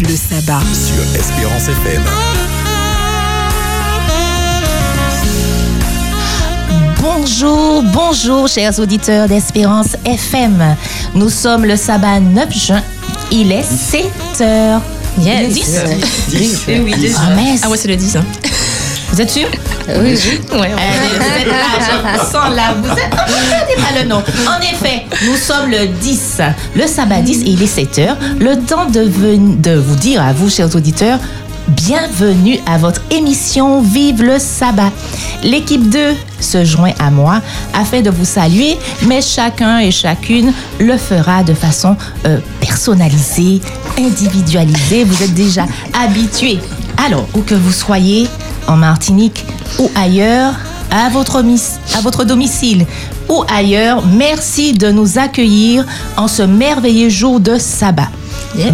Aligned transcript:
Le 0.00 0.16
sabbat 0.16 0.60
sur 0.72 1.02
Espérance 1.18 1.68
FM. 1.68 2.02
Bonjour, 7.00 7.82
bonjour 7.92 8.48
chers 8.48 8.78
auditeurs 8.78 9.28
d'Espérance 9.28 9.96
FM. 10.04 10.76
Nous 11.14 11.28
sommes 11.30 11.64
le 11.64 11.76
sabbat 11.76 12.20
9 12.20 12.52
juin. 12.56 12.82
Il 13.30 13.52
est 13.52 13.62
7 13.62 14.04
heures. 14.42 14.80
Yes. 15.20 15.52
10 16.28 16.64
Eh 16.68 16.80
oui, 16.80 16.94
déjà. 16.98 17.16
Ah, 17.20 17.34
mais 17.34 17.56
Ah 17.62 17.68
ouais, 17.68 17.76
c'est 17.76 17.88
le 17.88 17.96
10. 17.96 18.16
Hein. 18.16 18.24
Vous 19.12 19.20
êtes 19.20 19.30
sûr? 19.30 19.48
Oui, 19.88 19.94
oui. 19.96 20.40
Ouais, 20.52 20.58
ouais. 20.58 20.68
Vous 21.18 21.40
êtes 21.40 21.46
là, 21.46 22.12
je 22.14 22.18
sens 22.20 22.54
là, 22.54 22.74
vous 22.80 22.90
êtes... 22.90 23.10
Regardez 23.12 23.74
pas 23.76 24.00
le 24.02 24.08
nom. 24.08 24.18
En 24.46 24.60
effet, 24.60 25.04
nous 25.26 25.36
sommes 25.36 25.70
le 25.70 25.86
10, 25.88 26.40
le 26.76 26.86
sabbat 26.86 27.20
10 27.22 27.42
et 27.42 27.50
il 27.50 27.62
est 27.62 27.66
7 27.66 27.98
heures. 27.98 28.16
Le 28.38 28.56
temps 28.56 28.86
de, 28.86 29.00
ven- 29.00 29.60
de 29.60 29.74
vous 29.76 29.96
dire 29.96 30.22
à 30.22 30.32
vous, 30.32 30.48
chers 30.48 30.74
auditeurs, 30.76 31.18
bienvenue 31.68 32.58
à 32.66 32.78
votre 32.78 33.00
émission 33.10 33.80
Vive 33.82 34.22
le 34.22 34.38
sabbat. 34.38 34.90
L'équipe 35.42 35.88
2 35.88 36.14
se 36.40 36.64
joint 36.64 36.92
à 36.98 37.10
moi 37.10 37.40
afin 37.74 38.00
de 38.00 38.10
vous 38.10 38.24
saluer, 38.24 38.76
mais 39.06 39.20
chacun 39.22 39.78
et 39.78 39.90
chacune 39.90 40.52
le 40.78 40.96
fera 40.98 41.42
de 41.42 41.54
façon 41.54 41.96
euh, 42.26 42.38
personnalisée, 42.60 43.60
individualisée. 43.98 45.04
Vous 45.04 45.22
êtes 45.22 45.34
déjà 45.34 45.64
habitués. 46.00 46.58
Alors, 47.04 47.26
où 47.34 47.40
que 47.40 47.54
vous 47.54 47.72
soyez, 47.72 48.28
en 48.66 48.76
Martinique 48.76 49.44
ou 49.78 49.90
ailleurs, 49.94 50.54
à 50.90 51.08
votre, 51.08 51.42
mis- 51.42 51.78
à 51.96 52.00
votre 52.00 52.24
domicile 52.24 52.84
ou 53.28 53.44
ailleurs, 53.54 54.04
merci 54.06 54.72
de 54.72 54.90
nous 54.90 55.18
accueillir 55.18 55.86
en 56.16 56.26
ce 56.26 56.42
merveilleux 56.42 57.08
jour 57.10 57.38
de 57.38 57.58
sabbat. 57.58 58.08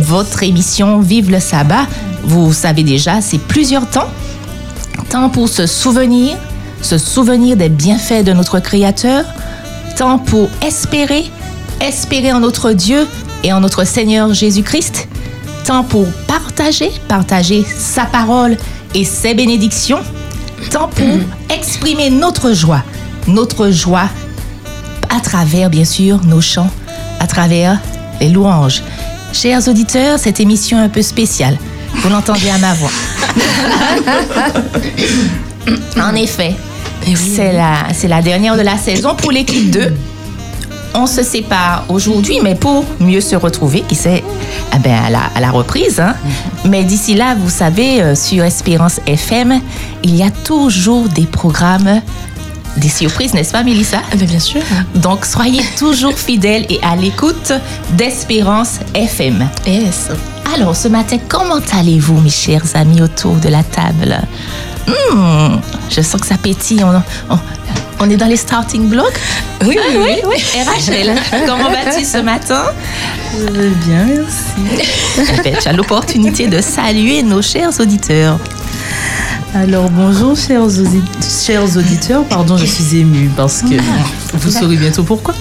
Votre 0.00 0.42
émission 0.42 1.00
Vive 1.00 1.30
le 1.30 1.40
sabbat, 1.40 1.86
vous 2.24 2.52
savez 2.54 2.82
déjà, 2.82 3.20
c'est 3.20 3.38
plusieurs 3.38 3.88
temps. 3.90 4.08
Temps 5.10 5.28
pour 5.28 5.48
se 5.50 5.66
souvenir, 5.66 6.36
se 6.80 6.96
souvenir 6.96 7.56
des 7.56 7.68
bienfaits 7.68 8.24
de 8.24 8.32
notre 8.32 8.58
Créateur. 8.60 9.24
Temps 9.98 10.18
pour 10.18 10.48
espérer, 10.66 11.24
espérer 11.80 12.32
en 12.32 12.40
notre 12.40 12.72
Dieu 12.72 13.06
et 13.44 13.52
en 13.52 13.60
notre 13.60 13.84
Seigneur 13.84 14.32
Jésus-Christ. 14.32 15.06
Temps 15.66 15.84
pour 15.84 16.06
partager, 16.26 16.90
partager 17.08 17.64
sa 17.78 18.04
parole 18.06 18.56
et 18.94 19.04
ses 19.04 19.34
bénédictions. 19.34 20.00
Temps 20.70 20.88
pour 20.88 21.18
exprimer 21.54 22.10
notre 22.10 22.52
joie, 22.52 22.82
notre 23.28 23.70
joie 23.70 24.08
à 25.14 25.20
travers, 25.20 25.70
bien 25.70 25.84
sûr, 25.84 26.20
nos 26.24 26.40
chants, 26.40 26.70
à 27.20 27.26
travers 27.26 27.78
les 28.20 28.28
louanges. 28.28 28.82
Chers 29.32 29.68
auditeurs, 29.68 30.18
cette 30.18 30.40
émission 30.40 30.78
est 30.78 30.84
un 30.84 30.88
peu 30.88 31.02
spéciale. 31.02 31.56
Vous 31.94 32.08
l'entendez 32.08 32.50
à 32.50 32.58
ma 32.58 32.74
voix. 32.74 32.90
en 36.02 36.14
effet, 36.14 36.54
c'est 37.14 37.52
la, 37.52 37.88
c'est 37.94 38.08
la 38.08 38.22
dernière 38.22 38.56
de 38.56 38.62
la 38.62 38.76
saison 38.76 39.14
pour 39.14 39.30
l'équipe 39.30 39.70
2. 39.70 39.92
On 40.98 41.06
se 41.06 41.22
sépare 41.22 41.84
aujourd'hui, 41.90 42.38
mais 42.42 42.54
pour 42.54 42.82
mieux 43.00 43.20
se 43.20 43.36
retrouver, 43.36 43.82
qui 43.86 43.94
sait, 43.94 44.24
eh 44.74 44.78
ben, 44.78 44.94
à, 45.04 45.10
la, 45.10 45.20
à 45.34 45.40
la 45.40 45.50
reprise. 45.50 46.00
hein. 46.00 46.14
Mais 46.64 46.84
d'ici 46.84 47.14
là, 47.14 47.34
vous 47.38 47.50
savez, 47.50 48.00
euh, 48.02 48.14
sur 48.14 48.42
Espérance 48.44 48.98
FM, 49.06 49.60
il 50.02 50.16
y 50.16 50.22
a 50.22 50.30
toujours 50.30 51.06
des 51.10 51.26
programmes, 51.26 52.00
des 52.78 52.88
surprises, 52.88 53.34
n'est-ce 53.34 53.52
pas, 53.52 53.62
Mélissa? 53.62 53.98
Ah, 54.10 54.16
ben, 54.16 54.26
bien 54.26 54.38
sûr. 54.40 54.62
donc, 54.94 55.26
soyez 55.26 55.62
toujours 55.78 56.14
fidèles 56.18 56.64
et 56.70 56.80
à 56.82 56.96
l'écoute 56.96 57.52
d'Espérance 57.92 58.78
FM. 58.94 59.46
Yes. 59.66 60.08
Alors, 60.54 60.74
ce 60.74 60.88
matin, 60.88 61.18
comment 61.28 61.60
allez-vous, 61.78 62.18
mes 62.22 62.30
chers 62.30 62.64
amis 62.74 63.02
autour 63.02 63.34
de 63.36 63.48
la 63.50 63.62
table? 63.62 64.18
Hmm, 64.88 65.56
Je 65.90 66.00
sens 66.00 66.20
que 66.22 66.26
ça 66.26 66.38
pétille. 66.38 66.82
On, 66.84 67.02
on- 67.34 67.38
on 68.00 68.10
est 68.10 68.16
dans 68.16 68.26
les 68.26 68.36
starting 68.36 68.88
blocks? 68.88 69.18
Oui, 69.64 69.76
Ah, 69.80 69.92
oui, 69.96 70.16
oui. 70.26 70.36
Et 70.56 70.62
Rachel, 70.62 71.14
comment 71.46 71.70
vas-tu 71.70 72.04
ce 72.04 72.18
matin? 72.18 72.64
Vais 73.38 73.68
bien, 73.86 74.04
merci. 74.06 74.82
Ben, 75.44 75.56
Tu 75.60 75.68
as 75.68 75.72
l'opportunité 75.72 76.46
de 76.48 76.60
saluer 76.60 77.22
nos 77.22 77.42
chers 77.42 77.78
auditeurs. 77.80 78.38
Alors 79.54 79.88
bonjour 79.88 80.36
chers, 80.36 80.60
audi- 80.66 81.02
chers 81.46 81.64
auditeurs, 81.78 82.24
pardon 82.24 82.58
je 82.58 82.66
suis 82.66 82.98
émue 82.98 83.30
parce 83.34 83.62
que 83.62 83.76
vous 84.34 84.50
saurez 84.50 84.76
bientôt 84.76 85.02
pourquoi. 85.02 85.34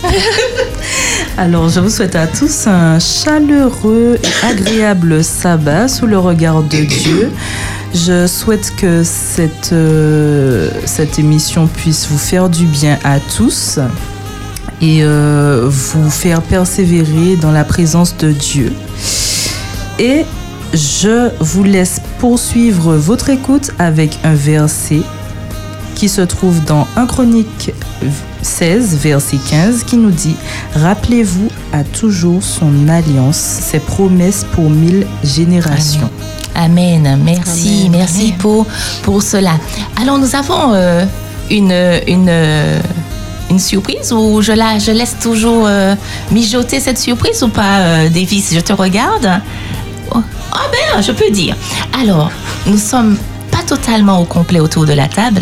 Alors 1.37 1.67
je 1.67 1.81
vous 1.81 1.89
souhaite 1.89 2.15
à 2.15 2.25
tous 2.27 2.67
un 2.67 2.97
chaleureux 2.99 4.17
et 4.23 4.45
agréable 4.47 5.21
sabbat 5.21 5.89
sous 5.89 6.05
le 6.05 6.17
regard 6.17 6.61
de 6.63 6.77
Dieu. 6.85 7.31
Je 7.95 8.27
souhaite 8.27 8.75
que 8.75 9.05
cette, 9.05 9.71
euh, 9.71 10.69
cette 10.85 11.17
émission 11.17 11.65
puisse 11.65 12.09
vous 12.09 12.17
faire 12.17 12.49
du 12.49 12.65
bien 12.65 12.99
à 13.05 13.21
tous 13.21 13.79
et 14.81 15.01
euh, 15.01 15.69
vous 15.69 16.09
faire 16.09 16.41
persévérer 16.41 17.37
dans 17.37 17.53
la 17.53 17.63
présence 17.63 18.17
de 18.17 18.33
Dieu. 18.33 18.73
Et 19.97 20.25
je 20.73 21.29
vous 21.39 21.63
laisse 21.63 22.01
poursuivre 22.19 22.95
votre 22.95 23.29
écoute 23.29 23.71
avec 23.79 24.19
un 24.25 24.35
verset 24.35 24.99
qui 25.95 26.09
se 26.09 26.19
trouve 26.19 26.65
dans 26.65 26.89
1 26.97 27.05
Chronique 27.05 27.71
16, 28.41 28.97
verset 28.97 29.37
15, 29.49 29.85
qui 29.85 29.95
nous 29.95 30.11
dit 30.11 30.35
Rappelez-vous 30.75 31.47
à 31.71 31.85
toujours 31.85 32.43
son 32.43 32.89
alliance, 32.89 33.37
ses 33.37 33.79
promesses 33.79 34.45
pour 34.53 34.69
mille 34.69 35.07
générations. 35.23 36.09
Merci, 36.57 37.85
Amen. 37.87 37.91
merci 37.91 38.25
Amen. 38.27 38.37
pour, 38.37 38.65
pour 39.03 39.21
cela. 39.21 39.53
Alors, 40.01 40.17
nous 40.17 40.35
avons 40.35 40.73
euh, 40.73 41.05
une, 41.49 41.73
une, 42.07 42.31
une 43.49 43.59
surprise 43.59 44.11
ou 44.13 44.41
je, 44.41 44.51
la, 44.53 44.79
je 44.79 44.91
laisse 44.91 45.15
toujours 45.21 45.65
euh, 45.67 45.95
mijoter 46.31 46.79
cette 46.79 46.97
surprise 46.97 47.43
ou 47.43 47.49
pas, 47.49 47.79
euh, 47.79 48.09
Davis? 48.09 48.53
Je 48.53 48.59
te 48.59 48.73
regarde. 48.73 49.41
Oh, 50.13 50.21
Ah 50.51 50.65
ben, 50.71 51.01
je 51.01 51.11
peux 51.11 51.29
dire. 51.31 51.55
Alors, 51.99 52.31
nous 52.65 52.77
sommes 52.77 53.17
pas 53.51 53.63
totalement 53.67 54.19
au 54.19 54.25
complet 54.25 54.59
autour 54.59 54.85
de 54.85 54.93
la 54.93 55.07
table. 55.07 55.41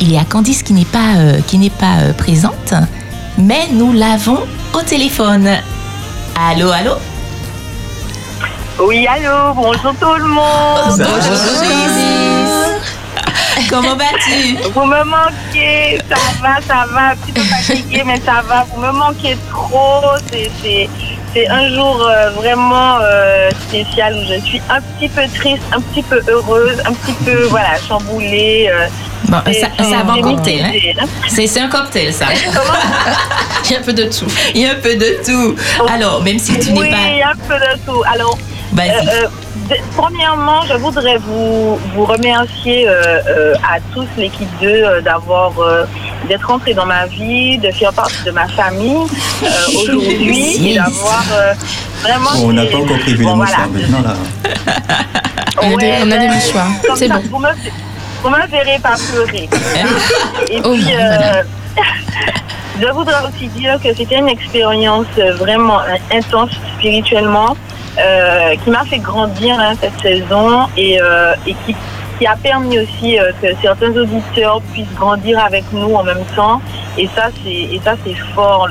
Il 0.00 0.10
y 0.12 0.16
a 0.18 0.24
Candice 0.24 0.62
qui 0.62 0.72
n'est 0.72 0.84
pas, 0.84 1.16
euh, 1.18 1.40
qui 1.46 1.58
n'est 1.58 1.70
pas 1.70 2.12
présente, 2.16 2.72
mais 3.38 3.68
nous 3.72 3.92
l'avons 3.92 4.38
au 4.74 4.80
téléphone. 4.82 5.48
Allô, 6.50 6.70
allô? 6.70 6.92
Oui, 8.80 9.06
allô, 9.06 9.52
bonjour 9.54 9.94
tout 10.00 10.14
le 10.14 10.24
monde. 10.24 11.06
Comment 13.68 13.94
vas-tu? 13.96 14.56
Vous 14.74 14.84
me 14.84 15.04
manquez, 15.04 15.98
ça 16.08 16.16
va, 16.42 16.60
ça 16.66 16.86
va, 16.92 17.10
un 17.10 17.16
petit 17.16 17.32
peu 17.32 17.42
fatigué, 17.42 18.02
mais 18.04 18.20
ça 18.20 18.42
va. 18.48 18.66
Vous 18.74 18.80
me 18.80 18.90
manquez 18.90 19.36
trop. 19.50 20.02
C'est, 20.32 20.50
c'est, 20.62 20.88
c'est 21.34 21.48
un 21.48 21.68
jour 21.74 22.02
euh, 22.02 22.30
vraiment 22.30 22.98
euh, 23.02 23.50
spécial 23.68 24.14
où 24.16 24.32
je 24.34 24.40
suis 24.46 24.62
un 24.70 24.80
petit 24.80 25.08
peu 25.08 25.22
triste, 25.38 25.62
un 25.72 25.80
petit 25.80 26.02
peu 26.02 26.20
heureuse, 26.28 26.80
un 26.86 26.92
petit 26.94 27.12
peu 27.24 27.44
voilà 27.44 27.76
chamboulée. 27.86 28.70
euh. 28.72 28.86
Bon, 29.24 29.38
C'est- 29.46 29.60
ça, 29.60 29.66
ça 29.78 30.02
va 30.02 30.12
en 30.12 30.16
c'est 30.16 30.22
cocktail, 30.22 30.96
hein? 31.00 31.06
C'est 31.28 31.60
un 31.60 31.68
cocktail, 31.68 32.12
ça. 32.12 32.26
Il 33.66 33.72
y 33.72 33.76
a 33.76 33.78
un 33.78 33.82
peu 33.82 33.92
de 33.92 34.04
tout. 34.04 34.26
Il 34.54 34.62
y 34.62 34.66
a 34.66 34.70
un 34.72 34.74
peu 34.76 34.96
de 34.96 35.20
tout. 35.24 35.54
Alors, 35.88 36.22
même 36.22 36.38
si 36.38 36.58
tu 36.58 36.70
oui, 36.72 36.90
n'es 36.90 37.22
un 37.22 37.36
peu 37.46 37.54
de 37.54 37.78
tout. 37.86 38.02
Alors, 38.12 38.36
pas... 38.36 38.44
Euh, 38.72 38.76
Vas-y. 38.76 39.08
euh, 39.08 39.74
premièrement, 39.96 40.62
je 40.68 40.74
voudrais 40.74 41.16
vous, 41.18 41.76
vous 41.94 42.04
remercier 42.04 42.88
euh, 42.88 43.20
euh, 43.28 43.54
à 43.68 43.80
tous 43.92 44.06
l'équipe 44.16 44.48
2 44.60 44.66
euh, 44.68 45.00
d'avoir 45.00 45.58
euh, 45.58 45.84
d'être 46.28 46.46
rentré 46.46 46.72
dans 46.74 46.86
ma 46.86 47.06
vie, 47.06 47.58
de 47.58 47.70
faire 47.72 47.92
partie 47.92 48.22
de 48.24 48.30
ma 48.30 48.46
famille 48.48 49.06
euh, 49.42 49.46
aujourd'hui 49.82 50.70
et 50.70 50.74
d'avoir 50.76 51.24
euh, 51.32 51.52
vraiment. 52.02 52.30
Bon, 52.34 52.48
on 52.48 52.52
n'a 52.52 52.66
pas 52.66 52.76
encore 52.78 52.98
prévu 53.00 53.24
Bon, 53.24 53.30
les 53.30 53.36
mouchoirs 53.40 53.68
voilà. 53.68 53.86
maintenant 53.86 54.02
là. 54.08 54.16
On 55.62 55.74
a 55.76 55.80
des- 55.80 55.94
on 56.04 56.10
a 56.10 56.16
des 56.18 56.28
mouchoirs. 56.28 56.68
C'est 56.96 57.08
ça, 57.08 57.14
bon. 57.14 57.22
Vous 57.30 57.38
me, 57.38 57.48
vous 58.22 58.30
me 58.30 58.46
verrez 58.48 58.78
pas 58.80 58.94
pleurer. 59.12 59.48
Et 60.50 60.60
Oh, 60.64 60.72
puis, 60.74 60.94
euh, 60.94 60.96
voilà. 60.96 61.42
Je 62.80 62.86
voudrais 62.92 63.22
aussi 63.28 63.48
dire 63.48 63.78
que 63.82 63.94
c'était 63.94 64.18
une 64.18 64.28
expérience 64.28 65.06
vraiment 65.38 65.80
intense 66.12 66.50
spirituellement, 66.76 67.56
euh, 67.98 68.54
qui 68.62 68.70
m'a 68.70 68.84
fait 68.84 68.98
grandir 68.98 69.58
hein, 69.58 69.72
cette 69.80 70.00
saison 70.00 70.66
et, 70.76 71.00
euh, 71.02 71.34
qui, 71.66 72.26
a 72.26 72.36
permis 72.36 72.78
aussi 72.78 73.18
euh, 73.18 73.32
que 73.42 73.48
certains 73.60 73.90
auditeurs 73.96 74.60
puissent 74.72 74.94
grandir 74.94 75.42
avec 75.42 75.64
nous 75.72 75.94
en 75.94 76.04
même 76.04 76.24
temps. 76.36 76.62
Et 76.96 77.08
ça, 77.16 77.30
c'est 77.34 78.14
fort. 78.34 78.68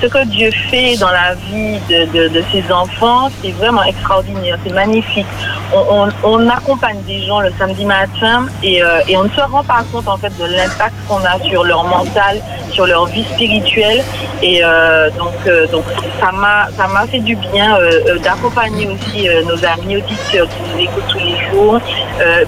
Ce 0.00 0.06
que 0.06 0.24
Dieu 0.26 0.50
fait 0.70 0.96
dans 0.96 1.10
la 1.10 1.34
vie 1.34 1.78
de, 1.88 2.28
de, 2.28 2.44
ses 2.52 2.72
enfants, 2.72 3.28
c'est 3.42 3.50
vraiment 3.52 3.82
extraordinaire, 3.82 4.58
c'est 4.64 4.72
magnifique. 4.72 5.26
On, 5.74 6.48
accompagne 6.48 7.02
des 7.02 7.24
gens 7.26 7.40
le 7.40 7.50
samedi 7.58 7.84
matin 7.84 8.46
et, 8.62 8.82
euh, 8.82 9.00
et 9.06 9.16
on 9.16 9.24
ne 9.24 9.28
se 9.28 9.40
rend 9.40 9.62
pas 9.62 9.82
compte 9.92 10.08
en 10.08 10.16
fait 10.16 10.32
de 10.38 10.44
l'impact 10.44 10.94
qu'on 11.06 11.18
a 11.18 11.38
sur 11.46 11.62
leur 11.64 11.84
mental, 11.84 12.40
sur 12.70 12.86
leur 12.86 13.06
vie 13.06 13.24
spirituelle. 13.24 14.02
Et 14.42 14.60
euh, 14.62 15.10
donc, 15.18 15.34
euh, 15.46 15.66
donc 15.66 15.84
ça 16.20 16.32
m'a 16.32 17.06
fait 17.06 17.18
du 17.18 17.36
bien 17.36 17.78
d'accompagner 18.22 18.88
aussi 18.88 19.28
nos 19.46 19.64
amis 19.64 19.96
auditeurs 19.96 20.48
qui 20.48 20.56
nous 20.72 20.82
écoutent 20.82 21.08
tous 21.08 21.18
les 21.18 21.36
jours, 21.50 21.80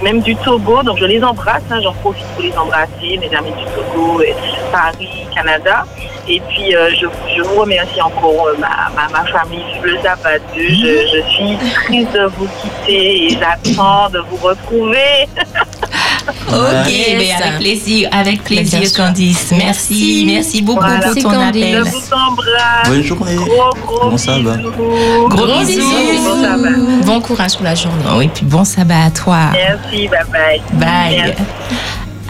même 0.02 0.20
du 0.20 0.34
Togo. 0.36 0.82
Donc 0.82 0.98
je 0.98 1.04
les 1.04 1.22
embrasse, 1.22 1.62
hein, 1.70 1.80
j'en 1.82 1.92
profite 1.94 2.26
pour 2.34 2.42
les 2.42 2.56
embrasser, 2.56 3.18
mes 3.20 3.36
amis 3.36 3.52
du 3.52 3.64
Togo, 3.74 4.22
Paris, 4.72 5.26
Canada. 5.34 5.84
Et 6.32 6.40
puis 6.48 6.70
je, 6.70 7.06
je, 7.36 7.42
vous 7.42 7.60
remercie 7.60 8.00
encore 8.00 8.46
ma, 8.58 8.88
ma, 8.94 9.08
ma, 9.08 9.24
famille, 9.32 9.64
le 9.82 9.96
sabbat 10.00 10.38
je, 10.56 10.62
je 10.62 11.22
suis 11.28 11.56
triste 11.86 12.12
de 12.12 12.30
vous 12.36 12.46
quitter 12.62 13.24
et 13.26 13.30
j'attends 13.30 14.08
de 14.10 14.20
vous 14.30 14.36
retrouver. 14.36 15.26
Ok, 16.48 16.92
mais 17.18 17.32
avec 17.32 17.58
plaisir, 17.58 18.08
avec 18.12 18.44
plaisir, 18.44 18.80
Candice. 18.96 19.52
Merci, 19.56 20.24
merci 20.26 20.62
beaucoup 20.62 20.80
Voilà. 20.80 21.08
pour 21.08 21.14
ton 21.22 21.30
Je 21.30 21.48
appel. 21.48 21.82
vous 21.82 22.12
embrasse. 22.12 22.88
Bonne 22.88 23.02
journée. 23.02 23.34
Gros, 23.36 23.74
gros 23.86 24.10
va 24.10 24.16
bisous. 24.16 24.70
Gros 25.28 25.64
bisous. 25.64 25.80
Gros 26.22 26.42
sabbat. 26.42 27.04
Bon 27.04 27.20
courage 27.20 27.54
pour 27.54 27.64
la 27.64 27.74
journée. 27.74 28.04
Oui, 28.16 28.30
puis 28.32 28.44
bon 28.44 28.64
sabbat 28.64 29.04
à 29.06 29.10
toi. 29.10 29.38
Merci, 29.52 30.08
bye 30.08 30.20
bye. 30.30 30.60
Bye. 30.72 31.16
Merci. 31.16 31.42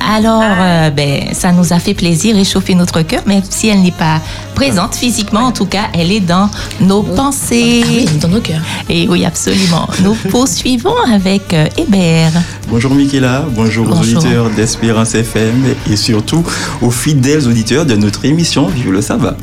Alors, 0.00 0.43
euh, 0.43 0.91
ben, 0.91 1.32
ça 1.32 1.52
nous 1.52 1.73
a 1.73 1.79
fait 1.79 1.94
plaisir 1.94 2.35
réchauffer 2.35 2.75
notre 2.75 3.02
cœur, 3.02 3.23
même 3.26 3.43
si 3.49 3.69
elle 3.69 3.82
n'est 3.82 3.93
pas 3.93 4.20
présente 4.55 4.94
physiquement, 4.94 5.41
en 5.41 5.52
tout 5.52 5.67
cas, 5.67 5.85
elle 5.93 6.11
est 6.11 6.20
dans 6.20 6.50
nos 6.81 7.02
pensées. 7.02 7.82
Ah 7.85 7.88
oui, 7.88 8.08
dans 8.20 8.29
nos 8.29 8.41
cœurs. 8.41 8.62
Et 8.88 9.08
oui, 9.08 9.25
absolument. 9.25 9.88
Nous 10.02 10.14
poursuivons 10.31 10.97
avec 11.12 11.52
euh, 11.52 11.67
Hébert. 11.76 12.32
Bonjour 12.69 12.94
Michaela, 12.94 13.44
bonjour, 13.55 13.88
aux 13.88 14.00
auditeurs 14.00 14.50
d'Espérance 14.50 15.14
FM 15.14 15.64
et 15.91 15.97
surtout 15.97 16.44
aux 16.81 16.91
fidèles 16.91 17.47
auditeurs 17.47 17.87
de 17.87 17.94
notre 17.94 18.25
émission 18.25 18.67
Vive 18.67 18.93
le 18.93 19.02
Sabbat. 19.02 19.37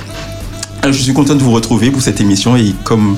Alors, 0.81 0.94
Je 0.94 1.01
suis 1.01 1.13
content 1.13 1.36
de 1.36 1.44
vous 1.44 1.51
retrouver 1.51 1.92
pour 1.92 2.01
cette 2.01 2.21
émission 2.21 2.56
et 2.56 2.74
comme 2.83 3.18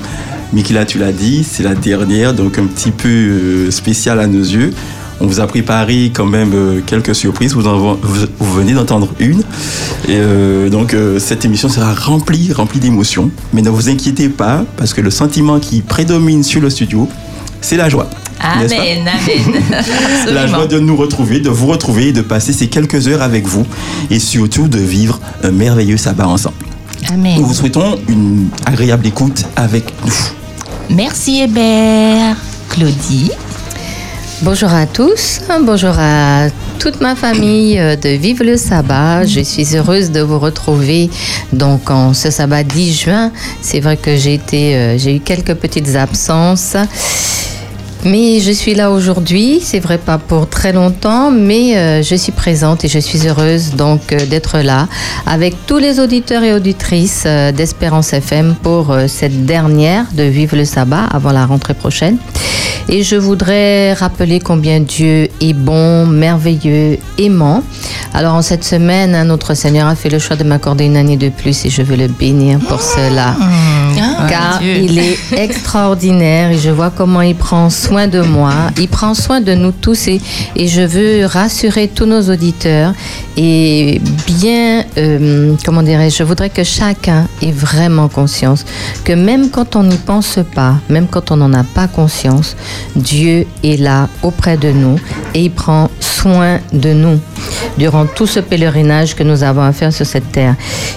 Michaela 0.54 0.86
tu 0.86 0.98
l'as 0.98 1.12
dit, 1.12 1.44
c'est 1.44 1.64
la 1.64 1.76
dernière, 1.76 2.34
donc 2.34 2.58
un 2.58 2.66
petit 2.66 2.92
peu 2.92 3.08
euh, 3.10 3.72
spéciale 3.72 4.20
à 4.20 4.28
nos 4.28 4.42
yeux. 4.42 4.74
On 5.22 5.28
vous 5.28 5.40
a 5.42 5.48
préparé 5.48 6.12
quand 6.14 6.26
même 6.26 6.52
euh, 6.54 6.80
quelques 6.86 7.14
surprises, 7.14 7.54
vous, 7.54 7.68
en- 7.68 7.78
vous, 8.02 8.26
vous 8.40 8.54
venez 8.54 8.74
d'entendre 8.74 9.10
une. 9.20 9.40
Et 10.08 10.16
euh, 10.16 10.70
donc 10.70 10.94
euh, 10.94 11.20
cette 11.20 11.44
émission 11.46 11.68
sera 11.70 11.94
remplie, 11.94 12.54
remplie 12.54 12.80
d'émotions. 12.80 13.30
Mais 13.54 13.62
ne 13.62 13.70
vous 13.70 13.90
inquiétez 13.90 14.30
pas, 14.30 14.64
parce 14.78 14.94
que 14.94 15.02
le 15.02 15.12
sentiment 15.12 15.60
qui 15.60 15.82
prédomine 15.82 16.44
sur 16.44 16.62
le 16.62 16.70
studio, 16.70 17.08
c'est 17.62 17.76
la 17.78 17.90
joie. 17.90 18.10
Amen, 18.42 19.06
amen. 19.06 19.62
la 20.34 20.48
joie 20.48 20.66
de 20.68 20.80
nous 20.80 20.96
retrouver, 20.96 21.42
de 21.42 21.50
vous 21.50 21.68
retrouver 21.68 22.08
et 22.08 22.14
de 22.14 22.22
passer 22.22 22.54
ces 22.54 22.68
quelques 22.68 23.10
heures 23.10 23.22
avec 23.22 23.46
vous 23.46 23.66
et 24.10 24.18
surtout 24.20 24.70
de 24.70 24.80
vivre 24.80 25.20
un 25.44 25.52
merveilleux 25.52 25.98
sabbat 25.98 26.26
ensemble. 26.28 26.56
Amen. 27.12 27.36
Nous 27.38 27.46
vous 27.46 27.54
souhaitons 27.54 28.00
une 28.08 28.48
agréable 28.66 29.06
écoute 29.08 29.44
avec 29.58 29.94
nous. 30.06 30.14
Merci 30.96 31.42
Hébert. 31.42 32.38
Claudie. 32.70 33.32
Bonjour 34.42 34.74
à 34.74 34.86
tous, 34.86 35.42
bonjour 35.64 35.94
à 36.00 36.48
toute 36.80 37.02
ma 37.02 37.14
famille 37.14 37.78
euh, 37.78 37.98
de 37.98 38.08
Vive 38.08 38.42
le 38.42 38.56
Sabbat. 38.56 39.26
Je 39.26 39.42
suis 39.42 39.76
heureuse 39.76 40.12
de 40.12 40.22
vous 40.22 40.40
retrouver 40.40 41.10
donc 41.52 41.92
en 41.92 42.14
ce 42.14 42.30
sabbat 42.30 42.64
10 42.64 43.02
juin. 43.02 43.32
C'est 43.62 43.82
vrai 43.82 43.98
que 43.98 44.16
j'ai 44.16 44.40
euh, 44.54 44.98
j'ai 44.98 45.18
eu 45.18 45.20
quelques 45.20 45.56
petites 45.56 45.94
absences. 45.98 46.78
Mais 48.06 48.40
je 48.40 48.52
suis 48.52 48.76
là 48.76 48.92
aujourd'hui, 48.92 49.60
c'est 49.62 49.82
vrai 49.82 49.98
pas 49.98 50.18
pour 50.18 50.48
très 50.48 50.72
longtemps, 50.72 51.32
mais 51.32 51.76
euh, 51.76 52.02
je 52.02 52.16
suis 52.16 52.32
présente 52.32 52.86
et 52.86 52.88
je 52.88 52.98
suis 53.00 53.28
heureuse 53.28 53.72
donc 53.76 54.14
euh, 54.14 54.26
d'être 54.26 54.60
là 54.60 54.88
avec 55.26 55.54
tous 55.68 55.80
les 55.80 56.00
auditeurs 56.00 56.44
et 56.44 56.54
auditrices 56.54 57.24
euh, 57.26 57.52
d'Espérance 57.52 58.14
FM 58.14 58.56
pour 58.64 58.96
cette 59.08 59.46
dernière 59.46 60.06
de 60.14 60.24
Vive 60.24 60.56
le 60.56 60.64
Sabbat 60.64 61.08
avant 61.12 61.34
la 61.34 61.46
rentrée 61.46 61.74
prochaine. 61.74 62.18
Et 62.88 63.04
je 63.04 63.18
voudrais 63.18 63.94
rappeler 63.94 64.40
combien 64.40 64.80
Dieu 64.80 65.28
est 65.42 65.54
bon, 65.54 66.08
merveilleux, 66.08 66.98
aimant. 67.18 67.64
Alors 68.14 68.34
en 68.34 68.42
cette 68.42 68.64
semaine, 68.64 69.14
hein, 69.14 69.26
notre 69.26 69.54
Seigneur 69.54 69.88
a 69.88 69.96
fait 69.96 70.10
le 70.10 70.20
choix 70.20 70.38
de 70.38 70.44
m'accorder 70.44 70.86
une 70.86 70.98
année 70.98 71.18
de 71.18 71.30
plus 71.30 71.66
et 71.66 71.70
je 71.70 71.82
veux 71.82 71.98
le 71.98 72.08
bénir 72.08 72.60
pour 72.60 72.82
cela 72.82 73.36
car 74.28 74.60
Dieu. 74.60 74.78
il 74.78 75.00
est 75.00 75.18
extraordinaire 75.38 76.52
et 76.52 76.58
je 76.58 76.70
vois 76.70 76.90
comment 76.90 77.22
il 77.22 77.36
prend 77.36 77.70
soin 77.70 78.08
de 78.08 78.22
moi. 78.22 78.54
Il 78.78 78.88
prend 78.88 79.14
soin 79.14 79.42
de 79.42 79.54
nous 79.54 79.72
tous 79.72 80.08
et, 80.08 80.22
et 80.56 80.68
je 80.68 80.82
veux 80.82 81.26
rassurer 81.26 81.88
tous 81.88 82.06
nos 82.06 82.22
auditeurs 82.30 82.94
et 83.38 84.02
bien, 84.28 84.84
euh, 84.98 85.54
comment 85.64 85.84
dirais-je, 85.84 86.18
je 86.18 86.24
voudrais 86.24 86.50
que 86.50 86.64
chacun 86.64 87.28
ait 87.42 87.52
vraiment 87.52 88.10
conscience 88.10 88.66
que 89.06 89.14
même 89.14 89.50
quand 89.50 89.76
on 89.76 89.84
n'y 89.84 89.98
pense 89.98 90.40
pas, 90.54 90.76
même 90.90 91.08
quand 91.08 91.32
on 91.32 91.38
n'en 91.38 91.54
a 91.54 91.64
pas 91.64 91.88
conscience, 91.88 92.56
Dieu 92.96 93.46
est 93.64 93.80
là 93.80 94.10
auprès 94.24 94.58
de 94.58 94.72
nous 94.72 95.00
et 95.34 95.44
il 95.44 95.52
prend 95.52 95.90
soin 96.00 96.60
de 96.74 96.92
nous 96.94 97.20
durant 97.78 98.06
tout 98.06 98.28
ce 98.28 98.40
pèlerinage 98.40 99.16
que 99.16 99.24
nous 99.24 99.44
avons 99.44 99.62
à 99.62 99.72
faire 99.72 99.94
sur 99.94 100.06
cette 100.06 100.32
terre. 100.32 100.56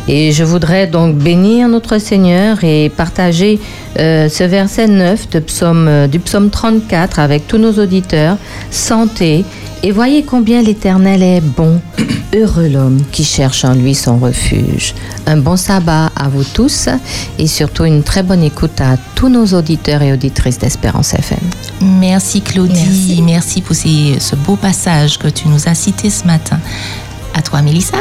Et 0.09 0.33
je 0.33 0.45
voudrais 0.45 0.87
donc 0.87 1.17
bénir 1.17 1.69
notre 1.69 1.99
Seigneur 1.99 2.63
et 2.63 2.91
partager 2.91 3.61
euh, 3.99 4.29
ce 4.29 4.45
verset 4.45 4.89
9 4.89 5.31
de 5.31 5.39
psaume, 5.41 5.87
euh, 5.89 6.07
du 6.07 6.19
psaume 6.19 6.51
34 6.51 7.19
avec 7.19 7.47
tous 7.47 7.59
nos 7.59 7.73
auditeurs. 7.73 8.37
Santé 8.71 9.45
et 9.83 9.91
voyez 9.91 10.23
combien 10.25 10.63
l'Éternel 10.63 11.23
est 11.23 11.41
bon. 11.41 11.81
Heureux 12.35 12.69
l'homme 12.69 13.03
qui 13.13 13.25
cherche 13.25 13.65
en 13.65 13.75
lui 13.75 13.95
son 13.95 14.17
refuge. 14.19 14.95
Un 15.27 15.37
bon 15.37 15.57
sabbat 15.57 16.11
à 16.17 16.29
vous 16.29 16.45
tous 16.45 16.89
et 17.39 17.47
surtout 17.47 17.85
une 17.85 18.03
très 18.03 18.23
bonne 18.23 18.43
écoute 18.43 18.81
à 18.81 18.97
tous 19.15 19.29
nos 19.29 19.45
auditeurs 19.49 20.01
et 20.03 20.13
auditrices 20.13 20.59
d'Espérance 20.59 21.13
FM. 21.15 21.39
Merci 21.83 22.41
Claudie. 22.41 23.21
Merci, 23.25 23.61
pour 23.61 23.77
ces- 23.77 24.17
ce 24.19 24.35
beau 24.37 24.57
passage 24.57 25.19
que 25.19 25.29
tu 25.29 25.49
nous 25.49 25.69
as 25.69 25.75
cité 25.75 26.09
ce 26.09 26.25
matin. 26.27 26.59
À 27.35 27.43
toi, 27.43 27.61
Mélissa. 27.61 27.99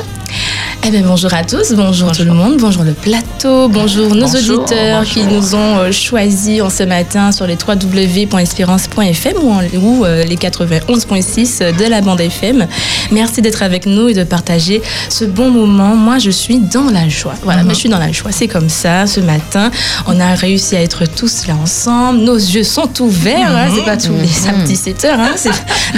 Eh 0.83 0.89
bien, 0.89 1.01
bonjour 1.03 1.31
à 1.33 1.43
tous, 1.43 1.73
bonjour, 1.75 2.11
tout 2.11 2.23
le 2.23 2.33
monde, 2.33 2.57
bonjour 2.57 2.83
le 2.83 2.93
plateau, 2.93 3.69
bonjour 3.69 4.15
nos 4.15 4.25
Bonjour, 4.27 4.61
auditeurs 4.63 5.03
qui 5.03 5.23
nous 5.23 5.53
ont 5.53 5.77
euh, 5.77 5.91
choisis 5.91 6.59
en 6.59 6.71
ce 6.71 6.81
matin 6.83 7.31
sur 7.31 7.45
les 7.45 7.55
www.espérance.fm 7.55 9.35
ou, 9.43 10.03
euh, 10.05 10.23
les 10.23 10.35
91.6 10.37 11.77
de 11.77 11.85
la 11.87 12.01
bande 12.01 12.19
FM. 12.21 12.65
Merci 13.11 13.43
d'être 13.43 13.61
avec 13.61 13.85
nous 13.85 14.09
et 14.09 14.15
de 14.15 14.23
partager 14.23 14.81
ce 15.09 15.23
bon 15.23 15.51
moment. 15.51 15.95
Moi, 15.95 16.17
je 16.17 16.31
suis 16.31 16.57
dans 16.57 16.89
la 16.89 17.07
joie. 17.07 17.35
Voilà, 17.43 17.61
je 17.69 17.75
suis 17.75 17.89
dans 17.89 17.99
la 17.99 18.11
joie. 18.11 18.31
C'est 18.31 18.47
comme 18.47 18.69
ça. 18.69 19.05
Ce 19.05 19.19
matin, 19.19 19.69
on 20.07 20.19
a 20.19 20.33
réussi 20.33 20.75
à 20.75 20.81
être 20.81 21.05
tous 21.05 21.45
là 21.47 21.53
ensemble. 21.61 22.21
Nos 22.21 22.35
yeux 22.37 22.63
sont 22.63 22.89
ouverts. 23.01 23.55
hein. 23.55 23.67
C'est 23.75 23.85
pas 23.85 23.97
tous 23.97 24.13
les 24.19 24.27
samedis 24.27 24.75
7 24.75 25.05
heures. 25.05 25.19
hein. 25.19 25.35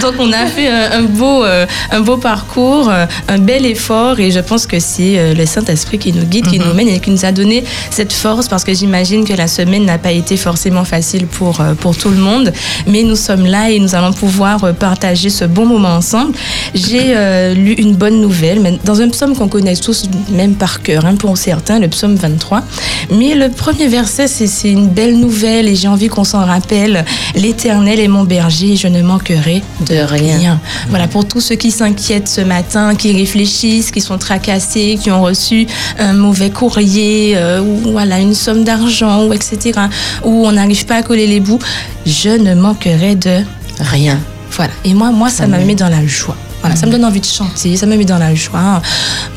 Donc, 0.01 0.15
on 0.19 0.31
a 0.33 0.45
fait 0.45 0.67
un, 0.67 1.03
beau, 1.03 1.45
euh, 1.45 1.65
un 1.89 2.01
beau 2.01 2.17
parcours, 2.17 2.89
euh, 2.89 3.05
un 3.29 3.37
bel 3.37 3.65
effort. 3.65 4.19
Et 4.19 4.29
je 4.31 4.39
pense 4.41 4.67
que 4.67 4.72
c'est 4.79 5.17
euh, 5.17 5.33
le 5.33 5.45
Saint-Esprit 5.45 5.97
qui 5.97 6.13
nous 6.13 6.25
guide, 6.25 6.47
qui 6.47 6.59
nous 6.59 6.73
mène 6.73 6.89
et 6.89 6.99
qui 6.99 7.11
nous 7.11 7.25
a 7.25 7.31
donné 7.31 7.63
cette 7.89 8.13
force 8.13 8.47
parce 8.47 8.63
que 8.63 8.73
j'imagine 8.73 9.25
que 9.25 9.33
la 9.33 9.47
semaine 9.47 9.85
n'a 9.85 9.97
pas 9.97 10.11
été 10.11 10.37
forcément 10.37 10.83
facile 10.83 11.27
pour, 11.27 11.61
euh, 11.61 11.73
pour 11.73 11.95
tout 11.95 12.09
le 12.09 12.17
monde. 12.17 12.51
Mais 12.87 13.03
nous 13.03 13.15
sommes 13.15 13.45
là 13.45 13.69
et 13.69 13.79
nous 13.79 13.95
allons 13.95 14.13
pouvoir 14.13 14.63
euh, 14.63 14.73
partager 14.73 15.29
ce 15.29 15.45
bon 15.45 15.65
moment 15.65 15.95
ensemble. 15.95 16.33
J'ai 16.73 17.15
euh, 17.15 17.53
lu 17.53 17.73
une 17.73 17.95
bonne 17.95 18.21
nouvelle, 18.21 18.59
mais 18.59 18.79
dans 18.83 19.01
un 19.01 19.09
psaume 19.09 19.35
qu'on 19.35 19.47
connaît 19.47 19.75
tous, 19.75 20.03
même 20.29 20.55
par 20.55 20.81
cœur, 20.81 21.05
hein, 21.05 21.15
pour 21.15 21.37
certains, 21.37 21.79
le 21.79 21.87
psaume 21.87 22.15
23. 22.15 22.63
Mais 23.11 23.35
le 23.35 23.49
premier 23.49 23.87
verset, 23.87 24.27
c'est 24.27 24.47
c'est 24.47 24.71
une 24.71 24.87
belle 24.87 25.17
nouvelle 25.17 25.67
et 25.67 25.75
j'ai 25.75 25.87
envie 25.87 26.07
qu'on 26.07 26.23
s'en 26.23 26.45
rappelle. 26.45 27.05
L'Éternel 27.35 27.99
est 27.99 28.07
mon 28.07 28.23
berger 28.23 28.73
et 28.73 28.75
je 28.75 28.87
ne 28.87 29.01
manquerai 29.01 29.61
de 29.87 29.97
rien. 29.97 30.59
Voilà, 30.89 31.07
pour 31.07 31.27
tous 31.27 31.41
ceux 31.41 31.55
qui 31.55 31.71
s'inquiètent 31.71 32.27
ce 32.27 32.41
matin, 32.41 32.95
qui 32.95 33.11
réfléchissent, 33.13 33.91
qui 33.91 34.01
sont 34.01 34.17
tracassés, 34.17 34.62
qui 34.67 35.11
ont 35.11 35.21
reçu 35.21 35.67
un 35.99 36.13
mauvais 36.13 36.49
courrier, 36.49 37.33
euh, 37.35 37.61
ou 37.61 37.91
voilà, 37.91 38.19
une 38.19 38.33
somme 38.33 38.63
d'argent, 38.63 39.25
ou 39.25 39.33
etc., 39.33 39.79
où 40.23 40.47
on 40.47 40.51
n'arrive 40.51 40.85
pas 40.85 40.95
à 40.95 41.03
coller 41.03 41.27
les 41.27 41.39
bouts, 41.39 41.59
je 42.05 42.29
ne 42.29 42.55
manquerai 42.55 43.15
de 43.15 43.41
rien. 43.79 44.19
Voilà. 44.51 44.73
Et 44.85 44.93
moi, 44.93 45.11
moi, 45.11 45.29
ça 45.29 45.47
me 45.47 45.57
met 45.65 45.75
dans 45.75 45.89
la 45.89 46.05
joie. 46.05 46.37
Voilà, 46.61 46.77
ça 46.77 46.85
me 46.85 46.91
donne 46.91 47.03
envie 47.03 47.19
de 47.19 47.25
chanter, 47.25 47.75
ça 47.75 47.85
me 47.85 47.97
met 47.97 48.05
dans 48.05 48.17
la 48.17 48.33
joie. 48.35 48.81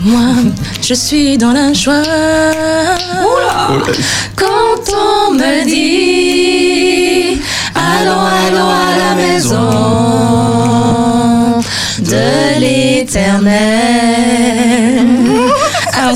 Moi, 0.00 0.20
je 0.80 0.94
suis 0.94 1.36
dans 1.36 1.52
la 1.52 1.72
joie. 1.72 2.02
Quand 4.36 4.46
on 4.94 5.32
me 5.34 5.64
dit 5.66 7.40
Allons, 7.74 8.26
allons 8.46 8.70
à 8.70 8.96
la 8.96 9.14
maison 9.16 9.70
de 11.98 12.60
l'éternel. 12.60 14.05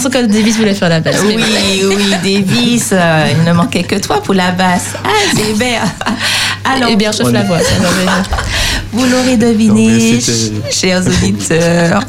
Que 0.09 0.27
Davis 0.27 0.57
voulait 0.57 0.75
faire 0.75 0.89
la 0.89 1.01
basse. 1.01 1.17
Oui, 1.25 1.37
oui, 1.85 2.15
Davis, 2.25 2.89
euh, 2.93 3.27
il 3.37 3.45
ne 3.45 3.53
manquait 3.53 3.83
que 3.83 3.97
toi 3.97 4.21
pour 4.23 4.35
la 4.35 4.51
basse. 4.51 4.95
Ah, 5.05 5.09
c'est 5.37 5.53
bien. 5.59 5.81
Alors, 6.65 6.89
Et 6.91 6.97
bien, 6.97 7.13
chauffe 7.13 7.33
la 7.33 7.43
voix. 7.43 7.59
vous 8.93 9.05
l'aurez 9.05 9.37
deviné, 9.37 10.19
chers 10.71 11.03
auditeurs, 11.07 12.03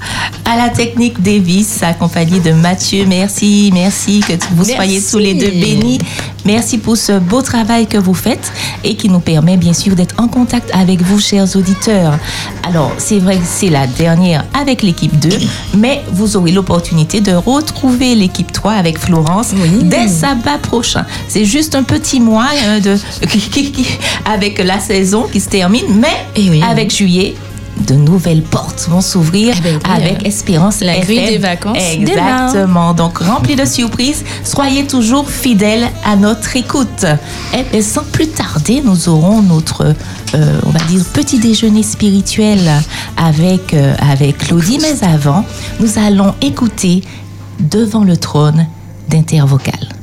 à 0.45 0.57
la 0.57 0.69
technique 0.69 1.21
Davis, 1.21 1.83
accompagné 1.83 2.39
de 2.39 2.51
Mathieu. 2.53 3.05
Merci, 3.07 3.69
merci 3.73 4.21
que 4.21 4.33
vous 4.51 4.65
Merci. 4.65 4.73
soyez 4.75 5.01
tous 5.11 5.17
les 5.19 5.33
deux 5.33 5.51
bénis. 5.51 5.99
Merci 6.43 6.79
pour 6.79 6.97
ce 6.97 7.19
beau 7.19 7.41
travail 7.43 7.85
que 7.85 7.97
vous 7.99 8.15
faites 8.15 8.51
et 8.83 8.95
qui 8.95 9.09
nous 9.09 9.19
permet 9.19 9.57
bien 9.57 9.73
sûr 9.73 9.95
d'être 9.95 10.15
en 10.17 10.27
contact 10.27 10.71
avec 10.73 11.01
vous, 11.01 11.19
chers 11.19 11.55
auditeurs. 11.55 12.17
Alors, 12.67 12.91
c'est 12.97 13.19
vrai 13.19 13.35
que 13.37 13.43
c'est 13.45 13.69
la 13.69 13.85
dernière 13.85 14.43
avec 14.59 14.81
l'équipe 14.81 15.17
2, 15.19 15.29
mais 15.77 16.01
vous 16.11 16.35
aurez 16.37 16.51
l'opportunité 16.51 17.21
de 17.21 17.33
retrouver 17.33 17.80
l'équipe 17.89 18.51
3 18.51 18.73
avec 18.73 18.97
Florence 18.97 19.49
Oui. 19.53 19.83
dès 19.83 20.07
sabbat 20.07 20.57
prochain. 20.59 21.05
C'est 21.27 21.45
juste 21.45 21.75
un 21.75 21.83
petit 21.83 22.19
mois 22.19 22.47
euh, 22.65 22.79
de, 22.79 22.95
avec 24.25 24.59
la 24.59 24.79
saison 24.79 25.27
qui 25.31 25.39
se 25.39 25.49
termine, 25.49 25.85
mais 25.99 26.25
Eh 26.35 26.49
oui. 26.49 26.61
avec 26.67 26.93
juillet, 26.95 27.35
de 27.87 27.95
nouvelles 27.95 28.43
portes 28.43 28.87
vont 28.89 29.01
s'ouvrir 29.01 29.55
Eh 29.57 29.61
ben 29.61 29.75
oui, 29.83 29.91
avec 29.91 30.21
euh, 30.21 30.25
Espérance 30.27 30.81
la 30.81 30.99
grille 30.99 31.19
FM. 31.19 31.29
des 31.33 31.37
vacances 31.39 31.77
Exactement. 31.93 32.93
Donc, 32.93 33.17
rempli 33.19 33.55
de 33.55 33.65
surprises. 33.65 34.23
Soyez 34.43 34.85
toujours 34.85 35.29
fidèles 35.29 35.87
à 36.05 36.15
notre 36.15 36.55
écoute. 36.55 37.05
Et 37.57 37.63
bien, 37.71 37.81
sans 37.81 38.03
plus 38.03 38.27
tarder, 38.27 38.81
nous 38.83 39.09
aurons 39.09 39.41
notre, 39.41 39.95
euh, 40.35 40.59
on 40.65 40.69
va 40.69 40.79
dire, 40.89 41.03
petit 41.13 41.39
déjeuner 41.39 41.81
spirituel 41.81 42.59
avec, 43.17 43.73
euh, 43.73 43.95
avec 43.99 44.37
Claudie. 44.39 44.77
Mais 44.81 45.03
avant, 45.07 45.45
nous 45.79 45.97
allons 45.97 46.35
écouter 46.41 47.01
Devant 47.69 48.03
le 48.03 48.17
trône 48.17 48.65
d'Intervocal. 49.07 50.00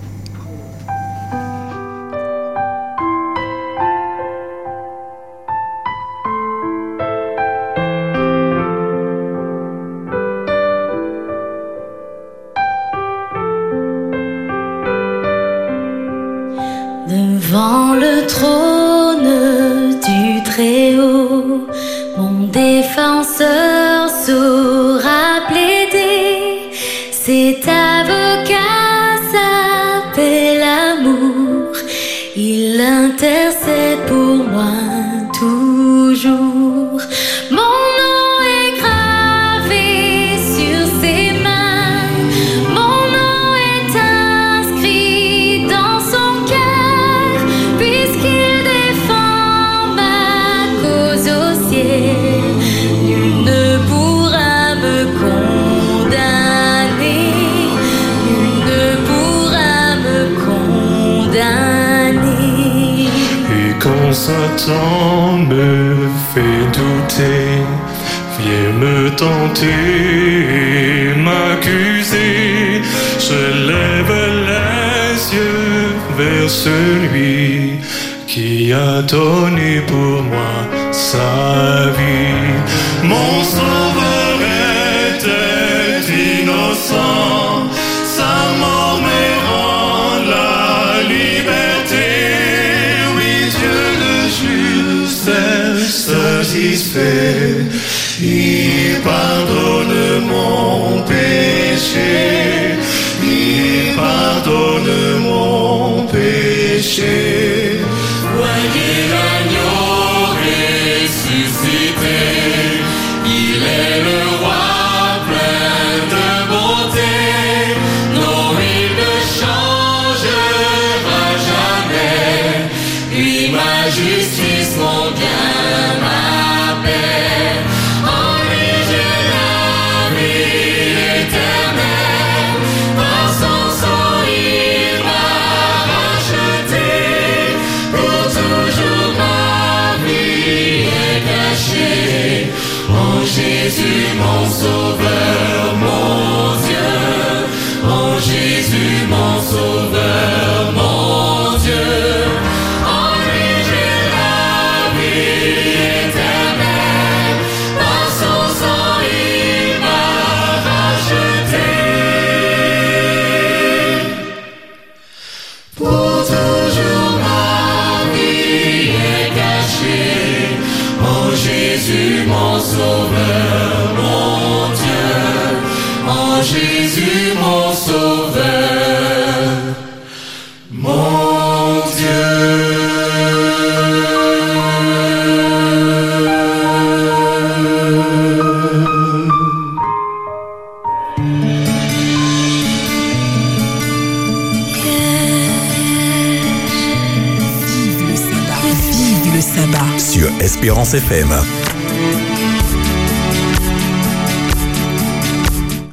FM. 201.10 201.28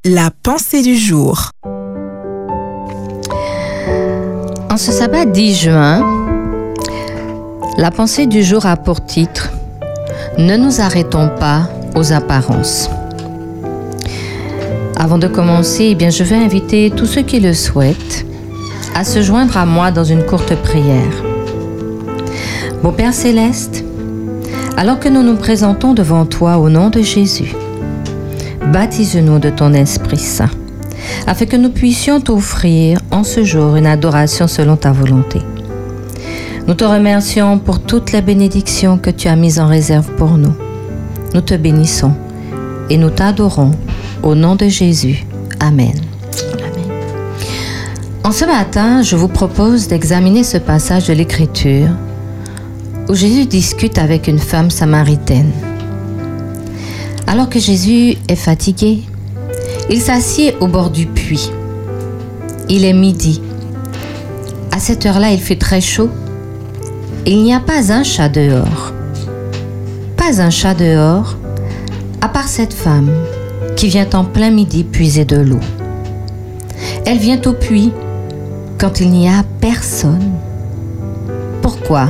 La 0.04 0.30
pensée 0.44 0.82
du 0.82 0.98
jour. 0.98 1.52
En 4.70 4.76
ce 4.76 4.92
sabbat 4.92 5.26
10 5.26 5.56
juin, 5.56 6.04
la 7.78 7.92
pensée 7.92 8.26
du 8.26 8.44
jour 8.44 8.66
a 8.66 8.76
pour 8.76 9.06
titre 9.06 9.52
Ne 10.38 10.58
nous 10.58 10.82
arrêtons 10.82 11.30
pas 11.40 11.70
aux 11.96 12.12
apparences. 12.12 12.90
Avant 14.98 15.18
de 15.18 15.28
commencer, 15.28 15.90
eh 15.92 15.96
bien, 15.96 16.10
je 16.10 16.26
vais 16.26 16.36
inviter 16.36 16.92
tous 16.92 17.06
ceux 17.06 17.22
qui 17.22 17.40
le 17.40 17.54
souhaitent 17.54 18.26
à 18.94 19.06
se 19.06 19.22
joindre 19.22 19.56
à 19.56 19.66
moi 19.66 19.92
dans 19.92 20.04
une 20.04 20.26
courte 20.26 20.56
prière. 20.62 21.24
Mon 22.84 22.92
Père 22.92 23.14
céleste, 23.14 23.85
alors 24.78 25.00
que 25.00 25.10
nous 25.10 25.24
nous 25.24 25.38
présentons 25.38 25.94
devant 25.94 26.26
toi 26.26 26.58
au 26.58 26.70
nom 26.70 26.90
de 26.90 27.02
Jésus, 27.02 27.56
baptise-nous 28.74 29.40
de 29.40 29.50
ton 29.50 29.74
Esprit 29.74 30.18
Saint, 30.18 30.50
afin 31.28 31.46
que 31.46 31.56
nous 31.56 31.70
puissions 31.70 32.20
t'offrir 32.20 33.00
en 33.12 33.24
ce 33.24 33.44
jour 33.44 33.76
une 33.76 33.88
adoration 33.88 34.48
selon 34.48 34.76
ta 34.76 34.92
volonté. 34.92 35.40
Nous 36.68 36.74
te 36.74 36.84
remercions 36.84 37.60
pour 37.60 37.80
toutes 37.80 38.12
les 38.12 38.22
bénédictions 38.22 38.98
que 38.98 39.12
tu 39.12 39.28
as 39.28 39.36
mises 39.36 39.60
en 39.60 39.68
réserve 39.68 40.12
pour 40.16 40.38
nous. 40.38 40.56
Nous 41.34 41.42
te 41.42 41.54
bénissons 41.54 42.14
et 42.90 42.98
nous 42.98 43.12
t'adorons 43.12 43.72
au 44.24 44.36
nom 44.36 44.56
de 44.56 44.68
Jésus. 44.68 45.26
Amen. 45.60 45.94
En 48.24 48.32
ce 48.32 48.46
matin, 48.46 49.04
je 49.04 49.16
vous 49.16 49.28
propose 49.28 49.88
d'examiner 49.88 50.44
ce 50.44 50.58
passage 50.58 51.08
de 51.08 51.14
l'Écriture 51.14 51.90
où 53.10 53.14
Jésus 53.14 53.46
discute 53.46 53.98
avec 53.98 54.28
une 54.28 54.40
femme 54.40 54.70
samaritaine. 54.70 55.52
Alors 57.28 57.50
que 57.50 57.60
Jésus 57.60 58.18
est 58.28 58.36
fatigué, 58.36 59.04
il 59.90 60.02
s'assied 60.02 60.56
au 60.60 60.68
bord 60.68 60.90
du 60.90 61.06
puits. 61.06 61.52
Il 62.70 62.86
est 62.86 62.94
midi. 62.94 63.42
À 64.72 64.80
cette 64.80 65.06
heure-là, 65.06 65.32
il 65.32 65.40
fait 65.40 65.58
très 65.58 65.82
chaud. 65.82 66.10
Il 67.26 67.44
n'y 67.44 67.54
a 67.54 67.60
pas 67.60 67.92
un 67.92 68.04
chat 68.04 68.30
dehors. 68.30 68.94
Pas 70.18 70.42
un 70.42 70.50
chat 70.50 70.74
dehors, 70.74 71.38
à 72.22 72.30
part 72.30 72.48
cette 72.48 72.74
femme 72.74 73.12
qui 73.76 73.88
vient 73.88 74.10
en 74.14 74.24
plein 74.24 74.52
midi 74.52 74.84
puiser 74.84 75.26
de 75.26 75.38
l'eau. 75.38 75.60
Elle 77.06 77.20
vient 77.20 77.42
au 77.46 77.54
puits 77.54 77.92
quand 78.80 79.00
il 79.00 79.12
n'y 79.12 79.28
a 79.28 79.44
personne. 79.60 80.32
Pourquoi? 81.62 82.10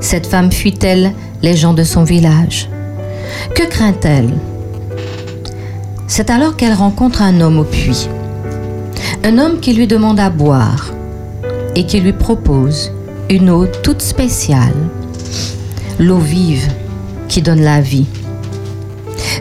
Cette 0.00 0.26
femme 0.26 0.50
fuit-elle 0.50 1.12
les 1.42 1.56
gens 1.56 1.74
de 1.74 1.84
son 1.84 2.04
village? 2.04 2.68
Que 3.54 3.68
craint-elle? 3.68 4.32
C'est 6.06 6.30
alors 6.30 6.56
qu'elle 6.56 6.72
rencontre 6.72 7.22
un 7.22 7.40
homme 7.40 7.58
au 7.58 7.64
puits. 7.64 8.08
Un 9.22 9.38
homme 9.38 9.60
qui 9.60 9.74
lui 9.74 9.86
demande 9.86 10.18
à 10.18 10.30
boire 10.30 10.92
et 11.76 11.84
qui 11.84 12.00
lui 12.00 12.14
propose 12.14 12.92
une 13.28 13.50
eau 13.50 13.66
toute 13.66 14.02
spéciale, 14.02 14.74
l'eau 15.98 16.18
vive 16.18 16.66
qui 17.28 17.42
donne 17.42 17.60
la 17.60 17.80
vie. 17.80 18.06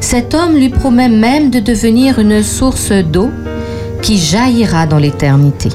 Cet 0.02 0.36
homme 0.36 0.56
lui 0.56 0.70
promet 0.70 1.10
même 1.10 1.50
de 1.50 1.60
devenir 1.60 2.20
une 2.20 2.44
source 2.44 2.92
d'eau 2.92 3.30
qui 4.02 4.18
jaillira 4.18 4.86
dans 4.86 5.00
l'éternité. 5.00 5.70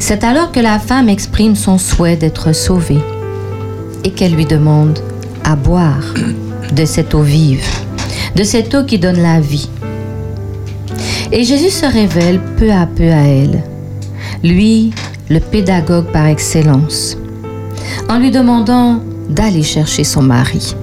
C'est 0.00 0.24
alors 0.24 0.50
que 0.50 0.60
la 0.60 0.78
femme 0.78 1.08
exprime 1.08 1.54
son 1.54 1.78
souhait 1.78 2.16
d'être 2.16 2.52
sauvée 2.52 2.98
et 4.04 4.10
qu'elle 4.10 4.34
lui 4.34 4.46
demande 4.46 4.98
à 5.44 5.56
boire 5.56 6.14
de 6.74 6.84
cette 6.84 7.14
eau 7.14 7.22
vive, 7.22 7.64
de 8.36 8.44
cette 8.44 8.74
eau 8.74 8.84
qui 8.84 8.98
donne 8.98 9.20
la 9.20 9.40
vie. 9.40 9.68
Et 11.32 11.44
Jésus 11.44 11.70
se 11.70 11.86
révèle 11.86 12.40
peu 12.56 12.70
à 12.70 12.86
peu 12.86 13.10
à 13.10 13.22
elle, 13.22 13.62
lui, 14.42 14.92
le 15.28 15.38
pédagogue 15.38 16.10
par 16.12 16.26
excellence, 16.26 17.16
en 18.08 18.18
lui 18.18 18.30
demandant 18.30 19.00
d'aller 19.28 19.62
chercher 19.62 20.04
son 20.04 20.22
mari. 20.22 20.74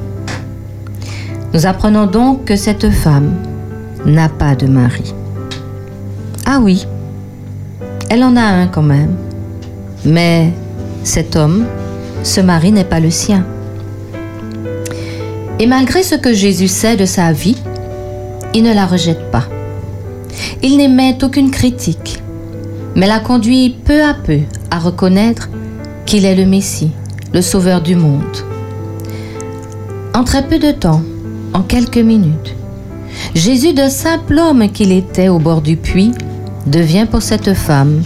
Nous 1.53 1.65
apprenons 1.65 2.05
donc 2.05 2.45
que 2.45 2.55
cette 2.55 2.89
femme 2.89 3.33
n'a 4.05 4.29
pas 4.29 4.55
de 4.55 4.67
mari. 4.67 5.13
Ah 6.45 6.59
oui, 6.61 6.85
elle 8.09 8.23
en 8.23 8.35
a 8.37 8.41
un 8.41 8.67
quand 8.67 8.83
même. 8.83 9.15
Mais 10.05 10.53
cet 11.03 11.35
homme, 11.35 11.65
ce 12.23 12.41
mari 12.41 12.71
n'est 12.71 12.83
pas 12.83 12.99
le 12.99 13.09
sien. 13.09 13.45
Et 15.59 15.65
malgré 15.65 16.03
ce 16.03 16.15
que 16.15 16.33
Jésus 16.33 16.67
sait 16.67 16.97
de 16.97 17.05
sa 17.05 17.31
vie, 17.31 17.57
il 18.53 18.63
ne 18.63 18.73
la 18.73 18.85
rejette 18.85 19.31
pas. 19.31 19.45
Il 20.61 20.77
n'émet 20.77 21.17
aucune 21.23 21.51
critique, 21.51 22.21
mais 22.95 23.07
la 23.07 23.19
conduit 23.19 23.75
peu 23.83 24.03
à 24.03 24.13
peu 24.13 24.39
à 24.71 24.79
reconnaître 24.79 25.49
qu'il 26.05 26.25
est 26.25 26.35
le 26.35 26.45
Messie, 26.45 26.91
le 27.33 27.41
Sauveur 27.41 27.81
du 27.81 27.95
monde. 27.95 28.21
En 30.13 30.23
très 30.23 30.47
peu 30.47 30.59
de 30.59 30.71
temps, 30.71 31.01
en 31.53 31.61
quelques 31.61 31.97
minutes, 31.97 32.55
Jésus, 33.33 33.73
de 33.73 33.89
simple 33.89 34.37
homme 34.37 34.69
qu'il 34.71 34.91
était 34.91 35.29
au 35.29 35.39
bord 35.39 35.61
du 35.61 35.75
puits, 35.75 36.11
devient 36.65 37.07
pour 37.09 37.21
cette 37.21 37.53
femme 37.53 38.01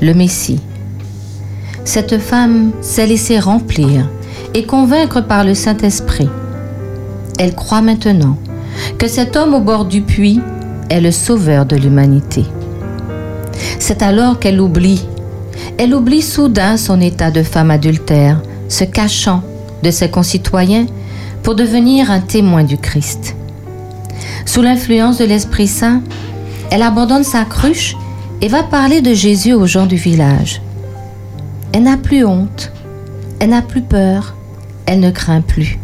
le 0.00 0.14
Messie. 0.14 0.60
Cette 1.86 2.18
femme 2.18 2.72
s'est 2.80 3.06
laissée 3.06 3.38
remplir 3.38 4.08
et 4.54 4.64
convaincre 4.64 5.20
par 5.20 5.44
le 5.44 5.54
Saint-Esprit. 5.54 6.28
Elle 7.38 7.54
croit 7.54 7.80
maintenant 7.80 8.36
que 8.98 9.06
cet 9.06 9.36
homme 9.36 9.54
au 9.54 9.60
bord 9.60 9.84
du 9.84 10.02
puits 10.02 10.40
est 10.90 11.00
le 11.00 11.12
sauveur 11.12 11.64
de 11.64 11.76
l'humanité. 11.76 12.44
C'est 13.78 14.02
alors 14.02 14.40
qu'elle 14.40 14.60
oublie, 14.60 15.06
elle 15.78 15.94
oublie 15.94 16.22
soudain 16.22 16.76
son 16.76 17.00
état 17.00 17.30
de 17.30 17.44
femme 17.44 17.70
adultère, 17.70 18.42
se 18.68 18.82
cachant 18.82 19.42
de 19.84 19.92
ses 19.92 20.10
concitoyens 20.10 20.86
pour 21.44 21.54
devenir 21.54 22.10
un 22.10 22.20
témoin 22.20 22.64
du 22.64 22.78
Christ. 22.78 23.36
Sous 24.44 24.60
l'influence 24.60 25.18
de 25.18 25.24
l'Esprit 25.24 25.68
Saint, 25.68 26.02
elle 26.72 26.82
abandonne 26.82 27.24
sa 27.24 27.44
cruche 27.44 27.96
et 28.42 28.48
va 28.48 28.64
parler 28.64 29.02
de 29.02 29.14
Jésus 29.14 29.52
aux 29.52 29.66
gens 29.66 29.86
du 29.86 29.96
village. 29.96 30.60
Elle 31.76 31.82
n'a 31.82 31.98
plus 31.98 32.24
honte, 32.24 32.72
elle 33.38 33.50
n'a 33.50 33.60
plus 33.60 33.82
peur, 33.82 34.34
elle 34.86 34.98
ne 34.98 35.10
craint 35.10 35.42
plus. 35.42 35.78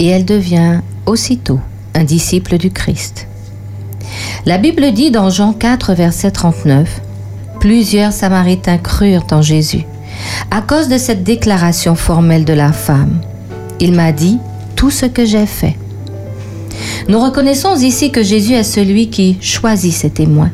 Et 0.00 0.08
elle 0.08 0.24
devient 0.24 0.80
aussitôt 1.06 1.60
un 1.94 2.02
disciple 2.02 2.58
du 2.58 2.72
Christ. 2.72 3.28
La 4.44 4.58
Bible 4.58 4.90
dit 4.90 5.12
dans 5.12 5.30
Jean 5.30 5.52
4, 5.52 5.94
verset 5.94 6.32
39, 6.32 7.00
Plusieurs 7.60 8.12
Samaritains 8.12 8.78
crurent 8.78 9.28
en 9.30 9.40
Jésus 9.40 9.84
à 10.50 10.62
cause 10.62 10.88
de 10.88 10.98
cette 10.98 11.22
déclaration 11.22 11.94
formelle 11.94 12.44
de 12.44 12.54
la 12.54 12.72
femme. 12.72 13.20
Il 13.78 13.92
m'a 13.92 14.10
dit 14.10 14.38
tout 14.74 14.90
ce 14.90 15.06
que 15.06 15.24
j'ai 15.24 15.46
fait. 15.46 15.76
Nous 17.06 17.20
reconnaissons 17.20 17.76
ici 17.76 18.10
que 18.10 18.24
Jésus 18.24 18.54
est 18.54 18.64
celui 18.64 19.10
qui 19.10 19.38
choisit 19.40 19.94
ses 19.94 20.10
témoins. 20.10 20.50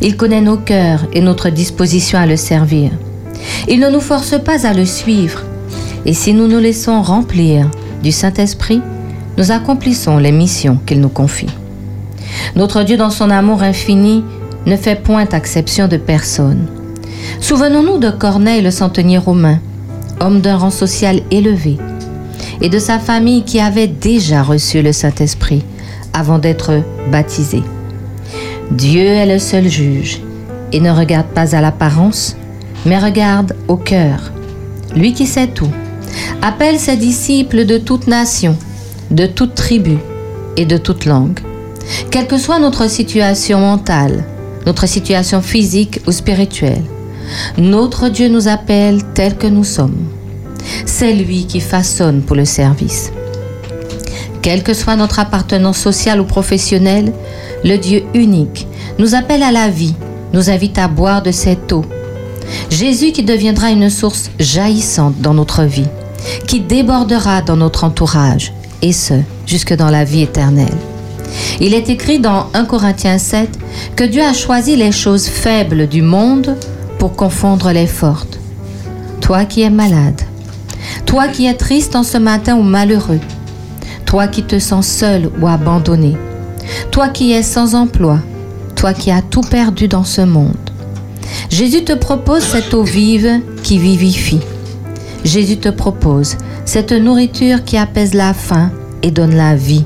Il 0.00 0.16
connaît 0.16 0.40
nos 0.40 0.56
cœurs 0.56 1.04
et 1.12 1.20
notre 1.20 1.50
disposition 1.50 2.18
à 2.18 2.24
le 2.24 2.36
servir. 2.36 2.92
Il 3.68 3.80
ne 3.80 3.90
nous 3.90 4.00
force 4.00 4.34
pas 4.42 4.66
à 4.66 4.72
le 4.72 4.84
suivre. 4.84 5.42
Et 6.04 6.14
si 6.14 6.34
nous 6.34 6.48
nous 6.48 6.58
laissons 6.58 7.02
remplir 7.02 7.70
du 8.02 8.12
Saint-Esprit, 8.12 8.82
nous 9.38 9.52
accomplissons 9.52 10.18
les 10.18 10.32
missions 10.32 10.78
qu'il 10.86 11.00
nous 11.00 11.08
confie. 11.08 11.48
Notre 12.56 12.82
Dieu, 12.82 12.96
dans 12.96 13.10
son 13.10 13.30
amour 13.30 13.62
infini, 13.62 14.24
ne 14.66 14.76
fait 14.76 15.02
point 15.02 15.26
exception 15.28 15.88
de 15.88 15.96
personne. 15.96 16.66
Souvenons-nous 17.40 17.98
de 17.98 18.10
Corneille 18.10 18.62
le 18.62 18.70
centenier 18.70 19.18
romain, 19.18 19.58
homme 20.20 20.40
d'un 20.40 20.56
rang 20.56 20.70
social 20.70 21.20
élevé, 21.30 21.78
et 22.60 22.68
de 22.68 22.78
sa 22.78 22.98
famille 22.98 23.44
qui 23.44 23.60
avait 23.60 23.86
déjà 23.86 24.42
reçu 24.42 24.82
le 24.82 24.92
Saint-Esprit 24.92 25.64
avant 26.12 26.38
d'être 26.38 26.82
baptisé. 27.10 27.62
Dieu 28.70 29.02
est 29.02 29.26
le 29.26 29.38
seul 29.38 29.68
juge 29.68 30.20
et 30.72 30.80
ne 30.80 30.90
regarde 30.90 31.26
pas 31.26 31.54
à 31.54 31.60
l'apparence, 31.60 32.36
mais 32.86 32.98
regarde 32.98 33.54
au 33.68 33.76
cœur. 33.76 34.32
Lui 34.94 35.12
qui 35.12 35.26
sait 35.26 35.48
tout, 35.48 35.70
appelle 36.42 36.78
ses 36.78 36.96
disciples 36.96 37.64
de 37.64 37.78
toute 37.78 38.06
nation, 38.06 38.56
de 39.10 39.26
toute 39.26 39.54
tribu 39.54 39.98
et 40.56 40.66
de 40.66 40.76
toute 40.76 41.04
langue. 41.04 41.40
Quelle 42.10 42.26
que 42.26 42.38
soit 42.38 42.58
notre 42.58 42.88
situation 42.88 43.60
mentale, 43.60 44.24
notre 44.66 44.86
situation 44.86 45.40
physique 45.40 46.00
ou 46.06 46.12
spirituelle, 46.12 46.84
notre 47.58 48.08
Dieu 48.08 48.28
nous 48.28 48.48
appelle 48.48 49.02
tels 49.14 49.36
que 49.36 49.46
nous 49.46 49.64
sommes. 49.64 50.04
C'est 50.86 51.12
lui 51.12 51.46
qui 51.46 51.60
façonne 51.60 52.22
pour 52.22 52.36
le 52.36 52.44
service. 52.44 53.12
Quelle 54.42 54.62
que 54.62 54.74
soit 54.74 54.96
notre 54.96 55.20
appartenance 55.20 55.78
sociale 55.78 56.20
ou 56.20 56.24
professionnelle, 56.24 57.12
le 57.64 57.76
Dieu 57.76 58.02
unique 58.14 58.66
nous 58.98 59.14
appelle 59.14 59.42
à 59.42 59.52
la 59.52 59.68
vie, 59.68 59.94
nous 60.32 60.50
invite 60.50 60.78
à 60.78 60.88
boire 60.88 61.22
de 61.22 61.30
cette 61.30 61.72
eau. 61.72 61.84
Jésus 62.70 63.12
qui 63.12 63.22
deviendra 63.22 63.70
une 63.70 63.90
source 63.90 64.30
jaillissante 64.38 65.20
dans 65.20 65.34
notre 65.34 65.64
vie, 65.64 65.88
qui 66.46 66.60
débordera 66.60 67.42
dans 67.42 67.56
notre 67.56 67.84
entourage, 67.84 68.52
et 68.82 68.92
ce, 68.92 69.14
jusque 69.46 69.74
dans 69.74 69.90
la 69.90 70.04
vie 70.04 70.22
éternelle. 70.22 70.76
Il 71.60 71.74
est 71.74 71.88
écrit 71.88 72.18
dans 72.18 72.46
1 72.54 72.64
Corinthiens 72.64 73.18
7 73.18 73.58
que 73.96 74.04
Dieu 74.04 74.22
a 74.22 74.32
choisi 74.32 74.76
les 74.76 74.92
choses 74.92 75.26
faibles 75.26 75.86
du 75.86 76.02
monde 76.02 76.56
pour 76.98 77.14
confondre 77.14 77.70
les 77.72 77.86
fortes. 77.86 78.38
Toi 79.20 79.44
qui 79.44 79.62
es 79.62 79.70
malade, 79.70 80.20
toi 81.06 81.28
qui 81.28 81.46
es 81.46 81.54
triste 81.54 81.96
en 81.96 82.02
ce 82.02 82.18
matin 82.18 82.56
ou 82.56 82.62
malheureux, 82.62 83.20
toi 84.04 84.26
qui 84.26 84.42
te 84.42 84.58
sens 84.58 84.86
seul 84.86 85.30
ou 85.40 85.46
abandonné, 85.46 86.16
toi 86.90 87.08
qui 87.08 87.32
es 87.32 87.42
sans 87.42 87.74
emploi, 87.74 88.18
toi 88.76 88.92
qui 88.92 89.10
as 89.10 89.22
tout 89.22 89.42
perdu 89.42 89.88
dans 89.88 90.04
ce 90.04 90.22
monde. 90.22 90.71
Jésus 91.50 91.84
te 91.84 91.92
propose 91.92 92.42
cette 92.42 92.74
eau 92.74 92.82
vive 92.82 93.40
qui 93.62 93.78
vivifie. 93.78 94.40
Jésus 95.24 95.58
te 95.58 95.68
propose 95.68 96.36
cette 96.64 96.92
nourriture 96.92 97.64
qui 97.64 97.76
apaise 97.76 98.14
la 98.14 98.34
faim 98.34 98.70
et 99.02 99.10
donne 99.10 99.34
la 99.34 99.54
vie, 99.54 99.84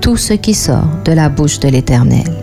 tout 0.00 0.16
ce 0.16 0.32
qui 0.32 0.54
sort 0.54 0.88
de 1.04 1.12
la 1.12 1.28
bouche 1.28 1.60
de 1.60 1.68
l'Éternel. 1.68 2.42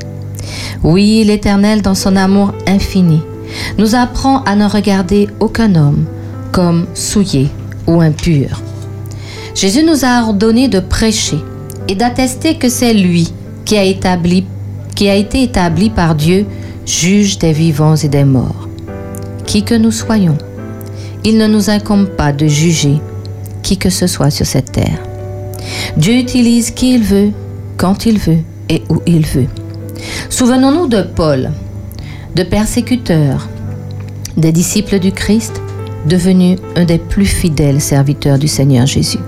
Oui, 0.83 1.23
l'Éternel, 1.25 1.81
dans 1.81 1.95
son 1.95 2.15
amour 2.15 2.53
infini, 2.67 3.21
nous 3.77 3.95
apprend 3.95 4.43
à 4.43 4.55
ne 4.55 4.65
regarder 4.65 5.27
aucun 5.39 5.75
homme 5.75 6.05
comme 6.51 6.85
souillé 6.93 7.49
ou 7.87 8.01
impur. 8.01 8.61
Jésus 9.55 9.83
nous 9.83 10.03
a 10.03 10.21
ordonné 10.21 10.67
de 10.67 10.79
prêcher 10.79 11.37
et 11.87 11.95
d'attester 11.95 12.55
que 12.55 12.69
c'est 12.69 12.93
lui 12.93 13.31
qui 13.65 13.77
a, 13.77 13.83
été 15.15 15.43
établi 15.43 15.89
par 15.89 16.15
Dieu, 16.15 16.45
juge 16.85 17.37
des 17.37 17.53
vivants 17.53 17.95
et 17.95 18.07
des 18.07 18.25
morts. 18.25 18.67
Qui 19.45 19.63
que 19.63 19.75
nous 19.75 19.91
soyons, 19.91 20.37
il 21.23 21.37
ne 21.37 21.47
nous 21.47 21.69
incombe 21.69 22.07
pas 22.07 22.31
de 22.31 22.47
juger 22.47 22.99
qui 23.61 23.77
que 23.77 23.89
ce 23.89 24.07
soit 24.07 24.29
sur 24.29 24.45
cette 24.45 24.71
terre. 24.73 24.99
Dieu 25.97 26.15
utilise 26.15 26.71
qui 26.71 26.95
il 26.95 27.03
veut, 27.03 27.31
quand 27.77 28.05
il 28.05 28.19
veut 28.19 28.39
et 28.69 28.83
où 28.89 29.01
il 29.05 29.25
veut. 29.25 29.47
Souvenons-nous 30.29 30.87
de 30.87 31.01
Paul, 31.01 31.51
de 32.35 32.43
persécuteur, 32.43 33.47
des 34.35 34.51
disciples 34.51 34.99
du 34.99 35.11
Christ, 35.11 35.61
devenu 36.07 36.57
un 36.75 36.83
des 36.83 36.97
plus 36.97 37.25
fidèles 37.25 37.79
serviteurs 37.79 38.37
du 38.37 38.47
Seigneur 38.47 38.85
Jésus. 38.85 39.19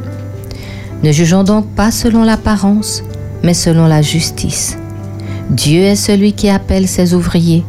Ne 1.03 1.11
jugeons 1.11 1.43
donc 1.43 1.67
pas 1.67 1.91
selon 1.91 2.23
l'apparence, 2.23 3.03
mais 3.43 3.53
selon 3.53 3.87
la 3.87 4.01
justice. 4.01 4.77
Dieu 5.49 5.81
est 5.81 5.95
celui 5.95 6.33
qui 6.33 6.49
appelle 6.49 6.87
ses 6.87 7.13
ouvriers 7.13 7.63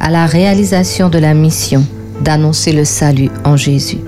à 0.00 0.10
la 0.10 0.26
réalisation 0.26 1.08
de 1.08 1.18
la 1.18 1.34
mission 1.34 1.84
d'annoncer 2.20 2.72
le 2.72 2.84
salut 2.84 3.30
en 3.44 3.56
Jésus. 3.56 3.98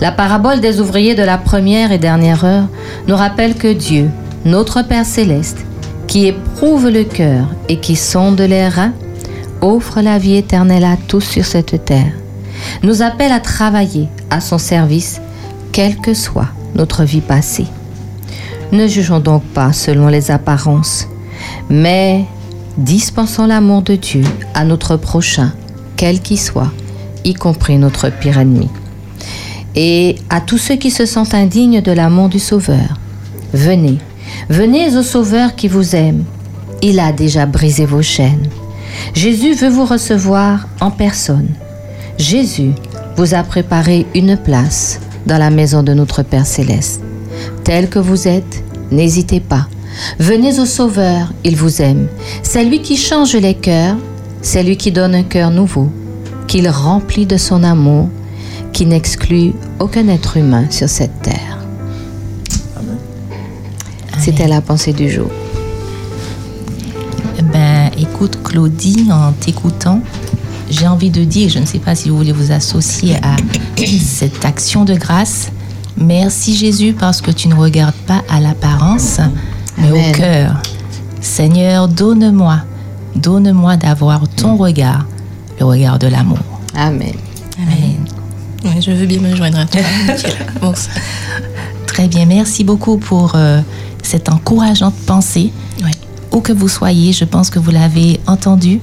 La 0.00 0.12
parabole 0.12 0.60
des 0.60 0.80
ouvriers 0.80 1.14
de 1.14 1.22
la 1.22 1.38
première 1.38 1.92
et 1.92 1.98
dernière 1.98 2.44
heure 2.44 2.68
nous 3.06 3.16
rappelle 3.16 3.54
que 3.54 3.72
Dieu, 3.72 4.08
notre 4.44 4.82
Père 4.82 5.06
céleste, 5.06 5.58
qui 6.06 6.26
éprouve 6.26 6.88
le 6.88 7.04
cœur 7.04 7.46
et 7.68 7.78
qui 7.78 7.96
sonde 7.96 8.40
les 8.40 8.68
reins, 8.68 8.92
offre 9.60 10.00
la 10.00 10.18
vie 10.18 10.36
éternelle 10.36 10.84
à 10.84 10.96
tous 11.08 11.20
sur 11.20 11.44
cette 11.44 11.84
terre, 11.84 12.12
nous 12.82 13.02
appelle 13.02 13.32
à 13.32 13.40
travailler 13.40 14.08
à 14.30 14.40
son 14.40 14.58
service, 14.58 15.20
quelle 15.70 15.96
que 15.96 16.14
soit 16.14 16.48
notre 16.74 17.04
vie 17.04 17.20
passée. 17.20 17.66
Ne 18.72 18.86
jugeons 18.86 19.20
donc 19.20 19.42
pas 19.42 19.72
selon 19.72 20.08
les 20.08 20.30
apparences, 20.30 21.06
mais 21.68 22.24
dispensons 22.76 23.46
l'amour 23.46 23.82
de 23.82 23.96
Dieu 23.96 24.24
à 24.54 24.64
notre 24.64 24.96
prochain, 24.96 25.52
quel 25.96 26.20
qu'il 26.20 26.38
soit, 26.38 26.72
y 27.24 27.34
compris 27.34 27.78
notre 27.78 28.10
pire 28.10 28.38
ennemi. 28.38 28.68
Et 29.74 30.16
à 30.28 30.40
tous 30.40 30.58
ceux 30.58 30.76
qui 30.76 30.90
se 30.90 31.06
sentent 31.06 31.34
indignes 31.34 31.80
de 31.80 31.92
l'amour 31.92 32.28
du 32.28 32.38
Sauveur, 32.38 32.98
venez, 33.52 33.98
venez 34.48 34.96
au 34.96 35.02
Sauveur 35.02 35.54
qui 35.54 35.68
vous 35.68 35.96
aime. 35.96 36.24
Il 36.82 37.00
a 37.00 37.12
déjà 37.12 37.46
brisé 37.46 37.86
vos 37.86 38.02
chaînes. 38.02 38.48
Jésus 39.14 39.54
veut 39.54 39.68
vous 39.68 39.86
recevoir 39.86 40.68
en 40.80 40.90
personne. 40.90 41.48
Jésus 42.18 42.72
vous 43.16 43.34
a 43.34 43.42
préparé 43.42 44.06
une 44.14 44.36
place 44.36 45.00
dans 45.26 45.38
la 45.38 45.50
maison 45.50 45.82
de 45.82 45.94
notre 45.94 46.22
Père 46.22 46.46
céleste. 46.46 47.02
Tel 47.64 47.88
que 47.88 47.98
vous 47.98 48.28
êtes, 48.28 48.62
n'hésitez 48.90 49.40
pas. 49.40 49.66
Venez 50.18 50.58
au 50.58 50.66
Sauveur, 50.66 51.32
il 51.44 51.56
vous 51.56 51.82
aime. 51.82 52.08
C'est 52.42 52.64
lui 52.64 52.80
qui 52.82 52.96
change 52.96 53.34
les 53.34 53.54
cœurs, 53.54 53.96
c'est 54.40 54.62
lui 54.62 54.76
qui 54.76 54.92
donne 54.92 55.14
un 55.14 55.22
cœur 55.22 55.50
nouveau, 55.50 55.90
qu'il 56.46 56.68
remplit 56.68 57.26
de 57.26 57.36
son 57.36 57.62
amour, 57.62 58.08
qui 58.72 58.86
n'exclut 58.86 59.52
aucun 59.78 60.08
être 60.08 60.36
humain 60.36 60.66
sur 60.70 60.88
cette 60.88 61.22
terre. 61.22 61.58
C'était 64.18 64.46
la 64.46 64.60
pensée 64.60 64.92
du 64.92 65.10
jour. 65.10 65.30
Ben, 67.52 67.90
écoute, 67.98 68.38
Claudie, 68.42 69.08
en 69.10 69.32
t'écoutant, 69.32 70.00
j'ai 70.70 70.86
envie 70.86 71.10
de 71.10 71.24
dire, 71.24 71.50
je 71.50 71.58
ne 71.58 71.66
sais 71.66 71.78
pas 71.78 71.94
si 71.94 72.08
vous 72.08 72.16
voulez 72.16 72.32
vous 72.32 72.52
associer 72.52 73.16
à 73.16 73.36
cette 74.00 74.44
action 74.44 74.84
de 74.84 74.94
grâce. 74.94 75.50
Merci 75.96 76.54
Jésus 76.54 76.94
parce 76.98 77.20
que 77.20 77.30
tu 77.30 77.48
ne 77.48 77.54
regardes 77.54 77.94
pas 78.06 78.22
à 78.28 78.40
l'apparence, 78.40 79.20
mais 79.82 79.88
Amen. 79.88 80.10
au 80.10 80.16
cœur. 80.16 80.62
Seigneur, 81.20 81.88
donne-moi, 81.88 82.58
donne-moi 83.16 83.76
d'avoir 83.76 84.28
ton 84.28 84.56
regard, 84.56 85.06
le 85.60 85.66
regard 85.66 85.98
de 85.98 86.06
l'amour. 86.08 86.38
Amen. 86.74 87.14
Amen. 87.58 88.06
Ouais, 88.64 88.80
je 88.80 88.92
veux 88.92 89.06
bien 89.06 89.20
me 89.20 89.34
joindre 89.36 89.58
à 89.58 89.66
toi. 89.66 89.80
Bon, 90.60 90.72
Très 91.86 92.08
bien, 92.08 92.24
merci 92.24 92.64
beaucoup 92.64 92.96
pour 92.96 93.32
euh, 93.34 93.60
cette 94.02 94.28
encourageante 94.30 94.94
pensée. 95.06 95.52
Où 96.32 96.40
que 96.40 96.54
vous 96.54 96.68
soyez, 96.68 97.12
je 97.12 97.26
pense 97.26 97.50
que 97.50 97.58
vous 97.58 97.70
l'avez 97.70 98.18
entendu 98.26 98.80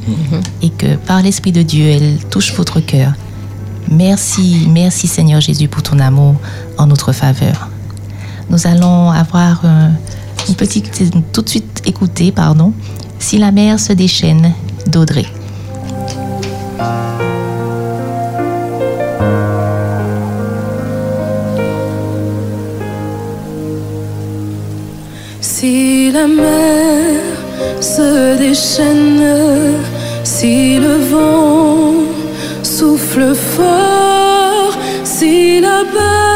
et 0.62 0.69
que 0.69 0.95
par 0.97 1.23
l'Esprit 1.23 1.51
de 1.51 1.63
Dieu, 1.63 1.88
elle 1.88 2.17
touche 2.29 2.53
votre 2.53 2.79
cœur. 2.79 3.13
Merci, 3.89 4.67
merci 4.69 5.07
Seigneur 5.07 5.41
Jésus 5.41 5.67
pour 5.67 5.81
ton 5.81 5.97
amour 5.97 6.35
en 6.77 6.85
notre 6.85 7.12
faveur. 7.12 7.69
Nous 8.51 8.67
allons 8.67 9.09
avoir 9.09 9.62
euh, 9.63 9.89
une 10.49 10.55
petite, 10.55 11.03
tout 11.31 11.41
de 11.41 11.49
suite 11.49 11.81
écouter, 11.85 12.31
pardon, 12.31 12.73
Si 13.19 13.38
la 13.38 13.51
mer 13.51 13.79
se 13.79 13.93
déchaîne 13.93 14.53
d'Audrey. 14.88 15.25
Si 25.41 26.12
la 26.12 26.27
mer 26.27 27.21
se 27.81 28.38
déchaîne, 28.38 29.75
si 30.23 30.79
le 30.79 30.95
vent 31.12 31.93
souffle 32.63 33.35
fort, 33.35 34.73
si 35.03 35.59
la 35.59 35.83
barque 35.83 36.28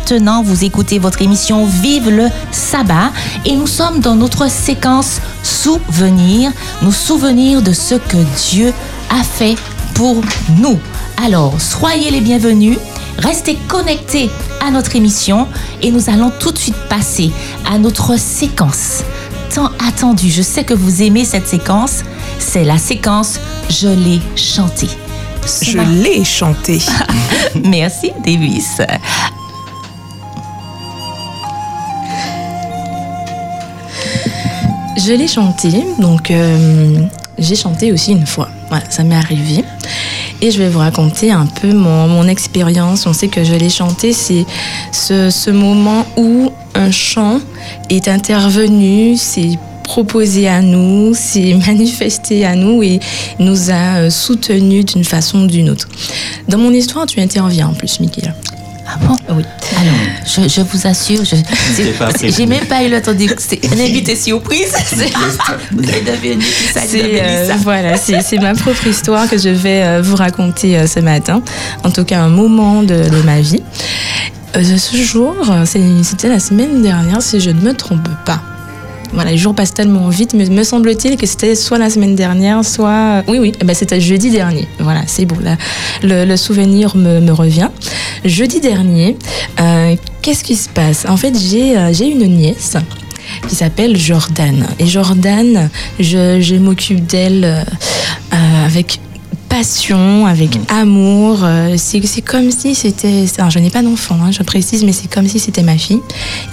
maintenant, 0.00 0.42
vous 0.42 0.64
écoutez 0.64 0.98
votre 0.98 1.20
émission 1.20 1.66
Vive 1.66 2.08
le 2.08 2.28
sabbat 2.52 3.12
et 3.44 3.54
nous 3.54 3.66
sommes 3.66 4.00
dans 4.00 4.14
notre 4.14 4.50
séquence 4.50 5.20
Souvenirs, 5.42 6.52
nous 6.80 6.92
souvenir 6.92 7.60
de 7.60 7.72
ce 7.74 7.96
que 7.96 8.16
Dieu 8.50 8.72
a 9.10 9.22
fait 9.22 9.56
pour 9.94 10.22
nous. 10.56 10.78
Alors, 11.22 11.60
soyez 11.60 12.10
les 12.10 12.22
bienvenus, 12.22 12.78
restez 13.18 13.58
connectés 13.68 14.30
à 14.66 14.70
notre 14.70 14.96
émission 14.96 15.46
et 15.82 15.90
nous 15.90 16.08
allons 16.08 16.32
tout 16.40 16.50
de 16.50 16.58
suite 16.58 16.88
passer 16.88 17.30
à 17.70 17.78
notre 17.78 18.18
séquence 18.18 19.02
tant 19.54 19.70
attendue. 19.86 20.30
Je 20.30 20.42
sais 20.42 20.64
que 20.64 20.74
vous 20.74 21.02
aimez 21.02 21.26
cette 21.26 21.46
séquence, 21.46 22.04
c'est 22.38 22.64
la 22.64 22.78
séquence 22.78 23.38
Je 23.68 23.88
l'ai 23.88 24.20
chanté. 24.34 24.86
Je 25.62 25.78
l'ai 25.78 26.24
chanté. 26.24 26.80
Merci, 27.64 28.12
Davis. 28.24 28.80
Je 35.10 35.16
l'ai 35.16 35.26
chanté, 35.26 35.72
donc 35.98 36.30
euh, 36.30 37.00
j'ai 37.36 37.56
chanté 37.56 37.90
aussi 37.90 38.12
une 38.12 38.26
fois. 38.26 38.48
Voilà, 38.68 38.84
ça 38.90 39.02
m'est 39.02 39.16
arrivé. 39.16 39.64
Et 40.40 40.52
je 40.52 40.58
vais 40.62 40.68
vous 40.68 40.78
raconter 40.78 41.32
un 41.32 41.46
peu 41.46 41.72
mon, 41.72 42.28
expérience. 42.28 43.06
On 43.06 43.12
sait 43.12 43.26
que 43.26 43.42
je 43.42 43.54
l'ai 43.54 43.70
chanté, 43.70 44.12
c'est 44.12 44.46
ce, 44.92 45.28
ce 45.30 45.50
moment 45.50 46.06
où 46.16 46.52
un 46.76 46.92
chant 46.92 47.40
est 47.88 48.06
intervenu, 48.06 49.16
c'est 49.16 49.58
proposé 49.82 50.46
à 50.46 50.62
nous, 50.62 51.12
s'est 51.12 51.54
manifesté 51.66 52.46
à 52.46 52.54
nous 52.54 52.80
et 52.84 53.00
nous 53.40 53.72
a 53.72 54.02
euh, 54.02 54.10
soutenus 54.10 54.84
d'une 54.84 55.02
façon 55.02 55.42
ou 55.42 55.46
d'une 55.48 55.70
autre. 55.70 55.88
Dans 56.46 56.58
mon 56.58 56.70
histoire, 56.70 57.06
tu 57.06 57.18
interviens 57.18 57.66
en 57.66 57.74
plus, 57.74 57.98
Michael. 57.98 58.29
Je, 60.30 60.48
je 60.48 60.60
vous 60.60 60.86
assure, 60.86 61.22
j'ai 61.24 62.46
même 62.46 62.66
pas 62.66 62.84
eu 62.84 62.90
le 62.90 63.00
temps 63.00 63.12
de 63.12 63.26
c'est 63.38 63.64
une 63.64 63.80
invité 63.80 64.16
surprise. 64.16 64.72
C'est 66.86 67.20
euh, 67.22 67.54
voilà, 67.62 67.96
c'est 67.96 68.38
ma 68.38 68.54
propre 68.54 68.86
histoire 68.86 69.28
que 69.28 69.38
je 69.38 69.48
vais 69.48 69.82
euh, 69.82 70.02
vous 70.02 70.16
raconter 70.16 70.78
euh, 70.78 70.86
ce 70.86 71.00
matin. 71.00 71.42
En 71.84 71.90
tout 71.90 72.04
cas, 72.04 72.20
un 72.20 72.28
moment 72.28 72.82
de, 72.82 73.08
de 73.08 73.22
ma 73.22 73.40
vie. 73.40 73.62
Ce 74.54 74.96
jour, 74.96 75.34
c'était 75.64 76.28
la 76.28 76.40
semaine 76.40 76.82
dernière, 76.82 77.22
si 77.22 77.40
je 77.40 77.50
ne 77.50 77.60
me 77.60 77.72
trompe 77.72 78.08
pas. 78.24 78.40
Voilà, 79.12 79.32
les 79.32 79.38
jours 79.38 79.54
passent 79.54 79.74
tellement 79.74 80.08
vite, 80.08 80.34
mais 80.34 80.46
me 80.46 80.62
semble-t-il 80.62 81.16
que 81.16 81.26
c'était 81.26 81.54
soit 81.56 81.78
la 81.78 81.90
semaine 81.90 82.14
dernière, 82.14 82.64
soit... 82.64 83.22
Oui, 83.26 83.38
oui, 83.40 83.52
eh 83.60 83.64
ben, 83.64 83.74
c'était 83.74 84.00
jeudi 84.00 84.30
dernier. 84.30 84.68
Voilà, 84.78 85.02
c'est 85.06 85.24
bon, 85.24 85.36
là, 85.40 85.56
le, 86.02 86.24
le 86.24 86.36
souvenir 86.36 86.96
me, 86.96 87.20
me 87.20 87.32
revient. 87.32 87.68
Jeudi 88.24 88.60
dernier, 88.60 89.16
euh, 89.60 89.96
qu'est-ce 90.22 90.44
qui 90.44 90.56
se 90.56 90.68
passe? 90.68 91.04
En 91.06 91.16
fait, 91.16 91.34
j'ai 91.38 91.76
euh, 91.76 91.92
j'ai 91.92 92.06
une 92.06 92.26
nièce 92.26 92.76
qui 93.48 93.54
s'appelle 93.54 93.96
Jordan. 93.96 94.66
Et 94.78 94.86
Jordan, 94.86 95.70
je, 95.98 96.56
m'occupe 96.56 97.06
d'elle 97.06 97.44
euh, 97.44 98.66
avec 98.66 99.00
passion, 99.50 100.26
avec 100.26 100.58
amour. 100.68 101.40
euh, 101.44 101.74
c'est 101.76 102.22
comme 102.22 102.50
si 102.50 102.74
c'était... 102.74 103.24
alors, 103.36 103.50
Je 103.50 103.58
n'ai 103.58 103.68
pas 103.68 103.82
d'enfant, 103.82 104.16
hein, 104.22 104.30
je 104.30 104.42
précise, 104.42 104.84
mais 104.84 104.92
c'est 104.92 105.12
comme 105.12 105.26
si 105.26 105.38
c'était 105.38 105.64
ma 105.64 105.76
fille. 105.76 106.00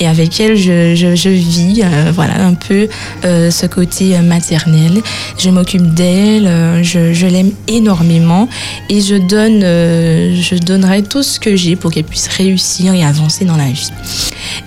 Et 0.01 0.07
avec 0.07 0.39
elle, 0.41 0.57
je, 0.57 0.95
je, 0.95 1.15
je 1.15 1.29
vis 1.29 1.83
euh, 1.83 2.11
voilà, 2.13 2.43
un 2.43 2.55
peu 2.55 2.89
euh, 3.23 3.51
ce 3.51 3.67
côté 3.67 4.17
maternel. 4.19 4.99
Je 5.37 5.49
m'occupe 5.49 5.93
d'elle, 5.93 6.47
euh, 6.47 6.83
je, 6.83 7.13
je 7.13 7.27
l'aime 7.27 7.51
énormément 7.67 8.49
et 8.89 8.99
je, 8.99 9.15
donne, 9.15 9.61
je 9.61 10.55
donnerai 10.57 11.03
tout 11.03 11.23
ce 11.23 11.39
que 11.39 11.55
j'ai 11.55 11.75
pour 11.75 11.91
qu'elle 11.91 12.03
puisse 12.03 12.27
réussir 12.27 12.93
et 12.93 13.03
avancer 13.05 13.45
dans 13.45 13.57
la 13.57 13.67
vie. 13.67 13.91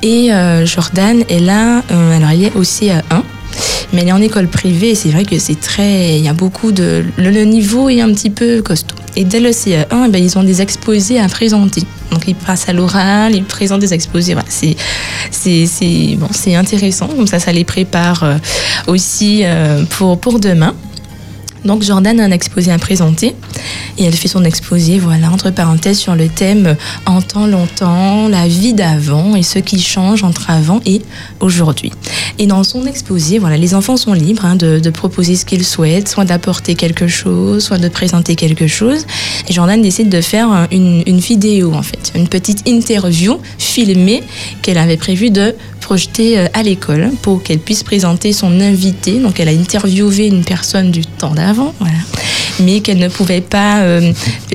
Et 0.02 0.30
Jordan 0.66 1.24
est 1.28 1.40
là, 1.40 1.82
alors 1.90 2.30
elle 2.30 2.44
est 2.44 2.54
au 2.54 2.62
CA1, 2.62 3.22
mais 3.92 4.02
elle 4.02 4.08
est 4.08 4.12
en 4.12 4.22
école 4.22 4.48
privée 4.48 4.94
c'est 4.94 5.10
vrai 5.10 5.24
que 5.24 5.38
c'est 5.38 5.58
très. 5.58 6.18
Il 6.18 6.24
y 6.24 6.28
a 6.28 6.32
beaucoup 6.32 6.72
de. 6.72 7.04
Le, 7.16 7.44
niveau 7.44 7.88
est 7.88 8.00
un 8.00 8.12
petit 8.12 8.30
peu 8.30 8.62
costaud. 8.62 8.96
Et 9.16 9.24
dès 9.24 9.40
le 9.40 9.50
CA1, 9.50 10.04
eh 10.06 10.10
ben, 10.10 10.22
ils 10.22 10.38
ont 10.38 10.42
des 10.42 10.62
exposés 10.62 11.18
à 11.18 11.28
présenter. 11.28 11.82
Donc 12.10 12.24
ils 12.26 12.34
passent 12.34 12.68
à 12.68 12.72
l'oral, 12.72 13.34
ils 13.34 13.44
présentent 13.44 13.80
des 13.80 13.94
exposés. 13.94 14.36
C'est 14.48 14.76
c'est 15.30 15.66
c'est 15.66 16.16
bon, 16.16 16.28
c'est 16.32 16.54
intéressant. 16.54 17.08
Comme 17.08 17.26
ça, 17.26 17.38
ça 17.38 17.52
les 17.52 17.64
prépare 17.64 18.24
euh, 18.24 18.36
aussi 18.86 19.42
euh, 19.44 19.84
pour 19.84 20.18
pour 20.18 20.38
demain. 20.38 20.74
Donc 21.64 21.82
Jordan 21.82 22.18
a 22.20 22.24
un 22.24 22.30
exposé 22.30 22.72
à 22.72 22.78
présenter 22.78 23.34
et 23.98 24.04
elle 24.04 24.14
fait 24.14 24.28
son 24.28 24.44
exposé, 24.44 24.98
voilà, 24.98 25.30
entre 25.30 25.50
parenthèses, 25.50 25.98
sur 25.98 26.14
le 26.14 26.28
thème 26.28 26.76
En 27.06 27.22
temps 27.22 27.46
longtemps, 27.46 28.28
la 28.28 28.48
vie 28.48 28.74
d'avant 28.74 29.36
et 29.36 29.42
ce 29.42 29.58
qui 29.58 29.80
change 29.80 30.24
entre 30.24 30.50
avant 30.50 30.80
et 30.86 31.02
aujourd'hui. 31.40 31.92
Et 32.38 32.46
dans 32.46 32.64
son 32.64 32.86
exposé, 32.86 33.38
voilà, 33.38 33.56
les 33.56 33.74
enfants 33.74 33.96
sont 33.96 34.12
libres 34.12 34.44
hein, 34.44 34.56
de, 34.56 34.90
proposer 34.90 35.36
ce 35.36 35.44
qu'ils 35.44 35.64
souhaitent, 35.64 36.08
soit 36.08 36.24
d'apporter 36.24 36.74
quelque 36.74 37.06
chose, 37.06 37.64
soit 37.64 37.78
de 37.78 37.88
présenter 37.88 38.34
quelque 38.36 38.66
chose. 38.66 39.06
Et 39.48 39.52
Jordan 39.52 39.80
décide 39.80 40.08
de 40.08 40.20
faire 40.20 40.66
une, 40.72 41.02
une 41.06 41.18
vidéo, 41.18 41.74
en 41.74 41.82
fait, 41.82 42.12
une 42.14 42.28
petite 42.28 42.66
interview 42.68 43.38
filmée 43.58 44.22
qu'elle 44.62 44.78
avait 44.78 44.96
prévu 44.96 45.30
de 45.30 45.54
projeter 45.80 46.38
euh, 46.38 46.46
à 46.54 46.62
l'école 46.62 47.10
pour 47.22 47.42
qu'elle 47.42 47.58
puisse 47.58 47.82
présenter 47.82 48.32
son 48.32 48.60
invité. 48.60 49.18
Donc 49.18 49.40
elle 49.40 49.48
a 49.48 49.52
interviewé 49.52 50.26
une 50.28 50.44
personne 50.44 50.90
du 50.90 51.04
temps 51.04 51.34
d'avant, 51.34 51.74
voilà. 51.80 51.98
Mais 52.58 52.80
qu'elle 52.80 52.98
ne 52.98 53.08
pouvait 53.08 53.40
pas, 53.40 53.80
euh, 53.80 54.12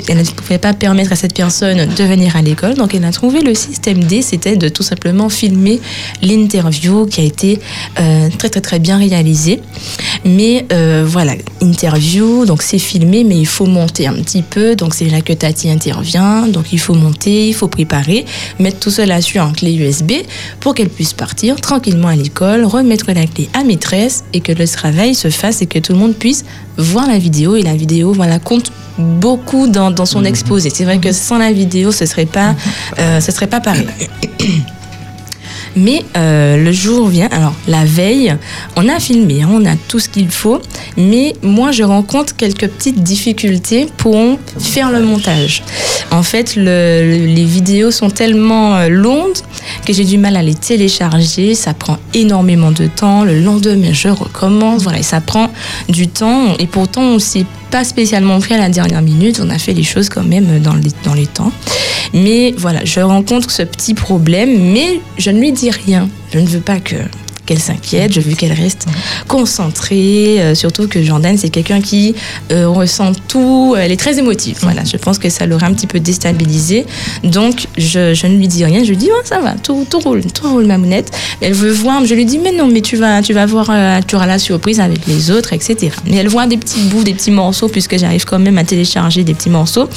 elle 0.07 0.17
ne 0.17 0.23
pouvait 0.23 0.57
pas 0.57 0.73
permettre 0.73 1.11
à 1.11 1.15
cette 1.15 1.33
personne 1.33 1.85
de 1.85 2.03
venir 2.03 2.35
à 2.35 2.41
l'école. 2.41 2.75
Donc 2.75 2.93
elle 2.93 3.05
a 3.05 3.11
trouvé 3.11 3.41
le 3.41 3.53
système 3.53 4.03
D, 4.03 4.21
c'était 4.21 4.57
de 4.57 4.69
tout 4.69 4.83
simplement 4.83 5.29
filmer 5.29 5.79
l'interview 6.21 7.05
qui 7.05 7.21
a 7.21 7.23
été 7.23 7.59
euh, 7.99 8.29
très 8.37 8.49
très 8.49 8.61
très 8.61 8.79
bien 8.79 8.97
réalisée. 8.97 9.61
Mais 10.25 10.65
euh, 10.71 11.03
voilà, 11.07 11.33
interview, 11.61 12.45
donc 12.45 12.61
c'est 12.61 12.79
filmé, 12.79 13.23
mais 13.23 13.37
il 13.37 13.47
faut 13.47 13.65
monter 13.65 14.07
un 14.07 14.13
petit 14.13 14.41
peu. 14.41 14.75
Donc 14.75 14.93
c'est 14.93 15.09
là 15.09 15.21
que 15.21 15.33
Tati 15.33 15.69
intervient. 15.69 16.47
Donc 16.47 16.73
il 16.73 16.79
faut 16.79 16.95
monter, 16.95 17.47
il 17.47 17.53
faut 17.53 17.67
préparer, 17.67 18.25
mettre 18.59 18.79
tout 18.79 18.91
cela 18.91 19.21
sur 19.21 19.43
un 19.43 19.51
clé 19.51 19.73
USB 19.73 20.13
pour 20.59 20.73
qu'elle 20.73 20.89
puisse 20.89 21.13
partir 21.13 21.55
tranquillement 21.61 22.07
à 22.07 22.15
l'école, 22.15 22.65
remettre 22.65 23.05
la 23.13 23.25
clé 23.25 23.49
à 23.53 23.63
maîtresse 23.63 24.23
et 24.33 24.41
que 24.41 24.51
le 24.51 24.67
travail 24.67 25.15
se 25.15 25.29
fasse 25.29 25.61
et 25.61 25.65
que 25.65 25.79
tout 25.79 25.93
le 25.93 25.99
monde 25.99 26.15
puisse 26.15 26.45
voir 26.77 27.07
la 27.07 27.17
vidéo. 27.17 27.55
Et 27.55 27.61
la 27.61 27.75
vidéo, 27.75 28.13
voilà, 28.13 28.39
compte 28.39 28.71
beaucoup 28.97 29.67
dans, 29.67 29.91
dans 29.91 30.05
son 30.05 30.23
exposé. 30.23 30.69
C'est 30.69 30.85
vrai 30.85 30.99
que 30.99 31.11
sans 31.11 31.37
la 31.37 31.51
vidéo, 31.51 31.91
ce 31.91 32.05
serait 32.05 32.25
pas, 32.25 32.55
euh, 32.99 33.19
ce 33.19 33.31
serait 33.31 33.47
pas 33.47 33.59
pareil. 33.59 33.87
Mais 35.75 36.03
euh, 36.15 36.57
le 36.63 36.71
jour 36.71 37.07
vient, 37.07 37.27
alors 37.31 37.53
la 37.67 37.83
veille, 37.83 38.35
on 38.77 38.87
a 38.87 38.99
filmé, 38.99 39.41
hein, 39.43 39.49
on 39.51 39.65
a 39.65 39.75
tout 39.87 39.99
ce 39.99 40.07
qu'il 40.07 40.29
faut, 40.29 40.61
mais 40.95 41.33
moi 41.43 41.71
je 41.71 41.83
rencontre 41.83 42.35
quelques 42.35 42.67
petites 42.67 43.03
difficultés 43.03 43.87
pour 43.97 44.15
faire 44.59 44.89
le 44.91 45.01
montage. 45.01 45.63
En 46.11 46.23
fait, 46.23 46.55
le- 46.55 47.25
les 47.27 47.43
vidéos 47.43 47.91
sont 47.91 48.09
tellement 48.09 48.75
euh, 48.77 48.87
longues 48.87 49.33
que 49.85 49.91
j'ai 49.91 50.05
du 50.05 50.17
mal 50.17 50.37
à 50.37 50.41
les 50.41 50.55
télécharger, 50.55 51.55
ça 51.55 51.73
prend 51.73 51.97
énormément 52.13 52.71
de 52.71 52.87
temps, 52.87 53.23
le 53.23 53.39
lendemain 53.41 53.91
je 53.91 54.07
recommence, 54.09 54.83
voilà, 54.83 54.99
et 54.99 55.03
ça 55.03 55.19
prend 55.21 55.49
du 55.89 56.07
temps, 56.07 56.55
et 56.57 56.67
pourtant 56.67 57.01
on 57.01 57.19
s'est 57.19 57.45
pas 57.75 57.83
spécialement 57.83 58.39
pris 58.39 58.53
à 58.53 58.57
la 58.57 58.69
dernière 58.69 59.01
minute, 59.01 59.41
on 59.43 59.49
a 59.49 59.57
fait 59.57 59.73
les 59.73 59.83
choses 59.83 60.07
quand 60.07 60.23
même 60.23 60.61
dans 60.61 60.75
les, 60.75 60.91
dans 61.03 61.13
les 61.13 61.27
temps. 61.27 61.51
Mais 62.13 62.53
voilà, 62.57 62.85
je 62.85 63.01
rencontre 63.01 63.51
ce 63.51 63.63
petit 63.63 63.93
problème, 63.93 64.71
mais 64.71 65.01
je 65.17 65.29
ne 65.29 65.41
lui 65.41 65.51
dis 65.51 65.71
rien. 65.71 66.07
Je 66.31 66.39
ne 66.39 66.45
veux 66.45 66.61
pas 66.61 66.79
que 66.79 66.95
qu'elle 67.45 67.59
s'inquiète, 67.59 68.13
je 68.13 68.21
veux 68.21 68.33
qu'elle 68.33 68.53
reste 68.53 68.87
concentrée, 69.27 70.41
euh, 70.41 70.55
surtout 70.55 70.87
que 70.87 71.01
Jordan 71.01 71.37
c'est 71.37 71.49
quelqu'un 71.49 71.81
qui 71.81 72.15
euh, 72.51 72.67
ressent 72.67 73.11
tout, 73.27 73.75
elle 73.77 73.91
est 73.91 73.99
très 73.99 74.19
émotive, 74.19 74.57
voilà, 74.61 74.83
je 74.83 74.97
pense 74.97 75.17
que 75.17 75.29
ça 75.29 75.45
l'aurait 75.45 75.65
un 75.65 75.73
petit 75.73 75.87
peu 75.87 75.99
déstabilisée, 75.99 76.85
donc 77.23 77.67
je, 77.77 78.13
je 78.13 78.27
ne 78.27 78.37
lui 78.37 78.47
dis 78.47 78.65
rien, 78.65 78.83
je 78.83 78.89
lui 78.89 78.97
dis 78.97 79.09
oh, 79.11 79.21
ça 79.23 79.39
va, 79.39 79.53
tout, 79.61 79.85
tout 79.89 79.99
roule, 79.99 80.23
tout 80.25 80.49
roule 80.49 80.65
ma 80.65 80.77
mounette, 80.77 81.11
elle 81.41 81.53
veut 81.53 81.71
voir, 81.71 82.05
je 82.05 82.13
lui 82.13 82.25
dis 82.25 82.39
mais 82.39 82.51
non 82.51 82.67
mais 82.67 82.81
tu 82.81 82.95
vas, 82.95 83.21
tu 83.21 83.33
vas 83.33 83.45
voir, 83.45 83.69
euh, 83.69 83.99
tu 84.05 84.15
auras 84.15 84.25
la 84.25 84.39
surprise 84.39 84.79
avec 84.79 85.07
les 85.07 85.31
autres, 85.31 85.53
etc. 85.53 85.91
Mais 86.05 86.17
elle 86.17 86.27
voit 86.27 86.47
des 86.47 86.57
petits 86.57 86.81
bouts, 86.81 87.03
des 87.03 87.13
petits 87.13 87.31
morceaux, 87.31 87.67
puisque 87.67 87.97
j'arrive 87.97 88.25
quand 88.25 88.39
même 88.39 88.57
à 88.57 88.63
télécharger 88.63 89.23
des 89.23 89.33
petits 89.33 89.49
morceaux, 89.49 89.87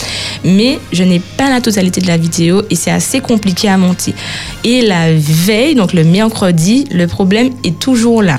mais 0.45 0.79
je 0.93 1.05
n'ai 1.05 1.21
pas 1.21 1.51
la 1.51 1.61
totalité 1.61 2.01
de 2.01 2.07
la 2.07 2.17
vidéo 2.17 2.63
et 2.71 2.75
c'est 2.75 2.91
assez 2.91 3.21
compliqué 3.21 3.69
à 3.69 3.77
monter. 3.77 4.15
Et 4.65 4.83
la 4.83 5.13
veille, 5.13 5.75
donc 5.75 5.93
le 5.93 6.05
mercredi, 6.05 6.87
le 6.91 7.07
problème 7.07 7.38
est 7.65 7.79
toujours 7.79 8.23
là. 8.23 8.39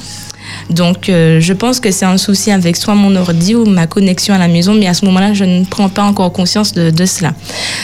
Donc, 0.69 1.09
euh, 1.09 1.39
je 1.39 1.53
pense 1.53 1.79
que 1.79 1.91
c'est 1.91 2.05
un 2.05 2.17
souci 2.17 2.51
avec 2.51 2.75
soit 2.75 2.95
mon 2.95 3.15
ordi 3.15 3.55
ou 3.55 3.65
ma 3.65 3.87
connexion 3.87 4.33
à 4.33 4.37
la 4.37 4.47
maison, 4.47 4.73
mais 4.73 4.87
à 4.87 4.93
ce 4.93 5.05
moment-là, 5.05 5.33
je 5.33 5.43
ne 5.43 5.65
prends 5.65 5.89
pas 5.89 6.03
encore 6.03 6.31
conscience 6.31 6.73
de, 6.73 7.05
cela. 7.05 7.33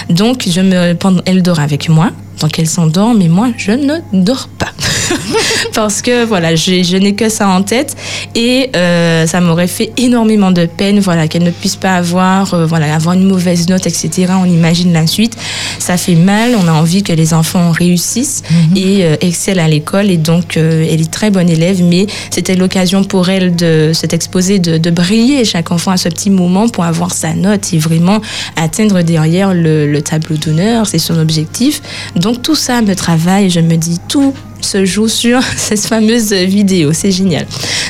Donc, 0.10 0.46
je 0.48 0.62
me, 0.62 0.96
elle 1.26 1.42
dort 1.42 1.60
avec 1.60 1.90
moi. 1.90 2.12
Donc, 2.40 2.60
elle 2.60 2.68
s'endort, 2.68 3.14
mais 3.14 3.28
moi, 3.28 3.50
je 3.58 3.72
ne 3.72 3.96
dors 4.14 4.48
pas. 4.58 4.72
Parce 5.74 6.02
que, 6.02 6.26
voilà, 6.26 6.56
je 6.56 6.98
n'ai 6.98 7.16
que 7.16 7.30
ça 7.30 7.48
en 7.48 7.62
tête. 7.62 7.96
Et 8.36 8.70
euh, 8.76 9.26
ça 9.28 9.42
m'aurait 9.42 9.68
fait 9.68 9.92
énormément 9.98 10.52
de 10.52 10.66
peine, 10.66 11.00
voilà, 11.00 11.28
qu'elle 11.28 11.44
ne 11.44 11.52
puisse 11.52 11.76
pas 11.76 11.96
avoir, 11.96 12.54
euh, 12.54 12.66
voilà, 12.66 12.94
avoir 12.94 13.16
une 13.16 13.26
mauvaise 13.26 13.70
note, 13.70 13.88
etc. 13.88 14.34
On 14.40 14.46
imagine 14.46 14.94
la 14.94 15.08
suite. 15.08 15.38
Ça 15.80 15.98
fait 15.98 16.16
mal. 16.16 16.56
On 16.62 16.68
a 16.68 16.72
envie 16.72 17.04
que 17.04 17.14
les 17.14 17.34
enfants 17.34 17.72
réussissent 17.72 18.44
et 18.76 19.06
euh, 19.06 19.16
excellent 19.22 19.66
à 19.66 19.68
l'école. 19.68 20.10
Et 20.10 20.18
donc, 20.18 20.58
euh, 20.58 20.88
elle 20.90 21.02
est 21.02 21.12
très 21.12 21.30
bonne 21.30 21.50
élève, 21.50 21.84
mais 21.84 22.08
c'était 22.32 22.56
l'occasion 22.56 23.04
pour 23.04 23.30
elle 23.30 23.56
de 23.56 23.92
s'être 23.94 24.14
exposée, 24.14 24.60
de, 24.60 24.78
de 24.78 24.90
briller 24.90 25.46
chaque 25.46 25.72
enfant 25.72 25.92
à 25.92 25.98
ce 25.98 26.10
petit 26.10 26.30
moment 26.30 26.68
pour 26.68 26.84
avoir 26.84 27.14
sa 27.14 27.34
note 27.34 27.74
et 27.74 27.78
vraiment 27.78 28.22
atteindre 28.56 29.02
derrière 29.02 29.54
le, 29.54 29.92
le 29.92 30.02
tableau 30.02 30.38
d'honneur. 30.38 30.88
C'est 30.88 31.00
son 31.00 31.18
objectif. 31.20 31.82
Donc, 32.16 32.25
tout 32.34 32.56
ça 32.56 32.82
me 32.82 32.96
travaille. 32.96 33.50
Je 33.50 33.60
me 33.60 33.76
dis, 33.76 34.00
tout 34.08 34.34
se 34.62 34.86
joue 34.86 35.08
sur 35.08 35.42
cette 35.58 35.86
fameuse 35.86 36.34
vidéo. 36.34 36.92
C'est 36.94 37.12
génial. 37.12 37.46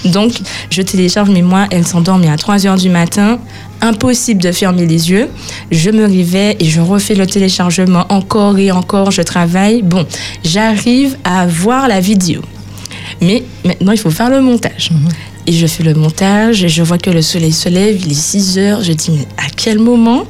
Donc, 0.06 0.34
je 0.69 0.82
télécharge, 0.82 1.30
mais 1.30 1.41
moi, 1.41 1.67
elle 1.71 1.86
s'endort, 1.88 2.17
mais 2.17 2.30
à 2.30 2.38
3 2.38 2.67
heures 2.67 2.78
du 2.78 2.89
matin. 2.89 3.39
Impossible 3.82 4.41
de 4.41 4.52
fermer 4.52 4.86
les 4.86 5.12
yeux. 5.12 5.30
Je 5.71 5.89
me 5.89 6.06
réveille 6.06 6.56
et 6.60 6.65
je 6.65 6.82
refais 6.82 7.15
le 7.15 7.28
téléchargement 7.28 8.06
encore 8.10 8.58
et 8.58 8.71
encore. 8.71 9.12
Je 9.12 9.21
travaille. 9.21 9.82
Bon, 9.82 10.06
j'arrive 10.43 11.17
à 11.24 11.45
voir 11.45 11.88
la 11.88 12.00
vidéo. 12.00 12.41
Mais 13.21 13.43
maintenant, 13.63 13.91
il 13.91 13.97
faut 13.97 14.12
faire 14.12 14.30
le 14.30 14.41
montage. 14.41 14.89
Et 15.47 15.51
je 15.54 15.67
fais 15.67 15.84
le 15.84 15.93
montage 15.93 16.63
et 16.63 16.69
je 16.69 16.82
vois 16.82 16.97
que 16.97 17.12
le 17.12 17.21
soleil 17.21 17.51
se 17.51 17.69
lève, 17.69 17.99
il 18.04 18.12
est 18.12 18.15
6 18.15 18.58
heures. 18.58 18.82
Je 18.84 18.93
dis, 18.93 19.12
mais 19.12 19.25
à 19.38 19.47
quel 19.56 19.78
moment? 19.80 20.23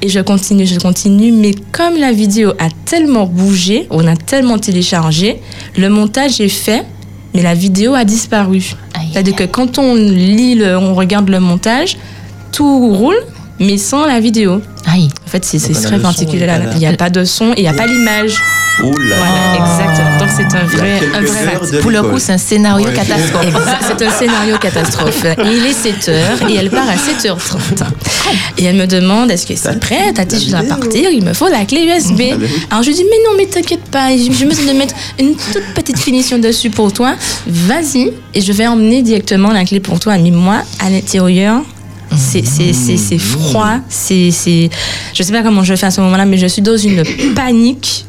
Et 0.00 0.08
je 0.08 0.20
continue, 0.20 0.66
je 0.66 0.78
continue. 0.78 1.32
Mais 1.32 1.52
comme 1.70 1.96
la 1.98 2.12
vidéo 2.12 2.52
a 2.58 2.68
tellement 2.86 3.26
bougé, 3.26 3.86
on 3.90 4.06
a 4.06 4.16
tellement 4.16 4.58
téléchargé, 4.58 5.40
le 5.76 5.88
montage 5.90 6.40
est 6.40 6.48
fait, 6.48 6.84
mais 7.34 7.42
la 7.42 7.54
vidéo 7.54 7.94
a 7.94 8.04
disparu. 8.04 8.62
C'est-à-dire 9.12 9.36
que 9.36 9.44
quand 9.44 9.78
on 9.78 9.94
lit, 9.94 10.54
le- 10.54 10.78
on 10.78 10.94
regarde 10.94 11.28
le 11.28 11.40
montage, 11.40 11.96
tout 12.50 12.88
roule, 12.96 13.16
mais 13.60 13.78
sans 13.78 14.06
la 14.06 14.20
vidéo. 14.20 14.60
En 14.86 15.28
fait, 15.28 15.44
c'est 15.44 15.58
très 15.72 15.98
particulier. 15.98 16.44
il 16.44 16.46
y 16.46 16.50
a 16.50 16.58
pas 16.58 16.72
Il 16.74 16.78
n'y 16.78 16.86
a 16.86 16.92
pas 16.92 17.10
de 17.10 17.24
son 17.24 17.52
et 17.52 17.58
il 17.58 17.62
n'y 17.62 17.68
a 17.68 17.72
pas 17.72 17.86
l'image. 17.86 18.34
Là 18.80 18.86
Voilà, 18.88 19.54
exactement. 19.54 20.18
Donc 20.18 20.28
c'est 20.36 20.56
un 20.56 20.64
vrai, 20.64 21.00
un 21.14 21.20
vrai 21.20 21.80
Pour 21.80 21.90
le 21.90 22.02
coup, 22.02 22.18
c'est 22.18 22.32
un 22.32 22.38
scénario 22.38 22.86
Ouais. 22.88 22.92
catastrophe. 22.92 23.46
Exact, 23.46 23.84
C'est 23.98 24.06
un 24.06 24.10
scénario 24.10 24.58
catastrophe. 24.58 25.24
Et 25.24 25.56
il 25.56 25.64
est 25.66 25.72
7 25.72 26.08
heures 26.08 26.48
et 26.50 26.54
elle 26.56 26.70
part 26.70 26.88
à 26.88 26.96
7h30. 26.96 27.84
Et 28.58 28.64
elle 28.64 28.76
me 28.76 28.86
demande 28.86 29.30
est-ce 29.30 29.46
que 29.46 29.54
c'est 29.56 29.78
prêt? 29.78 30.12
T'as 30.14 30.24
dit, 30.24 30.44
je 30.44 30.50
dois 30.50 30.62
partir, 30.64 31.10
il 31.10 31.24
me 31.24 31.32
faut 31.32 31.48
la 31.48 31.64
clé 31.64 31.84
USB. 31.84 32.20
Ah. 32.32 32.36
Alors 32.72 32.82
je 32.82 32.88
lui 32.88 32.96
dis, 32.96 33.04
mais 33.04 33.16
non, 33.28 33.36
mais 33.36 33.46
t'inquiète 33.46 33.84
pas, 33.84 34.08
je, 34.10 34.44
me 34.44 34.52
suis 34.52 34.66
de 34.66 34.72
mettre 34.72 34.94
une 35.20 35.34
toute 35.36 35.74
petite 35.74 35.98
finition 35.98 36.38
dessus 36.38 36.70
pour 36.70 36.92
toi. 36.92 37.14
Vas-y, 37.46 38.12
et 38.34 38.40
je 38.40 38.52
vais 38.52 38.66
emmener 38.66 39.02
directement 39.02 39.52
la 39.52 39.64
clé 39.64 39.78
pour 39.80 40.00
toi. 40.00 40.18
Mais 40.18 40.30
moi, 40.32 40.62
à 40.84 40.90
l'intérieur, 40.90 41.62
c'est 42.16 43.18
froid, 43.18 43.78
c'est- 43.88 44.30
je 45.14 45.22
sais 45.22 45.32
pas 45.32 45.42
comment 45.42 45.62
je 45.64 45.74
fais 45.74 45.86
à 45.86 45.90
ce 45.90 46.00
moment-là, 46.02 46.24
mais 46.24 46.38
je 46.38 46.46
suis 46.46 46.62
dans 46.62 46.76
une 46.76 47.02
panique. 47.34 48.04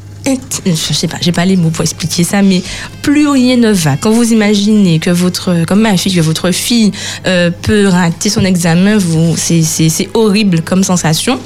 Je 0.65 0.73
sais 0.93 1.07
pas, 1.07 1.17
j'ai 1.21 1.31
pas 1.31 1.45
les 1.45 1.55
mots 1.55 1.69
pour 1.69 1.83
expliquer 1.83 2.23
ça, 2.23 2.41
mais 2.41 2.63
plus 3.03 3.27
rien 3.27 3.57
ne 3.57 3.71
va. 3.71 3.95
Quand 3.97 4.09
vous 4.11 4.31
imaginez 4.33 4.97
que 4.99 5.11
votre, 5.11 5.65
comme 5.65 5.81
ma 5.81 5.95
fille, 5.97 6.13
que 6.15 6.21
votre 6.21 6.49
fille 6.51 6.91
euh, 7.27 7.51
peut 7.61 7.87
rater 7.87 8.29
son 8.29 8.43
examen, 8.43 8.97
vous, 8.97 9.35
c'est 9.37 10.09
horrible 10.15 10.61
comme 10.61 10.83
sensation. 10.83 11.39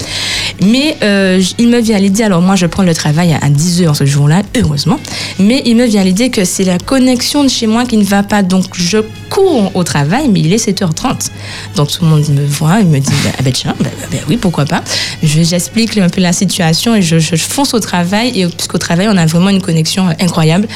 Mais 0.61 0.95
euh, 1.03 1.41
il 1.57 1.67
me 1.69 1.79
vient 1.79 1.99
l'idée, 1.99 2.23
alors 2.23 2.41
moi 2.41 2.55
je 2.55 2.65
prends 2.67 2.83
le 2.83 2.93
travail 2.93 3.33
à, 3.33 3.39
à 3.45 3.49
10 3.49 3.81
heures 3.83 3.95
ce 3.95 4.05
jour-là, 4.05 4.41
heureusement, 4.57 4.99
mais 5.39 5.61
il 5.65 5.75
me 5.75 5.85
vient 5.85 6.03
l'idée 6.03 6.29
que 6.29 6.45
c'est 6.45 6.63
la 6.63 6.77
connexion 6.77 7.43
de 7.43 7.49
chez 7.49 7.67
moi 7.67 7.85
qui 7.85 7.97
ne 7.97 8.03
va 8.03 8.23
pas, 8.23 8.43
donc 8.43 8.65
je 8.73 8.99
cours 9.29 9.71
au 9.75 9.83
travail, 9.83 10.27
mais 10.29 10.39
il 10.39 10.51
est 10.53 10.65
7h30. 10.69 11.27
Donc 11.75 11.91
tout 11.91 12.03
le 12.03 12.09
monde 12.09 12.27
me 12.29 12.45
voit, 12.45 12.79
il 12.79 12.87
me 12.87 12.99
dit, 12.99 13.11
bah, 13.23 13.31
ah 13.37 13.41
ben 13.43 13.53
tiens, 13.53 13.75
bah, 13.79 13.89
oui, 14.29 14.37
pourquoi 14.37 14.65
pas. 14.65 14.83
Je- 15.21 15.43
J'explique 15.43 15.97
un 15.97 16.09
peu 16.09 16.21
la 16.21 16.33
situation 16.33 16.95
et 16.95 17.01
je, 17.01 17.19
je 17.19 17.35
fonce 17.35 17.73
au 17.73 17.79
travail, 17.79 18.31
et 18.39 18.45
puisqu'au 18.69 18.77
travail 18.77 19.07
on 19.09 19.17
a 19.17 19.25
vraiment 19.25 19.49
une 19.49 19.61
connexion 19.61 20.07
incroyable. 20.19 20.67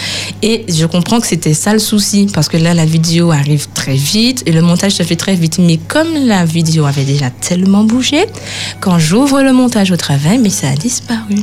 Et 0.42 0.66
je 0.68 0.86
comprends 0.88 1.20
que 1.20 1.28
c'était 1.28 1.54
ça 1.54 1.74
le 1.74 1.80
souci, 1.80 2.28
parce 2.34 2.50
que 2.50 2.58
là 2.58 2.74
la 2.74 2.86
vidéo 2.86 3.32
arrive 3.32 3.68
très 3.74 3.96
vite 3.96 4.42
et 4.48 4.52
le 4.52 4.62
montage 4.62 4.94
se 4.94 5.04
fait 5.04 5.16
très 5.16 5.36
vite. 5.36 5.60
Mais 5.60 5.78
comme 5.78 6.08
la 6.26 6.44
vidéo 6.44 6.86
avait 6.86 7.06
déjà 7.06 7.30
tellement 7.30 7.84
bougé, 7.84 8.26
quand 8.80 8.98
j'ouvre 8.98 9.42
le 9.44 9.54
montage 9.54 9.92
au 9.92 9.98
travail, 9.98 10.40
mais 10.40 10.50
ça 10.50 10.70
a 10.70 10.76
disparu. 10.76 11.36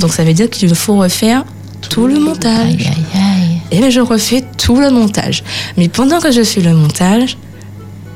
Donc 0.00 0.12
ça 0.12 0.24
veut 0.24 0.34
dire 0.34 0.50
qu'il 0.50 0.74
faut 0.74 0.96
refaire 0.96 1.44
tout 1.88 2.08
le 2.08 2.18
montage. 2.18 2.90
Et 3.70 3.78
bien 3.78 3.90
je 3.90 4.00
refais 4.00 4.42
tout 4.58 4.80
le 4.80 4.90
montage. 4.90 5.44
Mais 5.76 5.88
pendant 5.88 6.18
que 6.18 6.32
je 6.32 6.42
fais 6.42 6.60
le 6.60 6.74
montage, 6.74 7.36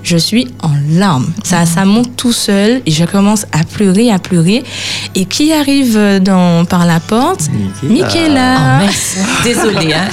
je 0.06 0.16
suis 0.16 0.46
en 0.62 0.70
larmes. 0.92 1.26
Ça, 1.42 1.66
ça 1.66 1.84
monte 1.84 2.14
tout 2.16 2.32
seul 2.32 2.80
et 2.86 2.90
je 2.92 3.04
commence 3.04 3.44
à 3.50 3.64
pleurer, 3.64 4.12
à 4.12 4.20
pleurer. 4.20 4.62
Et 5.16 5.24
qui 5.24 5.52
arrive 5.52 6.20
dans, 6.22 6.64
par 6.64 6.86
la 6.86 7.00
porte 7.00 7.40
Michaela. 7.82 8.54
Oh, 8.56 8.84
merci. 8.84 9.16
Désolée, 9.44 9.92
hein. 9.92 10.06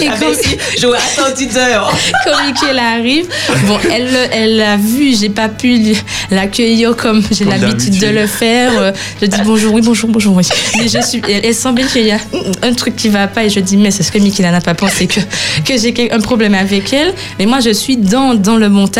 Et 0.00 0.06
comme, 0.06 0.34
J'aurais 0.80 0.98
attendu 0.98 1.46
d'heure. 1.46 1.96
comme 2.24 2.46
Michaela 2.46 2.88
arrive, 2.98 3.26
bon, 3.68 3.78
elle, 3.92 4.08
elle 4.32 4.60
a 4.60 4.76
vu, 4.76 5.14
j'ai 5.16 5.28
pas 5.28 5.48
pu 5.48 5.94
l'accueillir 6.32 6.96
comme 6.96 7.22
j'ai 7.30 7.44
Comme 7.44 7.54
l'habitude 7.60 8.00
de 8.00 8.08
le 8.08 8.26
faire. 8.26 8.72
Euh, 8.76 8.92
Je 9.22 9.26
dis 9.26 9.40
bonjour, 9.44 9.72
oui, 9.72 9.82
bonjour, 9.84 10.10
bonjour, 10.10 10.34
oui. 10.34 10.42
Mais 10.78 10.88
je 10.88 11.00
suis, 11.06 11.22
elle, 11.28 11.42
elle 11.44 11.54
semblait 11.54 11.86
qu'il 11.86 12.06
y 12.06 12.10
a 12.10 12.18
un 12.62 12.72
truc 12.72 12.96
qui 12.96 13.08
va 13.08 13.28
pas 13.28 13.44
et 13.44 13.50
je 13.50 13.60
dis, 13.60 13.76
mais 13.76 13.92
c'est 13.92 14.02
ce 14.02 14.10
que 14.10 14.18
Michaela 14.18 14.50
n'a 14.50 14.60
pas 14.60 14.74
pensé 14.74 15.06
que, 15.06 15.20
que 15.64 15.78
j'ai 15.78 16.10
un 16.10 16.20
problème 16.20 16.54
avec 16.54 16.92
elle. 16.92 17.14
Mais 17.38 17.46
moi, 17.46 17.60
je 17.60 17.70
suis 17.70 17.96
dans, 17.96 18.34
dans 18.34 18.56
le 18.56 18.68
montage 18.68 18.95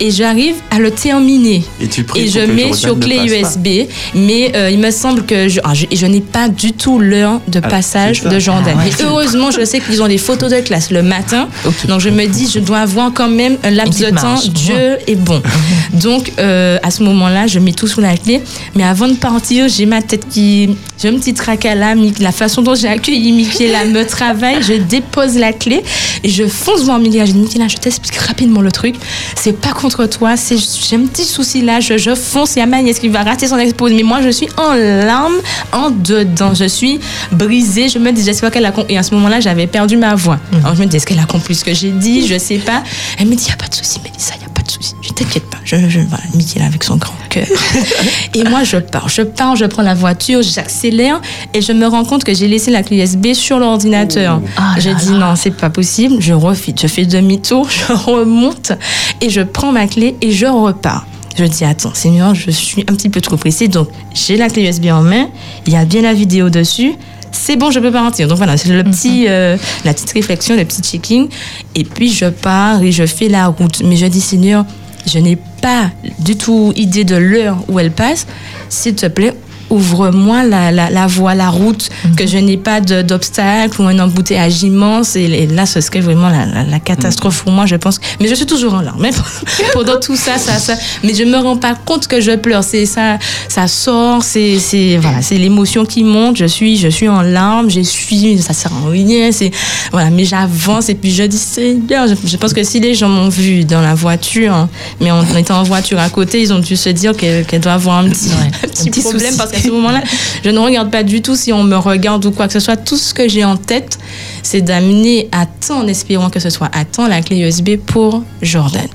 et 0.00 0.10
j'arrive 0.10 0.54
à 0.70 0.78
le 0.78 0.90
terminer. 0.90 1.64
Et 1.80 1.88
tu 1.88 2.04
pries 2.04 2.22
Et 2.22 2.28
je 2.28 2.40
mets 2.40 2.72
sur 2.72 2.98
clé. 2.98 3.16
USB, 3.24 3.88
mais 4.14 4.52
euh, 4.54 4.70
il 4.70 4.78
me 4.78 4.90
semble 4.90 5.24
que 5.24 5.48
je, 5.48 5.60
ah, 5.64 5.72
je, 5.74 6.06
n'ai 6.06 6.20
pas 6.20 6.48
du 6.48 6.72
tout 6.72 6.98
l'heure 6.98 7.40
de 7.48 7.60
Ah, 7.62 7.68
passage 7.68 8.22
de 8.22 8.38
Jordan. 8.38 8.76
Ah 8.78 8.84
ouais. 8.84 8.90
Et 8.90 9.02
heureusement, 9.04 9.50
je 9.56 9.64
sais 9.64 9.80
qu'ils 9.80 10.02
ont 10.02 10.08
des 10.08 10.18
photos 10.18 10.50
de 10.50 10.60
classe 10.60 10.90
le 10.90 11.02
matin, 11.02 11.48
donc 11.88 12.00
je 12.00 12.10
me 12.10 12.26
dis, 12.26 12.48
je 12.52 12.58
dois 12.60 12.78
avoir 12.78 13.12
quand 13.12 13.28
même 13.28 13.56
un 13.62 13.70
laps 13.70 14.00
de 14.00 14.10
temps. 14.10 14.34
Dieu 14.52 14.98
est 15.06 15.16
bon. 15.16 15.42
Donc 15.94 16.32
euh, 16.38 16.78
à 16.82 16.90
ce 16.90 17.02
moment-là, 17.04 17.46
je 17.46 17.58
mets 17.60 17.72
tout 17.72 17.86
sous 17.86 18.00
la 18.00 18.16
clé. 18.16 18.40
Mais 18.74 18.82
avant 18.84 19.06
de 19.08 19.14
partir, 19.14 19.68
j'ai 19.68 19.86
ma 19.86 20.02
tête 20.02 20.26
qui, 20.28 20.76
j'ai 21.00 21.08
un 21.08 21.14
petit 21.18 21.34
tracas 21.34 21.74
là, 21.74 21.94
Mi- 21.94 22.12
la 22.20 22.32
façon 22.32 22.62
dont 22.62 22.74
j'ai 22.74 22.88
accueilli 22.88 23.32
Michaela 23.32 23.84
me 23.84 24.04
travaille. 24.04 24.62
Je 24.62 24.74
dépose 24.74 25.36
la 25.36 25.52
clé 25.52 25.82
et 26.22 26.28
je 26.28 26.46
fonce 26.46 26.82
voir 26.82 26.98
Michaela. 26.98 27.26
Je 27.26 27.32
dis 27.32 27.38
Michaela, 27.38 27.68
je 27.68 27.76
t'explique 27.76 28.16
rapidement 28.16 28.60
le 28.60 28.72
truc. 28.72 28.96
C'est 29.36 29.60
pas 29.60 29.72
contre 29.72 30.06
toi, 30.06 30.36
c'est 30.36 30.56
j'ai 30.56 30.96
un 30.96 31.06
petit 31.06 31.24
souci 31.24 31.62
là. 31.62 31.80
Je, 31.80 31.98
je 31.98 32.14
fonce. 32.14 32.56
Il 32.56 32.60
y 32.60 32.62
a 32.62 32.66
ma 32.66 32.82
nièce 32.82 32.98
qui 32.98 33.08
va 33.08 33.22
rater 33.22 33.46
son 33.46 33.58
expose. 33.58 33.92
Mais 33.92 34.02
moi, 34.02 34.20
je 34.22 34.30
suis 34.30 34.48
en 34.56 34.74
larmes, 34.74 35.36
en 35.72 35.90
dedans. 35.90 36.54
Je 36.54 36.64
suis 36.66 37.00
brisée. 37.32 37.88
Je 37.88 37.98
me 37.98 38.10
dis, 38.12 38.22
j'espère 38.22 38.50
qu'elle 38.50 38.66
a 38.66 38.72
compris. 38.72 38.94
Et 38.94 38.98
à 38.98 39.02
ce 39.02 39.14
moment-là, 39.14 39.40
j'avais 39.40 39.66
perdu 39.66 39.96
ma 39.96 40.14
voix. 40.14 40.38
Alors 40.62 40.74
je 40.74 40.80
me 40.82 40.86
dis, 40.86 40.96
est-ce 40.96 41.06
qu'elle 41.06 41.18
a 41.18 41.24
compris 41.26 41.54
ce 41.54 41.64
que 41.64 41.74
j'ai 41.74 41.90
dit? 41.90 42.26
Je 42.26 42.38
sais 42.38 42.58
pas. 42.58 42.82
Elle 43.18 43.26
me 43.26 43.34
dit, 43.34 43.44
il 43.44 43.46
n'y 43.46 43.52
a 43.52 43.56
pas 43.56 43.68
de 43.68 43.74
souci, 43.74 44.00
Mélissa, 44.04 44.34
il 44.36 44.40
n'y 44.40 44.46
a 44.46 44.48
pas 44.48 44.53
de 44.64 44.70
souci. 44.70 44.94
Je 45.02 45.10
t'inquiète 45.10 45.44
pas. 45.44 45.58
Je, 45.64 45.76
je, 45.88 46.00
voilà, 46.00 46.24
Michaela 46.34 46.66
avec 46.66 46.84
son 46.84 46.96
grand 46.96 47.14
cœur. 47.28 47.46
et 48.34 48.44
moi, 48.44 48.64
je 48.64 48.76
pars. 48.78 49.08
Je 49.08 49.22
pars, 49.22 49.56
je 49.56 49.64
prends 49.64 49.82
la 49.82 49.94
voiture, 49.94 50.42
j'accélère 50.42 51.20
et 51.52 51.60
je 51.60 51.72
me 51.72 51.86
rends 51.86 52.04
compte 52.04 52.24
que 52.24 52.34
j'ai 52.34 52.48
laissé 52.48 52.70
la 52.70 52.82
clé 52.82 52.98
USB 53.02 53.32
sur 53.34 53.58
l'ordinateur. 53.58 54.40
Ah 54.56 54.74
je 54.78 54.90
là 54.90 54.94
dis, 54.94 55.10
non, 55.12 55.36
c'est 55.36 55.50
pas 55.50 55.70
possible. 55.70 56.16
Je 56.20 56.32
refais, 56.32 56.74
je 56.80 56.86
fais 56.86 57.06
demi-tour, 57.06 57.68
je 57.70 57.92
remonte 57.92 58.72
et 59.20 59.30
je 59.30 59.40
prends 59.42 59.72
ma 59.72 59.86
clé 59.86 60.16
et 60.20 60.32
je 60.32 60.46
repars. 60.46 61.06
Je 61.36 61.44
dis, 61.44 61.64
attends, 61.64 61.94
Seigneur, 61.94 62.34
je 62.34 62.50
suis 62.50 62.82
un 62.82 62.94
petit 62.94 63.08
peu 63.08 63.20
trop 63.20 63.36
pressée. 63.36 63.66
Donc, 63.66 63.88
j'ai 64.14 64.36
la 64.36 64.48
clé 64.48 64.68
USB 64.68 64.86
en 64.86 65.02
main. 65.02 65.28
Il 65.66 65.72
y 65.72 65.76
a 65.76 65.84
bien 65.84 66.02
la 66.02 66.14
vidéo 66.14 66.48
dessus. 66.48 66.94
C'est 67.34 67.56
bon, 67.56 67.70
je 67.70 67.80
peux 67.80 67.90
partir. 67.90 68.28
Donc 68.28 68.38
voilà, 68.38 68.56
c'est 68.56 68.68
le 68.68 68.84
petit, 68.84 69.26
euh, 69.28 69.56
la 69.84 69.92
petite 69.92 70.12
réflexion, 70.12 70.56
le 70.56 70.64
petit 70.64 70.82
checking. 70.82 71.28
Et 71.74 71.84
puis, 71.84 72.10
je 72.10 72.26
pars 72.26 72.82
et 72.82 72.92
je 72.92 73.04
fais 73.04 73.28
la 73.28 73.48
route. 73.48 73.82
Mais 73.84 73.96
je 73.96 74.06
dis, 74.06 74.20
Seigneur, 74.20 74.64
je 75.06 75.18
n'ai 75.18 75.36
pas 75.60 75.90
du 76.20 76.36
tout 76.36 76.72
idée 76.76 77.04
de 77.04 77.16
l'heure 77.16 77.58
où 77.68 77.78
elle 77.78 77.90
passe. 77.90 78.26
S'il 78.68 78.94
te 78.94 79.06
plaît, 79.06 79.34
ouvre-moi 79.74 80.44
la, 80.44 80.70
la, 80.70 80.90
la 80.90 81.06
voie, 81.06 81.34
la 81.34 81.48
route, 81.48 81.88
que 82.16 82.26
je 82.26 82.38
n'ai 82.38 82.56
pas 82.56 82.80
d'obstacle 82.80 83.80
ou 83.80 83.84
un 83.84 83.98
embouteillage 83.98 84.62
immense. 84.62 85.16
Et, 85.16 85.24
et 85.24 85.46
là, 85.46 85.66
ce 85.66 85.80
serait 85.80 86.00
vraiment 86.00 86.28
la, 86.28 86.80
catastrophe 86.80 87.42
pour 87.42 87.52
moi, 87.52 87.66
je 87.66 87.76
pense. 87.76 87.98
Mais 88.20 88.28
je 88.28 88.34
suis 88.34 88.46
toujours 88.46 88.74
en 88.74 88.80
larmes. 88.80 89.00
Même 89.00 89.14
pendant 89.72 89.98
tout 89.98 90.16
ça, 90.16 90.38
ça, 90.38 90.58
ça. 90.58 90.74
Mais 91.02 91.14
je 91.14 91.24
me 91.24 91.36
rends 91.36 91.56
pas 91.56 91.74
compte 91.74 92.06
que 92.06 92.20
je 92.20 92.32
pleure. 92.32 92.64
C'est 92.64 92.86
ça, 92.86 93.18
ça 93.48 93.66
sort. 93.68 94.22
C'est, 94.22 94.58
c'est 94.58 94.98
voilà, 94.98 95.22
c'est 95.22 95.36
l'émotion 95.36 95.84
qui 95.84 96.04
monte. 96.04 96.36
Je 96.36 96.46
suis, 96.46 96.76
je 96.76 96.88
suis 96.88 97.08
en 97.08 97.22
larmes. 97.22 97.70
Je 97.70 97.80
suis, 97.80 98.40
ça 98.42 98.52
sert 98.52 98.72
à 98.72 98.90
rien. 98.90 99.32
C'est 99.32 99.50
voilà. 99.92 100.10
Mais 100.10 100.24
j'avance 100.24 100.88
et 100.88 100.94
puis 100.94 101.10
je 101.10 101.24
dis 101.24 101.38
Seigneur. 101.38 102.06
Je, 102.06 102.14
je 102.24 102.36
pense 102.36 102.52
que 102.52 102.62
si 102.62 102.80
les 102.80 102.94
gens 102.94 103.08
m'ont 103.08 103.28
vu 103.28 103.64
dans 103.64 103.80
la 103.80 103.94
voiture, 103.94 104.68
mais 105.00 105.10
en 105.10 105.24
étant 105.36 105.60
en 105.60 105.62
voiture 105.62 105.98
à 105.98 106.08
côté, 106.10 106.40
ils 106.40 106.52
ont 106.52 106.58
dû 106.58 106.76
se 106.76 106.88
dire 106.90 107.16
qu'elle, 107.16 107.44
qu'elle 107.44 107.60
doit 107.60 107.72
avoir 107.72 107.98
un 107.98 108.08
petit, 108.08 108.30
un 108.32 108.68
petit, 108.68 108.90
petit 108.90 109.00
problème 109.00 109.32
souci. 109.32 109.36
parce 109.36 109.50
qu'à 109.52 109.60
moment-là, 109.70 110.02
je 110.44 110.50
ne 110.50 110.58
regarde 110.58 110.90
pas 110.90 111.02
du 111.02 111.22
tout 111.22 111.36
si 111.36 111.52
on 111.52 111.62
me 111.62 111.76
regarde 111.76 112.24
ou 112.24 112.30
quoi 112.30 112.46
que 112.46 112.52
ce 112.52 112.60
soit. 112.60 112.76
Tout 112.76 112.96
ce 112.96 113.14
que 113.14 113.28
j'ai 113.28 113.44
en 113.44 113.56
tête, 113.56 113.98
c'est 114.42 114.60
d'amener 114.60 115.28
à 115.32 115.46
temps, 115.46 115.80
en 115.80 115.86
espérant 115.86 116.30
que 116.30 116.40
ce 116.40 116.50
soit 116.50 116.70
à 116.72 116.84
temps, 116.84 117.06
la 117.06 117.22
clé 117.22 117.38
USB 117.38 117.76
pour 117.76 118.22
Jordan. 118.42 118.86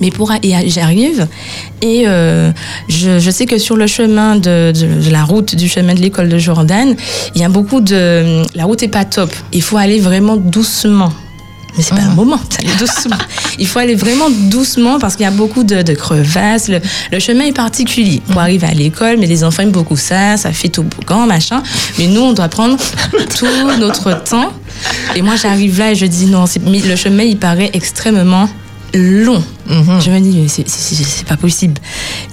Mais 0.00 0.10
pour 0.10 0.32
et 0.32 0.54
j'arrive 0.68 1.26
et 1.82 2.04
euh, 2.06 2.52
je, 2.88 3.30
sais 3.30 3.46
que 3.46 3.58
sur 3.58 3.76
le 3.76 3.88
chemin 3.88 4.36
de, 4.36 4.72
de, 4.72 5.04
de 5.04 5.10
la 5.10 5.24
route 5.24 5.56
du 5.56 5.68
chemin 5.68 5.94
de 5.94 6.00
l'école 6.00 6.28
de 6.28 6.38
Jordan, 6.38 6.94
il 7.34 7.40
y 7.40 7.44
a 7.44 7.48
beaucoup 7.48 7.80
de 7.80 8.44
la 8.54 8.64
route 8.64 8.82
est 8.84 8.88
pas 8.88 9.04
top. 9.04 9.34
Il 9.52 9.62
faut 9.62 9.76
aller 9.76 9.98
vraiment 9.98 10.36
doucement. 10.36 11.12
Mais 11.78 11.84
c'est 11.84 11.94
pas 11.94 12.02
un 12.02 12.14
moment, 12.14 12.40
d'aller 12.50 12.74
doucement. 12.78 13.16
Il 13.58 13.66
faut 13.66 13.78
aller 13.78 13.94
vraiment 13.94 14.28
doucement 14.50 14.98
parce 14.98 15.14
qu'il 15.14 15.24
y 15.24 15.28
a 15.28 15.30
beaucoup 15.30 15.62
de, 15.62 15.82
de 15.82 15.94
crevasses. 15.94 16.68
Le, 16.68 16.80
le 17.12 17.18
chemin 17.20 17.44
est 17.44 17.56
particulier 17.56 18.20
pour 18.28 18.40
arriver 18.40 18.66
à 18.66 18.74
l'école, 18.74 19.16
mais 19.18 19.26
les 19.26 19.44
enfants 19.44 19.62
aiment 19.62 19.70
beaucoup 19.70 19.96
ça, 19.96 20.36
ça 20.36 20.52
fait 20.52 20.68
toboggan, 20.68 21.26
machin. 21.26 21.62
Mais 21.98 22.08
nous, 22.08 22.20
on 22.20 22.32
doit 22.32 22.48
prendre 22.48 22.76
tout 23.38 23.46
notre 23.78 24.22
temps. 24.24 24.52
Et 25.14 25.22
moi, 25.22 25.36
j'arrive 25.36 25.78
là 25.78 25.92
et 25.92 25.94
je 25.94 26.06
dis 26.06 26.26
non, 26.26 26.44
le 26.66 26.96
chemin, 26.96 27.22
il 27.22 27.38
paraît 27.38 27.70
extrêmement 27.72 28.48
long. 28.92 29.42
Je 29.68 30.10
me 30.10 30.20
dis, 30.20 30.36
mais 30.38 30.48
c'est- 30.48 31.26
pas 31.26 31.36
possible. 31.36 31.74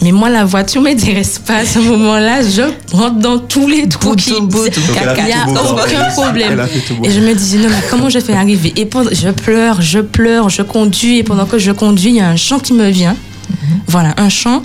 Mais 0.01 0.11
moi, 0.11 0.29
la 0.29 0.45
voiture 0.45 0.81
m'intéresse 0.81 1.39
pas 1.39 1.57
à 1.57 1.65
ce 1.65 1.79
moment-là. 1.79 2.41
Je 2.41 2.61
rentre 2.95 3.19
dans 3.19 3.39
tous 3.39 3.67
les 3.67 3.87
trous 3.89 4.15
qui... 4.15 4.29
Il 5.19 5.25
n'y 5.25 5.33
a 5.33 5.45
aucun 5.73 6.09
problème. 6.11 6.65
Et 7.03 7.11
je 7.11 7.19
me 7.19 7.33
disais, 7.33 7.57
non, 7.57 7.67
mais 7.69 7.83
comment 7.89 8.09
je 8.09 8.19
fais 8.19 8.33
arriver? 8.33 8.71
Et 8.77 8.85
pendant, 8.85 9.09
je 9.11 9.29
pleure, 9.29 9.81
je 9.81 9.99
pleure, 9.99 10.49
je 10.49 10.61
conduis. 10.61 11.17
Et 11.17 11.23
pendant 11.23 11.45
que 11.45 11.59
je 11.59 11.71
conduis, 11.71 12.09
il 12.09 12.15
y 12.15 12.21
a 12.21 12.29
un 12.29 12.35
chant 12.37 12.59
qui 12.59 12.73
me 12.73 12.89
vient. 12.89 13.15
Voilà, 13.87 14.13
un 14.17 14.29
chant. 14.29 14.63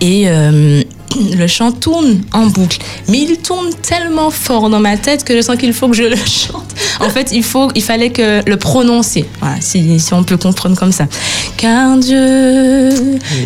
Et 0.00 0.24
euh, 0.26 0.81
le 1.36 1.46
chant 1.46 1.72
tourne 1.72 2.22
en 2.32 2.46
boucle. 2.46 2.78
Mais 3.08 3.18
il 3.18 3.36
tourne 3.38 3.70
tellement 3.82 4.30
fort 4.30 4.70
dans 4.70 4.80
ma 4.80 4.96
tête 4.96 5.24
que 5.24 5.34
je 5.34 5.42
sens 5.42 5.56
qu'il 5.56 5.72
faut 5.72 5.88
que 5.88 5.96
je 5.96 6.04
le 6.04 6.16
chante. 6.26 6.62
En 7.00 7.10
fait, 7.10 7.30
il, 7.32 7.42
faut, 7.42 7.70
il 7.74 7.82
fallait 7.82 8.10
que 8.10 8.48
le 8.48 8.56
prononcer. 8.56 9.26
Voilà, 9.40 9.56
si, 9.60 9.98
si 9.98 10.14
on 10.14 10.22
peut 10.22 10.36
comprendre 10.36 10.76
comme 10.76 10.92
ça. 10.92 11.06
Car 11.56 11.96
Dieu 11.96 12.90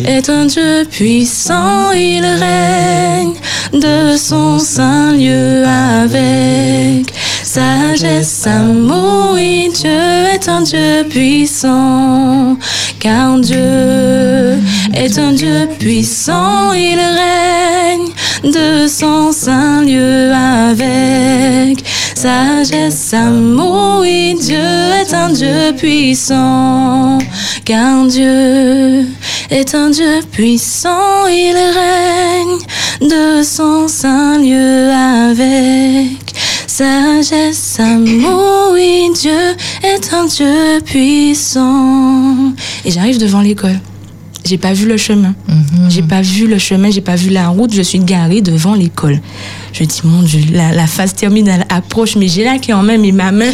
est 0.05 0.29
un 0.29 0.45
Dieu 0.45 0.85
puissant, 0.89 1.91
il 1.91 2.25
règne 2.25 3.33
de 3.73 4.17
son 4.17 4.59
saint 4.59 5.13
lieu 5.13 5.65
avec 5.65 7.13
sagesse, 7.57 8.45
amour. 8.45 9.31
Oui, 9.33 9.71
Dieu 9.73 10.25
est 10.33 10.47
un 10.47 10.61
Dieu 10.61 11.03
puissant, 11.09 12.55
car 12.99 13.39
Dieu 13.39 14.59
est 14.93 15.17
un 15.17 15.31
Dieu 15.31 15.67
puissant, 15.79 16.73
il 16.73 16.99
règne 16.99 18.09
de 18.43 18.87
son 18.87 19.31
saint 19.31 19.81
lieu 19.81 20.31
avec 20.33 21.83
sagesse, 22.15 23.13
amour. 23.13 24.01
Oui, 24.01 24.35
Dieu 24.39 24.69
est 25.01 25.13
un 25.15 25.29
Dieu 25.29 25.73
puissant, 25.75 27.17
car 27.65 28.05
Dieu 28.05 29.05
est 29.49 29.73
un 29.73 29.89
Dieu 29.89 30.19
puissant, 30.31 31.25
il 31.27 31.57
règne 31.81 32.59
de 33.01 33.41
son 33.43 33.87
saint 33.87 34.37
lieu 34.37 34.91
avec 34.91 36.36
sagesse, 36.77 37.79
amour. 37.79 38.69
Oui, 38.73 39.09
Dieu 39.15 39.55
est 39.81 40.13
un 40.13 40.25
Dieu 40.25 40.79
puissant. 40.85 42.53
Et 42.85 42.91
j'arrive 42.91 43.17
devant 43.19 43.41
l'école. 43.41 43.79
J'ai 44.47 44.57
pas 44.57 44.73
vu 44.73 44.87
le 44.87 44.97
chemin. 44.97 45.33
J'ai 45.89 46.01
pas 46.03 46.21
vu 46.21 46.47
le 46.47 46.57
chemin, 46.57 46.89
j'ai 46.89 47.01
pas 47.01 47.15
vu 47.15 47.29
la 47.29 47.49
route. 47.49 47.73
Je 47.73 47.81
suis 47.81 47.99
garée 47.99 48.41
devant 48.41 48.73
l'école. 48.75 49.19
Je 49.73 49.83
dis, 49.83 49.99
mon 50.05 50.21
Dieu, 50.23 50.39
la, 50.53 50.71
la 50.71 50.87
phase 50.87 51.13
terminale 51.13 51.65
approche, 51.69 52.15
mais 52.15 52.27
j'ai 52.27 52.43
la 52.43 52.57
clé 52.57 52.73
en 52.73 52.81
main, 52.83 52.97
mais 52.97 53.11
ma 53.11 53.31
main 53.31 53.51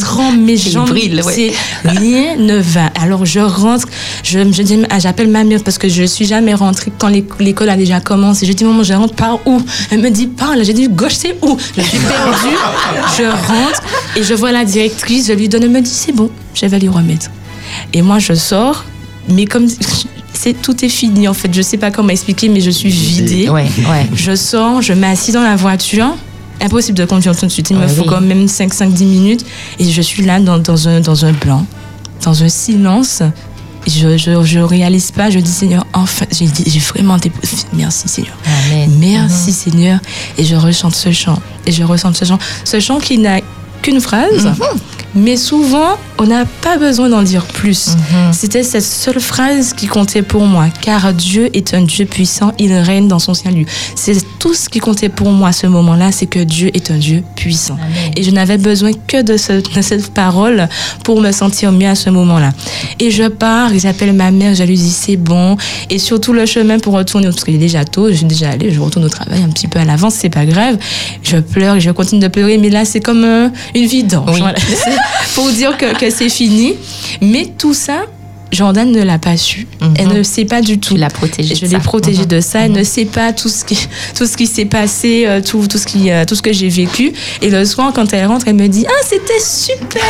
tremble, 0.00 0.38
mes 0.38 0.56
jambes. 0.56 0.88
brille, 0.90 1.20
ouais. 1.22 1.32
c'est- 1.32 1.52
Rien 1.88 2.36
ne 2.36 2.58
va. 2.58 2.86
Alors 3.00 3.24
je 3.24 3.40
rentre, 3.40 3.88
je, 4.22 4.40
je 4.52 4.62
dis, 4.62 4.78
ah, 4.90 4.98
j'appelle 4.98 5.28
ma 5.28 5.42
mère 5.44 5.62
parce 5.64 5.78
que 5.78 5.88
je 5.88 6.02
suis 6.04 6.26
jamais 6.26 6.54
rentrée 6.54 6.92
quand 6.98 7.08
l'é- 7.08 7.24
l'école 7.40 7.70
a 7.70 7.76
déjà 7.76 8.00
commencé. 8.00 8.44
Je 8.46 8.52
dis, 8.52 8.64
maman, 8.64 8.82
je 8.82 8.92
rentre 8.92 9.14
par 9.14 9.38
où? 9.46 9.60
Elle 9.90 10.00
me 10.02 10.10
dit, 10.10 10.26
par 10.26 10.54
là. 10.56 10.62
J'ai 10.64 10.74
dit, 10.74 10.88
gauche, 10.88 11.14
c'est 11.14 11.36
où? 11.42 11.56
Je 11.76 11.82
suis 11.82 11.98
perdue. 11.98 12.56
je 13.18 13.24
rentre 13.24 13.82
et 14.16 14.22
je 14.22 14.34
vois 14.34 14.52
la 14.52 14.64
directrice, 14.64 15.28
je 15.28 15.32
lui 15.32 15.48
donne, 15.48 15.62
elle 15.64 15.70
me 15.70 15.80
dit, 15.80 15.90
c'est 15.90 16.12
bon, 16.12 16.30
je 16.54 16.66
vais 16.66 16.78
lui 16.78 16.88
remettre. 16.88 17.30
Et 17.94 18.02
moi, 18.02 18.18
je 18.18 18.34
sors, 18.34 18.84
mais 19.28 19.44
comme 19.46 19.66
c'est 20.36 20.54
tout 20.54 20.84
est 20.84 20.88
fini 20.88 21.28
en 21.28 21.34
fait, 21.34 21.52
je 21.52 21.62
sais 21.62 21.76
pas 21.78 21.90
comment 21.90 22.10
expliquer, 22.10 22.48
mais 22.48 22.60
je 22.60 22.70
suis 22.70 22.90
vidée. 22.90 23.48
Ouais, 23.48 23.64
ouais. 23.90 24.06
Je 24.14 24.34
sors, 24.34 24.82
je 24.82 24.92
m'assis 24.92 25.32
dans 25.32 25.42
la 25.42 25.56
voiture. 25.56 26.16
Impossible 26.60 26.96
de 26.96 27.04
conduire 27.04 27.36
tout 27.36 27.44
de 27.46 27.50
suite. 27.50 27.68
Il 27.70 27.76
me 27.76 27.86
faut 27.86 28.04
quand 28.04 28.20
même 28.22 28.46
5-5-10 28.46 29.04
minutes. 29.04 29.44
Et 29.78 29.90
je 29.90 30.00
suis 30.00 30.24
là 30.24 30.40
dans, 30.40 30.58
dans 30.58 30.88
un, 30.88 31.00
dans 31.00 31.24
un 31.24 31.32
blanc, 31.32 31.66
dans 32.24 32.42
un 32.42 32.48
silence. 32.48 33.22
Je, 33.86 34.16
je, 34.16 34.42
je 34.42 34.58
réalise 34.58 35.10
pas. 35.10 35.28
Je 35.30 35.38
dis 35.38 35.50
Seigneur, 35.50 35.86
enfin, 35.92 36.24
j'ai 36.32 36.78
vraiment 36.80 37.18
des... 37.18 37.30
Merci 37.74 38.08
Seigneur. 38.08 38.36
Amen. 38.66 38.90
Merci 38.98 39.52
Seigneur. 39.52 40.00
Et 40.38 40.44
je 40.44 40.56
rechante 40.56 40.94
ce 40.94 41.12
chant. 41.12 41.38
Et 41.66 41.72
je 41.72 41.84
ressens 41.84 42.14
ce 42.14 42.24
chant. 42.24 42.38
Ce 42.64 42.80
chant 42.80 42.98
qui 42.98 43.18
n'a 43.18 43.40
qu'une 43.82 44.00
phrase. 44.00 44.50
Mais 45.18 45.38
souvent, 45.38 45.96
on 46.18 46.24
n'a 46.26 46.44
pas 46.44 46.76
besoin 46.76 47.08
d'en 47.08 47.22
dire 47.22 47.46
plus. 47.46 47.96
C'était 48.32 48.62
cette 48.62 48.82
seule 48.82 49.18
phrase 49.18 49.72
qui 49.72 49.86
comptait 49.86 50.20
pour 50.20 50.44
moi. 50.44 50.66
Car 50.82 51.14
Dieu 51.14 51.48
est 51.56 51.72
un 51.72 51.80
Dieu 51.82 52.04
puissant, 52.04 52.52
il 52.58 52.70
règne 52.74 53.08
dans 53.08 53.18
son 53.18 53.32
salut. 53.32 53.64
C'est 53.94 54.18
tout 54.38 54.52
ce 54.52 54.68
qui 54.68 54.78
comptait 54.78 55.08
pour 55.08 55.30
moi 55.30 55.48
à 55.48 55.52
ce 55.52 55.66
moment-là, 55.68 56.12
c'est 56.12 56.26
que 56.26 56.40
Dieu 56.40 56.70
est 56.74 56.90
un 56.90 56.98
Dieu 56.98 57.22
puissant. 57.34 57.78
Et 58.14 58.22
je 58.22 58.30
n'avais 58.30 58.58
besoin 58.58 58.90
que 59.06 59.22
de, 59.22 59.38
ce- 59.38 59.52
de 59.74 59.80
cette 59.82 60.12
parole 60.12 60.68
pour 61.02 61.18
me 61.18 61.32
sentir 61.32 61.72
mieux 61.72 61.88
à 61.88 61.94
ce 61.94 62.10
moment-là. 62.10 62.52
Et 63.00 63.10
je 63.10 63.24
pars, 63.28 63.70
j'appelle 63.78 64.12
ma 64.12 64.30
mère, 64.30 64.54
je 64.54 64.64
lui 64.64 64.76
dis 64.76 64.90
c'est 64.90 65.16
bon. 65.16 65.56
Et 65.88 65.98
surtout 65.98 66.34
le 66.34 66.44
chemin 66.44 66.78
pour 66.78 66.92
retourner, 66.92 67.28
parce 67.28 67.42
qu'il 67.42 67.54
est 67.54 67.58
déjà 67.58 67.86
tôt, 67.86 68.10
je 68.10 68.16
suis 68.16 68.26
déjà 68.26 68.50
allée, 68.50 68.70
je 68.70 68.80
retourne 68.80 69.06
au 69.06 69.08
travail 69.08 69.42
un 69.42 69.48
petit 69.48 69.66
peu 69.66 69.78
à 69.78 69.84
l'avance, 69.86 70.12
c'est 70.14 70.28
pas 70.28 70.44
grave. 70.44 70.76
Je 71.22 71.38
pleure, 71.38 71.76
et 71.76 71.80
je 71.80 71.90
continue 71.90 72.20
de 72.20 72.28
pleurer, 72.28 72.58
mais 72.58 72.68
là 72.68 72.84
c'est 72.84 73.00
comme 73.00 73.24
euh, 73.24 73.48
une 73.74 73.86
vidange. 73.86 74.30
Oui. 74.32 74.40
Voilà. 74.40 74.58
Pour 75.34 75.48
dire 75.50 75.76
que, 75.76 75.96
que 75.98 76.10
c'est 76.10 76.28
fini. 76.28 76.74
Mais 77.20 77.46
tout 77.58 77.74
ça, 77.74 78.06
Jordan 78.52 78.90
ne 78.90 79.02
l'a 79.02 79.18
pas 79.18 79.36
su. 79.36 79.66
Elle 79.98 80.08
ne 80.08 80.22
sait 80.22 80.44
pas 80.44 80.60
du 80.60 80.78
tout. 80.78 80.94
Je 80.96 81.66
l'ai 81.66 81.78
protégée 81.78 82.22
Mhm. 82.22 82.26
de 82.26 82.40
ça. 82.40 82.60
Elle 82.60 82.72
ne 82.72 82.84
sait 82.84 83.04
pas 83.04 83.32
tout 83.32 83.48
ce 83.48 83.64
qui, 83.64 83.76
tout 84.16 84.24
ce 84.26 84.36
qui 84.36 84.46
s'est 84.46 84.64
passé, 84.66 85.24
euh, 85.26 85.40
tout, 85.40 85.66
tout 85.66 85.78
ce 85.78 85.86
qui, 85.86 86.10
euh, 86.10 86.24
tout 86.24 86.34
ce 86.36 86.42
que 86.42 86.52
j'ai 86.52 86.68
vécu. 86.68 87.12
Et 87.42 87.50
le 87.50 87.64
soir, 87.64 87.92
quand 87.94 88.12
elle 88.12 88.26
rentre, 88.26 88.46
elle 88.48 88.54
me 88.54 88.68
dit 88.68 88.86
Ah, 88.88 89.02
c'était 89.04 89.40
super 89.40 90.02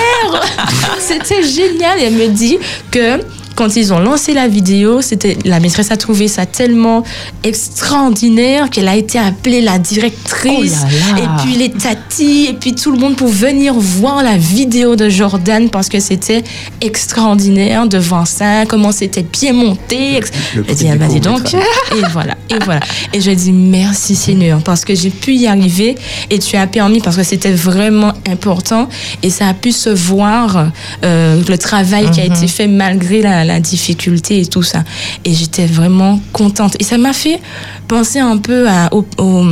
C'était 0.98 1.42
génial. 1.42 1.98
Et 1.98 2.04
elle 2.04 2.14
me 2.14 2.28
dit 2.28 2.58
que 2.90 3.20
quand 3.56 3.74
ils 3.74 3.92
ont 3.92 3.98
lancé 3.98 4.32
la 4.34 4.46
vidéo, 4.48 5.00
c'était 5.02 5.36
la 5.44 5.58
maîtresse 5.60 5.90
a 5.90 5.96
trouvé 5.96 6.28
ça 6.28 6.46
tellement 6.46 7.02
extraordinaire 7.42 8.70
qu'elle 8.70 8.86
a 8.88 8.96
été 8.96 9.18
appelée 9.18 9.60
la 9.60 9.78
directrice 9.78 10.78
Oh 10.84 11.16
là 11.16 11.20
là. 11.20 11.22
et 11.22 11.42
puis 11.42 11.56
les 11.56 11.70
tatis 11.70 12.46
et 12.50 12.52
puis 12.54 12.74
tout 12.74 12.92
le 12.92 12.98
monde 12.98 13.16
pour 13.16 13.28
venir 13.28 13.74
voir 13.74 14.22
la 14.22 14.36
vidéo 14.36 14.94
de 14.96 15.08
Jordan 15.08 15.68
parce 15.70 15.88
que 15.88 15.98
c'était 16.00 16.44
extraordinaire 16.80 17.86
de 17.86 17.98
voir 17.98 18.26
ça, 18.26 18.64
comment 18.66 18.92
c'était 18.92 19.24
bien 19.24 19.52
monté. 19.52 20.16
ex- 20.16 20.30
Le 20.54 20.64
Je 20.68 20.72
dis, 20.74 20.88
ah 20.88 20.96
bah 20.96 21.06
dis 21.08 21.20
donc. 21.20 21.52
Et 21.54 22.02
voilà, 22.12 22.34
et 22.50 22.58
voilà. 22.64 22.80
Et 23.12 23.20
je 23.20 23.30
dis 23.30 23.52
merci 23.52 24.14
Seigneur 24.14 24.60
parce 24.62 24.84
que 24.84 24.94
j'ai 24.94 25.10
pu 25.10 25.34
y 25.34 25.46
arriver 25.46 25.96
et 26.30 26.38
tu 26.38 26.56
as 26.56 26.66
permis 26.66 27.00
parce 27.00 27.16
que 27.16 27.22
c'était 27.22 27.52
vraiment 27.52 28.12
important 28.30 28.88
et 29.22 29.30
ça 29.30 29.48
a 29.48 29.54
pu 29.54 29.72
se 29.72 29.90
voir 29.90 30.70
euh, 31.04 31.42
le 31.48 31.58
travail 31.58 32.10
qui 32.10 32.20
a 32.20 32.24
été 32.24 32.46
fait 32.48 32.66
malgré 32.68 33.22
la, 33.22 33.44
la 33.46 33.60
difficulté 33.60 34.40
et 34.40 34.46
tout 34.46 34.62
ça. 34.62 34.84
Et 35.24 35.32
j'étais 35.32 35.66
vraiment 35.66 36.20
contente. 36.32 36.76
Et 36.80 36.84
ça 36.84 36.98
m'a 36.98 37.12
fait 37.12 37.40
penser 37.88 38.18
un 38.18 38.36
peu 38.36 38.68
à, 38.68 38.92
au- 38.92 39.06
au- 39.18 39.46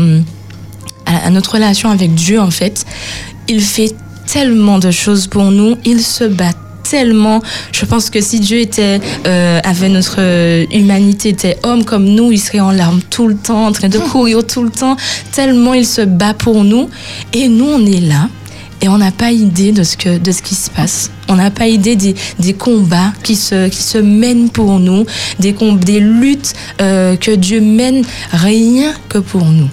à, 1.06 1.26
à 1.26 1.30
notre 1.30 1.52
relation 1.54 1.90
avec 1.90 2.14
Dieu 2.14 2.40
en 2.40 2.50
fait. 2.50 2.84
Il 3.48 3.60
fait 3.62 3.94
tellement 4.26 4.78
de 4.78 4.90
choses 4.90 5.26
pour 5.26 5.44
nous, 5.50 5.76
il 5.84 6.00
se 6.02 6.24
bat 6.24 6.52
tellement. 6.90 7.42
Je 7.72 7.84
pense 7.86 8.10
que 8.10 8.20
si 8.20 8.40
Dieu 8.40 8.58
était 8.60 9.00
euh, 9.26 9.60
avait 9.64 9.88
notre 9.88 10.18
humanité 10.72 11.30
était 11.30 11.58
homme 11.62 11.84
comme 11.84 12.04
nous, 12.04 12.30
il 12.32 12.38
serait 12.38 12.60
en 12.60 12.72
larmes 12.72 13.00
tout 13.10 13.26
le 13.28 13.36
temps, 13.36 13.66
en 13.66 13.72
train 13.72 13.88
de 13.88 13.98
courir 13.98 14.46
tout 14.46 14.62
le 14.62 14.70
temps. 14.70 14.96
Tellement 15.32 15.74
il 15.74 15.86
se 15.86 16.02
bat 16.02 16.34
pour 16.34 16.62
nous, 16.64 16.88
et 17.32 17.48
nous 17.48 17.64
on 17.66 17.84
est 17.86 18.00
là. 18.00 18.28
Et 18.84 18.88
on 18.90 18.98
n'a 18.98 19.12
pas 19.12 19.32
idée 19.32 19.72
de 19.72 19.82
ce, 19.82 19.96
que, 19.96 20.18
de 20.18 20.30
ce 20.30 20.42
qui 20.42 20.54
se 20.54 20.68
passe. 20.68 21.10
On 21.28 21.36
n'a 21.36 21.50
pas 21.50 21.68
idée 21.68 21.96
des, 21.96 22.14
des 22.38 22.52
combats 22.52 23.14
qui 23.22 23.34
se, 23.34 23.68
qui 23.70 23.82
se 23.82 23.96
mènent 23.96 24.50
pour 24.50 24.78
nous, 24.78 25.06
des, 25.38 25.56
des 25.80 26.00
luttes 26.00 26.52
euh, 26.82 27.16
que 27.16 27.30
Dieu 27.30 27.62
mène 27.62 28.04
rien 28.30 28.92
que 29.08 29.16
pour 29.16 29.46
nous. 29.46 29.70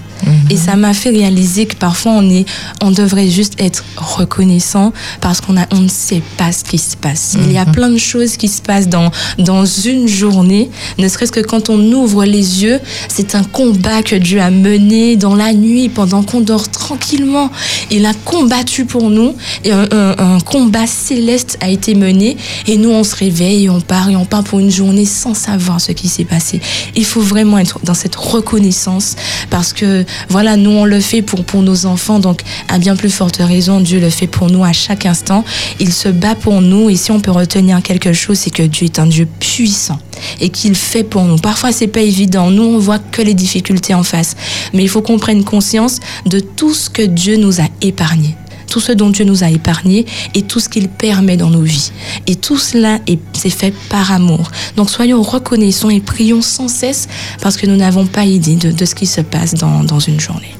Et 0.50 0.58
ça 0.58 0.76
m'a 0.76 0.94
fait 0.94 1.10
réaliser 1.10 1.66
que 1.66 1.76
parfois 1.76 2.12
on 2.14 2.30
est, 2.30 2.46
on 2.82 2.92
devrait 2.92 3.30
juste 3.30 3.54
être 3.60 3.84
reconnaissant 3.98 4.94
parce 5.22 5.42
qu'on 5.42 5.58
a, 5.58 5.66
on 5.72 5.80
ne 5.82 5.88
sait 5.90 6.22
pas 6.38 6.52
ce 6.52 6.64
qui 6.64 6.78
se 6.78 6.96
passe. 6.96 7.36
Il 7.40 7.52
y 7.52 7.58
a 7.58 7.66
plein 7.66 7.90
de 7.90 7.98
choses 7.98 8.38
qui 8.38 8.48
se 8.48 8.62
passent 8.62 8.88
dans 8.90 9.12
dans 9.38 9.66
une 9.66 10.08
journée. 10.08 10.70
Ne 10.98 11.08
serait-ce 11.08 11.32
que 11.32 11.40
quand 11.40 11.70
on 11.70 11.80
ouvre 11.92 12.26
les 12.26 12.64
yeux, 12.64 12.80
c'est 13.08 13.36
un 13.36 13.44
combat 13.44 14.04
que 14.04 14.16
Dieu 14.16 14.42
a 14.42 14.52
mené 14.52 15.16
dans 15.16 15.36
la 15.36 15.54
nuit 15.54 15.90
pendant 15.90 16.24
qu'on 16.24 16.42
dort 16.42 16.70
tranquillement. 16.70 17.50
Il 17.90 18.06
a 18.06 18.14
combattu 18.26 18.86
pour 18.86 19.10
nous 19.10 19.36
et 19.64 19.72
un, 19.72 19.88
un- 19.92 20.16
un 20.36 20.40
combat 20.40 20.88
céleste 20.88 21.58
a 21.62 21.70
été 21.70 21.96
mené 21.96 22.38
et 22.68 22.78
nous 22.78 22.90
on 22.92 23.04
se 23.04 23.16
réveille 23.16 23.66
et 23.66 23.70
on 23.70 23.82
part 23.82 24.10
et 24.10 24.16
on 24.16 24.26
part 24.26 24.44
pour 24.44 24.60
une 24.60 24.72
journée 24.72 25.06
sans 25.06 25.34
savoir 25.34 25.80
ce 25.82 25.92
qui 25.94 26.08
s'est 26.08 26.26
passé. 26.26 26.62
Il 26.96 27.06
faut 27.06 27.22
vraiment 27.22 27.58
être 27.58 27.80
dans 27.84 27.94
cette 27.94 28.16
reconnaissance 28.16 29.16
parce 29.50 29.74
que 29.74 30.06
voilà, 30.30 30.58
nous 30.58 30.72
on 30.72 30.86
le 30.86 31.00
fait 31.00 31.22
pour, 31.22 31.44
pour 31.44 31.62
nos 31.62 31.86
enfants, 31.86 32.20
donc 32.20 32.42
à 32.68 32.80
bien 32.80 32.96
plus 32.96 33.10
forte 33.10 33.38
raison, 33.38 33.80
Dieu 33.80 34.00
le 34.00 34.10
fait 34.10 34.28
pour 34.28 34.50
nous 34.50 34.64
à 34.64 34.74
chaque 34.74 35.06
instant. 35.06 35.44
Il 35.80 35.94
se 35.94 36.10
bat 36.10 36.36
pour 36.36 36.62
nous 36.62 36.90
et 36.90 36.96
si 36.96 37.12
on 37.12 37.20
peut 37.20 37.32
retenir 37.32 37.82
quelque 37.82 38.14
chose, 38.14 38.40
c'est 38.40 38.50
que 38.50 38.64
Dieu 38.64 38.86
est 38.86 39.00
un 39.00 39.08
Dieu 39.08 39.28
puissant 39.40 40.00
et 40.40 40.50
qu'il 40.50 40.76
fait 40.76 41.04
pour 41.04 41.24
nous. 41.24 41.38
Parfois 41.38 41.72
c'est 41.72 41.88
pas 41.88 42.02
évident, 42.02 42.50
nous 42.50 42.64
on 42.64 42.80
voit 42.80 43.00
que 43.00 43.22
les 43.22 43.34
difficultés 43.34 43.94
en 43.94 44.04
face, 44.04 44.36
mais 44.74 44.84
il 44.84 44.90
faut 44.90 45.02
qu'on 45.02 45.20
prenne 45.20 45.44
conscience 45.44 46.00
de 46.26 46.40
tout 46.40 46.74
ce 46.74 46.90
que 46.90 47.02
Dieu 47.02 47.38
nous 47.38 47.62
a 47.62 47.66
épargné 47.82 48.36
tout 48.72 48.80
ce 48.80 48.94
dont 48.94 49.10
Dieu 49.10 49.26
nous 49.26 49.44
a 49.44 49.50
épargné 49.50 50.06
et 50.34 50.44
tout 50.44 50.62
ce 50.62 50.70
qu'il 50.70 50.88
permet 50.88 51.36
dans 51.36 51.50
nos 51.50 51.62
vies. 51.62 51.92
Et 52.26 52.38
tout 52.38 52.58
cela 52.58 53.00
est, 53.06 53.20
c'est 53.34 53.50
fait 53.50 53.74
par 53.90 54.14
amour. 54.14 54.50
Donc 54.78 54.90
soyons 54.90 55.22
reconnaissants 55.22 55.90
et 55.90 56.00
prions 56.00 56.42
sans 56.42 56.70
cesse 56.70 57.10
parce 57.42 57.58
que 57.58 57.68
nous 57.68 57.76
n'avons 57.76 58.06
pas 58.06 58.24
idée 58.24 58.56
de, 58.56 58.72
de 58.72 58.86
ce 58.86 58.96
qui 58.96 59.06
se 59.06 59.20
passe 59.20 59.56
dans, 59.56 59.84
dans 59.84 60.00
une 60.00 60.22
journée. 60.22 60.56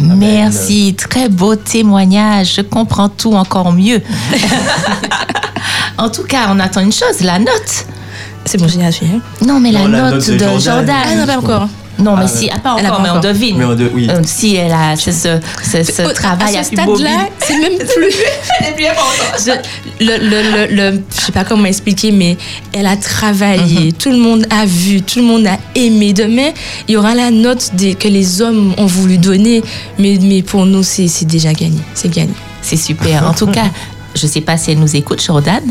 Merci, 0.00 0.94
très 0.98 1.28
beau 1.28 1.54
témoignage. 1.54 2.54
Je 2.56 2.62
comprends 2.62 3.08
tout 3.08 3.32
encore 3.34 3.72
mieux. 3.72 4.02
en 5.98 6.10
tout 6.10 6.24
cas, 6.24 6.48
on 6.50 6.58
attend 6.58 6.80
une 6.80 6.92
chose, 6.92 7.20
la 7.20 7.38
note. 7.38 7.86
C'est 8.44 8.58
bon, 8.58 8.66
j'ai 8.68 8.84
assuré. 8.84 9.20
Non, 9.46 9.60
mais 9.60 9.70
la, 9.70 9.82
Non, 9.82 9.88
la 9.88 10.10
note, 10.10 10.14
note 10.14 10.30
de 10.30 10.34
de 10.34 10.38
Jordan. 10.38 10.60
Jordan. 10.60 10.96
Ah 11.06 11.14
non, 11.14 11.26
pas 11.26 11.38
encore. 11.38 11.68
Non, 11.98 12.14
mais 12.16 12.24
Ah, 12.24 12.28
si, 12.28 12.50
ah, 12.52 12.58
pas 12.58 12.76
elle 12.78 12.86
a 12.86 12.88
encore, 12.90 12.98
pas 12.98 13.02
mais 13.12 13.18
on 13.18 13.20
devine. 13.20 13.56
Mais 13.58 13.64
on 13.64 13.74
de- 13.74 13.90
oui. 13.94 14.06
Euh, 14.10 14.20
si 14.24 14.56
elle 14.56 14.72
a 14.72 14.96
ce, 14.96 15.10
ce, 15.12 15.38
ce, 15.62 15.82
ce 15.82 16.02
Au- 16.02 16.12
travail 16.12 16.56
à 16.56 16.62
ce 16.62 16.72
stade-là, 16.72 17.28
c'est 17.38 17.58
même 17.58 17.78
plus. 17.78 18.14
Je, 19.38 19.52
le, 20.04 20.18
le, 20.18 20.66
le, 20.66 20.74
le- 20.90 21.02
je 21.14 21.20
sais 21.20 21.32
pas 21.32 21.44
comment 21.44 21.64
expliquer, 21.64 22.12
mais 22.12 22.36
elle 22.72 22.86
a 22.86 22.96
travaillé. 22.96 23.92
Tout 23.92 24.10
le 24.10 24.18
monde 24.18 24.46
a 24.50 24.66
vu, 24.66 25.02
tout 25.02 25.20
le 25.20 25.24
monde 25.24 25.46
a 25.46 25.58
aimé. 25.74 26.12
Demain, 26.12 26.50
il 26.88 26.92
y 26.92 26.96
aura 26.96 27.14
la 27.14 27.30
note 27.30 27.70
des, 27.74 27.94
que 27.94 28.08
les 28.08 28.42
hommes 28.42 28.74
ont 28.78 28.86
voulu 28.86 29.18
donner, 29.18 29.62
mais, 29.98 30.18
mais 30.20 30.42
pour 30.42 30.66
nous, 30.66 30.82
c'est 30.82 31.08
c'est 31.08 31.24
déjà 31.26 31.52
gagné. 31.52 31.80
C'est 31.94 32.12
gagné. 32.12 32.34
C'est 32.62 32.76
super. 32.76 33.26
En 33.26 33.32
tout 33.34 33.46
cas, 33.46 33.66
je 34.14 34.26
sais 34.26 34.40
pas 34.40 34.56
si 34.56 34.70
elle 34.72 34.78
nous 34.80 34.96
écoute, 34.96 35.22
Jordan. 35.24 35.62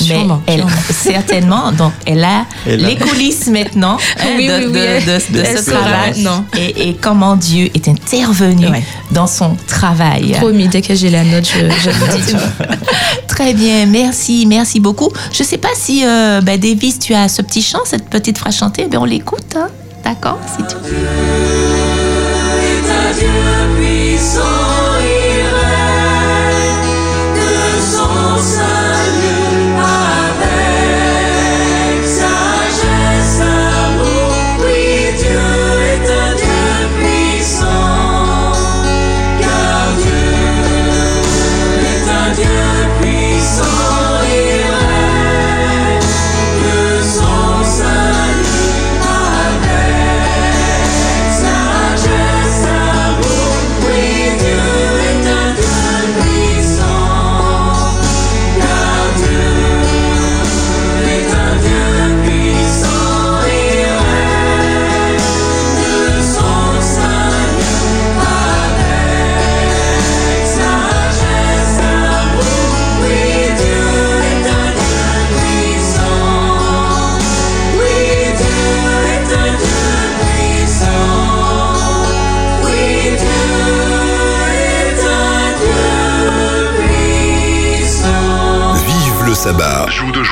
Mais 0.00 0.06
Sûrement, 0.06 0.42
elle, 0.46 0.58
sûrement. 0.60 0.72
certainement, 0.90 1.72
donc 1.72 1.92
elle 2.06 2.24
a 2.24 2.44
Elle 2.66 2.84
a- 2.84 2.88
les 2.88 2.96
coulisses 2.96 3.46
maintenant 3.48 3.96
hein, 4.20 4.24
Oui, 4.36 4.46
de, 4.46 4.52
oui, 4.52 4.64
oui, 4.66 5.04
de- 5.04 5.18
ce 5.44 5.70
travail 5.70 6.26
et, 6.58 6.88
et 6.88 6.94
comment 6.94 7.36
Dieu 7.36 7.70
est 7.74 7.88
intervenu 7.88 8.68
Ouais. 8.68 8.82
dans 9.10 9.26
son 9.26 9.56
travail. 9.66 10.32
Promis, 10.38 10.68
dès 10.68 10.82
que 10.82 10.94
j'ai 10.94 11.10
la 11.10 11.24
note, 11.24 11.44
je, 11.46 11.60
je 11.70 11.90
vous 11.90 12.16
dis 12.18 12.32
tout. 12.32 12.38
Très 13.28 13.52
bien, 13.54 13.86
merci, 13.86 14.46
merci 14.46 14.80
beaucoup. 14.80 15.10
Je 15.32 15.42
sais 15.42 15.58
pas 15.58 15.68
si, 15.74 16.04
euh, 16.04 16.40
ben, 16.40 16.58
Davis, 16.58 16.98
tu 16.98 17.14
as 17.14 17.28
ce 17.28 17.42
petit 17.42 17.62
chant, 17.62 17.80
cette 17.84 18.08
petite 18.08 18.38
phrase 18.38 18.56
chantée, 18.56 18.86
ben, 18.90 18.98
on 18.98 19.04
l'écoute, 19.04 19.54
hein. 19.56 19.68
d'accord 20.04 20.38
si 20.46 20.62
tu... 20.64 20.74
est 22.64 22.90
un 22.90 23.12
Dieu 23.18 23.76
puissant, 23.76 24.40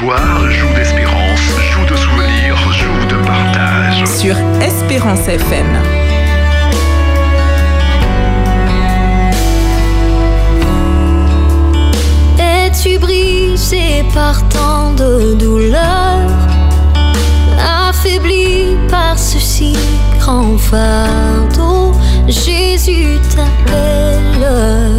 Joue 0.07 0.75
d'espérance, 0.75 1.41
joue 1.73 1.87
de 1.87 1.97
souvenirs, 1.97 2.57
joue 2.73 3.07
de 3.09 3.17
partage. 3.25 4.05
Sur 4.05 4.37
Espérance 4.61 5.27
FM. 5.27 5.65
Es-tu 12.39 12.99
brisé 12.99 14.05
par 14.13 14.47
tant 14.51 14.93
de 14.93 15.33
douleurs, 15.37 16.49
affaibli 17.89 18.77
par 18.91 19.19
ce 19.19 19.39
si 19.39 19.75
grand 20.19 20.59
fardeau? 20.59 21.93
Jésus 22.29 23.19
t'appelle. 23.35 24.95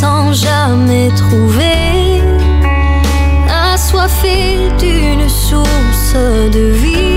Sans 0.00 0.32
jamais 0.32 1.08
trouver, 1.16 2.22
assoiffé 3.72 4.68
d'une 4.78 5.28
source 5.28 6.14
de 6.52 6.70
vie 6.82 7.07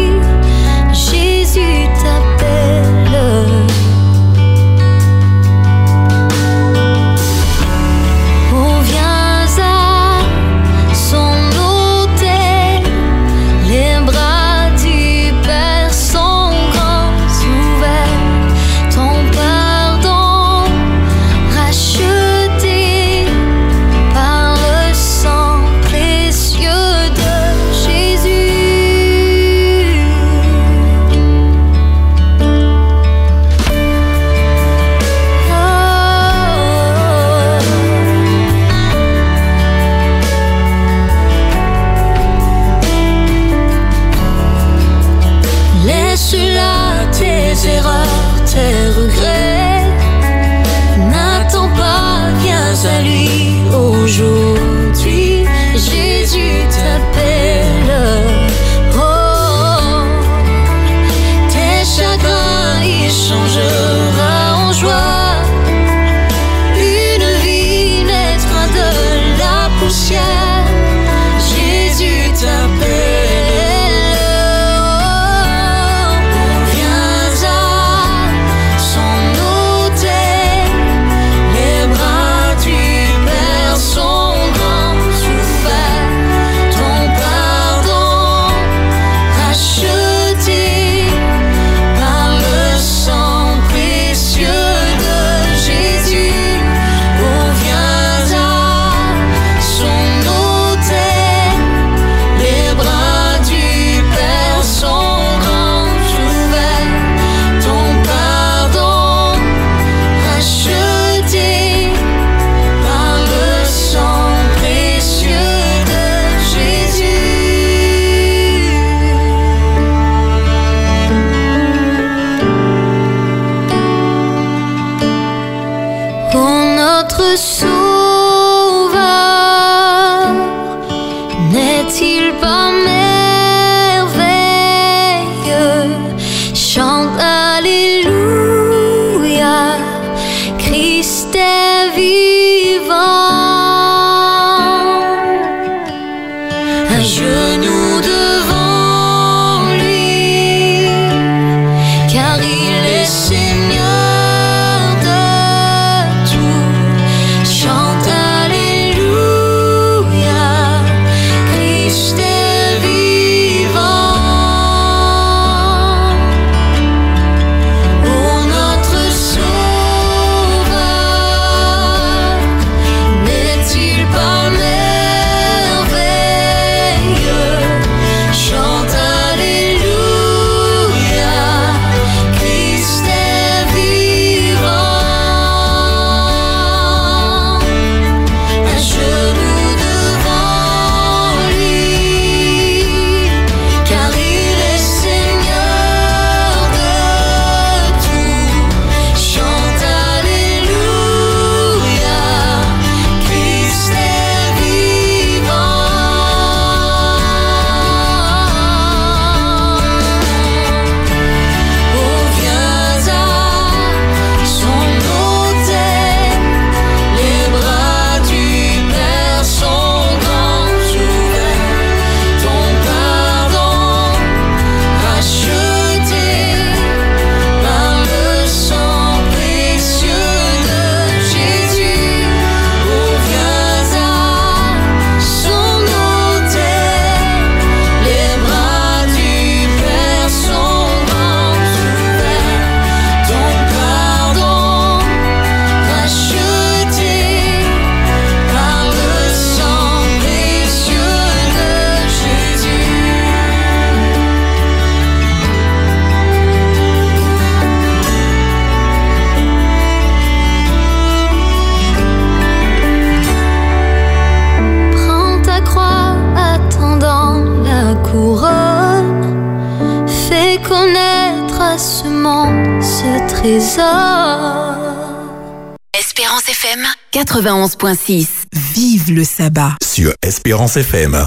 91.6. 277.92 278.28
Vive 278.74 279.12
le 279.12 279.26
sabbat 279.26 279.74
sur 279.84 280.14
Espérance 280.22 280.78
FM. 280.78 281.26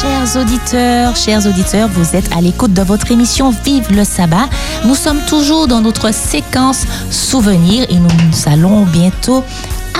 Chers 0.00 0.36
auditeurs, 0.40 1.14
chers 1.14 1.46
auditeurs, 1.46 1.88
vous 1.88 2.16
êtes 2.16 2.32
à 2.36 2.40
l'écoute 2.40 2.72
de 2.72 2.82
votre 2.82 3.12
émission 3.12 3.54
Vive 3.64 3.92
le 3.92 4.02
sabbat. 4.02 4.48
Nous 4.86 4.96
sommes 4.96 5.20
toujours 5.28 5.68
dans 5.68 5.80
notre 5.80 6.12
séquence 6.12 6.84
souvenirs 7.10 7.86
et 7.90 7.94
nous 7.94 8.10
allons 8.46 8.84
bientôt 8.86 9.44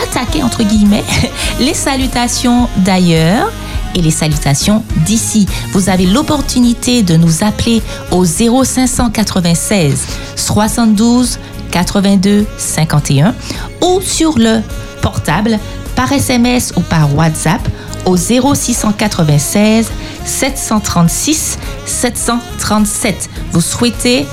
attaquer, 0.03 0.43
entre 0.43 0.65
guillemets, 0.65 1.05
les 1.61 1.75
salutations 1.75 2.69
d'ailleurs 2.79 3.53
et 3.95 4.03
les 4.03 4.11
salutations 4.11 4.83
d'ici. 5.07 5.47
Vous 5.73 5.89
avez 5.89 6.07
l'opportunité 6.07 7.05
de 7.05 7.15
nous 7.17 7.45
appeler 7.45 7.83
au 8.11 8.25
0596 8.25 10.07
72 10.35 11.39
82 11.73 12.47
51 12.59 13.35
ou 13.81 14.01
sur 14.01 14.39
le 14.39 14.61
portable 15.01 15.59
par 15.97 16.13
SMS 16.13 16.73
ou 16.77 16.81
par 16.81 17.15
WhatsApp 17.17 17.61
au 18.05 18.17
0696 18.17 19.91
736 20.25 21.59
737. 21.87 23.31
Vous 23.53 23.61
souhaitez 23.61 24.27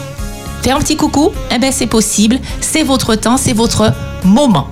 faire 0.62 0.76
un 0.78 0.80
petit 0.80 0.98
coucou? 0.98 1.32
Eh 1.54 1.58
bien, 1.58 1.72
c'est 1.72 1.88
possible. 1.88 2.40
C'est 2.62 2.84
votre 2.84 3.16
temps, 3.16 3.38
c'est 3.38 3.54
votre 3.54 3.94
moment. 4.24 4.68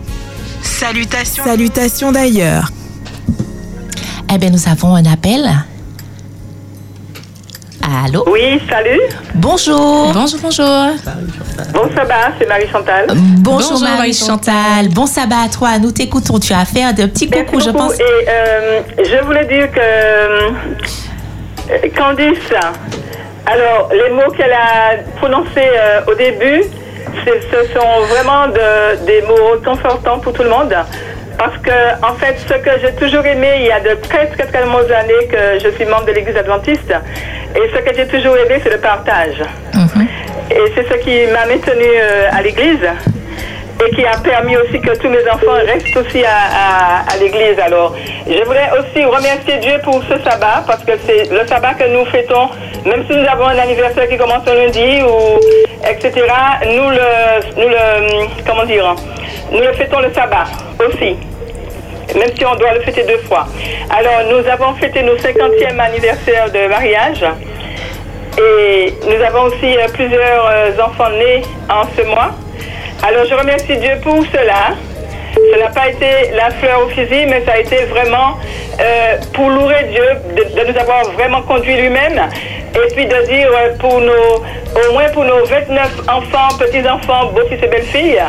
Salutations. 0.61 1.43
Salutations 1.43 2.11
d'ailleurs. 2.11 2.71
Eh 4.33 4.37
bien, 4.37 4.49
nous 4.49 4.67
avons 4.67 4.95
un 4.95 5.05
appel. 5.05 5.49
Allô? 7.81 8.25
Oui, 8.29 8.59
salut. 8.69 8.99
Bonjour. 9.35 10.11
Bonjour, 10.13 10.39
bonjour. 10.41 10.89
Bon 11.73 11.89
sabbat, 11.95 12.31
c'est 12.39 12.47
Marie-Chantal. 12.47 13.07
Bonjour, 13.39 13.71
Bonjour, 13.71 13.81
Marie-Chantal. 13.89 14.89
Bon 14.93 15.05
sabbat 15.07 15.43
à 15.45 15.49
toi. 15.49 15.79
Nous 15.79 15.91
t'écoutons. 15.91 16.39
Tu 16.39 16.53
as 16.53 16.65
fait 16.65 16.83
un 16.83 16.93
petit 16.93 17.27
Merci 17.31 17.45
coucou, 17.45 17.59
je 17.59 17.71
beaucoup. 17.71 17.87
pense. 17.87 17.99
Et 17.99 18.03
euh, 18.29 18.81
je 18.99 19.23
voulais 19.25 19.45
dire 19.45 19.71
que 19.71 19.79
euh, 19.79 20.51
Candice, 21.95 22.37
alors 23.45 23.89
les 23.91 24.09
mots 24.13 24.31
qu'elle 24.35 24.53
a 24.53 24.97
prononcés 25.17 25.49
euh, 25.57 26.01
au 26.07 26.13
début, 26.13 26.63
ce 27.25 27.73
sont 27.73 28.01
vraiment 28.09 28.47
de- 28.47 29.05
des 29.05 29.21
mots 29.23 29.59
confortants 29.65 30.19
pour 30.19 30.33
tout 30.33 30.43
le 30.43 30.49
monde. 30.49 30.75
Parce 31.37 31.57
que, 31.59 31.69
en 32.03 32.15
fait, 32.15 32.35
ce 32.47 32.53
que 32.55 32.69
j'ai 32.81 32.93
toujours 32.93 33.23
aimé, 33.25 33.47
il 33.59 33.65
y 33.67 33.71
a 33.71 33.79
de 33.79 33.93
très 34.09 34.25
très 34.27 34.45
très 34.47 34.65
longues 34.65 34.91
années 34.91 35.27
que 35.31 35.59
je 35.63 35.69
suis 35.75 35.85
membre 35.85 36.05
de 36.05 36.11
l'Église 36.13 36.35
adventiste, 36.35 36.91
et 37.55 37.61
ce 37.75 37.79
que 37.79 37.95
j'ai 37.95 38.07
toujours 38.07 38.35
aimé, 38.37 38.59
c'est 38.63 38.71
le 38.71 38.79
partage. 38.79 39.39
Et 40.57 40.71
c'est 40.73 40.87
ce 40.91 40.97
qui 41.03 41.31
m'a 41.31 41.45
maintenue 41.45 41.83
euh, 41.85 42.29
à 42.31 42.41
l'Église 42.41 42.89
et 43.85 43.95
qui 43.95 44.03
a 44.05 44.17
permis 44.17 44.57
aussi 44.57 44.81
que 44.81 44.97
tous 44.97 45.07
mes 45.07 45.29
enfants 45.29 45.53
restent 45.65 45.95
aussi 45.95 46.23
à, 46.25 47.15
l'église. 47.19 47.59
Alors, 47.59 47.95
je 48.25 48.43
voudrais 48.43 48.71
aussi 48.79 49.05
remercier 49.05 49.57
Dieu 49.57 49.79
pour 49.83 50.01
ce 50.03 50.17
sabbat, 50.23 50.63
parce 50.65 50.83
que 50.83 50.93
c'est 51.05 51.29
le 51.31 51.45
sabbat 51.45 51.75
que 51.75 51.83
nous 51.85 52.05
fêtons, 52.05 52.49
même 52.85 53.05
si 53.07 53.15
nous 53.15 53.27
avons 53.27 53.45
un 53.45 53.57
anniversaire 53.59 54.07
qui 54.09 54.17
commence 54.17 54.45
le 54.47 54.65
lundi, 54.65 55.03
ou 55.03 55.39
etc., 55.87 56.11
nous 56.65 56.89
le, 56.89 57.61
nous 57.61 57.69
le, 57.69 58.43
comment 58.47 58.65
dire, 58.65 58.95
nous 59.51 59.59
le 59.59 59.73
fêtons 59.73 59.99
le 59.99 60.11
sabbat 60.13 60.45
aussi. 60.79 61.15
Même 62.15 62.35
si 62.35 62.45
on 62.45 62.55
doit 62.55 62.73
le 62.73 62.81
fêter 62.81 63.03
deux 63.03 63.19
fois. 63.19 63.45
Alors, 63.95 64.21
nous 64.31 64.49
avons 64.49 64.73
fêté 64.75 65.03
nos 65.03 65.17
50e 65.17 65.77
anniversaire 65.77 66.49
de 66.51 66.67
mariage. 66.67 67.25
Et 68.37 68.93
nous 69.03 69.23
avons 69.23 69.43
aussi 69.45 69.77
euh, 69.77 69.87
plusieurs 69.93 70.45
euh, 70.45 70.71
enfants 70.79 71.09
nés 71.09 71.41
en 71.69 71.83
ce 71.95 72.05
mois. 72.05 72.31
Alors 73.01 73.25
je 73.25 73.33
remercie 73.33 73.77
Dieu 73.77 73.93
pour 74.03 74.23
cela. 74.31 74.75
Ce 75.33 75.59
n'a 75.59 75.69
pas 75.69 75.89
été 75.89 76.31
la 76.35 76.51
fleur 76.51 76.85
au 76.85 76.89
fusil, 76.89 77.25
mais 77.27 77.43
ça 77.45 77.53
a 77.53 77.57
été 77.57 77.85
vraiment 77.85 78.37
euh, 78.79 79.17
pour 79.33 79.49
louer 79.49 79.85
Dieu, 79.91 80.03
de, 80.35 80.71
nous 80.71 80.79
avoir 80.79 81.03
vraiment 81.11 81.41
conduit 81.43 81.75
lui-même. 81.77 82.29
Et 82.75 82.93
puis 82.93 83.05
de 83.05 83.25
dire 83.25 83.49
pour 83.79 83.99
nos, 84.01 84.35
au 84.35 84.93
moins 84.93 85.09
pour 85.13 85.23
nos 85.23 85.45
29 85.45 86.01
enfants, 86.09 86.57
petits-enfants, 86.59 87.31
beaux-fils 87.33 87.63
et 87.63 87.67
belles-filles, 87.67 88.21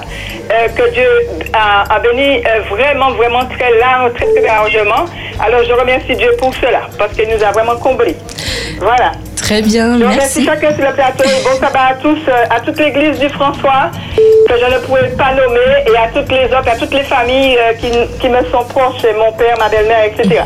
que 0.74 0.90
Dieu 0.90 1.08
a, 1.52 1.98
béni 1.98 2.42
vraiment, 2.70 3.10
vraiment 3.10 3.44
très 3.46 3.78
large, 3.78 4.12
très 4.14 4.42
largement. 4.42 5.04
Alors 5.40 5.64
je 5.64 5.72
remercie 5.72 6.16
Dieu 6.16 6.30
pour 6.38 6.54
cela, 6.54 6.82
parce 6.98 7.12
qu'il 7.12 7.28
nous 7.28 7.42
a 7.42 7.52
vraiment 7.52 7.76
comblés. 7.76 8.16
Voilà. 8.78 9.12
Très 9.48 9.62
bien, 9.62 9.98
Je 9.98 10.04
remercie 10.04 10.40
merci. 10.40 10.44
chacun 10.44 10.74
sur 10.76 10.84
le 10.84 10.92
plateau 10.92 11.24
et 11.24 11.42
bon 11.42 11.58
sabbat 11.58 11.86
à 11.92 11.94
tous, 11.94 12.18
euh, 12.28 12.44
à 12.54 12.60
toute 12.60 12.78
l'église 12.78 13.18
du 13.18 13.30
François, 13.30 13.90
que 14.46 14.54
je 14.60 14.74
ne 14.74 14.78
pouvais 14.80 15.08
pas 15.16 15.32
nommer, 15.32 15.84
et 15.90 15.96
à 15.96 16.08
toutes 16.12 16.30
les 16.30 16.44
autres, 16.48 16.68
à 16.70 16.76
toutes 16.76 16.92
les 16.92 17.02
familles 17.04 17.56
euh, 17.58 17.72
qui, 17.72 17.90
qui 18.20 18.28
me 18.28 18.44
sont 18.52 18.62
proches, 18.68 19.02
mon 19.18 19.32
père, 19.32 19.56
ma 19.58 19.70
belle-mère, 19.70 20.04
etc. 20.04 20.42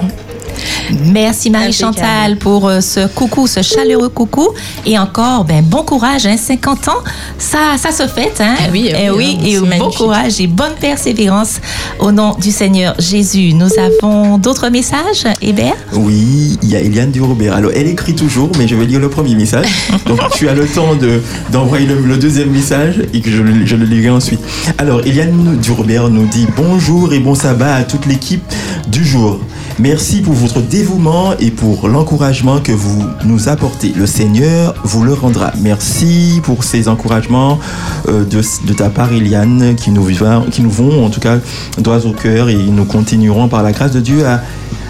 Merci 1.07 1.51
Marie-Chantal 1.51 2.36
pour 2.36 2.68
euh, 2.68 2.80
ce 2.80 3.07
coucou, 3.09 3.47
ce 3.47 3.62
chaleureux 3.62 4.09
coucou. 4.09 4.49
Et 4.86 4.99
encore, 4.99 5.45
ben, 5.45 5.62
bon 5.64 5.82
courage, 5.82 6.26
hein, 6.26 6.36
50 6.36 6.88
ans, 6.88 7.03
ça, 7.38 7.76
ça 7.78 7.93
se 7.93 8.07
fête. 8.09 8.40
Hein? 8.40 8.55
Ah 8.59 8.64
oui, 8.72 8.90
Eh 8.95 9.11
oui, 9.11 9.38
oui, 9.43 9.57
c'est 9.70 9.76
et 9.76 9.78
bon 9.78 9.90
courage 9.90 10.40
et 10.40 10.47
bonne 10.47 10.74
persévérance 10.80 11.61
au 11.99 12.12
nom 12.12 12.34
du 12.40 12.51
Seigneur 12.51 12.95
Jésus. 12.99 13.53
Nous 13.55 13.68
avons 13.78 14.38
d'autres 14.38 14.68
messages, 14.68 15.24
Hébert? 15.40 15.74
Oui, 15.93 16.59
il 16.62 16.68
y 16.70 16.76
a 16.76 16.80
Eliane 16.80 17.11
Durobert. 17.11 17.55
Alors, 17.55 17.70
elle 17.74 17.86
écrit 17.88 18.14
toujours, 18.14 18.51
mais 18.59 18.66
je 18.68 18.74
vais 18.76 18.84
lire 18.84 19.01
le 19.01 19.09
premier 19.09 19.34
message. 19.34 19.66
Donc, 20.07 20.20
tu 20.34 20.49
as 20.49 20.55
le 20.55 20.66
temps 20.66 20.95
de, 20.95 21.20
d'envoyer 21.51 21.86
le, 21.86 22.01
le 22.01 22.16
deuxième 22.16 22.51
message 22.51 23.03
et 23.14 23.20
que 23.20 23.30
je, 23.30 23.43
le- 23.43 23.66
je 23.66 23.76
le 23.76 23.84
lirai 23.84 24.11
ensuite. 24.11 24.40
Alors, 24.78 25.01
Eliane 25.01 25.59
Durobert 25.62 26.09
nous 26.11 26.26
dit 26.26 26.47
bonjour 26.57 27.12
et 27.12 27.18
bon 27.18 27.34
sabbat 27.34 27.74
à 27.76 27.82
toute 27.84 28.07
l'équipe 28.07 28.43
du 28.88 29.05
jour. 29.05 29.40
Merci 29.78 30.20
pour 30.20 30.34
votre 30.34 30.61
dévouement 30.87 31.35
et 31.39 31.53
pour 31.53 31.87
l'encouragement 31.89 32.59
que 32.59 32.72
vous 32.72 33.05
nous 33.24 33.49
apportez. 33.49 33.93
Le 33.95 34.05
Seigneur 34.07 34.74
vous 34.83 35.05
le 35.05 35.12
rendra. 35.14 35.53
Merci 35.61 36.41
pour 36.43 36.64
ces 36.64 36.89
encouragements 36.89 37.61
euh, 38.09 38.24
de, 38.24 38.41
de 38.66 38.72
ta 38.72 38.91
part, 38.91 39.12
Eliane, 39.12 39.76
qui 39.76 39.93
nous, 39.93 40.05
qui 40.51 40.61
nous 40.62 40.70
vont, 40.70 41.07
en 41.07 41.09
tout 41.09 41.20
cas, 41.20 41.37
droit 41.78 42.01
au 42.05 42.11
cœur 42.11 42.49
et 42.49 42.57
nous 42.57 42.85
continuerons 42.85 43.47
par 43.47 43.62
la 43.62 43.70
grâce 43.70 43.93
de 43.93 44.01
Dieu 44.01 44.26
à, 44.26 44.41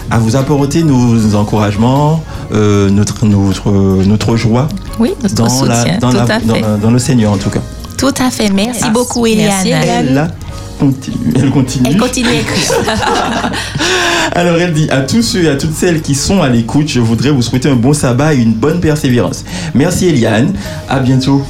à 0.09 0.17
vous 0.17 0.35
apporter 0.35 0.81
nos 0.81 1.35
encouragements, 1.35 2.23
euh, 2.53 2.89
notre, 2.89 3.27
notre, 3.27 3.71
notre 4.03 4.35
joie 4.35 4.67
Oui, 4.99 5.11
notre 5.21 5.35
dans, 5.35 5.43
la- 5.65 5.79
soutien, 5.81 5.97
dans, 6.01 6.09
dans 6.11 6.25
la- 6.59 6.77
dans 6.77 6.89
le 6.91 6.97
Seigneur, 6.99 7.33
en 7.33 7.37
tout 7.37 7.51
cas. 7.51 7.61
Tout 7.99 8.13
à 8.19 8.31
fait. 8.31 8.49
Merci 8.51 8.89
beaucoup, 8.89 9.27
Eliane. 9.27 9.51
Merci, 9.63 9.69
Eliane. 9.69 10.31
Elle, 10.83 10.89
continue- 10.93 11.33
elle 11.35 11.49
continue. 11.51 11.89
Elle 11.91 11.97
continue 11.97 12.27
à 12.29 12.33
écrire. 12.41 13.51
Alors 14.33 14.57
elle 14.57 14.73
dit 14.73 14.89
à 14.89 15.01
tous 15.01 15.21
ceux 15.21 15.43
et 15.43 15.49
à 15.49 15.55
toutes 15.55 15.73
celles 15.75 16.01
qui 16.01 16.15
sont 16.15 16.41
à 16.41 16.49
l'écoute, 16.49 16.87
je 16.87 16.99
voudrais 16.99 17.29
vous 17.29 17.41
souhaiter 17.41 17.69
un 17.69 17.75
bon 17.75 17.93
sabbat 17.93 18.33
et 18.33 18.37
une 18.37 18.53
bonne 18.53 18.79
persévérance. 18.79 19.43
Merci 19.73 20.07
Eliane, 20.07 20.53
à 20.89 20.99
bientôt. 20.99 21.43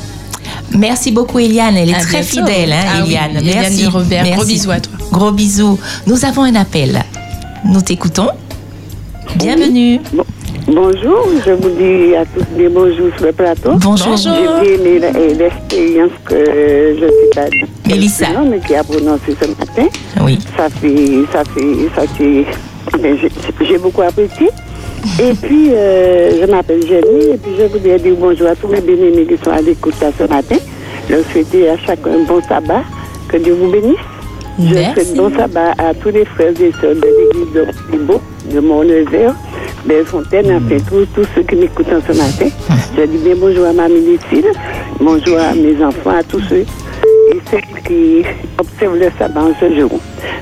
Merci 0.75 1.11
beaucoup, 1.11 1.39
Eliane. 1.39 1.77
Elle 1.77 1.89
est 1.89 1.93
À 1.95 1.99
très 1.99 2.21
bientôt. 2.21 2.47
fidèle, 2.47 2.73
hein, 2.73 2.83
Ah 2.95 2.99
Eliane. 3.05 3.39
Merci. 3.43 3.85
Robert. 3.87 4.25
Gros 4.35 4.45
bisous 4.45 4.71
à 4.71 4.79
toi. 4.79 4.93
Gros 5.11 5.31
bisous. 5.31 5.79
Nous 6.07 6.25
avons 6.25 6.43
un 6.43 6.55
appel. 6.55 7.03
Nous 7.65 7.81
t'écoutons. 7.81 8.27
Bienvenue. 9.35 9.99
Bonjour, 10.67 11.27
je 11.45 11.51
vous 11.51 11.69
dis 11.71 12.15
à 12.15 12.23
tous 12.25 12.45
des 12.57 12.69
bonjours 12.69 13.09
sur 13.17 13.25
le 13.27 13.31
plateau. 13.33 13.71
Bonjour. 13.75 14.07
Bonjour. 14.09 14.33
J'ai 14.63 14.77
bien 14.77 15.09
et 15.13 15.33
l'expérience 15.33 16.11
que 16.25 16.35
je 16.99 17.05
ne 17.05 17.09
sais 17.09 17.29
pas 17.35 17.89
Mélissa. 17.89 18.25
non, 18.33 18.45
mais 18.49 18.59
qui 18.59 18.73
a 18.75 18.83
prononcé 18.83 19.35
ce 19.41 19.47
matin. 19.49 19.87
Oui. 20.23 20.39
Ça 20.57 20.69
fait, 20.69 21.23
ça 21.31 21.43
fait, 21.43 21.89
ça 21.95 22.07
fait, 22.07 22.45
j'ai- 23.67 23.77
beaucoup 23.77 24.01
apprécié. 24.03 24.47
Et 25.19 25.33
puis, 25.33 25.69
euh, 25.73 26.41
je 26.41 26.49
m'appelle 26.49 26.81
Jenny, 26.87 27.33
et 27.33 27.37
puis 27.37 27.51
je 27.59 27.63
voudrais 27.65 27.99
dire 27.99 28.15
bonjour 28.17 28.47
à 28.47 28.55
tous 28.55 28.67
mes 28.67 28.79
bien-aimés 28.79 29.25
qui 29.25 29.37
sont 29.43 29.51
à 29.51 29.59
l'écoute 29.61 29.95
là 30.01 30.11
ce 30.17 30.23
matin. 30.23 30.55
Leur 31.09 31.19
souhaiter 31.31 31.69
à 31.69 31.77
chacun 31.77 32.11
un 32.11 32.23
bon 32.25 32.41
sabbat. 32.47 32.83
Que 33.27 33.37
Dieu 33.37 33.53
vous 33.59 33.69
bénisse. 33.69 33.97
Je 34.59 34.73
Merci. 34.75 34.93
souhaite 34.93 35.15
bon 35.17 35.29
sabbat 35.35 35.71
à 35.77 35.93
tous 35.93 36.09
les 36.09 36.23
frères 36.23 36.51
et 36.51 36.71
sœurs 36.79 36.95
de 36.95 37.01
l'église 37.01 37.53
de 37.53 37.65
Thibault, 37.91 38.21
de 38.53 38.59
Mont-Nevers, 38.59 39.33
Bellefontaine, 39.85 40.55
enfin 40.55 40.77
tous, 40.89 41.05
tous 41.13 41.27
ceux 41.35 41.43
qui 41.43 41.55
m'écoutent 41.55 41.91
en 41.91 42.01
ce 42.01 42.17
matin. 42.17 42.47
Je 42.97 43.03
dis 43.03 43.17
bien 43.17 43.35
bonjour 43.37 43.65
à 43.65 43.73
ma 43.73 43.87
Lucille, 43.89 44.51
bonjour 44.99 45.37
à 45.39 45.53
mes 45.53 45.83
enfants, 45.83 46.17
à 46.17 46.23
tous 46.23 46.41
ceux 46.49 46.65
et 47.31 47.41
ceux 47.51 47.57
qui 47.85 48.23
observent 48.57 48.97
le 48.97 49.09
sabbat 49.17 49.41
en 49.41 49.53
ce 49.59 49.75
jour. 49.79 49.99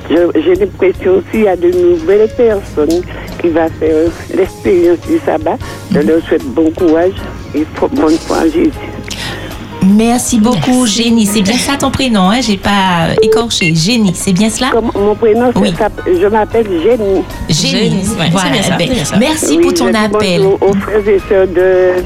J'ai 0.09 0.55
l'impression 0.55 1.13
aussi 1.17 1.31
qu'il 1.31 1.43
y 1.43 1.47
a 1.47 1.55
de 1.55 1.71
nouvelles 1.71 2.29
personnes 2.35 3.01
qui 3.41 3.47
vont 3.49 3.69
faire 3.79 4.11
l'expérience 4.35 4.99
du 5.07 5.17
sabbat. 5.25 5.57
Je 5.91 5.99
leur 5.99 6.21
souhaite 6.23 6.45
bon 6.45 6.69
courage 6.71 7.13
et 7.55 7.65
bonne 7.93 8.17
foi 8.17 8.37
en 8.39 8.43
Jésus. 8.43 8.71
Merci 9.85 10.39
beaucoup, 10.39 10.85
Génie. 10.85 11.25
C'est 11.25 11.41
bien 11.41 11.57
ça 11.57 11.75
ton 11.77 11.89
prénom, 11.91 12.29
hein? 12.29 12.39
J'ai 12.41 12.57
pas 12.57 13.07
euh, 13.09 13.15
écorché. 13.23 13.73
Génie, 13.75 14.13
c'est 14.13 14.31
bien 14.33 14.49
cela? 14.49 14.71
Mon 14.95 15.15
prénom, 15.15 15.51
c'est 15.53 15.59
Oui. 15.61 15.73
ça- 15.77 15.89
je 16.05 16.27
m'appelle 16.27 16.67
Jenny. 16.67 17.23
Génie. 17.49 17.71
Génie, 17.71 18.07
ouais, 18.19 18.29
voilà. 18.31 18.47
c'est 18.47 18.51
bien 18.51 18.61
ça, 18.63 18.75
c'est 18.79 18.85
bien 18.93 19.05
ça. 19.05 19.17
Merci 19.17 19.57
Oui, 19.57 19.63
pour 19.63 19.73
ton 19.73 19.87
je 19.91 19.97
appel. 19.97 20.41
bonjour 20.41 20.57
aux 20.61 20.73
frères 20.75 21.07
et 21.07 21.19
sœurs 21.27 21.47
de 21.47 22.03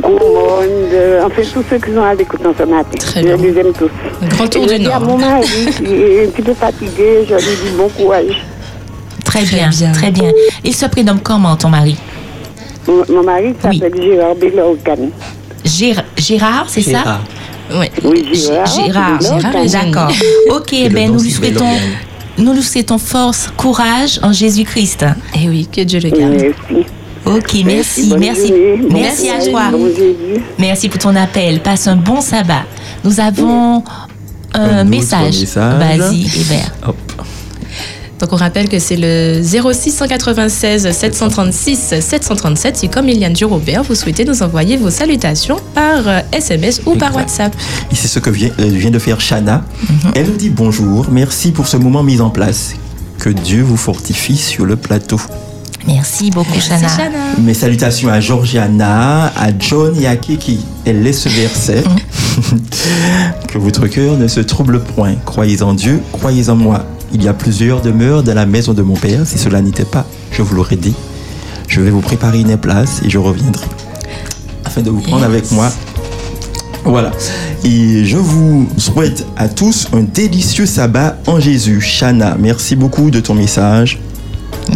Gourmand, 0.00 0.62
de- 0.90 1.24
enfin 1.24 1.42
tous 1.52 1.64
ceux 1.70 1.78
qui 1.78 1.92
sont 1.94 2.02
à 2.02 2.14
l'écoute 2.14 2.40
en 2.44 2.52
ce 2.58 2.64
matin. 2.64 2.98
Très 2.98 3.22
je 3.22 3.26
bien. 3.26 3.36
les 3.36 3.58
aime 3.60 3.72
tous. 3.72 3.90
Grand 4.28 4.48
tour 4.48 4.64
je 4.68 4.74
du 4.74 4.80
dis 4.80 4.86
à 4.86 4.98
Nord. 4.98 5.08
mon 5.10 5.18
mari 5.18 5.46
qui 5.76 5.84
est 5.94 6.26
un 6.26 6.30
petit 6.30 6.42
peu 6.42 6.54
fatigué, 6.54 7.24
je 7.28 7.34
lui 7.34 7.40
dis 7.70 7.76
bon 7.76 7.88
courage. 7.88 8.44
Très, 9.24 9.44
Très 9.44 9.56
bien, 9.56 9.68
bien. 9.70 9.92
très 9.92 10.10
bien. 10.10 10.30
Il 10.64 10.74
se 10.74 10.86
prénomme 10.86 11.20
comment, 11.20 11.54
ton 11.56 11.68
mari? 11.68 11.96
Mon, 12.88 13.04
mon 13.08 13.22
mari 13.22 13.54
s'appelle 13.62 13.92
Gérard 14.02 14.34
Bélorgan. 14.34 15.10
Gér- 15.64 16.04
Gérard, 16.16 16.66
c'est 16.68 16.82
ça? 16.82 17.20
Oui. 17.72 17.86
Oui, 18.04 18.28
Gérard. 18.34 18.66
Gérard, 19.20 19.66
d'accord. 19.70 20.12
Ok, 20.50 20.74
ben 20.90 21.12
nous 21.12 21.20
lui 21.22 21.30
souhaitons, 21.30 21.64
Bélorgan. 21.64 21.88
nous 22.38 22.52
lui 22.52 22.62
souhaitons 22.62 22.98
force, 22.98 23.50
courage 23.56 24.18
en 24.22 24.32
Jésus-Christ. 24.32 25.04
Et 25.34 25.40
Eh 25.44 25.48
oui, 25.48 25.68
que 25.70 25.82
Dieu 25.82 26.00
le 26.00 26.10
garde. 26.10 26.32
Merci. 26.32 26.86
Ok, 27.26 27.54
merci, 27.64 28.08
bonne 28.08 28.18
merci, 28.20 28.52
bon 28.88 28.98
merci 28.98 29.28
à 29.28 29.38
toi. 29.50 29.64
bon. 29.70 29.88
Merci 30.58 30.88
pour 30.88 30.98
ton 31.00 31.14
appel. 31.14 31.60
Passe 31.60 31.86
un 31.86 31.96
bon 31.96 32.20
sabbat. 32.20 32.64
Nous 33.04 33.20
avons 33.20 33.84
un, 34.54 34.84
message. 34.84 35.40
message. 35.40 35.78
Vas-y, 35.98 36.22
Hébert. 36.40 36.72
Hop. 36.86 36.96
Donc 38.20 38.32
on 38.32 38.36
rappelle 38.36 38.68
que 38.68 38.78
c'est 38.78 38.96
le 38.96 39.40
06 39.42 39.90
196 39.92 40.90
736 40.90 41.94
737. 42.00 42.76
Si 42.76 42.88
comme 42.90 43.08
Eliane 43.08 43.32
Durobert, 43.32 43.82
vous 43.82 43.94
souhaitez 43.94 44.24
nous 44.26 44.42
envoyer 44.42 44.76
vos 44.76 44.90
salutations 44.90 45.56
par 45.74 46.06
euh, 46.06 46.20
SMS 46.32 46.82
ou 46.84 46.96
par 46.96 47.08
Exact. 47.08 47.20
WhatsApp. 47.20 47.56
Et 47.90 47.94
c'est 47.94 48.08
ce 48.08 48.18
que 48.18 48.28
vient, 48.28 48.50
euh, 48.60 48.66
vient 48.66 48.90
de 48.90 48.98
faire 48.98 49.20
Shana. 49.20 49.64
Elle 50.14 50.26
nous 50.26 50.36
dit 50.36 50.50
bonjour, 50.50 51.06
merci 51.10 51.50
pour 51.50 51.66
ce 51.66 51.78
moment 51.78 52.02
mis 52.02 52.20
en 52.20 52.30
place. 52.30 52.74
Que 53.18 53.30
Dieu 53.30 53.62
vous 53.62 53.76
fortifie 53.78 54.36
sur 54.36 54.66
le 54.66 54.76
plateau. 54.76 55.20
Merci 55.86 56.30
beaucoup, 56.30 56.60
Chana. 56.60 56.88
C'est 56.88 56.96
Chana. 56.96 57.18
Mes 57.38 57.54
salutations 57.54 58.10
à 58.10 58.20
Georgiana, 58.20 59.32
à 59.34 59.48
John 59.58 59.96
et 59.98 60.06
à 60.06 60.16
Kiki. 60.16 60.60
Elle 60.84 61.02
laisse 61.02 61.22
ce 61.22 61.28
verset. 61.30 61.82
que 63.48 63.58
votre 63.58 63.86
cœur 63.86 64.16
ne 64.18 64.28
se 64.28 64.40
trouble 64.40 64.80
point. 64.80 65.14
Croyez 65.24 65.62
en 65.62 65.72
Dieu, 65.72 66.02
croyez 66.12 66.50
en 66.50 66.56
moi. 66.56 66.84
Il 67.12 67.22
y 67.22 67.28
a 67.28 67.34
plusieurs 67.34 67.80
demeures 67.80 68.22
dans 68.22 68.34
la 68.34 68.46
maison 68.46 68.72
de 68.72 68.82
mon 68.82 68.94
Père. 68.94 69.26
Si 69.26 69.38
cela 69.38 69.60
n'était 69.60 69.84
pas, 69.84 70.06
je 70.32 70.42
vous 70.42 70.54
l'aurais 70.54 70.76
dit. 70.76 70.94
Je 71.66 71.80
vais 71.80 71.90
vous 71.90 72.00
préparer 72.00 72.40
une 72.40 72.56
place 72.56 73.00
et 73.04 73.10
je 73.10 73.18
reviendrai. 73.18 73.66
Afin 74.64 74.82
de 74.82 74.90
vous 74.90 75.00
prendre 75.00 75.24
avec 75.24 75.50
moi. 75.50 75.70
Voilà. 76.84 77.12
Et 77.64 78.04
je 78.04 78.16
vous 78.16 78.68
souhaite 78.76 79.26
à 79.36 79.48
tous 79.48 79.88
un 79.92 80.02
délicieux 80.02 80.66
sabbat 80.66 81.18
en 81.26 81.40
Jésus. 81.40 81.80
Chana, 81.80 82.36
merci 82.38 82.76
beaucoup 82.76 83.10
de 83.10 83.20
ton 83.20 83.34
message. 83.34 83.98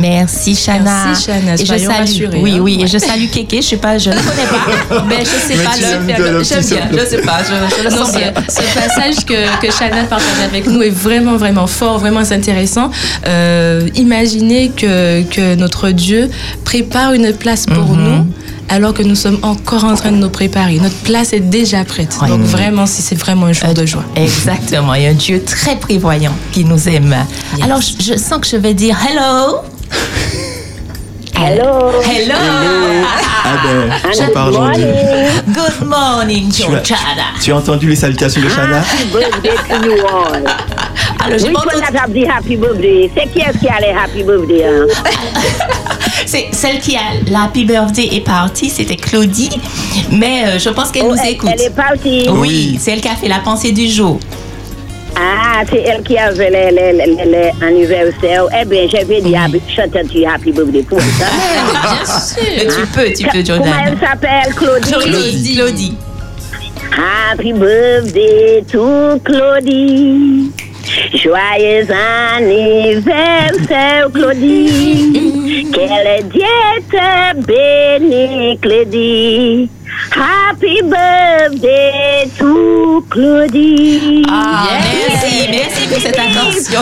Merci, 0.01 0.55
Chana. 0.55 1.07
Merci, 1.07 1.26
Chana. 1.26 1.55
Et 1.55 1.59
je 1.59 1.64
salue, 1.64 1.86
rassurés, 1.88 2.40
oui, 2.42 2.53
hein. 2.57 2.61
oui, 2.61 2.78
et 2.82 2.86
je 2.86 2.99
salue 2.99 3.26
Kéké. 3.32 3.62
Je 3.62 3.68
sais 3.68 3.76
pas, 3.76 3.99
je 3.99 4.11
ne 4.11 4.14
connais 4.16 4.47
pas. 4.47 5.05
Mais 5.09 5.20
je 5.20 5.24
sais 5.24 5.57
Mais 5.57 5.64
pas. 5.64 5.70
J'aime 5.78 6.05
bien. 6.07 6.16
Je 6.38 6.42
sais 6.45 7.18
pas. 7.22 7.38
Je, 7.42 7.76
je 7.76 7.84
le 7.84 7.90
Non, 7.90 8.05
sens 8.05 8.16
bien. 8.16 8.32
ce, 8.49 8.74
passage 8.78 9.24
que, 9.24 9.61
que 9.66 9.72
Shanna 9.72 10.05
partage 10.05 10.26
avec 10.45 10.66
nous 10.66 10.82
est 10.82 10.90
vraiment, 10.90 11.36
vraiment 11.36 11.66
fort, 11.66 11.99
vraiment 11.99 12.20
intéressant. 12.30 12.90
Euh, 13.26 13.88
imaginez 13.95 14.70
que, 14.70 15.22
que 15.22 15.55
notre 15.55 15.90
Dieu 15.90 16.30
prépare 16.64 17.12
une 17.12 17.32
place 17.32 17.66
pour 17.66 17.84
Mhm. 17.97 18.05
nous 18.05 18.26
alors 18.70 18.95
que 18.95 19.03
nous 19.03 19.14
sommes 19.14 19.38
encore 19.42 19.84
en 19.84 19.95
train 19.95 20.11
de 20.11 20.16
nous 20.16 20.30
préparer. 20.30 20.78
Notre 20.80 20.97
place 21.05 21.34
est 21.34 21.40
déjà 21.40 21.84
prête. 21.84 22.16
Donc 22.26 22.40
vraiment, 22.40 22.86
si 22.86 23.03
c'est 23.03 23.14
vraiment 23.14 23.47
un 23.47 23.53
jour 23.53 23.74
de 23.74 23.84
joie. 23.84 24.05
Exactement. 24.16 24.95
Il 24.95 25.03
y 25.03 25.07
a 25.07 25.11
un 25.11 25.12
Dieu 25.14 25.42
très 25.45 25.76
prévoyant 25.76 26.32
qui 26.51 26.64
nous 26.64 26.88
aime. 26.88 27.14
Alors, 27.62 27.80
je, 27.82 28.03
je 28.12 28.16
sens 28.18 28.38
que 28.40 28.47
je 28.47 28.57
vais 28.57 28.72
dire 28.72 28.97
hello. 29.07 29.59
Hello. 31.36 31.90
Hello. 32.03 32.34
Ah 33.47 33.61
ben, 33.62 33.90
on 34.20 34.32
parle 34.32 34.72
Dieu. 34.74 34.86
Good 35.49 35.86
morning, 35.88 36.51
Tu 36.51 36.62
as, 36.62 36.66
Georgiana. 36.68 37.22
tu 37.42 37.53
as 37.53 37.57
entendu 37.57 37.88
les 37.88 37.97
salutations 37.97 38.40
de 38.40 38.49
Chana 38.49 38.78
Happy 38.78 39.05
birthday 39.12 39.57
to 39.68 39.84
you 39.86 40.07
all. 40.07 40.42
Alors, 41.26 41.38
that 41.80 41.95
have 41.95 42.12
the 42.12 42.26
happy 42.26 42.57
birthday? 42.57 43.11
C'est 43.14 43.26
qui 43.32 43.40
est-ce 43.40 43.59
qui 43.59 43.68
a 43.68 43.80
les 43.80 43.88
happy 43.92 44.22
birthday? 44.22 44.64
Hein? 44.64 44.86
C'est 46.26 46.49
celle 46.53 46.78
qui 46.80 46.97
a 46.97 47.01
la 47.30 47.42
happy 47.45 47.64
birthday 47.64 48.09
est 48.14 48.20
partie, 48.24 48.70
c'était 48.70 48.97
Claudie, 48.97 49.51
mais 50.11 50.45
euh, 50.47 50.59
je 50.59 50.70
pense 50.70 50.90
qu'elle 50.90 51.05
Oh, 51.07 51.12
nous 51.14 51.18
elle- 51.22 51.32
écoute. 51.32 51.51
Elle 51.53 51.61
est 51.62 51.70
partie. 51.76 52.26
Oui, 52.30 52.78
c'est 52.80 52.92
elle 52.92 53.01
qui 53.01 53.09
a 53.09 53.14
fait 53.16 53.28
la 53.28 53.40
pensée 53.40 53.72
du 53.72 53.88
jour. 53.88 54.18
Ah, 55.16 55.62
c'est 55.70 55.82
elle 55.82 56.02
qui 56.02 56.18
avait 56.18 56.50
les, 56.50 56.70
les, 56.72 56.92
les, 56.92 57.06
les- 57.06 57.24
les 57.30 57.52
anniversaires. 57.64 58.46
Eh 58.60 58.64
bien, 58.64 58.86
je 58.88 59.06
vais 59.06 59.20
dire, 59.20 59.40
chanter 59.74 60.26
Happy 60.26 60.50
Birthday 60.52 60.82
pour 60.82 61.00
ça. 61.00 61.26
Bien 61.72 62.04
sûr. 62.04 62.74
Tu 62.74 62.86
peux, 62.88 63.12
tu 63.12 63.22
peux, 63.24 63.30
Comment 63.46 63.64
Jordan. 63.64 63.72
elle 63.86 63.98
s'appelle, 63.98 64.54
Claudie? 64.54 64.90
Claudie. 64.92 65.54
Claudie. 65.56 65.94
Happy 66.96 67.52
birthday 67.52 68.62
to 68.70 69.18
Claudie. 69.24 70.50
Joyeux 71.14 71.86
anniversaire, 72.36 74.08
Claudie. 74.12 75.66
Qu'elle 75.72 76.28
Dieu 76.28 76.82
te 76.90 77.36
bénisse, 77.46 78.60
Claudie. 78.60 79.68
Happy 80.14 80.80
birthday 80.82 82.30
to 82.38 83.04
Claudie. 83.10 84.22
Ah, 84.28 84.68
merci, 85.10 85.48
merci 85.50 85.88
pour 85.88 85.98
cette 86.00 86.18
attention. 86.18 86.80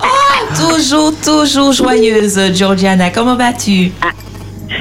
Ah, 0.00 0.44
toujours, 0.56 1.12
toujours 1.24 1.72
joyeuse, 1.72 2.38
Georgiana. 2.54 3.10
Comment 3.10 3.36
vas-tu? 3.36 3.90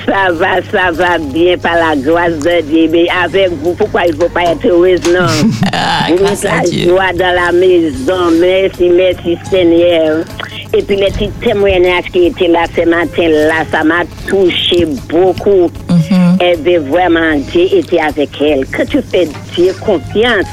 Ça 0.06 0.32
va, 0.32 0.62
ça 0.72 0.92
va 0.92 1.18
bien 1.18 1.58
par 1.58 1.76
la 1.76 1.96
grâce 1.96 2.38
de 2.40 2.62
Dieu. 2.62 2.88
Mais 2.92 3.08
avec 3.24 3.50
vous, 3.64 3.74
pourquoi 3.74 4.06
il 4.06 4.16
ne 4.16 4.22
faut 4.22 4.30
pas 4.30 4.44
être 4.44 4.66
heureuse, 4.68 5.02
non? 5.12 5.26
Ah, 5.74 6.12
grâce 6.16 6.46
à 6.46 6.58
la 6.58 6.62
Dieu. 6.62 6.90
joie 6.90 7.12
dans 7.14 7.34
la 7.36 7.52
maison. 7.52 8.32
Merci, 8.40 8.90
merci 8.90 9.38
Seigneur. 9.50 10.24
Et 10.72 10.84
puis 10.84 10.98
les 10.98 11.08
petits 11.08 11.32
témoignages 11.42 12.12
qui 12.12 12.26
étaient 12.28 12.48
là 12.48 12.66
ce 12.76 12.88
matin-là, 12.88 13.66
ça 13.72 13.84
m'a 13.84 14.04
touché 14.28 14.86
beaucoup. 15.10 15.70
Mhm. 15.90 16.38
Et 16.42 16.58
bien 16.58 16.80
vraiment, 16.80 17.36
Dieu 17.52 17.68
était 17.74 18.00
avec 18.00 18.30
elle. 18.40 18.68
Que 18.68 18.84
tu 18.84 19.02
fais 19.02 19.28
Dieu 19.56 19.74
confiance. 19.84 20.46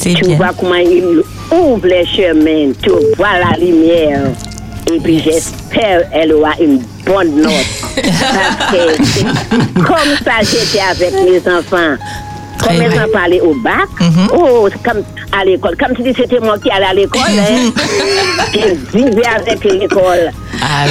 tu 0.00 0.34
vois 0.34 0.52
comment 0.58 0.74
il 0.74 1.22
ouvre 1.50 1.86
les 1.86 2.06
chemins, 2.06 2.72
tu 2.80 2.90
vois 3.16 3.38
la 3.40 3.58
lumière. 3.58 4.30
Et 4.92 5.00
puis 5.00 5.20
j'espère 5.20 6.08
qu'elle 6.10 6.32
aura 6.32 6.52
une 6.60 6.80
bonne 7.04 7.42
note. 7.42 7.52
Parce 7.96 8.72
que 8.72 9.80
comme 9.82 10.16
ça 10.24 10.40
j'étais 10.42 10.84
avec 10.88 11.12
mes 11.12 11.52
enfants. 11.52 11.96
Quand 12.60 12.72
mes 12.74 12.88
enfants 12.88 13.24
allaient 13.24 13.40
au 13.40 13.54
bac, 13.54 13.88
oh, 14.32 14.68
c'est 14.70 14.82
comme 14.82 15.02
à 15.38 15.44
l'école. 15.44 15.76
Comme 15.76 15.94
tu 15.96 16.02
dis, 16.02 16.14
c'était 16.16 16.40
moi 16.40 16.58
qui 16.58 16.70
allais 16.70 16.86
à 16.86 16.94
l'école. 16.94 17.20
hein. 17.38 17.72
Je 18.52 18.96
vivais 18.98 19.26
avec 19.26 19.64
l'école. 19.64 20.30
Ah, 20.60 20.84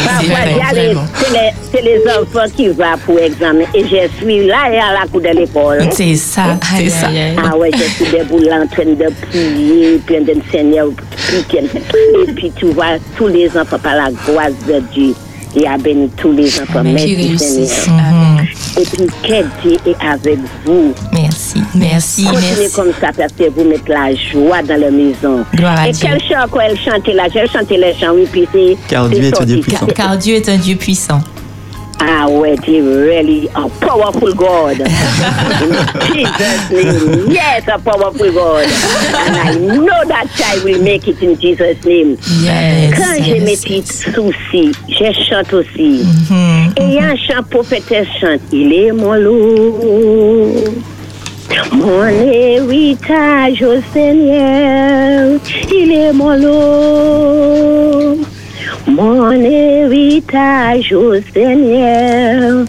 c'est 1.73 1.81
les, 1.83 1.97
les 1.97 2.03
enfants 2.09 2.49
qui 2.55 2.69
vont 2.69 2.83
pour 3.05 3.19
examen. 3.19 3.65
Et 3.73 3.83
je 3.83 4.07
suis 4.17 4.47
là 4.47 4.71
et 4.71 4.77
à 4.79 4.93
la 5.01 5.07
cour 5.11 5.19
de 5.21 5.27
l'école. 5.27 5.89
C'est 5.91 6.15
ça, 6.15 6.43
c'est 6.77 6.89
ça. 6.89 7.07
Ah 7.43 7.57
ouais, 7.57 7.69
je 7.73 7.83
suis 7.83 8.17
debout 8.17 8.39
là 8.39 8.61
en 8.63 8.67
train 8.67 8.85
de 8.85 9.07
prier, 9.29 9.99
puis 10.05 10.23
de 10.23 10.35
Seigneur. 10.51 10.87
Et 11.33 12.31
puis 12.33 12.51
tu 12.55 12.67
vois 12.67 12.97
tous 13.17 13.27
les 13.27 13.49
enfants 13.57 13.79
par 13.79 13.95
la 13.95 14.09
grâce 14.25 14.53
de 14.67 14.79
Dieu. 14.93 15.13
Il 15.55 15.65
a 15.65 15.77
béni 15.77 16.09
tous 16.17 16.31
les 16.33 16.59
enfants. 16.61 16.83
Merci 16.83 17.37
Seigneur. 17.37 18.41
Et 18.79 18.83
puis 18.83 19.07
que 19.23 19.67
Dieu 19.67 19.77
est 19.85 20.05
avec 20.05 20.37
vous? 20.65 20.93
Merci, 21.11 21.61
merci, 21.73 22.25
Continuez 22.25 22.51
merci. 22.59 22.75
comme 22.75 22.91
ça 23.01 23.09
parce 23.17 23.33
que 23.33 23.49
vous 23.49 23.63
mettez 23.63 23.91
la 23.91 24.13
joie 24.13 24.61
dans 24.61 24.79
la 24.79 24.91
maison. 24.91 25.43
Gloire 25.55 25.79
à 25.79 25.89
Et 25.89 25.91
Dieu. 25.93 26.07
quel 26.09 26.21
chant 26.21 26.47
quoi 26.51 26.65
elle 26.65 26.77
chantait 26.79 27.13
là? 27.13 27.23
J'ai 27.33 27.47
chanté 27.47 27.77
les 27.77 27.93
chants, 27.95 28.13
oui, 28.13 28.27
puis 28.31 28.47
c'est... 28.53 28.77
Car 28.87 29.07
c'est 29.07 29.15
Dieu 29.15 29.23
est 29.23 29.27
un 29.27 29.35
sorti. 29.35 29.45
Dieu 29.53 29.61
puissant. 29.61 29.85
Car 29.95 30.17
Dieu 30.17 30.35
est 30.35 30.49
un 30.49 30.57
Dieu 30.57 30.75
puissant. 30.75 31.19
Ah 31.99 32.27
ouais, 32.29 32.55
Dieu 32.57 32.83
really 33.05 33.49
a 33.55 33.67
powerful 33.81 34.33
God. 34.33 34.79
In 34.81 34.87
Jesus' 36.13 36.69
name. 36.71 37.31
Yes, 37.31 37.67
a 37.67 37.79
powerful 37.79 38.31
God. 38.31 38.65
And 39.25 39.35
I 39.35 39.55
know 39.55 40.03
that 40.07 40.27
I 40.45 40.63
will 40.63 40.81
make 40.83 41.07
it 41.07 41.21
in 41.23 41.35
Jesus' 41.39 41.83
name. 41.83 42.17
Yes, 42.41 42.93
Quand 42.95 43.23
j'ai 43.23 43.37
yes, 43.39 43.43
mes 43.43 43.57
petits 43.57 43.83
soucis, 44.13 44.71
je 44.87 45.11
chante 45.27 45.53
aussi. 45.53 46.05
Et 46.77 46.83
il 46.83 46.93
y 46.93 46.99
a 46.99 47.09
un 47.09 47.15
chant 47.15 47.43
prophétesse 47.49 48.07
chante. 48.21 48.41
Il 48.51 48.71
est 48.73 48.91
mon 48.91 49.13
lot. 49.15 50.63
Mon 51.71 52.05
héritage 52.05 53.63
au 53.63 53.81
Seigneur, 53.93 55.39
il 55.73 55.91
est 55.91 56.13
mon 56.13 56.31
lot. 56.35 58.17
Mon 58.87 59.31
héritage 59.31 60.93
au 60.93 61.15
Seigneur, 61.33 62.65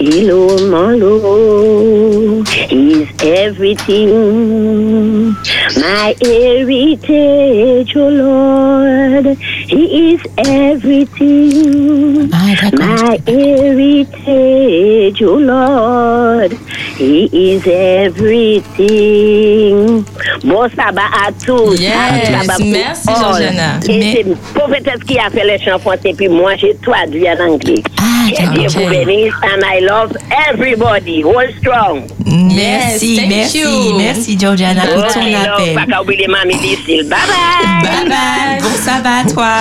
il 0.00 0.32
mon 0.70 0.88
lot. 0.98 2.44
He's 2.70 3.06
everything. 3.22 5.34
My 5.76 6.14
heritage, 6.22 7.92
oh 7.96 8.08
Lord, 8.08 9.36
He 9.66 10.14
is 10.14 10.20
everything. 10.38 12.30
Ah, 12.32 12.54
My 12.72 13.18
heritage, 13.26 15.22
oh 15.22 15.36
Lord, 15.38 16.56
He 16.98 17.28
is 17.32 17.62
everything. 18.78 20.04
Bon 20.44 20.66
sabbat 20.76 21.02
à 21.26 21.30
tous. 21.44 21.74
Yes, 21.80 21.92
Bon 21.94 22.38
sabbat 22.40 22.56
pour 22.56 22.66
merci. 22.66 23.08
Georgiana. 23.20 23.78
Et 23.88 23.98
Mais- 23.98 24.12
c'est 24.14 24.22
une 24.22 24.36
prophétesse 24.54 25.02
qui 25.06 25.16
a 25.18 25.30
fait 25.30 25.44
les 25.46 25.58
chants 25.64 25.78
français, 25.78 26.12
puis 26.16 26.28
moi 26.28 26.52
j'ai 26.60 26.76
traduit 26.82 27.26
en 27.28 27.38
anglais. 27.52 27.82
Que 28.36 28.44
Dieu 28.58 28.68
vous 28.68 28.88
bénisse, 28.90 29.32
and 29.42 29.62
I 29.64 29.80
love 29.80 30.12
everybody. 30.50 31.22
Hold 31.22 31.50
strong. 31.60 32.02
Merci, 32.26 33.16
thank 33.16 33.28
merci, 33.28 33.58
you. 33.60 33.96
merci 33.96 34.36
Georgiana 34.38 34.82
pour 34.92 35.06
ton 35.06 35.20
appel. 35.20 35.74
Pas 35.74 35.86
qu'à 35.86 36.02
oublier 36.02 36.26
mamie 36.26 36.54
Lucille. 36.56 37.04
Bye 37.08 37.18
bye. 37.28 37.82
Bye 37.82 38.08
bye. 38.08 38.60
Bon 38.60 38.74
sabbat 38.76 39.20
à 39.24 39.24
toi. 39.32 39.52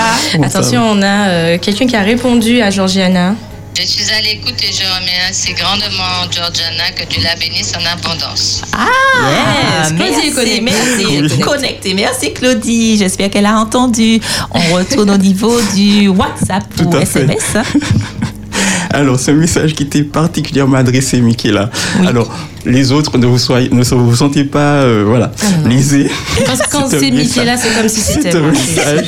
Attention, 0.44 0.82
on 0.92 1.02
a 1.02 1.28
euh, 1.30 1.58
quelqu'un 1.62 1.86
qui 1.88 1.96
a 1.96 2.02
répondu 2.02 2.62
à 2.62 2.70
Georgiana. 2.72 3.36
Je 3.80 3.84
suis 3.86 4.12
à 4.12 4.22
l'écoute 4.22 4.56
et 4.64 4.74
je 4.74 4.82
remercie 5.00 5.54
grandement 5.54 6.24
Georgiana 6.32 6.90
que 6.96 7.08
Dieu 7.08 7.22
la 7.22 7.36
bénisse 7.36 7.74
en 7.76 7.86
abondance. 7.86 8.64
Ah, 8.74 9.90
Yes, 9.92 10.34
Claudie 10.34 10.62
merci, 10.62 11.22
merci, 11.22 11.40
Connectée. 11.40 11.94
Merci 11.94 12.34
Claudie. 12.34 12.98
J'espère 12.98 13.30
qu'elle 13.30 13.46
a 13.46 13.56
entendu. 13.56 14.20
On 14.50 14.74
retourne 14.74 15.12
au 15.12 15.18
niveau 15.18 15.62
du 15.76 16.08
WhatsApp 16.08 16.64
ou 16.84 16.92
fait. 16.92 17.04
SMS. 17.04 17.54
Alors, 18.90 19.20
ce 19.20 19.30
message 19.30 19.76
qui 19.76 19.84
était 19.84 20.02
particulièrement 20.02 20.78
adressé, 20.78 21.22
Michaela. 21.22 21.70
Alors, 22.08 22.34
les 22.66 22.92
autres, 22.92 23.16
ne 23.20 23.28
vous, 23.28 23.38
soyez, 23.38 23.70
ne 23.70 23.84
vous 23.84 24.16
sentez 24.16 24.44
pas, 24.44 24.78
euh, 24.82 25.04
voilà, 25.06 25.32
lésés. 25.66 26.10
Quand, 26.48 26.54
quand 26.72 26.90
C'est 26.90 27.12
Michaela, 27.12 27.58
c'est 27.58 27.76
comme 27.76 27.90
si 27.90 28.02
c'était 28.02 28.36
un 28.36 28.50
message 28.50 29.06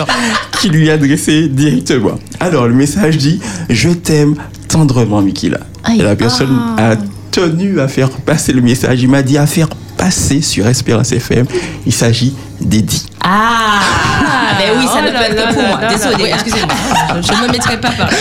qui 0.61 0.69
lui 0.69 0.89
est 0.89 0.91
adressé 0.91 1.47
directement. 1.47 2.19
Alors, 2.39 2.67
le 2.67 2.75
message 2.75 3.17
dit 3.17 3.39
Je 3.67 3.89
t'aime 3.89 4.35
tendrement. 4.69 5.21
Et 5.25 5.97
la 6.01 6.15
personne 6.15 6.57
Ah. 6.77 6.91
a 6.91 6.95
tenu 7.31 7.79
à 7.79 7.87
faire 7.87 8.09
passer 8.09 8.53
le 8.53 8.61
message. 8.61 9.01
Il 9.01 9.09
m'a 9.09 9.21
dit 9.21 9.37
à 9.37 9.45
faire 9.45 9.67
passer 9.97 10.41
sur 10.41 10.65
Espérance 10.67 11.11
FM. 11.11 11.45
Il 11.85 11.91
s'agit 11.93 12.33
d'Eddie. 12.61 13.05
Ah, 13.21 13.79
mais 14.57 14.71
oui, 14.77 14.85
ça 14.85 14.99
Oh 14.99 15.05
ne 15.05 15.09
peut 15.11 15.23
être 15.23 15.49
que 15.49 15.53
pour 15.53 15.63
moi. 15.67 15.79
Désolée. 15.89 16.23
Oui, 16.23 16.29
excusez-moi. 16.33 16.75
Je 17.21 17.27
je 17.27 17.33
ne 17.41 17.47
me 17.47 17.51
mettrai 17.51 17.77
pas 17.79 17.89
par 17.91 18.07
là. 18.07 18.13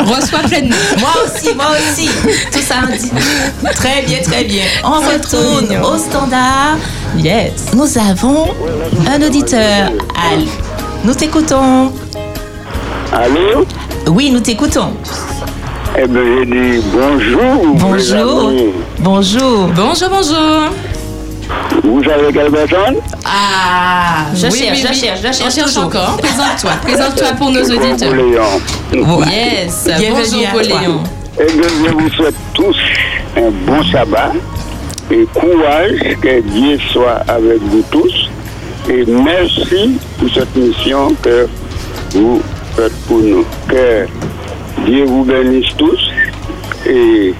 Reçois 0.00 0.38
pleinement. 0.40 0.76
Moi 0.98 1.10
aussi, 1.24 1.54
moi 1.54 1.66
aussi. 1.78 2.08
Tout 2.52 2.58
ça 2.66 2.76
dit. 2.90 3.10
Très 3.74 4.02
bien, 4.06 4.18
très 4.22 4.44
bien. 4.44 4.64
On 4.84 5.00
retourne 5.00 5.76
au 5.84 5.98
standard. 5.98 6.76
Yes. 7.18 7.52
Nous 7.74 7.98
avons 7.98 8.46
un 9.12 9.22
auditeur. 9.26 9.90
Al- 10.32 10.46
Nous 11.04 11.14
t'écoutons. 11.14 11.92
Allô? 13.12 13.64
Oui, 14.08 14.30
nous 14.30 14.40
t'écoutons. 14.40 14.92
Eh 15.96 16.06
bien, 16.08 16.22
j'ai 16.24 16.46
dit 16.46 16.84
bonjour. 16.92 17.74
mes 17.74 17.80
Bonjour. 17.80 18.48
amis. 18.48 18.64
Bonjour. 18.98 19.68
Bonjour, 19.68 20.08
bonjour. 20.10 20.70
Vous 21.84 22.02
savez 22.02 22.32
quelle 22.32 22.50
personne? 22.50 22.96
Ah, 23.24 24.26
je 24.34 24.46
Oui, 24.46 24.58
cherche, 24.58 24.70
oui, 24.72 24.82
je 24.82 24.88
oui. 24.88 24.94
cherche, 24.94 25.20
je 25.22 25.50
cherche 25.54 25.76
encore. 25.76 26.16
Présente-toi. 26.16 26.70
Présente-toi 26.82 27.28
pour 27.38 27.50
nos 27.50 27.62
auditeurs. 27.62 28.12
Napoléon. 28.12 29.20
Yes. 29.26 29.84
Bienvenue 29.98 30.10
Bonjour, 30.12 30.40
toi. 30.40 30.50
Poléon. 30.52 31.00
Eh 31.38 31.52
bien, 31.52 31.68
je 31.86 31.92
vous 31.92 32.10
souhaite 32.10 32.34
tous 32.54 32.76
un 33.36 33.50
bon 33.66 33.82
sabbat 33.92 34.32
et 35.10 35.26
courage, 35.34 36.16
que 36.20 36.40
Dieu 36.40 36.78
soit 36.92 37.20
avec 37.28 37.60
vous 37.62 37.84
tous. 37.90 38.30
Et 38.90 39.04
merci 39.06 39.98
pour 40.18 40.28
cette 40.32 40.54
mission 40.56 41.14
que 41.22 41.46
vous 42.14 42.40
faites 42.76 42.92
pour 43.06 43.18
nous. 43.18 43.44
Que 43.68 44.06
Dieu 44.82 45.04
vous 45.04 45.24
bénisse 45.24 45.74
tous 45.76 46.10
et 46.86 47.34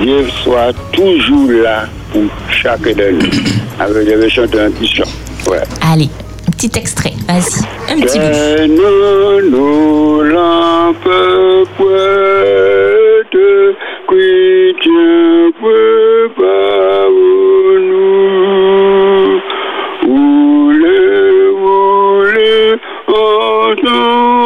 Dieu 0.00 0.28
soit 0.44 0.72
toujours 0.92 1.50
là 1.50 1.86
pour 2.12 2.22
chacun 2.50 2.92
de 2.96 3.10
nous. 3.12 3.28
Avec 3.78 4.06
le 4.08 4.28
chanter 4.28 4.60
un 4.60 4.70
petit 4.70 4.94
chant. 4.94 5.04
Voilà. 5.44 5.64
Allez, 5.82 6.08
un 6.46 6.50
petit 6.52 6.70
extrait, 6.76 7.12
vas-y, 7.26 7.64
un 7.92 8.00
petit 8.00 8.18
bout. 8.18 8.30
Nous, 8.68 9.50
nous, 9.50 10.22
lampes, 10.22 11.10
poètes, 11.76 13.38
chrétiens, 14.06 15.50
prépare-nous. 15.60 16.66
Voulez, 20.02 21.50
voulez, 21.60 22.76
entendre. 23.08 24.45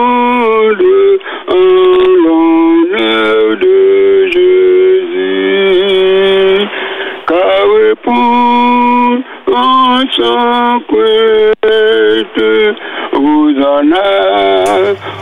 Crainte, 10.88 12.40
Hosanna, 13.14 14.08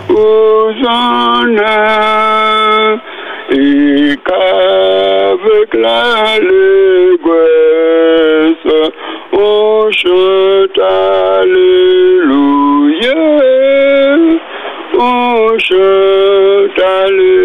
Hosanna, 0.09 1.75
et 3.51 4.17
qu'avec 4.27 5.69
l'allégresse, 5.75 6.53
on 9.33 9.91
chante 9.91 10.79
Alléluia, 11.39 11.65
on 14.99 15.59
chante 15.59 16.81
Alléluia. 17.05 17.39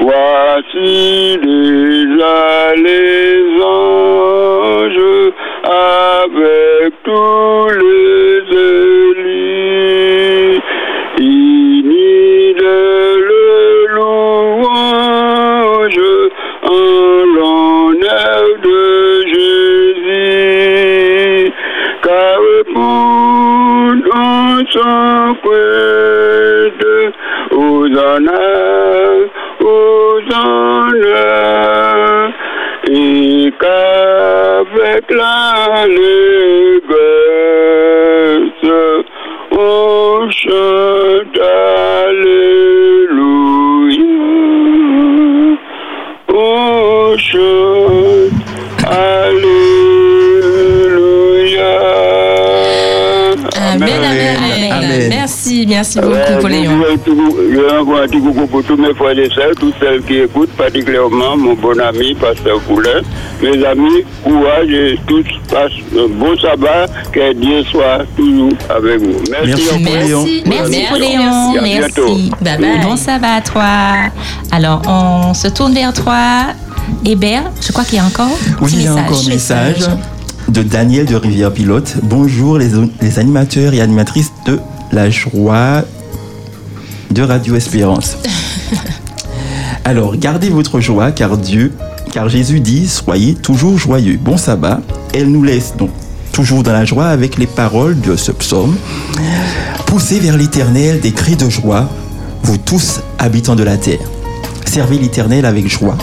Voici 0.00 1.38
les 1.42 2.22
anges 2.22 3.15
prêtre, 25.42 27.12
Hosanna, 27.50 28.44
Hosanna, 29.60 31.26
et 32.90 33.52
qu'avec 33.60 35.04
l'allégresse, 35.10 36.06
on 39.52 40.30
chante 40.30 41.40
Alléluia, 42.08 42.46
on 46.28 47.16
chante 47.18 48.05
Merci, 55.64 55.66
merci 55.66 56.00
beaucoup, 56.00 56.12
Ouais, 56.14 56.38
Poléon. 56.40 56.72
je 57.06 57.78
envoie 57.80 58.02
un 58.02 58.06
petit 58.08 58.20
coucou 58.20 58.46
pour 58.46 58.62
tous 58.64 58.76
mes 58.76 58.92
frères 58.94 59.18
et 59.18 59.30
sœurs, 59.30 59.52
toutes 59.58 59.74
celles 59.80 60.02
qui 60.02 60.18
écoutent, 60.18 60.50
particulièrement 60.50 61.36
mon 61.36 61.54
bon 61.54 61.78
ami, 61.80 62.14
Pasteur 62.14 62.60
Poulain. 62.60 63.00
Mes 63.42 63.64
amis, 63.64 64.02
courage 64.22 64.68
et 64.70 64.98
tous 65.06 65.24
passent 65.50 65.72
un 65.94 66.08
bon 66.08 66.36
sabbat, 66.38 66.86
que 67.12 67.32
Dieu 67.32 67.62
soit 67.70 68.04
toujours 68.16 68.50
avec 68.68 69.00
vous. 69.00 69.14
Merci, 69.30 69.62
Merci. 69.82 69.82
Merci, 69.82 70.42
merci 70.46 70.80
bientôt. 71.62 71.62
merci. 71.62 72.30
Bye 72.42 72.58
bye. 72.58 72.80
Bon 72.82 72.96
sabbat 72.96 73.34
à 73.36 73.40
toi. 73.40 74.10
Alors, 74.52 74.82
on 74.86 75.32
se 75.34 75.48
tourne 75.48 75.72
vers 75.74 75.92
toi. 75.92 76.46
Hébert, 77.04 77.44
je 77.66 77.72
crois 77.72 77.84
qu'il 77.84 77.96
y 77.96 78.00
a 78.00 78.04
encore 78.04 78.26
un 78.26 78.62
Oui, 78.62 78.70
petit 78.70 78.76
il 78.76 78.82
y 78.82 78.86
a 78.86 78.90
message. 78.94 79.06
encore 79.06 79.22
un 79.24 79.28
message 79.28 79.86
de 80.48 80.62
Daniel 80.62 81.06
de 81.06 81.16
Rivière 81.16 81.52
Pilote. 81.52 81.94
Bonjour 82.02 82.58
les, 82.58 82.68
les 83.00 83.18
animateurs 83.18 83.74
et 83.74 83.80
animatrices 83.80 84.30
de 84.46 84.58
la 84.92 85.10
joie 85.10 85.84
de 87.10 87.22
Radio 87.22 87.56
Espérance. 87.56 88.16
Alors, 89.84 90.16
gardez 90.16 90.50
votre 90.50 90.80
joie 90.80 91.12
car 91.12 91.36
Dieu, 91.36 91.72
car 92.12 92.28
Jésus 92.28 92.60
dit, 92.60 92.88
soyez 92.88 93.34
toujours 93.34 93.78
joyeux. 93.78 94.18
Bon 94.20 94.36
sabbat. 94.36 94.80
Elle 95.14 95.30
nous 95.30 95.42
laisse 95.42 95.74
donc 95.76 95.90
toujours 96.32 96.62
dans 96.62 96.72
la 96.72 96.84
joie 96.84 97.06
avec 97.06 97.38
les 97.38 97.46
paroles 97.46 98.00
de 98.00 98.16
ce 98.16 98.32
psaume. 98.32 98.76
Poussez 99.86 100.20
vers 100.20 100.36
l'éternel 100.36 101.00
des 101.00 101.12
cris 101.12 101.36
de 101.36 101.48
joie, 101.48 101.88
vous 102.42 102.58
tous 102.58 103.00
habitants 103.18 103.56
de 103.56 103.62
la 103.62 103.76
terre. 103.76 104.10
Servez 104.64 104.98
l'éternel 104.98 105.46
avec 105.46 105.68
joie. 105.68 105.96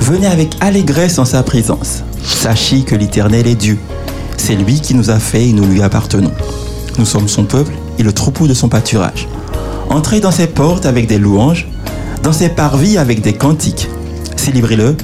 Venez 0.00 0.26
avec 0.26 0.56
allégresse 0.60 1.18
en 1.18 1.24
sa 1.24 1.42
présence. 1.42 2.02
Sachez 2.22 2.82
que 2.82 2.94
l'éternel 2.94 3.46
est 3.46 3.54
Dieu. 3.54 3.78
C'est 4.36 4.54
lui 4.54 4.80
qui 4.80 4.94
nous 4.94 5.10
a 5.10 5.18
fait 5.18 5.48
et 5.48 5.52
nous 5.52 5.66
lui 5.66 5.82
appartenons. 5.82 6.32
Nous 6.98 7.04
sommes 7.04 7.28
son 7.28 7.44
peuple 7.44 7.72
et 7.98 8.02
le 8.02 8.12
troupeau 8.12 8.46
de 8.46 8.54
son 8.54 8.68
pâturage. 8.68 9.28
Entrez 9.90 10.20
dans 10.20 10.30
ses 10.30 10.46
portes 10.46 10.86
avec 10.86 11.06
des 11.06 11.18
louanges, 11.18 11.68
dans 12.22 12.32
ses 12.32 12.48
parvis 12.48 12.98
avec 12.98 13.20
des 13.20 13.32
cantiques. 13.32 13.88
Célébrez-le, 14.36 14.96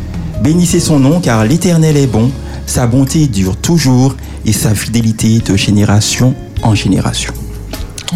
bénissez 0.43 0.81
son 0.81 0.99
nom 0.99 1.21
car 1.21 1.45
l'éternel 1.45 1.97
est 1.97 2.07
bon, 2.07 2.31
sa 2.67 2.87
bonté 2.87 3.27
dure 3.27 3.57
toujours 3.57 4.17
et 4.45 4.53
sa 4.53 4.75
fidélité 4.75 5.39
de 5.39 5.57
génération 5.57 6.35
en 6.63 6.75
génération. 6.75 7.33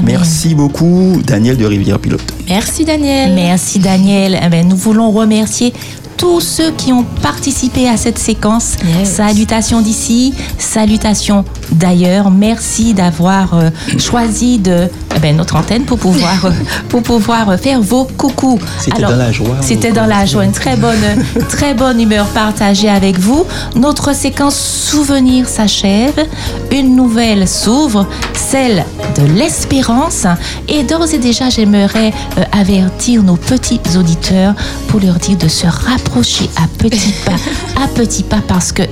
Merci 0.03 0.55
beaucoup, 0.55 1.21
Daniel 1.25 1.57
de 1.57 1.65
Rivière 1.65 1.99
Pilote. 1.99 2.36
Merci, 2.49 2.85
Daniel. 2.85 3.35
Merci 3.35 3.79
Daniel. 3.79 4.39
Eh 4.43 4.49
ben, 4.49 4.67
nous 4.69 4.77
voulons 4.77 5.11
remercier 5.11 5.73
tous 6.17 6.41
ceux 6.41 6.71
qui 6.71 6.93
ont 6.93 7.05
participé 7.23 7.89
à 7.89 7.97
cette 7.97 8.19
séquence. 8.19 8.77
Salutations 9.05 9.81
d'ici, 9.81 10.35
salutations 10.59 11.45
d'ailleurs. 11.73 12.31
Merci 12.31 12.95
d'avoir 12.95 13.55
euh, 13.55 13.71
choisi 13.99 14.59
de, 14.59 14.89
eh 15.15 15.19
ben, 15.19 15.37
notre 15.37 15.57
antenne 15.57 15.85
pour 15.85 15.99
pouvoir, 15.99 16.51
pour 16.89 17.03
pouvoir 17.03 17.59
faire 17.59 17.81
vos 17.81 18.05
coucous. 18.05 18.59
C'était 18.79 19.03
dans 19.03 19.17
la 19.17 19.33
joie, 19.33 19.57
C'était 19.61 19.93
dans 19.93 20.07
la 20.07 20.25
joie. 20.25 20.45
Une 20.45 20.53
très 20.53 20.77
bonne, 20.77 21.25
très 21.49 21.75
bonne 21.75 22.01
humeur 22.01 22.27
partagée 22.27 22.89
avec 22.89 23.19
vous. 23.19 23.45
Notre 23.75 24.15
séquence 24.15 24.57
souvenir 24.57 25.49
s'achève. 25.49 26.27
Une 26.73 26.97
nouvelle 26.97 27.47
s'ouvre, 27.47 28.07
celle 28.35 28.85
de 29.17 29.27
l'espérance. 29.35 30.27
Et 30.69 30.83
d'ores 30.83 31.13
et 31.13 31.19
déjà, 31.19 31.51
j'aimerais 31.51 32.13
avertir 32.53 33.23
nos 33.23 33.37
petits 33.37 33.81
auditeurs 33.97 34.55
pour 34.89 35.01
leur 35.01 35.17
dire 35.17 35.37
de 35.39 35.49
se 35.49 35.67
rapprocher 35.67 36.49
à 36.57 36.67
petits 36.79 37.15
pas, 37.25 37.83
à 37.83 37.89
petits 37.89 38.23
pas, 38.23 38.41
parce 38.47 38.73
que 38.73 38.83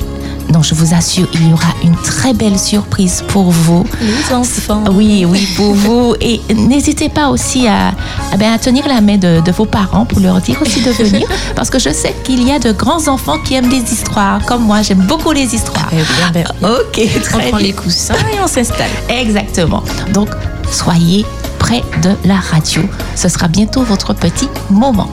non, 0.53 0.62
je 0.62 0.74
vous 0.74 0.92
assure, 0.95 1.26
il 1.32 1.49
y 1.49 1.53
aura 1.55 1.74
une 1.82 1.97
très 1.97 2.34
belle 2.34 2.59
surprise 2.59 3.24
pour 3.28 3.51
vous. 3.51 3.86
Les 4.03 4.34
enfants. 4.34 4.84
Oui, 4.92 5.24
oui, 5.26 5.49
pour 5.57 5.72
vous. 5.74 6.14
Et 6.20 6.38
n'hésitez 6.55 7.09
pas 7.09 7.28
aussi 7.30 7.66
à, 7.66 7.88
à, 8.30 8.36
ben, 8.36 8.53
à 8.53 8.59
tenir 8.59 8.86
la 8.86 9.01
main 9.01 9.16
de, 9.16 9.40
de 9.40 9.53
vos 9.53 9.64
parents 9.64 10.05
pour 10.05 10.20
leur 10.20 10.40
dire 10.42 10.61
aussi 10.61 10.82
de 10.82 10.90
venir. 11.03 11.26
parce 11.57 11.70
que 11.70 11.78
je 11.78 11.88
sais 11.88 12.14
qu'il 12.24 12.47
y 12.47 12.53
a 12.53 12.59
de 12.59 12.72
grands 12.72 13.09
enfants 13.09 13.38
qui 13.38 13.55
aiment 13.55 13.70
les 13.70 13.90
histoires. 13.90 14.45
Comme 14.45 14.64
moi, 14.64 14.82
j'aime 14.82 15.07
beaucoup 15.09 15.32
les 15.32 15.55
histoires. 15.55 15.88
ok, 16.62 16.92
très 16.92 17.34
On 17.34 17.38
prend 17.49 17.57
bien. 17.57 17.59
les 17.66 17.72
coussins 17.72 18.14
et 18.14 18.38
on 18.42 18.47
s'installe. 18.47 18.90
Exactement. 19.09 19.82
Donc, 20.12 20.28
soyez 20.70 21.24
près 21.65 21.83
de 22.03 22.11
la 22.29 22.37
radio. 22.37 22.83
Ce 23.17 23.31
sera 23.31 23.49
bientôt 23.49 23.85
votre 23.85 24.12
petit 24.12 24.51
moment. 24.69 25.09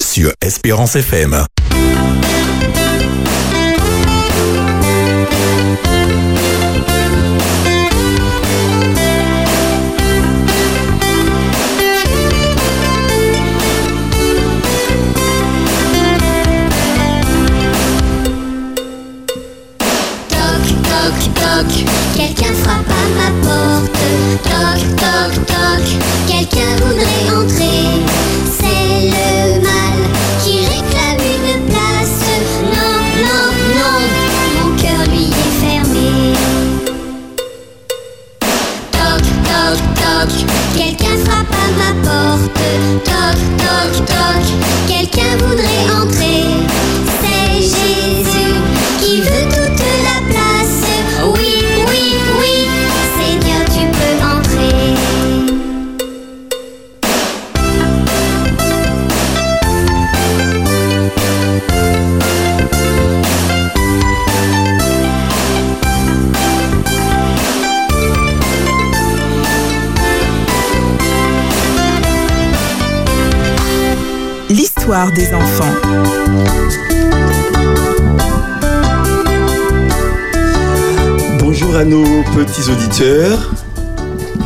Sur 0.00 0.32
Espérance 0.40 0.96
FM. 0.96 1.44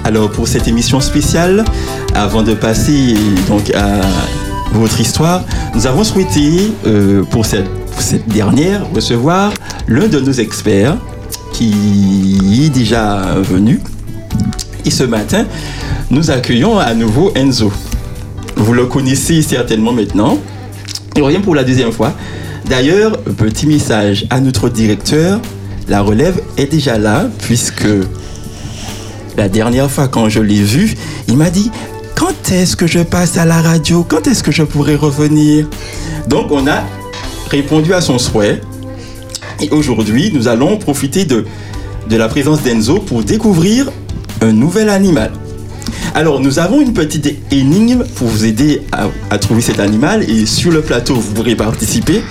Alors 0.04 0.30
pour 0.30 0.46
cette 0.46 0.68
émission 0.68 1.00
spéciale, 1.00 1.64
avant 2.14 2.42
de 2.42 2.52
passer 2.52 3.14
donc 3.48 3.70
à 3.70 4.02
votre 4.74 5.00
histoire, 5.00 5.42
nous 5.74 5.86
avons 5.86 6.04
souhaité 6.04 6.70
euh, 6.86 7.22
pour, 7.22 7.46
cette, 7.46 7.68
pour 7.68 8.02
cette 8.02 8.28
dernière 8.28 8.86
recevoir 8.92 9.54
l'un 9.88 10.06
de 10.06 10.20
nos 10.20 10.32
experts 10.32 10.98
qui 11.54 12.62
est 12.66 12.68
déjà 12.68 13.36
venu. 13.36 13.80
Et 14.84 14.90
ce 14.90 15.04
matin, 15.04 15.46
nous 16.10 16.30
accueillons 16.30 16.78
à 16.78 16.92
nouveau 16.92 17.32
Enzo. 17.34 17.72
Vous 18.56 18.74
le 18.74 18.84
connaissez 18.84 19.40
certainement 19.40 19.94
maintenant. 19.94 20.36
Il 21.16 21.22
revient 21.22 21.38
pour 21.38 21.54
la 21.54 21.64
deuxième 21.64 21.92
fois. 21.92 22.12
D'ailleurs, 22.66 23.18
petit 23.18 23.66
message 23.66 24.26
à 24.28 24.40
notre 24.40 24.68
directeur. 24.68 25.40
La 25.88 26.02
relève 26.02 26.38
est 26.58 26.70
déjà 26.70 26.98
là, 26.98 27.28
puisque 27.40 27.86
la 29.43 29.48
dernière 29.48 29.90
fois 29.90 30.06
quand 30.06 30.28
je 30.28 30.39
l'ai 30.39 30.62
vu, 30.62 30.94
il 31.27 31.36
m'a 31.36 31.51
dit 31.51 31.73
Quand 32.14 32.52
est-ce 32.52 32.77
que 32.77 32.86
je 32.86 33.01
passe 33.01 33.36
à 33.36 33.44
la 33.44 33.60
radio? 33.60 34.06
Quand 34.09 34.28
est-ce 34.28 34.40
que 34.40 34.52
je 34.52 34.62
pourrai 34.62 34.94
revenir? 34.94 35.66
Donc, 36.28 36.52
on 36.52 36.69
a 36.69 36.85
répondu 37.51 37.93
à 37.93 38.01
son 38.01 38.19
souhait. 38.19 38.60
Et 39.60 39.69
aujourd'hui, 39.70 40.31
nous 40.32 40.47
allons 40.47 40.77
profiter 40.77 41.24
de, 41.24 41.44
la 42.09 42.28
présence 42.28 42.62
d'Enzo 42.62 43.01
pour 43.01 43.24
découvrir 43.24 43.90
un 44.43 44.52
nouvel 44.52 44.89
animal. 44.89 45.32
Alors, 46.14 46.39
nous 46.39 46.60
avons 46.60 46.81
une 46.81 46.93
petite 46.93 47.36
énigme 47.51 48.05
pour 48.14 48.28
vous 48.28 48.44
aider 48.44 48.82
à, 48.93 49.09
à 49.31 49.39
trouver 49.39 49.60
cet 49.60 49.81
animal 49.81 50.23
et 50.31 50.47
sur 50.47 50.70
le 50.70 50.82
plateau, 50.82 51.16
vous 51.16 51.32
pourrez 51.32 51.56
participer. 51.56 52.23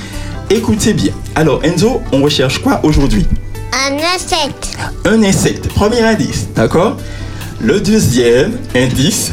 Écoutez 0.49 0.93
bien. 0.93 1.11
Alors, 1.35 1.59
Enzo, 1.65 1.99
on 2.13 2.21
recherche 2.21 2.59
quoi 2.59 2.79
aujourd'hui? 2.85 3.25
Un 3.73 3.95
insecte. 4.15 4.77
Un 5.05 5.23
insecte. 5.23 5.67
Premier 5.69 6.01
indice, 6.01 6.47
d'accord? 6.55 6.97
Le 7.61 7.79
deuxième 7.79 8.57
indice, 8.75 9.31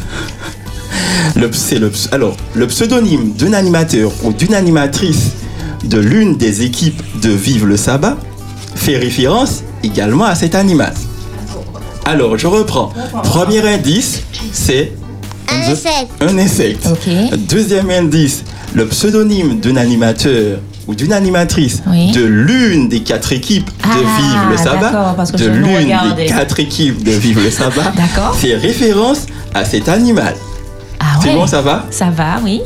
le, 1.35 1.51
c'est 1.51 1.79
le, 1.79 1.91
alors, 2.11 2.37
le 2.53 2.67
pseudonyme 2.67 3.33
d'un 3.33 3.53
animateur 3.53 4.11
ou 4.23 4.31
d'une 4.31 4.53
animatrice 4.53 5.31
de 5.83 5.97
l'une 5.99 6.37
des 6.37 6.63
équipes 6.63 7.01
de 7.21 7.29
Vive 7.29 7.65
le 7.65 7.77
Sabbat 7.77 8.17
fait 8.75 8.97
référence 8.97 9.63
également 9.83 10.25
à 10.25 10.35
cet 10.35 10.55
animal. 10.55 10.93
Alors, 12.05 12.37
je 12.37 12.47
reprends. 12.47 12.91
Premier 13.23 13.67
indice, 13.67 14.21
c'est 14.53 14.93
Un 15.47 15.71
insecte. 15.71 16.11
un 16.21 16.37
insecte. 16.37 16.87
Deuxième 17.49 17.89
indice, 17.89 18.43
le 18.73 18.85
pseudonyme 18.87 19.59
d'un 19.59 19.75
animateur 19.75 20.59
ou 20.89 20.95
d'une 20.95 21.13
animatrice 21.13 21.83
Oui. 21.85 22.11
de 22.13 22.25
l'une 22.25 22.89
des 22.89 23.01
quatre 23.01 23.31
équipes 23.31 23.67
de 23.67 23.71
Ah, 23.83 23.89
Vive 24.17 24.49
le 24.49 24.57
Sabbat, 24.57 24.79
d'accord, 24.91 25.15
parce 25.15 25.31
que 25.31 25.37
de 25.37 25.47
l'une 25.47 26.15
des 26.15 26.25
quatre 26.25 26.59
équipes 26.59 27.03
de 27.03 27.11
Vive 27.11 27.43
le 27.43 27.51
Sabbat, 27.51 27.93
fait 28.33 28.55
référence 28.55 29.27
à 29.53 29.63
cet 29.65 29.87
animal. 29.87 30.33
Ah 30.99 31.19
C'est 31.21 31.27
ouais. 31.29 31.35
bon, 31.35 31.45
ça 31.45 31.61
va? 31.61 31.85
Ça 31.91 32.09
va, 32.09 32.39
oui. 32.43 32.61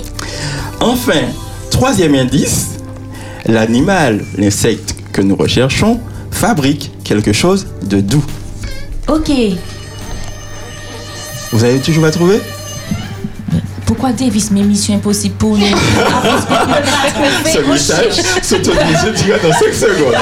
Enfin, 0.79 1.19
troisième 1.69 2.15
indice, 2.15 2.69
l'animal, 3.45 4.23
l'insecte 4.37 4.95
que 5.11 5.21
nous 5.21 5.35
recherchons, 5.35 5.99
fabrique 6.31 6.91
quelque 7.03 7.33
chose 7.33 7.67
de 7.83 7.99
doux. 7.99 8.23
Ok. 9.09 9.31
Vous 11.51 11.61
avez 11.65 11.79
toujours 11.79 12.03
pas 12.03 12.11
trouvé 12.11 12.39
Pourquoi 14.03 14.19
Davis 14.19 14.51
met 14.51 14.63
Mission 14.63 14.95
Impossible 14.95 15.35
pour 15.35 15.57
nous 15.57 15.65
Ce 17.45 17.59
message 17.59 18.15
s'autorise 18.41 19.05
dans 19.41 19.53
5 19.53 19.73
secondes. 19.73 20.13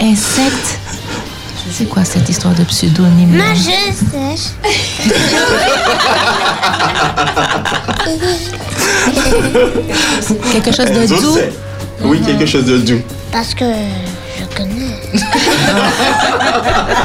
Insecte. 0.00 0.80
C'est 1.70 1.88
quoi 1.88 2.04
cette 2.04 2.28
histoire 2.28 2.54
de 2.54 2.64
pseudonyme? 2.64 3.36
Moi, 3.36 3.54
je 3.54 3.70
sais. 3.94 4.36
Quelque 10.50 10.72
chose 10.72 10.90
de 10.90 11.06
doux? 11.06 11.38
Oui, 12.02 12.20
quelque 12.20 12.46
chose 12.46 12.64
de 12.64 12.78
doux. 12.78 13.00
Parce 13.30 13.54
que 13.54 13.64
connais. 14.56 14.96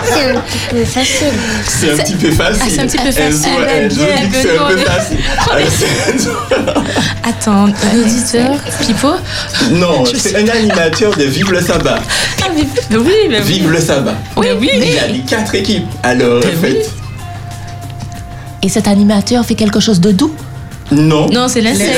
c'est 0.06 0.32
un 0.32 0.40
petit 0.40 0.60
peu 0.70 0.86
facile. 0.86 1.34
C'est 1.68 1.92
un 1.92 1.98
petit 1.98 2.16
peu 2.16 2.32
facile. 2.32 2.62
Ah, 2.62 2.66
c'est 2.70 2.80
un 2.80 2.88
petit 2.88 2.98
peu 2.98 3.12
facile. 3.12 3.50
Elle 3.70 3.92
c'est 3.92 4.14
un 4.14 4.30
peu. 4.30 4.44
Attends, 7.24 7.66
un 7.66 8.00
auditeur, 8.00 8.58
Pipo 8.82 9.16
Non, 9.72 10.04
c'est 10.06 10.36
un 10.36 10.48
animateur 10.48 11.16
de 11.16 11.24
Vive 11.24 11.52
le 11.52 11.62
Sabbat. 11.62 12.00
Ah, 12.42 12.46
oui, 12.56 12.68
mais 12.92 12.98
oui. 12.98 13.42
Vive 13.42 13.72
le 13.72 13.80
Sabbat. 13.80 14.16
Oui, 14.38 14.48
oui. 14.60 14.70
Il 14.74 14.94
y 14.94 15.00
a 15.00 15.08
les 15.08 15.22
quatre 15.22 15.56
équipes. 15.56 15.88
Alors, 16.04 16.40
en 16.40 16.62
fait, 16.62 16.90
Et 18.62 18.70
cet 18.70 18.88
animateur 18.88 19.44
fait 19.46 19.56
quelque 19.56 19.80
chose 19.80 20.00
de 20.00 20.12
doux? 20.12 20.36
Non. 20.92 21.28
Non, 21.30 21.48
c'est 21.48 21.62
l'insecte. 21.62 21.98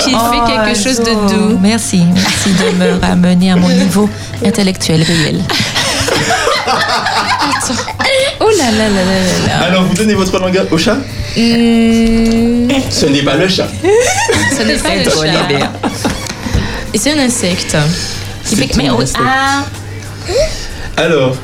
Qui 0.00 0.10
fait 0.10 0.16
Oh, 0.16 0.44
quelque 0.46 0.74
chose 0.82 0.98
de 0.98 1.12
doux. 1.28 1.58
Merci, 1.60 2.02
merci 2.12 2.50
de 2.50 2.70
me 2.78 2.98
ramener 3.00 3.52
à 3.52 3.56
mon 3.56 3.68
niveau 3.68 4.08
intellectuel 4.44 5.02
réel. 5.02 5.40
Oh 8.40 8.48
là 8.58 8.70
là 8.70 8.88
là 8.88 9.04
là 9.04 9.18
là 9.20 9.46
là. 9.60 9.66
Alors, 9.66 9.84
vous 9.84 9.94
donnez 9.94 10.14
votre 10.14 10.38
langue 10.38 10.62
au 10.70 10.78
chat 10.78 10.96
Hmm, 11.36 12.68
Ce 12.90 13.06
n'est 13.06 13.22
pas 13.22 13.34
le 13.36 13.48
chat. 13.48 13.66
ce 14.56 14.62
n'est 14.62 14.76
pas 14.76 14.94
le 14.94 15.04
chat. 15.04 15.68
Et 16.92 16.98
c'est 16.98 17.12
un 17.12 17.18
insecte. 17.18 17.76
Qui 18.46 18.56
fait... 18.56 18.76
Mais 18.76 18.88
un 18.88 18.94
insecte. 18.94 19.18
ah, 19.26 19.64
Alors, 20.96 21.36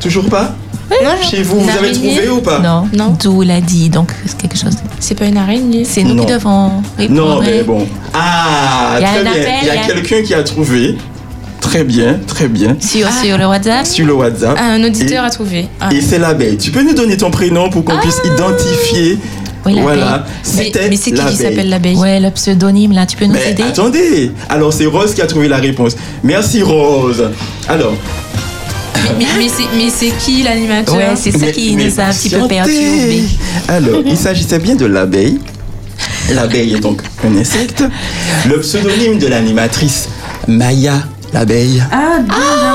toujours 0.00 0.28
pas 0.28 0.54
Chez 1.30 1.42
vous, 1.42 1.60
vous 1.60 1.70
avez 1.70 1.92
trouvé 1.92 2.28
ou 2.28 2.40
pas 2.40 2.60
Non, 2.60 2.88
Non. 2.92 3.16
Doux 3.22 3.42
l'a 3.42 3.60
dit, 3.60 3.88
donc 3.88 4.12
c'est 4.24 4.36
quelque 4.40 4.56
chose. 4.58 4.74
c'est 5.00 5.14
pas 5.16 5.26
une 5.26 5.36
araignée. 5.36 5.84
C'est 5.84 6.02
nous 6.02 6.14
Non. 6.14 6.24
qui 6.24 6.32
devons 6.32 6.70
répondre. 6.96 7.20
Non, 7.20 7.40
mais 7.40 7.62
bon. 7.62 7.86
Ah, 8.14 8.96
Il 8.98 9.02
y 9.02 9.04
a 9.04 9.08
très 9.08 9.18
un 9.20 9.22
bien. 9.32 9.42
Il 9.62 9.66
y 9.66 9.70
a 9.70 9.76
quelqu'un 9.86 10.22
qui 10.22 10.34
a 10.34 10.42
trouvé. 10.42 10.96
Très 11.60 11.82
bien, 11.82 12.20
très 12.28 12.46
bien. 12.46 12.76
Sur, 12.80 13.08
sur 13.10 13.36
le 13.38 13.46
WhatsApp 13.46 13.84
Sur 13.86 14.06
le 14.06 14.14
WhatsApp. 14.14 14.56
Ah, 14.58 14.66
un 14.72 14.84
auditeur 14.84 15.24
Et- 15.24 15.26
a 15.26 15.30
trouvé. 15.30 15.66
Ah. 15.80 15.88
Et 15.92 16.00
c'est 16.00 16.18
l'abeille. 16.18 16.56
Tu 16.56 16.70
peux 16.70 16.82
nous 16.82 16.94
donner 16.94 17.16
ton 17.16 17.30
prénom 17.32 17.68
pour 17.70 17.84
qu'on 17.84 17.98
puisse 17.98 18.20
identifier 18.24 19.18
Oui, 19.64 19.72
l'abeille. 19.74 19.82
Voilà. 19.82 20.24
Mais, 20.56 20.64
C'était 20.64 20.88
mais 20.88 20.96
c'est 20.96 21.10
qui 21.10 21.16
qui 21.16 21.16
l'abeille. 21.16 21.36
s'appelle 21.36 21.68
l'abeille 21.68 21.96
Ouais, 21.96 22.20
le 22.20 22.30
pseudonyme 22.30 22.92
là, 22.92 23.04
tu 23.04 23.16
peux 23.16 23.24
nous 23.24 23.32
Mais 23.32 23.50
aider 23.50 23.64
attendez. 23.64 24.30
Alors 24.48 24.72
c'est 24.72 24.86
Rose 24.86 25.12
qui 25.14 25.22
a 25.22 25.26
trouvé 25.26 25.48
la 25.48 25.56
réponse. 25.56 25.96
Merci 26.22 26.62
Rose. 26.62 27.30
Alors, 27.68 27.94
mais, 29.18 29.26
mais 29.76 29.90
c'est- 29.90 30.16
qui 30.18 30.42
l'animateur? 30.42 30.96
Ouais, 30.96 31.14
c'est 31.16 31.32
ça 31.32 31.46
qui 31.50 31.74
mais 31.76 31.84
nous 31.84 32.00
a 32.00 32.04
un 32.04 32.10
petit 32.12 32.30
peu 32.30 32.46
perturbés. 32.48 33.24
Alors, 33.68 34.00
il 34.04 34.16
s'agissait 34.16 34.58
bien 34.58 34.74
de 34.74 34.86
l'abeille. 34.86 35.38
L'abeille 36.32 36.74
est 36.74 36.80
donc 36.80 37.00
un 37.24 37.36
insecte. 37.36 37.84
Le 38.48 38.60
pseudonyme 38.60 39.18
de 39.18 39.26
l'animatrice 39.28 40.08
Maya 40.48 41.02
l'abeille. 41.32 41.82
Ah, 41.92 42.18
Ah 42.28 42.74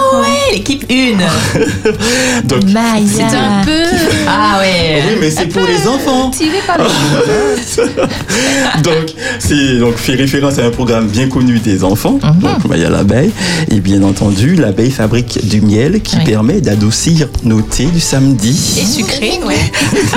l'équipe 0.51 0.85
1. 0.89 2.43
Donc, 2.43 2.63
Maya. 2.65 3.01
C'est 3.07 3.23
un 3.23 3.63
peu. 3.63 3.83
Ah 4.27 4.59
ouais. 4.59 5.01
oui, 5.07 5.17
mais 5.21 5.31
c'est 5.31 5.47
pour 5.47 5.63
les 5.65 5.87
enfants. 5.87 6.29
Tiré 6.31 6.57
par 6.67 6.77
les 6.77 6.83
donc, 8.83 9.13
c'est 9.39 9.77
donc 9.79 9.95
fait 9.95 10.15
référence 10.15 10.57
à 10.59 10.65
un 10.65 10.69
programme 10.71 11.07
bien 11.07 11.27
connu 11.27 11.59
des 11.59 11.83
enfants, 11.83 12.19
Mhm. 12.23 12.39
donc 12.41 12.65
Maya 12.65 12.89
l'abeille. 12.89 13.31
Et 13.69 13.79
bien 13.79 14.03
entendu, 14.03 14.55
l'abeille 14.55 14.91
fabrique 14.91 15.45
du 15.47 15.61
miel 15.61 16.01
qui 16.01 16.17
Oui. 16.17 16.23
permet 16.25 16.61
d'adoucir 16.61 17.27
nos 17.43 17.61
thés 17.61 17.85
du 17.85 17.99
samedi. 17.99 18.79
Et 18.81 18.85
sucré, 18.85 19.39
ouais. 19.45 19.71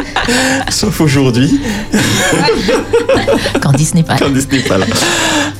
Sauf 0.70 1.00
aujourd'hui, 1.00 1.60
Candice 3.60 3.94
n'est 3.94 4.02
pas 4.02 4.14
là. 4.14 4.18
Candice 4.20 4.48
n'est 4.50 4.60
pas 4.60 4.78
là. 4.78 4.86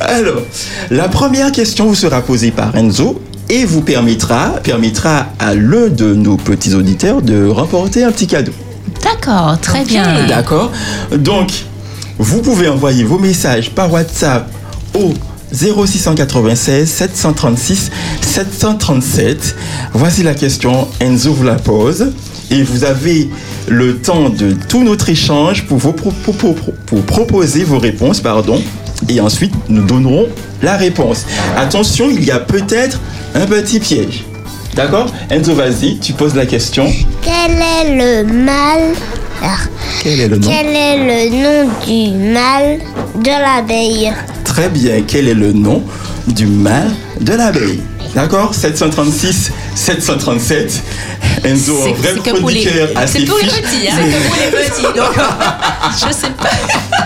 Alors, 0.01 0.42
la 0.90 1.09
première 1.09 1.52
question 1.52 1.86
vous 1.86 1.94
sera 1.94 2.20
posée 2.22 2.51
par 2.51 2.74
Enzo 2.76 3.20
et 3.51 3.65
vous 3.65 3.81
permettra, 3.83 4.55
permettra 4.62 5.27
à 5.39 5.55
l'un 5.55 5.89
de 5.89 6.15
nos 6.15 6.37
petits 6.37 6.75
auditeurs 6.75 7.23
de 7.23 7.47
remporter 7.47 8.05
un 8.05 8.11
petit 8.12 8.27
cadeau. 8.27 8.53
D'accord, 9.03 9.59
très 9.61 9.85
bien. 9.85 10.27
D'accord 10.27 10.73
Donc, 11.16 11.51
vous 12.19 12.41
pouvez 12.43 12.69
envoyer 12.69 13.05
vos 13.05 13.19
messages 13.19 13.71
par 13.71 13.93
WhatsApp 13.93 14.51
au 14.95 15.12
0696 15.53 16.89
736 16.89 17.91
737. 18.21 19.57
Voici 19.93 20.23
la 20.23 20.35
question, 20.35 20.89
Enzo 21.01 21.33
vous 21.33 21.45
la 21.45 21.55
pose. 21.55 22.12
Et 22.51 22.62
vous 22.62 22.85
avez 22.85 23.29
le 23.69 23.97
temps 23.97 24.29
de 24.29 24.53
tout 24.69 24.85
notre 24.85 25.09
échange 25.09 25.65
pour, 25.66 25.79
vous 25.79 25.93
pro- 25.93 26.12
pour- 26.25 26.37
pour- 26.37 26.55
pour 26.55 27.03
proposer 27.03 27.65
vos 27.65 27.79
réponses. 27.79 28.21
Pardon. 28.21 28.61
Et 29.09 29.20
ensuite, 29.20 29.55
nous 29.68 29.82
donnerons 29.85 30.28
la 30.62 30.76
réponse. 30.76 31.24
Attention, 31.56 32.09
il 32.10 32.24
y 32.24 32.31
a 32.31 32.39
peut-être 32.39 33.01
un 33.35 33.47
petit 33.47 33.81
piège. 33.81 34.24
D'accord? 34.74 35.12
Enzo, 35.31 35.55
vas-y, 35.55 35.98
tu 35.98 36.12
poses 36.12 36.35
la 36.35 36.47
question. 36.47 36.86
Quel 37.22 37.52
est 37.52 37.97
le 37.97 38.24
mal 38.32 38.81
Alors, 39.43 39.59
Quel 40.02 40.20
est 40.20 40.28
le 40.28 40.39
nom? 40.39 40.48
Quel 40.51 40.66
est 40.74 41.28
le 41.31 41.64
nom 41.64 41.70
du 41.86 42.32
mal 42.32 42.78
de 43.22 43.31
l'abeille? 43.31 44.12
Très 44.44 44.68
bien, 44.68 45.02
quel 45.06 45.28
est 45.28 45.35
le 45.35 45.52
nom 45.52 45.82
du 46.26 46.47
mâle 46.47 46.90
de 47.20 47.35
l'abeille? 47.35 47.81
D'accord 48.15 48.55
736, 48.55 49.51
737. 49.74 50.82
Enzo, 51.45 51.73
un 51.73 51.93
vrai 51.93 52.12
c'est 52.15 52.23
que 52.23 52.39
pour 52.39 52.49
les- 52.49 52.62
chroniqueur 52.65 52.89
assez 52.97 53.19
c'est 53.20 53.24
pour 53.27 53.39
les 53.39 53.45
petits, 53.49 53.89
hein. 53.89 53.95
C'est 53.97 54.05
que 54.09 54.27
pour 54.28 54.36
les 54.36 54.51
petits. 54.65 54.82
Donc, 54.82 55.15
je 56.09 56.12
sais 56.15 56.31
pas. 56.31 56.49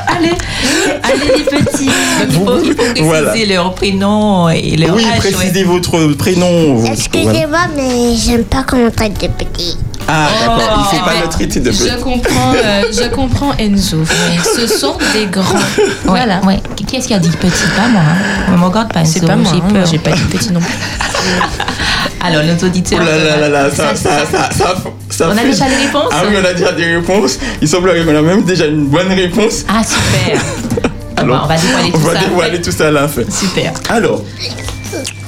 Allez, 0.06 0.32
allez 1.02 1.38
les 1.38 1.44
petits. 1.44 1.86
Donc, 1.86 2.30
il 2.30 2.34
faut, 2.44 2.58
il 2.60 2.68
faut 2.68 2.74
préciser 2.74 3.02
Voilà. 3.04 3.34
leur 3.46 3.74
prénom 3.74 4.48
et 4.50 4.76
leur 4.76 4.94
Oui, 4.94 5.04
âge. 5.10 5.18
précisez 5.18 5.64
votre 5.64 5.98
prénom. 6.14 6.74
voilà. 6.74 6.94
Excusez-moi, 6.94 7.58
mais 7.76 8.14
j'aime 8.16 8.44
pas 8.44 8.62
qu'on 8.64 8.76
me 8.76 8.90
traite 8.90 9.18
de 9.20 9.28
petit. 9.28 9.76
Ah, 10.10 10.26
d'accord, 10.40 10.58
il 10.58 10.78
ne 10.80 10.84
Oh. 10.84 10.96
faut 10.96 11.04
pas 11.04 11.14
le 11.22 11.28
traiter 11.28 11.60
de 11.60 11.70
Je 11.70 11.96
comprends, 12.02 12.52
euh, 12.54 12.82
je 12.92 13.08
comprends 13.14 13.52
Enzo. 13.58 13.98
Ce 14.56 14.66
sont 14.66 14.96
des 15.12 15.26
grands. 15.26 15.58
Voilà. 16.06 16.40
Ouais. 16.44 16.60
Qui 16.86 16.96
est-ce 16.96 17.06
qui 17.08 17.14
a 17.14 17.18
dit 17.18 17.28
petit 17.28 17.64
Pas 17.76 17.88
moi. 17.88 18.00
Hein. 18.02 18.52
Ne 18.52 18.56
me 18.56 18.64
regarde 18.64 18.92
pas. 18.92 19.04
C'est 19.04 19.18
Enzo, 19.18 19.26
pas 19.26 19.36
moi. 19.36 19.50
J'ai 19.52 19.60
hein, 19.60 19.68
peur. 19.72 19.86
J'ai 19.86 19.98
pas 19.98 20.10
dit 20.12 20.22
petit 20.22 20.50
non 20.52 20.60
plus. 20.60 20.72
Alors, 22.20 22.42
nos 22.42 22.66
auditeurs. 22.66 22.98
Oh 23.02 23.04
là 23.04 23.16
là 23.18 23.36
là 23.36 23.48
là, 23.48 23.70
ça, 23.70 23.94
ça, 23.94 24.10
ça, 24.24 24.26
ça, 24.26 24.50
ça, 24.50 24.74
ça 25.10 25.28
On 25.28 25.32
a 25.32 25.34
fait- 25.36 25.50
déjà 25.50 25.68
les 25.68 25.76
réponses 25.76 26.10
Ah 26.12 26.22
oui, 26.28 26.34
on 26.40 26.44
a 26.44 26.52
déjà 26.52 26.72
des 26.72 26.96
réponses. 26.96 27.38
Il 27.62 27.68
semblerait 27.68 28.04
qu'on 28.04 28.16
a 28.16 28.22
même 28.22 28.42
déjà 28.42 28.66
une 28.66 28.86
bonne 28.86 29.12
réponse. 29.12 29.64
Ah, 29.68 29.82
super. 29.84 30.40
Alors, 31.16 31.42
on 31.44 31.48
va 31.48 31.56
dévoiler 31.56 31.90
on 31.94 31.98
tout 31.98 32.04
va 32.04 32.14
ça. 32.14 32.20
dévoiler 32.20 32.60
tout 32.60 32.72
ça 32.72 32.88
à 32.88 32.90
la 32.90 33.08
fin. 33.08 33.22
Super. 33.30 33.72
Alors, 33.90 34.22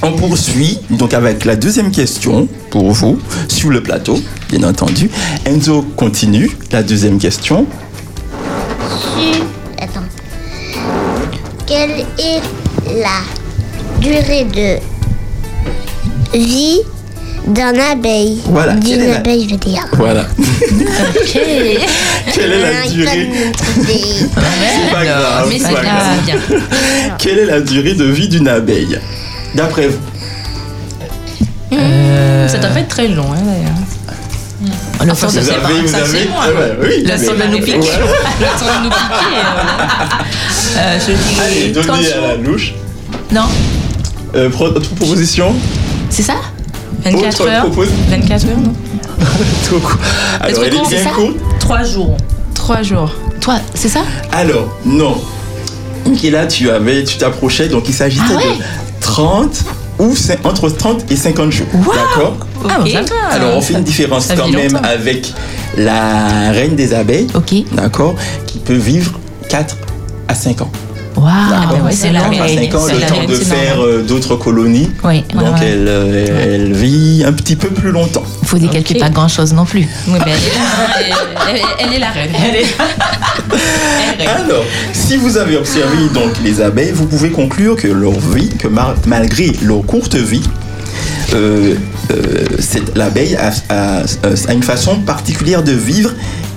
on 0.01 0.11
poursuit 0.13 0.79
donc 0.89 1.13
avec 1.13 1.45
la 1.45 1.55
deuxième 1.55 1.91
question 1.91 2.47
pour 2.69 2.91
vous 2.91 3.19
sur 3.47 3.69
le 3.69 3.81
plateau, 3.81 4.19
bien 4.49 4.63
entendu. 4.67 5.09
Enzo 5.45 5.83
continue 5.95 6.49
la 6.71 6.83
deuxième 6.83 7.17
question. 7.19 7.65
Su- 9.15 9.41
Attends. 9.79 10.01
Quelle 11.65 12.05
est 12.19 12.41
la 13.01 13.21
durée 13.99 14.45
de 14.45 16.37
vie 16.37 16.79
d'un 17.47 17.73
abeille? 17.91 18.39
Voilà, 18.45 18.73
D'une 18.75 19.07
la- 19.07 19.17
abeille, 19.17 19.45
je 19.47 19.51
veux 19.55 19.59
dire. 19.59 19.85
Voilà. 19.93 20.25
Ok. 20.71 21.39
Quelle 22.33 22.51
est 22.53 22.61
la 22.61 22.87
durée? 22.87 23.29
C'est 23.85 24.91
pas 24.91 25.03
grave. 25.03 25.47
mais 25.49 25.59
c'est 25.59 25.73
pas 25.73 25.81
grave. 25.81 26.61
Quelle 27.17 27.39
est 27.39 27.45
la 27.45 27.59
durée 27.61 27.93
de 27.93 28.05
vie 28.05 28.29
d'une 28.29 28.47
abeille? 28.47 28.99
D'après 29.55 29.87
vous 29.87 29.99
Ça 32.47 32.57
doit 32.57 32.69
pas 32.69 32.79
être 32.79 32.87
très 32.89 33.07
long, 33.07 33.25
hein, 33.33 33.41
d'ailleurs. 33.45 33.71
Le 35.03 35.07
temps 35.07 35.13
de 35.13 35.13
Vous 35.13 35.29
c'est 35.29 35.39
avez, 35.39 35.61
pas- 35.61 35.69
vous 35.81 35.87
ça, 35.87 35.97
avez 35.97 36.19
c'est 36.19 36.29
moi. 36.29 36.41
Ah 36.43 36.49
ouais, 36.49 36.77
oui, 36.81 37.03
Le 37.03 37.25
temps 37.25 37.33
de 37.33 37.51
nous 37.51 37.57
piquer. 37.57 37.77
Le 37.77 37.81
temps 38.59 38.79
de 38.79 38.83
nous 38.83 38.89
piquer. 38.89 39.37
euh, 40.77 40.77
Euh, 40.77 40.99
je 40.99 41.41
Allez, 41.41 41.69
dirais 41.71 41.85
30 41.85 41.97
donnez 41.97 42.13
à 42.13 42.21
la 42.27 42.35
louche. 42.37 42.73
Non, 43.31 43.45
Euh, 44.35 44.49
pro- 44.49 44.67
autre 44.67 44.93
proposition 44.95 45.53
c'est 46.09 46.21
ça 46.23 46.35
24 47.03 47.41
Autre 47.41 47.49
heures. 47.49 47.63
propos- 47.65 47.85
24 48.09 48.45
heures, 48.45 48.57
non 48.57 48.73
Trop 49.65 49.79
court. 49.79 49.97
Alors, 50.39 50.63
elle 50.63 50.73
est 50.75 50.87
bien 50.89 51.03
ça 51.03 51.09
courte. 51.09 51.35
3 51.59 51.83
jours. 51.83 52.17
3 52.53 52.81
jours. 52.83 53.11
Toi, 53.39 53.55
c'est 53.73 53.89
ça 53.89 54.01
Alors, 54.31 54.77
non. 54.85 55.19
là, 56.23 56.45
tu 56.47 56.69
avais, 56.69 57.03
tu 57.03 57.17
t'approchais, 57.17 57.67
donc 57.69 57.87
il 57.89 57.93
s'agissait 57.93 58.23
Ah 58.29 58.35
ouais 58.35 58.43
de 58.43 58.90
30 59.11 59.63
ou 59.99 60.13
entre 60.45 60.69
30 60.69 61.11
et 61.11 61.15
50 61.17 61.51
jours. 61.51 61.67
D'accord 61.73 62.37
Ah, 62.69 62.79
va. 62.79 63.35
Alors, 63.35 63.57
on 63.57 63.61
fait 63.61 63.73
une 63.73 63.83
différence 63.83 64.25
Ça 64.27 64.35
quand 64.37 64.47
même 64.47 64.71
longtemps. 64.71 64.87
avec 64.87 65.33
la 65.77 66.51
reine 66.51 66.75
des 66.75 66.93
abeilles. 66.93 67.27
D'accord 67.73 68.15
Qui 68.47 68.59
peut 68.59 68.73
vivre 68.73 69.11
4 69.49 69.75
à 70.29 70.33
5 70.33 70.61
ans. 70.61 70.71
Waouh, 71.15 71.25
D'accord 71.49 71.77
Ah, 71.81 71.83
ouais, 71.85 71.91
c'est 71.91 72.11
la 72.11 72.21
4 72.21 72.39
à 72.39 72.43
reine. 72.43 72.59
5 72.71 72.75
ans, 72.75 72.83
c'est 72.87 72.93
le 72.93 72.99
la 72.99 73.05
temps 73.07 73.15
reine, 73.19 73.29
de 73.29 73.35
c'est 73.35 73.45
faire 73.45 73.81
euh, 73.83 74.01
d'autres 74.03 74.35
colonies. 74.35 74.89
Oui, 75.03 75.23
Donc, 75.33 75.41
ouais, 75.43 75.49
ouais. 75.49 75.55
Elle, 75.63 75.85
euh, 75.87 76.55
elle 76.55 76.73
vit 76.73 77.23
un 77.25 77.33
petit 77.33 77.55
peu 77.55 77.67
plus 77.69 77.91
longtemps. 77.91 78.23
Il 78.41 78.47
faut 78.47 78.57
dire 78.57 78.69
qu'elle 78.71 78.85
fait 78.85 78.95
pas 78.95 79.09
grand 79.09 79.27
chose 79.27 79.53
non 79.53 79.65
plus. 79.65 79.87
Oui, 80.07 80.17
mais 80.25 80.31
elle 80.31 80.31
est 80.31 81.11
Elle, 81.49 81.61
elle- 81.79 81.93
elle 81.93 81.99
la 81.99 82.09
reine. 82.11 82.31
Alors, 84.27 84.63
si 84.93 85.17
vous 85.17 85.37
avez 85.37 85.57
observé 85.57 85.97
donc 86.13 86.31
les 86.43 86.61
abeilles, 86.61 86.91
vous 86.93 87.05
pouvez 87.05 87.29
conclure 87.29 87.75
que 87.75 87.87
leur 87.87 88.11
vie, 88.19 88.49
que 88.49 88.67
malgré 89.07 89.51
leur 89.61 89.83
courte 89.85 90.15
vie, 90.15 90.43
euh, 91.33 91.75
euh, 92.11 92.45
l'abeille 92.95 93.35
a, 93.35 93.51
a- 93.69 94.03
a 94.47 94.53
une 94.53 94.63
façon 94.63 94.97
particulière 95.01 95.63
de 95.63 95.71
vivre 95.71 96.11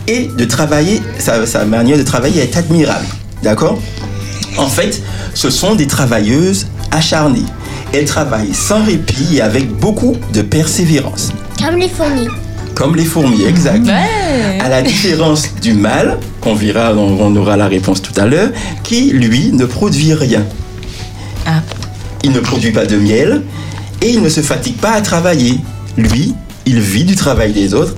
et 0.09 0.31
de 0.37 0.45
travailler. 0.45 1.01
Sa, 1.19 1.47
sa 1.47 1.65
manière 1.65 1.97
de 1.99 2.03
travailler 2.03 2.43
est 2.43 2.57
admirable. 2.57 3.07
D'accord? 3.43 3.79
En 4.57 4.69
fait, 4.69 5.03
ce 5.35 5.51
sont 5.51 5.75
des 5.75 5.87
travailleuses 5.87 6.67
acharnées. 6.91 7.45
Elles 7.93 8.05
travaillent 8.05 8.55
sans 8.55 8.85
répit 8.85 9.37
et 9.37 9.41
avec 9.41 9.69
beaucoup 9.69 10.17
de 10.33 10.43
persévérance. 10.43 11.33
Comme 11.63 11.77
les 11.77 11.89
fourmis. 11.89 12.29
Comme 12.75 12.97
les 12.97 13.05
fourmis, 13.05 13.45
exact. 13.45 13.87
À 14.61 14.69
la 14.69 14.83
différence 14.83 15.49
du 15.63 15.75
mâle, 15.75 16.19
qu'on 16.41 16.55
verra, 16.55 16.93
on, 16.95 17.35
aura 17.37 17.57
la 17.57 17.69
réponse 17.69 18.03
tout 18.03 18.19
à 18.21 18.27
l'heure, 18.27 18.51
qui, 18.83 19.11
lui, 19.13 19.53
ne 19.53 19.65
produit 19.65 20.13
rien. 20.15 20.45
Ah. 21.47 21.61
Il 22.25 22.33
ne 22.33 22.41
produit 22.41 22.73
pas 22.73 22.87
de 22.87 22.97
miel 22.97 23.43
et 24.03 24.11
il 24.11 24.23
ne 24.23 24.29
se 24.29 24.41
fatigue 24.41 24.77
pas 24.77 24.93
à 24.93 25.01
travailler. 25.03 25.61
Lui, 25.97 26.35
il 26.67 26.81
vit 26.81 27.05
du 27.05 27.15
travail 27.15 27.53
des 27.53 27.75
autres. 27.75 27.95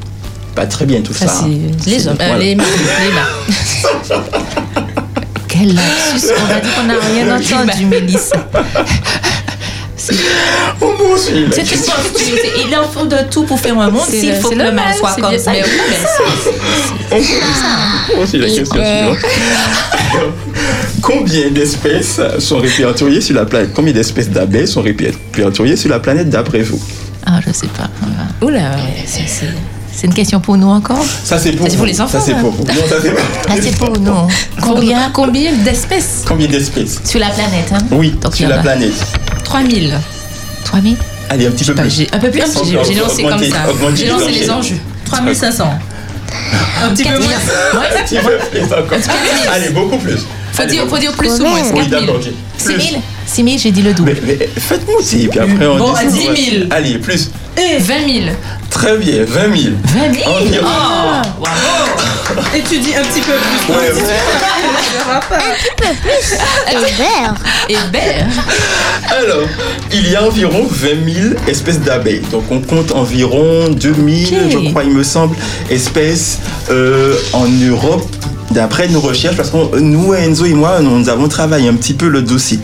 Pas 0.54 0.66
très 0.66 0.84
bien 0.84 1.00
tout 1.00 1.14
ça. 1.14 1.26
Ça, 1.26 1.44
c'est 1.82 1.90
les 1.90 2.08
hommes. 2.08 2.16
euh, 2.20 2.26
Voilà. 2.26 2.38
les 2.38 2.54
mâles. 2.54 2.66
Les 3.06 4.14
mâles. 4.16 4.24
Quel 5.58 5.74
lapsus 5.74 6.32
On 6.38 6.44
va 6.46 6.60
dire 6.60 6.74
qu'on 6.74 6.84
n'a 6.84 6.94
rien 7.00 7.34
entendu, 7.36 7.86
Mélisse. 7.86 8.32
On 10.80 10.92
poursuit 10.92 11.46
C'est 11.50 11.62
une 11.62 12.68
Il 12.68 12.76
en 12.76 12.84
faut 12.84 13.06
de 13.06 13.16
tout 13.30 13.44
pour 13.44 13.58
faire 13.58 13.78
un 13.78 13.90
monde. 13.90 14.06
S'il 14.08 14.34
faut 14.34 14.50
que 14.50 14.54
le 14.54 14.70
mal 14.72 14.94
soit 14.94 15.14
comme 15.20 15.38
ça. 15.38 15.52
mais 15.52 15.62
oui, 15.64 15.70
mais 17.10 17.16
On 18.12 18.16
poursuit 18.16 18.38
la 18.38 18.46
question 18.46 18.64
suivante. 18.66 19.18
Combien 21.02 21.50
d'espèces 21.50 22.20
sont 22.38 22.58
répertoriées 22.58 23.20
sur 23.20 23.34
la 23.34 23.44
planète? 23.46 23.70
Combien 23.74 23.92
d'espèces 23.92 24.30
d'abeilles 24.30 24.68
sont 24.68 24.82
répertoriées 24.82 25.76
sur 25.76 25.90
la 25.90 25.98
planète 26.00 26.28
d'après 26.30 26.62
vous? 26.62 26.80
Ah, 27.24 27.40
je 27.46 27.52
sais 27.52 27.66
pas. 27.68 27.88
Oula, 28.44 28.76
c'est- 29.06 29.26
c'est. 29.26 29.46
C'est 29.96 30.06
une 30.06 30.14
question 30.14 30.40
pour 30.40 30.56
nous 30.58 30.68
encore 30.68 31.02
Ça 31.24 31.38
c'est 31.38 31.52
pour, 31.52 31.66
Ça, 31.66 31.70
c'est 31.70 31.76
vous. 31.76 31.76
pour 31.78 31.86
les 31.86 32.00
enfants, 32.00 32.18
Ça 32.18 32.24
c'est 32.24 32.32
hein. 32.34 32.40
pour 32.40 32.50
vous. 32.52 32.64
Non, 32.64 32.74
ça 32.88 32.96
c'est 33.02 33.12
pas. 33.14 33.20
Ah, 33.48 33.54
c'est 33.60 33.76
pour 33.78 33.98
nous. 33.98 34.12
Combien 34.60 35.10
Combien 35.14 35.52
d'espèces 35.64 36.22
Combien 36.28 36.48
d'espèces 36.48 37.00
Sur 37.04 37.18
la 37.20 37.30
planète, 37.30 37.72
hein 37.72 37.78
Oui, 37.92 38.10
Donc, 38.20 38.34
sur 38.36 38.48
la 38.48 38.58
planète. 38.58 38.92
3000. 39.44 39.94
3000 40.64 40.96
Allez, 41.30 41.46
un 41.46 41.50
petit 41.50 41.64
peu 41.64 41.74
plus. 41.74 41.90
j'ai- 41.90 42.08
un 42.12 42.18
peu 42.18 42.30
plus, 42.30 42.42
j'ai- 42.64 42.74
lancé 42.98 43.22
comme 43.22 43.38
ça. 43.42 43.56
J'ai 43.94 44.06
lancé 44.08 44.30
les 44.32 44.50
enjeux. 44.50 44.76
3500. 45.06 45.66
Un 46.84 46.90
petit 46.90 47.04
peu 47.04 47.18
moins. 47.18 47.28
Un 47.74 48.02
petit 48.02 48.16
peu 48.16 48.38
plus 48.50 48.64
encore. 48.64 48.98
Allez, 49.50 49.70
beaucoup 49.70 49.96
plus. 49.96 50.18
Faut 50.52 50.64
dire, 50.66 50.86
faut 50.88 50.98
dire 50.98 51.12
plus 51.12 51.40
ou 51.40 51.44
moins. 51.44 51.60
Oui, 51.72 51.88
4 51.88 51.88
000. 51.88 52.00
d'accord, 52.00 52.16
ok. 52.16 52.32
6 52.58 52.66
000 52.66 52.78
6 53.26 53.44
000, 53.44 53.56
j'ai 53.58 53.70
dit 53.70 53.82
le 53.82 53.94
double. 53.94 54.16
Mais, 54.26 54.48
faites-moi 54.58 54.96
aussi, 54.98 55.28
puis 55.28 55.38
après 55.40 55.66
on 55.66 55.78
Bon, 55.78 55.92
à 55.94 56.04
descend. 56.04 56.34
10 56.34 56.50
000. 56.50 56.64
Allez, 56.70 56.98
plus. 56.98 57.30
20 57.56 58.22
000. 58.24 58.36
Très 58.70 58.96
bien, 58.98 59.24
20 59.24 59.40
000. 59.56 59.74
20 59.84 60.14
000 60.14 60.30
Environ. 60.30 60.66
Oh, 61.40 61.44
Et 62.54 62.60
tu 62.62 62.78
dis 62.78 62.94
un 62.94 63.02
petit 63.02 63.20
peu 63.20 63.32
plus. 63.32 63.72
Ouais, 63.74 63.92
ouais. 63.92 64.18
Va 65.06 65.20
pas. 65.20 65.38
Et 66.70 66.92
vert. 66.94 67.34
Et 67.68 67.76
vert. 67.92 68.26
Alors, 69.08 69.46
il 69.92 70.10
y 70.10 70.16
a 70.16 70.22
environ 70.24 70.66
20 70.68 70.88
000 70.88 71.34
espèces 71.46 71.80
d'abeilles. 71.80 72.22
Donc, 72.30 72.44
on 72.50 72.60
compte 72.60 72.92
environ 72.92 73.68
2000, 73.70 74.26
Ok. 74.26 74.50
je 74.50 74.70
crois, 74.70 74.84
il 74.84 74.90
me 74.90 75.02
semble, 75.02 75.36
espèces 75.70 76.38
euh, 76.70 77.14
en 77.32 77.46
Europe, 77.48 78.04
d'après 78.50 78.88
nos 78.88 79.00
recherches, 79.00 79.36
parce 79.36 79.50
que 79.50 79.78
nous, 79.78 80.12
Enzo 80.12 80.44
et 80.44 80.54
moi, 80.54 80.80
nous 80.80 81.08
avons 81.08 81.28
travaillé 81.28 81.68
un 81.68 81.74
petit 81.74 81.94
peu 81.94 82.08
le 82.08 82.20
dossier. 82.22 82.58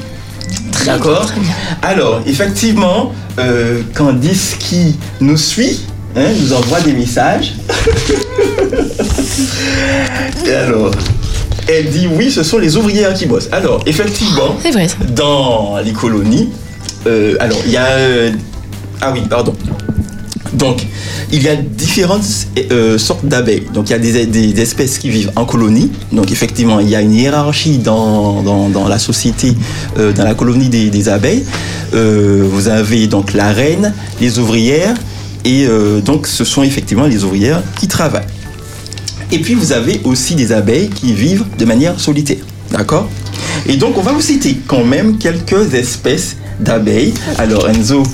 D'accord 0.84 1.26
Alors, 1.82 2.20
effectivement, 2.26 3.12
euh, 3.38 3.82
Candice 3.94 4.56
qui 4.58 4.96
nous 5.20 5.36
suit, 5.36 5.80
hein, 6.16 6.26
nous 6.40 6.52
envoie 6.52 6.80
des 6.80 6.92
messages. 6.92 7.54
Et 10.46 10.52
alors, 10.52 10.90
elle 11.68 11.88
dit 11.90 12.08
oui, 12.10 12.30
ce 12.30 12.42
sont 12.42 12.58
les 12.58 12.76
ouvrières 12.76 13.14
qui 13.14 13.26
bossent. 13.26 13.48
Alors, 13.52 13.80
effectivement, 13.86 14.56
vrai 14.72 14.86
dans 15.14 15.76
les 15.84 15.92
colonies, 15.92 16.50
euh, 17.06 17.36
alors 17.40 17.58
il 17.64 17.72
y 17.72 17.76
a. 17.76 17.86
euh, 17.86 18.30
ah 19.00 19.10
oui, 19.12 19.22
pardon. 19.28 19.54
Donc, 20.52 20.86
il 21.32 21.42
y 21.42 21.48
a 21.48 21.56
différentes 21.56 22.24
euh, 22.70 22.98
sortes 22.98 23.24
d'abeilles. 23.24 23.66
Donc, 23.72 23.88
il 23.88 23.92
y 23.92 23.94
a 23.94 24.26
des, 24.26 24.60
espèces 24.60 24.98
qui 24.98 25.08
vivent 25.08 25.32
en 25.36 25.44
colonie. 25.44 25.90
Donc, 26.12 26.30
effectivement, 26.30 26.80
il 26.80 26.88
y 26.88 26.96
a 26.96 27.00
une 27.00 27.14
hiérarchie 27.14 27.78
dans, 27.78 28.68
la 28.88 28.98
société, 28.98 29.54
euh, 29.98 30.12
dans 30.12 30.24
la 30.24 30.34
colonie 30.34 30.68
des, 30.68 31.08
abeilles. 31.08 31.44
Euh, 31.94 32.46
vous 32.50 32.68
avez 32.68 33.06
donc 33.06 33.32
la 33.32 33.52
reine, 33.52 33.94
les 34.20 34.38
ouvrières, 34.38 34.96
et 35.44 35.66
donc 36.04 36.28
ce 36.28 36.44
sont 36.44 36.62
effectivement 36.62 37.06
les 37.06 37.24
ouvrières 37.24 37.60
qui 37.76 37.88
travaillent. 37.88 38.22
Et 39.32 39.40
puis 39.40 39.54
vous 39.54 39.72
avez 39.72 40.00
aussi 40.04 40.36
des 40.36 40.52
abeilles 40.52 40.88
qui 40.88 41.12
vivent 41.12 41.44
de 41.58 41.64
manière 41.64 41.98
solitaire. 41.98 42.44
D'accord? 42.70 43.08
Et 43.66 43.76
donc 43.76 43.98
on 43.98 44.02
va 44.02 44.12
vous 44.12 44.20
citer 44.20 44.58
quand 44.68 44.84
même 44.84 45.18
quelques 45.18 45.74
espèces 45.74 46.36
d'abeilles. 46.60 47.12
Alors 47.38 47.68
Enzo 47.68 48.04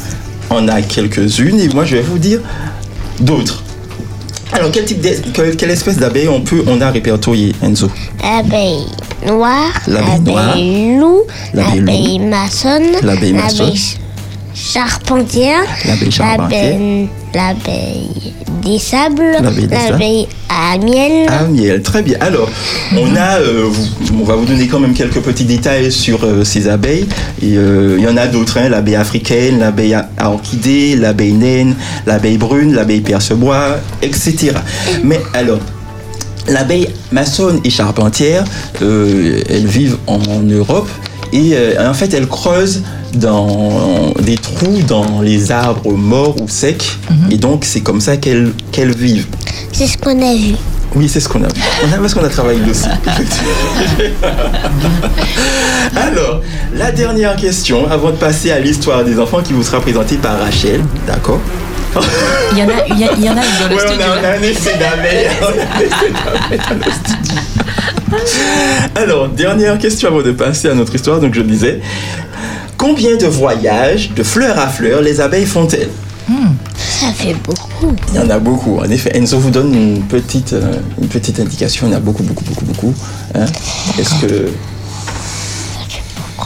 en 0.50 0.68
a 0.68 0.82
quelques-unes 0.82 1.60
et 1.60 1.68
moi 1.68 1.84
je 1.84 1.96
vais 1.96 2.02
vous 2.02 2.18
dire 2.18 2.40
d'autres. 3.20 3.62
Alors 4.52 4.70
quel 4.70 4.84
type 4.84 5.06
quelle, 5.34 5.56
quelle 5.56 5.70
espèce 5.70 5.98
d'abeille 5.98 6.28
on 6.28 6.40
peut 6.40 6.64
on 6.66 6.80
a 6.80 6.90
répertorié 6.90 7.54
Enzo? 7.62 7.90
L'abeille 8.22 8.86
noire, 9.26 9.72
L'abeille 9.86 10.96
loup. 10.98 11.22
l'abeille 11.52 12.18
maçonne, 12.18 12.92
L'abeille 13.02 13.34
maçonne. 13.34 13.72
Ch- 14.58 16.10
charpentière, 16.10 16.70
L'abeille 17.34 18.08
des 18.64 18.78
sables, 18.78 19.22
L'abeille 19.42 19.68
à 20.48 20.78
miel. 20.78 21.26
Ah, 21.28 21.44
miel, 21.44 21.82
très 21.82 22.02
bien. 22.02 22.16
Alors, 22.20 22.48
on 22.96 23.14
a, 23.16 23.38
euh, 23.38 23.64
vous- 23.70 24.18
on 24.20 24.24
va 24.24 24.34
vous 24.34 24.46
donner 24.46 24.66
quand 24.66 24.80
même 24.80 24.94
quelques 24.94 25.20
petits 25.20 25.44
détails 25.44 25.92
sur 25.92 26.24
euh, 26.24 26.42
ces 26.44 26.68
abeilles. 26.68 27.06
Euh, 27.44 27.96
il 27.98 28.04
y 28.04 28.08
en 28.08 28.16
a 28.16 28.26
d'autres, 28.26 28.58
hein, 28.58 28.68
l'abeille 28.68 28.96
africaine, 28.96 29.58
l'abeille 29.60 29.94
à, 29.94 30.08
à 30.16 30.30
orchidée, 30.30 30.96
l'abeille 30.96 31.34
naine, 31.34 31.74
l'abeille 32.06 32.38
brune, 32.38 32.74
l'abeille 32.74 33.00
percebois, 33.02 33.78
etc. 34.02 34.52
Mais 35.04 35.20
alors, 35.34 35.60
l'abeille 36.48 36.88
maçonne 37.12 37.60
et 37.64 37.70
charpentière, 37.70 38.44
elles 38.80 39.66
vivent 39.66 39.98
en 40.06 40.18
Europe. 40.42 40.88
Et 41.32 41.52
euh, 41.54 41.88
en 41.90 41.94
fait, 41.94 42.12
elles 42.14 42.26
creusent 42.26 42.82
dans 43.14 44.12
des 44.20 44.36
trous 44.36 44.80
dans 44.86 45.20
les 45.22 45.50
arbres 45.52 45.92
morts 45.92 46.36
ou 46.40 46.48
secs. 46.48 46.84
Et 47.30 47.36
donc, 47.36 47.64
c'est 47.64 47.80
comme 47.80 48.00
ça 48.00 48.16
qu'elles 48.16 48.52
qu'elles 48.72 48.94
vivent. 48.96 49.26
C'est 49.72 49.86
ce 49.86 49.98
qu'on 49.98 50.20
a 50.22 50.34
vu. 50.34 50.54
Oui, 50.94 51.06
c'est 51.08 51.20
ce 51.20 51.28
qu'on 51.28 51.44
a 51.44 51.48
vu. 51.48 51.60
On 51.86 51.92
a 51.94 51.98
parce 51.98 52.14
qu'on 52.14 52.24
a 52.24 52.28
travaillé 52.30 52.60
dessus. 52.60 52.88
Alors, 55.96 56.40
la 56.74 56.90
dernière 56.92 57.36
question, 57.36 57.90
avant 57.90 58.10
de 58.10 58.16
passer 58.16 58.50
à 58.50 58.58
l'histoire 58.58 59.04
des 59.04 59.18
enfants 59.18 59.42
qui 59.42 59.52
vous 59.52 59.62
sera 59.62 59.80
présentée 59.80 60.16
par 60.16 60.38
Rachel, 60.38 60.80
d'accord? 61.06 61.40
Il 62.52 62.58
y 62.58 62.62
en 62.62 62.68
a, 62.68 62.72
il 62.90 62.98
y, 62.98 63.04
a- 63.04 63.12
il 63.16 63.24
y 63.24 63.30
en 63.30 63.36
a 63.36 63.40
une 63.44 63.58
dans 63.60 63.68
le 63.68 63.74
Ouais, 63.74 63.80
studio. 63.88 64.04
a, 64.04 64.18
on 64.20 64.24
a 64.24 64.28
un 64.38 64.42
effet 64.42 64.76
d'abeille. 64.78 65.26
On 65.40 65.44
a 65.46 65.48
un 65.48 65.80
effet 65.80 66.12
d'abeille 66.12 66.60
dans 66.68 66.74
le 66.86 66.92
studio. 66.92 67.40
Alors, 68.94 69.28
dernière 69.28 69.78
question 69.78 70.08
avant 70.08 70.22
de 70.22 70.32
passer 70.32 70.68
à 70.68 70.74
notre 70.74 70.94
histoire. 70.94 71.20
Donc, 71.20 71.34
je 71.34 71.42
disais, 71.42 71.80
combien 72.76 73.16
de 73.16 73.26
voyages 73.26 74.10
de 74.14 74.22
fleur 74.22 74.58
à 74.58 74.68
fleur 74.68 75.02
les 75.02 75.20
abeilles 75.20 75.46
font-elles? 75.46 75.90
Ça 76.76 77.12
fait 77.12 77.34
beaucoup. 77.44 77.94
Il 78.12 78.16
y 78.16 78.18
en 78.18 78.28
a 78.28 78.38
beaucoup. 78.38 78.78
En 78.78 78.90
effet, 78.90 79.16
Enzo 79.16 79.38
vous 79.38 79.50
donne 79.50 79.72
une 79.74 80.02
petite, 80.02 80.52
euh, 80.52 80.74
une 81.00 81.08
petite 81.08 81.38
indication. 81.40 81.86
Il 81.86 81.92
y 81.92 81.94
en 81.94 81.98
a 81.98 82.00
beaucoup, 82.00 82.22
beaucoup, 82.22 82.44
beaucoup, 82.44 82.64
beaucoup. 82.64 82.94
Hein 83.34 83.46
Est-ce 83.98 84.14
que 84.20 84.48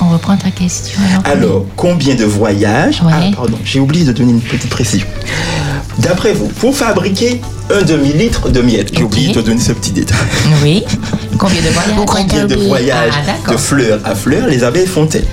On 0.00 0.10
reprend 0.10 0.36
ta 0.36 0.50
question. 0.50 0.98
Alors, 1.24 1.48
Alors, 1.48 1.66
combien 1.76 2.14
de 2.14 2.24
voyages 2.24 3.02
Ah, 3.08 3.20
pardon, 3.34 3.58
j'ai 3.64 3.80
oublié 3.80 4.04
de 4.04 4.12
donner 4.12 4.32
une 4.32 4.40
petite 4.40 4.70
précision. 4.70 5.06
D'après 5.98 6.32
vous, 6.32 6.48
pour 6.48 6.76
fabriquer 6.76 7.40
un 7.70 7.82
demi-litre 7.82 8.50
de 8.50 8.60
miel, 8.60 8.86
j'ai 8.92 9.02
oublié 9.02 9.32
de 9.32 9.40
donner 9.40 9.60
ce 9.60 9.72
petit 9.72 9.92
détail. 9.92 10.18
Oui. 10.62 10.84
Combien 11.38 11.60
de 11.62 11.68
voyages 11.68 12.04
Combien 12.06 12.44
de 12.46 12.54
voyages 12.56 13.12
Ah, 13.16 13.26
d'accord. 13.26 13.54
de 13.54 13.58
fleur 13.58 14.00
à 14.04 14.14
fleur 14.14 14.46
les 14.48 14.62
abeilles 14.64 14.86
font-elles 14.86 15.26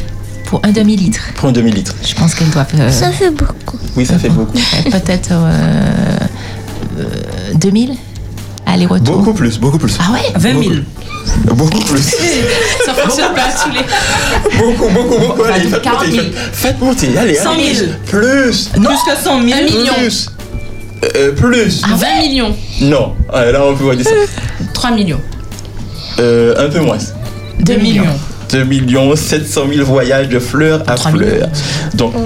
Pour 0.46 0.62
un 0.64 0.72
demi-litre. 0.72 1.20
Pour 1.36 1.50
un 1.50 1.52
demi-litre. 1.52 1.94
Je 2.04 2.14
pense 2.16 2.34
qu'elles 2.36 2.50
doivent. 2.50 2.68
euh, 2.80 2.92
Ça 2.92 3.12
fait 3.12 3.32
beaucoup. 3.32 3.78
Oui, 3.96 4.06
ça 4.06 4.18
fait 4.18 4.30
beaucoup. 4.30 4.58
Peut-être 4.92 5.30
euh, 5.32 6.18
euh, 7.00 7.04
2000 7.56 7.96
Aller-retour. 8.66 9.18
Beaucoup 9.18 9.34
plus, 9.34 9.58
beaucoup 9.58 9.80
plus. 9.80 9.98
Ah 10.00 10.12
ouais 10.14 10.32
20 10.36 10.62
000. 10.64 10.74
Beaucoup 11.56 11.80
plus. 11.80 12.02
Ça 12.86 12.94
fonctionne 12.94 13.34
pas 13.34 13.48
tous 13.64 13.72
les. 13.72 14.58
Beaucoup, 14.60 14.90
beaucoup, 14.90 15.18
beaucoup. 15.20 15.44
Allez, 15.44 15.68
faites 15.70 15.82
40 15.82 16.00
monter, 16.06 16.12
000. 16.12 16.24
faites, 16.26 16.56
faites 16.56 16.80
monter. 16.80 17.18
Allez, 17.18 17.36
100 17.36 17.52
allez. 17.54 17.74
000. 17.74 17.92
Plus. 18.06 18.70
Plus 18.70 18.84
que 18.84 19.24
100 19.24 19.24
000. 19.24 19.60
Un 19.60 19.64
million. 19.64 19.94
Plus. 19.98 20.30
Euh, 21.16 21.32
plus. 21.32 21.82
Ah 21.84 21.96
20 21.96 22.22
millions. 22.22 22.56
Non, 22.82 23.14
euh, 23.34 23.52
là 23.52 23.60
on 23.66 23.76
peut 23.76 23.84
voir 23.86 23.96
des 23.96 24.04
3 24.74 24.92
millions. 24.92 25.22
Euh, 26.20 26.66
Un 26.66 26.70
peu 26.70 26.80
moins. 26.80 26.98
2 27.60 27.76
millions. 27.78 28.04
2 28.52 28.64
millions 28.64 29.16
700 29.16 29.62
000 29.74 29.86
voyages 29.86 30.30
de 30.30 30.40
fleur 30.40 30.82
à 30.88 30.98
fleur. 30.98 31.50
Donc, 31.94 32.14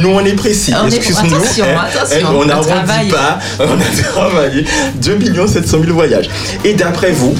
nous 0.00 0.08
on 0.10 0.20
est 0.20 0.34
précis. 0.34 0.72
Excuse-nous. 0.86 1.34
attention, 1.36 1.64
hein. 1.64 1.84
attention, 1.88 2.28
on 2.38 2.44
n'arrondit 2.44 3.10
pas. 3.10 3.38
On 3.58 3.80
a 3.80 4.02
travaillé 4.12 4.64
2 5.02 5.14
millions 5.16 5.46
700 5.46 5.78
000 5.84 5.94
voyages. 5.94 6.28
Et 6.64 6.74
d'après 6.74 7.12
vous, 7.12 7.34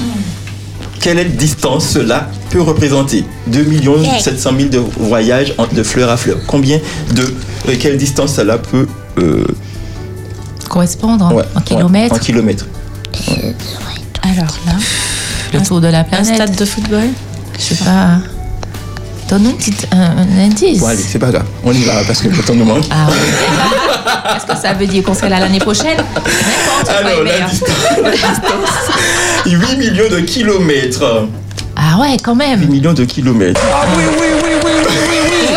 quelle 0.99 1.19
est 1.19 1.25
distance 1.25 1.87
cela 1.89 2.29
peut 2.49 2.61
représenter? 2.61 3.23
2 3.47 3.63
millions 3.63 3.97
700 4.19 4.51
000 4.57 4.69
de 4.69 4.77
voyages 4.77 5.53
de 5.73 5.83
fleur 5.83 6.09
à 6.09 6.17
fleur. 6.17 6.37
Combien 6.47 6.79
de 7.13 7.23
euh, 7.69 7.75
quelle 7.79 7.97
distance 7.97 8.35
cela 8.35 8.57
peut 8.57 8.87
euh, 9.19 9.45
Correspondre 10.69 11.31
ouais, 11.33 11.43
en 11.55 11.59
ouais, 11.59 11.63
kilomètres. 11.65 12.15
en 12.15 12.19
kilomètres? 12.19 12.65
Alors 14.23 14.55
là, 14.65 14.73
le 15.53 15.61
tour 15.61 15.81
de 15.81 15.87
la 15.87 15.99
Un 15.99 16.03
planète. 16.03 16.35
stade 16.35 16.55
de 16.55 16.65
football. 16.65 17.09
Je 17.57 17.61
sais 17.75 17.83
pas. 17.83 18.17
Donne-nous 19.29 19.57
un 19.91 19.97
un, 20.01 20.17
un 20.17 20.45
indice. 20.45 20.79
Bon 20.79 20.87
allez, 20.87 21.01
c'est 21.01 21.19
pas 21.19 21.31
grave. 21.31 21.45
On 21.63 21.71
y 21.71 21.83
va 21.83 22.03
parce 22.05 22.21
que 22.21 22.27
le 22.29 22.37
temps 22.37 22.55
nous 22.55 22.65
manque. 22.65 22.85
Ah 22.91 23.07
ouais. 23.09 24.35
Est-ce 24.37 24.45
que 24.45 24.55
ça 24.61 24.73
veut 24.73 24.87
dire 24.87 25.03
qu'on 25.03 25.13
serait 25.13 25.29
là 25.29 25.39
l'année 25.39 25.59
prochaine? 25.59 25.97
N'importe 25.97 26.85
quoi, 26.85 26.95
Alors, 27.11 27.23
la 27.23 27.39
distance, 27.41 27.69
la 28.03 28.11
distance, 28.11 28.69
8 29.45 29.77
millions 29.77 30.09
de 30.09 30.19
kilomètres. 30.21 31.27
Ah 31.75 31.99
ouais, 31.99 32.17
quand 32.23 32.33
8 32.33 32.37
même. 32.37 32.65
millions 32.69 32.93
de 32.93 33.05
kilomètres. 33.05 33.61
Ah 33.73 33.85
oui, 33.97 34.03
oui, 34.07 34.15
oui, 34.19 34.27
oui, 34.43 34.51
oui, 34.65 34.71
oui. 34.85 35.53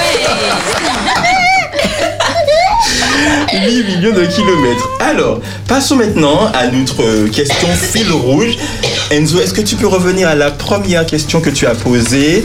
8 3.61 3.85
millions 3.97 4.13
de 4.15 4.27
kilomètres. 4.27 4.89
Alors, 5.01 5.41
passons 5.69 5.97
maintenant 5.97 6.47
à 6.55 6.67
notre 6.69 7.03
euh, 7.03 7.29
question 7.29 7.69
fil 7.69 8.11
rouge. 8.13 8.57
Enzo, 9.11 9.41
est-ce 9.41 9.55
que 9.55 9.61
tu 9.63 9.77
peux 9.77 9.87
revenir 9.87 10.29
à 10.29 10.35
la 10.35 10.51
première 10.51 11.07
question 11.07 11.41
que 11.41 11.51
tu 11.51 11.67
as 11.67 11.75
posée 11.75 12.45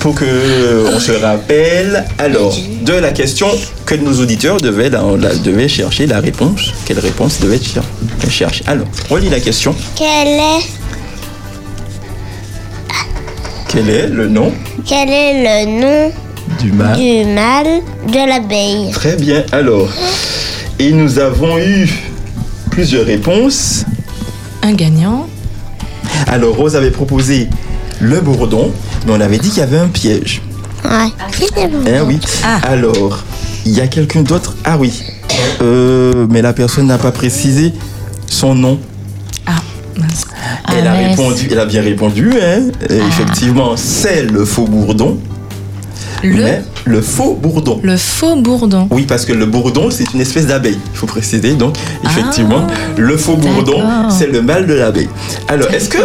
pour 0.00 0.14
que 0.14 0.24
euh, 0.24 0.90
on 0.94 1.00
se 1.00 1.12
rappelle? 1.12 2.04
Alors 2.18 2.56
de 2.82 2.92
la 2.94 3.10
question 3.10 3.48
que 3.84 3.94
nos 3.96 4.20
auditeurs 4.20 4.58
devaient, 4.58 4.88
la- 4.90 5.02
la- 5.20 5.34
devaient 5.34 5.68
chercher 5.68 6.06
la 6.06 6.20
réponse. 6.20 6.72
Quelle 6.86 7.00
réponse 7.00 7.40
devaient 7.40 7.60
cher- 7.62 7.82
chercher? 8.30 8.64
Alors, 8.66 8.86
relis 9.10 9.28
la 9.28 9.40
question. 9.40 9.74
Quel 9.96 10.28
est, 10.28 10.60
Quel 13.68 13.90
est 13.90 14.06
le 14.06 14.28
nom? 14.28 14.52
Quel 14.86 15.10
est 15.10 15.64
le 15.66 15.80
nom 15.80 16.12
Du 16.60 16.72
mal. 16.72 16.96
Du 16.96 17.24
mal 17.26 17.66
de 18.06 18.28
l'abeille? 18.28 18.90
Très 18.92 19.16
bien. 19.16 19.44
Alors, 19.52 19.88
et 20.78 20.92
nous 20.92 21.18
avons 21.18 21.58
eu 21.58 21.88
plusieurs 22.70 23.06
réponses. 23.06 23.84
Un 24.62 24.72
gagnant. 24.74 25.28
Alors, 26.26 26.56
Rose 26.56 26.76
avait 26.76 26.90
proposé 26.90 27.48
le 28.00 28.20
bourdon, 28.20 28.72
mais 29.06 29.12
on 29.12 29.20
avait 29.20 29.38
dit 29.38 29.48
qu'il 29.48 29.58
y 29.58 29.62
avait 29.62 29.78
un 29.78 29.88
piège. 29.88 30.42
Ouais. 30.84 31.08
Eh 31.86 32.00
oui. 32.06 32.18
Alors, 32.62 33.24
il 33.66 33.72
y 33.72 33.80
a 33.80 33.86
quelqu'un 33.88 34.22
d'autre? 34.22 34.54
Ah 34.64 34.76
oui. 34.78 35.02
Euh, 35.62 36.26
mais 36.30 36.42
la 36.42 36.52
personne 36.52 36.86
n'a 36.86 36.98
pas 36.98 37.12
précisé 37.12 37.72
son 38.26 38.54
nom. 38.54 38.78
Elle, 40.70 40.86
a 40.86 40.92
Ah, 40.92 41.08
répondu, 41.08 41.48
elle 41.50 41.58
a 41.58 41.66
bien 41.66 41.82
répondu, 41.82 42.30
hein. 42.40 42.60
Et 42.88 42.96
Effectivement, 42.98 43.76
c'est 43.76 44.22
le 44.22 44.44
faux 44.44 44.66
bourdon. 44.66 45.18
Le 46.22 46.44
Mais 46.44 46.62
le 46.84 47.00
faux 47.00 47.34
bourdon. 47.34 47.80
Le 47.82 47.96
faux 47.96 48.36
bourdon. 48.36 48.88
Oui, 48.90 49.04
parce 49.06 49.24
que 49.24 49.32
le 49.32 49.46
bourdon, 49.46 49.90
c'est 49.90 50.12
une 50.14 50.20
espèce 50.20 50.46
d'abeille, 50.46 50.78
il 50.92 50.96
faut 50.96 51.06
préciser. 51.06 51.54
Donc, 51.54 51.76
effectivement, 52.04 52.66
le 52.96 53.16
faux 53.16 53.36
bourdon, 53.36 53.82
c'est 54.08 54.30
le 54.30 54.42
mâle 54.42 54.66
de 54.66 54.74
l'abeille. 54.74 55.08
Alors, 55.48 55.70
est-ce 55.70 55.88
que 55.88 55.98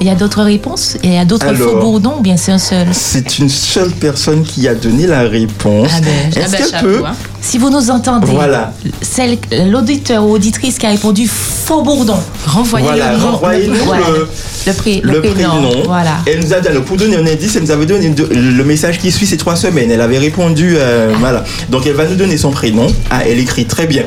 Il 0.00 0.06
y 0.06 0.10
a 0.10 0.14
d'autres 0.14 0.42
réponses? 0.42 0.96
Il 1.02 1.12
y 1.12 1.18
a 1.18 1.24
d'autres 1.24 1.52
faux 1.54 1.80
bourdons 1.80 2.14
ou 2.18 2.22
bien 2.22 2.36
c'est 2.36 2.52
un 2.52 2.58
seul? 2.58 2.88
c'est 2.92 3.38
une 3.38 3.48
seule 3.48 3.90
personne 3.90 4.42
qui 4.42 4.68
a 4.68 4.74
donné 4.74 5.06
la 5.06 5.22
réponse 5.22 5.90
Ah 5.94 6.00
ben, 6.00 6.42
Est-ce 6.42 6.54
ah 6.54 6.58
ben, 6.58 6.70
qu'elle 6.70 6.80
peut 6.80 7.02
hein. 7.06 7.14
Si 7.42 7.58
vous 7.58 7.70
nous 7.70 7.90
entendez, 7.90 8.28
Voilà. 8.32 8.72
celle, 9.02 9.36
l'auditeur 9.68 10.24
ou 10.24 10.30
auditrice 10.32 10.78
qui 10.78 10.86
a 10.86 10.90
répondu 10.90 11.26
faux 11.28 11.82
bourdon, 11.82 12.14
renvoyez 12.46 12.86
Voilà, 12.86 13.12
le 13.12 13.18
nom. 13.18 13.40
le- 13.42 14.28
le, 15.02 15.12
le, 15.12 15.20
prénom. 15.20 15.82
Voilà. 15.84 16.18
Elle 16.26 16.38
nous 16.40 16.54
a 16.54 16.60
donné, 16.60 16.80
pour 16.80 16.96
donner 16.96 17.16
un 17.16 17.26
indice, 17.26 17.56
elle 17.56 17.62
nous 17.64 17.70
avait 17.72 17.84
donné 17.84 18.14
le 18.30 18.64
message 18.64 18.98
qui 19.00 19.10
suit 19.10 19.26
ces 19.26 19.36
trois 19.36 19.56
semaines. 19.56 19.90
Elle 19.90 20.00
avait 20.00 20.18
répondu, 20.18 20.76
euh, 20.78 21.12
voilà. 21.18 21.44
Donc 21.68 21.84
elle 21.86 21.94
va 21.94 22.06
nous 22.06 22.14
donner 22.14 22.36
son 22.38 22.52
prénom. 22.52 22.86
Ah, 23.10 23.22
elle 23.26 23.40
écrit 23.40 23.64
très 23.66 23.86
bien. 23.88 24.04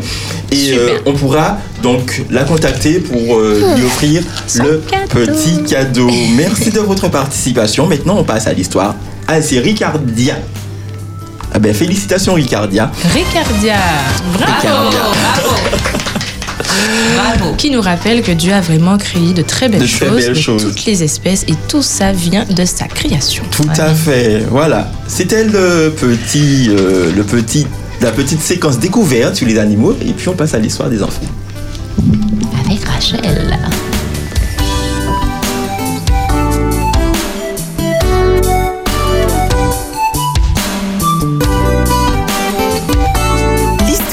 Et 0.52 0.72
euh, 0.72 1.00
on 1.06 1.12
pourra 1.14 1.58
donc 1.84 2.24
la 2.32 2.46
contacter 2.46 3.00
pour 3.00 3.36
euh, 3.38 3.62
lui 3.76 3.84
offrir 3.86 4.24
le 4.64 4.82
petit 5.10 5.62
cadeau. 5.68 6.10
Merci 6.38 6.70
de 6.72 6.80
votre 6.80 7.10
participation. 7.10 7.86
Maintenant, 7.86 8.16
on 8.18 8.24
passe 8.24 8.48
à 8.48 8.54
l'histoire. 8.54 8.96
Ah, 9.28 9.42
c'est 9.42 9.60
Ricardia. 9.60 10.36
Ah 11.56 11.60
ben, 11.60 11.74
félicitations 11.74 12.34
Ricardia. 12.34 12.92
Ricardia. 13.14 13.76
Bravo. 14.34 14.90
Ricardia. 14.90 15.00
Bravo. 17.16 17.56
Qui 17.56 17.72
nous 17.72 17.80
rappelle 17.80 18.22
que 18.24 18.34
Dieu 18.34 18.52
a 18.52 18.60
vraiment 18.60 18.98
créé 18.98 19.32
de 19.32 19.42
très 19.42 19.70
belles 19.70 19.80
De 19.80 19.88
très 19.88 20.06
choses, 20.08 20.16
belles 20.18 20.34
de 20.34 20.40
choses. 20.40 20.64
toutes 20.64 20.84
les 20.84 21.02
espèces, 21.02 21.44
et 21.48 21.54
tout 21.70 21.82
ça 21.82 22.12
vient 22.12 22.44
de 22.44 22.66
sa 22.66 22.88
création. 22.88 23.46
Tout 23.52 23.70
à 23.78 23.94
fait. 23.94 24.44
Voilà. 24.52 24.92
C'était 25.08 25.46
le 25.46 25.94
petit, 25.98 26.68
euh, 26.72 27.14
le 27.16 27.24
petit, 27.24 27.66
la 28.02 28.12
petite 28.12 28.42
séquence 28.42 28.78
découverte 28.78 29.36
sur 29.36 29.48
les 29.48 29.58
animaux. 29.58 29.96
Et 30.06 30.12
puis 30.12 30.28
on 30.28 30.34
passe 30.34 30.56
à 30.56 30.60
l'histoire 30.60 30.90
des 30.90 31.02
enfants. 31.02 31.22
Avec 32.66 32.84
Rachel. 32.84 33.58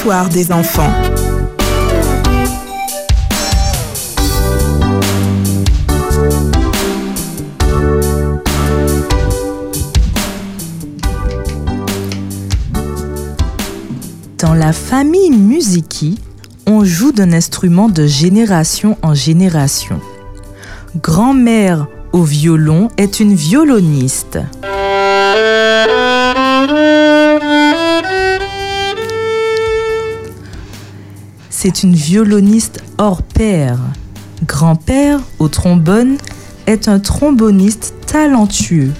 Des 0.03 0.51
enfants. 0.51 0.91
Dans 14.37 14.53
la 14.53 14.73
famille 14.73 15.31
Musiki, 15.31 16.19
on 16.67 16.83
joue 16.83 17.13
d'un 17.13 17.31
instrument 17.31 17.87
de 17.87 18.05
génération 18.05 18.97
en 19.03 19.13
génération. 19.13 20.01
Grand-mère 21.01 21.87
au 22.11 22.23
violon 22.23 22.89
est 22.97 23.21
une 23.21 23.35
violoniste. 23.35 24.37
C'est 31.65 31.83
une 31.83 31.95
violoniste 31.95 32.83
hors 32.97 33.23
pair. 33.23 33.77
Grand-père 34.45 35.21
au 35.39 35.47
trombone 35.47 36.17
est 36.67 36.89
un 36.89 36.99
tromboniste 36.99 37.93
talentueux. 38.05 38.91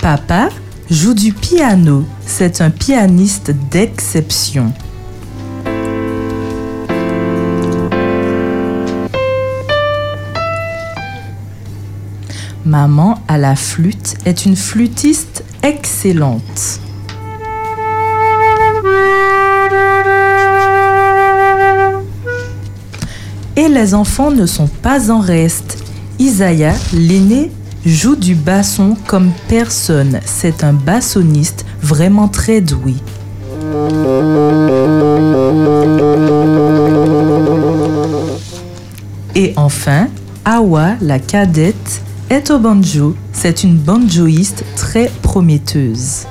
Papa 0.00 0.48
joue 0.90 1.14
du 1.14 1.32
piano. 1.32 2.04
C'est 2.26 2.60
un 2.60 2.70
pianiste 2.70 3.52
d'exception. 3.70 4.72
Maman 12.64 13.15
la 13.38 13.56
flûte 13.56 14.16
est 14.24 14.46
une 14.46 14.56
flûtiste 14.56 15.44
excellente. 15.62 16.80
Et 23.56 23.68
les 23.68 23.94
enfants 23.94 24.30
ne 24.30 24.46
sont 24.46 24.68
pas 24.68 25.10
en 25.10 25.20
reste. 25.20 25.82
Isaiah, 26.18 26.74
l'aîné, 26.92 27.50
joue 27.84 28.16
du 28.16 28.34
basson 28.34 28.96
comme 29.06 29.32
personne. 29.48 30.20
C'est 30.24 30.62
un 30.64 30.72
bassoniste 30.72 31.64
vraiment 31.80 32.28
très 32.28 32.60
doué. 32.60 32.94
Et 39.34 39.52
enfin, 39.56 40.08
Awa, 40.44 40.94
la 41.00 41.18
cadette, 41.18 42.02
est 42.30 42.50
au 42.50 42.58
banjo. 42.58 43.14
C'est 43.48 43.62
une 43.62 43.76
banjoïste 43.76 44.64
très 44.74 45.08
prometteuse. 45.22 46.26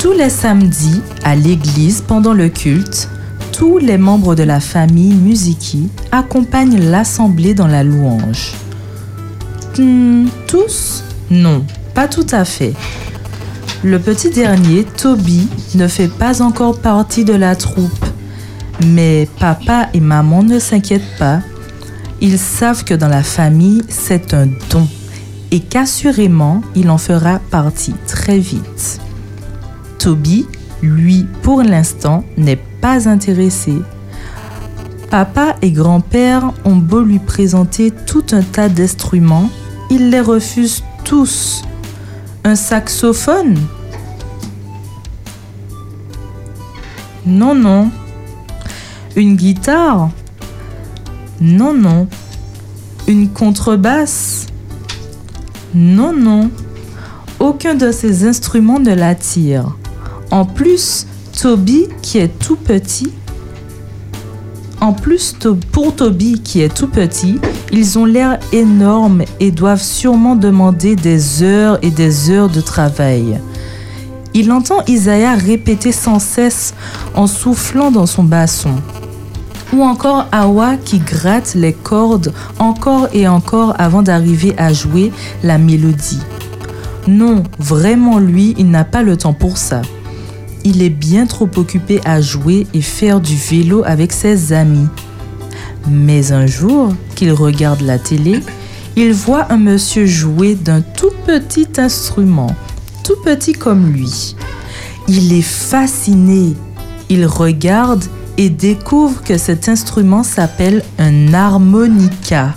Tous 0.00 0.10
les 0.10 0.30
samedis, 0.30 1.00
à 1.22 1.36
l'église, 1.36 2.00
pendant 2.00 2.32
le 2.32 2.48
culte, 2.48 3.08
tous 3.52 3.78
les 3.78 3.98
membres 3.98 4.34
de 4.34 4.42
la 4.42 4.58
famille 4.58 5.14
Musiki 5.14 5.88
accompagnent 6.10 6.80
l'assemblée 6.90 7.54
dans 7.54 7.68
la 7.68 7.84
louange. 7.84 8.54
Hmm, 9.78 10.26
tous? 10.48 11.04
Non, 11.30 11.64
pas 11.94 12.08
tout 12.08 12.26
à 12.32 12.44
fait. 12.44 12.74
Le 13.84 14.00
petit 14.00 14.30
dernier, 14.30 14.82
Toby, 14.82 15.46
ne 15.76 15.86
fait 15.86 16.08
pas 16.08 16.42
encore 16.42 16.80
partie 16.80 17.24
de 17.24 17.34
la 17.34 17.54
troupe. 17.54 17.97
Mais 18.86 19.28
papa 19.38 19.88
et 19.92 20.00
maman 20.00 20.42
ne 20.42 20.58
s'inquiètent 20.58 21.18
pas. 21.18 21.40
Ils 22.20 22.38
savent 22.38 22.84
que 22.84 22.94
dans 22.94 23.08
la 23.08 23.22
famille, 23.22 23.82
c'est 23.88 24.34
un 24.34 24.48
don 24.70 24.88
et 25.50 25.60
qu'assurément, 25.60 26.62
il 26.74 26.90
en 26.90 26.98
fera 26.98 27.38
partie 27.38 27.94
très 28.06 28.38
vite. 28.38 29.00
Toby, 29.98 30.46
lui, 30.82 31.26
pour 31.42 31.62
l'instant, 31.62 32.24
n'est 32.36 32.60
pas 32.80 33.08
intéressé. 33.08 33.74
Papa 35.10 35.56
et 35.62 35.72
grand-père 35.72 36.52
ont 36.64 36.76
beau 36.76 37.00
lui 37.00 37.18
présenter 37.18 37.90
tout 37.90 38.24
un 38.32 38.42
tas 38.42 38.68
d'instruments, 38.68 39.50
il 39.90 40.10
les 40.10 40.20
refuse 40.20 40.84
tous. 41.04 41.62
Un 42.44 42.54
saxophone? 42.54 43.56
Non, 47.24 47.54
non. 47.54 47.90
Une 49.18 49.34
guitare 49.34 50.10
Non, 51.40 51.74
non. 51.74 52.06
Une 53.08 53.28
contrebasse 53.28 54.46
Non, 55.74 56.12
non. 56.12 56.52
Aucun 57.40 57.74
de 57.74 57.90
ces 57.90 58.28
instruments 58.28 58.78
ne 58.78 58.94
l'attire. 58.94 59.76
En 60.30 60.44
plus, 60.44 61.08
Toby, 61.32 61.88
qui 62.00 62.18
est 62.18 62.38
tout 62.38 62.54
petit, 62.54 63.10
en 64.80 64.92
plus, 64.92 65.34
pour 65.72 65.96
Toby, 65.96 66.40
qui 66.40 66.60
est 66.60 66.72
tout 66.72 66.86
petit, 66.86 67.40
ils 67.72 67.98
ont 67.98 68.04
l'air 68.04 68.38
énormes 68.52 69.24
et 69.40 69.50
doivent 69.50 69.82
sûrement 69.82 70.36
demander 70.36 70.94
des 70.94 71.42
heures 71.42 71.80
et 71.82 71.90
des 71.90 72.30
heures 72.30 72.48
de 72.48 72.60
travail. 72.60 73.40
Il 74.32 74.52
entend 74.52 74.84
Isaiah 74.86 75.34
répéter 75.34 75.90
sans 75.90 76.20
cesse 76.20 76.72
en 77.16 77.26
soufflant 77.26 77.90
dans 77.90 78.06
son 78.06 78.22
basson. 78.22 78.76
Ou 79.72 79.82
encore 79.82 80.26
Awa 80.32 80.76
qui 80.76 80.98
gratte 80.98 81.54
les 81.54 81.72
cordes 81.74 82.32
encore 82.58 83.08
et 83.12 83.28
encore 83.28 83.74
avant 83.78 84.02
d'arriver 84.02 84.54
à 84.56 84.72
jouer 84.72 85.12
la 85.42 85.58
mélodie. 85.58 86.20
Non, 87.06 87.42
vraiment 87.58 88.18
lui, 88.18 88.54
il 88.58 88.70
n'a 88.70 88.84
pas 88.84 89.02
le 89.02 89.16
temps 89.16 89.32
pour 89.34 89.58
ça. 89.58 89.82
il 90.64 90.82
est 90.82 90.90
bien 90.90 91.26
trop 91.26 91.48
occupé 91.56 92.00
à 92.04 92.20
jouer 92.20 92.66
et 92.74 92.82
faire 92.82 93.20
du 93.20 93.36
vélo 93.36 93.82
avec 93.86 94.12
ses 94.12 94.52
amis. 94.52 94.88
Mais 95.88 96.32
un 96.32 96.46
jour 96.46 96.92
qu'il 97.14 97.32
regarde 97.32 97.80
la 97.80 97.98
télé, 97.98 98.40
il 98.96 99.12
voit 99.12 99.50
un 99.50 99.56
monsieur 99.56 100.04
jouer 100.04 100.54
d'un 100.54 100.80
tout 100.82 101.12
petit 101.24 101.68
instrument, 101.78 102.54
tout 103.04 103.16
petit 103.24 103.52
comme 103.52 103.92
lui. 103.92 104.34
Il 105.06 105.32
est 105.32 105.40
fasciné. 105.40 106.54
Il 107.08 107.24
regarde 107.24 108.04
et 108.38 108.48
découvre 108.48 109.22
que 109.22 109.36
cet 109.36 109.68
instrument 109.68 110.22
s'appelle 110.22 110.82
un 110.98 111.34
harmonica. 111.34 112.54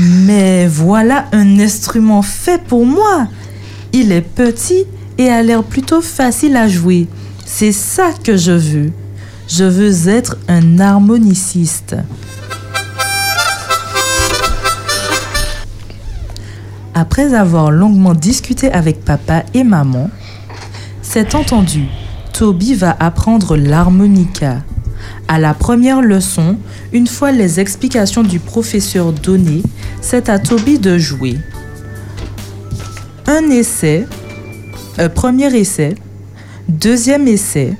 Mais 0.00 0.66
voilà 0.66 1.26
un 1.30 1.60
instrument 1.60 2.22
fait 2.22 2.60
pour 2.64 2.84
moi. 2.84 3.28
Il 3.92 4.10
est 4.10 4.22
petit 4.22 4.84
et 5.16 5.30
a 5.30 5.42
l'air 5.42 5.62
plutôt 5.62 6.02
facile 6.02 6.56
à 6.56 6.66
jouer. 6.66 7.06
C'est 7.46 7.72
ça 7.72 8.10
que 8.24 8.36
je 8.36 8.52
veux. 8.52 8.92
Je 9.46 9.64
veux 9.64 10.08
être 10.08 10.36
un 10.48 10.80
harmoniciste. 10.80 11.94
Après 17.02 17.34
avoir 17.34 17.72
longuement 17.72 18.14
discuté 18.14 18.70
avec 18.70 19.04
papa 19.04 19.42
et 19.54 19.64
maman, 19.64 20.08
c'est 21.02 21.34
entendu, 21.34 21.88
Toby 22.32 22.76
va 22.76 22.96
apprendre 23.00 23.56
l'harmonica. 23.56 24.62
À 25.26 25.40
la 25.40 25.52
première 25.52 26.00
leçon, 26.00 26.58
une 26.92 27.08
fois 27.08 27.32
les 27.32 27.58
explications 27.58 28.22
du 28.22 28.38
professeur 28.38 29.12
données, 29.12 29.64
c'est 30.00 30.28
à 30.28 30.38
Toby 30.38 30.78
de 30.78 30.96
jouer. 30.96 31.38
Un 33.26 33.50
essai, 33.50 34.06
un 34.96 35.08
premier 35.08 35.52
essai, 35.56 35.96
deuxième 36.68 37.26
essai, 37.26 37.76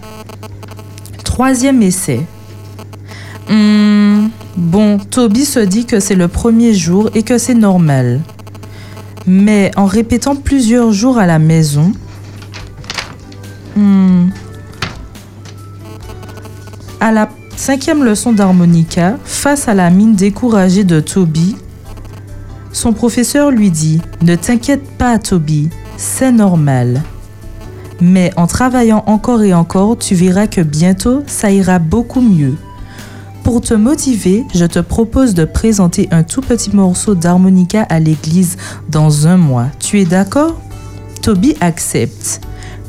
troisième 1.23 1.81
essai. 1.81 2.27
Hmm, 3.49 4.31
bon, 4.57 4.99
Toby 4.99 5.44
se 5.44 5.61
dit 5.61 5.86
que 5.86 6.01
c'est 6.01 6.16
le 6.16 6.27
premier 6.27 6.74
jour 6.74 7.09
et 7.15 7.23
que 7.23 7.39
c'est 7.39 7.55
normal. 7.55 8.20
Mais 9.27 9.70
en 9.77 9.86
répétant 9.86 10.35
plusieurs 10.35 10.93
jours 10.93 11.19
à 11.19 11.27
la 11.27 11.39
maison, 11.39 11.93
hmm, 13.77 14.28
à 17.01 17.12
la 17.12 17.28
cinquième 17.57 18.05
leçon 18.05 18.32
d'harmonica, 18.32 19.19
face 19.24 19.69
à 19.69 19.74
la 19.74 19.90
mine 19.90 20.15
découragée 20.15 20.85
de 20.85 21.01
Toby, 21.01 21.57
son 22.73 22.93
professeur 22.93 23.51
lui 23.51 23.70
dit 23.70 24.01
Ne 24.23 24.35
t'inquiète 24.35 24.85
pas, 24.99 25.19
Toby, 25.19 25.69
c'est 25.97 26.32
normal. 26.32 27.03
Mais 28.01 28.32
en 28.36 28.49
travaillant 28.49 29.05
encore 29.07 29.43
et 29.43 29.55
encore, 29.55 29.97
tu 29.97 30.16
verras 30.16 30.49
que 30.49 30.61
bientôt, 30.61 31.23
ça 31.27 31.53
ira 31.53 31.78
beaucoup 31.78 32.20
mieux. 32.20 32.57
Pour 33.44 33.60
te 33.60 33.74
motiver, 33.74 34.44
je 34.55 34.64
te 34.64 34.78
propose 34.78 35.35
de 35.35 35.44
présenter 35.44 36.09
un 36.12 36.23
tout 36.23 36.40
petit 36.40 36.70
morceau 36.74 37.16
d'harmonica 37.16 37.82
à 37.82 37.98
l'église 37.98 38.56
dans 38.89 39.27
un 39.27 39.36
mois. 39.36 39.66
Tu 39.81 40.01
es 40.01 40.05
d'accord? 40.05 40.60
Toby 41.23 41.56
accepte. 41.60 42.40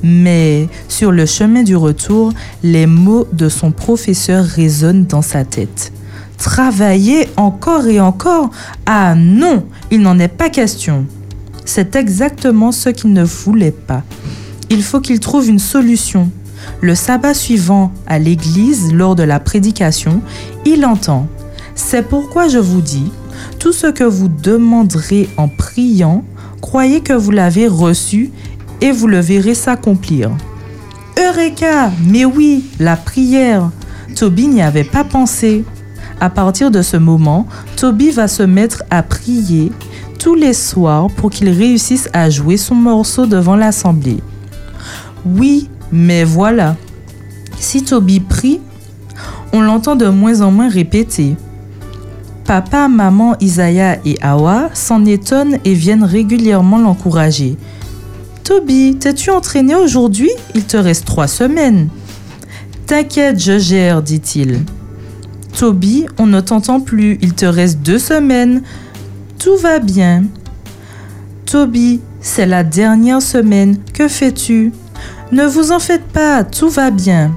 Mais 0.04 0.68
sur 0.88 1.12
le 1.12 1.26
chemin 1.26 1.64
du 1.64 1.76
retour, 1.76 2.34
les 2.62 2.86
mots 2.86 3.28
de 3.34 3.50
son 3.50 3.72
professeur 3.72 4.46
résonnent 4.46 5.06
dans 5.06 5.24
sa 5.24 5.44
tête. 5.44 5.92
Travailler 6.38 7.30
encore 7.36 7.88
et 7.88 8.00
encore? 8.00 8.52
Ah 8.86 9.16
non, 9.16 9.66
il 9.90 10.02
n'en 10.02 10.20
est 10.20 10.28
pas 10.28 10.50
question. 10.50 11.08
C'est 11.66 11.96
exactement 11.96 12.72
ce 12.72 12.90
qu'il 12.90 13.12
ne 13.14 13.24
voulait 13.24 13.72
pas. 13.72 14.04
Il 14.70 14.84
faut 14.84 15.02
qu'il 15.02 15.20
trouve 15.20 15.50
une 15.50 15.60
solution. 15.60 16.30
Le 16.82 16.96
sabbat 16.96 17.34
suivant, 17.34 17.92
à 18.08 18.20
l'église, 18.20 18.94
lors 18.94 19.16
de 19.16 19.24
la 19.24 19.40
prédication, 19.40 20.22
il 20.66 20.86
entend 20.86 21.28
C'est 21.76 22.08
pourquoi 22.08 22.48
je 22.48 22.60
vous 22.60 22.82
dis, 22.82 23.12
tout 23.60 23.74
ce 23.74 23.88
que 23.88 24.04
vous 24.04 24.28
demanderez 24.28 25.30
en 25.38 25.48
priant, 25.48 26.24
croyez 26.62 27.02
que 27.02 27.14
vous 27.14 27.32
l'avez 27.32 27.68
reçu 27.68 28.32
et 28.82 28.92
vous 28.92 29.08
le 29.08 29.20
verrez 29.20 29.56
s'accomplir. 29.56 30.32
Eureka 31.18 31.92
Mais 32.06 32.26
oui, 32.26 32.66
la 32.80 32.96
prière 32.96 33.70
Toby 34.16 34.48
n'y 34.48 34.62
avait 34.62 34.84
pas 34.84 35.04
pensé. 35.04 35.64
À 36.20 36.30
partir 36.30 36.72
de 36.72 36.82
ce 36.82 36.98
moment, 36.98 37.48
Toby 37.76 38.12
va 38.12 38.28
se 38.28 38.44
mettre 38.44 38.84
à 38.90 39.04
prier 39.04 39.72
tous 40.20 40.36
les 40.36 40.54
soirs 40.54 41.08
pour 41.08 41.32
qu'il 41.32 41.50
réussisse 41.50 42.10
à 42.14 42.30
jouer 42.30 42.58
son 42.58 42.76
morceau 42.76 43.26
devant 43.26 43.56
l'assemblée. 43.56 44.20
Oui, 45.26 45.70
mais 45.94 46.24
voilà. 46.24 46.76
Si 47.60 47.84
Toby 47.84 48.20
prie, 48.20 48.60
on 49.54 49.62
l'entend 49.62 49.96
de 49.96 50.08
moins 50.08 50.42
en 50.42 50.52
moins 50.52 50.68
répéter. 50.68 51.36
Papa, 52.46 52.88
maman, 52.88 53.36
Isaiah 53.40 54.00
et 54.04 54.18
Awa 54.22 54.70
s'en 54.74 55.06
étonnent 55.06 55.60
et 55.64 55.74
viennent 55.74 56.04
régulièrement 56.04 56.80
l'encourager. 56.80 57.56
Toby, 58.44 58.98
t'es-tu 59.00 59.30
entraîné 59.30 59.76
aujourd'hui? 59.76 60.32
Il 60.56 60.66
te 60.66 60.76
reste 60.76 61.06
trois 61.06 61.28
semaines. 61.28 61.88
T'inquiète, 62.88 63.40
je 63.40 63.60
gère, 63.60 64.02
dit-il. 64.02 64.62
Toby, 65.58 66.08
on 66.18 66.26
ne 66.26 66.42
t'entend 66.42 66.82
plus, 66.82 67.20
il 67.22 67.34
te 67.34 67.46
reste 67.46 67.80
deux 67.80 68.00
semaines. 68.00 68.64
Tout 69.38 69.56
va 69.58 69.78
bien. 69.80 70.24
Toby, 71.46 72.02
c'est 72.20 72.48
la 72.48 72.64
dernière 72.64 73.22
semaine, 73.22 73.78
que 73.94 74.08
fais-tu? 74.08 74.74
Ne 75.34 75.48
vous 75.48 75.72
en 75.72 75.80
faites 75.80 76.06
pas, 76.06 76.44
tout 76.44 76.70
va 76.70 76.92
bien. 76.92 77.36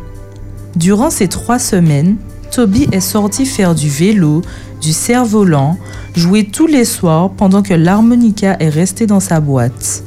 Durant 0.76 1.08
ces 1.08 1.28
trois 1.28 1.58
semaines, 1.58 2.16
Toby 2.50 2.86
est 2.92 3.00
sorti 3.00 3.46
faire 3.46 3.74
du 3.74 3.88
vélo, 3.88 4.42
du 4.82 4.92
cerf-volant, 4.92 5.78
jouer 6.14 6.44
tous 6.44 6.66
les 6.66 6.84
soirs 6.84 7.30
pendant 7.30 7.62
que 7.62 7.72
l'harmonica 7.72 8.58
est 8.60 8.68
resté 8.68 9.06
dans 9.06 9.18
sa 9.18 9.40
boîte. 9.40 10.04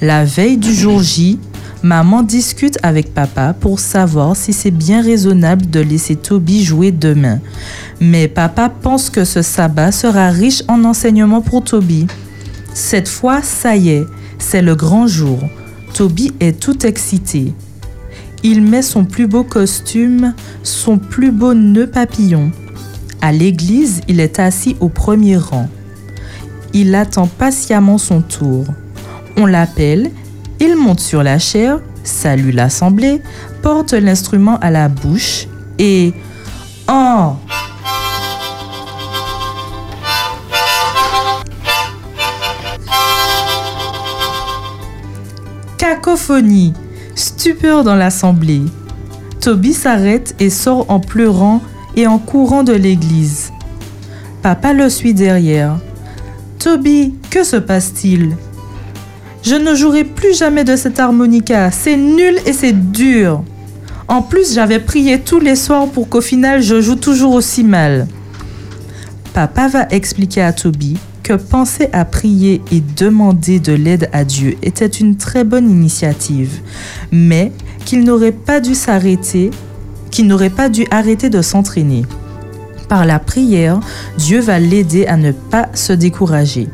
La 0.00 0.24
veille 0.24 0.58
du 0.58 0.72
jour 0.72 1.02
J, 1.02 1.40
maman 1.82 2.22
discute 2.22 2.78
avec 2.84 3.12
papa 3.12 3.52
pour 3.52 3.80
savoir 3.80 4.36
si 4.36 4.52
c'est 4.52 4.70
bien 4.70 5.02
raisonnable 5.02 5.68
de 5.68 5.80
laisser 5.80 6.14
Toby 6.14 6.62
jouer 6.62 6.92
demain. 6.92 7.40
Mais 8.00 8.28
papa 8.28 8.68
pense 8.68 9.10
que 9.10 9.24
ce 9.24 9.42
sabbat 9.42 9.90
sera 9.90 10.28
riche 10.28 10.62
en 10.68 10.84
enseignements 10.84 11.42
pour 11.42 11.64
Toby. 11.64 12.06
Cette 12.74 13.08
fois, 13.08 13.42
ça 13.42 13.74
y 13.74 13.88
est, 13.88 14.06
c'est 14.38 14.62
le 14.62 14.76
grand 14.76 15.08
jour. 15.08 15.40
Toby 15.94 16.32
est 16.40 16.58
tout 16.58 16.84
excité. 16.84 17.54
Il 18.42 18.62
met 18.62 18.82
son 18.82 19.04
plus 19.04 19.28
beau 19.28 19.44
costume, 19.44 20.34
son 20.64 20.98
plus 20.98 21.30
beau 21.30 21.54
nœud 21.54 21.86
papillon. 21.86 22.50
À 23.22 23.30
l'église, 23.30 24.00
il 24.08 24.18
est 24.18 24.40
assis 24.40 24.76
au 24.80 24.88
premier 24.88 25.36
rang. 25.36 25.68
Il 26.72 26.96
attend 26.96 27.28
patiemment 27.28 27.96
son 27.96 28.22
tour. 28.22 28.66
On 29.36 29.46
l'appelle, 29.46 30.10
il 30.58 30.76
monte 30.76 30.98
sur 30.98 31.22
la 31.22 31.38
chaire, 31.38 31.78
salue 32.02 32.52
l'assemblée, 32.52 33.22
porte 33.62 33.92
l'instrument 33.92 34.58
à 34.58 34.70
la 34.72 34.88
bouche 34.88 35.46
et... 35.78 36.12
Oh 36.88 37.34
Stupeur 47.14 47.84
dans 47.84 47.94
l'assemblée. 47.94 48.62
Toby 49.40 49.72
s'arrête 49.72 50.34
et 50.40 50.50
sort 50.50 50.86
en 50.88 51.00
pleurant 51.00 51.60
et 51.96 52.06
en 52.06 52.18
courant 52.18 52.62
de 52.62 52.72
l'église. 52.72 53.52
Papa 54.42 54.72
le 54.72 54.88
suit 54.88 55.14
derrière. 55.14 55.78
Toby, 56.58 57.14
que 57.30 57.44
se 57.44 57.56
passe-t-il? 57.56 58.36
Je 59.42 59.54
ne 59.54 59.74
jouerai 59.74 60.04
plus 60.04 60.36
jamais 60.36 60.64
de 60.64 60.76
cette 60.76 60.98
harmonica. 60.98 61.70
C'est 61.70 61.96
nul 61.96 62.38
et 62.46 62.52
c'est 62.52 62.72
dur. 62.72 63.42
En 64.08 64.22
plus, 64.22 64.54
j'avais 64.54 64.80
prié 64.80 65.20
tous 65.20 65.40
les 65.40 65.56
soirs 65.56 65.88
pour 65.88 66.08
qu'au 66.08 66.20
final, 66.20 66.62
je 66.62 66.80
joue 66.80 66.96
toujours 66.96 67.34
aussi 67.34 67.64
mal. 67.64 68.06
Papa 69.32 69.68
va 69.68 69.86
expliquer 69.90 70.42
à 70.42 70.52
Toby 70.52 70.96
que 71.24 71.32
penser 71.32 71.88
à 71.92 72.04
prier 72.04 72.62
et 72.70 72.80
demander 72.96 73.58
de 73.58 73.72
l'aide 73.72 74.08
à 74.12 74.24
Dieu 74.24 74.56
était 74.62 74.86
une 74.86 75.16
très 75.16 75.42
bonne 75.42 75.68
initiative, 75.68 76.60
mais 77.10 77.50
qu'il 77.84 78.04
n'aurait 78.04 78.30
pas 78.30 78.60
dû 78.60 78.74
s'arrêter, 78.74 79.50
qu'il 80.12 80.26
n'aurait 80.28 80.50
pas 80.50 80.68
dû 80.68 80.86
arrêter 80.90 81.30
de 81.30 81.42
s'entraîner. 81.42 82.02
Par 82.88 83.06
la 83.06 83.18
prière, 83.18 83.80
Dieu 84.18 84.38
va 84.40 84.58
l'aider 84.60 85.06
à 85.06 85.16
ne 85.16 85.32
pas 85.32 85.68
se 85.74 85.94
décourager. 85.94 86.68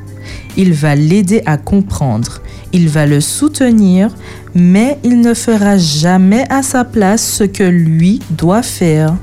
Il 0.57 0.73
va 0.75 0.97
l'aider 0.97 1.43
à 1.47 1.57
comprendre. 1.57 2.43
Il 2.73 2.89
va 2.89 3.07
le 3.07 3.21
soutenir, 3.21 4.15
mais 4.55 4.99
il 5.05 5.21
ne 5.21 5.35
fera 5.35 5.79
jamais 5.79 6.45
à 6.51 6.63
sa 6.63 6.85
place 6.85 7.25
ce 7.25 7.45
que 7.45 7.63
lui 7.63 8.21
doit 8.31 8.63
faire. 8.63 9.15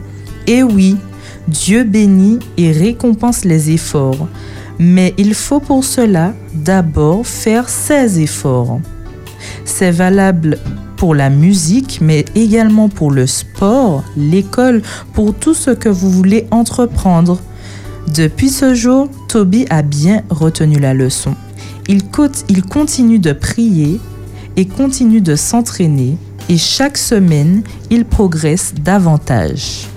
Et 0.47 0.63
oui, 0.63 0.95
Dieu 1.47 1.83
bénit 1.83 2.39
et 2.57 2.71
récompense 2.71 3.45
les 3.45 3.71
efforts, 3.71 4.27
Mais 4.79 5.13
il 5.17 5.33
faut 5.33 5.59
pour 5.59 5.83
cela 5.83 6.33
d'abord 6.53 7.25
faire 7.25 7.69
ses 7.69 8.19
efforts. 8.19 8.79
C'est 9.65 9.91
valable 9.91 10.57
pour 10.97 11.15
la 11.15 11.29
musique, 11.29 11.99
mais 12.01 12.25
également 12.35 12.89
pour 12.89 13.11
le 13.11 13.27
sport, 13.27 14.03
l'école, 14.15 14.81
pour 15.13 15.33
tout 15.33 15.53
ce 15.53 15.71
que 15.71 15.89
vous 15.89 16.09
voulez 16.09 16.47
entreprendre. 16.51 17.39
Depuis 18.13 18.49
ce 18.49 18.73
jour, 18.73 19.09
Toby 19.27 19.65
a 19.69 19.81
bien 19.81 20.23
retenu 20.29 20.79
la 20.79 20.93
leçon. 20.93 21.35
Il, 21.87 22.01
il 22.49 22.63
continue 22.63 23.19
de 23.19 23.33
prier 23.33 23.99
et 24.55 24.65
continue 24.65 25.21
de 25.21 25.35
s'entraîner 25.35 26.17
et 26.49 26.57
chaque 26.57 26.97
semaine, 26.97 27.63
il 27.89 28.05
progresse 28.05 28.73
davantage. 28.73 29.87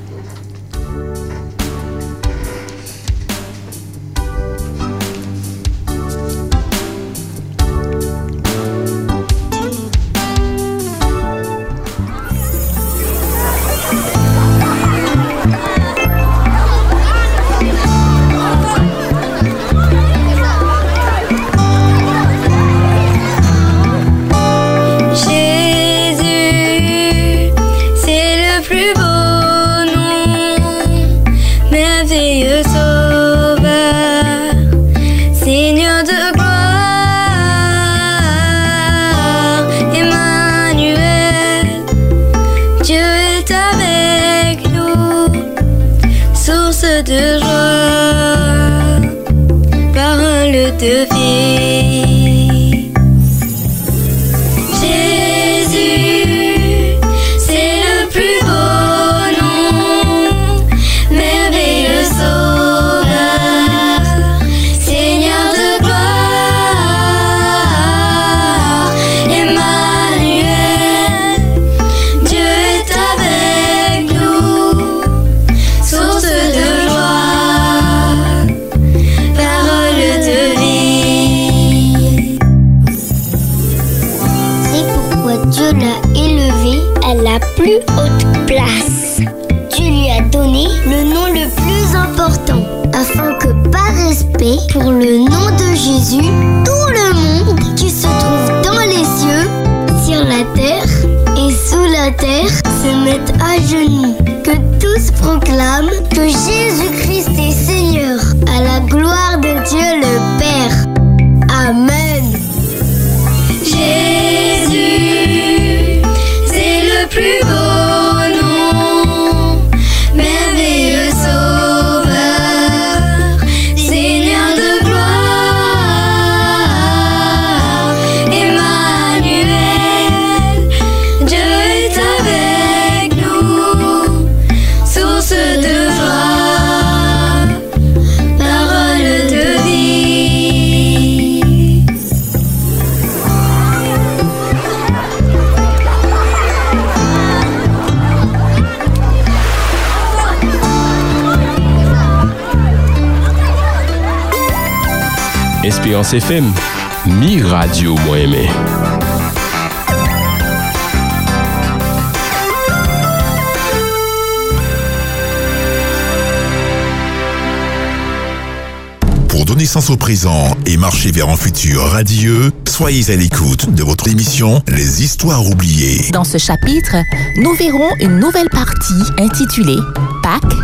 Présent 169.96 170.56
et 170.66 170.76
marcher 170.76 171.10
vers 171.10 171.28
un 171.28 171.36
futur 171.36 171.82
radieux, 171.82 172.52
soyez 172.68 173.10
à 173.10 173.16
l'écoute 173.16 173.72
de 173.74 173.82
votre 173.82 174.08
émission 174.08 174.62
Les 174.68 175.02
Histoires 175.02 175.46
oubliées. 175.46 176.10
Dans 176.12 176.24
ce 176.24 176.38
chapitre, 176.38 176.96
nous 177.36 177.52
verrons 177.54 177.88
une 178.00 178.18
nouvelle 178.18 178.50
partie 178.50 179.02
intitulée 179.18 179.78
Pâques, 180.22 180.56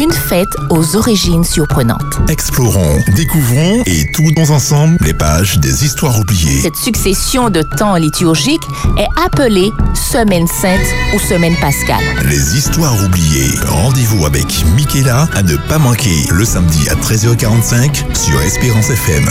une 0.00 0.12
fête 0.12 0.56
aux 0.70 0.96
origines 0.96 1.44
surprenantes. 1.44 2.00
Explorons, 2.28 2.98
découvrons 3.14 3.82
et 3.84 4.10
tournons 4.12 4.50
ensemble 4.50 4.96
les 5.02 5.12
pages 5.12 5.58
des 5.58 5.84
histoires 5.84 6.18
oubliées. 6.18 6.60
Cette 6.62 6.76
succession 6.76 7.50
de 7.50 7.60
temps 7.60 7.96
liturgiques 7.96 8.62
est 8.96 9.08
appelée 9.22 9.70
Semaine 9.94 10.46
sainte 10.46 10.80
ou 11.14 11.18
Semaine 11.18 11.56
pascale. 11.60 12.02
Les 12.30 12.56
histoires 12.56 12.96
oubliées. 13.04 13.50
Rendez-vous 13.66 14.24
avec 14.24 14.64
Michaela 14.74 15.28
à 15.34 15.42
ne 15.42 15.56
pas 15.68 15.78
manquer 15.78 16.26
le 16.30 16.46
samedi 16.46 16.88
à 16.88 16.94
13h45 16.94 18.16
sur 18.16 18.40
Espérance 18.40 18.88
FM. 18.88 19.28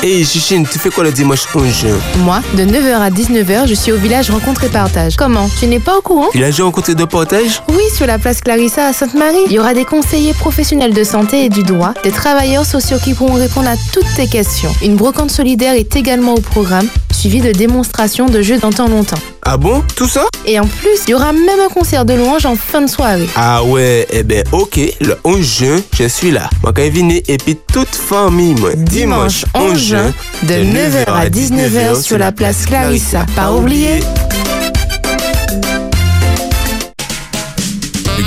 Hey 0.00 0.24
Chichine, 0.24 0.64
tu 0.64 0.78
fais 0.78 0.90
quoi 0.90 1.02
le 1.02 1.10
dimanche 1.10 1.44
11 1.52 1.66
juin 1.80 1.98
Moi, 2.18 2.40
de 2.54 2.62
9h 2.62 2.94
à 3.00 3.10
19h, 3.10 3.66
je 3.66 3.74
suis 3.74 3.90
au 3.90 3.96
village 3.96 4.30
Rencontre 4.30 4.62
et 4.64 4.68
Partage. 4.68 5.16
Comment? 5.16 5.48
Tu 5.58 5.66
n'es 5.66 5.80
pas 5.80 5.98
au 5.98 6.00
courant? 6.00 6.28
Il 6.34 6.44
a 6.44 6.46
déjà 6.46 6.62
rencontré 6.62 6.94
de 6.94 7.04
partage? 7.04 7.62
Oui, 7.68 7.82
sur 7.92 8.06
la 8.06 8.16
place 8.18 8.40
Clarissa 8.40 8.86
à 8.86 8.92
Sainte-Marie. 8.92 9.36
Il 9.46 9.52
y 9.52 9.58
aura 9.58 9.74
des 9.74 9.84
conseillers 9.84 10.34
professionnels 10.34 10.94
de 10.94 11.02
santé 11.02 11.44
et 11.44 11.48
du 11.48 11.64
droit, 11.64 11.94
des 12.04 12.12
travailleurs 12.12 12.64
sociaux 12.64 12.98
qui 13.02 13.14
pourront 13.14 13.34
répondre 13.34 13.68
à 13.68 13.74
toutes 13.92 14.06
tes 14.14 14.28
questions. 14.28 14.72
Une 14.82 14.94
brocante 14.94 15.32
solidaire 15.32 15.74
est 15.74 15.96
également 15.96 16.34
au 16.34 16.40
programme, 16.40 16.86
suivie 17.12 17.40
de 17.40 17.50
démonstrations 17.50 18.26
de 18.26 18.40
jeux 18.40 18.58
dans 18.58 18.70
temps 18.70 18.88
longtemps. 18.88 19.18
Ah 19.50 19.56
bon? 19.56 19.82
Tout 19.96 20.06
ça? 20.06 20.26
Et 20.44 20.60
en 20.60 20.66
plus, 20.66 21.04
il 21.06 21.12
y 21.12 21.14
aura 21.14 21.32
même 21.32 21.58
un 21.64 21.72
concert 21.72 22.04
de 22.04 22.12
louange 22.12 22.44
en 22.44 22.54
fin 22.54 22.82
de 22.82 22.86
soirée. 22.86 23.26
Ah 23.34 23.64
ouais, 23.64 24.06
eh 24.10 24.22
ben 24.22 24.44
ok, 24.52 24.78
le 25.00 25.16
11 25.24 25.40
juin, 25.40 25.76
je 25.94 26.04
suis 26.04 26.30
là. 26.30 26.50
Moi 26.62 26.74
quand 26.76 26.82
et 26.82 27.38
puis 27.38 27.56
toute 27.72 27.94
famille, 27.94 28.54
moi. 28.56 28.74
Dimanche 28.76 29.46
11 29.54 29.78
juin, 29.78 30.12
de 30.42 30.52
9h 30.52 31.06
à 31.06 31.30
19h 31.30 32.02
sur 32.02 32.18
la 32.18 32.30
place 32.30 32.66
Clarissa. 32.66 33.24
Pas 33.34 33.50
oublier. 33.50 34.00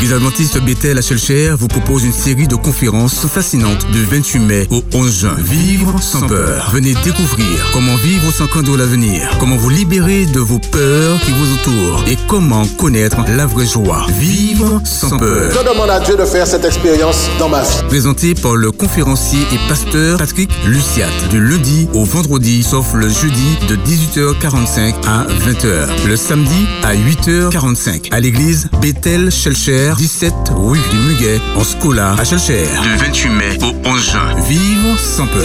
L'église 0.02 0.16
adventiste 0.16 0.60
Bethel 0.64 0.98
à 0.98 1.02
Shellcher 1.04 1.54
vous 1.60 1.68
propose 1.68 2.04
une 2.04 2.12
série 2.12 2.48
de 2.48 2.56
conférences 2.56 3.28
fascinantes 3.28 3.86
du 3.92 4.04
28 4.04 4.40
mai 4.40 4.68
au 4.72 4.84
11 4.96 5.20
juin. 5.20 5.36
Vivre 5.38 6.02
sans 6.02 6.26
peur. 6.26 6.72
Venez 6.74 6.96
découvrir 7.04 7.70
comment 7.72 7.96
vivre 7.98 8.34
sans 8.34 8.48
craindre 8.48 8.76
l'avenir, 8.76 9.30
comment 9.40 9.58
vous 9.58 9.70
libérer 9.70 10.26
de 10.26 10.40
vos 10.40 10.58
peurs 10.58 11.20
qui 11.20 11.32
vous 11.32 11.54
entourent 11.54 12.04
et 12.08 12.18
comment 12.28 12.66
connaître 12.80 13.18
la 13.38 13.46
vraie 13.46 13.68
joie. 13.68 14.08
Vivre 14.18 14.82
sans 14.86 15.20
peur. 15.20 15.52
Je 15.52 15.70
demande 15.72 15.92
à 15.92 16.00
Dieu 16.00 16.16
de 16.16 16.26
faire 16.26 16.48
cette 16.48 16.66
expérience 16.66 17.30
dans 17.38 17.50
ma 17.50 17.62
vie. 17.62 17.84
Présenté 17.88 18.34
par 18.34 18.56
le 18.56 18.72
conférencier 18.72 19.42
et 19.54 19.70
pasteur 19.70 20.18
Patrick 20.18 20.50
Luciat 20.66 21.10
du 21.30 21.40
lundi 21.40 21.88
au 21.94 22.06
vendredi, 22.06 22.64
sauf 22.64 22.96
le 22.96 23.08
jeudi 23.08 23.56
de 23.70 23.76
18h45 23.76 24.96
à 25.06 25.28
20h. 25.28 26.08
Le 26.08 26.16
samedi 26.16 26.66
à 26.82 26.96
8h45 26.96 28.12
à 28.12 28.20
l'église 28.20 28.68
Bethel 28.82 29.30
Shellcher 29.30 29.91
Chelcher, 29.92 29.96
17 29.98 30.34
rue 30.56 30.80
du 30.90 30.98
Muguet, 30.98 31.40
en 31.56 31.64
Scola, 31.64 32.16
à 32.18 32.24
Chelcher. 32.24 32.66
Du 32.84 32.96
28 32.98 33.30
mai 33.30 33.58
au 33.62 33.88
11 33.88 34.12
juin. 34.12 34.36
Vivre 34.48 34.98
sans 34.98 35.28
peur. 35.28 35.44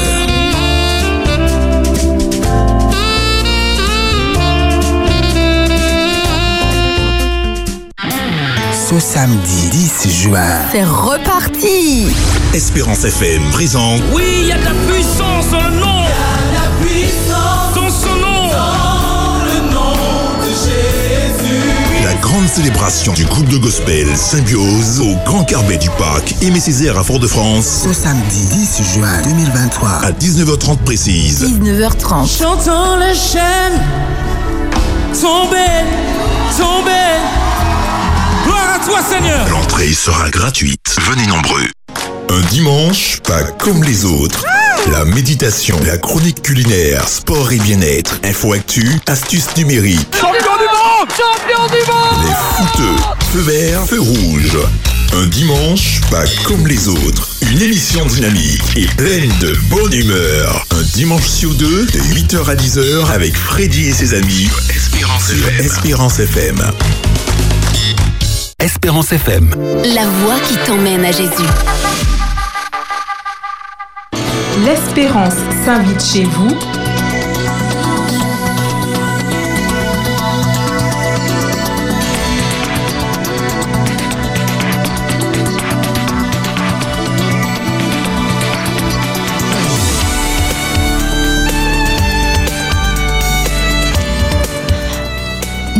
Ce 8.72 9.00
samedi 9.00 9.68
10 9.70 10.22
juin, 10.22 10.40
C'est 10.70 10.84
reparti 10.84 12.06
Espérance 12.54 13.04
FM 13.04 13.42
présente 13.50 14.00
Oui, 14.12 14.22
il 14.42 14.46
y 14.48 14.52
a 14.52 14.58
de 14.58 14.64
la 14.64 14.74
puissance 14.88 15.50
dans 15.50 15.68
le 15.68 15.80
nom. 15.80 15.86
Grande 22.20 22.48
célébration 22.48 23.12
du 23.12 23.24
groupe 23.24 23.48
de 23.48 23.58
gospel 23.58 24.06
Symbiose 24.16 25.00
au 25.00 25.14
Grand 25.24 25.44
Carbet 25.44 25.76
du 25.76 25.90
Parc 25.90 26.34
Aimé 26.42 26.60
Césaire 26.60 26.98
à 26.98 27.04
Fort-de-France 27.04 27.84
ce 27.84 27.92
samedi 27.92 28.46
10 28.46 28.94
juin 28.94 29.22
2023, 29.22 29.88
à 29.88 30.10
19h30 30.12 30.78
précise. 30.78 31.44
19h30. 31.44 32.38
Chantons 32.38 32.96
les 32.98 33.14
chaînes 33.14 33.80
tomber, 35.20 35.56
tomber. 36.58 36.90
Gloire 38.44 38.74
à 38.74 38.84
toi, 38.84 38.98
Seigneur. 39.02 39.48
L'entrée 39.48 39.92
sera 39.92 40.28
gratuite. 40.30 40.96
Venez 41.00 41.26
nombreux. 41.26 41.66
Un 42.28 42.40
dimanche, 42.50 43.20
pas 43.22 43.42
comme 43.42 43.82
les 43.84 44.04
autres. 44.04 44.44
La 44.92 45.04
méditation, 45.04 45.76
la 45.86 45.96
chronique 45.96 46.42
culinaire, 46.42 47.08
sport 47.08 47.50
et 47.50 47.58
bien-être, 47.58 48.20
info 48.24 48.52
actu, 48.52 49.00
astuces 49.06 49.56
numériques, 49.56 50.14
Champion 51.16 51.66
du 51.68 51.76
monde 51.76 51.76
Champion 51.76 51.76
du 51.76 51.90
monde 51.90 52.24
les 52.24 52.34
fouteux, 52.56 52.96
feu 53.32 53.40
vert, 53.40 53.86
feu 53.86 54.00
rouge. 54.00 54.58
Un 55.14 55.26
dimanche, 55.28 56.00
pas 56.10 56.24
comme 56.44 56.66
les 56.66 56.88
autres. 56.88 57.28
Une 57.50 57.62
émission 57.62 58.04
dynamique 58.06 58.62
et 58.76 58.86
pleine 58.86 59.32
de 59.40 59.56
bonne 59.70 59.92
humeur. 59.94 60.66
Un 60.72 60.82
dimanche 60.94 61.26
sur 61.26 61.54
deux, 61.54 61.86
de 61.86 61.98
8h 61.98 62.50
à 62.50 62.54
10h, 62.54 63.10
avec 63.12 63.34
Freddy 63.34 63.88
et 63.88 63.92
ses 63.92 64.14
amis. 64.14 64.48
Espérance 64.68 65.30
FM. 65.30 65.64
Espérance 65.64 66.18
FM. 66.18 66.62
Espérance 68.58 69.12
FM. 69.12 69.50
La 69.94 70.06
voix 70.06 70.38
qui 70.46 70.56
t'emmène 70.66 71.04
à 71.04 71.12
Jésus. 71.12 71.30
L'Espérance 74.64 75.34
s'invite 75.64 76.02
chez 76.02 76.24
vous. 76.24 76.58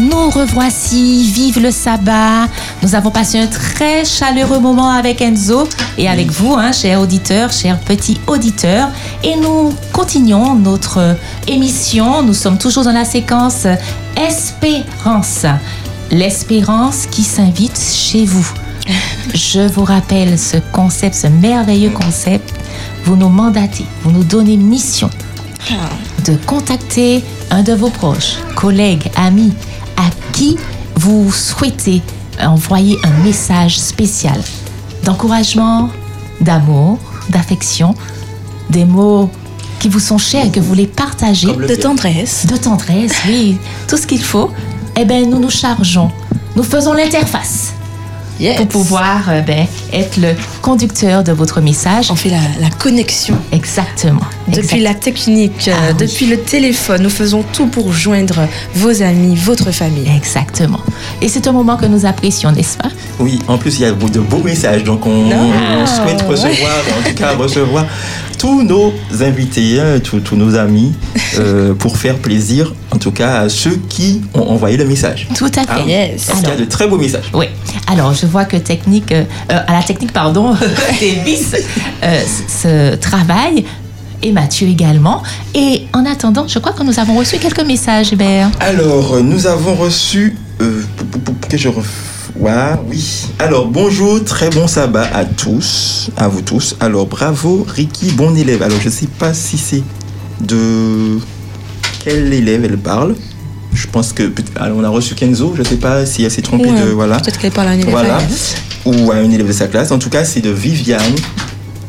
Nous 0.08 0.30
revoici, 0.30 1.30
vive 1.32 1.58
le 1.58 1.70
sabbat. 1.72 2.48
Nous 2.82 2.94
avons 2.94 3.10
passé 3.10 3.40
un 3.40 3.46
très 3.46 4.04
chaleureux 4.04 4.60
moment 4.60 4.90
avec 4.90 5.20
Enzo 5.20 5.68
et 5.98 6.08
avec 6.08 6.30
vous, 6.30 6.54
hein, 6.54 6.70
chers 6.70 7.00
auditeurs, 7.00 7.50
chers 7.50 7.80
petits 7.80 8.20
auditeurs. 8.28 8.88
Et 9.24 9.34
nous 9.36 9.72
continuons 9.92 10.54
notre 10.54 11.16
émission. 11.48 12.22
Nous 12.22 12.34
sommes 12.34 12.58
toujours 12.58 12.84
dans 12.84 12.92
la 12.92 13.04
séquence 13.04 13.66
Espérance. 14.16 15.46
L'espérance 16.12 17.06
qui 17.10 17.24
s'invite 17.24 17.78
chez 17.78 18.24
vous. 18.24 18.48
Je 19.34 19.66
vous 19.66 19.84
rappelle 19.84 20.38
ce 20.38 20.58
concept, 20.70 21.16
ce 21.16 21.26
merveilleux 21.26 21.90
concept. 21.90 22.54
Vous 23.04 23.16
nous 23.16 23.28
mandatez, 23.28 23.86
vous 24.04 24.12
nous 24.12 24.24
donnez 24.24 24.56
mission 24.56 25.10
de 26.24 26.36
contacter 26.46 27.22
un 27.50 27.62
de 27.62 27.72
vos 27.72 27.90
proches, 27.90 28.36
collègues, 28.54 29.10
amis, 29.16 29.52
qui 30.36 30.58
vous 30.96 31.32
souhaitez 31.32 32.02
envoyer 32.38 32.98
un 33.04 33.24
message 33.24 33.78
spécial 33.78 34.38
d'encouragement, 35.02 35.88
d'amour, 36.42 36.98
d'affection, 37.30 37.94
des 38.68 38.84
mots 38.84 39.30
qui 39.78 39.88
vous 39.88 39.98
sont 39.98 40.18
chers 40.18 40.44
et 40.44 40.50
que 40.50 40.60
vous 40.60 40.68
voulez 40.68 40.86
partager. 40.86 41.46
De 41.54 41.74
tendresse. 41.74 42.44
De 42.46 42.56
tendresse, 42.58 43.14
oui. 43.26 43.56
Tout 43.88 43.96
ce 43.96 44.06
qu'il 44.06 44.22
faut. 44.22 44.50
Eh 44.98 45.06
bien, 45.06 45.24
nous 45.24 45.38
nous 45.38 45.50
chargeons. 45.50 46.10
Nous 46.54 46.62
faisons 46.62 46.92
l'interface. 46.92 47.72
Pour 48.56 48.68
pouvoir 48.68 49.28
euh, 49.28 49.40
ben, 49.40 49.66
être 49.92 50.18
le 50.18 50.34
conducteur 50.60 51.24
de 51.24 51.32
votre 51.32 51.60
message. 51.60 52.10
On 52.10 52.16
fait 52.16 52.28
la, 52.28 52.40
la 52.60 52.70
connexion. 52.70 53.36
Exactement. 53.50 54.26
Depuis 54.48 54.80
la 54.80 54.94
technique, 54.94 55.68
euh, 55.68 55.92
depuis 55.94 56.26
le 56.26 56.38
téléphone, 56.38 57.02
nous 57.02 57.10
faisons 57.10 57.42
tout 57.52 57.66
pour 57.66 57.92
joindre 57.92 58.40
vos 58.74 59.02
amis, 59.02 59.34
votre 59.36 59.70
famille. 59.72 60.10
Exactement. 60.14 60.80
Et 61.22 61.28
c'est 61.28 61.46
un 61.48 61.52
moment 61.52 61.76
que 61.76 61.86
nous 61.86 62.04
apprécions, 62.04 62.52
n'est-ce 62.52 62.76
pas? 62.76 62.90
Oui, 63.18 63.40
en 63.48 63.56
plus, 63.58 63.78
il 63.78 63.82
y 63.82 63.84
a 63.86 63.92
de 63.92 64.20
beaux 64.20 64.42
messages. 64.42 64.84
Donc, 64.84 65.06
on, 65.06 65.30
on 65.30 65.86
souhaite 65.86 66.22
recevoir, 66.22 66.76
en 66.98 67.08
tout 67.08 67.14
cas, 67.14 67.34
recevoir 67.34 67.86
tous 68.38 68.62
nos 68.62 68.92
invités, 69.20 69.80
hein, 69.80 69.98
tous, 70.02 70.20
tous 70.20 70.36
nos 70.36 70.56
amis, 70.56 70.92
euh, 71.38 71.72
pour 71.74 71.96
faire 71.96 72.16
plaisir, 72.16 72.74
en 72.96 72.98
tout 72.98 73.12
cas, 73.12 73.40
à 73.42 73.48
ceux 73.50 73.78
qui 73.90 74.22
ont 74.32 74.40
envoyé 74.48 74.78
le 74.78 74.86
message. 74.86 75.28
Tout 75.36 75.50
à 75.54 75.64
fait. 75.64 75.82
Hein 75.82 75.84
Yes. 75.86 76.24
Parce 76.26 76.40
y 76.42 76.46
a 76.46 76.56
de 76.56 76.64
très 76.64 76.88
beaux 76.88 76.96
messages? 76.96 77.30
Oui. 77.34 77.44
Alors, 77.86 78.14
je 78.14 78.24
vois 78.24 78.46
que 78.46 78.56
technique, 78.56 79.12
euh, 79.12 79.24
euh, 79.52 79.58
à 79.66 79.72
la 79.74 79.82
technique, 79.82 80.12
pardon, 80.12 80.54
Davis 81.00 81.54
euh, 82.02 82.20
se 82.48 82.94
travaille. 82.96 83.66
Et 84.22 84.32
Mathieu 84.32 84.66
également. 84.66 85.22
Et 85.54 85.82
en 85.92 86.06
attendant, 86.06 86.48
je 86.48 86.58
crois 86.58 86.72
que 86.72 86.82
nous 86.82 86.98
avons 86.98 87.18
reçu 87.18 87.36
quelques 87.36 87.64
messages, 87.66 88.12
Hubert. 88.12 88.50
Alors, 88.60 89.22
nous 89.22 89.46
avons 89.46 89.74
reçu. 89.74 90.36
euh, 90.62 90.82
que 91.50 91.58
je 91.58 91.68
revois. 91.68 92.82
Oui. 92.88 93.26
Alors, 93.38 93.66
bonjour, 93.68 94.24
très 94.24 94.48
bon 94.48 94.66
sabbat 94.66 95.08
à 95.12 95.26
tous, 95.26 96.10
à 96.16 96.28
vous 96.28 96.40
tous. 96.40 96.76
Alors, 96.80 97.06
bravo, 97.06 97.66
Ricky, 97.68 98.10
bon 98.12 98.34
élève. 98.34 98.62
Alors, 98.62 98.80
je 98.80 98.86
ne 98.86 98.92
sais 98.92 99.08
pas 99.18 99.34
si 99.34 99.58
c'est 99.58 99.82
de 100.40 101.18
quel 102.06 102.32
élève 102.32 102.64
elle 102.64 102.78
parle. 102.78 103.16
Je 103.74 103.86
pense 103.88 104.12
que. 104.12 104.32
Alors, 104.60 104.78
on 104.78 104.84
a 104.84 104.88
reçu 104.88 105.14
Kenzo, 105.16 105.54
je 105.56 105.62
ne 105.62 105.66
sais 105.66 105.76
pas 105.76 106.06
si 106.06 106.22
elle 106.22 106.30
s'est 106.30 106.40
trompée 106.40 106.70
Ouais, 106.70 106.80
de. 106.80 106.90
Voilà. 106.90 107.18
Peut-être 107.18 107.38
qu'elle 107.38 107.50
parle 107.52 107.68
à 107.68 107.70
un 107.72 107.74
élève. 107.74 107.90
Voilà. 107.90 108.18
Ou 108.86 109.10
à 109.10 109.20
une 109.20 109.32
élève 109.32 109.48
de 109.48 109.52
sa 109.52 109.66
classe. 109.66 109.90
En 109.90 109.98
tout 109.98 110.08
cas, 110.08 110.24
c'est 110.24 110.40
de 110.40 110.50
Viviane 110.50 111.02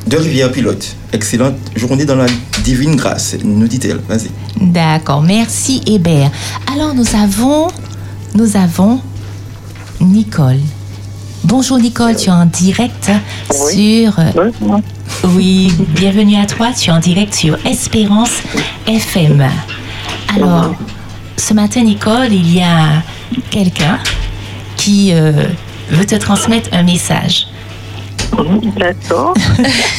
de 0.08 0.18
Rivière 0.18 0.52
Pilote. 0.52 0.96
Excellente 1.14 1.56
journée 1.76 2.06
dans 2.06 2.16
la 2.16 2.26
divine 2.64 2.96
grâce, 2.96 3.36
nous 3.44 3.68
dit-elle. 3.68 4.00
Vas-y. 4.10 4.30
D'accord, 4.60 5.22
merci 5.22 5.82
Hébert. 5.86 6.32
Alors 6.74 6.96
nous 6.96 7.06
avons, 7.16 7.68
nous 8.34 8.56
avons 8.58 9.00
Nicole. 10.02 10.60
Bonjour 11.44 11.78
Nicole, 11.78 12.16
tu 12.16 12.30
es 12.30 12.32
en 12.32 12.46
direct 12.46 13.12
sur... 13.52 14.18
euh, 14.20 14.50
Oui, 15.36 15.72
bienvenue 15.94 16.38
à 16.38 16.46
toi, 16.46 16.70
tu 16.78 16.90
es 16.90 16.94
en 16.94 17.00
direct 17.00 17.34
sur 17.36 17.58
Espérance 17.66 18.32
FM. 18.88 19.46
Alors, 20.36 20.76
ce 21.38 21.54
matin 21.54 21.84
Nicole, 21.84 22.32
il 22.32 22.54
y 22.56 22.62
a 22.62 23.04
quelqu'un 23.50 24.00
qui 24.76 25.14
euh, 25.14 25.32
veut 25.90 26.06
te 26.06 26.16
transmettre 26.16 26.70
un 26.72 26.84
message. 26.84 27.48
D'accord. 28.78 29.34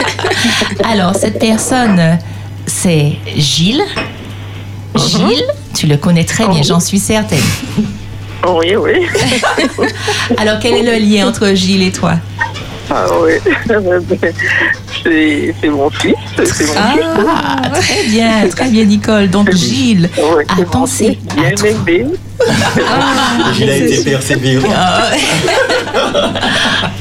Alors, 0.85 1.15
cette 1.15 1.39
personne, 1.39 2.19
c'est 2.67 3.17
Gilles. 3.37 3.85
Gilles, 4.95 5.47
tu 5.75 5.87
le 5.87 5.97
connais 5.97 6.25
très 6.25 6.47
bien, 6.47 6.63
j'en 6.63 6.81
suis 6.81 6.99
certaine. 6.99 7.43
Oui, 8.47 8.77
oui. 8.77 9.07
Alors, 10.39 10.59
quel 10.61 10.75
est 10.75 10.99
le 10.99 11.05
lien 11.05 11.29
entre 11.29 11.55
Gilles 11.55 11.83
et 11.83 11.93
toi? 11.93 12.15
Ah 12.91 13.07
oui. 13.23 13.33
C'est 15.03 15.55
c'est 15.61 15.69
mon 15.69 15.91
fils. 15.91 16.15
C'est 16.37 16.67
mon 16.67 16.73
Ah, 16.77 17.71
très 17.75 18.05
bien, 18.05 18.49
très 18.49 18.69
bien, 18.69 18.85
Nicole. 18.85 19.29
Donc, 19.29 19.53
Gilles 19.53 20.09
a 20.49 20.63
pensé 20.65 21.19
Bien 21.37 21.51
aimé. 21.65 22.07
Il 23.61 23.69
a 23.71 23.77
été 23.77 24.05
persévérant. 24.05 24.69
Ah. 24.75 25.11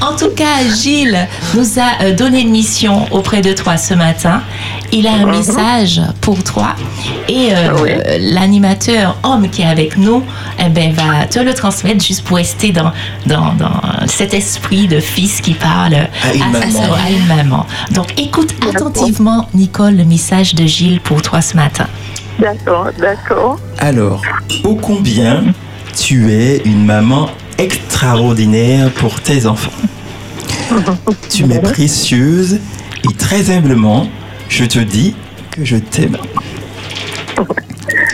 En 0.00 0.16
tout 0.16 0.30
cas, 0.30 0.62
Gilles 0.82 1.28
nous 1.54 1.78
a 1.78 2.02
euh, 2.04 2.14
donné 2.14 2.40
une 2.40 2.50
mission 2.50 3.06
auprès 3.12 3.40
de 3.40 3.52
toi 3.52 3.76
ce 3.76 3.94
matin. 3.94 4.42
Il 4.92 5.06
a 5.06 5.12
un 5.12 5.26
Mhm. 5.26 5.36
message 5.36 6.00
pour 6.22 6.42
toi 6.42 6.74
et 7.28 7.50
euh, 7.52 8.18
l'animateur 8.20 9.16
homme 9.22 9.50
qui 9.50 9.60
est 9.62 9.66
avec 9.66 9.98
nous 9.98 10.22
eh 10.58 10.68
ben, 10.70 10.92
va 10.94 11.26
te 11.26 11.38
le 11.38 11.52
transmettre 11.52 12.02
juste 12.04 12.24
pour 12.24 12.38
rester 12.38 12.72
dans, 12.72 12.90
dans, 13.26 13.52
dans 13.54 13.80
cet 14.06 14.32
esprit 14.32 14.88
de 14.88 14.98
fils 14.98 15.40
qui 15.42 15.52
parle 15.52 15.94
à, 15.94 16.34
une 16.34 16.40
sa 16.40 16.80
maman. 16.80 16.94
à 16.94 17.10
une 17.10 17.26
maman. 17.26 17.66
Donc 17.90 18.18
écoute 18.18 18.54
attentivement, 18.66 19.46
Nicole, 19.54 19.96
le 19.96 20.04
message 20.04 20.54
de 20.54 20.64
Gilles 20.66 21.00
pour 21.00 21.20
toi 21.20 21.42
ce 21.42 21.54
matin. 21.56 21.86
D'accord, 22.38 22.90
d'accord. 22.98 23.58
Alors, 23.78 24.22
ô 24.64 24.76
combien 24.76 25.44
tu 25.96 26.32
es 26.32 26.58
une 26.64 26.84
maman 26.84 27.30
extraordinaire 27.58 28.90
pour 28.92 29.20
tes 29.20 29.46
enfants? 29.46 29.72
Tu 31.30 31.46
m'es 31.46 31.60
précieuse 31.60 32.60
et 33.08 33.14
très 33.14 33.50
humblement, 33.50 34.08
je 34.48 34.64
te 34.64 34.78
dis 34.78 35.16
que 35.50 35.64
je 35.64 35.76
t'aime. 35.76 36.16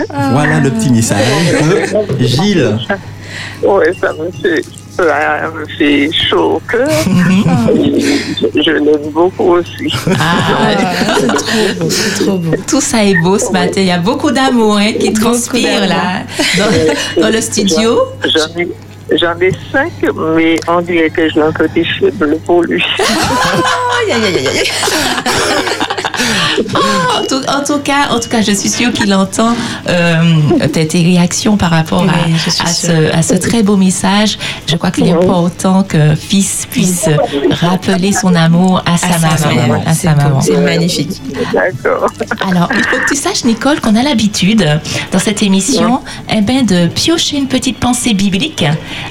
Voilà 0.08 0.60
le 0.60 0.70
petit 0.70 0.90
message 0.90 1.26
de 2.18 2.24
Gilles. 2.24 2.78
Oui, 3.62 3.84
ça 4.00 4.12
me 4.12 4.30
fait, 4.30 4.64
ça 4.96 5.50
me 5.54 5.66
fait 5.76 6.10
chaud 6.12 6.56
au 6.56 6.60
cœur. 6.60 6.88
je 7.06 8.62
je 8.62 8.70
l'aime 8.70 9.10
beaucoup 9.10 9.54
aussi. 9.54 9.90
c'est 9.90 11.34
trop 11.36 11.74
beau, 11.78 11.90
c'est 11.90 12.24
trop 12.24 12.38
beau. 12.38 12.52
Tout 12.66 12.80
ça 12.80 13.04
est 13.04 13.16
beau 13.22 13.38
ce 13.38 13.50
matin. 13.52 13.80
Il 13.80 13.86
y 13.86 13.90
a 13.90 13.98
beaucoup 13.98 14.30
d'amour 14.30 14.78
hein, 14.78 14.92
qui 14.98 15.12
transpire 15.12 15.86
là 15.86 16.22
dans, 16.58 17.22
dans 17.22 17.30
le 17.30 17.40
studio. 17.40 17.98
J'en 18.24 18.60
ai, 18.60 18.68
j'en 19.16 19.38
ai 19.40 19.52
cinq, 19.72 19.92
mais 20.36 20.56
on 20.68 20.80
dirait 20.80 21.10
que 21.10 21.28
j'ai 21.28 21.42
un 21.42 21.52
petit 21.52 21.84
faible 21.84 22.38
pour 22.44 22.62
lui. 22.62 22.82
Aïe, 22.98 24.12
aïe, 24.12 24.24
aïe, 24.24 24.36
aïe, 24.36 24.58
aïe. 24.58 24.70
en, 26.58 27.26
tout, 27.26 27.42
en 27.48 27.64
tout 27.64 27.78
cas, 27.80 28.08
en 28.10 28.20
tout 28.20 28.28
cas, 28.28 28.42
je 28.42 28.52
suis 28.52 28.68
sûre 28.68 28.92
qu'il 28.92 29.12
entend 29.14 29.54
euh, 29.88 30.22
tes, 30.72 30.86
tes 30.86 31.02
réactions 31.02 31.56
par 31.56 31.70
rapport 31.70 32.02
à, 32.02 32.26
Oui, 32.26 32.34
ce, 32.46 33.12
à 33.12 33.22
ce 33.22 33.34
très 33.34 33.62
beau 33.62 33.76
message. 33.76 34.38
Je 34.66 34.76
crois 34.76 34.90
qu'il 34.90 35.06
est 35.06 35.12
important 35.12 35.82
que 35.82 36.14
fils 36.14 36.66
puisse 36.70 37.08
rappeler 37.50 38.12
son 38.12 38.34
amour 38.34 38.82
à 38.86 38.96
sa, 38.96 39.18
maman. 39.18 39.82
À 39.86 39.94
sa 39.94 40.14
maman. 40.14 40.40
C'est 40.40 40.56
magnifique. 40.56 41.20
D'accord. 41.52 42.06
Alors, 42.48 42.68
il 42.76 42.84
faut 42.84 42.98
que 42.98 43.08
tu 43.08 43.16
saches, 43.16 43.44
Nicole, 43.44 43.80
qu'on 43.80 43.96
a 43.96 44.02
l'habitude, 44.02 44.64
dans 45.12 45.18
cette 45.18 45.42
émission, 45.42 46.00
eh 46.30 46.40
ben, 46.40 46.64
de 46.64 46.86
piocher 46.86 47.36
une 47.36 47.48
petite 47.48 47.78
pensée 47.78 48.14
biblique 48.14 48.64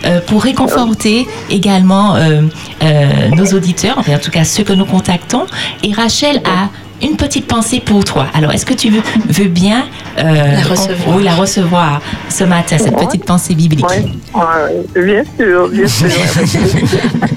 euh, 0.06 0.20
pour 0.22 0.44
réconforter 0.44 1.28
également 1.50 2.16
euh, 2.16 2.42
euh, 2.82 3.30
nos 3.30 3.46
auditeurs, 3.54 3.98
enfin, 3.98 4.16
en 4.16 4.20
tout 4.20 4.32
cas 4.32 4.44
ceux 4.44 4.64
que 4.64 4.74
nous 4.74 4.86
contactons. 4.86 5.46
Et 5.84 5.94
Rachel 5.94 6.42
a 6.46 6.70
une 7.02 7.18
petite 7.18 7.33
pensée 7.42 7.80
pour 7.80 8.04
toi. 8.04 8.28
Alors, 8.34 8.52
est-ce 8.52 8.66
que 8.66 8.74
tu 8.74 8.90
veux, 8.90 9.02
veux 9.30 9.48
bien 9.50 9.86
euh, 10.18 10.24
La 10.24 10.62
recevoir. 10.64 11.18
Oui, 11.18 11.24
la 11.24 11.36
recevoir 11.36 12.02
ce 12.30 12.44
matin, 12.44 12.78
cette 12.78 12.96
petite 12.96 13.26
pensée 13.26 13.56
biblique? 13.56 13.86
Ouais, 13.90 15.02
bien 15.04 15.24
sûr, 15.38 15.68
bien 15.70 15.88
sûr. 15.88 16.08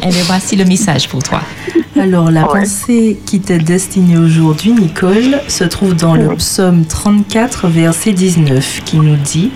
Bien, 0.07 0.23
voici 0.27 0.55
le 0.57 0.65
message 0.65 1.09
pour 1.09 1.23
toi. 1.23 1.41
Alors, 2.01 2.31
la 2.31 2.43
Ouais. 2.43 2.61
pensée 2.61 3.19
qui 3.27 3.41
t'est 3.41 3.59
destinée 3.59 4.17
aujourd'hui, 4.19 4.71
Nicole, 4.73 5.41
se 5.49 5.65
trouve 5.65 5.95
dans 5.95 6.15
le 6.15 6.29
psaume 6.37 6.85
34, 6.85 7.69
verset 7.69 8.13
19, 8.13 8.83
qui 8.85 8.99
nous 8.99 9.17
dit 9.17 9.51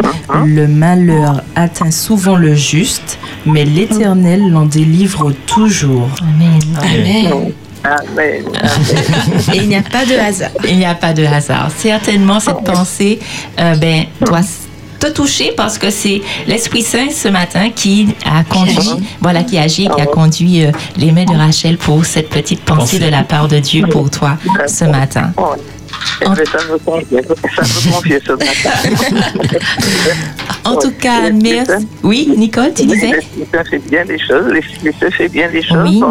Le 0.44 0.66
malheur 0.66 1.42
atteint 1.54 1.90
souvent 1.92 2.36
le 2.36 2.54
juste, 2.54 3.18
mais 3.46 3.64
l'Éternel 3.64 4.50
l'en 4.50 4.64
délivre 4.66 5.32
toujours. 5.46 6.08
Amen. 6.22 6.60
Amen. 6.82 7.26
Amen. 7.32 7.52
Et 9.52 9.56
il 9.56 9.68
n'y 9.68 9.76
a 9.76 9.82
pas 9.82 10.04
de 10.04 10.14
hasard. 10.14 10.50
Il 10.64 10.76
n'y 10.78 10.84
a 10.84 10.94
pas 10.94 11.12
de 11.12 11.24
hasard. 11.24 11.70
Certainement, 11.76 12.40
cette 12.40 12.62
pensée 12.64 13.18
euh, 13.58 13.74
ben, 13.76 14.04
doit 14.20 14.40
te 14.98 15.06
toucher 15.08 15.52
parce 15.56 15.78
que 15.78 15.90
c'est 15.90 16.20
l'Esprit 16.46 16.82
Saint 16.82 17.10
ce 17.10 17.28
matin 17.28 17.70
qui 17.74 18.14
a 18.24 18.44
conduit, 18.44 19.06
voilà, 19.20 19.42
qui 19.42 19.58
agit, 19.58 19.88
qui 19.88 20.00
a 20.00 20.06
conduit 20.06 20.64
euh, 20.64 20.72
les 20.98 21.10
mains 21.10 21.24
de 21.24 21.34
Rachel 21.34 21.78
pour 21.78 22.04
cette 22.04 22.28
petite 22.28 22.62
pensée 22.62 22.98
de 22.98 23.08
la 23.08 23.22
part 23.22 23.48
de 23.48 23.58
Dieu 23.58 23.86
pour 23.90 24.10
toi 24.10 24.36
ce 24.66 24.84
matin. 24.84 25.32
Ouais. 25.38 25.44
Ça 26.20 26.58
me 26.70 26.78
convient, 26.78 27.20
ça 27.22 27.62
me 27.62 27.92
convient 27.92 28.18
ce 28.24 28.32
matin. 28.32 29.56
En 30.62 30.76
tout 30.76 30.92
cas, 30.92 31.30
merci. 31.30 31.88
Oui, 32.02 32.34
Nicole, 32.36 32.72
tu 32.74 32.84
disais? 32.84 33.12
Les 33.12 33.46
Christians 33.46 33.64
fait 33.70 33.78
bien 33.90 34.04
des 34.04 34.18
choses, 34.18 34.52
les 34.52 34.60
Christians 34.60 35.10
fait 35.10 35.28
bien 35.28 35.50
des 35.50 35.62
choses. 35.62 35.88
Oui. 35.88 36.02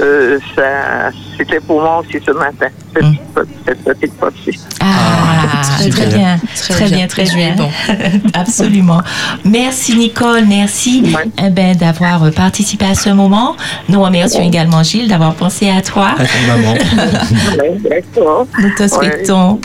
Euh, 0.00 0.38
ça, 0.56 1.10
c'était 1.36 1.60
pour 1.60 1.80
moi 1.80 1.98
aussi 2.00 2.18
ce 2.24 2.30
matin, 2.32 2.66
cette, 2.94 3.46
cette 3.66 3.84
petite 3.84 4.14
pensée. 4.14 4.58
Ah, 4.80 5.62
très, 5.78 5.90
très 5.90 6.06
bien, 6.06 6.16
bien. 6.16 6.40
très, 6.54 6.74
Très 6.74 6.86
bien, 6.86 6.96
bien. 6.96 7.06
très 7.06 7.24
bien. 7.24 7.54
bon. 7.56 7.70
Absolument. 8.34 9.00
Merci 9.44 9.96
Nicole, 9.96 10.44
merci 10.46 11.14
eh 11.38 11.50
ben, 11.50 11.76
d'avoir 11.76 12.30
participé 12.32 12.86
à 12.86 12.94
ce 12.94 13.10
moment. 13.10 13.56
Nous 13.88 14.00
remercions 14.02 14.42
également 14.42 14.82
Gilles 14.82 15.08
d'avoir 15.08 15.34
pensé 15.34 15.68
à 15.68 15.82
toi. 15.82 16.14
À 16.18 16.24
ton 16.24 16.46
maman. 16.46 16.74
D'accord. 17.88 18.46
Nous 18.60 18.74
te 18.74 18.88
souhaitons 18.88 19.60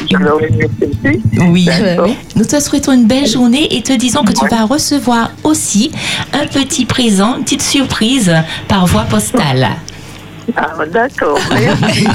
oui. 1.50 1.70
Nous 2.36 2.46
te 2.46 2.60
souhaitons 2.60 2.94
une 2.94 3.08
belle 3.08 3.28
journée 3.28 3.76
et 3.76 3.82
te 3.82 3.94
disons 3.94 4.24
que 4.24 4.34
tu 4.34 4.48
vas 4.48 4.66
recevoir 4.66 5.32
aussi 5.44 5.92
un 6.34 6.46
petit 6.46 6.86
présent, 6.86 7.38
une 7.38 7.44
petite 7.44 7.62
surprise 7.62 8.34
par 8.68 8.86
voie 8.86 9.04
postale. 9.04 9.70
Ah, 10.56 10.74
d'accord. 10.92 11.40
Merci. 11.52 12.08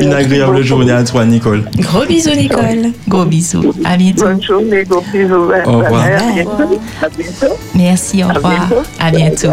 Une 0.00 0.12
agréable 0.12 0.62
journée 0.62 0.92
à 0.92 1.04
toi, 1.04 1.24
Nicole. 1.24 1.64
Gros 1.78 2.04
bisous, 2.04 2.34
Nicole. 2.34 2.92
Gros 3.08 3.24
bisous. 3.24 3.72
À 3.84 3.96
bientôt. 3.96 4.24
Bonne 4.24 4.42
journée, 4.42 4.84
gros 4.84 5.04
bisous. 5.12 5.50
Au 5.64 5.78
revoir. 5.78 6.04
À 6.04 6.32
bientôt. 6.32 6.80
À 7.02 7.08
bientôt. 7.08 7.56
Merci, 7.74 8.24
au 8.24 8.28
revoir. 8.28 8.68
À 8.98 9.10
bientôt. 9.10 9.50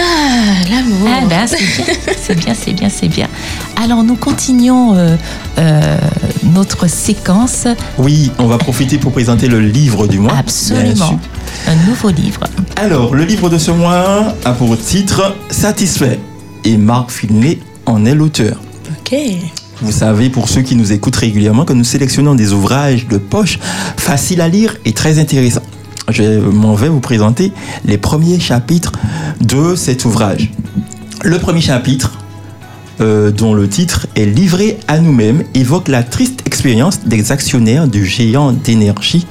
Ah, 0.00 0.54
l'amour. 0.70 1.08
Ah 1.10 1.26
ben, 1.28 1.46
c'est 1.46 1.56
bien, 1.58 1.94
c'est 2.20 2.34
bien, 2.34 2.54
c'est 2.54 2.72
bien, 2.72 2.88
c'est 2.88 3.08
bien. 3.08 3.28
Alors, 3.82 4.02
nous 4.02 4.16
continuons 4.16 4.94
euh, 4.94 5.16
euh, 5.58 5.98
notre 6.54 6.86
séquence. 6.86 7.66
Oui, 7.98 8.30
on 8.38 8.46
va 8.46 8.58
profiter 8.58 8.98
pour 8.98 9.12
présenter 9.12 9.48
le 9.48 9.60
livre 9.60 10.06
du 10.06 10.18
mois. 10.18 10.34
Absolument. 10.36 11.18
Un 11.66 11.76
nouveau 11.86 12.10
livre. 12.10 12.40
Alors, 12.76 13.14
le 13.14 13.24
livre 13.24 13.50
de 13.50 13.58
ce 13.58 13.70
mois 13.70 14.34
a 14.44 14.52
pour 14.52 14.78
titre 14.78 15.36
Satisfait. 15.50 16.18
Et 16.64 16.76
Marc 16.76 17.10
Finlay 17.10 17.58
en 17.86 18.04
est 18.04 18.14
l'auteur. 18.14 18.60
Ok. 18.90 19.18
Vous 19.82 19.92
savez, 19.92 20.28
pour 20.28 20.48
ceux 20.48 20.60
qui 20.60 20.76
nous 20.76 20.92
écoutent 20.92 21.16
régulièrement, 21.16 21.64
que 21.64 21.72
nous 21.72 21.84
sélectionnons 21.84 22.34
des 22.34 22.52
ouvrages 22.52 23.06
de 23.08 23.16
poche 23.16 23.58
faciles 23.96 24.42
à 24.42 24.48
lire 24.48 24.76
et 24.84 24.92
très 24.92 25.18
intéressants. 25.18 25.62
Je 26.08 26.40
m'en 26.40 26.74
vais 26.74 26.88
vous 26.88 27.00
présenter 27.00 27.52
les 27.84 27.98
premiers 27.98 28.40
chapitres 28.40 28.92
de 29.40 29.74
cet 29.74 30.04
ouvrage. 30.04 30.50
Le 31.22 31.38
premier 31.38 31.60
chapitre, 31.60 32.18
euh, 33.00 33.30
dont 33.30 33.54
le 33.54 33.68
titre 33.68 34.06
est 34.16 34.24
Livré 34.24 34.78
à 34.88 34.98
nous-mêmes, 34.98 35.44
évoque 35.54 35.88
la 35.88 36.02
triste 36.02 36.42
expérience 36.46 37.00
des 37.04 37.32
actionnaires 37.32 37.86
du 37.86 38.06
géant 38.06 38.52
d'énergie, 38.52 39.26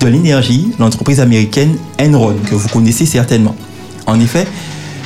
de 0.00 0.06
l'énergie, 0.08 0.72
l'entreprise 0.78 1.20
américaine 1.20 1.76
Enron, 2.00 2.34
que 2.48 2.54
vous 2.54 2.68
connaissez 2.68 3.06
certainement. 3.06 3.54
En 4.06 4.18
effet, 4.18 4.46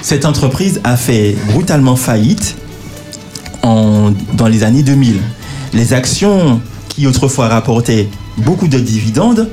cette 0.02 0.24
entreprise 0.24 0.80
a 0.84 0.96
fait 0.96 1.36
brutalement 1.52 1.96
faillite 1.96 2.56
dans 3.62 4.46
les 4.48 4.62
années 4.64 4.82
2000. 4.82 5.20
Les 5.74 5.92
actions 5.92 6.60
qui 6.88 7.06
autrefois 7.06 7.48
rapportaient 7.48 8.08
beaucoup 8.38 8.68
de 8.68 8.78
dividendes 8.78 9.48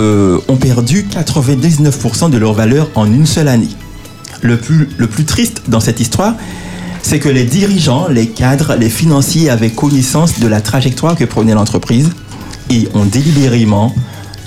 euh, 0.00 0.38
ont 0.48 0.56
perdu 0.56 1.06
99% 1.10 2.30
de 2.30 2.38
leur 2.38 2.52
valeur 2.52 2.88
en 2.94 3.06
une 3.06 3.26
seule 3.26 3.48
année. 3.48 3.68
Le 4.42 4.56
plus, 4.56 4.88
le 4.96 5.06
plus 5.08 5.24
triste 5.24 5.62
dans 5.68 5.80
cette 5.80 5.98
histoire, 6.00 6.34
c'est 7.02 7.18
que 7.18 7.28
les 7.28 7.44
dirigeants, 7.44 8.06
les 8.08 8.28
cadres, 8.28 8.76
les 8.78 8.90
financiers 8.90 9.50
avaient 9.50 9.70
connaissance 9.70 10.38
de 10.38 10.46
la 10.46 10.60
trajectoire 10.60 11.16
que 11.16 11.24
prenait 11.24 11.54
l'entreprise 11.54 12.10
et 12.70 12.88
ont 12.94 13.04
délibérément, 13.04 13.94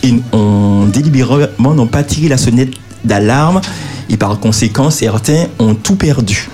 et 0.04 0.14
ont 0.32 0.86
délibérément 0.86 1.74
n'ont 1.74 1.88
pas 1.88 2.04
tiré 2.04 2.28
la 2.28 2.38
sonnette 2.38 2.74
d'alarme 3.04 3.62
et 4.10 4.18
par 4.18 4.40
conséquent 4.40 4.90
certains 4.90 5.48
ont 5.60 5.76
tout 5.76 5.96
perdu. 5.96 6.50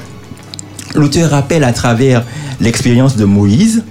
L'auteur 0.95 1.29
rappelle 1.29 1.63
à 1.63 1.73
travers 1.73 2.23
l'expérience 2.59 3.15
de 3.15 3.25
Moïse, 3.25 3.83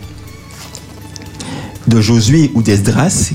de 1.87 2.01
Josué 2.01 2.51
ou 2.55 2.63
d'Esdras 2.63 3.33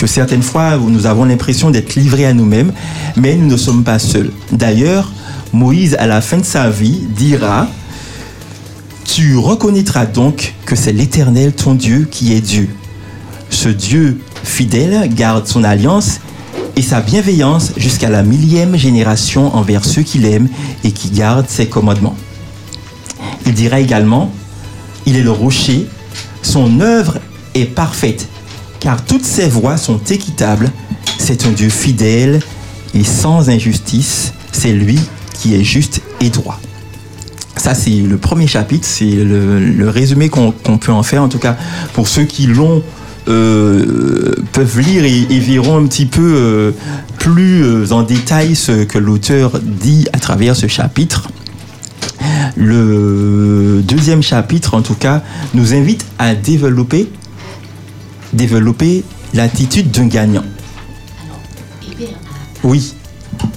que 0.00 0.06
certaines 0.06 0.42
fois 0.42 0.78
nous 0.78 1.04
avons 1.04 1.26
l'impression 1.26 1.70
d'être 1.70 1.94
livrés 1.94 2.24
à 2.24 2.32
nous-mêmes, 2.32 2.72
mais 3.16 3.36
nous 3.36 3.46
ne 3.46 3.56
sommes 3.58 3.84
pas 3.84 3.98
seuls. 3.98 4.30
D'ailleurs, 4.50 5.12
Moïse, 5.52 5.94
à 5.98 6.06
la 6.06 6.22
fin 6.22 6.38
de 6.38 6.44
sa 6.44 6.70
vie, 6.70 7.02
dira 7.14 7.68
Tu 9.04 9.36
reconnaîtras 9.36 10.06
donc 10.06 10.54
que 10.64 10.74
c'est 10.74 10.92
l'Éternel 10.92 11.52
ton 11.52 11.74
Dieu 11.74 12.08
qui 12.10 12.32
est 12.32 12.40
Dieu. 12.40 12.70
Ce 13.50 13.68
Dieu 13.68 14.22
fidèle 14.42 15.12
garde 15.14 15.46
son 15.46 15.64
alliance 15.64 16.20
et 16.76 16.82
sa 16.82 17.02
bienveillance 17.02 17.72
jusqu'à 17.76 18.08
la 18.08 18.22
millième 18.22 18.76
génération 18.76 19.54
envers 19.54 19.84
ceux 19.84 20.02
qu'il 20.02 20.24
aime 20.24 20.48
et 20.82 20.92
qui 20.92 21.10
gardent 21.10 21.50
ses 21.50 21.66
commandements. 21.66 22.16
Il 23.44 23.52
dira 23.52 23.80
également, 23.80 24.32
il 25.04 25.16
est 25.16 25.22
le 25.22 25.30
rocher, 25.30 25.86
son 26.40 26.80
œuvre 26.80 27.18
est 27.54 27.66
parfaite, 27.66 28.28
car 28.80 29.04
toutes 29.04 29.24
ses 29.24 29.48
voies 29.48 29.76
sont 29.76 30.00
équitables. 30.10 30.70
C'est 31.18 31.46
un 31.46 31.50
Dieu 31.50 31.68
fidèle 31.68 32.40
et 32.94 33.04
sans 33.04 33.50
injustice. 33.50 34.32
C'est 34.52 34.72
lui 34.72 34.98
qui 35.34 35.54
est 35.54 35.64
juste 35.64 36.02
et 36.20 36.30
droit. 36.30 36.58
Ça, 37.56 37.74
c'est 37.74 37.90
le 37.90 38.16
premier 38.16 38.46
chapitre, 38.46 38.86
c'est 38.86 39.10
le, 39.10 39.88
résumé 39.88 40.30
qu'on 40.30 40.52
peut 40.52 40.92
en 40.92 41.02
faire, 41.02 41.22
en 41.22 41.28
tout 41.28 41.38
cas 41.38 41.56
pour 41.92 42.08
ceux 42.08 42.24
qui 42.24 42.46
l'ont 42.46 42.82
euh, 43.28 44.34
peuvent 44.52 44.80
lire 44.80 45.04
et, 45.04 45.26
et 45.30 45.40
verront 45.40 45.76
un 45.76 45.86
petit 45.86 46.06
peu 46.06 46.22
euh, 46.22 46.72
plus 47.18 47.62
euh, 47.62 47.92
en 47.92 48.02
détail 48.02 48.56
ce 48.56 48.84
que 48.84 48.96
l'auteur 48.96 49.60
dit 49.62 50.06
à 50.14 50.18
travers 50.18 50.56
ce 50.56 50.68
chapitre. 50.68 51.28
Le 52.56 53.82
deuxième 53.86 54.22
chapitre, 54.22 54.74
en 54.74 54.82
tout 54.82 54.94
cas, 54.94 55.22
nous 55.54 55.74
invite 55.74 56.04
à 56.18 56.34
développer, 56.34 57.10
développer 58.32 59.04
l'attitude 59.34 59.90
d'un 59.90 60.06
gagnant. 60.06 60.44
Oui. 62.62 62.94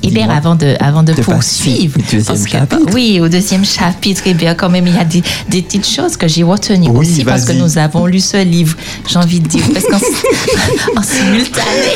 Hébert, 0.03 0.29
avant 0.31 0.55
de, 0.55 0.75
avant 0.79 1.01
de 1.03 1.13
De 1.13 1.21
poursuivre, 1.21 1.97
parce 2.27 2.43
que- 2.43 2.49
chapitre. 2.49 2.81
oui, 2.93 3.19
au 3.21 3.27
deuxième 3.29 3.65
chapitre, 3.65 4.27
Hébert, 4.27 4.55
quand 4.57 4.69
même, 4.69 4.85
il 4.87 4.95
y 4.95 4.97
a 4.97 5.05
des, 5.05 5.23
des 5.49 5.61
petites 5.61 5.87
choses 5.87 6.17
que 6.17 6.27
j'ai 6.27 6.43
retenues 6.43 6.89
Oui, 6.89 7.07
aussi 7.07 7.23
parce 7.23 7.45
que 7.45 7.53
nous 7.53 7.77
avons 7.77 8.05
lu 8.05 8.19
ce 8.19 8.43
livre, 8.43 8.75
j'ai 9.09 9.17
envie 9.17 9.39
de 9.39 9.47
dire, 9.47 9.63
parce 9.73 9.85
qu'en 9.85 9.97
en 10.99 11.03
simultané. 11.03 11.93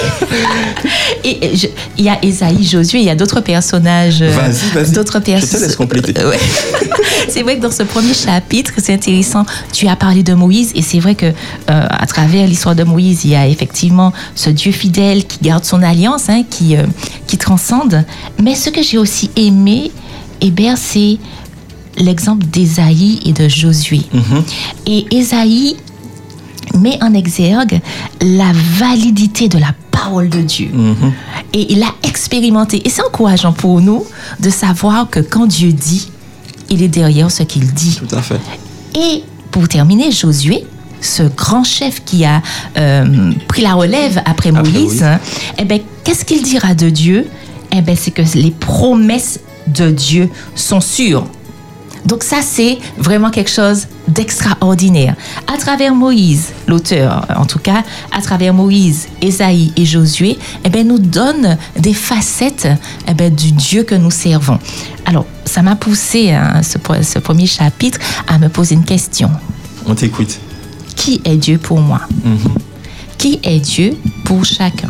Et 1.23 1.55
je- 1.55 1.67
il 1.97 2.05
y 2.05 2.09
a 2.09 2.23
Esaïe, 2.23 2.63
Josué, 2.65 2.99
il 2.99 3.05
y 3.05 3.09
a 3.09 3.15
d'autres 3.15 3.41
personnages. 3.41 4.21
euh, 4.21 4.29
Vas-y, 4.31 4.69
vas-y. 4.83 4.91
D'autres 4.93 5.19
personnes. 5.19 5.61
laisse 5.61 5.75
compléter. 5.75 6.13
Ouais. 6.25 6.37
c'est 7.29 7.41
vrai 7.43 7.57
que 7.57 7.61
dans 7.61 7.71
ce 7.71 7.83
premier 7.83 8.13
chapitre, 8.13 8.71
c'est 8.77 8.93
intéressant. 8.93 9.45
Tu 9.73 9.87
as 9.87 9.95
parlé 9.95 10.23
de 10.23 10.33
Moïse 10.33 10.71
et 10.75 10.81
c'est 10.81 10.99
vrai 10.99 11.15
que 11.15 11.25
euh, 11.25 11.33
à 11.67 12.05
travers 12.05 12.47
l'histoire 12.47 12.75
de 12.75 12.83
Moïse, 12.83 13.21
il 13.25 13.31
y 13.31 13.35
a 13.35 13.47
effectivement 13.47 14.13
ce 14.35 14.49
Dieu 14.49 14.71
fidèle 14.71 15.25
qui 15.25 15.39
garde 15.41 15.65
son 15.65 15.81
alliance, 15.83 16.29
hein, 16.29 16.43
qui 16.49 16.75
euh, 16.77 16.83
qui 17.27 17.37
transcende. 17.37 17.96
Mais 18.41 18.55
ce 18.55 18.69
que 18.69 18.81
j'ai 18.81 18.97
aussi 18.97 19.29
aimé, 19.35 19.91
Hébert, 20.41 20.77
c'est 20.77 21.17
l'exemple 21.97 22.45
d'Ésaïe 22.45 23.19
et 23.25 23.33
de 23.33 23.47
Josué. 23.47 24.01
Et 24.85 25.05
Ésaïe 25.11 25.75
met 26.77 27.01
en 27.01 27.13
exergue 27.13 27.79
la 28.21 28.51
validité 28.77 29.49
de 29.49 29.57
la 29.57 29.73
parole 29.91 30.29
de 30.29 30.41
Dieu. 30.41 30.69
Et 31.53 31.71
il 31.73 31.81
a 31.83 31.93
expérimenté. 32.03 32.81
Et 32.85 32.89
c'est 32.89 33.03
encourageant 33.03 33.53
pour 33.53 33.81
nous 33.81 34.05
de 34.39 34.49
savoir 34.49 35.09
que 35.09 35.19
quand 35.19 35.47
Dieu 35.47 35.71
dit, 35.71 36.09
il 36.69 36.83
est 36.83 36.87
derrière 36.87 37.31
ce 37.31 37.43
qu'il 37.43 37.73
dit. 37.73 37.99
Tout 38.07 38.15
à 38.15 38.21
fait. 38.21 38.39
Et 38.95 39.23
pour 39.51 39.67
terminer, 39.67 40.11
Josué, 40.11 40.65
ce 41.01 41.23
grand 41.23 41.63
chef 41.63 42.03
qui 42.03 42.25
a 42.25 42.41
euh, 42.77 43.31
pris 43.47 43.61
la 43.61 43.73
relève 43.73 44.21
après 44.25 44.51
Moïse, 44.51 45.03
hein, 45.03 45.19
eh 45.57 45.65
ben, 45.65 45.79
qu'est-ce 46.03 46.25
qu'il 46.25 46.43
dira 46.43 46.73
de 46.73 46.89
Dieu 46.89 47.27
Eh 47.71 47.81
ben, 47.81 47.95
c'est 47.95 48.11
que 48.11 48.21
les 48.35 48.51
promesses 48.51 49.39
de 49.67 49.91
Dieu 49.91 50.29
sont 50.55 50.81
sûres. 50.81 51.25
Donc 52.05 52.23
ça, 52.23 52.37
c'est 52.41 52.77
vraiment 52.97 53.29
quelque 53.29 53.49
chose 53.49 53.87
d'extraordinaire. 54.07 55.15
À 55.53 55.57
travers 55.57 55.93
Moïse, 55.93 56.53
l'auteur 56.65 57.25
en 57.35 57.45
tout 57.45 57.59
cas, 57.59 57.83
à 58.17 58.21
travers 58.21 58.53
Moïse, 58.53 59.09
Ésaïe 59.21 59.73
et 59.75 59.85
Josué, 59.85 60.37
eh 60.63 60.69
ben, 60.69 60.87
nous 60.87 60.99
donne 60.99 61.57
des 61.77 61.93
facettes 61.93 62.69
eh 63.09 63.13
ben, 63.13 63.33
du 63.33 63.51
Dieu 63.51 63.83
que 63.83 63.95
nous 63.95 64.11
servons. 64.11 64.57
Alors, 65.05 65.25
ça 65.43 65.61
m'a 65.61 65.75
poussé, 65.75 66.31
hein, 66.31 66.61
ce, 66.63 66.77
ce 67.03 67.19
premier 67.19 67.47
chapitre, 67.47 67.99
à 68.27 68.37
me 68.39 68.47
poser 68.47 68.75
une 68.75 68.85
question. 68.85 69.29
On 69.85 69.93
t'écoute. 69.93 70.39
Qui 70.95 71.21
est 71.25 71.35
Dieu 71.35 71.57
pour 71.57 71.81
moi? 71.81 72.01
Qui 73.17 73.39
est 73.43 73.59
Dieu 73.59 73.97
pour 74.23 74.45
chacun? 74.45 74.89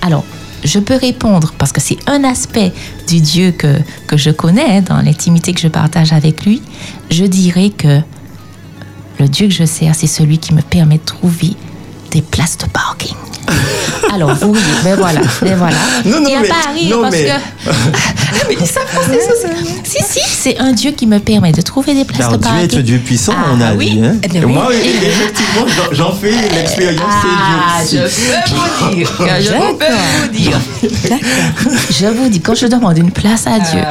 Alors, 0.00 0.24
je 0.66 0.78
peux 0.78 0.96
répondre 0.96 1.54
parce 1.58 1.72
que 1.72 1.80
c'est 1.80 1.98
un 2.08 2.24
aspect 2.24 2.72
du 3.08 3.20
Dieu 3.20 3.52
que, 3.52 3.78
que 4.06 4.16
je 4.16 4.30
connais 4.30 4.82
dans 4.82 5.00
l'intimité 5.00 5.52
que 5.52 5.60
je 5.60 5.68
partage 5.68 6.12
avec 6.12 6.44
lui. 6.44 6.62
Je 7.10 7.24
dirais 7.24 7.70
que 7.70 8.00
le 9.18 9.28
Dieu 9.28 9.46
que 9.46 9.54
je 9.54 9.64
sers, 9.64 9.94
c'est 9.94 10.06
celui 10.06 10.38
qui 10.38 10.54
me 10.54 10.62
permet 10.62 10.98
de 10.98 11.04
trouver 11.04 11.54
des 12.10 12.22
places 12.22 12.56
de 12.58 12.66
parking. 12.66 13.14
Alors, 14.12 14.30
riez, 14.30 14.62
ben 14.82 14.96
voilà, 14.96 15.20
ben 15.42 15.56
voilà. 15.56 15.76
Non, 16.04 16.20
non, 16.20 16.22
Il 16.22 16.26
n'y 16.26 16.34
a 16.34 16.40
mais- 16.40 16.48
pas 16.48 16.54
à 16.68 16.72
rire 16.72 16.96
non, 16.96 17.02
parce 17.02 17.14
mais- 17.14 17.24
que... 17.26 18.50
mais 18.60 18.66
ça, 18.66 18.80
Si, 19.84 20.02
si, 20.02 20.20
c'est 20.28 20.58
un 20.58 20.72
Dieu 20.72 20.90
qui 20.92 21.06
me 21.06 21.18
permet 21.20 21.52
de 21.52 21.60
trouver 21.60 21.94
des 21.94 22.04
places 22.04 22.28
de 22.28 22.36
Dieu 22.36 22.40
parking. 22.40 22.70
est 22.70 22.76
un 22.76 22.82
Dieu 22.82 22.98
puissant, 22.98 23.34
Ah, 23.36 23.50
on 23.54 23.60
a 23.60 23.72
oui. 23.74 23.90
dit. 23.92 24.04
hein. 24.04 24.16
Eh 24.22 24.36
Et 24.36 24.44
oui. 24.44 24.52
moi, 24.52 24.68
Et- 24.74 25.06
effectivement, 25.06 25.66
j'en- 25.92 26.12
fais 26.14 26.32
l'expérience, 26.54 27.04
Ah, 27.08 27.80
je 27.84 27.88
Dieu. 27.90 28.00
peux 28.02 28.84
vous 28.84 28.94
dire, 28.94 29.08
je 29.40 29.52
peux 29.78 29.94
vous 30.22 30.28
dire. 30.32 30.60
Je 31.90 32.06
vous 32.06 32.28
dis, 32.28 32.40
quand 32.40 32.54
je 32.54 32.66
demande 32.66 32.98
une 32.98 33.12
place 33.12 33.46
à 33.46 33.58
Dieu, 33.60 33.82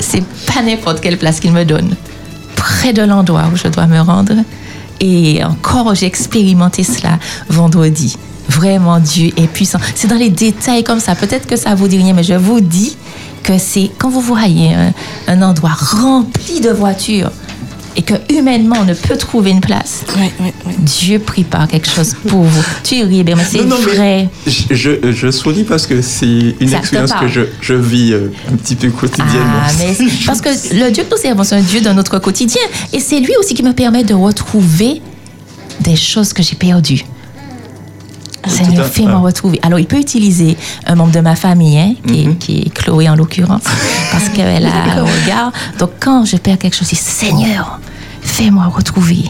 c'est 0.00 0.24
pas 0.52 0.62
n'importe 0.62 1.00
quelle 1.00 1.18
place 1.18 1.38
qu'il 1.40 1.52
me 1.52 1.64
donne. 1.64 1.94
Près 2.56 2.92
de 2.92 3.02
l'endroit 3.02 3.44
où 3.52 3.56
je 3.56 3.68
dois 3.68 3.86
me 3.86 4.00
rendre. 4.00 4.32
Et 5.00 5.42
encore, 5.44 5.94
j'ai 5.94 6.06
expérimenté 6.06 6.84
cela 6.84 7.18
vendredi. 7.48 8.16
Vraiment, 8.48 8.98
Dieu 8.98 9.30
est 9.36 9.46
puissant. 9.46 9.78
C'est 9.94 10.08
dans 10.08 10.16
les 10.16 10.30
détails 10.30 10.84
comme 10.84 11.00
ça. 11.00 11.14
Peut-être 11.14 11.46
que 11.46 11.56
ça 11.56 11.74
vous 11.74 11.88
dit 11.88 11.98
rien, 11.98 12.12
mais 12.12 12.24
je 12.24 12.34
vous 12.34 12.60
dis 12.60 12.96
que 13.42 13.58
c'est 13.58 13.90
quand 13.98 14.10
vous 14.10 14.20
voyez 14.20 14.74
un, 14.74 14.92
un 15.28 15.42
endroit 15.42 15.72
rempli 15.72 16.60
de 16.60 16.70
voitures 16.70 17.30
et 17.96 18.02
que 18.02 18.14
humainement 18.32 18.76
on 18.80 18.84
ne 18.84 18.94
peut 18.94 19.16
trouver 19.16 19.50
une 19.50 19.60
place. 19.60 20.04
Dieu 20.78 21.18
prépare 21.18 21.68
quelque 21.68 21.88
chose 21.88 22.14
pour 22.28 22.42
vous. 22.42 22.64
Tu 22.84 23.02
ris, 23.02 23.24
mais 23.24 23.34
c'est 23.48 23.58
Non, 23.58 23.76
non, 23.76 23.76
mais 23.86 23.94
vrai. 23.94 24.28
Je, 24.46 24.74
je, 24.74 25.12
je 25.12 25.30
souris 25.30 25.64
parce 25.64 25.86
que 25.86 26.00
c'est 26.02 26.54
une 26.60 26.68
Ça 26.68 26.78
expérience 26.78 27.12
que 27.12 27.28
je, 27.28 27.42
je 27.60 27.74
vis 27.74 28.12
euh, 28.12 28.32
un 28.50 28.56
petit 28.56 28.74
peu 28.76 28.90
quotidiennement. 28.90 29.60
Ah, 29.62 29.70
mais 29.78 29.96
parce 30.26 30.40
que 30.40 30.48
le 30.48 30.90
Dieu 30.90 31.04
que 31.04 31.10
nous 31.10 31.20
servons, 31.20 31.44
c'est 31.44 31.56
un 31.56 31.60
Dieu 31.62 31.80
de 31.80 31.90
notre 31.90 32.18
quotidien. 32.18 32.62
Et 32.92 33.00
c'est 33.00 33.20
lui 33.20 33.34
aussi 33.38 33.54
qui 33.54 33.62
me 33.62 33.72
permet 33.72 34.04
de 34.04 34.14
retrouver 34.14 35.02
des 35.80 35.96
choses 35.96 36.32
que 36.32 36.42
j'ai 36.42 36.56
perdues. 36.56 37.04
Seigneur, 38.48 38.86
fais-moi 38.86 39.18
retrouver. 39.18 39.58
Alors, 39.62 39.78
il 39.78 39.86
peut 39.86 39.98
utiliser 39.98 40.56
un 40.86 40.94
membre 40.94 41.12
de 41.12 41.20
ma 41.20 41.36
famille, 41.36 41.78
hein, 41.78 41.94
qui, 42.06 42.24
Mhm. 42.26 42.30
est, 42.32 42.34
qui 42.36 42.58
est 42.62 42.70
Chloé 42.74 43.08
en 43.08 43.14
l'occurrence, 43.16 43.62
parce 44.12 44.28
qu'elle 44.30 44.66
a 44.66 44.98
un 44.98 45.02
regard. 45.04 45.52
Donc, 45.78 45.90
quand 46.00 46.24
je 46.24 46.36
perds 46.36 46.58
quelque 46.58 46.74
chose, 46.76 46.88
je 46.88 46.94
dis 46.94 47.00
Seigneur, 47.00 47.80
fais-moi 48.22 48.66
retrouver. 48.66 49.24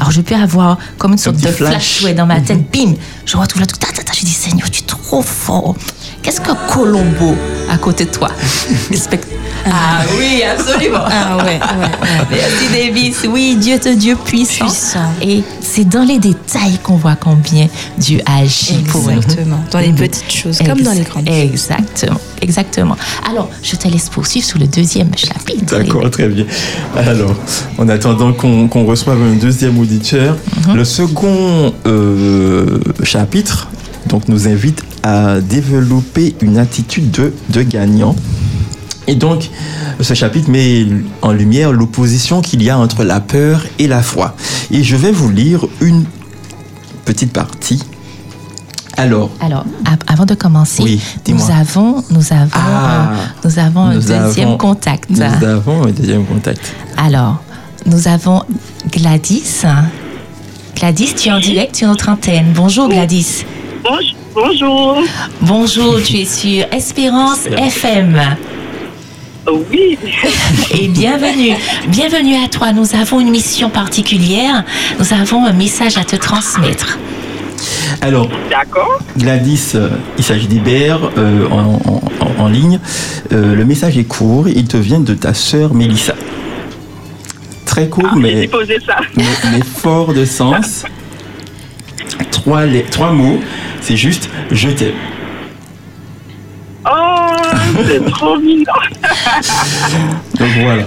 Alors, 0.00 0.10
je 0.10 0.22
peux 0.22 0.34
avoir 0.34 0.78
comme 0.96 1.12
une 1.12 1.18
sorte 1.18 1.36
de 1.36 1.48
flash. 1.48 1.68
flash, 1.70 2.02
ouais, 2.04 2.14
dans 2.14 2.24
ma 2.26 2.40
tête, 2.40 2.70
bim, 2.72 2.94
je 3.26 3.36
retrouve 3.36 3.60
là 3.60 3.66
tout. 3.66 3.76
ta, 3.76 3.88
ta, 3.92 4.02
ta. 4.02 4.12
Je 4.14 4.24
dis 4.24 4.30
Seigneur, 4.32 4.70
tu 4.70 4.80
es 4.80 4.86
trop 4.86 5.20
fort. 5.22 5.74
Qu'est-ce 6.22 6.40
que 6.40 6.50
Colombo 6.72 7.34
à 7.70 7.76
côté 7.78 8.04
de 8.06 8.10
toi 8.10 8.28
Respect- 8.90 9.20
Ah 9.66 10.02
oui, 10.18 10.42
absolument. 10.42 11.04
Ah 11.06 11.36
ouais, 11.36 11.44
ouais, 11.44 12.26
Merci 12.30 12.68
Davis. 12.72 13.26
Oui, 13.30 13.56
Dieu 13.60 13.78
un 13.86 13.94
Dieu 13.94 14.16
puissant. 14.16 14.66
Et 15.22 15.42
c'est 15.60 15.88
dans 15.88 16.02
les 16.02 16.18
détails 16.18 16.78
qu'on 16.82 16.96
voit 16.96 17.16
combien 17.16 17.68
Dieu 17.98 18.20
agit 18.26 18.78
pour 18.88 19.02
nous. 19.02 19.10
Exactement. 19.18 19.64
Dans 19.70 19.78
les 19.78 19.92
petites 19.92 20.30
choses, 20.32 20.58
comme 20.58 20.80
dans 20.82 20.92
les 20.92 21.02
grandes 21.02 21.26
choses. 21.28 21.36
Exactement, 21.36 22.20
exactement. 22.42 22.96
Alors, 23.30 23.48
je 23.62 23.76
te 23.76 23.86
laisse 23.88 24.08
poursuivre 24.08 24.46
sur 24.46 24.58
le 24.58 24.66
deuxième 24.66 25.10
chapitre. 25.16 25.78
D'accord, 25.78 26.10
très 26.10 26.28
bien. 26.28 26.44
Alors, 26.96 27.34
en 27.78 27.88
attendant 27.88 28.32
qu'on 28.32 28.68
qu'on 28.68 28.84
reçoive 28.84 29.22
un 29.22 29.36
deuxième 29.36 29.78
auditeur, 29.78 29.89
Mhm. 29.94 30.76
le 30.76 30.84
second 30.84 31.72
euh, 31.86 32.78
chapitre 33.02 33.68
donc, 34.08 34.28
nous 34.28 34.48
invite 34.48 34.82
à 35.02 35.40
développer 35.40 36.34
une 36.40 36.58
attitude 36.58 37.10
de, 37.10 37.32
de 37.50 37.62
gagnant. 37.62 38.16
Et 39.06 39.14
donc, 39.14 39.50
ce 40.00 40.14
chapitre 40.14 40.50
met 40.50 40.86
en 41.22 41.32
lumière 41.32 41.72
l'opposition 41.72 42.40
qu'il 42.40 42.62
y 42.62 42.70
a 42.70 42.78
entre 42.78 43.04
la 43.04 43.20
peur 43.20 43.64
et 43.78 43.86
la 43.88 44.02
foi. 44.02 44.36
Et 44.70 44.82
je 44.82 44.96
vais 44.96 45.10
vous 45.12 45.30
lire 45.30 45.66
une 45.80 46.04
petite 47.04 47.32
partie. 47.32 47.82
Alors, 48.96 49.30
Alors, 49.40 49.64
a- 49.84 50.12
avant 50.12 50.26
de 50.26 50.34
commencer, 50.34 50.82
Oui, 50.82 51.00
nous 51.28 51.50
avons, 51.50 52.04
nous 52.10 52.32
avons, 52.32 52.50
Ah. 52.54 53.12
un, 53.12 53.48
nous 53.48 53.58
avons 53.58 53.80
un 53.82 53.94
Nous 53.94 54.00
deuxième 54.02 54.48
avons- 54.48 54.56
contact. 54.58 55.08
nous 55.10 55.22
avons 55.22 55.84
un 55.86 55.90
deuxième 55.90 56.24
contact. 56.24 56.60
Alors, 56.96 57.42
nous 57.86 58.08
avons 58.08 58.42
Gladys. 58.90 59.62
Gladys, 60.76 61.14
tu 61.14 61.28
es 61.28 61.32
en 61.32 61.38
direct 61.40 61.76
sur 61.76 61.88
notre 61.88 62.08
antenne. 62.08 62.52
Bonjour 62.54 62.88
Gladys. 62.88 63.44
Bonjour. 64.34 64.98
Bonjour, 65.40 66.00
tu 66.02 66.18
es 66.18 66.24
sur 66.24 66.64
Espérance 66.72 67.46
FM. 67.46 68.18
Oui. 69.70 69.98
Et 70.80 70.88
bienvenue. 70.88 71.54
Bienvenue 71.88 72.36
à 72.44 72.48
toi. 72.48 72.72
Nous 72.72 72.94
avons 72.94 73.20
une 73.20 73.30
mission 73.30 73.68
particulière. 73.70 74.64
Nous 74.98 75.12
avons 75.12 75.44
un 75.44 75.52
message 75.52 75.98
à 75.98 76.04
te 76.04 76.16
transmettre. 76.16 76.98
Alors, 78.00 78.28
Gladys, 79.18 79.72
euh, 79.74 79.88
il 80.16 80.24
s'agit 80.24 80.46
d'Hébert 80.46 81.00
euh, 81.18 81.46
en, 81.50 81.74
en- 81.84 82.02
en- 82.20 82.44
en 82.44 82.48
ligne. 82.48 82.78
Euh, 83.32 83.54
le 83.54 83.64
message 83.64 83.98
est 83.98 84.04
court. 84.04 84.48
Il 84.48 84.66
te 84.66 84.76
vient 84.78 85.00
de 85.00 85.12
ta 85.14 85.34
sœur 85.34 85.74
Mélissa. 85.74 86.14
Très 87.70 87.88
court, 87.88 88.16
mais, 88.16 88.48
ça. 88.84 88.96
mais, 89.16 89.22
mais 89.52 89.60
fort 89.62 90.12
de 90.12 90.24
sens. 90.24 90.84
Trois, 92.32 92.66
les- 92.66 92.82
trois 92.82 93.12
mots. 93.12 93.40
C'est 93.80 93.96
juste 93.96 94.28
je 94.50 94.70
t'aime. 94.70 94.94
Oh, 96.84 97.28
c'est 97.86 98.04
trop 98.10 98.36
mignon. 98.38 98.64
Donc 100.38 100.48
voilà. 100.62 100.84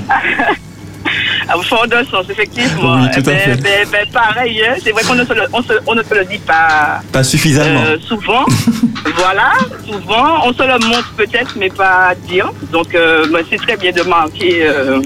À 1.48 1.58
fond 1.62 1.86
d'un 1.88 2.04
sens, 2.06 2.26
effectivement. 2.30 2.96
Oui, 3.02 3.08
tout 3.14 3.30
à 3.30 3.34
fait. 3.36 4.12
pareil, 4.12 4.62
hein, 4.66 4.76
c'est 4.84 4.92
vrai 4.92 5.04
qu'on 5.04 5.16
ne, 5.16 5.22
ne 5.22 6.04
se 6.04 6.14
le 6.16 6.26
dit 6.26 6.40
pas 6.40 7.00
Pas 7.14 7.24
suffisamment. 7.24 7.82
euh, 7.86 7.98
souvent. 8.08 8.46
voilà, 9.18 9.52
souvent. 9.86 10.46
On 10.48 10.54
se 10.54 10.64
le 10.64 10.86
montre 10.88 11.14
peut-être, 11.16 11.56
mais 11.58 11.70
pas 11.70 12.14
dire. 12.28 12.52
Donc, 12.74 12.94
euh, 12.94 13.26
ben, 13.32 13.44
c'est 13.50 13.58
très 13.58 13.78
bien 13.78 13.92
de 13.94 14.02
marquer 14.04 14.66
euh, 14.66 15.02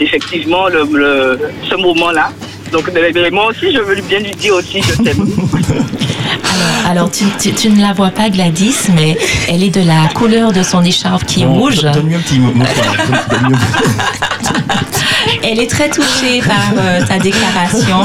effectivement 0.00 0.68
le, 0.68 0.84
le- 0.92 1.38
ce 1.68 1.74
moment-là. 1.76 2.30
Donc, 2.72 2.90
moi 3.32 3.46
aussi, 3.48 3.72
je 3.72 3.78
veux 3.80 3.96
bien 4.02 4.20
lui 4.20 4.30
dire 4.32 4.54
aussi, 4.54 4.80
je 4.82 5.02
t'aime. 5.02 5.26
Alors, 6.86 7.10
tu, 7.10 7.24
tu- 7.40 7.52
tu 7.52 7.70
ne 7.70 7.80
la 7.80 7.92
vois 7.92 8.10
pas, 8.10 8.28
Gladys, 8.30 8.74
mais 8.94 9.16
elle 9.48 9.62
est 9.62 9.70
de 9.70 9.86
la 9.86 10.08
couleur 10.14 10.52
de 10.52 10.62
son 10.62 10.82
écharpe 10.84 11.24
qui 11.24 11.42
est 11.42 11.46
Bon, 11.46 11.54
rouge. 11.54 11.82
Donne-lui 11.82 12.14
un 12.16 12.20
petit 12.20 12.38
mot. 12.38 12.52
Elle 15.42 15.58
est 15.60 15.68
très 15.70 15.88
touchée 15.90 16.40
par 16.46 16.72
euh, 16.78 17.04
ta 17.06 17.18
déclaration. 17.18 17.98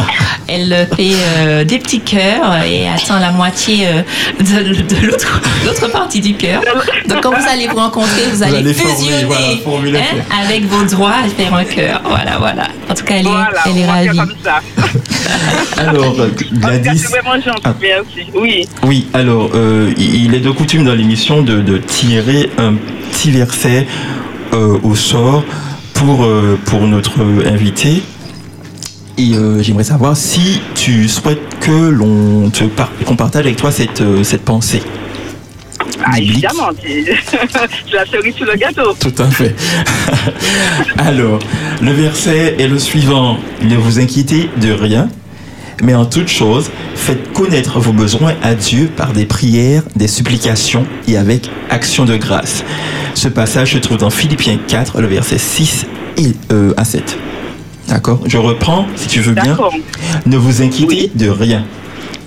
Elle 0.48 0.88
fait 0.96 1.12
euh, 1.40 1.64
des 1.64 1.78
petits 1.78 2.00
cœurs 2.00 2.64
et 2.66 2.88
attend 2.88 3.20
la 3.20 3.32
moitié 3.32 3.88
euh, 3.88 4.02
de, 4.40 4.82
de 4.82 5.06
l'autre, 5.08 5.42
l'autre 5.66 5.88
partie 5.92 6.20
du 6.22 6.34
cœur. 6.36 6.62
Donc, 7.08 7.22
quand 7.22 7.32
vous 7.32 7.48
allez 7.50 7.68
vous 7.68 7.76
rencontrer, 7.76 8.24
vous 8.32 8.42
allez, 8.44 8.58
allez 8.58 8.74
former, 8.74 8.94
fusionner 8.96 9.26
voilà, 9.66 10.00
hein, 10.00 10.02
cœur. 10.30 10.40
avec 10.46 10.66
vos 10.66 10.84
doigts 10.86 11.16
et 11.26 11.30
faire 11.30 11.54
un 11.54 11.64
cœur. 11.66 12.02
Voilà, 12.06 12.38
voilà. 12.40 12.64
En 12.90 12.94
tout 12.94 13.04
cas, 13.04 13.16
elle 13.16 13.28
est, 13.28 13.30
Voilà, 13.30 13.62
elle 13.66 13.86
ravie. 13.90 14.18
comme 14.18 14.34
ça. 14.44 14.60
Alors, 15.78 16.16
Gladys. 16.54 16.98
c'est 17.00 17.08
vraiment 17.22 17.36
gentil, 17.42 17.62
Ah. 17.66 17.74
merci. 17.80 18.28
Oui. 18.34 18.66
Oui, 18.84 19.08
alors, 19.14 19.52
euh, 19.54 19.94
il 19.98 20.34
est 20.34 20.40
de 20.40 20.50
coutume 20.50 20.86
dans 20.86 20.96
l'émission 20.96 21.42
de, 21.44 21.62
de 21.62 21.78
tirer 21.78 22.50
un 22.58 22.74
petit 23.12 23.32
verset 23.32 23.86
euh, 24.54 24.78
au 24.84 24.96
sort 24.96 25.44
pour, 25.98 26.24
euh, 26.24 26.58
pour 26.66 26.82
notre 26.88 27.20
invité. 27.46 28.02
Et 29.18 29.34
euh, 29.34 29.62
j'aimerais 29.64 29.84
savoir 29.84 30.16
si 30.16 30.62
tu 30.76 31.08
souhaites 31.08 31.42
que 31.60 31.72
l'on 31.90 32.50
te 32.52 32.66
par- 32.66 32.92
qu'on 33.06 33.16
partage 33.16 33.46
avec 33.46 33.58
toi 33.58 33.72
cette, 33.72 34.02
euh, 34.02 34.24
cette 34.24 34.44
pensée. 34.44 34.82
Ah, 36.06 36.20
évidemment, 36.20 36.70
c'est 36.84 37.04
c'est 37.32 37.94
la 37.96 38.06
cerise 38.06 38.36
sur 38.36 38.46
le 38.46 38.56
gâteau. 38.56 38.94
Tout 39.00 39.14
à 39.22 39.26
fait. 39.32 39.56
Alors, 40.98 41.40
le 41.82 41.92
verset 41.92 42.56
est 42.60 42.68
le 42.68 42.78
suivant. 42.78 43.38
Ne 43.64 43.76
vous 43.76 44.00
inquiétez 44.00 44.50
de 44.62 44.72
rien, 44.72 45.10
mais 45.82 45.96
en 45.96 46.06
toute 46.06 46.28
chose, 46.28 46.70
faites 46.96 47.34
connaître 47.34 47.80
vos 47.80 47.94
besoins 47.94 48.34
à 48.44 48.54
Dieu 48.54 48.90
par 48.96 49.14
des 49.14 49.26
prières, 49.26 49.82
des 49.96 50.08
supplications 50.08 50.86
et 51.08 51.18
avec 51.18 51.50
action 51.72 52.06
de 52.06 52.16
grâce. 52.18 52.64
Ce 53.18 53.28
passage 53.28 53.74
se 53.74 53.80
trouve 53.80 53.98
dans 53.98 54.12
Philippiens 54.12 54.60
4, 54.68 55.02
le 55.02 55.08
verset 55.08 55.40
6 55.40 55.88
et, 56.18 56.34
euh, 56.52 56.72
à 56.78 56.86
7. 56.86 57.18
D'accord? 57.88 58.20
Je 58.28 58.38
reprends, 58.38 58.86
si 58.96 59.08
tu 59.08 59.22
veux 59.22 59.34
bien. 59.34 59.44
D'accord. 59.54 59.74
Ne 60.28 60.38
vous 60.38 60.62
inquiétez 60.62 61.10
de 61.16 61.28
rien, 61.28 61.66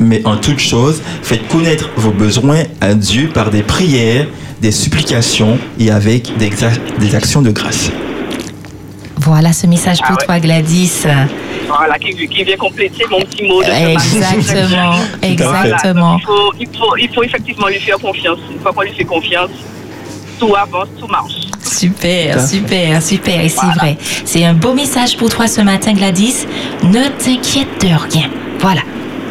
mais 0.01 0.21
en 0.25 0.37
toute 0.37 0.59
chose, 0.59 1.01
faites 1.23 1.47
connaître 1.47 1.91
vos 1.95 2.11
besoins 2.11 2.65
à 2.81 2.95
Dieu 2.95 3.29
par 3.33 3.51
des 3.51 3.63
prières, 3.63 4.27
des 4.61 4.73
supplications 4.73 5.59
et 5.79 5.93
avec 5.93 6.37
des, 6.39 6.49
ac- 6.51 6.81
des 6.99 7.15
actions 7.15 7.41
de 7.41 7.53
grâce. 7.53 7.93
Voilà 9.19 9.53
ce 9.53 9.69
message 9.69 9.99
pour 10.05 10.19
toi, 10.19 10.41
Gladys. 10.41 11.05
Voilà, 11.69 12.01
qui, 12.01 12.27
qui 12.27 12.43
vient 12.43 12.57
compléter 12.57 13.05
mon 13.09 13.21
petit 13.21 13.45
mot 13.45 13.63
de. 13.63 13.93
Exactement, 13.93 14.95
exactement. 15.23 16.19
Voilà, 16.19 16.19
donc 16.19 16.21
il, 16.21 16.27
faut, 16.27 16.53
il, 16.59 16.67
faut, 16.77 16.97
il 16.97 17.09
faut 17.15 17.23
effectivement 17.23 17.69
lui 17.69 17.79
faire 17.79 17.99
confiance. 17.99 18.39
Une 18.53 18.59
fois 18.59 18.73
qu'on 18.73 18.83
lui 18.83 18.91
fait 18.93 19.05
confiance, 19.05 19.51
tout 20.41 20.57
avance, 20.57 20.89
tout 20.99 21.07
marche. 21.07 21.35
Super, 21.63 22.41
super, 22.41 23.03
super. 23.03 23.41
Et 23.45 23.49
c'est 23.49 23.67
vrai. 23.79 23.97
C'est 24.25 24.45
un 24.45 24.55
beau 24.55 24.73
message 24.73 25.17
pour 25.17 25.29
toi 25.29 25.47
ce 25.47 25.61
matin, 25.61 25.93
Gladys. 25.93 26.47
Ne 26.83 27.09
t'inquiète 27.09 27.81
de 27.83 27.89
rien. 27.89 28.31
Voilà, 28.59 28.81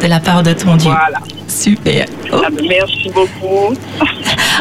de 0.00 0.06
la 0.06 0.20
part 0.20 0.42
de 0.42 0.52
ton 0.52 0.76
Dieu. 0.76 0.90
Voilà. 0.90 1.18
Super. 1.50 2.06
Ah, 2.32 2.48
Merci 2.68 3.10
beaucoup. 3.12 3.74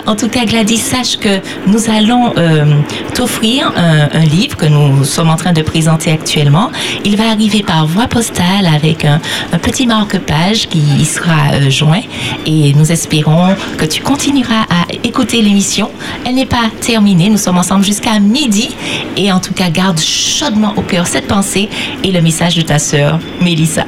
En 0.05 0.15
tout 0.15 0.27
cas, 0.29 0.45
Gladys, 0.45 0.77
sache 0.77 1.17
que 1.17 1.39
nous 1.67 1.89
allons 1.89 2.33
euh, 2.37 2.65
t'offrir 3.13 3.71
un, 3.75 4.09
un 4.11 4.25
livre 4.25 4.57
que 4.57 4.65
nous 4.65 5.03
sommes 5.03 5.29
en 5.29 5.35
train 5.35 5.51
de 5.53 5.61
présenter 5.61 6.11
actuellement. 6.11 6.71
Il 7.05 7.15
va 7.15 7.29
arriver 7.29 7.61
par 7.61 7.85
voie 7.85 8.07
postale 8.07 8.65
avec 8.73 9.05
un, 9.05 9.21
un 9.53 9.59
petit 9.59 9.85
marque-page 9.85 10.67
qui 10.67 10.79
y 10.79 11.05
sera 11.05 11.53
euh, 11.53 11.69
joint 11.69 12.01
et 12.47 12.73
nous 12.73 12.91
espérons 12.91 13.55
que 13.77 13.85
tu 13.85 14.01
continueras 14.01 14.63
à 14.69 14.85
écouter 15.03 15.41
l'émission. 15.41 15.91
Elle 16.25 16.35
n'est 16.35 16.45
pas 16.47 16.69
terminée. 16.81 17.29
Nous 17.29 17.37
sommes 17.37 17.57
ensemble 17.59 17.83
jusqu'à 17.85 18.19
midi 18.19 18.69
et 19.15 19.31
en 19.31 19.39
tout 19.39 19.53
cas, 19.53 19.69
garde 19.69 19.99
chaudement 19.99 20.73
au 20.75 20.81
cœur 20.81 21.05
cette 21.05 21.27
pensée 21.27 21.69
et 22.03 22.11
le 22.11 22.21
message 22.21 22.55
de 22.55 22.61
ta 22.61 22.79
sœur, 22.79 23.19
Mélissa. 23.41 23.85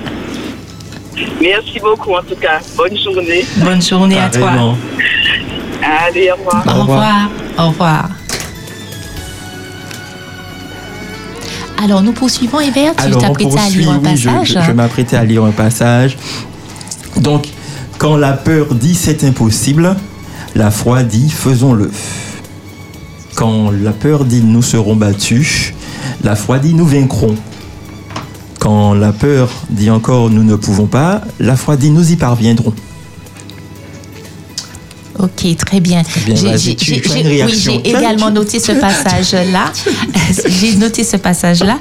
Merci 1.42 1.80
beaucoup 1.80 2.14
en 2.14 2.22
tout 2.24 2.36
cas. 2.36 2.60
Bonne 2.78 2.98
journée. 2.98 3.46
Bonne 3.58 3.82
journée 3.82 4.20
à 4.20 4.30
toi. 4.30 4.52
Allez, 6.08 6.32
au 6.32 6.36
revoir. 6.36 6.64
Au 6.68 6.82
revoir. 6.82 7.30
Au 7.58 7.68
revoir. 7.70 8.10
Alors, 11.84 12.04
nous 12.04 12.12
poursuivons, 12.12 12.60
Hébert. 12.60 12.94
Tu 12.96 13.12
t'apprêtais 13.12 13.60
à 13.60 13.70
lire 13.70 13.90
un 13.92 13.98
oui, 13.98 14.16
je- 14.16 14.30
passage. 14.30 14.48
Je, 14.48 14.68
je 14.68 14.72
m'apprêtais 14.72 15.16
à 15.18 15.24
lire 15.24 15.44
un 15.44 15.52
passage. 15.52 16.18
Donc, 17.18 17.48
quand 17.98 18.16
la 18.18 18.34
peur 18.34 18.74
dit 18.76 18.94
c'est 18.96 19.24
impossible, 19.24 19.96
la 20.56 20.70
foi 20.72 21.04
dit 21.04 21.30
faisons-le. 21.30 21.92
Quand 23.36 23.72
la 23.72 23.92
peur 23.92 24.26
dit 24.26 24.42
nous 24.44 24.62
serons 24.62 24.96
battus, 24.96 25.74
la 26.24 26.36
foi 26.36 26.60
dit 26.60 26.74
nous 26.76 26.86
vaincrons. 26.86 27.36
Quand 28.62 28.94
la 28.94 29.12
peur 29.12 29.50
dit 29.72 29.90
encore 29.90 30.30
nous 30.30 30.44
ne 30.44 30.56
pouvons 30.56 30.86
pas, 30.86 31.22
la 31.40 31.56
foi 31.56 31.78
dit 31.78 31.90
nous 31.90 32.12
y 32.12 32.16
parviendrons. 32.16 32.74
Ok, 35.18 35.56
très 35.58 35.80
bien. 35.80 36.04
bien, 36.26 36.36
J'ai- 36.58 36.78
oui, 37.72 37.82
également 37.84 38.28
tu- 38.28 38.34
noté 38.34 38.60
ce 38.60 38.72
passage-là. 38.86 39.72
j'ai 40.48 40.76
noté 40.76 41.04
ce 41.04 41.18
passage-là. 41.18 41.80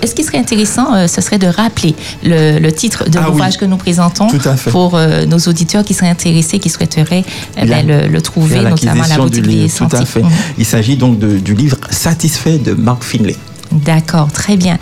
Est-ce 0.00 0.14
qu'il 0.14 0.24
serait 0.24 0.38
intéressant, 0.38 0.94
euh, 0.94 1.08
ce 1.08 1.20
serait 1.20 1.38
de 1.38 1.48
rappeler 1.48 1.96
le, 2.22 2.60
le 2.60 2.72
titre 2.72 3.10
de 3.10 3.18
Ah 3.18 3.22
oui. 3.22 3.26
l'ouvrage 3.32 3.56
que 3.56 3.64
nous 3.64 3.76
présentons 3.76 4.28
pour 4.70 4.94
euh, 4.94 5.26
nos 5.26 5.38
auditeurs 5.38 5.84
qui 5.84 5.92
seraient 5.94 6.08
intéressés, 6.08 6.60
qui 6.60 6.70
souhaiteraient 6.70 7.24
eh 7.56 7.64
La- 7.66 7.82
ben, 7.82 7.86
le, 7.86 8.08
le 8.08 8.22
trouver, 8.22 8.60
vers 8.60 8.70
notamment 8.70 9.02
à 9.02 9.08
la 9.08 9.16
boutique 9.18 9.42
du 9.42 9.48
livre, 9.50 9.76
Tout 9.88 9.96
à 9.96 10.04
fait. 10.04 10.22
Mhm. 10.22 10.30
Il 10.58 10.64
s'agit 10.64 10.96
donc 10.96 11.18
de- 11.18 11.38
du 11.38 11.54
livre 11.54 11.78
Satisfait 11.90 12.58
de 12.58 12.74
Mark 12.74 13.02
Finlay. 13.02 13.36
D'accord, 13.72 14.30
très 14.32 14.56
bien. 14.56 14.78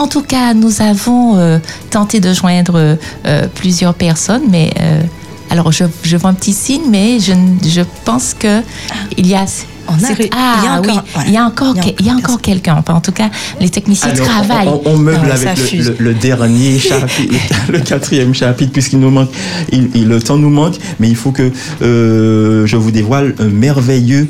En 0.00 0.06
tout 0.08 0.22
cas, 0.22 0.54
nous 0.54 0.80
avons 0.80 1.36
euh, 1.36 1.58
tenté 1.90 2.20
de 2.20 2.32
joindre 2.32 2.96
euh, 3.26 3.46
plusieurs 3.54 3.92
personnes, 3.92 4.44
mais 4.50 4.72
euh, 4.80 5.02
alors 5.50 5.72
je, 5.72 5.84
je 6.02 6.16
vois 6.16 6.30
un 6.30 6.34
petit 6.34 6.54
signe, 6.54 6.84
mais 6.90 7.18
je, 7.20 7.82
pense 8.06 8.32
que 8.32 8.62
il 9.18 9.26
y 9.26 9.34
a. 9.34 9.44
Ah 9.92 9.96
il 9.98 10.64
y 10.64 10.68
a 10.68 10.72
encore- 10.78 11.02
oui, 11.16 11.22
il 11.26 11.32
y 11.32 11.36
a 11.36 11.44
encore, 11.44 11.74
Il 11.74 11.76
y 11.76 11.80
a 11.80 11.82
que- 11.92 11.96
il 12.00 12.06
y 12.06 12.10
a 12.10 12.14
encore 12.14 12.40
quelqu'un. 12.40 12.76
Enfin, 12.78 12.94
en 12.94 13.00
tout 13.00 13.12
cas, 13.12 13.28
les 13.60 13.68
techniciens 13.68 14.10
Alors, 14.12 14.24
travaillent. 14.26 14.68
On, 14.68 14.80
on- 14.86 14.94
on 14.94 14.96
meuble 14.98 15.30
avec 15.32 15.58
le, 15.58 15.64
fuse. 15.64 15.88
le- 15.88 15.96
le 15.98 16.14
dernier 16.14 16.78
chapitre, 16.90 17.34
le, 17.68 17.72
le 17.74 17.80
quatrième 17.80 18.32
chapitre, 18.34 18.72
puisqu'il 18.72 19.00
nous 19.00 19.10
manque, 19.10 19.30
il- 19.72 19.90
il- 19.94 20.08
le 20.08 20.22
temps 20.22 20.36
nous 20.38 20.48
manque, 20.48 20.76
mais 21.00 21.08
il 21.10 21.16
faut 21.16 21.32
que 21.32 21.50
euh, 21.82 22.66
je 22.66 22.76
vous 22.76 22.90
dévoile 22.92 23.34
un 23.40 23.48
merveilleux, 23.48 24.28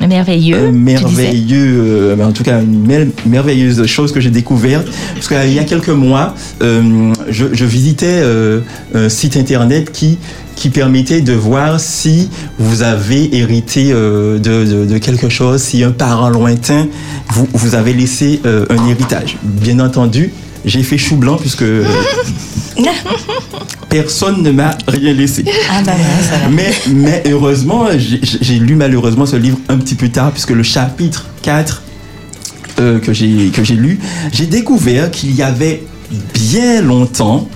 merveilleux. 0.00 0.70
merveilleux, 0.72 1.82
euh, 2.18 2.24
en 2.24 2.32
tout 2.32 2.42
cas 2.42 2.60
une 2.60 2.86
mer- 2.86 3.06
merveilleuse 3.26 3.86
chose 3.86 4.12
que 4.12 4.20
j'ai 4.20 4.30
découverte, 4.30 4.86
parce 5.14 5.28
qu'il 5.28 5.52
y 5.52 5.58
a 5.58 5.64
quelques 5.64 5.88
mois, 5.88 6.34
euh, 6.62 7.12
je, 7.30 7.46
je 7.52 7.64
visitais 7.64 8.06
euh, 8.08 8.60
un 8.94 9.08
site 9.08 9.36
internet 9.36 9.90
qui 9.92 10.18
qui 10.56 10.68
permettait 10.70 11.20
de 11.20 11.32
voir 11.32 11.80
si 11.80 12.28
vous 12.60 12.82
avez 12.84 13.36
hérité 13.36 13.90
euh, 13.92 14.38
de, 14.38 14.64
de- 14.64 14.84
de 14.86 14.98
quelque 14.98 15.28
chose, 15.28 15.60
si 15.60 15.82
un 15.82 15.90
parent 15.90 16.28
lointain 16.28 16.86
vous, 17.30 17.48
vous 17.54 17.74
avez 17.74 17.92
laissé 17.92 18.40
euh, 18.46 18.64
un 18.70 18.86
héritage. 18.88 19.36
Bien 19.42 19.80
entendu, 19.80 20.32
j'ai 20.64 20.84
fait 20.84 20.96
chou 20.98 21.16
blanc 21.16 21.36
puisque 21.38 21.62
euh, 21.62 21.84
personne 23.94 24.42
ne 24.42 24.50
m'a 24.50 24.76
rien 24.88 25.12
laissé. 25.12 25.44
Ah 25.70 25.80
bah 25.84 25.92
ouais. 25.92 26.50
Mais, 26.50 26.72
mais 26.92 27.22
heureusement, 27.30 27.86
j'ai 27.96 28.58
lu 28.58 28.74
malheureusement 28.74 29.24
ce 29.24 29.36
livre 29.36 29.58
un 29.68 29.78
petit 29.78 29.94
peu 29.94 30.08
tard, 30.08 30.32
puisque 30.32 30.50
le 30.50 30.64
chapitre 30.64 31.26
4 31.42 31.82
euh, 32.80 32.98
que 32.98 33.12
j'ai 33.12 33.76
lu, 33.76 34.00
j'ai 34.32 34.46
découvert 34.46 35.12
qu'il 35.12 35.32
y 35.32 35.42
avait 35.42 35.84
bien 36.32 36.82
longtemps, 36.82 37.48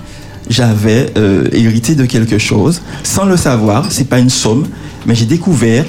j'avais 0.49 1.07
euh, 1.17 1.49
hérité 1.51 1.93
de 1.95 2.05
quelque 2.05 2.37
chose, 2.37 2.81
sans 3.03 3.25
le 3.25 3.35
savoir, 3.35 3.91
c'est 3.91 4.07
pas 4.07 4.19
une 4.19 4.29
somme, 4.29 4.65
mais 5.05 5.15
j'ai 5.15 5.25
découvert 5.25 5.83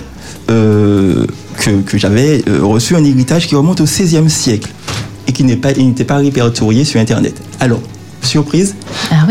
euh, 0.50 1.26
que, 1.58 1.70
que 1.82 1.96
j'avais 1.96 2.42
reçu 2.60 2.96
un 2.96 3.04
héritage 3.04 3.46
qui 3.46 3.54
remonte 3.54 3.80
au 3.80 3.84
XVIe 3.84 4.28
siècle 4.28 4.70
et 5.28 5.32
qui 5.32 5.44
n'est 5.44 5.54
pas, 5.54 5.72
n'était 5.74 6.02
pas 6.02 6.16
répertorié 6.16 6.84
sur 6.84 6.98
Internet. 6.98 7.40
Alors, 7.60 7.80
surprise, 8.22 8.74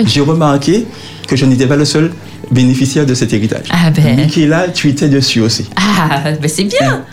j'ai 0.05 0.21
remarqué 0.21 0.85
que 1.27 1.35
je 1.35 1.45
n'étais 1.45 1.67
pas 1.67 1.75
le 1.75 1.85
seul 1.85 2.11
bénéficiaire 2.51 3.05
de 3.05 3.13
cet 3.13 3.33
héritage. 3.33 3.65
Ah 3.69 3.91
ben. 3.91 4.15
Michaela, 4.17 4.67
tu 4.69 4.89
étais 4.89 5.07
dessus 5.09 5.41
aussi. 5.41 5.65
Ah, 5.75 6.31
ben 6.41 6.49
c'est 6.49 6.63
bien. 6.63 7.03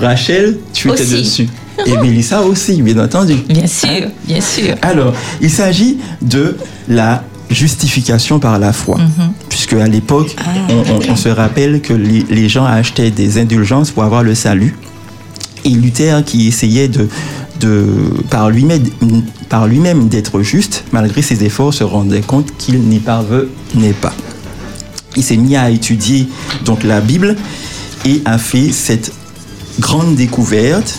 Rachel, 0.00 0.58
tu 0.72 0.90
étais 0.90 1.04
dessus. 1.04 1.48
Et 1.86 1.96
Mélissa 1.98 2.42
aussi, 2.42 2.80
bien 2.82 2.98
entendu. 3.02 3.34
Bien 3.48 3.66
sûr, 3.66 4.08
bien 4.26 4.40
sûr. 4.40 4.74
Alors, 4.82 5.12
il 5.40 5.50
s'agit 5.50 5.98
de 6.22 6.56
la 6.88 7.24
justification 7.50 8.38
par 8.38 8.58
la 8.58 8.72
foi. 8.72 8.98
Mhm. 8.98 9.32
Puisque 9.48 9.72
à 9.74 9.86
l'époque, 9.88 10.34
Ah, 10.38 10.50
on, 10.70 10.74
on- 10.94 11.12
on 11.12 11.16
se 11.16 11.28
rappelle 11.28 11.80
que 11.80 11.92
les, 11.92 12.24
les 12.30 12.48
gens 12.48 12.64
achetaient 12.64 13.10
des 13.10 13.38
indulgences 13.38 13.90
pour 13.90 14.04
avoir 14.04 14.22
le 14.22 14.34
salut. 14.36 14.74
Et 15.64 15.70
Luther, 15.70 16.22
qui 16.24 16.46
essayait 16.48 16.88
de, 16.88 17.08
de 17.64 17.84
par 18.30 18.50
lui-même 18.50 18.82
par 19.48 19.66
lui-même 19.66 20.08
d'être 20.08 20.42
juste, 20.42 20.84
malgré 20.92 21.22
ses 21.22 21.44
efforts, 21.44 21.72
se 21.72 21.84
rendait 21.84 22.20
compte 22.20 22.56
qu'il 22.56 22.80
n'y 22.80 22.98
parvenait 22.98 23.94
pas. 24.00 24.12
Il 25.16 25.22
s'est 25.22 25.36
mis 25.36 25.56
à 25.56 25.70
étudier 25.70 26.28
donc 26.64 26.82
la 26.82 27.00
Bible 27.00 27.36
et 28.04 28.20
a 28.24 28.38
fait 28.38 28.72
cette 28.72 29.12
grande 29.80 30.16
découverte. 30.16 30.98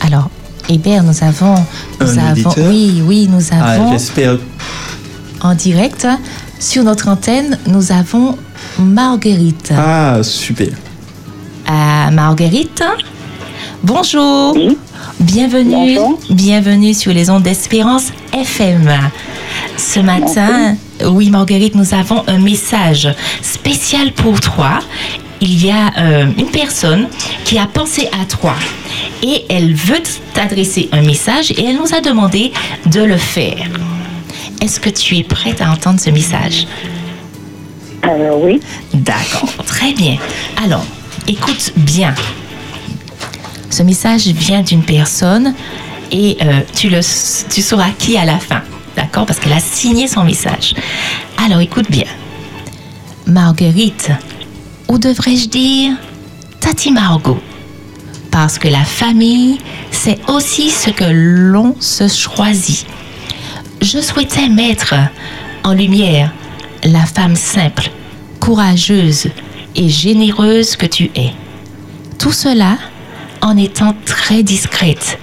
Alors, 0.00 0.30
Hébert, 0.68 1.04
nous 1.04 1.22
avons, 1.22 1.54
nous 2.00 2.18
Un 2.18 2.18
avons, 2.18 2.54
oui, 2.68 3.02
oui, 3.04 3.28
nous 3.30 3.42
Ah, 3.50 3.72
avons 3.72 3.92
J'espère 3.92 4.38
en 5.40 5.54
direct 5.54 6.06
sur 6.58 6.84
notre 6.84 7.08
antenne, 7.08 7.58
nous 7.66 7.92
avons 7.92 8.38
Marguerite. 8.78 9.72
Ah, 9.76 10.20
super. 10.22 10.68
Ah, 11.66 12.10
Marguerite, 12.10 12.82
bonjour. 13.82 14.56
Bienvenue, 15.20 15.98
bienvenue 16.30 16.92
sur 16.92 17.12
les 17.12 17.30
ondes 17.30 17.42
d'Espérance 17.42 18.12
FM. 18.32 18.90
Ce 19.76 20.00
matin, 20.00 20.76
oui 21.04 21.30
Marguerite, 21.30 21.74
nous 21.74 21.94
avons 21.94 22.22
un 22.26 22.38
message 22.38 23.08
spécial 23.40 24.12
pour 24.12 24.40
toi. 24.40 24.80
Il 25.40 25.64
y 25.64 25.70
a 25.70 25.92
euh, 25.98 26.26
une 26.36 26.50
personne 26.50 27.08
qui 27.44 27.58
a 27.58 27.66
pensé 27.66 28.08
à 28.20 28.24
toi 28.24 28.54
et 29.22 29.44
elle 29.48 29.74
veut 29.74 30.02
t'adresser 30.32 30.88
un 30.92 31.02
message 31.02 31.50
et 31.52 31.64
elle 31.64 31.76
nous 31.76 31.94
a 31.94 32.00
demandé 32.00 32.52
de 32.86 33.02
le 33.02 33.16
faire. 33.16 33.68
Est-ce 34.60 34.80
que 34.80 34.90
tu 34.90 35.16
es 35.16 35.22
prête 35.22 35.60
à 35.60 35.70
entendre 35.70 36.00
ce 36.00 36.10
message? 36.10 36.66
Oui. 38.42 38.60
D'accord, 38.92 39.52
très 39.64 39.92
bien. 39.92 40.16
Alors, 40.62 40.84
écoute 41.26 41.72
bien. 41.76 42.14
Ce 43.70 43.82
message 43.82 44.26
vient 44.26 44.62
d'une 44.62 44.82
personne 44.82 45.54
et 46.12 46.36
euh, 46.42 46.60
tu, 46.74 46.88
le, 46.90 47.00
tu 47.52 47.62
sauras 47.62 47.90
qui 47.98 48.16
à 48.16 48.24
la 48.24 48.38
fin. 48.38 48.62
D'accord? 48.96 49.26
Parce 49.26 49.40
qu'elle 49.40 49.52
a 49.52 49.60
signé 49.60 50.06
son 50.06 50.24
message. 50.24 50.74
Alors, 51.44 51.60
écoute 51.60 51.90
bien. 51.90 52.06
Marguerite, 53.26 54.10
ou 54.88 54.98
devrais-je 54.98 55.48
dire 55.48 55.92
Tati 56.60 56.92
Margot? 56.92 57.40
Parce 58.30 58.58
que 58.58 58.68
la 58.68 58.84
famille, 58.84 59.58
c'est 59.90 60.18
aussi 60.28 60.70
ce 60.70 60.90
que 60.90 61.04
l'on 61.04 61.74
se 61.80 62.08
choisit. 62.08 62.86
Je 63.80 63.98
souhaitais 64.00 64.48
mettre 64.48 64.94
en 65.62 65.72
lumière 65.72 66.32
la 66.84 67.06
femme 67.06 67.36
simple, 67.36 67.90
courageuse 68.40 69.28
et 69.74 69.88
généreuse 69.88 70.76
que 70.76 70.86
tu 70.86 71.10
es. 71.14 71.32
Tout 72.18 72.32
cela 72.32 72.76
en 73.44 73.58
étant 73.58 73.94
très 74.06 74.42
discrète, 74.42 75.18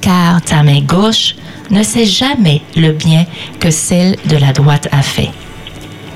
car 0.00 0.42
ta 0.42 0.64
main 0.64 0.80
gauche 0.80 1.36
ne 1.70 1.84
sait 1.84 2.04
jamais 2.04 2.60
le 2.74 2.90
bien 2.90 3.24
que 3.60 3.70
celle 3.70 4.16
de 4.26 4.36
la 4.36 4.52
droite 4.52 4.88
a 4.90 5.00
fait. 5.00 5.30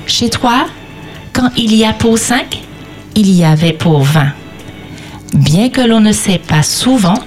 Chez 0.05 0.29
toi, 0.29 0.65
quand 1.31 1.49
il 1.55 1.73
y 1.73 1.85
a 1.85 1.93
pour 1.93 2.17
cinq, 2.17 2.61
il 3.15 3.31
y 3.31 3.45
avait 3.45 3.71
pour 3.71 4.01
vingt. 4.01 4.33
Bien 5.33 5.69
que 5.69 5.79
l'on 5.79 6.01
ne 6.01 6.11
sait 6.11 6.37
pas 6.37 6.63
souvent, 6.63 7.17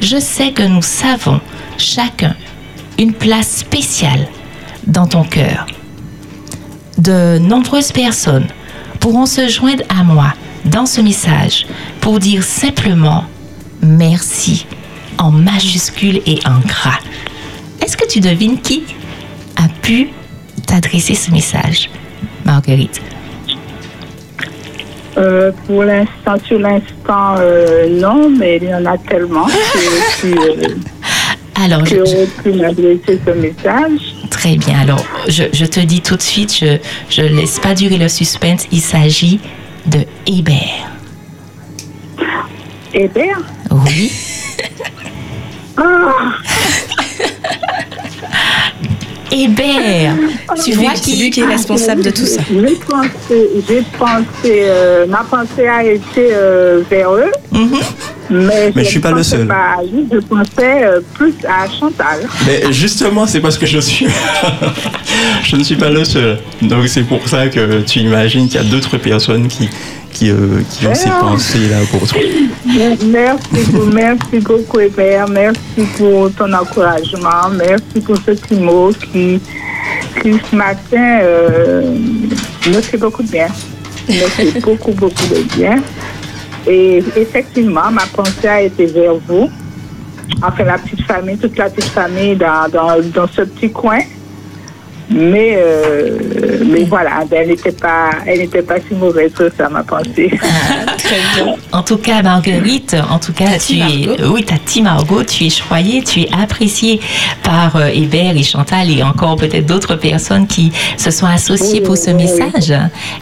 je 0.00 0.18
sais 0.18 0.52
que 0.52 0.62
nous 0.62 0.82
savons 0.82 1.40
chacun 1.76 2.34
une 2.98 3.12
place 3.12 3.58
spéciale 3.58 4.26
dans 4.86 5.06
ton 5.06 5.22
cœur. 5.22 5.66
De 6.96 7.38
nombreuses 7.38 7.92
personnes 7.92 8.46
pourront 9.00 9.26
se 9.26 9.48
joindre 9.48 9.84
à 9.90 10.02
moi 10.02 10.32
dans 10.64 10.86
ce 10.86 11.02
message 11.02 11.66
pour 12.00 12.20
dire 12.20 12.42
simplement 12.42 13.24
merci 13.82 14.66
en 15.18 15.30
majuscule 15.30 16.20
et 16.26 16.38
en 16.46 16.60
gras. 16.60 16.98
Est-ce 17.82 17.96
que 17.96 18.06
tu 18.06 18.20
devines 18.20 18.60
qui 18.60 18.84
a 19.56 19.68
pu 19.82 20.08
t'adresser 20.66 21.14
ce 21.14 21.30
message, 21.30 21.90
Marguerite? 22.44 23.00
Euh, 25.16 25.50
pour 25.66 25.84
l'instant, 25.84 26.36
sur 26.46 26.58
l'instant, 26.58 27.36
euh, 27.38 27.88
non, 27.88 28.28
mais 28.28 28.58
il 28.60 28.68
y 28.68 28.74
en 28.74 28.84
a 28.84 28.98
tellement 28.98 29.46
que, 29.46 30.20
qui, 30.20 30.32
euh, 30.32 30.74
Alors, 31.64 31.80
auraient 31.80 32.28
pu 32.42 32.52
m'adresser 32.52 33.18
ce 33.26 33.30
message. 33.30 34.00
Très 34.28 34.56
bien. 34.56 34.78
Alors, 34.80 35.02
je, 35.26 35.44
je 35.54 35.64
te 35.64 35.80
dis 35.80 36.02
tout 36.02 36.16
de 36.16 36.22
suite, 36.22 36.62
je 37.08 37.22
ne 37.22 37.28
laisse 37.28 37.58
pas 37.58 37.74
durer 37.74 37.96
le 37.96 38.08
suspense. 38.08 38.66
Il 38.72 38.80
s'agit 38.80 39.40
de 39.86 40.00
Hébert. 40.26 40.95
Hébert 42.96 43.40
Oui. 43.70 44.10
Ah, 45.76 45.82
Hébert, 49.30 50.14
tu 50.64 50.72
vois 50.72 50.92
C'est 50.94 51.02
qui 51.02 51.16
lui 51.16 51.30
qui 51.30 51.40
est 51.40 51.44
responsable 51.44 52.02
de 52.02 52.08
tout 52.08 52.24
ça? 52.24 52.40
J'ai 52.48 52.74
pensé, 52.76 53.50
j'ai 53.68 53.82
pensé 53.98 54.24
euh, 54.46 55.06
ma 55.06 55.24
pensée 55.24 55.66
a 55.68 55.84
été 55.84 56.28
euh, 56.32 56.80
vers 56.88 57.12
eux, 57.12 57.30
mais, 58.30 58.72
Mais 58.74 58.84
je 58.84 58.88
suis 58.88 59.00
pas 59.00 59.10
le 59.10 59.16
pensais 59.16 59.36
seul. 59.36 59.46
pas 59.46 59.76
je 60.10 60.18
pensais 60.20 60.84
euh, 60.86 61.00
plus 61.12 61.34
à 61.46 61.68
Chantal. 61.68 62.26
Mais 62.46 62.72
justement, 62.72 63.26
c'est 63.26 63.40
parce 63.40 63.58
que 63.58 63.66
je 63.66 63.78
suis. 63.80 64.06
je 65.42 65.56
ne 65.56 65.62
suis 65.62 65.76
pas 65.76 65.90
le 65.90 66.04
seul. 66.04 66.38
Donc 66.62 66.88
c'est 66.88 67.02
pour 67.02 67.26
ça 67.28 67.48
que 67.48 67.82
tu 67.82 68.00
imagines 68.00 68.46
qu'il 68.46 68.60
y 68.60 68.64
a 68.66 68.68
d'autres 68.68 68.98
personnes 68.98 69.48
qui, 69.48 69.68
qui, 70.12 70.30
euh, 70.30 70.62
qui 70.70 70.86
ont 70.86 70.94
ces 70.94 71.10
pensées-là 71.10 71.78
pour 71.90 72.06
toi. 72.08 72.18
Merci, 73.04 73.46
beaucoup, 73.52 73.86
merci 73.92 74.38
beaucoup, 74.40 74.80
Hébert. 74.80 75.28
Merci 75.28 75.82
pour 75.96 76.32
ton 76.32 76.52
encouragement. 76.52 77.50
Merci 77.52 78.00
pour 78.04 78.16
ce 78.16 78.32
petit 78.32 78.54
mot 78.54 78.92
qui, 78.92 79.40
qui 80.22 80.32
ce 80.50 80.56
matin, 80.56 81.20
euh, 81.22 81.96
me 82.66 82.80
fait 82.80 82.96
beaucoup 82.96 83.22
de 83.22 83.30
bien. 83.30 83.48
Me 84.08 84.26
fait 84.28 84.60
beaucoup, 84.60 84.92
beaucoup 84.92 85.26
de 85.30 85.42
bien. 85.56 85.76
Et 86.66 87.02
effectivement, 87.16 87.90
ma 87.92 88.06
pensée 88.06 88.48
a 88.48 88.62
été 88.62 88.86
vers 88.86 89.14
vous. 89.28 89.48
Enfin, 90.42 90.64
la 90.64 90.78
petite 90.78 91.02
famille, 91.02 91.36
toute 91.36 91.56
la 91.56 91.70
petite 91.70 91.90
famille 91.90 92.36
dans, 92.36 92.68
dans, 92.70 93.00
dans 93.14 93.28
ce 93.28 93.42
petit 93.42 93.70
coin. 93.70 94.00
Mais, 95.08 95.54
euh, 95.56 96.18
mais 96.68 96.82
voilà, 96.82 97.22
elle 97.30 97.48
n'était 97.48 97.70
pas, 97.70 98.10
elle 98.26 98.40
n'était 98.40 98.62
pas 98.62 98.74
si 98.86 98.94
mauvaise 98.94 99.32
que 99.32 99.50
ça, 99.56 99.68
ma 99.68 99.84
pensée. 99.84 100.32
En 101.72 101.82
tout 101.82 101.98
cas, 101.98 102.22
Marguerite, 102.22 102.96
en 103.08 103.18
tout 103.20 103.32
cas, 103.32 103.56
tu 103.64 103.74
es, 103.78 104.24
oui, 104.26 104.44
ta 104.44 104.56
team 104.58 104.84
Margot, 104.84 105.22
tu 105.22 105.44
es 105.44 105.50
choyée, 105.50 106.02
tu 106.02 106.22
es 106.22 106.28
appréciée 106.36 107.00
par 107.44 107.76
euh, 107.76 107.86
Hébert 107.86 108.36
et 108.36 108.42
Chantal 108.42 108.90
et 108.90 109.02
encore 109.04 109.36
peut-être 109.36 109.66
d'autres 109.66 109.94
personnes 109.94 110.46
qui 110.48 110.72
se 110.96 111.10
sont 111.12 111.26
associées 111.26 111.80
pour 111.82 111.96
ce 111.96 112.10
message. 112.10 112.72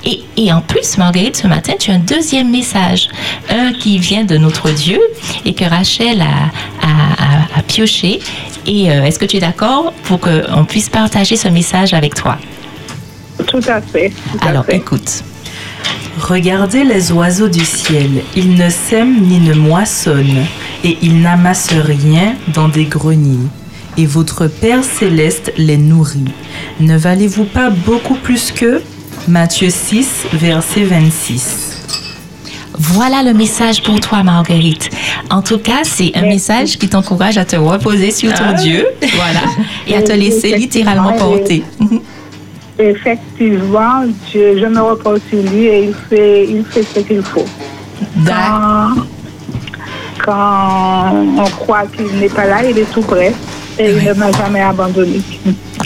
Et, 0.07 0.21
et 0.39 0.53
en 0.53 0.63
plus, 0.63 0.97
Marguerite, 0.97 1.37
ce 1.37 1.47
matin, 1.47 1.75
tu 1.79 1.91
as 1.91 1.95
un 1.95 1.99
deuxième 1.99 2.51
message, 2.51 3.09
un 3.51 3.73
qui 3.73 3.99
vient 3.99 4.25
de 4.25 4.39
notre 4.39 4.71
Dieu 4.71 5.01
et 5.45 5.53
que 5.53 5.65
Rachel 5.65 6.23
a, 6.23 6.25
a- 6.87 6.87
a- 6.87 7.59
a 7.59 7.63
pioché. 7.63 8.21
Et 8.67 8.91
euh, 8.91 9.05
est-ce 9.05 9.19
que 9.19 9.25
tu 9.25 9.37
es 9.37 9.41
d'accord 9.41 9.93
pour 10.05 10.21
qu'on 10.21 10.65
puisse 10.65 10.89
partager 10.89 11.37
ce 11.37 11.49
message 11.49 11.93
avec 11.95 12.15
toi? 12.15 12.39
Tout 13.47 13.61
à 13.69 13.81
fait. 13.81 14.11
tout 14.33 14.39
à 14.45 14.49
Alors, 14.49 14.65
fait. 14.65 14.77
écoute. 14.77 15.23
Regardez 16.19 16.85
les 16.85 17.11
oiseaux 17.13 17.49
du 17.49 17.65
ciel. 17.65 18.23
Ils 18.37 18.55
ne 18.55 18.71
sèment 18.71 19.21
ni 19.21 19.41
ne 19.41 19.55
moissonnent, 19.55 20.45
et 20.85 20.97
ils 21.03 21.21
n'amassent 21.21 21.73
rien 21.75 22.35
dans 22.55 22.69
des 22.69 22.85
greniers. 22.85 23.49
Et 23.97 24.07
votre 24.07 24.47
Père 24.47 24.83
céleste 24.85 25.53
les 25.57 25.77
nourrit. 25.77 26.25
Ne 26.81 26.97
valez-vous 26.97 27.45
pas 27.45 27.71
beaucoup 27.71 28.15
plus 28.15 28.51
qu'eux? 28.53 28.83
Matthieu 29.29 29.71
6, 29.71 30.27
verset 30.35 30.85
26. 30.85 31.74
Voilà 32.77 33.23
le 33.23 33.33
message 33.35 33.83
pour 33.83 34.01
toi, 34.01 34.23
Marguerite. 34.23 34.91
En 35.31 35.43
tout 35.43 35.59
cas, 35.59 35.85
c'est 35.85 36.11
un 36.15 36.23
message 36.23 36.77
qui 36.79 36.89
t'encourage 36.89 37.39
à 37.39 37.45
te 37.45 37.57
reposer 37.57 38.11
sur 38.11 38.33
ton 38.35 38.45
Ah. 38.49 38.53
Dieu, 38.55 38.87
voilà, 39.15 39.41
et 39.87 39.97
à 39.97 40.03
te 40.03 40.13
laisser 40.13 40.57
littéralement 40.57 41.13
porter. 41.13 41.63
Effectivement, 42.79 44.03
je, 44.33 44.59
je 44.59 44.67
me 44.67 44.81
repose 44.81 45.21
sur 45.31 45.41
lui 45.43 45.67
et 45.67 45.85
il 45.85 45.95
fait, 46.11 46.45
il 46.49 46.65
fait 46.65 46.83
ce 46.83 47.01
qu'il 47.01 47.23
faut. 47.23 47.47
Quand, 48.27 48.95
quand 50.25 51.13
on 51.39 51.45
croit 51.51 51.85
qu'il 51.87 52.07
n'est 52.19 52.29
pas 52.29 52.47
là, 52.47 52.65
il 52.69 52.77
est 52.77 52.93
tout 52.93 53.03
près 53.03 53.33
et 53.79 53.91
il 53.91 54.05
ne 54.05 54.13
m'a 54.15 54.33
jamais 54.33 54.61
abandonné. 54.63 55.21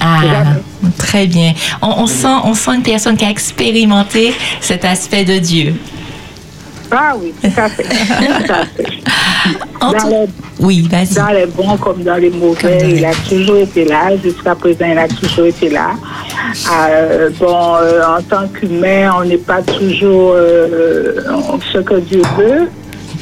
Ah, 0.01 0.21
très 0.97 1.27
bien. 1.27 1.53
On, 1.83 1.89
on 1.99 2.07
sent, 2.07 2.37
on 2.45 2.55
sent 2.55 2.77
une 2.77 2.83
personne 2.83 3.17
qui 3.17 3.25
a 3.27 3.31
expérimenté 3.31 4.33
cet 4.61 4.87
aspect 4.87 5.25
de 5.25 5.39
Dieu. 5.39 5.75
Ah 6.91 7.15
oui, 7.21 7.33
tout 7.43 7.61
à 7.61 7.69
fait. 7.69 7.83
Tout 8.47 8.53
à 8.53 8.65
fait. 8.65 8.85
Dans 9.81 9.93
tout- 9.93 10.09
les, 10.09 10.27
Oui, 10.61 10.89
vas-y. 10.91 11.15
dans 11.15 11.29
les 11.29 11.47
bons 11.47 11.77
comme 11.77 12.03
dans 12.03 12.17
les 12.17 12.31
mauvais, 12.31 12.79
il 12.97 13.05
a 13.05 13.13
toujours 13.29 13.57
été 13.59 13.85
là. 13.85 14.17
Jusqu'à 14.23 14.55
présent, 14.55 14.87
il 14.91 14.99
a 14.99 15.07
toujours 15.09 15.47
été 15.47 15.69
là. 15.71 15.91
Euh, 16.91 17.31
bon, 17.39 17.75
euh, 17.77 18.01
en 18.05 18.23
tant 18.23 18.49
qu'humain, 18.49 19.13
on 19.19 19.25
n'est 19.25 19.37
pas 19.39 19.63
toujours 19.63 20.33
euh, 20.35 21.15
ce 21.73 21.79
que 21.79 22.01
Dieu 22.01 22.23
veut. 22.37 22.69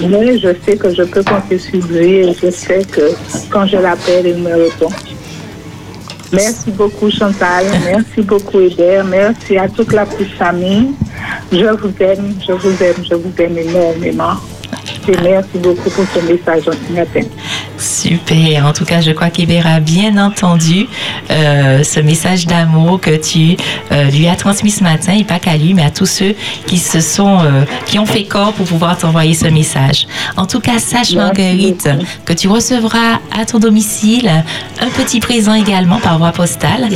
Mais 0.09 0.38
je 0.38 0.48
sais 0.64 0.76
que 0.76 0.94
je 0.94 1.02
peux 1.02 1.22
compter 1.22 1.59
sur 1.59 1.84
lui 1.86 2.16
et 2.16 2.34
je 2.43 2.51
sais 2.51 2.82
que 2.84 3.10
quand 3.51 3.66
je 3.66 3.76
l'appelle, 3.76 4.26
il 4.26 4.43
me 4.43 4.52
répond. 4.55 4.88
Merci 6.32 6.70
beaucoup 6.72 7.09
Chantal, 7.10 7.66
merci 7.84 8.20
beaucoup 8.22 8.59
Hébert, 8.59 9.05
merci 9.05 9.56
à 9.56 9.68
toute 9.68 9.93
la 9.93 10.05
petite 10.05 10.32
famille. 10.32 10.90
Je 11.52 11.64
vous 11.77 11.93
aime, 12.01 12.35
je 12.47 12.52
vous 12.52 12.82
aime, 12.82 13.05
je 13.09 13.14
vous 13.14 13.32
aime 13.39 13.59
énormément. 13.59 14.35
Merci 15.23 15.59
beaucoup 15.59 15.90
pour 15.90 16.05
ce 16.12 16.20
message 16.20 16.68
matin. 16.90 17.20
Super. 17.78 18.66
En 18.66 18.73
tout 18.73 18.85
cas, 18.85 19.01
je 19.01 19.11
crois 19.11 19.31
qu'Hébert 19.31 19.66
a 19.66 19.81
bien 19.81 20.16
entendu 20.19 20.86
euh, 21.31 21.82
ce 21.82 22.01
message 22.01 22.47
d'amour 22.47 23.01
que 23.01 23.16
tu 23.16 23.57
euh, 23.93 24.05
lui 24.11 24.28
as 24.28 24.36
transmis 24.36 24.70
ce 24.70 24.82
matin, 24.82 25.12
et 25.12 25.24
pas 25.24 25.39
qu'à 25.39 25.57
lui, 25.57 25.74
mais 25.74 25.82
à 25.82 25.90
tous 25.90 26.07
ceux 26.07 26.35
qui 26.66 26.78
se 26.78 27.01
sont, 27.01 27.39
euh, 27.40 27.65
qui 27.86 27.98
ont 27.98 28.07
fait 28.07 28.24
corps 28.24 28.53
pour 28.53 28.66
pouvoir 28.66 28.97
t'envoyer 28.97 29.35
ce 29.35 29.47
message. 29.47 30.07
En 30.36 30.47
tout 30.47 30.61
cas, 30.61 30.78
sache, 30.78 31.12
Marguerite, 31.12 31.89
que 32.24 32.32
tu 32.32 32.48
recevras 32.48 33.20
à 33.39 33.44
ton 33.44 33.59
domicile 33.59 34.31
un 34.81 34.89
petit 34.89 35.20
présent 35.20 35.55
également 35.55 35.98
par 35.98 36.19
voie 36.19 36.32
postale. 36.32 36.89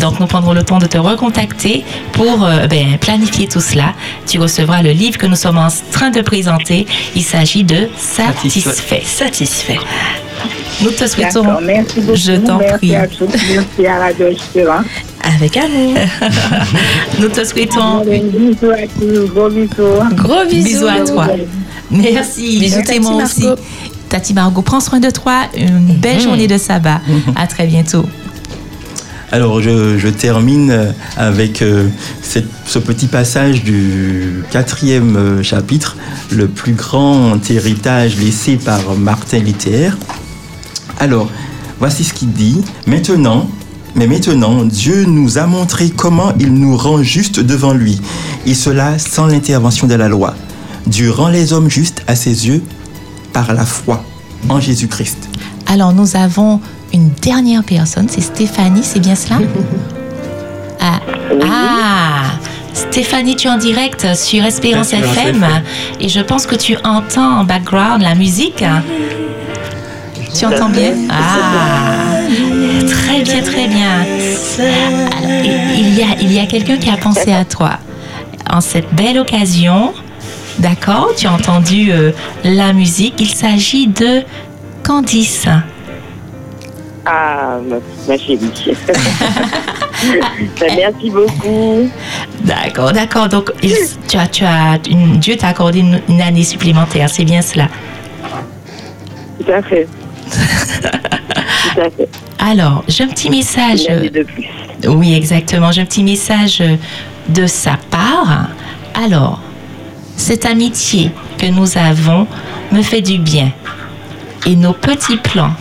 Donc, 0.00 0.20
nous 0.20 0.26
prendrons 0.26 0.52
le 0.52 0.62
temps 0.62 0.78
de 0.78 0.86
te 0.86 0.98
recontacter 0.98 1.84
pour 2.12 2.38
ben, 2.68 2.98
planifier 3.00 3.48
tout 3.48 3.60
cela. 3.60 3.94
Tu 4.26 4.38
recevras 4.38 4.82
le 4.82 4.90
livre 4.90 5.18
que 5.18 5.26
nous 5.26 5.36
sommes 5.36 5.58
en 5.58 5.68
train 5.92 6.10
de 6.10 6.20
présenter. 6.20 6.86
Il 7.14 7.22
s'agit 7.22 7.64
de 7.64 7.88
Satisfait. 7.96 9.02
Satisfait. 9.04 9.78
Nous 10.82 10.90
te 10.90 11.06
souhaitons. 11.06 11.44
Merci 11.62 12.00
beaucoup. 12.00 12.16
Je 12.16 12.32
t'en 12.32 12.58
merci 12.58 12.76
prie. 12.78 12.94
à 12.96 13.06
tous, 13.06 13.26
merci 13.50 13.86
à 13.86 13.98
Radio 13.98 14.26
Espérance. 14.26 14.84
Avec 15.24 15.56
amour. 15.56 15.94
Nous 17.20 17.28
te 17.28 17.44
souhaitons. 17.44 18.04
Bisous 18.04 18.70
à 18.70 18.86
tous, 18.98 19.28
gros 19.34 19.48
bisous. 19.48 20.14
Gros 20.14 20.44
bisous. 20.48 20.64
Bisous 20.64 20.86
à 20.86 21.00
toi. 21.04 21.28
Merci. 21.90 22.58
Bisous, 22.60 22.82
t'aimons 22.84 23.22
aussi. 23.24 23.44
Margot. 23.44 23.62
Tati 24.08 24.34
Margot, 24.34 24.62
prends 24.62 24.80
soin 24.80 25.00
de 25.00 25.10
toi. 25.10 25.46
Une 25.56 25.94
belle 25.96 26.20
journée 26.20 26.46
de 26.46 26.58
sabbat. 26.58 27.00
À 27.34 27.46
très 27.46 27.66
bientôt. 27.66 28.04
Alors, 29.32 29.60
je, 29.60 29.98
je 29.98 30.06
termine 30.08 30.94
avec 31.16 31.60
euh, 31.60 31.88
cette- 32.22 32.46
ce 32.64 32.78
petit 32.78 33.06
passage 33.08 33.64
du 33.64 34.44
quatrième 34.52 35.16
euh, 35.16 35.42
chapitre, 35.42 35.96
le 36.30 36.46
plus 36.46 36.74
grand 36.74 37.36
héritage 37.50 38.16
laissé 38.18 38.54
par 38.56 38.94
Martin 38.96 39.40
Luther. 39.40 39.96
Alors, 40.98 41.28
voici 41.78 42.04
ce 42.04 42.14
qu'il 42.14 42.32
dit. 42.32 42.62
Maintenant, 42.86 43.48
mais 43.94 44.06
maintenant, 44.06 44.64
Dieu 44.64 45.04
nous 45.04 45.38
a 45.38 45.46
montré 45.46 45.90
comment 45.90 46.32
il 46.38 46.52
nous 46.52 46.76
rend 46.76 47.02
justes 47.02 47.40
devant 47.40 47.72
lui, 47.72 48.00
et 48.44 48.54
cela 48.54 48.98
sans 48.98 49.26
l'intervention 49.26 49.86
de 49.86 49.94
la 49.94 50.08
loi. 50.08 50.34
Dieu 50.86 51.10
rend 51.10 51.28
les 51.28 51.52
hommes 51.52 51.70
justes 51.70 52.02
à 52.06 52.14
ses 52.14 52.46
yeux 52.46 52.62
par 53.32 53.52
la 53.52 53.64
foi 53.64 54.04
en 54.48 54.60
Jésus-Christ. 54.60 55.28
Alors, 55.66 55.92
nous 55.92 56.16
avons 56.16 56.60
une 56.92 57.10
dernière 57.22 57.64
personne. 57.64 58.06
C'est 58.08 58.20
Stéphanie, 58.20 58.82
c'est 58.82 59.00
bien 59.00 59.14
cela? 59.14 59.38
Ah. 60.78 61.00
Ah 61.42 62.22
Stéphanie, 62.74 63.34
tu 63.34 63.48
es 63.48 63.50
en 63.50 63.56
direct 63.56 64.14
sur 64.14 64.44
Espérance 64.44 64.92
Espérance 64.92 65.16
FM. 65.16 65.42
FM. 65.42 65.62
Et 66.00 66.10
je 66.10 66.20
pense 66.20 66.46
que 66.46 66.54
tu 66.54 66.76
entends 66.84 67.40
en 67.40 67.44
background 67.44 68.02
la 68.02 68.14
musique. 68.14 68.62
Tu 70.38 70.44
entends 70.44 70.68
bien 70.68 70.92
Ah 71.10 72.20
Très 72.88 73.22
bien, 73.22 73.42
très 73.42 73.68
bien. 73.68 74.04
Alors, 74.58 75.30
il 75.76 75.94
y 75.94 76.02
a, 76.02 76.06
il 76.20 76.32
y 76.32 76.38
a 76.38 76.46
quelqu'un 76.46 76.76
qui 76.76 76.90
a 76.90 76.96
pensé 76.96 77.32
à 77.32 77.44
toi. 77.44 77.78
En 78.50 78.60
cette 78.60 78.92
belle 78.94 79.18
occasion, 79.18 79.92
d'accord, 80.58 81.10
tu 81.16 81.26
as 81.26 81.32
entendu 81.32 81.90
euh, 81.90 82.12
la 82.44 82.72
musique. 82.72 83.14
Il 83.18 83.28
s'agit 83.34 83.86
de 83.88 84.22
Candice. 84.84 85.46
Ah, 87.04 87.58
ma, 88.08 88.16
chérie. 88.18 88.38
Ben, 90.60 90.72
merci 90.76 91.08
beaucoup. 91.10 91.88
D'accord, 92.44 92.92
d'accord. 92.92 93.28
Donc, 93.28 93.50
il- 93.62 93.74
tu 94.06 94.16
as, 94.18 94.26
tu 94.26 94.44
as, 94.44 94.78
une- 94.90 95.16
Dieu 95.16 95.36
t'a 95.36 95.48
accordé 95.48 95.78
une, 95.80 96.00
une 96.08 96.20
année 96.20 96.44
supplémentaire, 96.44 97.08
c'est 97.08 97.24
bien 97.24 97.40
cela. 97.40 97.68
Tout 99.40 99.50
à 99.50 99.62
fait. 99.62 99.88
Tout 100.30 101.80
à 101.80 101.90
fait. 101.90 102.08
Alors, 102.38 102.84
j'ai 102.88 103.04
un 103.04 103.08
petit 103.08 103.30
message. 103.30 103.82
Une 103.88 103.92
année 103.92 104.10
de 104.10 104.22
plus. 104.22 104.44
Oui, 104.86 105.14
exactement. 105.14 105.72
J'ai 105.72 105.82
un 105.82 105.86
petit 105.86 106.04
message 106.04 106.60
euh, 106.60 106.76
de 107.28 107.46
sa 107.46 107.76
part. 107.90 108.48
Alors, 108.94 109.40
cette 110.16 110.46
amitié 110.46 111.10
que 111.38 111.46
nous 111.46 111.76
avons 111.76 112.26
me 112.72 112.82
fait 112.82 113.02
du 113.02 113.18
bien. 113.18 113.52
Et 114.46 114.54
nos 114.56 114.72
petits 114.72 115.16
plans, 115.16 115.52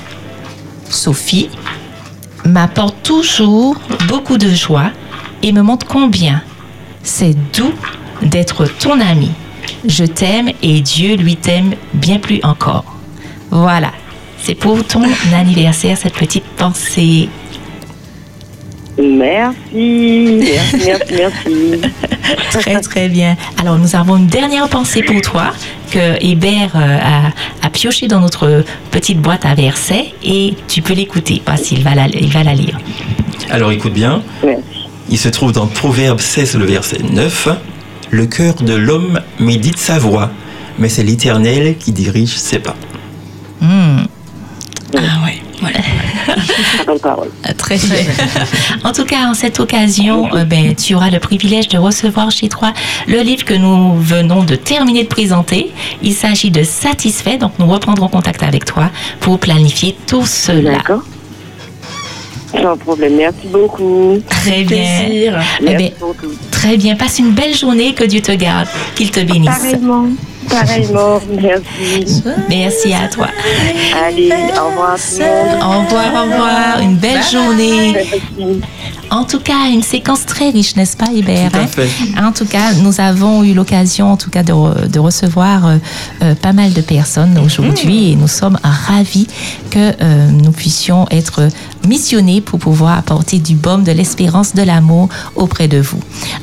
Sophie, 0.89 1.49
m'apportent 2.45 3.01
toujours 3.03 3.75
beaucoup 4.07 4.37
de 4.37 4.49
joie 4.49 4.91
et 5.41 5.51
me 5.51 5.61
montre 5.61 5.87
combien 5.87 6.41
c'est 7.03 7.35
doux 7.53 7.73
d'être 8.21 8.65
ton 8.65 8.99
ami. 8.99 9.31
Je 9.87 10.05
t'aime 10.05 10.49
et 10.61 10.81
Dieu 10.81 11.15
lui 11.15 11.35
t'aime 11.35 11.73
bien 11.93 12.19
plus 12.19 12.39
encore. 12.43 12.85
Voilà, 13.51 13.91
c'est 14.45 14.53
pour 14.53 14.84
ton 14.84 15.01
anniversaire 15.34 15.97
cette 15.97 16.13
petite 16.13 16.43
pensée. 16.43 17.30
Merci. 18.97 20.39
Merci, 20.43 20.85
merci, 20.85 21.13
merci. 21.13 21.81
Très, 22.51 22.80
très 22.80 23.09
bien. 23.09 23.35
Alors, 23.59 23.77
nous 23.77 23.95
avons 23.95 24.17
une 24.17 24.27
dernière 24.27 24.69
pensée 24.69 25.03
pour 25.03 25.19
toi 25.22 25.51
que 25.91 26.23
Hébert 26.23 26.72
euh, 26.76 26.97
a, 27.01 27.65
a 27.65 27.69
pioché 27.69 28.07
dans 28.07 28.19
notre 28.19 28.63
petite 28.91 29.19
boîte 29.19 29.45
à 29.45 29.53
versets 29.53 30.13
et 30.23 30.53
tu 30.67 30.81
peux 30.81 30.93
l'écouter 30.93 31.41
parce 31.43 31.63
qu'il 31.63 31.84
va 31.84 31.93
la, 31.93 32.07
il 32.07 32.31
va 32.31 32.43
la 32.43 32.53
lire. 32.53 32.80
Alors 33.49 33.72
écoute 33.72 33.93
bien. 33.93 34.23
Il 35.09 35.17
se 35.17 35.30
trouve 35.30 35.51
dans 35.51 35.67
Proverbe 35.67 36.19
16, 36.19 36.55
le 36.57 36.65
verset 36.65 36.99
9. 37.03 37.49
Le 38.11 38.26
cœur 38.26 38.55
de 38.55 38.73
l'homme 38.73 39.19
médite 39.39 39.77
sa 39.77 39.99
voix, 39.99 40.31
mais 40.80 40.89
c'est 40.89 41.03
l'Éternel 41.03 41.77
qui 41.77 41.91
dirige 41.91 42.38
ses 42.38 42.59
pas. 42.59 42.76
Hmm. 43.61 44.05
Ah 44.97 45.26
ouais, 45.26 45.41
voilà. 45.59 46.97
parole. 47.01 47.30
Très 47.57 47.77
très. 47.77 48.05
en 48.84 48.91
tout 48.91 49.05
cas, 49.05 49.27
en 49.27 49.34
cette 49.34 49.59
occasion, 49.59 50.34
euh, 50.35 50.45
ben, 50.45 50.76
tu 50.76 50.95
auras 50.95 51.09
le 51.09 51.19
privilège 51.19 51.67
de 51.67 51.77
recevoir 51.77 52.31
chez 52.31 52.49
toi 52.49 52.73
le 53.07 53.22
livre 53.22 53.45
que 53.45 53.53
nous 53.53 53.95
venons 53.99 54.43
de 54.43 54.55
terminer 54.55 55.03
de 55.03 55.09
présenter. 55.09 55.72
Il 56.01 56.13
s'agit 56.13 56.51
de 56.51 56.63
Satisfait, 56.63 57.38
donc 57.38 57.53
nous 57.59 57.67
reprendrons 57.67 58.07
contact 58.07 58.43
avec 58.43 58.65
toi 58.65 58.89
pour 59.19 59.39
planifier 59.39 59.95
tout 60.07 60.26
cela. 60.26 60.73
D'accord. 60.73 61.03
Sans 62.61 62.77
problème. 62.77 63.15
Merci 63.17 63.47
beaucoup. 63.47 64.22
Très 64.30 64.63
bien. 64.63 65.05
Plaisir. 65.05 65.39
Eh 65.59 65.63
Merci 65.63 65.77
ben, 65.77 65.91
pour 65.99 66.15
tout. 66.15 66.31
Très 66.51 66.77
bien. 66.77 66.95
Passe 66.95 67.19
une 67.19 67.31
belle 67.31 67.55
journée. 67.55 67.93
Que 67.93 68.05
Dieu 68.05 68.22
te 68.22 68.31
garde. 68.31 68.67
Qu'il 68.95 69.11
te 69.11 69.19
bénisse. 69.19 69.49
Pareillement. 69.49 70.07
Pareillement. 70.49 71.19
Merci. 71.41 72.23
Merci 72.49 72.93
à 72.93 73.07
toi. 73.07 73.27
Allez, 74.05 74.30
au 74.61 74.67
revoir 74.69 74.93
à 74.93 74.97
tout 74.97 75.03
le 75.19 75.26
monde. 75.26 75.63
Au 75.63 75.80
revoir, 75.81 76.13
au 76.13 76.31
revoir. 76.31 76.80
Une 76.81 76.95
belle 76.97 77.22
journée. 77.31 77.95
En 79.11 79.23
tout 79.23 79.39
cas, 79.39 79.69
une 79.72 79.84
séquence 79.84 80.26
très 80.26 80.49
riche, 80.49 80.76
n'est-ce 80.76 80.97
pas, 80.97 81.05
Hébert 81.13 81.51
Tout 81.51 81.57
à 81.57 81.61
hein 81.61 81.67
fait. 81.67 81.88
En 82.19 82.31
tout 82.31 82.45
cas, 82.45 82.73
nous 82.81 82.99
avons 82.99 83.43
eu 83.43 83.53
l'occasion, 83.53 84.11
en 84.11 84.17
tout 84.17 84.31
cas, 84.31 84.41
de, 84.41 84.51
re- 84.51 84.89
de 84.89 84.99
recevoir 84.99 85.67
euh, 85.67 85.76
euh, 86.23 86.35
pas 86.35 86.53
mal 86.53 86.73
de 86.73 86.81
personnes 86.81 87.38
aujourd'hui 87.38 88.11
et 88.11 88.15
nous 88.15 88.27
sommes 88.27 88.57
ravis 88.63 89.27
que 89.69 89.93
euh, 90.01 90.27
nous 90.31 90.51
puissions 90.51 91.05
être 91.11 91.47
missionnés 91.86 92.41
pour 92.41 92.60
pouvoir 92.60 92.98
apporter 92.98 93.40
du 93.40 93.56
baume, 93.56 93.84
de 93.84 93.91
l'espérance, 93.91 94.53
de 94.53 94.62
l'amour 94.62 95.10
auprès 95.36 95.68
de 95.68 95.80
vous. 95.80 95.99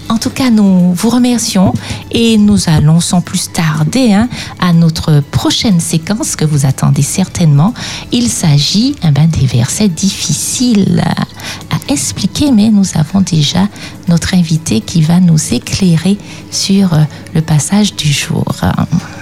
En 0.08 0.18
tout 0.18 0.30
cas, 0.30 0.50
nous 0.50 0.92
vous 0.94 1.08
remercions 1.08 1.72
et 2.10 2.36
nous 2.38 2.68
allons 2.68 3.00
sans 3.00 3.20
plus 3.20 3.50
tarder 3.52 4.12
hein, 4.12 4.28
à 4.60 4.72
notre 4.72 5.20
prochaine 5.20 5.80
séquence 5.80 6.36
que 6.36 6.44
vous 6.44 6.66
attendez 6.66 7.02
certainement. 7.02 7.74
Il 8.12 8.28
s'agit 8.28 8.96
eh 9.06 9.10
ben, 9.10 9.26
des 9.26 9.46
versets 9.46 9.88
difficiles 9.88 11.02
à 11.04 11.24
à 11.70 11.92
expliquer, 11.92 12.50
mais 12.50 12.70
nous 12.70 12.84
avons 12.94 13.20
déjà 13.20 13.68
notre 14.08 14.34
invité 14.34 14.80
qui 14.80 15.02
va 15.02 15.20
nous 15.20 15.38
éclairer 15.52 16.18
sur 16.50 16.94
euh, 16.94 16.98
le 17.34 17.40
passage 17.40 17.94
du 17.96 18.12
jour. 18.12 18.44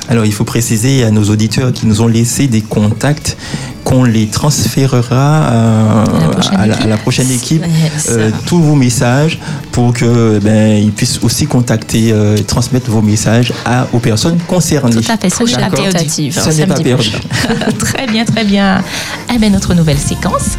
Alors 0.08 0.24
il 0.24 0.32
faut 0.32 0.44
préciser 0.44 1.04
à 1.04 1.10
nos 1.10 1.24
auditeurs 1.24 1.72
qui 1.72 1.86
nous 1.86 2.02
ont 2.02 2.06
laissé 2.06 2.48
des 2.48 2.62
contacts 2.62 3.36
qu'on 3.84 4.04
les 4.04 4.26
transférera 4.26 5.48
euh, 5.50 6.04
à, 6.56 6.66
la, 6.66 6.76
à 6.76 6.86
la 6.86 6.96
prochaine 6.96 7.30
équipe 7.30 7.64
Yes. 7.64 8.08
euh, 8.10 8.30
tous 8.46 8.60
vos 8.60 8.74
messages 8.74 9.38
pour 9.72 9.92
que 9.92 10.38
ben, 10.38 10.82
ils 10.82 10.92
puissent 10.92 11.20
aussi 11.22 11.46
contacter, 11.46 12.10
euh, 12.12 12.36
transmettre 12.46 12.90
vos 12.90 13.02
messages 13.02 13.52
à, 13.64 13.86
aux 13.92 13.98
personnes 13.98 14.38
concernées. 14.46 15.00
Tout 15.02 15.12
à 15.12 15.16
fait, 15.16 15.30
ce 15.30 15.42
n'est 15.44 15.68
pas 15.68 15.70
perdu. 15.70 16.10
Ce 16.10 16.20
n'est 16.22 16.30
pas 16.30 16.74
Samedi 16.76 16.82
perdu. 16.82 17.10
prochain. 17.10 17.18
très 17.78 18.06
bien, 18.06 18.24
très 18.24 18.44
bien. 18.44 18.82
Eh 19.34 19.38
bien, 19.38 19.50
notre 19.50 19.74
nouvelle 19.74 19.98
séquence. 19.98 20.56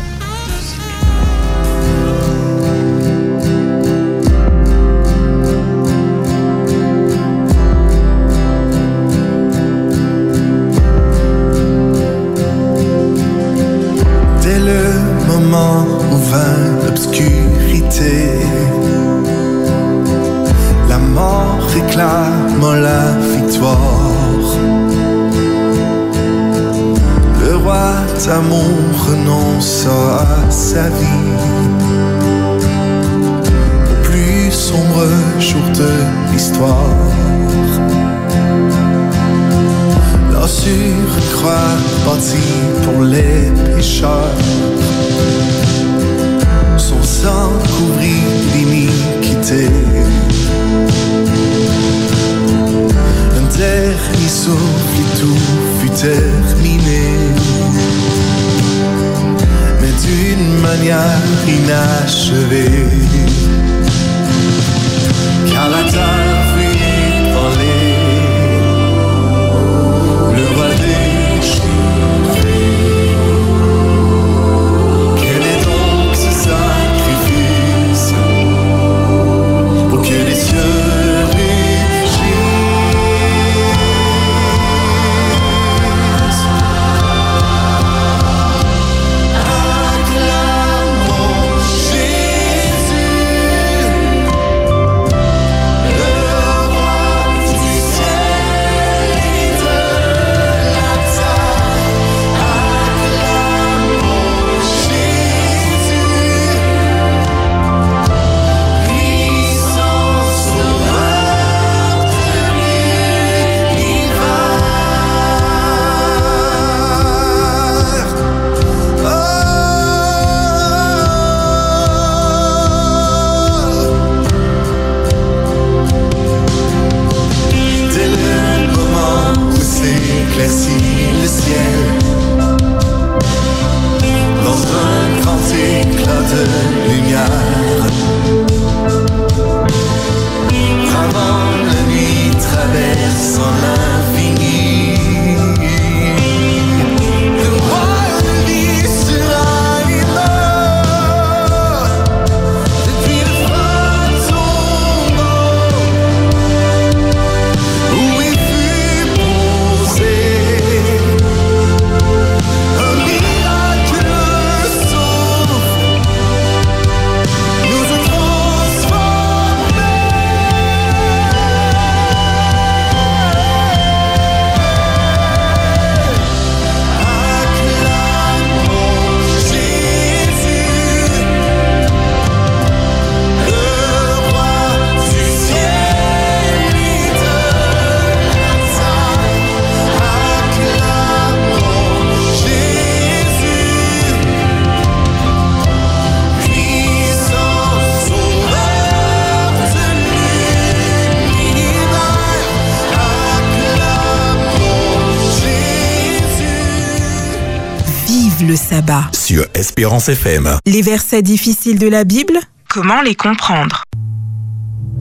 Espérance 209.92 210.08
FM. 210.08 210.58
Les 210.66 210.82
versets 210.82 211.22
difficiles 211.22 211.78
de 211.78 211.90
la 211.90 212.06
Bible, 212.06 212.40
comment 212.70 213.02
les 213.02 213.14
comprendre? 213.14 213.84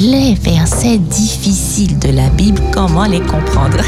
Les 0.00 0.34
versets 0.34 0.98
difficiles 0.98 1.96
de 2.00 2.08
la 2.08 2.28
Bible, 2.30 2.60
comment 2.72 3.04
les 3.04 3.20
comprendre? 3.20 3.78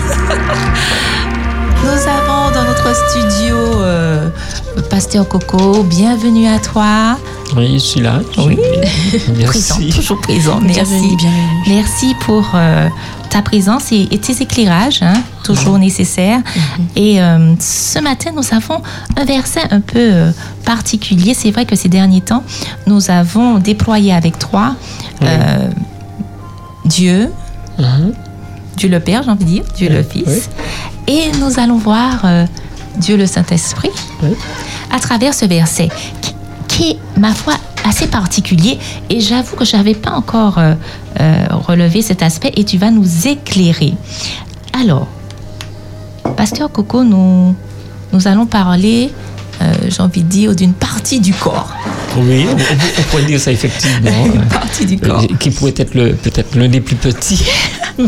Nous 1.82 2.08
avons 2.08 2.54
dans 2.54 2.64
notre 2.64 2.94
studio 2.94 3.56
euh, 3.56 4.30
Pasteur 4.90 5.26
Coco, 5.26 5.82
bienvenue 5.82 6.46
à 6.46 6.60
toi. 6.60 7.18
Oui, 7.56 7.72
je 7.74 7.78
suis 7.78 8.00
là. 8.00 8.20
Oui, 8.38 8.56
Merci. 9.36 9.44
présent, 9.44 9.80
toujours 9.96 10.20
présent. 10.20 10.60
Merci. 10.60 10.84
Bienvenue, 10.84 11.16
bienvenue. 11.16 11.62
Merci 11.66 12.14
pour 12.20 12.48
euh, 12.54 12.88
ta 13.28 13.42
présence 13.42 13.92
et, 13.92 14.08
et 14.10 14.18
tes 14.18 14.42
éclairages, 14.42 15.02
hein, 15.02 15.20
toujours 15.42 15.78
nécessaires. 15.78 16.40
Et 16.96 17.20
euh, 17.20 17.54
ce 17.58 17.98
matin, 17.98 18.30
nous 18.34 18.54
avons 18.54 18.82
un 19.16 19.24
verset 19.24 19.62
un 19.70 19.80
peu 19.80 19.98
euh, 19.98 20.30
particulier. 20.62 21.34
C'est 21.34 21.50
vrai 21.50 21.64
que 21.64 21.76
ces 21.76 21.88
derniers 21.88 22.20
temps, 22.20 22.42
nous 22.86 23.10
avons 23.10 23.58
déployé 23.58 24.12
avec 24.12 24.38
toi 24.38 24.76
euh, 25.22 25.68
Dieu, 26.84 27.30
Dieu 28.76 28.88
le 28.88 29.00
Père, 29.00 29.22
j'ai 29.22 29.30
envie 29.30 29.44
de 29.44 29.50
dire, 29.50 29.64
Dieu 29.76 29.88
le 29.88 30.02
Fils. 30.02 30.48
Et 31.06 31.30
nous 31.40 31.58
allons 31.58 31.78
voir 31.78 32.22
euh, 32.24 32.46
Dieu 32.98 33.16
le 33.16 33.26
Saint-Esprit 33.26 33.90
à 34.90 34.98
travers 34.98 35.34
ce 35.34 35.44
verset 35.44 35.88
qui, 36.20 36.34
qui 36.68 36.90
est, 36.90 36.98
ma 37.18 37.32
foi, 37.32 37.54
assez 37.84 38.06
particulier. 38.06 38.78
Et 39.10 39.20
j'avoue 39.20 39.56
que 39.56 39.64
je 39.64 39.76
n'avais 39.76 39.94
pas 39.94 40.12
encore 40.12 40.58
euh, 40.58 40.74
relevé 41.50 42.02
cet 42.02 42.22
aspect 42.22 42.52
et 42.56 42.64
tu 42.64 42.78
vas 42.78 42.90
nous 42.90 43.26
éclairer. 43.26 43.94
Alors, 44.72 45.08
Pasteur 46.36 46.70
Coco, 46.70 47.04
nous, 47.04 47.54
nous 48.12 48.28
allons 48.28 48.46
parler, 48.46 49.12
j'ai 49.92 50.02
envie 50.02 50.22
de 50.24 50.28
dire, 50.28 50.56
d'une 50.56 50.72
partie 50.72 51.20
du 51.20 51.32
corps. 51.32 51.70
Oui, 52.18 52.46
on, 52.50 53.02
pourrait 53.10 53.22
dire 53.24 53.40
ça 53.40 53.52
effectivement. 53.52 54.10
Une 54.34 54.44
partie 54.46 54.84
du 54.84 54.98
corps. 54.98 55.22
Euh, 55.22 55.36
Qui 55.38 55.50
pourrait 55.50 55.74
être 55.76 55.92
peut-être 55.92 56.54
l'un 56.56 56.68
des 56.68 56.80
plus 56.80 56.96
petits. 56.96 57.42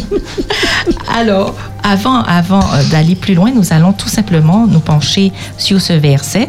Alors, 1.15 1.55
avant, 1.83 2.23
avant 2.23 2.61
euh, 2.75 2.83
d'aller 2.91 3.15
plus 3.15 3.35
loin, 3.35 3.51
nous 3.55 3.73
allons 3.73 3.93
tout 3.93 4.09
simplement 4.09 4.67
nous 4.67 4.81
pencher 4.81 5.33
sur 5.59 5.81
ce 5.81 5.93
verset. 5.93 6.49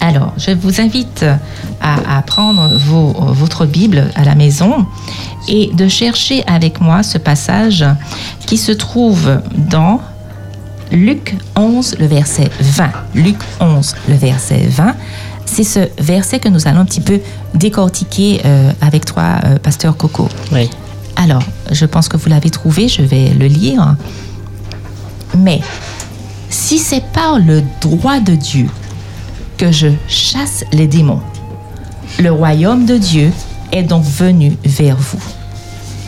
Alors, 0.00 0.32
je 0.36 0.50
vous 0.52 0.80
invite 0.80 1.24
à, 1.80 2.18
à 2.18 2.22
prendre 2.22 2.76
vos- 2.76 3.14
votre 3.32 3.64
Bible 3.66 4.10
à 4.14 4.24
la 4.24 4.34
maison 4.34 4.86
et 5.48 5.70
de 5.72 5.88
chercher 5.88 6.44
avec 6.46 6.80
moi 6.80 7.02
ce 7.02 7.18
passage 7.18 7.84
qui 8.46 8.56
se 8.58 8.72
trouve 8.72 9.40
dans 9.56 10.00
Luc 10.96 11.36
11, 11.56 11.96
le 11.98 12.06
verset 12.06 12.50
20. 12.58 12.90
Luc 13.14 13.36
11, 13.60 13.94
le 14.08 14.14
verset 14.14 14.66
20. 14.66 14.94
C'est 15.44 15.62
ce 15.62 15.80
verset 15.98 16.38
que 16.38 16.48
nous 16.48 16.66
allons 16.66 16.80
un 16.80 16.84
petit 16.86 17.02
peu 17.02 17.20
décortiquer 17.52 18.40
euh, 18.46 18.72
avec 18.80 19.04
toi, 19.04 19.38
euh, 19.44 19.58
Pasteur 19.58 19.98
Coco. 19.98 20.26
Oui. 20.52 20.70
Alors, 21.16 21.42
je 21.70 21.84
pense 21.84 22.08
que 22.08 22.16
vous 22.16 22.30
l'avez 22.30 22.48
trouvé, 22.48 22.88
je 22.88 23.02
vais 23.02 23.28
le 23.28 23.46
lire. 23.46 23.94
Mais 25.36 25.60
si 26.48 26.78
c'est 26.78 27.04
par 27.12 27.38
le 27.40 27.62
droit 27.82 28.18
de 28.20 28.34
Dieu 28.34 28.66
que 29.58 29.70
je 29.70 29.88
chasse 30.08 30.64
les 30.72 30.86
démons, 30.86 31.20
le 32.18 32.32
royaume 32.32 32.86
de 32.86 32.96
Dieu 32.96 33.30
est 33.70 33.82
donc 33.82 34.04
venu 34.04 34.56
vers 34.64 34.96
vous. 34.96 35.22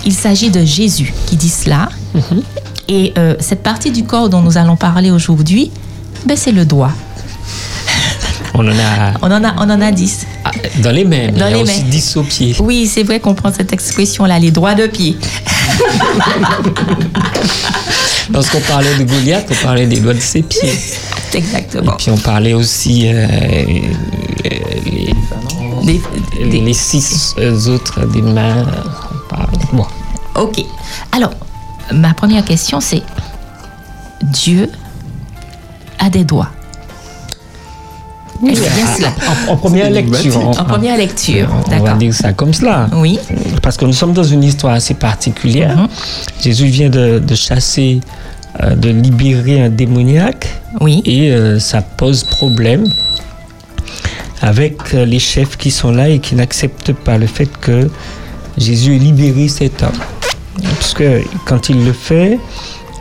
Il 0.06 0.14
s'agit 0.14 0.50
de 0.50 0.64
Jésus 0.64 1.12
qui 1.26 1.36
dit 1.36 1.50
cela. 1.50 1.90
Et 2.88 3.12
euh, 3.18 3.34
cette 3.38 3.62
partie 3.62 3.90
du 3.90 4.04
corps 4.04 4.28
dont 4.30 4.40
nous 4.40 4.56
allons 4.56 4.76
parler 4.76 5.10
aujourd'hui, 5.10 5.70
ben, 6.26 6.36
c'est 6.36 6.52
le 6.52 6.64
doigt. 6.64 6.92
On 8.54 8.66
en 8.66 8.72
a 8.72 9.12
On 9.22 9.30
en 9.30 9.44
a, 9.44 9.54
on 9.58 9.70
en 9.70 9.80
a 9.80 9.92
10. 9.92 10.26
dans 10.82 10.90
les 10.90 11.04
mains, 11.04 11.28
mais 11.32 11.38
Dans 11.38 11.46
il 11.48 11.50
y 11.50 11.54
a 11.54 11.56
les 11.58 11.62
aussi 11.62 11.82
mains. 11.84 11.90
10 11.90 12.16
au 12.16 12.22
pied. 12.22 12.56
Oui, 12.60 12.86
c'est 12.92 13.02
vrai 13.02 13.20
qu'on 13.20 13.34
prend 13.34 13.52
cette 13.52 13.72
expression-là, 13.72 14.38
les 14.38 14.50
doigts 14.50 14.74
de 14.74 14.86
pied. 14.86 15.16
Lorsqu'on 18.32 18.60
parlait 18.60 18.94
de 18.98 19.04
Goliath, 19.04 19.46
on 19.50 19.64
parlait 19.64 19.86
des 19.86 20.00
doigts 20.00 20.14
de 20.14 20.20
ses 20.20 20.42
pieds. 20.42 20.72
Exactement. 21.34 21.92
Et 21.92 21.96
puis 21.96 22.10
on 22.10 22.16
parlait 22.16 22.54
aussi 22.54 23.04
euh, 23.08 23.26
les, 25.84 26.00
les- 26.44 26.60
les 26.60 26.72
six 26.74 27.34
autres 27.68 28.06
des 28.06 28.22
mains. 28.22 28.66
Bon. 29.72 29.86
Ok. 30.34 30.62
Alors, 31.12 31.30
ma 31.92 32.14
première 32.14 32.44
question, 32.44 32.80
c'est 32.80 33.02
Dieu 34.22 34.70
a 35.98 36.10
des 36.10 36.24
doigts. 36.24 36.48
Bien 38.40 38.54
cela 38.54 39.12
En, 39.48 39.52
en 39.52 39.56
première 39.56 39.90
lecture. 39.90 40.48
En 40.48 40.64
première 40.64 40.96
lecture, 40.96 41.48
On 41.66 41.70
va 41.70 41.78
d'accord. 41.78 41.96
dire 41.96 42.14
ça 42.14 42.32
comme 42.32 42.54
cela. 42.54 42.88
Oui. 42.94 43.18
Parce 43.62 43.76
que 43.76 43.84
nous 43.84 43.92
sommes 43.92 44.12
dans 44.12 44.22
une 44.22 44.44
histoire 44.44 44.74
assez 44.74 44.94
particulière. 44.94 45.76
Mhm. 45.76 45.88
Jésus 46.40 46.66
vient 46.66 46.88
de, 46.88 47.18
de 47.18 47.34
chasser, 47.34 48.00
euh, 48.62 48.76
de 48.76 48.90
libérer 48.90 49.62
un 49.62 49.70
démoniaque. 49.70 50.48
Oui. 50.80 51.02
Et 51.04 51.32
euh, 51.32 51.58
ça 51.58 51.82
pose 51.82 52.22
problème 52.22 52.84
avec 54.40 54.94
euh, 54.94 55.04
les 55.04 55.18
chefs 55.18 55.56
qui 55.56 55.72
sont 55.72 55.90
là 55.90 56.08
et 56.08 56.20
qui 56.20 56.36
n'acceptent 56.36 56.92
pas 56.92 57.18
le 57.18 57.26
fait 57.26 57.50
que 57.60 57.90
Jésus 58.56 58.94
ait 58.94 59.00
libéré 59.00 59.48
cet 59.48 59.82
homme. 59.82 59.90
Parce 60.78 60.94
que 60.94 61.22
quand 61.44 61.68
il 61.68 61.84
le 61.84 61.92
fait, 61.92 62.38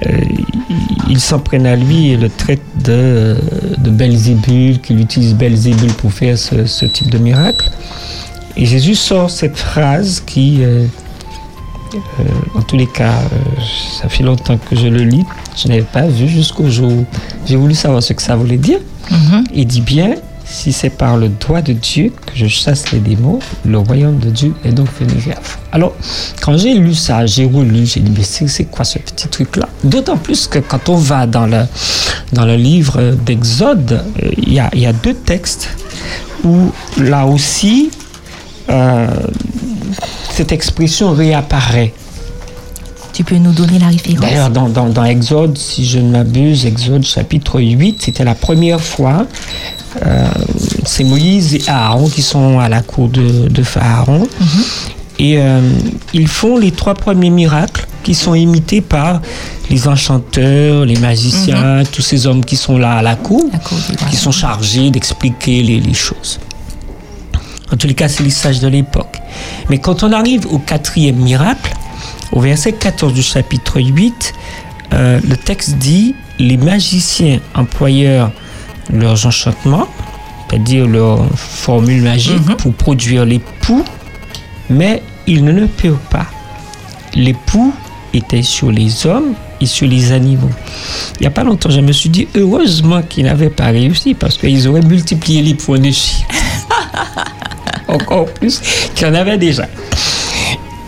euh, 0.05 0.11
ils- 0.69 1.11
ils 1.11 1.19
s'en 1.19 1.39
prennent 1.39 1.65
à 1.67 1.75
lui 1.75 2.09
et 2.11 2.17
le 2.17 2.29
traitent 2.29 2.61
de, 2.83 3.37
de 3.77 3.89
Belzébul, 3.89 4.79
qu'il 4.81 4.99
utilise 4.99 5.33
Belzébul 5.35 5.91
pour 5.93 6.11
faire 6.11 6.37
ce, 6.37 6.65
ce 6.65 6.85
type 6.85 7.09
de 7.09 7.17
miracle. 7.17 7.69
Et 8.55 8.65
Jésus 8.65 8.95
sort 8.95 9.29
cette 9.29 9.55
phrase 9.57 10.21
qui, 10.25 10.57
euh, 10.61 10.85
euh, 11.93 12.23
en 12.57 12.61
tous 12.63 12.75
les 12.77 12.87
cas, 12.87 13.13
euh, 13.13 13.61
ça 14.01 14.09
fait 14.09 14.23
longtemps 14.23 14.57
que 14.57 14.75
je 14.75 14.87
le 14.87 15.03
lis, 15.03 15.23
je 15.55 15.67
n'avais 15.67 15.81
pas 15.83 16.07
vu 16.07 16.27
jusqu'au 16.27 16.67
jour 16.69 16.91
où 16.91 17.05
j'ai 17.45 17.55
voulu 17.55 17.75
savoir 17.75 18.01
ce 18.03 18.13
que 18.13 18.21
ça 18.21 18.35
voulait 18.35 18.57
dire. 18.57 18.79
Il 19.53 19.65
dit 19.67 19.81
bien, 19.81 20.15
si 20.49 20.71
c'est 20.71 20.89
par 20.89 21.17
le 21.17 21.29
doigt 21.29 21.61
de 21.61 21.73
Dieu 21.73 22.11
que 22.25 22.31
je 22.35 22.47
chasse 22.47 22.91
les 22.91 22.99
démons, 22.99 23.39
le 23.65 23.77
royaume 23.79 24.17
de 24.19 24.29
Dieu 24.29 24.53
est 24.63 24.71
donc 24.71 24.87
venu 24.99 25.19
vers 25.19 25.39
vous. 25.41 25.57
Alors, 25.71 25.93
quand 26.41 26.57
j'ai 26.57 26.73
lu 26.73 26.95
ça, 26.95 27.25
j'ai 27.25 27.45
relu, 27.45 27.85
j'ai 27.85 27.99
dit, 27.99 28.11
mais 28.15 28.23
c'est 28.23 28.65
quoi 28.65 28.85
ce 28.85 28.97
petit 28.99 29.27
truc-là? 29.27 29.67
D'autant 29.83 30.17
plus 30.17 30.47
que 30.47 30.59
quand 30.59 30.89
on 30.89 30.95
va 30.95 31.27
dans 31.27 31.45
le, 31.45 31.63
dans 32.31 32.45
le 32.45 32.55
livre 32.55 33.15
d'Exode, 33.25 34.03
euh, 34.23 34.29
il 34.37 34.53
y, 34.53 34.59
a, 34.59 34.69
il 34.73 34.79
y 34.79 34.85
a 34.85 34.93
deux 34.93 35.13
textes 35.13 35.69
où 36.43 36.71
là 36.97 37.25
aussi, 37.25 37.91
euh, 38.69 39.07
cette 40.31 40.51
expression 40.51 41.11
réapparaît. 41.11 41.93
Tu 43.13 43.23
peux 43.23 43.37
nous 43.37 43.51
donner 43.51 43.79
la 43.79 43.87
référence? 43.87 44.21
D'ailleurs, 44.21 44.49
dans, 44.51 44.69
dans, 44.69 44.89
dans 44.89 45.03
Exode, 45.03 45.57
si 45.57 45.85
je 45.85 45.97
ne 45.97 46.11
m'abuse, 46.11 46.65
Exode 46.67 47.03
chapitre 47.03 47.59
8, 47.59 48.01
c'était 48.01 48.23
la 48.23 48.35
première 48.35 48.79
fois. 48.79 49.25
Euh, 50.05 50.27
c'est 50.85 51.03
Moïse 51.03 51.55
et 51.55 51.61
Aaron 51.68 52.09
qui 52.09 52.22
sont 52.22 52.59
à 52.59 52.69
la 52.69 52.81
cour 52.81 53.09
de, 53.09 53.47
de 53.47 53.64
Pharaon. 53.64 54.27
Et 55.19 55.39
euh, 55.39 55.61
ils 56.14 56.27
font 56.27 56.57
les 56.57 56.72
trois 56.72 56.93
premiers 56.93 57.31
miracles 57.31 57.88
qui 58.03 58.14
sont 58.14 58.35
imités 58.35 58.81
par 58.81 59.22
les 59.69 59.88
enchanteurs, 59.88 60.85
les 60.85 60.97
magiciens, 60.97 61.84
tous 61.91 62.01
ces 62.01 62.27
hommes 62.27 62.45
qui 62.45 62.55
sont 62.55 62.77
là 62.77 62.97
à 62.97 63.01
la 63.01 63.15
cour, 63.15 63.49
qui 64.09 64.15
sont 64.15 64.31
chargés 64.31 64.91
d'expliquer 64.91 65.64
les, 65.64 65.80
les 65.80 65.93
choses. 65.93 66.39
En 67.72 67.76
tous 67.76 67.88
les 67.88 67.95
cas, 67.95 68.07
c'est 68.07 68.23
les 68.23 68.30
sages 68.30 68.59
de 68.59 68.68
l'époque. 68.68 69.18
Mais 69.69 69.80
quand 69.80 70.03
on 70.03 70.14
arrive 70.14 70.45
au 70.47 70.59
quatrième 70.59 71.18
miracle, 71.18 71.73
au 72.31 72.39
verset 72.39 72.73
14 72.73 73.14
du 73.14 73.23
chapitre 73.23 73.81
8, 73.81 74.34
euh, 74.93 75.19
le 75.27 75.35
texte 75.35 75.77
dit 75.77 76.15
Les 76.39 76.57
magiciens 76.57 77.39
employèrent 77.55 78.31
leurs 78.91 79.26
enchantements, 79.26 79.88
c'est-à-dire 80.49 80.88
leurs 80.88 81.26
formules 81.35 82.01
magiques, 82.01 82.55
pour 82.57 82.73
produire 82.73 83.26
les 83.26 83.39
poux, 83.39 83.84
mais 84.69 85.01
ils 85.26 85.43
ne 85.43 85.51
le 85.51 85.68
purent 85.68 85.99
pas. 86.09 86.27
Les 87.14 87.34
poux 87.34 87.73
étaient 88.14 88.43
sur 88.43 88.72
les 88.72 89.05
hommes 89.05 89.34
et 89.59 89.65
sur 89.65 89.88
les 89.88 90.11
animaux. 90.11 90.49
Il 91.15 91.22
n'y 91.22 91.27
a 91.27 91.31
pas 91.31 91.43
longtemps, 91.43 91.69
je 91.69 91.81
me 91.81 91.91
suis 91.91 92.09
dit 92.09 92.27
heureusement 92.35 93.01
qu'ils 93.01 93.26
n'avaient 93.26 93.49
pas 93.49 93.68
réussi 93.68 94.14
parce 94.14 94.38
qu'ils 94.38 94.68
auraient 94.68 94.81
multiplié 94.81 95.41
les 95.41 95.53
points 95.53 95.80
de 95.80 95.91
chiffre. 95.91 96.27
Encore 97.88 98.26
plus 98.26 98.61
qu'il 98.95 99.07
y 99.07 99.09
en 99.09 99.14
avait 99.14 99.38
déjà. 99.38 99.68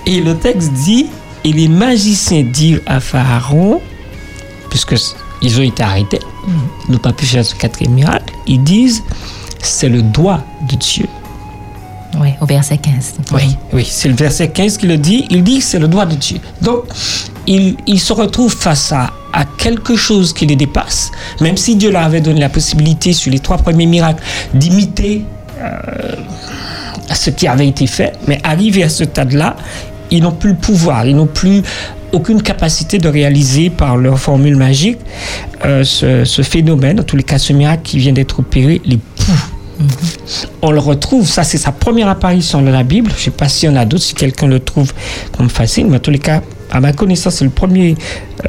Et 0.06 0.22
le 0.22 0.36
texte 0.36 0.74
dit 0.74 1.08
Et 1.44 1.54
les 1.54 1.68
magiciens 1.68 2.44
dirent 2.44 2.82
à 2.86 3.00
Pharaon, 3.00 3.82
puisque 4.70 4.96
ils 5.42 5.60
ont 5.60 5.64
été 5.64 5.84
arrêtés, 5.84 6.20
ils 6.88 6.92
n'ont 6.92 6.98
pas 6.98 7.14
pu 7.14 7.26
faire 7.26 7.46
ce 7.46 7.56
quatrième 7.56 7.94
miracle, 7.94 8.34
ils 8.48 8.64
disent 8.64 9.04
C'est 9.62 9.90
le 9.90 10.02
doigt 10.02 10.44
de 10.70 10.76
Dieu. 10.76 11.08
Oui, 12.20 12.30
au 12.42 12.46
verset 12.46 12.78
15. 12.78 13.16
Oui, 13.34 13.56
oui, 13.72 13.88
c'est 13.90 14.10
le 14.10 14.16
verset 14.16 14.48
15 14.50 14.78
qui 14.78 14.88
le 14.88 14.98
dit. 14.98 15.28
Il 15.30 15.44
dit 15.44 15.60
que 15.60 15.64
c'est 15.64 15.78
le 15.78 15.88
doigt 15.88 16.08
de 16.08 16.16
Dieu. 16.16 16.40
Donc, 16.62 16.86
il, 17.46 17.78
il 17.86 18.00
se 18.00 18.14
retrouve 18.14 18.52
face 18.54 18.92
à, 18.92 19.12
à 19.32 19.46
quelque 19.46 19.96
chose 19.96 20.34
qui 20.34 20.48
les 20.48 20.56
dépasse, 20.56 21.12
même 21.40 21.56
si 21.56 21.76
Dieu 21.76 21.92
leur 21.92 22.04
avait 22.04 22.22
donné 22.22 22.40
la 22.40 22.50
possibilité 22.50 23.14
sur 23.14 23.32
les 23.32 23.40
trois 23.40 23.58
premiers 23.58 23.86
miracles 23.86 24.24
d'imiter 24.56 25.24
euh, 25.62 26.16
ce 27.14 27.30
qui 27.30 27.48
avait 27.48 27.68
été 27.68 27.86
fait, 27.88 28.14
mais 28.28 28.40
arrivé 28.44 28.84
à 28.84 28.90
ce 28.90 29.04
stade-là, 29.04 29.56
ils 30.12 30.24
n'ont 30.24 30.32
plus 30.32 30.52
le 30.52 30.56
pouvoir, 30.58 31.06
ils 31.06 31.16
n'ont 31.16 31.28
plus 31.28 31.62
aucune 32.12 32.42
capacité 32.42 32.98
de 32.98 33.08
réaliser 33.08 33.70
par 33.70 33.98
leur 33.98 34.20
formule 34.20 34.56
magique 34.56 34.98
euh, 35.66 35.84
ce, 35.84 36.24
ce 36.26 36.42
phénomène, 36.42 37.00
en 37.00 37.04
tous 37.04 37.16
les 37.18 37.24
cas 37.24 37.38
ce 37.38 37.54
miracle 37.54 37.84
qui 37.84 37.98
vient 38.00 38.14
d'être 38.14 38.40
opéré, 38.40 38.82
les 38.86 38.98
poux. 38.98 39.32
On 40.62 40.72
le 40.72 40.80
retrouve, 40.80 41.26
ça 41.28 41.44
c'est 41.44 41.58
sa 41.58 41.72
première 41.72 42.10
apparition 42.10 42.62
dans 42.62 42.72
la 42.72 42.84
Bible. 42.84 43.10
Je 43.12 43.16
ne 43.16 43.20
sais 43.26 43.32
pas 43.32 43.48
s'il 43.48 43.70
y 43.70 43.72
en 43.72 43.78
a 43.78 43.86
d'autres, 43.86 44.04
si 44.04 44.14
quelqu'un 44.14 44.48
le 44.48 44.60
trouve 44.60 44.92
comme 45.38 45.50
facile, 45.50 45.88
mais 45.88 45.98
en 45.98 46.00
tous 46.02 46.12
les 46.12 46.20
cas, 46.20 46.42
à 46.72 46.82
ma 46.82 46.92
connaissance, 46.92 47.36
c'est 47.36 47.46
le 47.46 47.50
premier, 47.50 47.96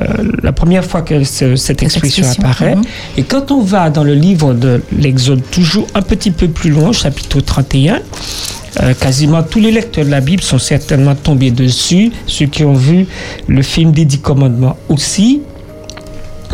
euh, 0.00 0.06
la 0.42 0.52
première 0.52 0.84
fois 0.84 1.02
que 1.02 1.22
ce- 1.22 1.54
cette 1.56 1.82
expression 1.84 2.22
expression, 2.24 2.42
apparaît. 2.50 2.74
mhm. 2.74 2.82
Et 3.16 3.22
quand 3.22 3.50
on 3.52 3.62
va 3.62 3.90
dans 3.90 4.02
le 4.04 4.14
livre 4.14 4.54
de 4.54 4.82
l'Exode, 4.98 5.42
toujours 5.52 5.86
un 5.94 6.02
petit 6.02 6.32
peu 6.32 6.48
plus 6.48 6.70
loin, 6.70 6.92
chapitre 6.92 7.40
31, 7.40 8.00
euh, 8.80 8.94
quasiment 8.94 9.42
tous 9.42 9.58
les 9.58 9.72
lecteurs 9.72 10.04
de 10.04 10.10
la 10.10 10.20
Bible 10.20 10.42
sont 10.42 10.58
certainement 10.58 11.14
tombés 11.14 11.50
dessus, 11.50 12.12
ceux 12.26 12.46
qui 12.46 12.64
ont 12.64 12.74
vu 12.74 13.06
le 13.48 13.62
film 13.62 13.92
des 13.92 14.04
Dix 14.04 14.20
Commandements 14.20 14.76
aussi. 14.88 15.42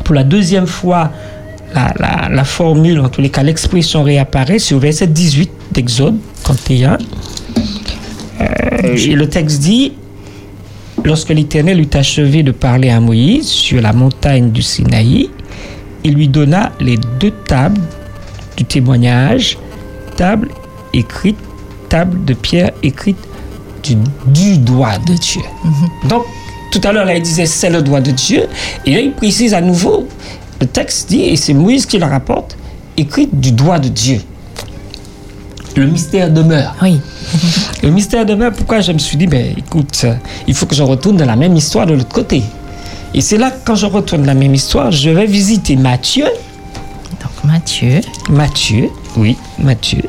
Pour 0.05 0.15
la 0.15 0.25
deuxième 0.25 0.67
fois, 0.67 1.11
la, 1.75 2.45
formule, 2.45 3.01
en 3.01 3.09
tous 3.09 3.21
les 3.21 3.29
cas 3.29 3.43
l'expression 3.43 4.03
réapparaît 4.03 4.59
sur 4.59 4.79
verset 4.79 5.09
18 5.09 5.51
d'Exode 5.73 6.17
31. 6.43 6.99
Euh, 8.41 8.97
et 8.97 9.15
le 9.15 9.29
texte 9.29 9.61
dit 9.61 9.93
Lorsque 11.05 11.29
l'Éternel 11.29 11.81
eut 11.81 11.91
achevé 11.95 12.43
de 12.43 12.51
parler 12.51 12.91
à 12.91 12.99
Moïse 12.99 13.47
sur 13.47 13.81
la 13.81 13.93
montagne 13.93 14.51
du 14.51 14.63
Sinaï, 14.63 15.29
il 16.03 16.15
lui 16.15 16.29
donna 16.29 16.73
les 16.81 16.97
deux 17.21 17.33
tables 17.47 17.81
du 18.57 18.65
témoignage, 18.65 19.59
table 20.17 20.49
écrite, 20.93 21.37
de 22.05 22.35
pierre 22.35 22.73
écrite 22.83 23.19
du, 23.83 23.97
du 24.27 24.59
doigt 24.59 24.99
de 24.99 25.15
Dieu. 25.15 25.43
Donc, 26.09 26.25
tout 26.71 26.81
à 26.85 26.93
l'heure, 26.93 27.05
là, 27.05 27.17
il 27.17 27.23
disait 27.23 27.47
c'est 27.47 27.71
le 27.71 27.83
doigt 27.83 28.01
de 28.01 28.11
Dieu. 28.11 28.47
Et 28.85 28.95
là, 28.95 29.01
il 29.01 29.13
précise 29.13 29.55
à 29.55 29.61
nouveau. 29.61 30.07
Le 30.61 30.67
texte 30.67 31.09
dit, 31.09 31.23
et 31.23 31.37
c'est 31.37 31.55
Moïse 31.55 31.87
qui 31.87 31.99
le 31.99 32.07
rapporte, 32.07 32.57
écrit 32.97 33.29
du 33.33 33.53
doigt 33.53 33.79
de 33.79 33.89
Dieu. 33.89 34.21
Le 35.77 35.87
mystère 35.87 36.31
demeure. 36.31 36.75
Oui. 36.81 37.01
Le 37.83 37.91
mystère 37.91 38.25
demeure. 38.25 38.53
Pourquoi 38.53 38.81
je 38.81 38.93
me 38.93 38.99
suis 38.99 39.19
dit, 39.19 39.27
ben 39.27 39.55
écoute, 39.57 40.07
il 40.47 40.55
faut 40.55 40.65
que 40.65 40.75
je 40.75 40.83
retourne 40.83 41.19
dans 41.19 41.27
la 41.27 41.37
même 41.37 41.55
histoire 41.55 41.85
de 41.85 41.93
l'autre 41.93 42.09
côté. 42.09 42.43
Et 43.13 43.21
c'est 43.21 43.37
là 43.37 43.51
que 43.51 43.59
quand 43.65 43.75
je 43.75 43.85
retourne 43.85 44.23
dans 44.23 44.29
la 44.29 44.35
même 44.35 44.55
histoire, 44.55 44.91
je 44.91 45.11
vais 45.11 45.27
visiter 45.27 45.77
Matthieu. 45.77 46.25
Donc 46.25 47.45
Matthieu. 47.45 48.01
Matthieu, 48.31 48.89
oui, 49.17 49.37
Matthieu. 49.59 50.03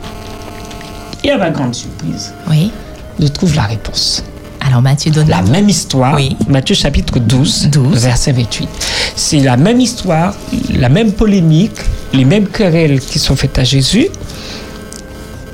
Et 1.28 1.32
à 1.32 1.38
ma 1.38 1.50
grande 1.50 1.76
surprise, 1.76 2.34
Oui. 2.50 2.72
je 3.20 3.28
trouve 3.28 3.54
la 3.54 3.64
réponse. 3.64 4.24
Alors 4.66 4.82
Matthieu 4.82 5.12
donne 5.12 5.28
La 5.28 5.42
même 5.42 5.68
histoire, 5.68 6.18
Matthieu 6.48 6.74
chapitre 6.74 7.20
12, 7.20 7.70
verset 7.96 8.32
28. 8.32 8.70
C'est 9.14 9.40
la 9.42 9.58
même 9.58 9.82
histoire, 9.82 10.34
la 10.74 10.88
même 10.88 11.12
polémique, 11.12 11.76
les 12.14 12.24
mêmes 12.24 12.48
querelles 12.48 13.02
qui 13.02 13.20
sont 13.20 13.36
faites 13.36 13.60
à 13.60 13.66
Jésus. 13.66 14.08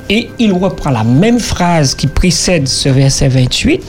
Et 0.09 0.29
il 0.37 0.53
reprend 0.53 0.91
la 0.91 1.03
même 1.03 1.39
phrase 1.39 1.95
qui 1.95 2.05
précède 2.05 2.67
ce 2.67 2.89
verset 2.89 3.29
28. 3.29 3.81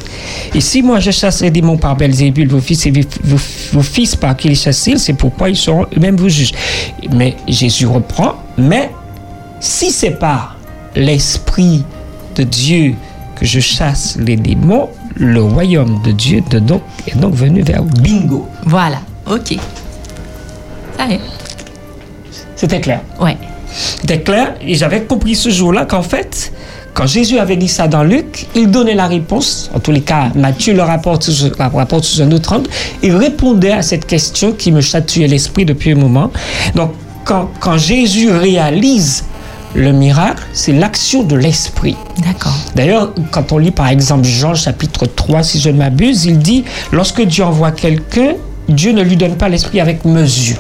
Et 0.55 0.61
si 0.63 0.81
moi 0.83 1.01
je 1.01 1.11
chasse 1.11 1.43
les 1.43 1.51
démons 1.51 1.77
par 1.77 1.97
Belzébul, 1.97 2.49
vos 2.49 2.61
fils 2.61 2.87
et 2.87 2.93
vos, 3.25 3.37
vos 3.73 3.83
fils 3.83 4.17
par 4.17 4.37
qui 4.37 4.49
les 4.49 4.55
chassent, 4.55 4.89
c'est 4.97 5.13
pourquoi 5.13 5.51
ils 5.51 5.57
seront 5.57 5.85
eux-mêmes 5.95 6.17
vos 6.17 6.31
juges. 6.31 6.53
Mais 7.13 7.37
Jésus 7.47 7.85
reprend, 7.87 8.37
mais 8.57 8.91
si 9.61 9.91
c'est 9.91 10.13
par 10.13 10.54
l'Esprit 10.97 11.85
de 12.37 12.43
Dieu 12.43 12.95
que 13.37 13.45
je 13.47 13.61
chasse 13.61 14.17
les 14.19 14.37
démons, 14.37 14.89
le 15.17 15.43
royaume 15.43 16.01
de 16.05 16.13
Dieu 16.13 16.43
de 16.51 16.59
donc, 16.59 16.83
est 17.07 17.17
donc 17.19 17.35
venu 17.35 17.63
vers 17.63 17.83
vous. 17.83 17.91
Bingo. 18.03 18.49
Voilà. 18.65 18.99
Ok. 19.31 19.57
Ça 20.99 21.07
y 21.07 21.15
est. 21.15 21.21
C'était 22.57 22.81
clair. 22.81 23.01
Ouais. 23.21 23.37
C'était 24.01 24.21
clair 24.21 24.55
et 24.65 24.75
j'avais 24.75 25.03
compris 25.03 25.35
ce 25.35 25.51
jour-là 25.51 25.85
qu'en 25.85 26.03
fait, 26.03 26.53
quand 26.95 27.07
Jésus 27.07 27.39
avait 27.41 27.57
dit 27.57 27.67
ça 27.69 27.89
dans 27.89 28.05
Luc, 28.05 28.47
il 28.55 28.71
donnait 28.71 28.95
la 28.95 29.09
réponse. 29.09 29.69
En 29.75 29.81
tous 29.81 29.91
les 29.91 30.01
cas, 30.03 30.31
Matthieu 30.37 30.75
le 30.75 30.83
rapporte, 30.83 31.25
sous- 31.25 31.51
la 31.59 31.69
rapporte 31.69 32.05
sous 32.05 32.23
un 32.23 32.31
autre 32.31 32.53
angle. 32.53 32.71
Il 33.03 33.17
répondait 33.17 33.73
à 33.73 33.83
cette 33.83 34.07
question 34.07 34.53
qui 34.53 34.71
me 34.71 34.81
chatouillait 34.81 35.27
l'esprit 35.27 35.65
depuis 35.65 35.91
un 35.93 35.97
moment. 35.97 36.31
Donc, 36.77 36.93
quand, 37.25 37.51
quand 37.59 37.77
Jésus 37.79 38.31
réalise 38.31 39.25
le 39.75 39.93
miracle, 39.93 40.43
c'est 40.53 40.73
l'action 40.73 41.23
de 41.23 41.37
l'esprit. 41.37 41.97
D'accord. 42.25 42.57
D'ailleurs, 42.75 43.13
quand 43.31 43.53
on 43.53 43.59
lit 43.59 43.71
par 43.71 43.89
exemple 43.89 44.25
Jean 44.25 44.55
chapitre 44.55 45.07
3, 45.07 45.43
si 45.43 45.61
je 45.61 45.71
ne 45.71 45.79
m'abuse, 45.79 46.25
il 46.25 46.39
dit, 46.39 46.65
lorsque 46.93 47.23
Dieu 47.23 47.45
envoie 47.45 47.73
quelqu'un, 47.73 48.35
Dieu 48.69 48.93
ne 48.93 49.03
lui 49.03 49.17
donne 49.17 49.37
pas 49.37 49.49
l'esprit 49.49 49.81
avec 49.81 50.05
mesure. 50.05 50.59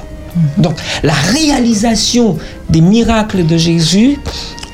Donc, 0.58 0.74
la 1.04 1.12
réalisation 1.12 2.36
des 2.68 2.80
miracles 2.80 3.46
de 3.46 3.56
Jésus 3.56 4.18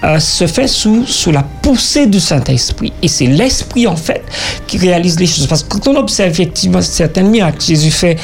euh, 0.02 0.18
se 0.18 0.46
fait 0.46 0.66
sous, 0.66 1.04
sous 1.06 1.30
la 1.30 1.42
poussée 1.42 2.06
du 2.06 2.18
Saint-Esprit. 2.18 2.94
Et 3.02 3.08
c'est 3.08 3.26
l'Esprit, 3.26 3.86
en 3.86 3.96
fait, 3.96 4.24
qui 4.66 4.78
réalise 4.78 5.20
les 5.20 5.26
choses. 5.26 5.46
Parce 5.46 5.62
que 5.62 5.76
quand 5.76 5.88
on 5.88 5.96
observe 5.96 6.30
effectivement 6.30 6.80
certains 6.80 7.24
miracles 7.24 7.58
que 7.58 7.64
Jésus 7.64 7.90
fait 7.90 8.16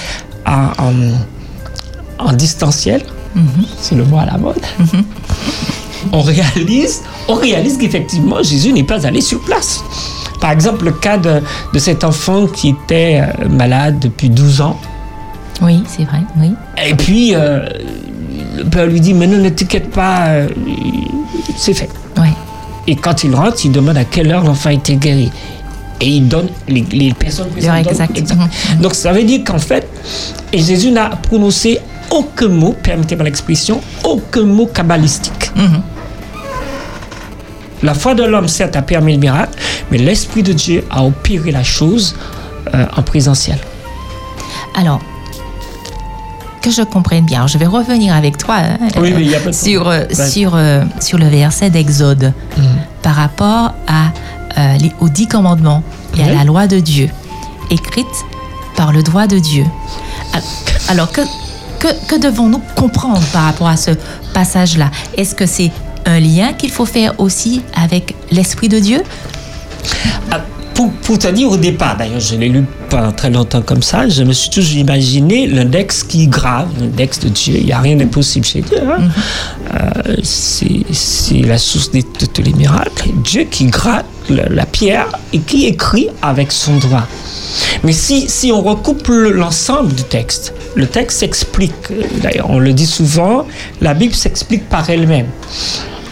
en, 0.46 0.70
en, 0.78 2.26
en 2.26 2.32
distanciel, 2.32 3.02
c'est 3.78 3.94
le 3.94 4.04
mot 4.04 4.18
à 4.18 4.24
la 4.24 4.38
mode, 4.38 4.56
on 6.12 6.22
réalise, 6.22 7.02
on 7.28 7.34
réalise 7.34 7.78
qu'effectivement, 7.78 8.42
Jésus 8.42 8.72
n'est 8.72 8.84
pas 8.84 9.06
allé 9.06 9.20
sur 9.20 9.40
place. 9.40 9.82
Par 10.40 10.50
exemple, 10.50 10.84
le 10.84 10.92
cas 10.92 11.16
de, 11.18 11.42
de 11.72 11.78
cet 11.78 12.04
enfant 12.04 12.46
qui 12.46 12.70
était 12.70 13.22
euh, 13.22 13.48
malade 13.48 13.98
depuis 13.98 14.28
12 14.28 14.60
ans. 14.60 14.78
Oui, 15.62 15.82
c'est 15.86 16.04
vrai. 16.04 16.20
Oui. 16.38 16.52
Et 16.86 16.94
puis, 16.94 17.34
euh, 17.34 17.66
le 18.56 18.64
père 18.64 18.86
lui 18.86 19.00
dit, 19.00 19.14
mais 19.14 19.26
non, 19.26 19.38
ne 19.38 19.48
t'inquiète 19.48 19.90
pas, 19.90 20.26
euh, 20.28 20.48
c'est 21.56 21.74
fait. 21.74 21.88
Ouais. 22.18 22.32
Et 22.86 22.96
quand 22.96 23.24
il 23.24 23.34
rentre, 23.34 23.64
il 23.64 23.72
demande 23.72 23.96
à 23.96 24.04
quelle 24.04 24.30
heure 24.30 24.44
l'enfant 24.44 24.68
a 24.70 24.74
été 24.74 24.96
guéri. 24.96 25.30
Et 26.00 26.08
il 26.08 26.28
donne, 26.28 26.48
les, 26.68 26.84
les 26.92 27.14
personnes 27.14 27.48
présentes 27.48 27.86
exact. 27.86 28.22
Donc 28.82 28.94
ça 28.94 29.12
veut 29.12 29.24
dire 29.24 29.40
qu'en 29.44 29.58
fait, 29.58 29.88
et 30.52 30.58
Jésus 30.58 30.90
n'a 30.90 31.08
prononcé 31.08 31.80
aucun 32.10 32.48
mot, 32.48 32.74
permettez-moi 32.82 33.24
l'expression, 33.24 33.80
aucun 34.04 34.44
mot 34.44 34.66
kabbalistique. 34.66 35.50
La 37.82 37.94
foi 37.94 38.14
de 38.14 38.24
l'homme, 38.24 38.48
certes, 38.48 38.76
a 38.76 38.82
permis 38.82 39.12
le 39.14 39.18
miracle, 39.20 39.52
mais 39.90 39.98
l'Esprit 39.98 40.42
de 40.42 40.52
Dieu 40.52 40.84
a 40.90 41.04
opéré 41.04 41.50
la 41.52 41.62
chose 41.62 42.14
euh, 42.74 42.86
en 42.96 43.02
présentiel. 43.02 43.58
Alors, 44.76 45.00
que 46.62 46.70
je 46.70 46.82
comprenne 46.82 47.24
bien, 47.24 47.46
je 47.46 47.58
vais 47.58 47.66
revenir 47.66 48.14
avec 48.14 48.38
toi 48.38 48.56
hein, 48.58 48.78
Oui, 48.98 49.12
euh, 49.34 49.52
sur, 49.52 49.88
euh, 49.88 50.04
sur, 50.10 50.58
sur 51.00 51.18
le 51.18 51.28
verset 51.28 51.70
d'Exode 51.70 52.32
par 53.02 53.14
rapport 53.14 53.72
à, 53.86 54.10
les- 54.78 54.92
aux 55.00 55.08
dix 55.08 55.28
commandements 55.28 55.82
et 56.18 56.22
à 56.24 56.32
la 56.32 56.44
loi 56.44 56.66
de 56.66 56.80
Dieu, 56.80 57.08
écrite 57.70 58.06
par 58.74 58.92
le 58.92 59.02
doigt 59.02 59.26
de 59.28 59.38
Dieu. 59.38 59.64
Al- 60.32 60.42
Alors, 60.88 61.12
que, 61.12 61.20
que, 61.78 61.88
que 62.08 62.18
devons-nous 62.20 62.60
comprendre 62.74 63.20
par 63.32 63.44
rapport 63.44 63.68
à 63.68 63.76
ce 63.76 63.92
passage-là? 64.34 64.90
Est-ce 65.16 65.34
que 65.36 65.46
c'est 65.46 65.70
un 66.06 66.20
lien 66.20 66.52
qu'il 66.52 66.70
faut 66.70 66.86
faire 66.86 67.14
aussi 67.18 67.62
avec 67.74 68.14
l'Esprit 68.30 68.68
de 68.68 68.78
Dieu 68.78 69.02
Ah, 70.30 70.40
Pour, 70.74 70.90
pour 70.92 71.18
te 71.18 71.28
dire 71.28 71.50
au 71.50 71.56
départ, 71.56 71.96
d'ailleurs, 71.96 72.20
je 72.20 72.36
l'ai 72.36 72.48
lu 72.48 72.64
pendant 72.88 73.10
très 73.12 73.30
longtemps 73.30 73.62
comme 73.62 73.82
ça, 73.82 74.08
je 74.08 74.22
me 74.22 74.32
suis 74.32 74.50
toujours 74.50 74.76
imaginé 74.78 75.46
l'index 75.48 76.04
qui 76.04 76.28
grave, 76.28 76.68
l'index 76.80 77.18
de 77.18 77.28
Dieu. 77.28 77.56
Il 77.58 77.66
n'y 77.66 77.72
a 77.72 77.80
rien 77.80 77.96
d'impossible 77.96 78.46
chez 78.46 78.60
Dieu. 78.62 78.78
hein. 78.88 79.08
Euh, 79.74 80.14
c'est 80.22 80.84
c'est 80.92 81.40
la 81.42 81.58
source 81.58 81.90
de, 81.90 82.00
tous 82.32 82.42
les 82.42 82.52
miracles. 82.52 83.10
Dieu 83.24 83.44
qui 83.50 83.64
gratte 83.66 84.06
la, 84.30 84.48
la 84.48 84.66
pierre 84.66 85.08
et 85.32 85.40
qui 85.40 85.66
écrit 85.66 86.08
avec 86.22 86.52
son 86.52 86.76
doigt. 86.76 87.06
Mais 87.82 87.92
si, 87.92 88.28
si 88.28 88.52
on 88.52 88.60
recoupe 88.62 89.08
le- 89.08 89.32
l'ensemble 89.32 89.92
du 89.94 90.04
texte, 90.04 90.52
le 90.76 90.86
texte 90.86 91.18
s'explique. 91.20 91.72
Euh, 91.90 92.02
D'ailleurs, 92.22 92.50
on 92.50 92.58
le 92.60 92.72
dit 92.72 92.86
souvent, 92.86 93.46
la 93.80 93.94
Bible 93.94 94.14
s'explique 94.14 94.68
par 94.68 94.88
elle-même. 94.90 95.26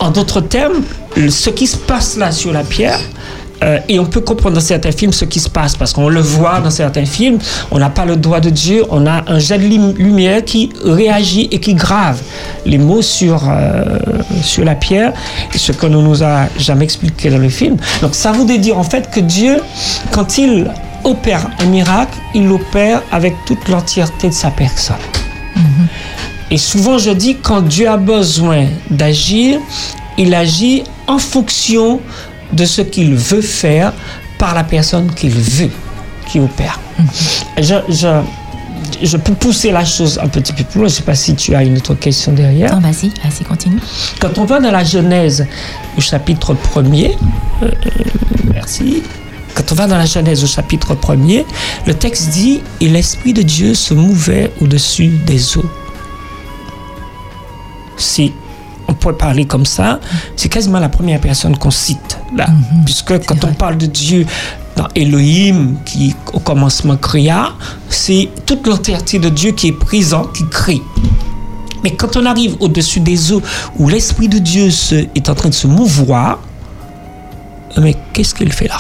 En 0.05 0.10
d'autres 0.10 0.42
termes, 0.42 0.83
ce 1.16 1.49
qui 1.49 1.66
se 1.66 1.78
passe 1.78 2.18
là 2.18 2.31
sur 2.31 2.52
la 2.52 2.62
pierre, 2.62 3.00
euh, 3.62 3.78
et 3.89 3.99
on 3.99 4.05
peut 4.05 4.20
comprendre 4.20 4.57
dans 4.57 4.60
certains 4.60 4.92
films 4.92 5.15
ce 5.15 5.24
qui 5.24 5.41
se 5.41 5.49
passe 5.49 5.78
parce 5.78 5.94
qu'on 5.94 6.10
le 6.10 6.20
voit 6.20 6.60
dans 6.60 6.68
certains 6.68 7.07
films. 7.07 7.39
On 7.70 7.78
n'a 7.78 7.89
pas 7.89 8.05
le 8.05 8.16
doigt 8.16 8.41
de 8.41 8.50
Dieu, 8.50 8.84
on 8.91 9.07
a 9.07 9.24
un 9.26 9.39
jet 9.39 9.57
de 9.57 9.65
lumière 9.65 10.44
qui 10.44 10.70
réagit 10.84 11.49
et 11.50 11.58
qui 11.58 11.73
grave 11.73 12.20
les 12.66 12.76
mots 12.76 13.00
sur, 13.00 13.49
euh, 13.49 13.99
sur 14.42 14.62
la 14.66 14.74
pierre, 14.74 15.15
ce 15.57 15.73
qu'on 15.73 15.89
ne 15.89 15.97
nous 15.97 16.23
a 16.23 16.49
jamais 16.58 16.84
expliqué 16.84 17.31
dans 17.31 17.39
le 17.39 17.49
film. 17.49 17.78
Donc 18.02 18.15
ça 18.15 18.31
voudrait 18.31 18.58
dire 18.58 18.76
en 18.76 18.84
fait 18.84 19.10
que 19.10 19.20
Dieu, 19.20 19.57
quand 20.10 20.36
il 20.36 20.70
opère 21.05 21.49
un 21.60 21.66
miracle, 21.66 22.18
il 22.34 22.47
l'opère 22.47 23.00
avec 23.10 23.33
toute 23.47 23.68
l'entièreté 23.68 24.28
de 24.28 24.34
sa 24.34 24.50
personne. 24.50 24.97
Et 26.50 26.58
souvent, 26.58 26.98
je 26.98 27.10
dis, 27.10 27.36
quand 27.36 27.62
Dieu 27.62 27.89
a 27.89 27.97
besoin 27.97 28.66
d'agir, 28.90 29.58
il 30.18 30.34
agit 30.34 30.84
en 31.06 31.18
fonction 31.18 32.00
de 32.52 32.64
ce 32.64 32.82
qu'il 32.82 33.14
veut 33.14 33.40
faire 33.40 33.92
par 34.39 34.55
la 34.55 34.64
personne 34.64 35.12
qu'il 35.14 35.31
veut, 35.31 35.70
qui 36.28 36.39
opère. 36.39 36.78
Je, 37.58 37.74
je, 37.89 38.20
je 39.02 39.16
peux 39.16 39.34
pousser 39.34 39.73
la 39.73 39.84
chose 39.84 40.18
un 40.23 40.28
petit 40.28 40.52
peu 40.52 40.64
plus 40.64 40.81
loin. 40.81 40.89
Je 40.89 40.94
ne 40.94 40.97
sais 40.98 41.02
pas 41.02 41.14
si 41.14 41.34
tu 41.34 41.55
as 41.55 41.62
une 41.62 41.76
autre 41.76 41.94
question 41.94 42.32
derrière. 42.32 42.74
Non, 42.74 42.81
vas-y, 42.81 43.08
vas-y, 43.23 43.44
continue. 43.44 43.81
Quand 44.20 44.39
on 44.39 44.44
va 44.44 44.60
dans 44.60 44.70
la 44.70 44.84
Genèse 44.84 45.47
au 45.97 46.00
chapitre 46.00 46.55
1er, 46.55 47.12
euh, 47.62 47.70
merci. 48.52 49.02
Quand 49.55 49.70
on 49.73 49.74
va 49.74 49.86
dans 49.86 49.98
la 49.98 50.06
Genèse 50.06 50.42
au 50.42 50.48
chapitre 50.48 50.94
1er, 50.94 51.44
le 51.86 51.94
texte 51.94 52.31
dit 52.31 52.60
Et 52.81 52.89
l'Esprit 52.89 53.32
de 53.32 53.42
Dieu 53.42 53.74
se 53.74 53.94
mouvait 53.94 54.52
au-dessus 54.60 55.08
des 55.26 55.56
eaux. 55.56 55.70
Si 57.97 58.32
on 58.89 58.94
pourrait 58.94 59.16
parler 59.16 59.47
comme 59.47 59.64
ça, 59.66 59.98
c'est 60.36 60.48
quasiment 60.48 60.78
la 60.78 60.89
première 60.89 61.20
personne 61.20 61.56
qu'on 61.56 61.70
cite 61.70 62.18
là. 62.36 62.47
Puisque 62.84 63.24
quand 63.26 63.44
on 63.44 63.52
parle 63.55 63.78
de 63.78 63.86
Dieu 63.86 64.26
dans 64.76 64.89
Elohim, 64.94 65.76
qui 65.84 66.14
au 66.32 66.39
commencement 66.40 66.97
créa, 66.97 67.52
c'est 67.89 68.28
toute 68.44 68.66
l'entièreté 68.66 69.18
de 69.18 69.28
Dieu 69.28 69.52
qui 69.52 69.68
est 69.68 69.73
présent, 69.78 70.24
qui 70.24 70.47
crée. 70.48 70.82
Mais 71.82 71.94
quand 71.94 72.16
on 72.16 72.26
arrive 72.26 72.56
au-dessus 72.60 73.00
des 73.00 73.32
eaux, 73.32 73.42
où 73.78 73.89
l'Esprit 73.89 74.28
de 74.28 74.39
Dieu 74.39 74.70
se- 74.70 75.06
est 75.14 75.28
en 75.28 75.34
train 75.34 75.50
de 75.50 75.55
se 75.55 75.66
mouvoir, 75.66 76.39
mais 77.78 77.94
qu'est-ce 78.12 78.34
qu'il 78.34 78.52
fait 78.52 78.68
là? 78.68 78.78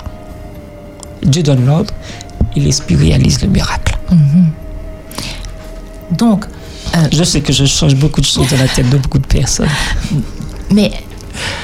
Dieu 1.22 1.42
donne 1.42 1.64
l'ordre 1.66 1.92
et 2.56 2.60
l'Esprit 2.60 2.96
réalise 2.96 3.40
le 3.42 3.48
miracle. 3.48 3.96
Donc, 6.10 6.46
Je 7.12 7.24
sais 7.24 7.40
que 7.40 7.52
je 7.52 7.64
change 7.64 7.94
beaucoup 7.94 8.20
de 8.20 8.26
choses 8.26 8.48
dans 8.48 8.56
la 8.58 8.68
tête 8.68 8.88
de 8.88 8.96
beaucoup 8.96 9.18
de 9.18 9.26
personnes. 9.26 9.68
Mais 10.72 10.92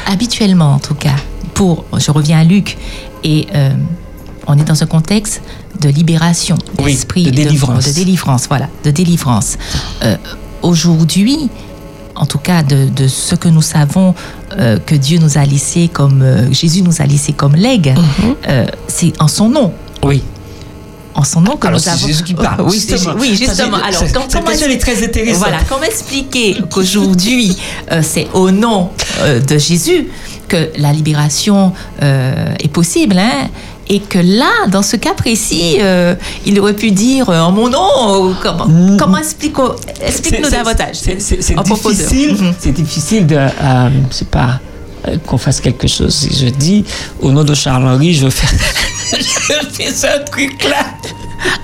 habituellement, 0.06 0.74
en 0.74 0.78
tout 0.78 0.94
cas, 0.94 1.16
pour, 1.54 1.84
je 1.98 2.10
reviens 2.10 2.40
à 2.40 2.44
Luc, 2.44 2.76
et 3.22 3.46
euh, 3.54 3.70
on 4.46 4.58
est 4.58 4.64
dans 4.64 4.82
un 4.82 4.86
contexte 4.86 5.42
de 5.80 5.88
libération 5.88 6.56
Oui, 6.78 6.92
d'esprit, 6.92 7.24
de 7.24 7.30
délivrance. 7.30 7.86
de, 7.86 7.92
délivrance, 7.92 8.46
voilà, 8.48 8.68
de 8.84 8.90
délivrance. 8.90 9.56
Euh, 10.02 10.16
Aujourd'hui, 10.62 11.48
en 12.16 12.26
tout 12.26 12.38
cas 12.38 12.62
de, 12.62 12.88
de 12.88 13.08
ce 13.08 13.34
que 13.34 13.48
nous 13.48 13.62
savons 13.62 14.14
euh, 14.58 14.78
que 14.78 14.94
Dieu 14.94 15.18
nous 15.18 15.38
a 15.38 15.44
laissé 15.46 15.88
comme 15.88 16.20
euh, 16.22 16.52
Jésus 16.52 16.82
nous 16.82 17.00
a 17.00 17.06
laissé 17.06 17.32
comme 17.32 17.54
legs, 17.56 17.94
euh, 18.48 18.66
c'est 18.88 19.12
en 19.20 19.28
son 19.28 19.48
nom. 19.48 19.72
Oui. 20.02 20.22
En 21.14 21.24
son 21.24 21.40
nom 21.40 21.56
que 21.56 21.66
Alors, 21.66 21.80
nous 21.80 21.88
avons. 21.88 22.06
Jésus 22.06 22.22
qui 22.22 22.34
parle, 22.34 22.62
Oui, 22.62 22.74
justement. 22.74 23.14
oui, 23.18 23.34
justement. 23.34 23.78
c'est- 23.78 23.88
Alors, 23.88 24.00
cette 24.00 24.12
comment 24.32 24.46
question 24.50 24.68
est 24.70 24.78
très 24.78 25.02
intéressante. 25.04 25.38
Voilà, 25.38 25.58
comment 25.68 25.82
expliquer 25.82 26.56
qu'aujourd'hui 26.70 27.56
euh, 27.90 28.00
c'est 28.02 28.28
au 28.32 28.50
nom 28.50 28.90
euh, 29.22 29.40
de 29.40 29.58
Jésus 29.58 30.06
que 30.48 30.70
la 30.78 30.92
libération 30.92 31.72
euh, 32.02 32.54
est 32.60 32.68
possible, 32.68 33.18
hein 33.18 33.48
et 33.92 33.98
que 33.98 34.20
là, 34.20 34.50
dans 34.68 34.82
ce 34.82 34.94
cas 34.94 35.14
précis, 35.14 35.78
euh, 35.80 36.14
il 36.46 36.60
aurait 36.60 36.74
pu 36.76 36.92
dire 36.92 37.28
euh, 37.28 37.40
en 37.40 37.50
mon 37.50 37.68
nom. 37.68 38.34
comment 38.40 38.68
comment 38.96 39.18
explique-nous 39.18 39.70
explique. 40.06 40.44
C'est- 40.44 40.50
davantage 40.52 40.94
C'est 40.94 41.16
difficile, 41.60 42.34
Mhm. 42.34 42.54
c'est 42.58 42.72
difficile 42.72 43.26
de, 43.26 43.34
euh, 43.36 43.88
c'est 44.12 44.28
pas 44.28 44.44
euh, 44.44 44.69
qu'on 45.26 45.38
fasse 45.38 45.60
quelque 45.60 45.88
chose. 45.88 46.14
Si 46.14 46.38
je 46.44 46.50
dis 46.50 46.84
au 47.20 47.30
nom 47.32 47.44
de 47.44 47.54
Charles-Henri, 47.54 48.14
je 48.14 48.28
faire, 48.28 48.50
je 49.12 49.66
fais 49.72 49.92
ce 49.92 50.24
truc-là. 50.30 50.84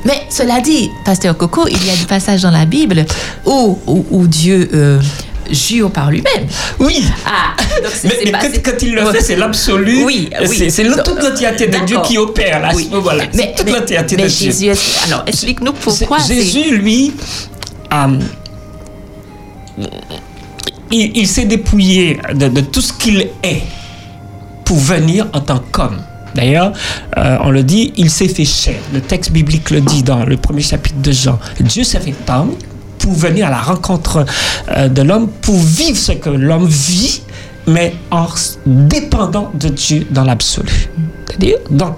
Mais 0.05 0.23
cela 0.31 0.61
dit, 0.61 0.91
Pasteur 1.05 1.37
Coco, 1.37 1.67
il 1.69 1.87
y 1.87 1.91
a 1.91 1.97
des 1.97 2.07
passages 2.07 2.43
dans 2.43 2.51
la 2.51 2.65
Bible 2.65 3.05
où, 3.45 3.79
où, 3.87 4.07
où 4.11 4.27
Dieu 4.27 4.71
euh, 4.73 5.01
jure 5.51 5.91
par 5.91 6.11
lui-même. 6.11 6.47
Oui. 6.79 7.05
Ah, 7.27 7.55
donc 7.83 7.93
Mais, 8.05 8.11
c'est 8.11 8.25
mais 8.25 8.31
pas- 8.33 8.39
quand, 8.65 8.83
il 8.83 8.95
le 8.95 9.05
fait, 9.13 9.21
c'est 9.21 9.37
l'absolu. 9.37 10.03
Oui, 10.05 10.31
oui. 10.49 10.71
C'est- 10.71 10.85
toute 11.05 11.23
l'entièreté 11.23 11.67
de 11.67 11.79
Dieu 11.85 11.99
qui 12.05 12.17
opère 12.19 12.61
là, 12.61 12.69
à 12.69 12.73
ce 12.75 12.89
moment-là. 12.89 13.25
C'est 13.31 13.37
Mais, 13.37 13.55
toute 13.57 13.71
l'entièreté 13.71 14.17
de 14.17 14.23
mais 14.23 14.29
Dieu. 14.29 14.51
Jésus, 14.51 14.71
alors 15.07 15.25
explique-nous 15.27 15.73
pourquoi. 15.75 16.19
Jésus, 16.27 16.77
lui, 16.79 17.13
euh, 17.93 18.19
il, 20.91 21.27
s'est 21.27 21.45
dépouillé 21.45 22.19
de, 22.35 22.61
tout 22.61 22.81
ce 22.81 22.93
qu'il 22.93 23.29
est 23.43 23.63
pour 24.65 24.79
venir 24.79 25.27
en 25.33 25.41
tant 25.41 25.61
qu'homme. 25.73 25.99
D'ailleurs, 26.35 26.73
euh, 27.17 27.39
on 27.43 27.51
le 27.51 27.63
dit, 27.63 27.93
il 27.97 28.11
s'est 28.11 28.29
fait 28.29 28.45
chair. 28.45 28.77
Le 28.93 29.01
texte 29.01 29.33
biblique 29.33 29.71
le 29.71 29.81
dit 29.81 30.03
dans 30.03 30.25
le 30.25 30.37
premier 30.37 30.61
chapitre 30.61 31.01
de 31.01 31.13
Jean. 31.13 31.39
Dieu 31.61 31.83
s'est 31.83 32.01
fait 32.01 32.15
homme 32.31 32.55
pour 32.99 33.13
venir 33.13 33.47
à 33.47 33.51
la 33.51 33.61
rencontre 33.61 34.27
euh, 34.71 34.89
de 34.89 35.03
l'homme, 35.03 35.29
pour 35.41 35.57
vivre 35.57 35.97
ce 35.97 36.13
que 36.13 36.29
l'homme 36.29 36.67
vit, 36.67 37.23
mais 37.67 37.95
en 38.11 38.27
dépendant 38.67 39.51
de 39.55 39.69
Dieu 39.69 40.07
dans 40.11 40.25
l'absolu. 40.25 40.89
C'est-à-dire, 41.27 41.57
donc, 41.71 41.97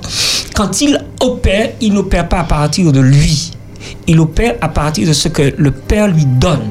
quand 0.55 0.81
il 0.81 1.05
opère, 1.21 1.71
il 1.81 1.95
n'opère 1.95 2.29
pas 2.29 2.41
à 2.41 2.45
partir 2.45 2.93
de 2.93 3.01
lui. 3.01 3.53
Il 4.07 4.21
opère 4.21 4.55
à 4.61 4.69
partir 4.69 5.07
de 5.07 5.13
ce 5.13 5.29
que 5.29 5.55
le 5.57 5.71
Père 5.71 6.09
lui 6.09 6.25
donne. 6.25 6.71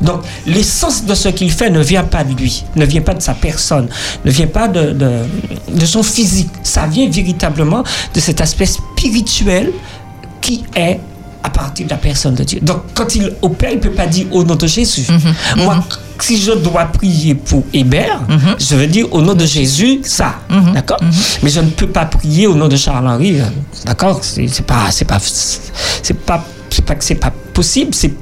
Donc, 0.00 0.20
l'essence 0.46 1.04
de 1.04 1.14
ce 1.14 1.28
qu'il 1.28 1.50
fait 1.50 1.70
ne 1.70 1.80
vient 1.80 2.04
pas 2.04 2.24
de 2.24 2.34
lui, 2.34 2.64
ne 2.76 2.84
vient 2.84 3.00
pas 3.02 3.14
de 3.14 3.22
sa 3.22 3.34
personne, 3.34 3.88
ne 4.24 4.30
vient 4.30 4.46
pas 4.46 4.68
de, 4.68 4.92
de, 4.92 5.10
de 5.72 5.86
son 5.86 6.02
physique. 6.02 6.50
Ça 6.62 6.86
vient 6.86 7.08
véritablement 7.08 7.82
de 8.14 8.20
cet 8.20 8.40
aspect 8.40 8.66
spirituel 8.66 9.72
qui 10.40 10.64
est 10.76 11.00
à 11.42 11.50
partir 11.50 11.86
de 11.86 11.90
la 11.90 11.96
personne 11.96 12.34
de 12.34 12.42
Dieu. 12.42 12.58
Donc, 12.60 12.78
quand 12.94 13.14
il 13.14 13.32
opère, 13.40 13.70
il 13.70 13.76
ne 13.76 13.80
peut 13.80 13.92
pas 13.92 14.06
dire 14.06 14.26
au 14.32 14.42
nom 14.42 14.56
de 14.56 14.66
Jésus. 14.66 15.06
Moi, 15.56 15.82
si 16.20 16.38
je 16.40 16.50
dois 16.52 16.86
prier 16.86 17.34
pour 17.36 17.62
Hébert, 17.72 18.20
je 18.58 18.74
veux 18.74 18.86
dire 18.88 19.06
au 19.12 19.22
nom 19.22 19.32
de 19.34 19.46
Jésus, 19.46 20.00
ça. 20.02 20.34
D'accord? 20.74 20.98
Mais 21.42 21.50
je 21.50 21.60
ne 21.60 21.70
peux 21.70 21.86
pas 21.86 22.04
prier 22.06 22.46
au 22.48 22.54
nom 22.56 22.66
de 22.66 22.76
Charles-Henri. 22.76 23.40
euh, 23.40 23.44
D'accord? 23.84 24.20
C'est 24.22 24.48
pas, 24.66 24.88
pas, 25.06 25.18
pas, 26.26 26.44
c'est 26.70 26.84
pas 26.84 26.94
que 26.94 27.04
c'est 27.04 27.14
pas 27.16 27.32
possible. 27.52 27.94
C'est, 27.94 28.12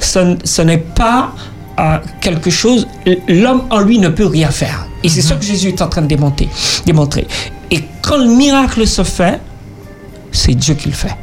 ce, 0.00 0.36
ce 0.44 0.62
n'est 0.62 0.78
pas 0.78 1.34
euh, 1.78 1.98
quelque 2.20 2.50
chose. 2.50 2.86
L'homme 3.28 3.64
en 3.70 3.80
lui 3.80 3.98
ne 3.98 4.08
peut 4.08 4.26
rien 4.26 4.50
faire. 4.50 4.86
Et 5.02 5.08
c'est 5.08 5.22
ce 5.22 5.34
que 5.34 5.44
Jésus 5.44 5.68
est 5.68 5.82
en 5.82 5.88
train 5.88 6.02
de 6.02 6.06
démontrer. 6.06 6.48
démontrer. 6.86 7.26
Et 7.70 7.82
quand 8.02 8.18
le 8.18 8.34
miracle 8.34 8.86
se 8.86 9.02
fait, 9.02 9.40
c'est 10.30 10.54
Dieu 10.54 10.74
qui 10.74 10.88
le 10.88 10.94
fait. 10.94 11.16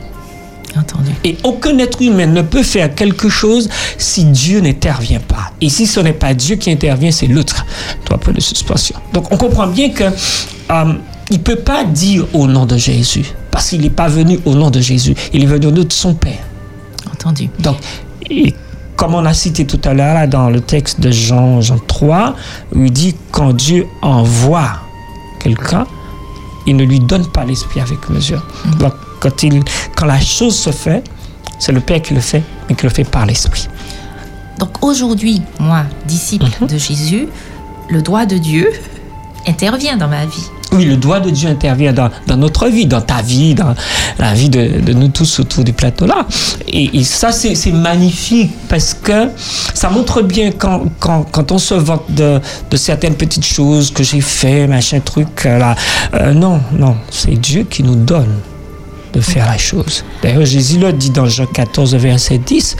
Entendu. 0.78 1.12
Et 1.24 1.38
aucun 1.44 1.78
être 1.80 2.02
humain 2.02 2.28
ne 2.28 2.42
peut 2.42 2.62
faire 2.64 2.94
quelque 2.94 3.30
chose 3.30 3.70
si 3.98 4.26
Dieu 4.26 4.60
n'intervient 4.60 5.20
pas. 5.20 5.52
Et 5.62 5.70
si 5.70 5.88
ce 5.88 6.00
n'est 6.00 6.14
pas 6.14 6.34
Dieu 6.34 6.58
qui 6.58 6.72
intervient, 6.72 7.12
c'est 7.12 7.28
l'autre. 7.28 7.66
Trois 8.06 8.18
points 8.18 8.34
de 8.34 8.42
suspension. 8.42 8.96
Donc 9.14 9.32
on 9.32 9.38
comprend 9.38 9.68
bien 9.68 9.90
que 9.90 10.04
euh, 10.04 10.94
il 11.32 11.40
peut 11.40 11.58
pas 11.58 11.84
dire 11.86 12.26
au 12.34 12.48
nom 12.48 12.66
de 12.66 12.78
Jésus 12.78 13.26
parce 13.52 13.70
qu'il 13.70 13.82
n'est 13.82 13.90
pas 13.90 14.08
venu 14.08 14.40
au 14.46 14.54
nom 14.54 14.70
de 14.70 14.80
Jésus. 14.80 15.16
Il 15.34 15.44
est 15.44 15.48
venu 15.48 15.68
au 15.68 15.72
nom 15.72 15.84
de 15.84 15.92
son 15.94 16.14
Père. 16.14 16.49
Entendu. 17.14 17.50
Donc, 17.60 17.78
et 18.30 18.54
comme 18.96 19.16
on 19.16 19.26
a 19.26 19.34
cité 19.34 19.66
tout 19.66 19.80
à 19.84 19.94
l'heure 19.94 20.28
dans 20.28 20.50
le 20.50 20.62
texte 20.62 21.00
de 21.00 21.12
Jean, 21.12 21.62
Jean 21.62 21.80
3, 21.80 22.36
où 22.76 22.84
il 22.84 22.92
dit 22.92 23.16
quand 23.32 23.54
Dieu 23.54 23.88
envoie 24.02 24.72
quelqu'un, 25.40 25.88
il 26.68 26.76
ne 26.76 26.84
lui 26.84 27.00
donne 27.00 27.26
pas 27.28 27.46
l'esprit 27.46 27.80
avec 27.80 28.10
mesure. 28.10 28.46
Donc, 28.80 28.94
quand, 29.20 29.44
il, 29.44 29.64
quand 29.96 30.06
la 30.06 30.20
chose 30.20 30.56
se 30.56 30.72
fait, 30.72 31.04
c'est 31.60 31.72
le 31.72 31.80
Père 31.80 32.02
qui 32.02 32.14
le 32.14 32.22
fait, 32.22 32.44
mais 32.68 32.76
qui 32.76 32.84
le 32.84 32.90
fait 32.90 33.04
par 33.04 33.26
l'esprit. 33.26 33.68
Donc 34.60 34.84
aujourd'hui, 34.84 35.42
moi, 35.60 35.84
disciple 36.06 36.66
de 36.68 36.78
Jésus, 36.78 37.28
le 37.90 38.02
doigt 38.02 38.26
de 38.26 38.38
Dieu 38.38 38.70
intervient 39.48 39.96
dans 39.96 40.10
ma 40.10 40.26
vie. 40.26 40.50
Oui, 40.72 40.85
le 40.85 40.98
doigt 40.98 41.19
de 41.19 41.31
Dieu 41.31 41.49
intervient 41.49 41.93
dans, 41.93 42.38
notre 42.38 42.67
vie, 42.67 42.85
dans 42.85 43.01
ta 43.01 43.22
vie, 43.22 43.56
dans 43.56 43.73
la 44.19 44.33
vie 44.33 44.49
de, 44.49 44.93
nous 44.93 45.07
tous 45.07 45.39
autour 45.39 45.64
du 45.64 45.73
plateau-là. 45.73 46.27
Et, 46.67 47.03
ça, 47.03 47.31
c'est 47.31 47.72
magnifique 47.72 48.51
parce 48.67 48.93
que 48.93 49.30
ça 49.73 49.89
montre 49.89 50.22
bien 50.22 50.51
quand, 50.51 51.51
on 51.51 51.57
se 51.57 51.73
vante 51.73 52.06
de, 52.09 52.39
certaines 52.75 53.15
petites 53.15 53.45
choses 53.45 53.91
que 53.91 54.03
j'ai 54.03 54.22
fait, 54.22 54.67
machin 54.67 54.99
truc, 54.99 55.45
euh, 55.45 55.57
là. 55.57 55.75
Euh, 56.14 56.33
non, 56.33 56.61
non, 56.72 56.95
c'est 57.09 57.39
Dieu 57.39 57.65
qui 57.69 57.83
nous 57.83 57.95
donne 57.95 58.35
de 59.14 59.22
faire 59.22 59.45
la 59.48 59.57
chose. 59.57 60.03
D'ailleurs, 60.22 60.45
Jésus 60.45 60.77
le 60.77 60.93
dit 60.93 61.09
dans 61.09 61.25
Jean 61.25 61.45
14, 61.45 61.95
verset 61.95 62.38
10, 62.38 62.77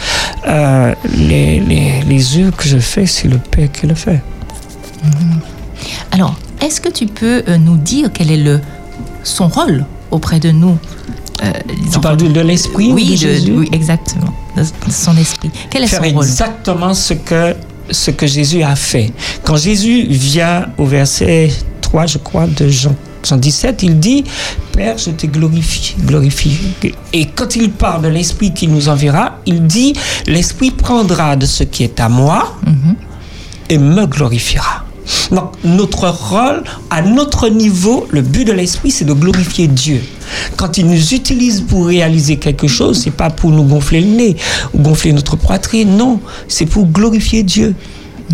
euh, 0.48 0.94
les, 1.18 1.60
les, 1.60 2.38
œuvres 2.38 2.56
que 2.56 2.68
je 2.68 2.78
fais, 2.78 3.06
c'est 3.06 3.28
le 3.28 3.38
Père 3.38 3.72
qui 3.72 3.88
le 3.88 3.96
fait. 3.96 4.22
Alors, 6.12 6.36
est-ce 6.62 6.82
que 6.82 6.90
tu 6.90 7.06
peux 7.06 7.44
euh, 7.48 7.58
nous 7.58 7.78
dire 7.78 8.10
quel 8.14 8.32
est 8.32 8.38
le, 8.38 8.60
son 9.24 9.48
rôle 9.48 9.86
auprès 10.12 10.40
de 10.40 10.52
nous 10.52 10.78
euh, 11.44 11.52
Tu 11.92 12.00
parles 12.00 12.18
de, 12.18 12.28
de 12.28 12.42
l'esprit 12.42 12.90
ou 12.92 12.96
Oui, 12.96 13.06
de 13.06 13.12
de- 13.12 13.18
Jésus 13.18 13.54
oui, 13.58 13.70
exactement. 13.72 14.34
De, 14.56 14.64
son 14.92 15.16
esprit. 15.18 15.50
Quel 15.70 15.84
est 15.84 15.88
faire 15.88 16.04
son 16.04 16.12
rôle 16.14 16.26
exactement 16.26 16.94
ce 16.94 17.14
que, 17.14 17.56
ce 17.92 18.12
que 18.12 18.28
Jésus 18.28 18.62
a 18.64 18.76
fait. 18.76 19.12
Quand 19.44 19.56
Jésus 19.58 20.06
vient 20.10 20.68
au 20.78 20.86
verset 20.86 21.50
3, 21.82 22.06
je 22.08 22.18
crois, 22.18 22.46
de 22.48 22.68
Jean, 22.68 22.96
Jean 23.24 23.38
17, 23.38 23.84
il 23.84 24.00
dit, 24.00 24.24
Père, 24.74 24.98
je 24.98 25.12
te 25.12 25.26
glorifie, 25.28 25.96
glorifie. 26.06 26.58
Et 27.14 27.26
quand 27.26 27.56
il 27.56 27.70
parle 27.72 28.02
de 28.04 28.08
l'Esprit 28.10 28.54
qui 28.54 28.68
nous 28.68 28.90
enverra, 28.90 29.40
il 29.46 29.66
dit, 29.66 29.94
l'Esprit 30.28 30.72
prendra 30.72 31.36
de 31.36 31.46
ce 31.46 31.64
qui 31.64 31.84
est 31.84 32.00
à 32.00 32.10
moi 32.10 32.56
et 33.70 33.78
me 33.78 34.06
glorifiera. 34.06 34.86
Donc, 35.32 35.52
notre 35.64 36.08
rôle, 36.08 36.64
à 36.90 37.02
notre 37.02 37.50
niveau, 37.50 38.08
le 38.10 38.22
but 38.22 38.46
de 38.46 38.52
l'esprit, 38.52 38.92
c'est 38.92 39.06
de 39.06 39.14
glorifier 39.14 39.68
Dieu. 39.68 40.02
Quand 40.58 40.78
il 40.78 40.88
nous 40.88 41.14
utilise 41.14 41.62
pour 41.62 41.88
réaliser 41.88 42.38
quelque 42.38 42.68
chose, 42.68 43.02
c'est 43.04 43.12
pas 43.12 43.30
pour 43.30 43.52
nous 43.52 43.64
gonfler 43.64 44.02
le 44.02 44.08
nez 44.08 44.36
ou 44.74 44.80
gonfler 44.80 45.14
notre 45.14 45.36
poitrine, 45.36 45.98
non, 45.98 46.20
c'est 46.48 46.66
pour 46.66 46.86
glorifier 46.88 47.44
Dieu. 47.44 47.76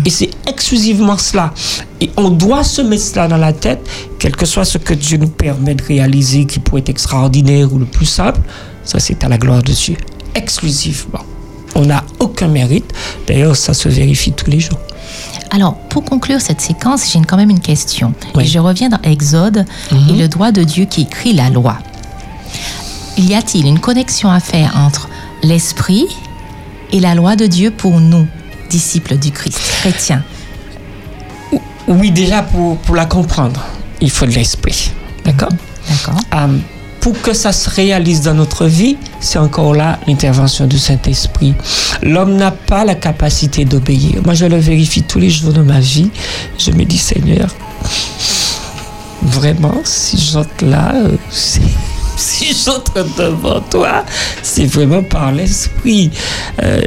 Et 0.04 0.10
c'est 0.10 0.30
exclusivement 0.46 1.16
cela. 1.16 1.54
Et 2.00 2.10
on 2.16 2.28
doit 2.28 2.64
se 2.64 2.82
mettre 2.82 3.02
cela 3.02 3.28
dans 3.28 3.38
la 3.38 3.52
tête, 3.52 3.80
quel 4.18 4.36
que 4.36 4.44
soit 4.44 4.64
ce 4.64 4.78
que 4.78 4.92
Dieu 4.92 5.16
nous 5.16 5.28
permet 5.28 5.74
de 5.74 5.82
réaliser, 5.82 6.44
qui 6.44 6.58
pourrait 6.58 6.80
être 6.80 6.90
extraordinaire 6.90 7.72
ou 7.72 7.78
le 7.78 7.86
plus 7.86 8.06
simple, 8.06 8.40
ça 8.84 8.98
c'est 8.98 9.24
à 9.24 9.28
la 9.28 9.38
gloire 9.38 9.62
de 9.62 9.72
Dieu. 9.72 9.96
Exclusivement. 10.34 11.24
On 11.76 11.82
n'a 11.84 12.02
aucun 12.18 12.48
mérite. 12.48 12.92
D'ailleurs, 13.28 13.54
ça 13.54 13.72
se 13.74 13.88
vérifie 13.88 14.32
tous 14.32 14.50
les 14.50 14.58
jours. 14.60 14.78
Alors, 15.50 15.74
pour 15.76 16.04
conclure 16.04 16.40
cette 16.40 16.60
séquence, 16.60 17.12
j'ai 17.12 17.20
quand 17.20 17.36
même 17.36 17.50
une 17.50 17.60
question. 17.60 18.12
Et 18.40 18.44
je 18.44 18.58
reviens 18.58 18.88
dans 18.88 19.00
Exode 19.02 19.64
Mhm. 19.92 20.08
et 20.10 20.12
le 20.14 20.28
doigt 20.28 20.50
de 20.50 20.64
Dieu 20.64 20.86
qui 20.86 21.02
écrit 21.02 21.32
la 21.34 21.50
loi. 21.50 21.78
Y 23.16 23.34
a-t-il 23.34 23.66
une 23.66 23.78
connexion 23.78 24.30
à 24.30 24.40
faire 24.40 24.72
entre 24.76 25.08
l'esprit 25.42 26.06
et 26.92 26.98
la 27.00 27.14
loi 27.14 27.36
de 27.36 27.46
Dieu 27.46 27.70
pour 27.70 28.00
nous, 28.00 28.26
disciples 28.70 29.16
du 29.16 29.30
Christ, 29.30 29.58
chrétiens? 29.80 30.22
Oui, 31.88 32.10
déjà 32.10 32.42
pour, 32.42 32.78
pour 32.78 32.96
la 32.96 33.06
comprendre, 33.06 33.62
il 34.00 34.10
faut 34.10 34.26
de 34.26 34.32
l'esprit. 34.32 34.90
D'accord? 35.24 35.50
D'accord. 35.88 36.20
Euh, 36.34 36.58
pour 37.06 37.22
que 37.22 37.34
ça 37.34 37.52
se 37.52 37.70
réalise 37.70 38.22
dans 38.22 38.34
notre 38.34 38.66
vie, 38.66 38.96
c'est 39.20 39.38
encore 39.38 39.74
là 39.74 40.00
l'intervention 40.08 40.66
du 40.66 40.76
Saint-Esprit. 40.76 41.54
L'homme 42.02 42.34
n'a 42.34 42.50
pas 42.50 42.84
la 42.84 42.96
capacité 42.96 43.64
d'obéir. 43.64 44.22
Moi, 44.24 44.34
je 44.34 44.44
le 44.44 44.56
vérifie 44.56 45.04
tous 45.04 45.20
les 45.20 45.30
jours 45.30 45.52
de 45.52 45.62
ma 45.62 45.78
vie. 45.78 46.10
Je 46.58 46.72
me 46.72 46.82
dis, 46.84 46.98
Seigneur, 46.98 47.46
vraiment, 49.22 49.82
si 49.84 50.18
j'entre 50.18 50.64
là, 50.64 50.94
euh, 50.96 51.16
si 52.26 52.56
j'entre 52.64 53.04
devant 53.16 53.60
toi, 53.60 54.04
c'est 54.42 54.64
vraiment 54.64 55.02
par 55.02 55.32
l'esprit. 55.32 56.10
Euh, 56.62 56.80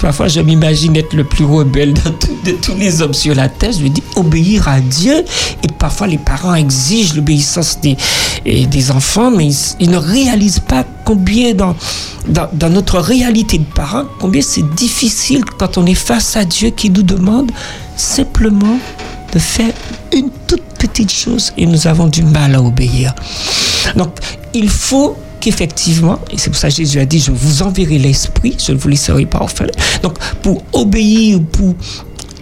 parfois, 0.00 0.28
je 0.28 0.40
m'imagine 0.40 0.94
être 0.96 1.14
le 1.14 1.24
plus 1.24 1.44
rebelle 1.44 1.94
de, 2.44 2.52
tous 2.52 2.76
les 2.76 3.00
hommes 3.02 3.14
sur 3.14 3.34
la 3.34 3.48
terre. 3.48 3.72
Je 3.72 3.80
lui 3.80 3.90
dis 3.90 4.02
obéir 4.16 4.68
à 4.68 4.80
Dieu. 4.80 5.24
Et 5.62 5.68
parfois, 5.78 6.06
les 6.06 6.18
parents 6.18 6.54
exigent 6.54 7.14
l'obéissance 7.14 7.78
des, 7.80 8.90
enfants, 8.90 9.30
mais 9.30 9.48
ils, 9.80 9.90
ne 9.90 9.96
réalisent 9.96 10.60
pas 10.60 10.84
combien 11.04 11.54
dans, 11.54 11.74
dans 12.26 12.70
notre 12.70 12.98
réalité 12.98 13.58
de 13.58 13.64
parents, 13.64 14.04
combien 14.20 14.42
c'est 14.42 14.68
difficile 14.74 15.44
quand 15.58 15.78
on 15.78 15.86
est 15.86 15.94
face 15.94 16.36
à 16.36 16.44
Dieu 16.44 16.70
qui 16.70 16.90
nous 16.90 17.02
demande 17.02 17.50
simplement 17.96 18.78
de 19.32 19.38
faire 19.38 19.72
une 20.12 20.30
toute 20.46 20.63
petite 20.86 21.12
chose 21.12 21.52
et 21.56 21.66
nous 21.66 21.86
avons 21.86 22.06
du 22.06 22.22
mal 22.22 22.54
à 22.54 22.62
obéir. 22.62 23.14
Donc, 23.96 24.18
il 24.52 24.68
faut 24.68 25.16
qu'effectivement, 25.40 26.18
et 26.30 26.38
c'est 26.38 26.50
pour 26.50 26.58
ça 26.58 26.68
que 26.68 26.74
Jésus 26.74 27.00
a 27.00 27.06
dit, 27.06 27.20
je 27.20 27.30
vous 27.30 27.62
enverrai 27.62 27.98
l'esprit, 27.98 28.56
je 28.58 28.72
ne 28.72 28.78
vous 28.78 28.88
laisserai 28.88 29.26
pas 29.26 29.40
orphelin. 29.40 29.72
Donc, 30.02 30.18
pour 30.42 30.62
obéir, 30.72 31.40
pour 31.52 31.74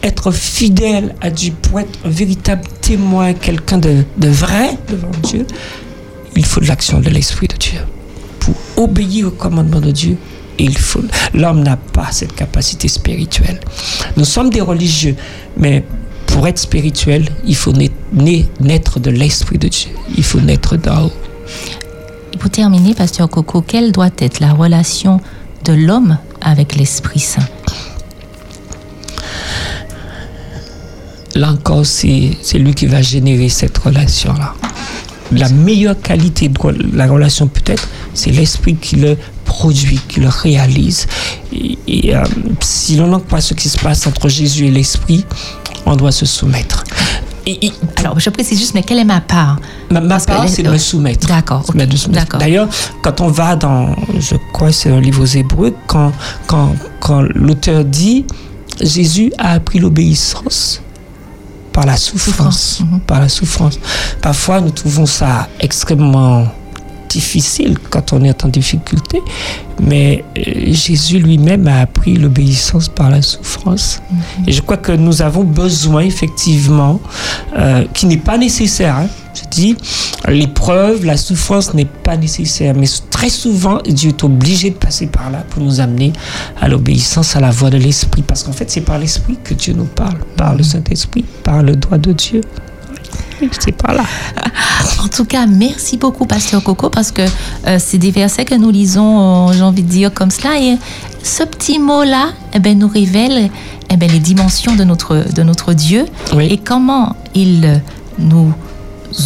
être 0.02 0.30
fidèle 0.32 1.14
à 1.20 1.30
Dieu, 1.30 1.52
pour 1.62 1.80
être 1.80 1.98
un 2.04 2.10
véritable 2.10 2.64
témoin, 2.80 3.32
quelqu'un 3.32 3.78
de, 3.78 4.04
de 4.16 4.28
vrai 4.28 4.76
devant 4.88 5.10
Dieu, 5.22 5.46
il 6.36 6.44
faut 6.44 6.60
de 6.60 6.66
l'action 6.66 7.00
de 7.00 7.10
l'esprit 7.10 7.48
de 7.48 7.56
Dieu. 7.56 7.80
Pour 8.40 8.54
obéir 8.76 9.28
au 9.28 9.30
commandement 9.30 9.80
de 9.80 9.92
Dieu, 9.92 10.16
il 10.58 10.76
faut. 10.76 11.02
L'homme 11.34 11.62
n'a 11.62 11.76
pas 11.76 12.08
cette 12.10 12.34
capacité 12.34 12.88
spirituelle. 12.88 13.60
Nous 14.16 14.24
sommes 14.24 14.50
des 14.50 14.60
religieux, 14.60 15.16
mais 15.56 15.84
pour 16.32 16.48
être 16.48 16.58
spirituel, 16.58 17.28
il 17.46 17.54
faut 17.54 17.72
naître, 17.72 18.98
de 18.98 19.10
l'esprit 19.10 19.58
de 19.58 19.68
Dieu. 19.68 19.90
Il 20.16 20.24
faut 20.24 20.40
naître 20.40 20.76
d'en 20.76 21.04
haut. 21.06 21.12
Et 22.32 22.38
pour 22.38 22.50
terminer, 22.50 22.94
Pasteur 22.94 23.28
Coco, 23.28 23.60
quelle 23.60 23.92
doit 23.92 24.10
être 24.18 24.40
la 24.40 24.52
relation 24.52 25.20
de 25.64 25.74
l'homme 25.74 26.18
avec 26.40 26.74
l'Esprit 26.74 27.20
Saint? 27.20 27.46
Là 31.34 31.52
encore, 31.52 31.86
c'est 31.86 32.58
lui 32.58 32.74
qui 32.74 32.86
va 32.86 33.02
générer 33.02 33.48
cette 33.48 33.76
relation-là. 33.78 34.54
La 35.32 35.48
meilleure 35.48 36.00
qualité 36.00 36.48
de 36.48 36.58
la 36.96 37.06
relation, 37.06 37.46
peut-être, 37.46 37.88
c'est 38.14 38.30
l'esprit 38.30 38.76
qui 38.76 38.96
le 38.96 39.16
produit, 39.44 40.00
qui 40.08 40.20
le 40.20 40.28
réalise. 40.28 41.06
Et, 41.52 41.78
et, 41.86 42.16
euh, 42.16 42.24
si 42.60 42.96
l'on 42.96 43.16
voit 43.28 43.40
ce 43.40 43.54
qui 43.54 43.68
se 43.68 43.78
passe 43.78 44.06
entre 44.06 44.28
Jésus 44.28 44.66
et 44.66 44.70
l'esprit, 44.70 45.24
on 45.86 45.96
doit 45.96 46.12
se 46.12 46.26
soumettre. 46.26 46.84
Alors, 47.96 48.20
je 48.20 48.30
précise 48.30 48.58
juste, 48.58 48.74
mais 48.74 48.82
quelle 48.82 48.98
est 48.98 49.04
ma 49.04 49.20
part? 49.20 49.58
Ma, 49.90 50.00
part, 50.20 50.48
c'est 50.48 50.62
de 50.62 50.70
me. 50.70 51.26
D'accord. 51.26 51.66
Soumettre. 51.66 52.08
D'accord. 52.10 52.40
D'ailleurs, 52.40 52.68
quand 53.02 53.20
on 53.20 53.28
va 53.28 53.56
dans, 53.56 53.96
je 54.18 54.36
crois 54.52 54.68
que 54.68 54.74
c'est 54.74 54.90
un 54.90 55.00
livre 55.00 55.22
aux 55.22 55.26
Hébreux, 55.26 55.74
quand, 55.88 56.12
quand, 56.46 56.74
quand 57.00 57.22
l'auteur 57.34 57.84
dit 57.84 58.24
Jésus 58.80 59.32
a 59.38 59.52
appris 59.52 59.80
l'obéissance 59.80 60.80
par 61.72 61.86
la 61.86 61.96
souffrance. 61.96 62.80
Mhm. 62.80 63.00
Par 63.00 63.20
la 63.20 63.28
souffrance. 63.28 63.78
Parfois, 64.20 64.60
nous 64.60 64.70
trouvons 64.70 65.06
ça 65.06 65.48
extrêmement 65.58 66.46
difficile 67.12 67.76
quand 67.91 68.12
on 68.12 68.23
est 68.24 68.44
en 68.44 68.49
difficulté, 68.49 69.20
mais 69.81 70.24
euh, 70.39 70.42
Jésus 70.73 71.18
lui-même 71.18 71.66
a 71.68 71.81
appris 71.81 72.15
l'obéissance 72.16 72.89
par 72.89 73.10
la 73.10 73.23
souffrance. 73.23 74.00
Et 74.47 74.52
je 74.52 74.60
crois 74.62 74.78
que 74.78 74.92
nous 74.92 75.20
avons 75.23 75.44
besoin, 75.44 76.02
effectivement, 76.02 77.00
euh, 77.58 77.84
qui 77.94 78.07
n'est 78.07 78.16
pas 78.31 78.39
nécessaire. 78.39 78.97
hein. 78.97 79.08
Je 79.34 79.49
dis, 79.50 79.76
l'épreuve, 80.28 81.07
la 81.07 81.16
souffrance 81.16 81.73
n'est 81.73 81.86
pas 81.86 82.18
nécessaire, 82.18 82.74
mais 82.76 82.86
très 83.10 83.31
souvent, 83.31 83.78
Dieu 83.89 84.10
est 84.10 84.24
obligé 84.24 84.68
de 84.70 84.76
passer 84.76 85.07
par 85.07 85.31
là 85.31 85.42
pour 85.49 85.62
nous 85.62 85.81
amener 85.81 86.12
à 86.60 86.68
l'obéissance 86.68 87.34
à 87.34 87.41
la 87.41 87.50
voix 87.50 87.70
de 87.70 87.78
l'Esprit, 87.78 88.23
parce 88.23 88.42
qu'en 88.42 88.52
fait, 88.52 88.70
c'est 88.70 88.82
par 88.82 88.99
l'Esprit 88.99 89.39
que 89.42 89.55
Dieu 89.55 89.73
nous 89.74 89.86
parle, 89.86 90.18
par 90.36 90.55
le 90.55 90.62
Saint-Esprit, 90.62 91.24
par 91.44 91.62
le 91.62 91.76
doigt 91.76 91.99
de 91.99 92.12
Dieu. 92.12 92.42
Par 93.78 93.94
là. 93.94 94.04
En 95.02 95.08
tout 95.08 95.24
cas, 95.24 95.46
merci 95.46 95.96
beaucoup, 95.96 96.26
Pasteur 96.26 96.62
Coco, 96.62 96.90
parce 96.90 97.10
que 97.10 97.22
euh, 97.66 97.78
c'est 97.78 97.98
des 97.98 98.10
versets 98.10 98.44
que 98.44 98.54
nous 98.54 98.70
lisons, 98.70 99.48
euh, 99.48 99.52
j'ai 99.52 99.62
envie 99.62 99.82
de 99.82 99.88
dire 99.88 100.12
comme 100.14 100.30
cela, 100.30 100.58
et 100.60 100.78
ce 101.22 101.42
petit 101.44 101.78
mot-là, 101.78 102.30
eh 102.54 102.58
ben, 102.58 102.78
nous 102.78 102.88
révèle 102.88 103.50
eh 103.90 103.96
ben, 103.96 104.10
les 104.10 104.18
dimensions 104.18 104.74
de 104.74 104.84
notre, 104.84 105.32
de 105.34 105.42
notre 105.42 105.72
Dieu 105.72 106.06
et 106.38 106.58
comment 106.58 107.16
il 107.34 107.64
euh, 107.64 107.76
nous 108.18 108.52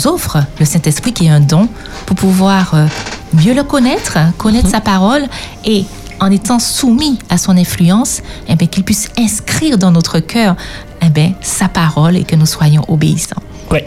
offre 0.05 0.39
le 0.59 0.65
Saint-Esprit, 0.65 1.13
qui 1.13 1.27
est 1.27 1.31
un 1.31 1.41
don, 1.41 1.69
pour 2.05 2.17
pouvoir 2.17 2.75
euh, 2.75 2.87
mieux 3.33 3.55
le 3.55 3.63
connaître, 3.63 4.19
connaître 4.39 4.69
sa 4.69 4.81
parole 4.81 5.25
et 5.65 5.85
en 6.21 6.31
étant 6.31 6.59
soumis 6.59 7.19
à 7.29 7.39
son 7.39 7.57
influence, 7.57 8.23
eh 8.49 8.57
ben, 8.57 8.67
qu'il 8.69 8.85
puisse 8.85 9.11
inscrire 9.19 9.79
dans 9.79 9.91
notre 9.91 10.19
cœur 10.21 10.57
eh 11.03 11.11
ben, 11.11 11.35
sa 11.41 11.69
parole 11.69 12.17
et 12.17 12.25
que 12.25 12.37
nous 12.37 12.47
soyons 12.47 12.83
obéissants. 12.89 13.43
Oui. 13.71 13.81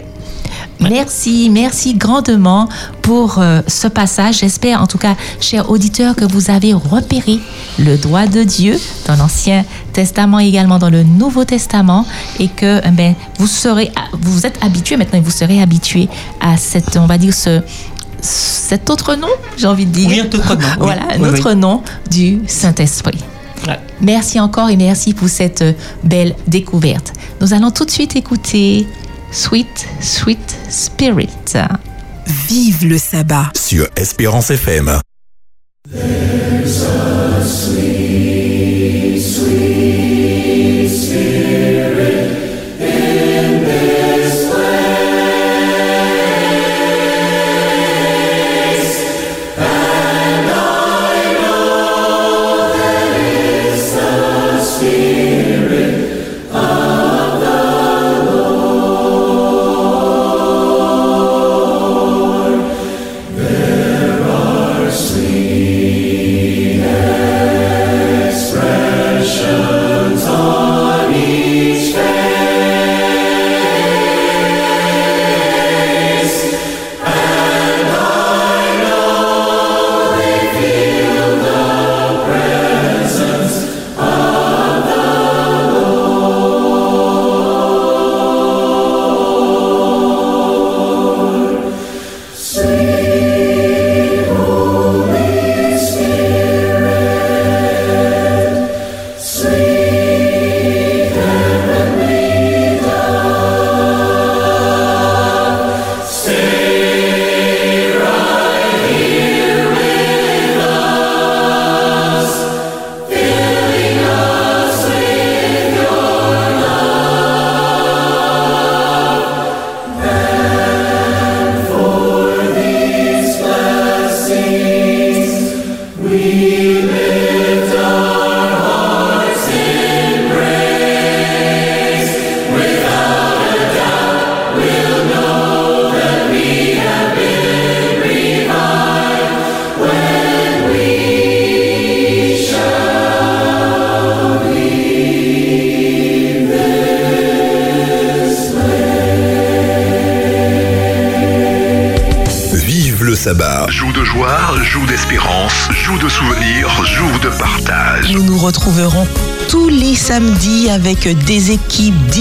Merci, 0.80 1.50
merci 1.50 1.94
grandement 1.94 2.68
pour 3.02 3.38
euh, 3.38 3.60
ce 3.66 3.86
passage. 3.86 4.38
J'espère, 4.38 4.80
en 4.82 4.86
tout 4.86 4.98
cas, 4.98 5.14
chers 5.40 5.70
auditeurs, 5.70 6.16
que 6.16 6.24
vous 6.24 6.50
avez 6.50 6.72
repéré 6.72 7.38
le 7.78 7.96
doigt 7.96 8.26
de 8.26 8.42
Dieu 8.42 8.78
dans 9.06 9.16
l'Ancien 9.16 9.64
Testament 9.92 10.40
et 10.40 10.46
également 10.46 10.78
dans 10.78 10.90
le 10.90 11.02
Nouveau 11.02 11.44
Testament 11.44 12.06
et 12.38 12.48
que 12.48 12.80
eh 12.84 12.90
ben, 12.90 13.14
vous 13.38 13.46
serez, 13.46 13.90
vous 14.12 14.46
êtes 14.46 14.58
habitués 14.64 14.96
maintenant 14.96 15.18
et 15.18 15.22
vous 15.22 15.30
serez 15.30 15.60
habitués 15.60 16.08
à 16.40 16.56
cette, 16.56 16.96
on 16.96 17.06
va 17.06 17.18
dire, 17.18 17.34
ce, 17.34 17.60
cet 18.22 18.88
autre 18.90 19.14
nom, 19.16 19.28
j'ai 19.56 19.66
envie 19.66 19.86
de 19.86 19.92
dire. 19.92 20.08
Oui, 20.08 20.20
un 20.20 20.24
autre 20.26 20.54
nom, 20.54 20.60
oui. 20.60 20.76
Voilà, 20.78 21.02
un 21.14 21.20
Oui, 21.20 21.28
autre 21.28 21.50
oui. 21.50 21.56
nom 21.56 21.82
du 22.10 22.40
Saint-Esprit. 22.46 23.18
Merci 24.00 24.40
encore 24.40 24.70
et 24.70 24.76
merci 24.76 25.12
pour 25.12 25.28
cette 25.28 25.62
belle 26.02 26.34
découverte. 26.46 27.12
Nous 27.42 27.52
allons 27.52 27.70
tout 27.70 27.84
de 27.84 27.90
suite 27.90 28.16
écouter 28.16 28.86
Sweet, 29.32 29.86
Sweet 30.00 30.56
Spirit. 30.68 31.56
Vive 32.48 32.86
le 32.86 32.98
sabbat. 32.98 33.52
Sur 33.54 33.88
Espérance 33.96 34.50
FM. 34.50 35.00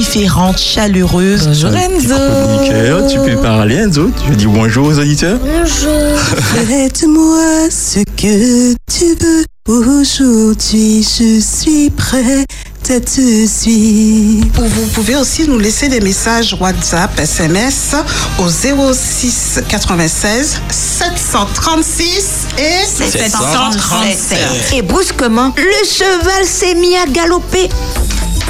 Équipes 0.09 0.19
différentes, 0.19 0.59
chaleureuses. 0.59 1.47
Bonjour 1.47 2.17
Chroniqueur, 2.17 3.07
tu 3.07 3.19
peux 3.19 3.41
parler 3.41 3.75
Enzo 3.75 4.09
Tu 4.25 4.35
dis 4.35 4.47
bonjour 4.47 4.87
aux 4.87 4.99
auditeurs? 4.99 5.39
Bonjour. 5.39 6.19
Faites-moi 6.67 7.69
ce 7.69 7.99
que 8.17 8.73
tu 8.91 9.15
veux. 9.19 9.45
Aujourd'hui, 9.67 11.03
je 11.03 11.39
suis 11.39 11.89
prêt 11.91 12.43
à 12.89 12.99
te 12.99 13.45
suivre. 13.45 14.63
Vous 14.63 14.87
pouvez 14.95 15.15
aussi 15.15 15.47
nous 15.47 15.59
laisser 15.59 15.89
des 15.89 15.99
messages 15.99 16.57
WhatsApp, 16.59 17.19
SMS 17.19 17.95
au 18.39 18.49
06 18.49 19.61
96 19.69 20.59
736 20.71 22.47
et 22.57 22.85
737. 22.85 24.73
Et 24.73 24.81
brusquement, 24.81 25.53
le 25.55 25.87
cheval 25.87 26.45
s'est 26.45 26.73
mis 26.73 26.95
à 26.97 27.05
galoper 27.05 27.69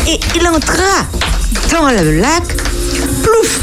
et 0.08 0.20
il 0.36 0.48
entra 0.48 1.06
dans 1.72 1.90
le 1.90 2.20
lac. 2.20 2.44
Plouf 3.24 3.60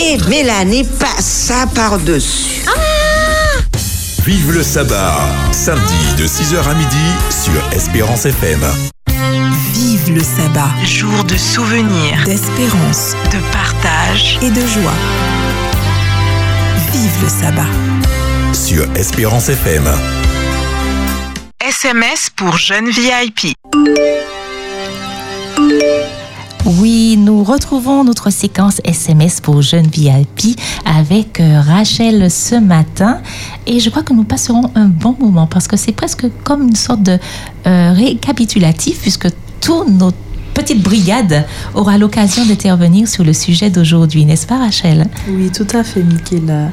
Et 0.00 0.18
Mélanie 0.28 0.84
passa 0.84 1.66
par-dessus. 1.74 2.62
Vive 4.24 4.52
le 4.52 4.62
sabbat, 4.62 5.16
samedi 5.52 6.14
de 6.18 6.26
6h 6.26 6.68
à 6.68 6.74
midi 6.74 6.96
sur 7.30 7.76
Espérance 7.76 8.26
FM. 8.26 8.60
Vive 9.72 10.14
le 10.14 10.22
sabbat, 10.22 10.70
jour 10.84 11.24
de 11.24 11.36
souvenirs, 11.36 12.22
d'espérance, 12.24 13.14
de 13.32 13.38
partage 13.52 14.38
et 14.42 14.50
de 14.50 14.60
joie. 14.60 14.98
Vive 16.92 17.22
le 17.22 17.28
sabbat. 17.28 17.72
Sur 18.52 18.84
Espérance 18.96 19.48
FM. 19.48 19.84
SMS 21.60 22.30
pour 22.34 22.56
jeunes 22.56 22.90
VIP. 22.90 23.57
Retrouvons 27.58 28.04
notre 28.04 28.30
séquence 28.30 28.80
SMS 28.84 29.40
pour 29.40 29.62
jeunes 29.62 29.88
VIP 29.88 30.56
avec 30.84 31.40
euh, 31.40 31.60
Rachel 31.60 32.30
ce 32.30 32.54
matin 32.54 33.18
et 33.66 33.80
je 33.80 33.90
crois 33.90 34.04
que 34.04 34.12
nous 34.12 34.22
passerons 34.22 34.70
un 34.76 34.86
bon 34.86 35.16
moment 35.18 35.48
parce 35.48 35.66
que 35.66 35.76
c'est 35.76 35.90
presque 35.90 36.26
comme 36.44 36.68
une 36.68 36.76
sorte 36.76 37.02
de 37.02 37.18
euh, 37.66 37.92
récapitulatif 37.92 39.00
puisque 39.00 39.26
toute 39.60 39.88
notre 39.88 40.16
petite 40.54 40.80
brigade 40.84 41.46
aura 41.74 41.98
l'occasion 41.98 42.46
d'intervenir 42.46 43.08
sur 43.08 43.24
le 43.24 43.32
sujet 43.32 43.70
d'aujourd'hui, 43.70 44.24
n'est-ce 44.24 44.46
pas 44.46 44.58
Rachel? 44.58 45.08
Oui, 45.28 45.50
tout 45.50 45.66
à 45.76 45.82
fait, 45.82 46.04
Michaela. 46.04 46.70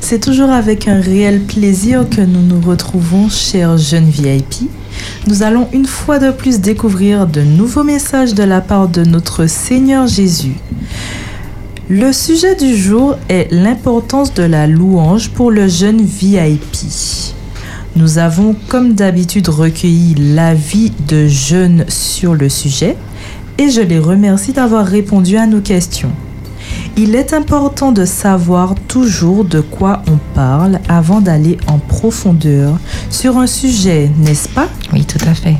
C'est 0.00 0.18
toujours 0.18 0.50
avec 0.50 0.88
un 0.88 1.00
réel 1.00 1.42
plaisir 1.42 2.08
que 2.10 2.20
nous 2.20 2.42
nous 2.42 2.60
retrouvons, 2.60 3.28
chers 3.28 3.78
jeunes 3.78 4.10
VIP. 4.10 4.68
Nous 5.26 5.42
allons 5.42 5.68
une 5.72 5.86
fois 5.86 6.18
de 6.18 6.30
plus 6.30 6.60
découvrir 6.60 7.26
de 7.26 7.40
nouveaux 7.40 7.82
messages 7.82 8.34
de 8.34 8.42
la 8.42 8.60
part 8.60 8.88
de 8.88 9.04
notre 9.04 9.46
Seigneur 9.46 10.06
Jésus. 10.06 10.56
Le 11.88 12.12
sujet 12.12 12.54
du 12.56 12.76
jour 12.76 13.16
est 13.30 13.50
l'importance 13.50 14.34
de 14.34 14.42
la 14.42 14.66
louange 14.66 15.30
pour 15.30 15.50
le 15.50 15.66
jeune 15.66 16.02
VIP. 16.02 16.60
Nous 17.96 18.18
avons 18.18 18.54
comme 18.68 18.92
d'habitude 18.92 19.48
recueilli 19.48 20.14
l'avis 20.14 20.92
de 21.08 21.26
jeunes 21.26 21.86
sur 21.88 22.34
le 22.34 22.50
sujet 22.50 22.94
et 23.56 23.70
je 23.70 23.80
les 23.80 23.98
remercie 23.98 24.52
d'avoir 24.52 24.84
répondu 24.84 25.38
à 25.38 25.46
nos 25.46 25.62
questions. 25.62 26.12
Il 26.96 27.14
est 27.14 27.32
important 27.32 27.92
de 27.92 28.04
savoir 28.04 28.74
toujours 28.88 29.44
de 29.44 29.60
quoi 29.60 30.02
on 30.06 30.18
parle 30.34 30.80
avant 30.88 31.20
d'aller 31.20 31.56
en 31.66 31.78
profondeur 31.78 32.78
sur 33.24 33.38
un 33.38 33.46
sujet, 33.46 34.10
n'est-ce 34.18 34.50
pas? 34.50 34.68
Oui, 34.92 35.02
tout 35.06 35.16
à 35.26 35.32
fait. 35.32 35.56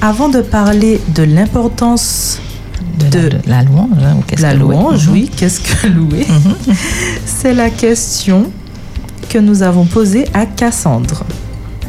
Avant 0.00 0.28
de 0.28 0.40
parler 0.40 1.00
de 1.16 1.24
l'importance 1.24 2.38
de, 3.10 3.28
la, 3.48 3.64
louange, 3.64 3.88
hein, 4.04 4.14
ou 4.16 4.22
qu'est-ce 4.24 4.42
la 4.42 4.52
que 4.52 4.58
louange, 4.58 5.08
Mhm. 5.08 5.12
oui, 5.12 5.28
qu'est-ce 5.36 5.58
que 5.62 5.88
louer? 5.98 6.24
C'est 7.24 7.54
la 7.54 7.70
question 7.70 8.52
que 9.28 9.38
nous 9.38 9.64
avons 9.64 9.84
posée 9.84 10.26
à 10.32 10.46
Cassandre. 10.46 11.24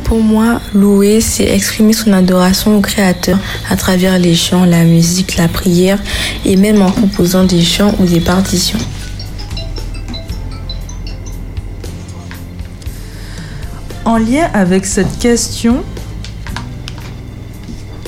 Pour 0.04 0.24
moi, 0.24 0.62
louer, 0.74 1.22
c'est 1.22 1.46
exprimer 1.48 1.94
son 1.94 2.12
adoration 2.12 2.76
au 2.76 2.82
Créateur 2.82 3.38
à 3.70 3.76
travers 3.76 4.18
les 4.18 4.34
chants, 4.34 4.66
la 4.66 4.84
musique, 4.84 5.38
la 5.38 5.48
prière 5.48 6.00
et 6.44 6.56
même 6.56 6.82
en 6.82 6.90
composant 6.90 7.44
des 7.44 7.62
chants 7.62 7.94
ou 8.00 8.06
des 8.08 8.20
partitions. 8.22 8.80
En 14.08 14.20
lien 14.20 14.50
avec 14.54 14.86
cette 14.86 15.20
question, 15.20 15.84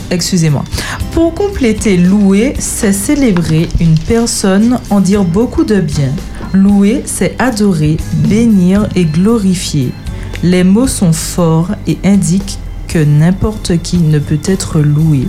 excusez-moi, 0.09 0.63
pour 1.11 1.33
compléter 1.33 1.97
louer, 1.97 2.53
c'est 2.57 2.93
célébrer 2.93 3.67
une 3.81 3.99
personne, 3.99 4.79
en 4.91 5.01
dire 5.01 5.25
beaucoup 5.25 5.65
de 5.65 5.81
bien. 5.81 6.13
Louer, 6.53 7.03
c'est 7.05 7.35
adorer, 7.37 7.97
bénir 8.13 8.87
et 8.95 9.03
glorifier. 9.03 9.91
Les 10.41 10.63
mots 10.63 10.87
sont 10.87 11.11
forts 11.11 11.71
et 11.85 11.97
indiquent 12.05 12.59
que 12.87 12.99
n'importe 12.99 13.81
qui 13.81 13.97
ne 13.97 14.19
peut 14.19 14.39
être 14.45 14.79
loué 14.79 15.27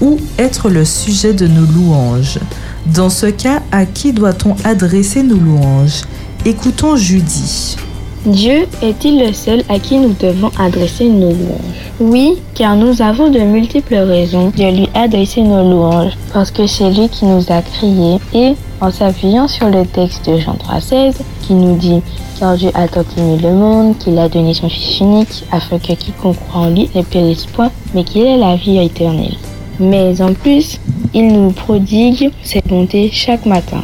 ou 0.00 0.18
être 0.38 0.70
le 0.70 0.84
sujet 0.84 1.34
de 1.34 1.48
nos 1.48 1.66
louanges. 1.66 2.38
Dans 2.86 3.10
ce 3.10 3.26
cas, 3.26 3.60
à 3.72 3.86
qui 3.86 4.12
doit-on 4.12 4.54
adresser 4.62 5.24
nos 5.24 5.40
louanges? 5.40 6.02
Écoutons 6.44 6.94
Judy. 6.94 7.76
Dieu 8.26 8.66
est-il 8.82 9.18
le 9.18 9.32
seul 9.32 9.62
à 9.70 9.78
qui 9.78 9.96
nous 9.96 10.14
devons 10.20 10.50
adresser 10.58 11.08
nos 11.08 11.30
louanges? 11.30 11.92
Oui, 12.00 12.34
car 12.54 12.76
nous 12.76 13.00
avons 13.00 13.30
de 13.30 13.38
multiples 13.38 13.94
raisons 13.94 14.52
de 14.54 14.76
lui 14.76 14.88
adresser 14.92 15.40
nos 15.40 15.62
louanges, 15.62 16.12
parce 16.30 16.50
que 16.50 16.66
c'est 16.66 16.90
lui 16.90 17.08
qui 17.08 17.24
nous 17.24 17.42
a 17.48 17.62
créés 17.62 18.18
et 18.34 18.56
en 18.82 18.90
s'appuyant 18.90 19.48
sur 19.48 19.70
le 19.70 19.86
texte 19.86 20.28
de 20.28 20.36
Jean 20.36 20.52
3,16 20.52 21.14
qui 21.40 21.54
nous 21.54 21.76
dit 21.76 22.02
Car 22.38 22.58
Dieu 22.58 22.70
a 22.74 22.88
tant 22.88 23.04
aimé 23.16 23.38
le 23.42 23.54
monde 23.54 23.96
qu'il 23.96 24.18
a 24.18 24.28
donné 24.28 24.52
son 24.52 24.68
Fils 24.68 25.00
unique 25.00 25.44
afin 25.50 25.78
que 25.78 25.94
quiconque 25.94 26.36
croit 26.50 26.60
en 26.60 26.68
lui 26.68 26.90
ne 26.94 27.00
périsse 27.00 27.46
point, 27.46 27.70
mais 27.94 28.04
qu'il 28.04 28.26
ait 28.26 28.36
la 28.36 28.56
vie 28.56 28.84
éternelle. 28.84 29.36
Mais 29.78 30.20
en 30.20 30.34
plus, 30.34 30.78
il 31.14 31.28
nous 31.28 31.52
prodigue 31.52 32.30
ses 32.42 32.60
bontés 32.68 33.08
chaque 33.10 33.46
matin 33.46 33.80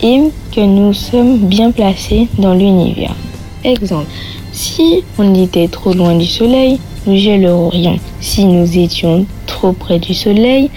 et 0.00 0.22
que 0.54 0.60
nous 0.60 0.92
sommes 0.92 1.38
bien 1.38 1.72
placés 1.72 2.28
dans 2.38 2.54
l'univers. 2.54 3.16
Exemple, 3.64 4.10
si 4.52 5.04
on 5.18 5.34
était 5.34 5.68
trop 5.68 5.92
loin 5.92 6.16
du 6.16 6.26
soleil, 6.26 6.80
nous 7.06 7.16
gèlerions. 7.16 7.98
Si 8.20 8.44
nous 8.44 8.76
étions 8.76 9.24
trop 9.46 9.72
près 9.72 9.98
du 9.98 10.14
soleil, 10.14 10.68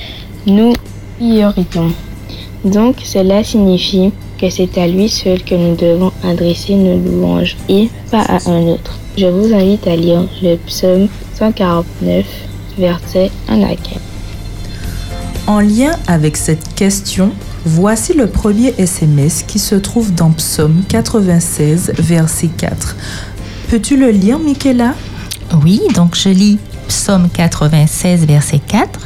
nous 0.46 0.74
brillerions. 1.18 1.92
Donc 2.64 2.98
cela 3.04 3.44
signifie 3.44 4.12
que 4.40 4.50
c'est 4.50 4.78
à 4.78 4.88
lui 4.88 5.10
seul 5.10 5.44
que 5.44 5.56
nous 5.56 5.76
devons 5.76 6.12
adresser 6.24 6.76
nos 6.76 6.98
louanges 6.98 7.58
et 7.70 7.90
pas 8.12 8.22
à 8.22 8.50
un 8.50 8.68
autre. 8.68 9.00
Je 9.18 9.28
vous 9.28 9.54
invite 9.54 9.88
à 9.88 9.96
lire 9.96 10.28
le 10.44 10.56
psaume 10.58 11.08
149, 11.40 12.26
verset 12.78 13.32
1 13.48 13.64
à 13.64 13.70
4. 13.70 13.80
En 15.48 15.60
lien 15.60 15.92
avec 16.08 16.38
cette 16.38 16.76
question, 16.76 17.32
voici 17.66 18.14
le 18.14 18.28
premier 18.28 18.74
SMS 18.78 19.44
qui 19.44 19.60
se 19.60 19.76
trouve 19.76 20.14
dans 20.14 20.32
Psaume 20.32 20.84
96, 20.88 21.94
verset 21.98 22.50
4. 22.56 22.96
Peux-tu 23.70 23.98
le 23.98 24.12
lire, 24.12 24.40
Michaela? 24.40 24.94
Oui, 25.64 25.82
donc 25.94 26.16
je 26.16 26.30
lis 26.30 26.60
Psaume 26.88 27.30
96, 27.30 28.26
verset 28.26 28.60
4. 28.60 29.00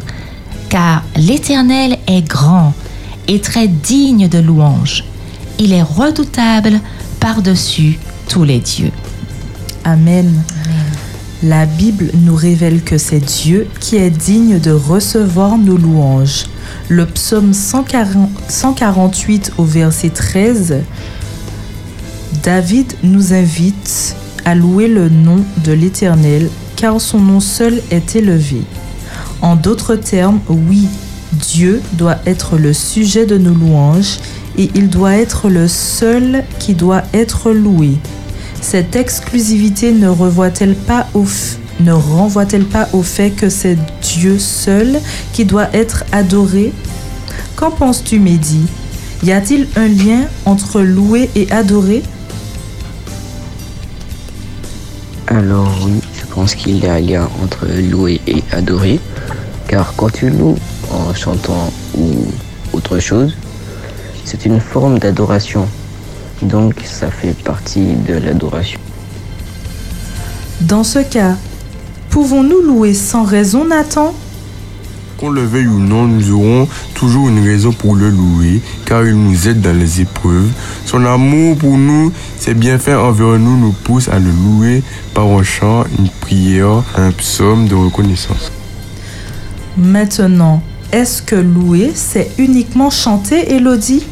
Car 0.69 1.03
l'Éternel 1.15 1.97
est 2.07 2.21
grand 2.21 2.73
et 3.27 3.39
très 3.39 3.67
digne 3.67 4.27
de 4.27 4.39
louange. 4.39 5.05
Il 5.57 5.73
est 5.73 5.81
redoutable 5.81 6.79
par-dessus 7.19 7.97
tous 8.27 8.43
les 8.43 8.59
dieux. 8.59 8.91
Amen. 9.83 10.43
La 11.41 11.65
Bible 11.65 12.11
nous 12.15 12.35
révèle 12.35 12.83
que 12.83 12.97
c'est 12.97 13.19
Dieu 13.19 13.67
qui 13.79 13.95
est 13.95 14.09
digne 14.09 14.59
de 14.59 14.71
recevoir 14.71 15.57
nos 15.57 15.77
louanges. 15.77 16.45
Le 16.87 17.05
psaume 17.05 17.53
140 17.53 18.29
148 18.47 19.53
au 19.57 19.63
verset 19.63 20.09
13, 20.09 20.77
David 22.43 22.93
nous 23.03 23.33
invite 23.33 24.15
à 24.45 24.55
louer 24.55 24.87
le 24.87 25.09
nom 25.09 25.43
de 25.63 25.71
l'Éternel 25.71 26.49
car 26.75 26.99
son 27.01 27.19
nom 27.19 27.39
seul 27.39 27.81
est 27.91 28.15
élevé. 28.15 28.61
En 29.41 29.55
d'autres 29.55 29.95
termes, 29.95 30.39
oui, 30.47 30.87
Dieu 31.33 31.81
doit 31.93 32.17
être 32.25 32.57
le 32.57 32.73
sujet 32.73 33.25
de 33.25 33.37
nos 33.37 33.53
louanges 33.53 34.17
et 34.57 34.69
il 34.75 34.89
doit 34.89 35.15
être 35.15 35.49
le 35.49 35.67
seul 35.67 36.43
qui 36.59 36.73
doit 36.73 37.03
être 37.13 37.51
loué. 37.51 37.97
Cette 38.61 38.95
exclusivité 38.95 39.91
ne 39.93 40.07
revoit-elle 40.09 40.75
pas 40.75 41.07
au 41.13 41.23
f- 41.23 41.57
ne 41.79 41.91
renvoie-t-elle 41.91 42.65
pas 42.65 42.87
au 42.93 43.03
fait 43.03 43.31
que 43.31 43.49
c'est 43.49 43.77
Dieu 44.01 44.37
seul 44.39 44.99
qui 45.33 45.45
doit 45.45 45.69
être 45.73 46.03
adoré? 46.11 46.73
Qu'en 47.55 47.71
penses-tu, 47.71 48.19
Mehdi? 48.19 48.65
Y 49.23 49.31
a-t-il 49.31 49.67
un 49.75 49.87
lien 49.87 50.27
entre 50.45 50.81
louer 50.81 51.29
et 51.35 51.51
adorer? 51.51 52.03
Alors 55.27 55.69
oui, 55.85 55.99
je 56.19 56.25
pense 56.33 56.55
qu'il 56.55 56.77
y 56.83 56.87
a 56.87 56.93
un 56.93 56.99
lien 56.99 57.29
entre 57.43 57.67
louer 57.67 58.19
et 58.27 58.43
adorer, 58.51 58.99
car 59.67 59.93
quand 59.95 60.11
tu 60.11 60.29
loues 60.29 60.57
en 60.89 61.13
chantant 61.13 61.71
ou 61.97 62.25
autre 62.73 62.99
chose, 62.99 63.35
c'est 64.25 64.45
une 64.45 64.59
forme 64.59 64.99
d'adoration. 64.99 65.67
Donc 66.41 66.81
ça 66.85 67.11
fait 67.11 67.33
partie 67.43 67.93
de 68.07 68.13
l'adoration. 68.13 68.79
Dans 70.61 70.83
ce 70.83 70.99
cas, 70.99 71.35
pouvons-nous 72.09 72.61
louer 72.61 72.93
sans 72.93 73.23
raison, 73.23 73.65
Nathan? 73.65 74.13
Qu'on 75.17 75.29
le 75.29 75.43
veuille 75.43 75.67
ou 75.67 75.79
non, 75.79 76.07
nous 76.07 76.31
aurons 76.31 76.67
toujours 76.93 77.27
une 77.27 77.43
raison 77.45 77.73
pour 77.73 77.95
le 77.95 78.09
louer, 78.09 78.61
car 78.85 79.05
il 79.05 79.15
nous 79.15 79.47
aide 79.49 79.59
dans 79.61 79.77
les 79.77 80.01
épreuves. 80.01 80.49
Son 80.85 81.05
amour 81.05 81.57
pour 81.57 81.77
nous, 81.77 82.13
ses 82.37 82.53
bienfaits 82.53 82.95
envers 82.95 83.37
nous 83.37 83.57
nous 83.57 83.73
poussent 83.83 84.07
à 84.07 84.17
le 84.17 84.31
louer 84.31 84.81
par 85.13 85.25
un 85.25 85.43
chant, 85.43 85.83
une 85.97 86.07
prière, 86.21 86.83
un 86.95 87.11
psaume 87.11 87.67
de 87.67 87.75
reconnaissance. 87.75 88.51
Maintenant, 89.77 90.63
est-ce 90.91 91.21
que 91.21 91.35
louer, 91.35 91.91
c'est 91.93 92.31
uniquement 92.37 92.89
chanter, 92.89 93.53
Elodie 93.53 94.05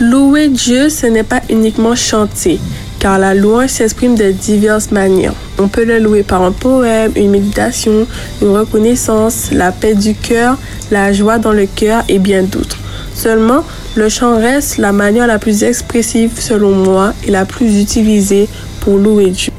Louer 0.00 0.48
Dieu, 0.48 0.88
ce 0.90 1.06
n'est 1.06 1.22
pas 1.22 1.40
uniquement 1.48 1.94
chanter, 1.94 2.58
car 2.98 3.18
la 3.18 3.34
louange 3.34 3.70
s'exprime 3.70 4.14
de 4.14 4.30
diverses 4.30 4.90
manières. 4.90 5.34
On 5.58 5.68
peut 5.68 5.84
le 5.84 5.98
louer 5.98 6.22
par 6.22 6.42
un 6.42 6.52
poème, 6.52 7.12
une 7.16 7.30
méditation, 7.30 8.06
une 8.42 8.48
reconnaissance, 8.48 9.50
la 9.52 9.72
paix 9.72 9.94
du 9.94 10.14
cœur, 10.14 10.58
la 10.90 11.12
joie 11.12 11.38
dans 11.38 11.52
le 11.52 11.66
cœur 11.66 12.04
et 12.08 12.18
bien 12.18 12.42
d'autres. 12.42 12.78
Seulement, 13.14 13.64
le 13.94 14.08
chant 14.08 14.36
reste 14.36 14.76
la 14.78 14.92
manière 14.92 15.26
la 15.26 15.38
plus 15.38 15.62
expressive 15.62 16.32
selon 16.38 16.74
moi 16.74 17.14
et 17.26 17.30
la 17.30 17.44
plus 17.44 17.80
utilisée 17.80 18.48
pour 18.80 18.98
louer 18.98 19.30
Dieu. 19.30 19.52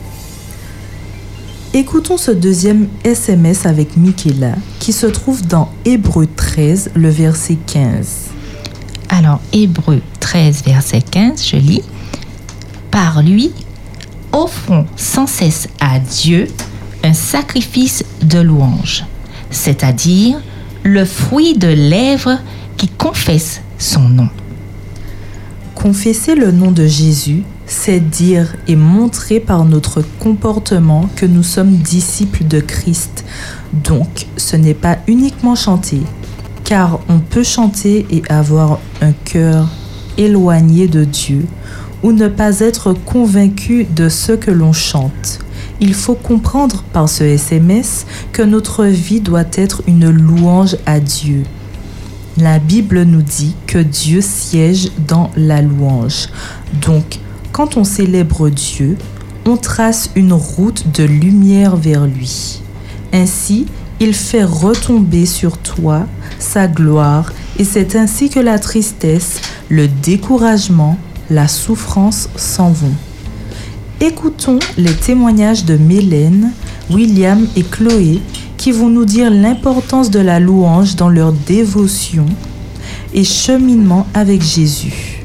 Écoutons 1.73 2.17
ce 2.17 2.31
deuxième 2.31 2.87
SMS 3.03 3.65
avec 3.65 3.97
Michaela 3.97 4.55
qui 4.79 4.93
se 4.93 5.05
trouve 5.05 5.45
dans 5.45 5.69
Hébreu 5.85 6.25
13, 6.25 6.91
le 6.95 7.09
verset 7.09 7.57
15. 7.67 8.29
Alors, 9.09 9.41
Hébreu 9.53 10.01
13, 10.19 10.63
verset 10.63 11.01
15, 11.01 11.45
je 11.45 11.57
lis. 11.57 11.83
Par 12.91 13.21
lui, 13.21 13.51
offrons 14.31 14.85
sans 14.95 15.27
cesse 15.27 15.67
à 15.79 15.99
Dieu 15.99 16.47
un 17.03 17.13
sacrifice 17.13 18.03
de 18.21 18.39
louange, 18.39 19.05
c'est-à-dire 19.49 20.41
le 20.83 21.05
fruit 21.05 21.57
de 21.57 21.67
lèvres 21.67 22.39
qui 22.77 22.87
confesse 22.87 23.61
son 23.77 24.09
nom. 24.09 24.29
Confesser 25.75 26.35
le 26.35 26.51
nom 26.51 26.71
de 26.71 26.87
Jésus, 26.87 27.43
c'est 27.65 27.99
dire 27.99 28.55
et 28.67 28.75
montrer 28.75 29.39
par 29.39 29.65
notre 29.65 30.01
comportement 30.19 31.09
que 31.15 31.25
nous 31.25 31.43
sommes 31.43 31.75
disciples 31.75 32.45
de 32.45 32.59
Christ. 32.59 33.25
Donc, 33.73 34.27
ce 34.37 34.55
n'est 34.55 34.73
pas 34.73 34.97
uniquement 35.07 35.55
chanter, 35.55 36.01
car 36.63 36.99
on 37.09 37.19
peut 37.19 37.43
chanter 37.43 38.05
et 38.09 38.23
avoir 38.29 38.79
un 39.01 39.11
cœur 39.11 39.67
éloigné 40.17 40.87
de 40.87 41.03
Dieu 41.03 41.45
ou 42.03 42.11
ne 42.11 42.27
pas 42.27 42.59
être 42.59 42.93
convaincu 42.93 43.85
de 43.85 44.09
ce 44.09 44.31
que 44.31 44.51
l'on 44.51 44.73
chante. 44.73 45.39
Il 45.79 45.93
faut 45.93 46.15
comprendre 46.15 46.83
par 46.93 47.07
ce 47.07 47.23
SMS 47.23 48.05
que 48.31 48.41
notre 48.41 48.85
vie 48.85 49.21
doit 49.21 49.45
être 49.53 49.83
une 49.87 50.09
louange 50.09 50.75
à 50.85 50.99
Dieu. 50.99 51.43
La 52.37 52.59
Bible 52.59 53.03
nous 53.03 53.21
dit 53.21 53.55
que 53.65 53.79
Dieu 53.79 54.21
siège 54.21 54.91
dans 55.07 55.31
la 55.35 55.61
louange. 55.61 56.29
Donc, 56.85 57.19
quand 57.51 57.77
on 57.77 57.83
célèbre 57.83 58.49
Dieu, 58.49 58.97
on 59.45 59.57
trace 59.57 60.11
une 60.15 60.33
route 60.33 60.91
de 60.93 61.03
lumière 61.03 61.75
vers 61.75 62.05
lui. 62.05 62.61
Ainsi, 63.13 63.65
il 63.99 64.13
fait 64.13 64.43
retomber 64.43 65.25
sur 65.25 65.57
toi 65.57 66.05
sa 66.37 66.67
gloire 66.67 67.31
et 67.57 67.63
c'est 67.63 67.95
ainsi 67.95 68.29
que 68.29 68.39
la 68.39 68.59
tristesse, 68.59 69.41
le 69.69 69.87
découragement, 69.87 70.97
la 71.29 71.47
souffrance 71.47 72.29
s'en 72.35 72.69
vont. 72.69 72.93
Écoutons 73.99 74.59
les 74.77 74.93
témoignages 74.93 75.65
de 75.65 75.75
Mélène, 75.75 76.51
William 76.89 77.47
et 77.55 77.63
Chloé 77.63 78.21
qui 78.57 78.71
vont 78.71 78.89
nous 78.89 79.05
dire 79.05 79.29
l'importance 79.29 80.09
de 80.09 80.19
la 80.19 80.39
louange 80.39 80.95
dans 80.95 81.09
leur 81.09 81.31
dévotion 81.31 82.25
et 83.13 83.23
cheminement 83.23 84.07
avec 84.13 84.41
Jésus. 84.41 85.23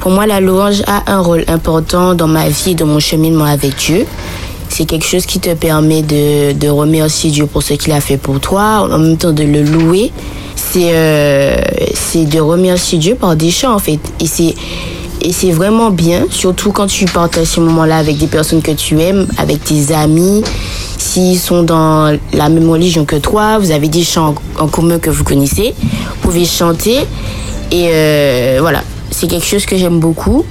Pour 0.00 0.10
moi, 0.12 0.26
la 0.26 0.40
louange 0.40 0.82
a 0.86 1.12
un 1.12 1.20
rôle 1.20 1.44
important 1.48 2.14
dans 2.14 2.28
ma 2.28 2.48
vie 2.48 2.70
et 2.70 2.74
dans 2.74 2.86
mon 2.86 3.00
cheminement 3.00 3.44
avec 3.44 3.76
Dieu. 3.76 4.06
C'est 4.68 4.84
quelque 4.84 5.06
chose 5.06 5.26
qui 5.26 5.40
te 5.40 5.54
permet 5.54 6.02
de, 6.02 6.52
de 6.52 6.68
remercier 6.68 7.30
Dieu 7.30 7.46
pour 7.46 7.62
ce 7.62 7.74
qu'il 7.74 7.92
a 7.92 8.00
fait 8.00 8.16
pour 8.16 8.40
toi, 8.40 8.88
en 8.90 8.98
même 8.98 9.16
temps 9.16 9.32
de 9.32 9.44
le 9.44 9.62
louer. 9.62 10.12
C'est 10.54 10.90
euh, 10.92 11.56
de 12.14 12.40
remercier 12.40 12.98
Dieu 12.98 13.14
par 13.14 13.36
des 13.36 13.50
chants, 13.50 13.74
en 13.74 13.78
fait. 13.78 14.00
Et 14.20 14.26
c'est 14.26 14.54
et 15.20 15.32
c'est 15.32 15.50
vraiment 15.50 15.90
bien, 15.90 16.24
surtout 16.30 16.72
quand 16.72 16.86
tu 16.86 17.04
partages 17.06 17.46
ces 17.46 17.60
moments-là 17.60 17.98
avec 17.98 18.18
des 18.18 18.26
personnes 18.26 18.62
que 18.62 18.72
tu 18.72 19.00
aimes, 19.00 19.26
avec 19.38 19.64
tes 19.64 19.92
amis. 19.92 20.42
S'ils 20.98 21.38
sont 21.38 21.62
dans 21.62 22.16
la 22.32 22.48
même 22.48 22.68
religion 22.70 23.04
que 23.04 23.16
toi, 23.16 23.58
vous 23.58 23.70
avez 23.70 23.88
des 23.88 24.02
chants 24.02 24.34
en 24.58 24.68
commun 24.68 24.98
que 24.98 25.10
vous 25.10 25.24
connaissez, 25.24 25.74
vous 25.80 26.20
pouvez 26.20 26.44
chanter. 26.44 26.98
Et 27.72 27.88
euh, 27.90 28.58
voilà, 28.60 28.82
c'est 29.10 29.26
quelque 29.26 29.46
chose 29.46 29.66
que 29.66 29.76
j'aime 29.76 29.98
beaucoup, 29.98 30.44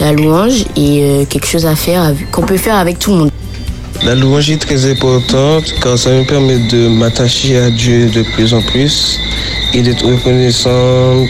la 0.00 0.12
louange, 0.12 0.64
et 0.76 1.02
euh, 1.02 1.24
quelque 1.24 1.46
chose 1.46 1.66
à 1.66 1.76
faire, 1.76 2.14
qu'on 2.32 2.42
peut 2.42 2.56
faire 2.56 2.76
avec 2.76 2.98
tout 2.98 3.10
le 3.12 3.16
monde. 3.18 3.30
La 4.04 4.14
louange 4.14 4.50
est 4.50 4.60
très 4.60 4.88
importante 4.90 5.64
car 5.82 5.98
ça 5.98 6.10
me 6.10 6.24
permet 6.24 6.58
de 6.70 6.88
m'attacher 6.88 7.58
à 7.58 7.70
Dieu 7.70 8.08
de 8.08 8.22
plus 8.34 8.54
en 8.54 8.62
plus 8.62 9.18
et 9.74 9.82
d'être 9.82 10.06
reconnaissant 10.06 11.26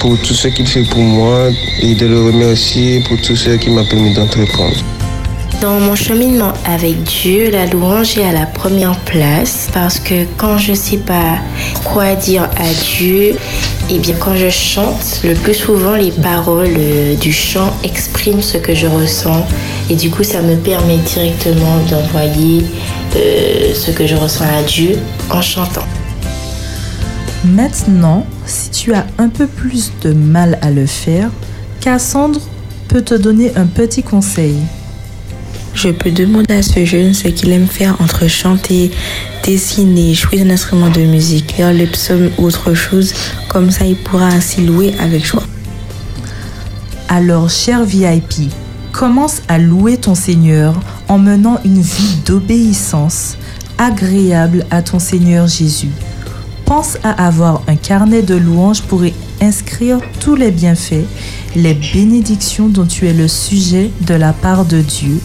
pour 0.00 0.18
tout 0.18 0.34
ce 0.34 0.48
qu'il 0.48 0.66
fait 0.66 0.82
pour 0.82 1.02
moi 1.02 1.50
et 1.82 1.94
de 1.94 2.06
le 2.06 2.24
remercier 2.24 3.00
pour 3.00 3.20
tout 3.20 3.36
ce 3.36 3.50
qui 3.50 3.70
m'a 3.70 3.84
permis 3.84 4.14
d'entreprendre. 4.14 4.76
Dans 5.60 5.78
mon 5.78 5.94
cheminement 5.94 6.54
avec 6.64 7.02
Dieu, 7.02 7.50
la 7.50 7.66
louange 7.66 8.16
est 8.16 8.24
à 8.24 8.32
la 8.32 8.46
première 8.46 8.98
place 9.00 9.68
parce 9.74 10.00
que 10.00 10.24
quand 10.38 10.56
je 10.56 10.72
sais 10.72 10.96
pas 10.96 11.36
quoi 11.84 12.14
dire 12.14 12.44
à 12.44 12.96
Dieu, 12.96 13.36
et 13.90 13.98
bien 13.98 14.14
quand 14.18 14.34
je 14.36 14.48
chante, 14.48 15.20
le 15.22 15.34
plus 15.34 15.54
souvent 15.54 15.96
les 15.96 16.12
paroles 16.12 16.74
euh, 16.78 17.14
du 17.16 17.30
chant 17.30 17.70
expriment 17.84 18.40
ce 18.40 18.56
que 18.56 18.74
je 18.74 18.86
ressens 18.86 19.46
et 19.90 19.96
du 19.96 20.08
coup 20.08 20.24
ça 20.24 20.40
me 20.40 20.56
permet 20.56 20.96
directement 20.96 21.76
d'envoyer 21.90 22.64
euh, 23.16 23.74
ce 23.74 23.90
que 23.90 24.06
je 24.06 24.16
ressens 24.16 24.44
à 24.44 24.62
Dieu 24.62 24.98
en 25.30 25.42
chantant. 25.42 25.86
Maintenant, 27.44 28.24
si 28.50 28.70
tu 28.70 28.92
as 28.92 29.06
un 29.18 29.28
peu 29.28 29.46
plus 29.46 29.92
de 30.02 30.12
mal 30.12 30.58
à 30.60 30.70
le 30.70 30.86
faire, 30.86 31.30
Cassandre 31.80 32.40
peut 32.88 33.02
te 33.02 33.14
donner 33.14 33.56
un 33.56 33.66
petit 33.66 34.02
conseil. 34.02 34.56
Je 35.72 35.88
peux 35.90 36.10
demander 36.10 36.54
à 36.54 36.62
ce 36.62 36.84
jeune 36.84 37.14
ce 37.14 37.28
qu'il 37.28 37.52
aime 37.52 37.68
faire 37.68 37.96
entre 38.00 38.26
chanter, 38.26 38.90
dessiner, 39.44 40.14
jouer 40.14 40.42
un 40.42 40.50
instrument 40.50 40.90
de 40.90 41.02
musique, 41.02 41.56
lire 41.56 41.72
le 41.72 41.86
psaume 41.86 42.30
ou 42.38 42.46
autre 42.46 42.74
chose. 42.74 43.14
Comme 43.48 43.70
ça, 43.70 43.86
il 43.86 43.96
pourra 43.96 44.26
ainsi 44.26 44.62
louer 44.62 44.94
avec 44.98 45.24
joie. 45.24 45.46
Alors, 47.08 47.48
cher 47.48 47.84
VIP, 47.84 48.50
commence 48.90 49.42
à 49.46 49.58
louer 49.58 49.96
ton 49.96 50.16
Seigneur 50.16 50.74
en 51.06 51.18
menant 51.18 51.60
une 51.64 51.80
vie 51.80 52.16
d'obéissance 52.26 53.36
agréable 53.78 54.66
à 54.70 54.82
ton 54.82 54.98
Seigneur 54.98 55.46
Jésus. 55.46 55.90
Pense 56.70 56.98
à 57.02 57.26
avoir 57.26 57.62
un 57.66 57.74
carnet 57.74 58.22
de 58.22 58.36
louanges 58.36 58.82
pour 58.82 59.04
y 59.04 59.12
inscrire 59.40 59.98
tous 60.20 60.36
les 60.36 60.52
bienfaits, 60.52 61.04
les 61.56 61.74
bénédictions 61.74 62.68
dont 62.68 62.86
tu 62.86 63.08
es 63.08 63.12
le 63.12 63.26
sujet 63.26 63.90
de 64.02 64.14
la 64.14 64.32
part 64.32 64.64
de 64.64 64.80
Dieu. 64.80 65.18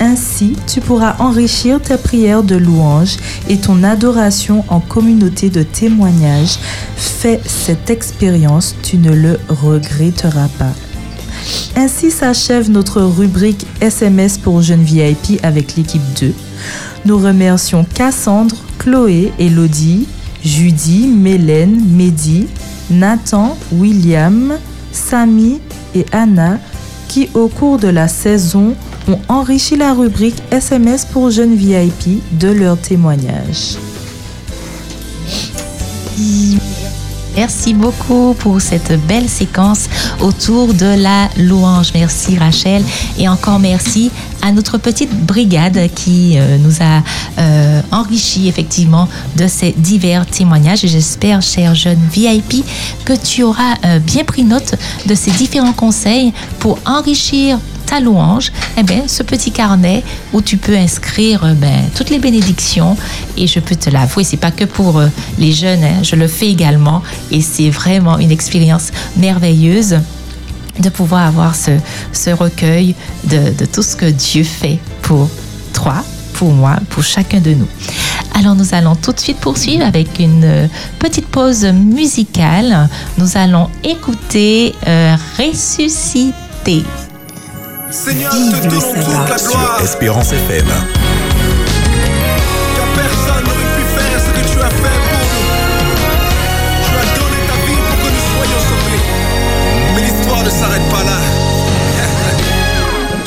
Ainsi, 0.00 0.54
tu 0.66 0.82
pourras 0.82 1.16
enrichir 1.18 1.80
tes 1.80 1.96
prières 1.96 2.42
de 2.42 2.56
louange 2.56 3.16
et 3.48 3.56
ton 3.56 3.82
adoration 3.84 4.66
en 4.68 4.80
communauté 4.80 5.48
de 5.48 5.62
témoignages. 5.62 6.58
Fais 6.94 7.40
cette 7.46 7.88
expérience, 7.88 8.76
tu 8.82 8.98
ne 8.98 9.12
le 9.12 9.40
regretteras 9.48 10.48
pas. 10.58 10.74
Ainsi 11.74 12.10
s'achève 12.10 12.70
notre 12.70 13.00
rubrique 13.00 13.66
SMS 13.80 14.36
pour 14.36 14.60
jeunes 14.60 14.84
VIP 14.84 15.42
avec 15.42 15.74
l'équipe 15.74 16.02
2. 16.20 16.34
Nous 17.06 17.16
remercions 17.16 17.86
Cassandre, 17.94 18.56
Chloé, 18.78 19.32
Elodie, 19.38 20.06
Judy, 20.44 21.06
Mélène, 21.06 21.80
Mehdi, 21.96 22.48
Nathan, 22.90 23.56
William, 23.72 24.58
Samy 24.92 25.60
et 25.94 26.04
Anna 26.12 26.58
qui 27.08 27.28
au 27.34 27.48
cours 27.48 27.78
de 27.78 27.88
la 27.88 28.08
saison 28.08 28.74
ont 29.08 29.18
enrichi 29.28 29.76
la 29.76 29.92
rubrique 29.92 30.42
SMS 30.50 31.04
pour 31.04 31.30
jeunes 31.30 31.54
VIP 31.54 32.22
de 32.38 32.48
leurs 32.48 32.78
témoignages. 32.78 33.76
Merci 37.36 37.72
beaucoup 37.72 38.34
pour 38.38 38.60
cette 38.60 38.92
belle 39.06 39.28
séquence 39.28 39.88
autour 40.20 40.74
de 40.74 41.00
la 41.02 41.28
louange. 41.38 41.88
Merci 41.94 42.36
Rachel 42.36 42.84
et 43.18 43.28
encore 43.28 43.58
merci 43.58 44.10
à 44.42 44.52
notre 44.52 44.76
petite 44.76 45.14
brigade 45.24 45.88
qui 45.94 46.34
euh, 46.36 46.58
nous 46.58 46.82
a 46.82 47.02
euh, 47.38 47.80
enrichi 47.90 48.48
effectivement 48.48 49.08
de 49.36 49.46
ces 49.46 49.72
divers 49.72 50.26
témoignages. 50.26 50.80
J'espère, 50.84 51.40
cher 51.40 51.74
jeune 51.74 52.00
VIP, 52.12 52.64
que 53.04 53.14
tu 53.14 53.42
auras 53.44 53.76
euh, 53.84 53.98
bien 53.98 54.24
pris 54.24 54.44
note 54.44 54.74
de 55.06 55.14
ces 55.14 55.30
différents 55.30 55.72
conseils 55.72 56.32
pour 56.58 56.78
enrichir 56.84 57.58
louange, 58.00 58.52
eh 58.76 58.82
bien, 58.82 59.02
ce 59.06 59.22
petit 59.22 59.50
carnet 59.50 60.02
où 60.32 60.40
tu 60.40 60.56
peux 60.56 60.76
inscrire 60.76 61.44
euh, 61.44 61.54
ben, 61.54 61.84
toutes 61.94 62.10
les 62.10 62.18
bénédictions. 62.18 62.96
Et 63.36 63.46
je 63.46 63.60
peux 63.60 63.76
te 63.76 63.90
l'avouer, 63.90 64.24
c'est 64.24 64.36
pas 64.36 64.50
que 64.50 64.64
pour 64.64 64.98
euh, 64.98 65.08
les 65.38 65.52
jeunes, 65.52 65.84
hein, 65.84 66.02
je 66.02 66.16
le 66.16 66.28
fais 66.28 66.48
également. 66.48 67.02
Et 67.30 67.40
c'est 67.40 67.70
vraiment 67.70 68.18
une 68.18 68.30
expérience 68.30 68.90
merveilleuse 69.16 69.98
de 70.78 70.88
pouvoir 70.88 71.26
avoir 71.26 71.54
ce, 71.54 72.30
recueil 72.30 72.94
de, 73.24 73.52
de 73.56 73.64
tout 73.66 73.82
ce 73.82 73.94
que 73.94 74.06
Dieu 74.06 74.42
fait 74.42 74.78
pour 75.02 75.28
toi, 75.72 76.02
pour 76.34 76.52
moi, 76.52 76.76
pour 76.90 77.02
chacun 77.02 77.40
de 77.40 77.52
nous. 77.52 77.68
Alors 78.34 78.54
nous 78.54 78.74
allons 78.74 78.96
tout 78.96 79.12
de 79.12 79.20
suite 79.20 79.38
poursuivre 79.38 79.84
avec 79.84 80.18
une 80.18 80.44
euh, 80.44 80.66
petite 80.98 81.26
pause 81.26 81.64
musicale. 81.64 82.88
Nous 83.18 83.36
allons 83.36 83.68
écouter 83.84 84.74
euh, 84.86 85.16
Ressuscité. 85.38 86.82
Seigneur, 87.92 88.30
te 88.32 88.36
donnons 88.68 88.80
toute 88.80 88.96
la 88.96 89.36
gloire. 89.36 89.38
Sur 89.38 89.84
Espérance 89.84 90.32
FM. 90.32 90.66
Car 92.76 92.86
personne 92.96 93.44
n'aurait 93.44 93.72
pu 93.76 93.84
faire 93.94 94.18
ce 94.18 94.30
que 94.30 94.42
tu 94.50 94.58
as 94.60 94.70
fait 94.70 94.98
pour 95.08 95.22
nous. 95.32 95.46
Tu 96.84 96.90
as 96.96 97.06
donné 97.18 97.40
ta 97.46 97.56
vie 97.66 97.82
pour 97.86 97.96
que 97.98 98.08
nous 98.08 98.24
soyons 98.32 98.62
sauvés. 98.68 99.04
Mais 99.94 100.02
l'histoire 100.02 100.42
ne 100.42 100.50
s'arrête 100.50 100.88
pas 100.90 101.04
là. 101.04 101.18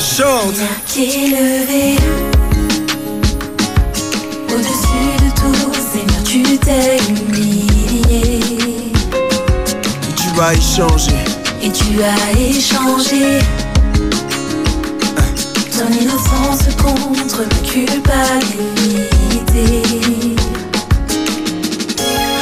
Chante. 0.00 0.60
qui 0.86 1.02
est 1.04 1.28
levé 1.30 1.96
au-dessus 4.48 5.10
de 5.22 5.30
tout, 5.40 5.74
Seigneur, 5.92 6.22
tu 6.24 6.58
t'es 6.58 6.96
humilié 7.08 8.40
Tu 10.16 10.28
as 10.40 10.52
échangé. 10.54 11.12
et 11.62 11.70
tu 11.70 12.02
as 12.02 12.38
échangé 12.38 13.38
ton 15.76 15.92
innocence 15.92 16.64
contre 16.82 17.40
ma 17.40 17.58
culpabilité. 17.68 19.04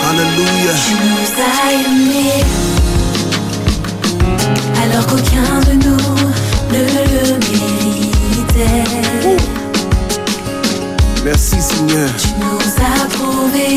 Alléluia. 0.08 0.72
Tu 0.86 0.94
nous 1.02 1.28
as 1.42 1.66
aimés 1.72 2.44
alors 4.82 5.04
qu'aucun 5.06 5.54
de 5.66 5.74
nous 5.84 6.08
ne 6.70 6.78
le 6.78 7.24
méritait. 7.48 8.90
Merci 11.24 11.58
Seigneur. 11.60 12.08
Tu 12.16 12.28
nous 12.38 12.64
as 12.84 13.06
prouvé 13.16 13.68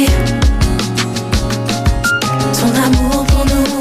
ton 2.59 2.69
amour 2.85 3.25
pour 3.25 3.45
nous 3.45 3.71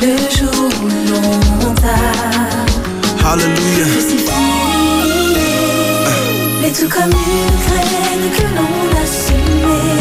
le 0.00 0.12
jour 0.34 0.68
où 0.82 0.88
l'on 1.10 1.74
t'a 1.74 3.30
Alléluia. 3.32 4.49
Tout 6.72 6.88
comme 6.88 7.10
une 7.10 7.56
graine 7.66 8.30
que 8.36 8.42
l'on 8.54 9.02
a 9.02 9.06
semée, 9.06 9.98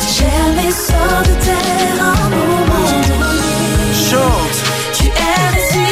germe 0.00 0.58
et 0.66 0.72
sort 0.72 1.22
de 1.22 1.34
terre 1.44 1.98
à 2.00 2.10
un 2.10 2.30
moment 2.30 2.88
donné. 3.06 3.94
Chante. 3.94 4.58
Tu 4.92 5.04
es 5.06 5.83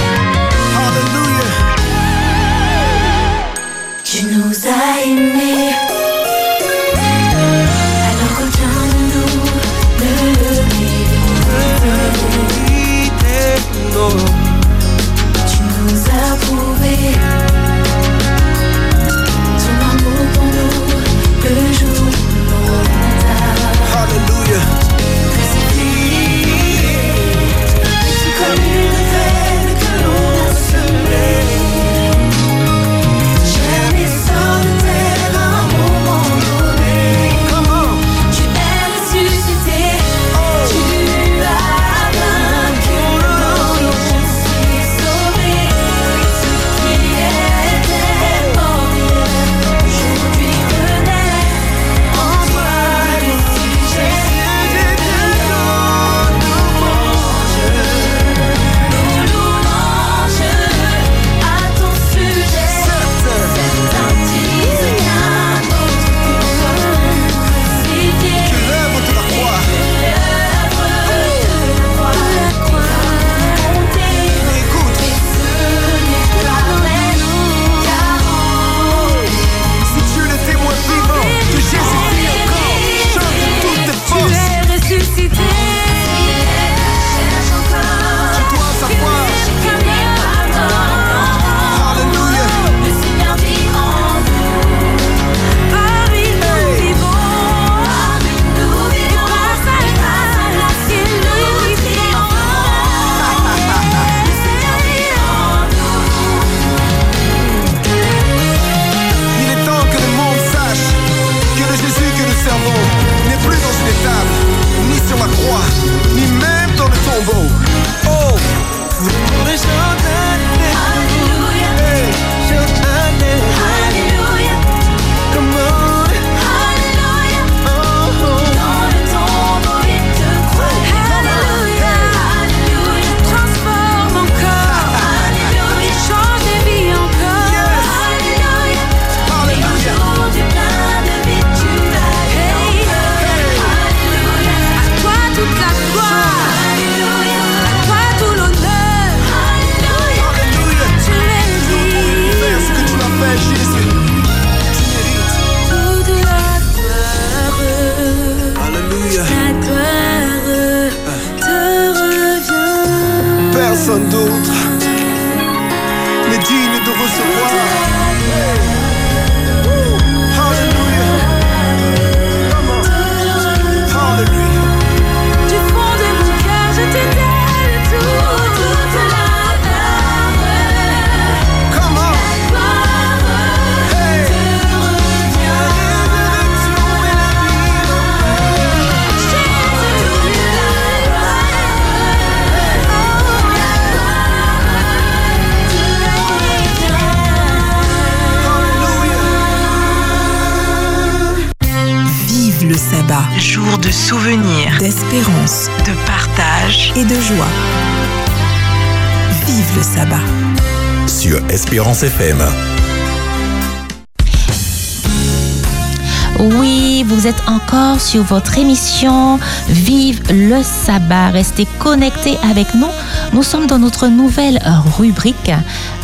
Oui, 216.40 217.04
vous 217.08 217.28
êtes 217.28 217.44
encore 217.48 218.02
sur 218.02 218.24
votre 218.24 218.58
émission 218.58 219.38
Vive 219.70 220.20
le 220.32 220.64
sabbat. 220.64 221.30
Restez 221.30 221.68
connectés 221.80 222.38
avec 222.50 222.74
nous. 222.74 222.88
Nous 223.34 223.44
sommes 223.44 223.68
dans 223.68 223.78
notre 223.78 224.08
nouvelle 224.08 224.60
rubrique 224.98 225.52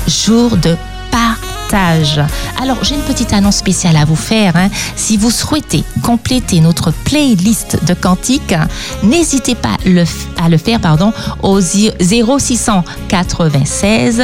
Jour 0.08 0.58
de 0.58 0.76
partage. 1.10 2.22
Alors, 2.62 2.78
j'ai 2.84 2.94
une 2.96 3.02
petite 3.02 3.34
annonce 3.34 3.58
spéciale 3.58 3.96
à 3.98 4.06
vous 4.06 4.16
faire. 4.16 4.56
hein. 4.56 4.70
Si 4.96 5.18
vous 5.18 5.32
souhaitez 5.32 5.84
compléter 6.04 6.62
notre 6.62 6.92
playlist 6.92 7.84
de 7.86 7.94
cantiques, 7.96 8.54
n'hésitez 9.04 9.56
pas 9.56 9.78
à 10.40 10.50
le 10.50 10.58
faire 10.58 10.80
pardon, 10.80 11.12
au 11.42 11.60
zi- 11.60 11.92
0696 12.00 14.22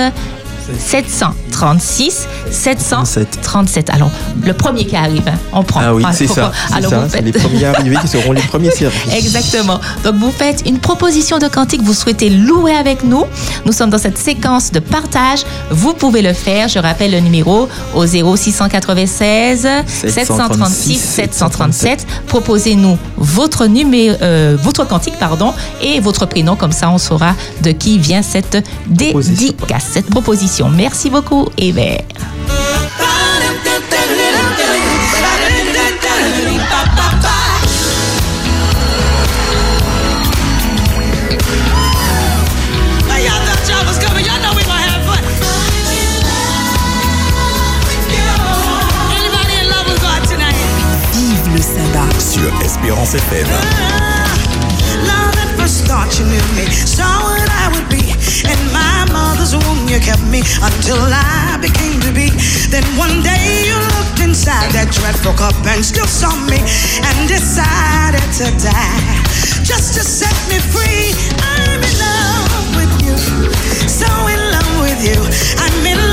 736 1.64 2.28
737. 2.52 3.90
Alors, 3.90 4.12
le 4.46 4.54
premier 4.54 4.86
qui 4.86 4.96
arrive, 4.96 5.28
hein, 5.28 5.38
on 5.54 5.64
prend. 5.64 5.82
Ah 5.84 5.94
oui, 5.94 6.04
c'est 6.14 6.28
ça. 6.28 6.52
Alors, 6.74 6.90
ça. 6.92 7.00
vous 7.00 7.06
C'est 7.10 7.18
faites- 7.18 7.26
les 7.26 7.32
premiers 7.32 7.66
arrivés 7.66 7.96
qui 8.02 8.08
seront 8.08 8.32
les 8.34 8.42
premiers 8.42 8.72
servis. 8.82 9.12
Exactement. 9.16 9.80
Donc 10.04 10.16
vous 10.16 10.32
faites 10.32 10.64
une 10.68 10.80
proposition 10.80 11.38
de 11.40 11.48
cantique, 11.48 11.82
vous 11.84 11.94
souhaitez 11.94 12.30
louer 12.30 12.74
avec 12.74 13.04
nous. 13.04 13.24
Nous 13.66 13.72
sommes 13.72 13.90
dans 13.90 13.98
cette 13.98 14.18
séquence 14.18 14.72
de 14.72 14.80
partage. 14.80 15.40
Vous 15.72 15.94
pouvez 15.94 16.22
le 16.22 16.34
faire. 16.34 16.68
Je 16.68 16.80
rappelle 16.80 17.12
le 17.12 17.20
numéro 17.20 17.68
au 17.96 18.06
0696 18.06 19.68
736 20.08 20.98
737. 21.00 22.06
Proposez-nous 22.28 22.98
votre 23.18 23.66
numéro, 23.68 24.16
euh, 24.22 24.58
votre 24.62 24.88
cantique, 24.88 25.18
pardon, 25.20 25.54
et 25.82 26.00
votre 26.00 26.26
prénom. 26.26 26.56
Comme 26.56 26.72
ça, 26.72 26.90
on 26.90 26.98
saura 26.98 27.34
de 27.62 27.72
qui 27.72 28.00
vient 28.00 28.22
cette 28.22 28.64
dédicace, 28.88 29.86
cette 29.94 30.08
proposition. 30.10 30.70
Merci 30.70 31.10
beaucoup, 31.10 31.48
Hébert. 31.58 32.02
Espérance 53.14 53.30
FM. 53.30 53.48
Love 55.06 55.38
at 55.38 55.50
first 55.58 55.86
thought 55.86 56.10
you 56.18 56.26
knew 56.26 56.48
me, 56.58 56.66
saw 56.72 57.06
what 57.22 57.50
I 57.50 57.70
would 57.74 57.90
be. 57.90 58.02
In 58.50 58.60
my 58.74 59.06
mother's 59.14 59.54
womb, 59.54 59.88
you 59.88 60.00
kept 60.00 60.24
me 60.26 60.42
until 60.62 60.98
I 60.98 61.58
became 61.62 62.00
to 62.02 62.12
be. 62.12 62.30
Then 62.70 62.84
one 62.98 63.22
day 63.22 63.70
you 63.70 63.78
looked 63.98 64.20
inside 64.20 64.72
that 64.74 64.90
dreadful 64.90 65.34
cup 65.34 65.54
and 65.66 65.86
still 65.86 66.08
saw 66.08 66.34
me 66.50 66.58
and 67.06 67.18
decided 67.30 68.26
to 68.42 68.50
die 68.58 69.22
just 69.62 69.94
to 69.94 70.02
set 70.02 70.36
me 70.50 70.58
free. 70.74 71.14
I'm 71.38 71.82
in 71.86 71.96
love 72.02 72.66
with 72.82 72.94
you, 73.06 73.16
so 73.86 74.10
in 74.26 74.42
love 74.50 74.72
with 74.82 75.00
you. 75.06 75.20
I'm 75.62 75.86
in 75.86 76.00
love 76.10 76.13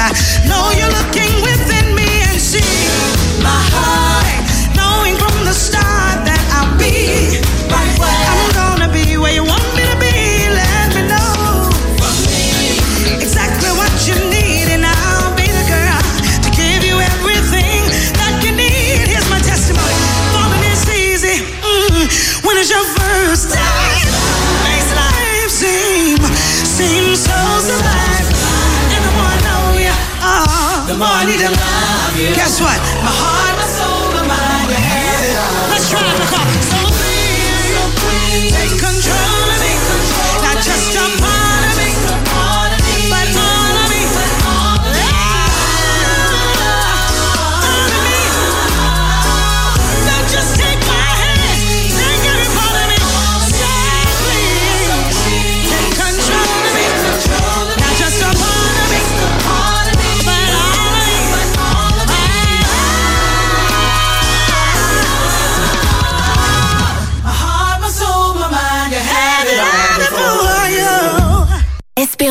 I 0.00 0.12
know 0.46 0.70
you're 0.78 0.94
looking 0.94 1.27
What? 32.60 32.87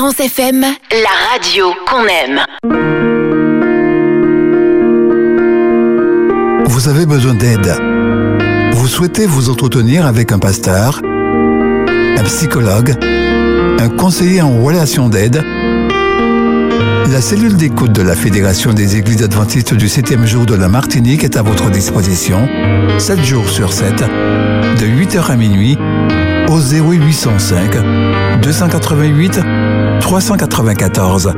Espérance 0.07 0.19
FM, 0.19 0.61
la 0.61 1.31
radio 1.31 1.65
qu'on 1.89 2.03
aime. 2.05 2.39
Vous 6.65 6.87
avez 6.87 7.05
besoin 7.05 7.33
d'aide. 7.33 7.75
Vous 8.73 8.87
souhaitez 8.87 9.25
vous 9.25 9.49
entretenir 9.49 10.05
avec 10.05 10.31
un 10.31 10.39
pasteur, 10.39 11.01
un 11.03 12.23
psychologue, 12.23 12.95
un 13.79 13.89
conseiller 13.89 14.41
en 14.41 14.61
relation 14.61 15.09
d'aide, 15.09 15.43
La 17.09 17.21
cellule 17.21 17.55
d'écoute 17.55 17.93
de 17.93 18.01
la 18.01 18.15
Fédération 18.15 18.73
des 18.73 18.97
Églises 18.97 19.23
adventistes 19.23 19.73
du 19.73 19.87
7e 19.87 20.25
jour 20.25 20.45
de 20.45 20.55
la 20.55 20.67
Martinique 20.67 21.23
est 21.23 21.37
à 21.37 21.41
votre 21.41 21.69
disposition, 21.69 22.47
7 22.99 23.23
jours 23.23 23.49
sur 23.49 23.71
7, 23.71 23.95
de 23.95 24.85
8h 24.85 25.31
à 25.31 25.37
minuit, 25.37 25.77
au 26.49 26.59
0805 26.59 27.77
288 28.41 29.39
394. 30.01 31.33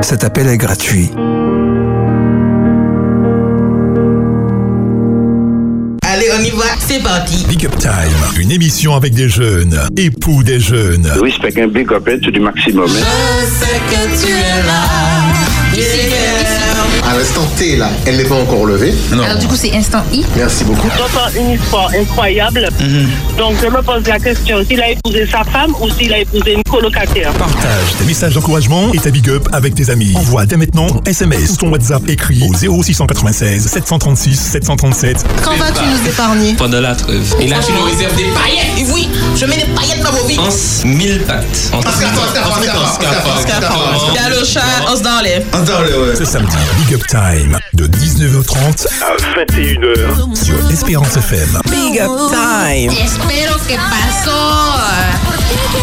Cet 0.00 0.24
appel 0.24 0.48
est 0.48 0.56
gratuit. 0.56 1.10
C'est 6.88 7.02
parti. 7.02 7.44
Big 7.48 7.66
Up 7.66 7.76
Time, 7.78 8.40
une 8.40 8.50
émission 8.50 8.94
avec 8.94 9.12
des 9.12 9.28
jeunes, 9.28 9.78
époux 9.96 10.42
des 10.42 10.58
jeunes. 10.58 11.06
Oui, 11.20 11.34
c'est 11.42 11.60
un 11.60 11.66
big 11.68 11.92
up 11.92 12.08
du 12.08 12.40
maximum. 12.40 12.88
hein. 12.90 13.04
Je 13.42 13.46
sais 13.46 13.80
que 13.90 14.26
tu 14.26 14.32
es 14.32 14.66
là. 14.66 14.84
À 17.08 17.16
l'instant 17.16 17.46
T, 17.56 17.76
là, 17.76 17.88
elle 18.04 18.18
n'est 18.18 18.24
pas 18.24 18.34
encore 18.34 18.66
levée. 18.66 18.94
Alors 19.12 19.38
du 19.38 19.46
coup, 19.46 19.56
c'est 19.56 19.74
instant 19.74 20.04
I. 20.12 20.26
Merci 20.36 20.64
beaucoup. 20.64 20.88
J'entends 20.98 21.30
une 21.40 21.52
histoire 21.52 21.90
incroyable. 21.98 22.68
Donc 23.38 23.54
je 23.62 23.66
me 23.66 23.80
pose 23.80 24.06
la 24.06 24.18
question 24.18 24.62
s'il 24.68 24.78
a 24.82 24.90
épousé 24.90 25.26
sa 25.26 25.42
femme 25.42 25.74
ou 25.80 25.88
s'il 25.88 26.12
a 26.12 26.18
épousé 26.18 26.52
une 26.52 26.62
colocataire? 26.64 27.32
Partage 27.32 27.96
tes 27.98 28.04
messages 28.04 28.34
d'encouragement 28.34 28.92
et 28.92 28.98
ta 28.98 29.10
big 29.10 29.30
up 29.30 29.48
avec 29.52 29.74
tes 29.74 29.88
amis. 29.88 30.12
Envoie 30.16 30.44
dès 30.44 30.58
maintenant 30.58 30.86
ton 30.88 31.00
SMS 31.06 31.52
ou 31.52 31.56
ton 31.56 31.70
WhatsApp 31.70 32.06
écrit 32.08 32.46
au 32.46 32.52
0696 32.82 33.66
736 33.66 34.36
737. 34.38 35.24
Quand 35.42 35.56
vas-tu 35.56 35.84
nous 35.86 36.08
épargner? 36.10 36.54
Pendant 36.58 36.82
la 36.82 36.94
trêve. 36.94 37.34
Et 37.40 37.46
là, 37.46 37.56
tu 37.64 37.72
nous 37.72 37.84
réserves 37.84 38.16
des 38.16 38.24
paillettes. 38.24 38.86
Oui, 38.92 39.08
je 39.34 39.46
mets 39.46 39.56
des 39.56 39.72
paillettes 39.74 40.02
dans 40.02 40.12
vos 40.12 40.26
vies. 40.26 40.36
Pense 40.36 40.84
mille 40.84 41.20
pactes. 41.22 41.72
En 41.72 41.80
Y'a 44.14 44.28
le 44.28 44.44
chat, 44.44 44.60
on 44.92 44.96
se 44.96 45.02
dans 45.02 45.20
les. 45.22 45.42
Ce 46.14 46.24
samedi, 46.26 46.56
Big 46.76 46.97
Up 46.98 47.06
Time 47.06 47.56
de 47.74 47.86
19h30 47.86 48.86
à 49.02 49.14
21h 49.44 50.34
sur 50.34 50.70
Espérance 50.70 51.16
FM. 51.16 51.60
Big 51.70 52.00
up 52.00 52.10
time. 52.30 52.92
Espero 52.92 53.54
que 53.68 53.76
pasó 53.76 54.74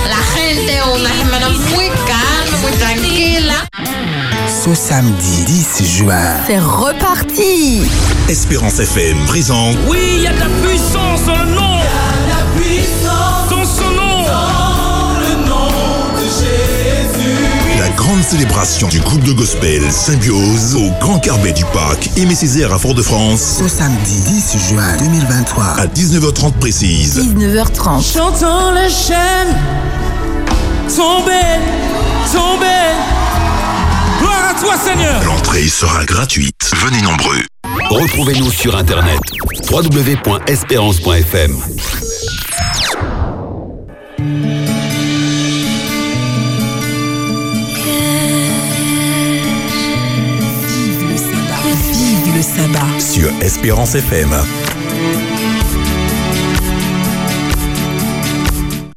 la 0.09 0.21
gente 0.35 0.73
una 0.93 1.09
semana 1.13 1.49
muy 1.69 1.87
calma, 2.05 2.57
muy 2.61 2.71
tranquila. 2.73 3.65
Ce 4.47 4.75
samedi 4.75 5.45
10 5.45 5.97
juin, 5.99 6.37
C'est 6.47 6.59
reparti. 6.59 7.83
Espérance 8.27 8.79
FM 8.79 9.17
présente 9.27 9.77
Oui, 9.87 9.99
il 10.17 10.21
y 10.23 10.27
a 10.27 10.33
de 10.33 10.39
la 10.39 10.49
puissance 10.67 11.23
dans 11.25 11.37
le 11.43 11.51
nom. 11.51 11.79
la 12.27 12.61
puissance 12.61 13.49
dans 13.49 13.63
son 13.65 13.84
grande 17.95 18.21
célébration 18.23 18.87
du 18.87 18.99
groupe 18.99 19.23
de 19.23 19.31
gospel 19.31 19.81
Symbiose 19.91 20.75
au 20.75 20.89
Grand 20.99 21.19
Carbet 21.19 21.51
du 21.53 21.63
Parc 21.65 22.09
Aimé 22.17 22.35
Césaire 22.35 22.73
à 22.73 22.79
Fort-de-France 22.79 23.59
ce 23.59 23.67
samedi 23.67 24.19
10 24.21 24.57
juin 24.69 24.97
2023, 24.97 25.63
à 25.63 25.87
19h30 25.87 26.53
précise. 26.53 27.19
19h30. 27.19 28.13
Chantons 28.13 28.71
les 28.73 28.89
chaînes. 28.89 29.55
Tomber, 30.95 31.59
tomber. 32.31 32.93
Gloire 34.19 34.51
à 34.51 34.53
toi, 34.59 34.75
Seigneur. 34.77 35.23
L'entrée 35.23 35.67
sera 35.67 36.05
gratuite. 36.05 36.71
Venez 36.85 37.01
nombreux. 37.01 37.41
Retrouvez-nous 37.89 38.51
sur 38.51 38.75
internet 38.75 39.19
www.espérance.fm. 39.71 41.57
le 52.35 52.41
sabbat. 52.41 52.99
Sur 52.99 53.29
Espérance 53.41 53.95
FM. 53.95 54.29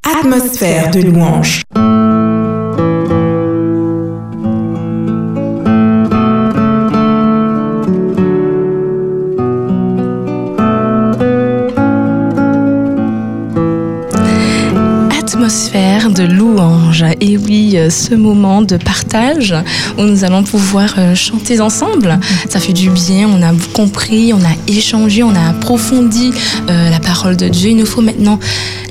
Atmosphère 0.02 0.90
de 0.90 1.02
louange. 1.02 1.62
Ce 17.90 18.14
moment 18.14 18.62
de 18.62 18.76
partage 18.76 19.54
où 19.96 20.02
nous 20.02 20.24
allons 20.24 20.42
pouvoir 20.42 20.94
euh, 20.98 21.14
chanter 21.14 21.60
ensemble, 21.60 22.18
ça 22.48 22.60
fait 22.60 22.72
du 22.72 22.90
bien. 22.90 23.28
On 23.28 23.42
a 23.42 23.52
compris, 23.74 24.32
on 24.32 24.40
a 24.40 24.54
échangé, 24.66 25.22
on 25.22 25.34
a 25.34 25.50
approfondi 25.50 26.32
euh, 26.68 26.90
la 26.90 27.00
parole 27.00 27.36
de 27.36 27.48
Dieu. 27.48 27.70
Il 27.70 27.76
nous 27.76 27.86
faut 27.86 28.02
maintenant 28.02 28.38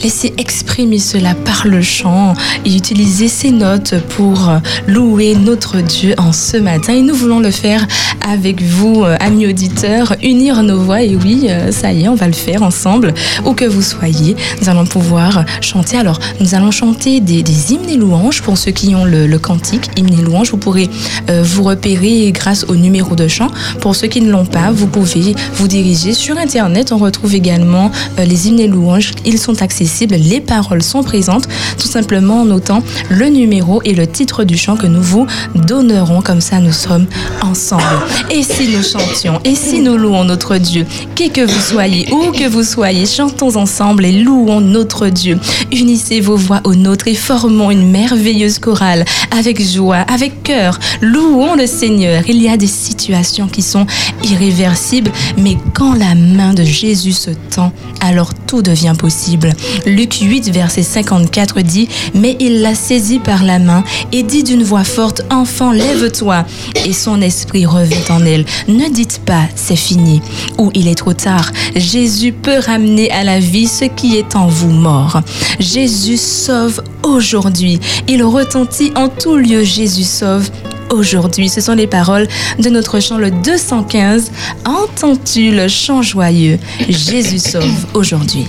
laisser 0.02 0.34
exprimer 0.38 1.00
cela 1.00 1.34
par 1.34 1.68
le 1.68 1.82
chant 1.82 2.34
et 2.66 2.76
utiliser 2.76 3.28
ces 3.28 3.52
notes 3.52 3.96
pour 4.10 4.50
euh, 4.50 4.58
louer 4.88 5.36
notre 5.36 5.82
Dieu 5.82 6.14
en 6.18 6.32
ce 6.32 6.58
matin. 6.58 6.94
Et 6.94 7.02
nous 7.02 7.16
voulons 7.16 7.40
le 7.40 7.52
faire 7.52 7.86
avec 8.28 8.62
vous, 8.62 9.04
euh, 9.04 9.16
amis 9.20 9.48
auditeurs, 9.48 10.16
unir 10.24 10.62
nos 10.64 10.80
voix. 10.80 11.02
Et 11.02 11.16
oui, 11.16 11.48
euh, 11.50 11.72
ça 11.72 11.92
y 11.94 12.04
est, 12.04 12.08
on 12.08 12.16
va 12.16 12.28
le 12.28 12.34
faire 12.34 12.64
ensemble. 12.64 13.14
Où 13.46 13.54
que 13.54 13.66
vous 13.66 13.82
soyez, 13.82 14.36
nous 14.62 14.70
allons 14.70 14.86
pouvoir 14.86 15.46
chanter. 15.62 15.98
Alors, 15.98 16.20
nous 16.40 16.56
allons 16.56 16.72
chanter 16.72 17.20
des, 17.20 17.44
hymnes 17.72 17.90
et 17.90 17.98
louanges 17.98 18.42
pour 18.42 18.58
ceux 18.58 18.72
qui 18.72 18.96
ont 18.96 19.06
le, 19.06 19.38
cantique, 19.38 19.90
hymnes 19.98 20.20
et 20.20 20.22
louanges. 20.22 20.52
Vous 20.52 20.58
pourrez 20.58 20.90
vous 21.28 21.64
repérer 21.64 22.32
grâce 22.32 22.66
au 22.68 22.76
numéro 22.76 23.16
de 23.16 23.28
chant. 23.28 23.50
Pour 23.82 23.96
ceux 23.96 24.08
qui 24.08 24.22
ne 24.22 24.32
l'ont 24.32 24.46
pas, 24.46 24.72
vous 24.72 24.88
pouvez 24.88 25.36
vous 25.56 25.68
diriger 25.68 26.14
sur 26.14 26.38
Internet. 26.38 26.92
On 26.92 26.98
retrouve 26.98 27.36
également 27.36 27.92
les 28.18 28.48
hymnes 28.48 28.60
et 28.60 28.68
louanges. 28.68 29.12
Ils 29.26 29.38
sont 29.38 29.62
accessibles, 29.62 29.87
les 30.10 30.42
paroles 30.42 30.84
sont 30.84 31.04
présentes, 31.04 31.48
tout 31.78 31.88
simplement 31.88 32.42
en 32.42 32.46
notant 32.46 32.84
le 33.10 33.28
numéro 33.28 33.82
et 33.86 33.94
le 33.94 34.08
titre 34.08 34.44
du 34.44 34.58
chant 34.58 34.76
que 34.76 34.88
nous 34.88 35.02
vous 35.02 35.26
donnerons. 35.56 36.22
Comme 36.22 36.42
ça, 36.42 36.60
nous 36.60 36.74
sommes 36.74 37.08
ensemble. 37.42 37.84
Et 38.30 38.44
si 38.44 38.68
nous 38.68 38.84
chantions, 38.84 39.40
et 39.44 39.56
si 39.56 39.82
nous 39.82 39.98
louons 39.98 40.24
notre 40.24 40.58
Dieu, 40.58 40.86
qui 41.16 41.30
que 41.30 41.42
vous 41.42 41.62
soyez, 41.62 42.08
où 42.12 42.32
que 42.32 42.48
vous 42.48 42.64
soyez, 42.64 43.06
chantons 43.06 43.56
ensemble 43.56 44.06
et 44.06 44.12
louons 44.12 44.62
notre 44.62 45.08
Dieu. 45.08 45.40
Unissez 45.72 46.20
vos 46.20 46.36
voix 46.36 46.62
aux 46.64 46.76
nôtres 46.76 47.08
et 47.08 47.16
formons 47.16 47.72
une 47.72 47.90
merveilleuse 47.90 48.60
chorale 48.60 49.06
avec 49.38 49.62
joie, 49.62 50.06
avec 50.14 50.44
cœur. 50.44 50.80
Louons 51.02 51.56
le 51.56 51.68
Seigneur. 51.68 52.24
Il 52.28 52.42
y 52.42 52.50
a 52.50 52.58
des 52.58 52.68
situations 52.68 53.48
qui 53.48 53.62
sont 53.62 53.86
irréversibles, 54.24 55.12
mais 55.38 55.58
quand 55.74 55.94
la 55.94 56.16
main 56.16 56.54
de 56.54 56.64
Jésus 56.64 57.14
se 57.14 57.32
tend, 57.32 57.72
alors 58.02 58.34
tout 58.34 58.62
devient 58.62 58.96
possible. 58.98 59.54
Luc 59.86 60.16
8, 60.16 60.50
verset 60.50 60.84
54 60.84 61.62
dit, 61.62 61.88
Mais 62.14 62.36
il 62.40 62.62
l'a 62.62 62.76
saisi 62.76 63.20
par 63.20 63.44
la 63.44 63.60
main 63.60 63.84
et 64.12 64.24
dit 64.24 64.44
d'une 64.44 64.64
voix 64.64 64.84
forte, 64.84 65.22
Enfant, 65.30 65.72
lève-toi. 65.72 66.46
Et 66.86 66.94
son 66.94 67.22
esprit 67.22 67.66
revint 67.66 68.16
en 68.16 68.26
elle. 68.26 68.46
Ne 68.68 68.90
dites 68.90 69.22
pas, 69.26 69.44
c'est 69.56 69.76
fini, 69.76 70.22
ou 70.58 70.72
il 70.74 70.88
est 70.88 70.96
trop 70.96 71.14
tard. 71.14 71.52
Jésus 71.76 72.32
peut 72.32 72.60
ramener 72.60 73.12
à 73.12 73.24
la 73.24 73.40
vie 73.40 73.68
ce 73.68 73.86
qui 73.86 74.18
est 74.18 74.36
en 74.36 74.48
vous 74.48 74.72
mort. 74.72 75.22
Jésus 75.60 76.18
sauve 76.18 76.82
aujourd'hui. 77.04 77.80
Il 78.08 78.24
retentit 78.24 78.92
en 78.96 79.10
tout 79.10 79.36
lieu. 79.36 79.64
Jésus 79.64 80.04
sauve 80.04 80.50
aujourd'hui. 80.90 81.50
Ce 81.50 81.62
sont 81.62 81.74
les 81.74 81.88
paroles 81.88 82.28
de 82.60 82.70
notre 82.70 83.00
chant 83.00 83.18
le 83.18 83.32
215. 83.32 84.32
Entends-tu 84.66 85.52
le 85.52 85.68
chant 85.68 86.02
joyeux? 86.02 86.60
Jésus 86.90 87.40
sauve 87.40 87.86
aujourd'hui. 87.94 88.48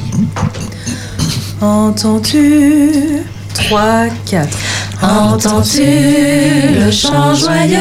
Entends-tu? 1.60 3.22
3, 3.54 4.06
4. 4.30 4.58
Entends-tu 5.02 5.82
le 5.82 6.90
chant 6.90 7.34
joyeux? 7.34 7.78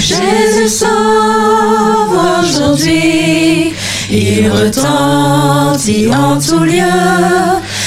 Jésus 0.00 0.68
sauve 0.68 2.18
aujourd'hui. 2.42 3.72
Il 4.10 4.50
retentit 4.50 6.08
en 6.12 6.38
tout 6.38 6.64
lieu. 6.64 6.82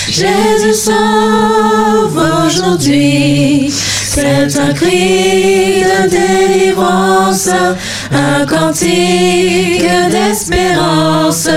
Jésus 0.07 0.73
sauve 0.73 2.21
aujourd'hui. 2.45 3.73
C'est 4.15 4.59
un 4.59 4.73
cri 4.73 5.81
de 5.81 6.07
délivrance, 6.07 7.49
un 8.11 8.45
cantique 8.45 9.89
d'espérance 10.11 11.49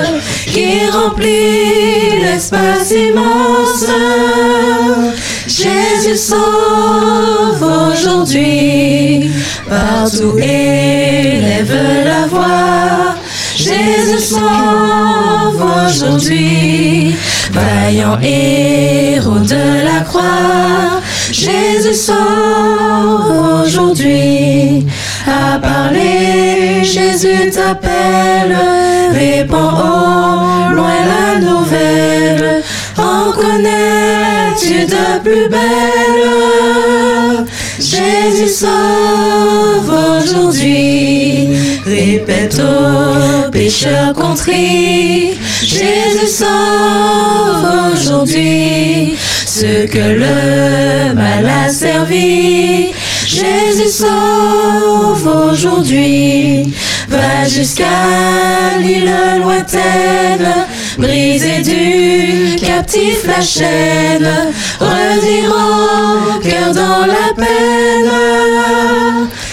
qui 0.46 0.88
remplit 0.90 2.18
l'espace 2.18 2.92
immense. 2.92 3.84
Jésus 5.46 6.16
sauve 6.16 7.62
aujourd'hui, 7.92 9.30
partout 9.68 10.38
élève 10.38 11.76
la 12.06 12.26
voix. 12.26 13.16
Jésus 13.54 14.34
sauve 14.34 15.62
aujourd'hui, 15.86 17.14
vaillant 17.52 18.18
héros 18.22 19.40
de 19.40 19.84
la 19.84 20.00
croix. 20.00 21.02
Jésus 21.32 21.94
sort 21.94 23.64
aujourd'hui 23.64 24.86
à 25.26 25.58
parler. 25.58 26.84
Jésus 26.84 27.50
t'appelle, 27.50 28.56
répands 29.12 30.70
au 30.70 30.74
loin 30.74 30.98
la 31.14 31.40
nouvelle. 31.40 32.62
En 32.96 33.32
connais-tu 33.32 34.86
de 34.86 35.18
plus 35.22 35.48
belle? 35.48 36.26
Jésus 37.78 38.48
sauve 38.48 39.92
aujourd'hui, 40.18 41.48
répète 41.84 42.60
aux 42.60 43.50
pécheurs 43.50 44.12
contrits. 44.14 45.38
Jésus 45.60 46.28
sauve 46.28 47.92
aujourd'hui 47.92 49.16
ce 49.60 49.86
que 49.86 50.06
le 50.22 51.14
mal 51.14 51.46
a 51.48 51.70
servi. 51.70 52.92
Jésus 53.26 53.90
sauve 53.90 55.26
aujourd'hui, 55.50 56.74
va 57.08 57.48
jusqu'à 57.48 58.76
l'île 58.78 59.10
lointaine, 59.40 60.52
briser 60.98 61.62
du 61.62 62.56
captif 62.56 63.26
la 63.26 63.40
chaîne, 63.40 64.30
redire 64.78 65.50
au 65.50 66.38
cœur 66.40 66.74
dans 66.74 67.06
la 67.06 67.28
peine. 67.34 68.12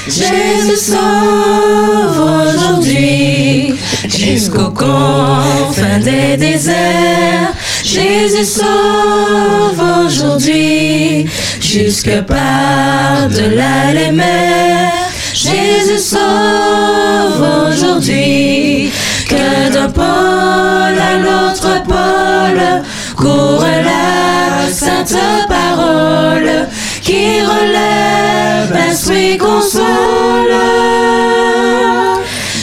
Jésus 0.05 0.91
sauve 0.91 2.19
aujourd'hui, 2.43 3.73
jusqu'aux 4.09 4.71
confins 4.71 5.99
des 6.03 6.35
déserts. 6.35 7.53
Jésus 7.93 8.45
sauve 8.45 9.83
aujourd'hui, 10.03 11.27
jusque 11.61 12.21
par-delà 12.21 13.93
les 13.93 14.11
mers. 14.11 14.91
Jésus 15.35 15.99
sauve 15.99 17.45
aujourd'hui, 17.67 18.91
que 19.29 19.71
d'un 19.71 19.89
pôle 19.89 20.99
à 21.11 21.17
l'autre 21.19 21.83
pôle 21.83 22.81
court 23.15 23.63
la 23.63 24.71
sainte 24.71 25.15
parole 25.47 26.67
qui 27.03 27.41
relève, 27.41 28.75
instruit, 28.89 29.37
console. 29.37 30.57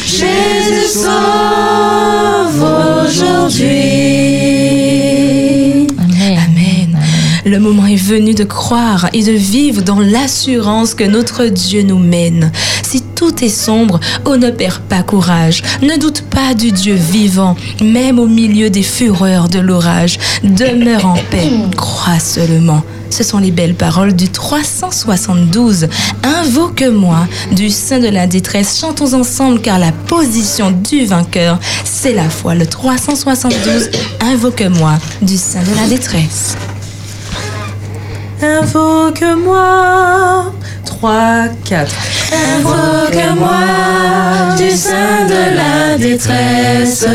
Jésus 0.04 0.98
sauve 1.04 1.49
Le 7.50 7.58
moment 7.58 7.84
est 7.84 7.96
venu 7.96 8.32
de 8.32 8.44
croire 8.44 9.08
et 9.12 9.24
de 9.24 9.32
vivre 9.32 9.82
dans 9.82 9.98
l'assurance 9.98 10.94
que 10.94 11.02
notre 11.02 11.46
Dieu 11.46 11.82
nous 11.82 11.98
mène. 11.98 12.52
Si 12.84 13.02
tout 13.16 13.44
est 13.44 13.48
sombre, 13.48 13.98
on 14.24 14.36
ne 14.36 14.50
perd 14.50 14.78
pas 14.82 15.02
courage. 15.02 15.64
Ne 15.82 15.98
doute 15.98 16.22
pas 16.30 16.54
du 16.54 16.70
Dieu 16.70 16.94
vivant, 16.94 17.56
même 17.82 18.20
au 18.20 18.28
milieu 18.28 18.70
des 18.70 18.84
fureurs 18.84 19.48
de 19.48 19.58
l'orage. 19.58 20.20
Demeure 20.44 21.06
en 21.06 21.16
paix, 21.32 21.50
crois 21.76 22.20
seulement. 22.20 22.84
Ce 23.10 23.24
sont 23.24 23.38
les 23.38 23.50
belles 23.50 23.74
paroles 23.74 24.14
du 24.14 24.28
372. 24.28 25.88
Invoque-moi 26.22 27.26
du 27.50 27.68
sein 27.68 27.98
de 27.98 28.06
la 28.06 28.28
détresse. 28.28 28.78
Chantons 28.78 29.12
ensemble 29.12 29.60
car 29.60 29.80
la 29.80 29.90
position 29.90 30.70
du 30.70 31.04
vainqueur, 31.04 31.58
c'est 31.82 32.14
la 32.14 32.30
foi. 32.30 32.54
Le 32.54 32.66
372. 32.66 33.90
Invoque-moi 34.20 34.92
du 35.20 35.36
sein 35.36 35.62
de 35.64 35.74
la 35.74 35.88
détresse. 35.88 36.56
Invoque-moi. 38.42 39.60
3, 40.84 41.48
4. 41.64 41.92
Invoque-moi 42.32 43.50
du 44.56 44.70
sein 44.70 45.26
de 45.26 45.56
la 45.56 45.96
détresse, 45.98 47.06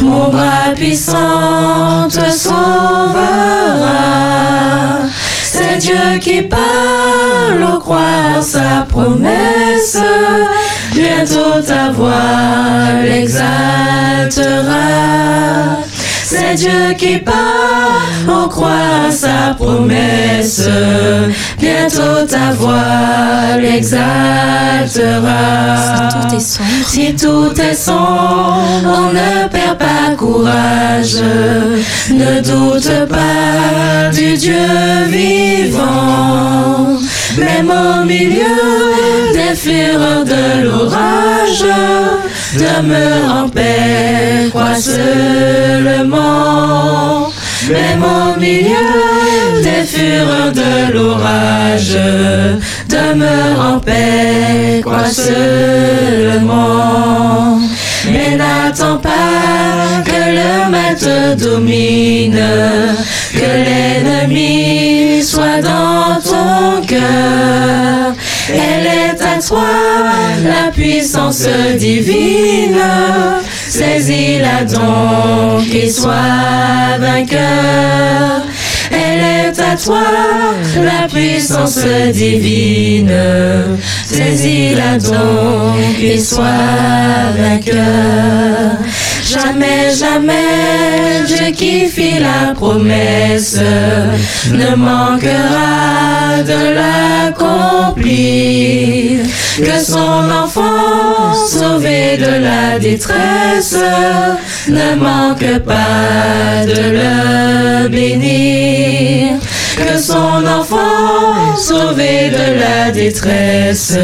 mon 0.00 0.28
bras 0.28 0.72
puissant 0.74 2.08
te 2.08 2.30
sauvera. 2.30 3.22
C'est 5.42 5.78
Dieu 5.78 6.18
qui 6.20 6.42
parle 6.42 7.64
au 7.74 7.78
croire 7.78 8.42
sa 8.42 8.86
promesse, 8.88 9.98
bientôt 10.92 11.60
ta 11.66 11.90
voix 11.90 13.02
l'exaltera. 13.02 13.42
C'est 16.32 16.54
Dieu 16.54 16.94
qui 16.96 17.18
parle, 17.18 18.26
on 18.26 18.48
croit 18.48 19.10
sa 19.10 19.54
promesse. 19.54 20.66
Bientôt 21.58 22.26
ta 22.26 22.52
voix 22.52 23.58
l'exaltera. 23.60 24.00
Si 26.08 26.24
tout 26.24 26.36
est 26.36 26.40
sombre, 26.40 26.86
Si 26.86 27.14
tout 27.14 27.60
est 27.60 27.74
sombre, 27.74 28.86
on 28.86 29.12
ne 29.12 29.48
perd 29.48 29.76
pas 29.76 30.16
courage. 30.16 31.22
Ne 32.10 32.40
doute 32.40 33.08
pas 33.08 34.10
du 34.10 34.34
Dieu 34.38 34.54
vivant. 35.08 36.96
Même 37.36 37.70
au 37.70 38.04
milieu 38.04 39.32
des 39.34 39.54
fureurs 39.54 40.24
de 40.24 40.64
l'orage, 40.64 41.64
demeure 42.54 43.44
en 43.44 43.48
paix, 43.48 44.48
crois 44.50 44.74
seulement. 44.76 46.12
Même 47.70 48.02
au 48.02 48.38
milieu 48.40 49.62
des 49.62 49.84
fureurs 49.86 50.52
de 50.52 50.92
l'orage, 50.92 51.96
demeure 52.88 53.74
en 53.74 53.78
paix, 53.78 54.80
crois 54.82 55.08
seulement. 55.08 56.52
Mais 58.10 58.36
n'attends 58.36 58.98
pas 58.98 60.02
que 60.04 60.10
le 60.10 60.70
mal 60.70 60.96
te 60.96 61.34
domine, 61.36 62.42
que 63.32 63.50
l'ennemi 63.64 65.22
soit 65.22 65.62
dans 65.62 66.20
ton 66.20 66.82
cœur. 66.86 68.14
Elle 68.48 69.01
la 69.50 70.70
puissance 70.70 71.48
divine. 71.78 72.78
Saisis-la 73.68 74.64
donc 74.64 75.74
et 75.74 75.90
sois 75.90 76.98
vainqueur. 76.98 78.42
Elle 78.90 79.20
est 79.20 79.60
à 79.60 79.76
toi, 79.76 80.02
la 80.76 81.08
puissance 81.08 81.84
divine. 82.12 83.12
Saisis-la 84.06 84.98
donc 84.98 85.98
et 86.02 86.18
sois 86.18 86.42
vainqueur. 87.36 88.78
Jamais, 89.32 89.94
jamais, 89.94 91.24
Dieu 91.26 91.52
qui 91.56 91.86
fit 91.86 92.18
la 92.18 92.52
promesse 92.52 93.58
ne 94.50 94.74
manquera 94.76 96.42
de 96.44 96.74
l'accomplir. 97.32 98.12
Que 99.56 99.78
son 99.82 100.30
enfant 100.44 101.32
sauvé 101.48 102.18
de 102.18 102.42
la 102.44 102.78
détresse 102.78 103.78
ne 104.68 104.94
manque 104.96 105.60
pas 105.60 106.66
de 106.66 106.82
le 106.98 107.88
bénir. 107.88 109.38
Que 109.76 109.98
son 109.98 110.46
enfant 110.46 111.56
sauvé 111.56 112.30
de 112.30 112.58
la 112.60 112.90
détresse 112.90 113.96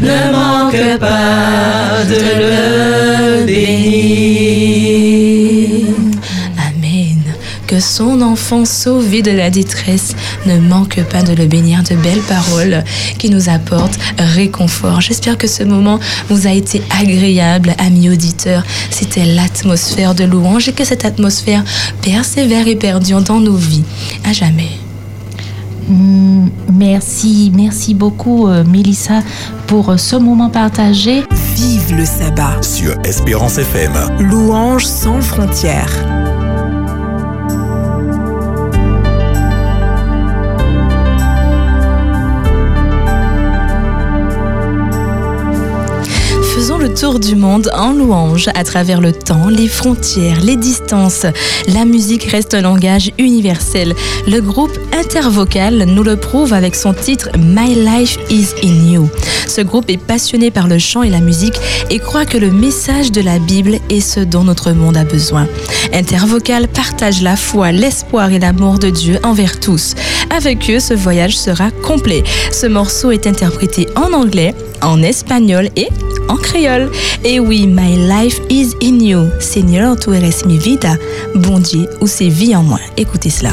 ne 0.00 0.30
manque 0.30 0.98
pas 0.98 2.04
de 2.08 2.20
le 2.40 3.44
bénir. 3.46 5.23
Que 7.74 7.80
son 7.80 8.22
enfant 8.22 8.64
sauvé 8.64 9.20
de 9.20 9.32
la 9.32 9.50
détresse 9.50 10.14
ne 10.46 10.58
manque 10.58 11.02
pas 11.10 11.24
de 11.24 11.32
le 11.32 11.46
bénir 11.46 11.82
de 11.82 11.96
belles 11.96 12.22
paroles 12.28 12.84
qui 13.18 13.30
nous 13.30 13.48
apportent 13.48 13.98
réconfort. 14.16 15.00
J'espère 15.00 15.36
que 15.36 15.48
ce 15.48 15.64
moment 15.64 15.98
vous 16.28 16.46
a 16.46 16.52
été 16.52 16.80
agréable, 16.96 17.74
amis 17.78 18.10
auditeurs. 18.10 18.62
C'était 18.90 19.24
l'atmosphère 19.24 20.14
de 20.14 20.22
louange 20.22 20.68
et 20.68 20.72
que 20.72 20.84
cette 20.84 21.04
atmosphère 21.04 21.64
persévère 22.00 22.68
et 22.68 22.76
perdure 22.76 23.22
dans 23.22 23.40
nos 23.40 23.56
vies 23.56 23.82
à 24.24 24.32
jamais. 24.32 24.70
Mm, 25.88 26.50
Merci, 26.72 27.50
merci 27.56 27.92
beaucoup, 27.92 28.46
euh, 28.46 28.62
Mélissa, 28.62 29.20
pour 29.66 29.90
euh, 29.90 29.96
ce 29.96 30.14
moment 30.14 30.48
partagé. 30.48 31.24
Vive 31.56 31.96
le 31.96 32.04
sabbat. 32.04 32.62
Sur 32.62 32.94
Espérance 33.04 33.58
FM. 33.58 33.92
Louange 34.20 34.86
sans 34.86 35.20
frontières. 35.20 36.23
Le 46.84 46.92
tour 46.92 47.18
du 47.18 47.34
monde 47.34 47.70
en 47.74 47.92
louange 47.94 48.50
à 48.54 48.62
travers 48.62 49.00
le 49.00 49.10
temps, 49.10 49.48
les 49.48 49.68
frontières, 49.68 50.42
les 50.42 50.56
distances. 50.56 51.24
La 51.68 51.86
musique 51.86 52.24
reste 52.24 52.52
un 52.52 52.60
langage 52.60 53.10
universel. 53.16 53.94
Le 54.26 54.40
groupe 54.40 54.78
Intervocal 54.92 55.84
nous 55.86 56.02
le 56.02 56.16
prouve 56.16 56.52
avec 56.52 56.74
son 56.74 56.92
titre 56.92 57.30
My 57.38 57.74
Life 57.74 58.18
is 58.28 58.48
in 58.62 58.92
You. 58.92 59.08
Ce 59.46 59.62
groupe 59.62 59.88
est 59.88 59.96
passionné 59.96 60.50
par 60.50 60.68
le 60.68 60.78
chant 60.78 61.02
et 61.02 61.08
la 61.08 61.20
musique 61.20 61.58
et 61.88 61.98
croit 61.98 62.26
que 62.26 62.36
le 62.36 62.50
message 62.50 63.10
de 63.12 63.22
la 63.22 63.38
Bible 63.38 63.78
est 63.88 64.00
ce 64.00 64.20
dont 64.20 64.44
notre 64.44 64.72
monde 64.72 64.98
a 64.98 65.04
besoin. 65.04 65.48
Intervocal 65.94 66.68
partage 66.68 67.22
la 67.22 67.36
foi, 67.36 67.72
l'espoir 67.72 68.30
et 68.30 68.38
l'amour 68.38 68.78
de 68.78 68.90
Dieu 68.90 69.18
envers 69.22 69.58
tous. 69.58 69.94
Avec 70.28 70.68
eux, 70.68 70.80
ce 70.80 70.92
voyage 70.92 71.38
sera 71.38 71.70
complet. 71.70 72.24
Ce 72.52 72.66
morceau 72.66 73.10
est 73.10 73.26
interprété 73.26 73.86
en 73.96 74.12
anglais, 74.12 74.54
en 74.82 75.02
espagnol 75.02 75.70
et 75.76 75.88
en 76.28 76.36
créole. 76.36 76.73
Et 77.24 77.40
oui, 77.40 77.66
My 77.66 77.96
Life 77.96 78.40
is 78.50 78.74
in 78.82 79.00
You. 79.00 79.28
Seigneur, 79.40 79.96
tu 79.96 80.12
eres 80.14 80.44
mi 80.46 80.58
vida. 80.58 80.96
Bon 81.34 81.58
Dieu, 81.58 81.88
ou 82.00 82.06
c'est 82.06 82.28
vie 82.28 82.54
en 82.54 82.62
moi. 82.62 82.80
Écoutez 82.96 83.30
cela. 83.30 83.50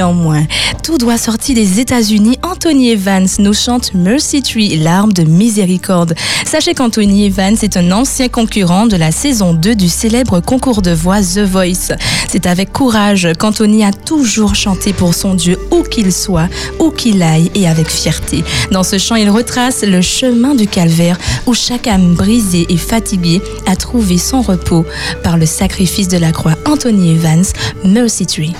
Vie 0.00 0.02
en 0.02 0.12
moins. 0.12 0.46
Tout 0.82 0.98
droit 0.98 1.18
sorti 1.18 1.54
des 1.54 1.78
États-Unis, 1.78 2.38
Anthony 2.42 2.90
Evans 2.90 3.28
nous 3.38 3.52
chante 3.52 3.92
Mercy 3.94 4.42
Tree, 4.42 4.76
l'arme 4.76 5.12
de 5.12 5.22
miséricorde. 5.22 6.14
Sachez 6.46 6.74
qu'Anthony 6.74 7.26
Evans 7.26 7.56
est 7.62 7.76
un 7.76 7.92
ancien 7.92 8.28
concurrent 8.28 8.86
de 8.86 8.96
la 8.96 9.12
saison 9.12 9.52
2 9.52 9.74
du 9.74 9.88
célèbre 9.88 10.40
concours 10.40 10.82
de 10.82 10.90
voix 10.90 11.20
The 11.20 11.40
Voice. 11.40 11.92
C'est 12.28 12.46
avec 12.46 12.72
courage 12.72 13.28
qu'Anthony 13.38 13.84
a 13.84 13.92
toujours 13.92 14.54
chanté 14.54 14.92
pour 14.92 15.14
son 15.14 15.34
Dieu 15.34 15.58
où 15.70 15.82
qu'il 15.82 16.12
soit, 16.12 16.48
où 16.78 16.90
qu'il 16.90 17.22
aille 17.22 17.50
et 17.54 17.68
avec 17.68 17.88
fierté. 17.88 18.42
Dans 18.72 18.82
ce 18.82 18.98
chant, 18.98 19.16
il 19.16 19.30
retrace 19.30 19.82
le 19.82 20.00
chemin 20.00 20.54
du 20.54 20.66
calvaire 20.66 21.18
où 21.46 21.54
chaque 21.54 21.86
âme 21.86 22.14
brisée 22.14 22.66
et 22.68 22.76
fatiguée 22.76 23.42
a 23.66 23.76
trouvé 23.76 24.18
son 24.18 24.40
repos 24.40 24.86
par 25.22 25.36
le 25.36 25.46
sacrifice 25.46 26.08
de 26.08 26.18
la 26.18 26.32
croix. 26.32 26.54
Anthony 26.66 27.12
Evans, 27.12 27.44
Mercy 27.84 28.26
Tree. 28.26 28.54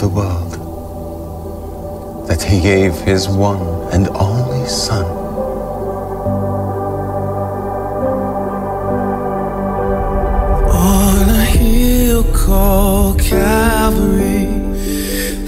The 0.00 0.08
world 0.08 0.52
that 2.26 2.42
he 2.42 2.58
gave 2.58 2.94
his 3.00 3.28
one 3.28 3.60
and 3.92 4.08
only 4.08 4.66
Son. 4.66 5.04
On 10.72 11.28
a 11.28 11.44
hill 11.44 12.24
called 12.32 13.20
Calvary, 13.20 14.46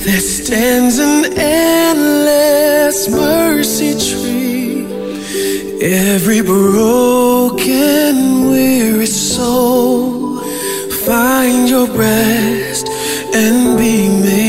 there 0.04 0.20
stands 0.20 0.98
an 0.98 1.32
endless 1.38 3.08
mercy 3.08 3.92
tree. 3.94 4.84
Every 5.80 6.42
broken, 6.42 8.14
weary 8.50 9.06
soul 9.06 10.40
find 11.06 11.70
your 11.70 11.86
rest 11.86 12.86
and 13.34 13.78
be 13.78 14.08
made 14.08 14.41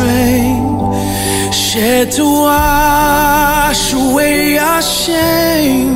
frame 0.00 0.80
shed 1.52 2.10
to 2.18 2.24
wash 2.24 3.92
away 3.92 4.58
our 4.58 4.82
shame. 4.82 5.94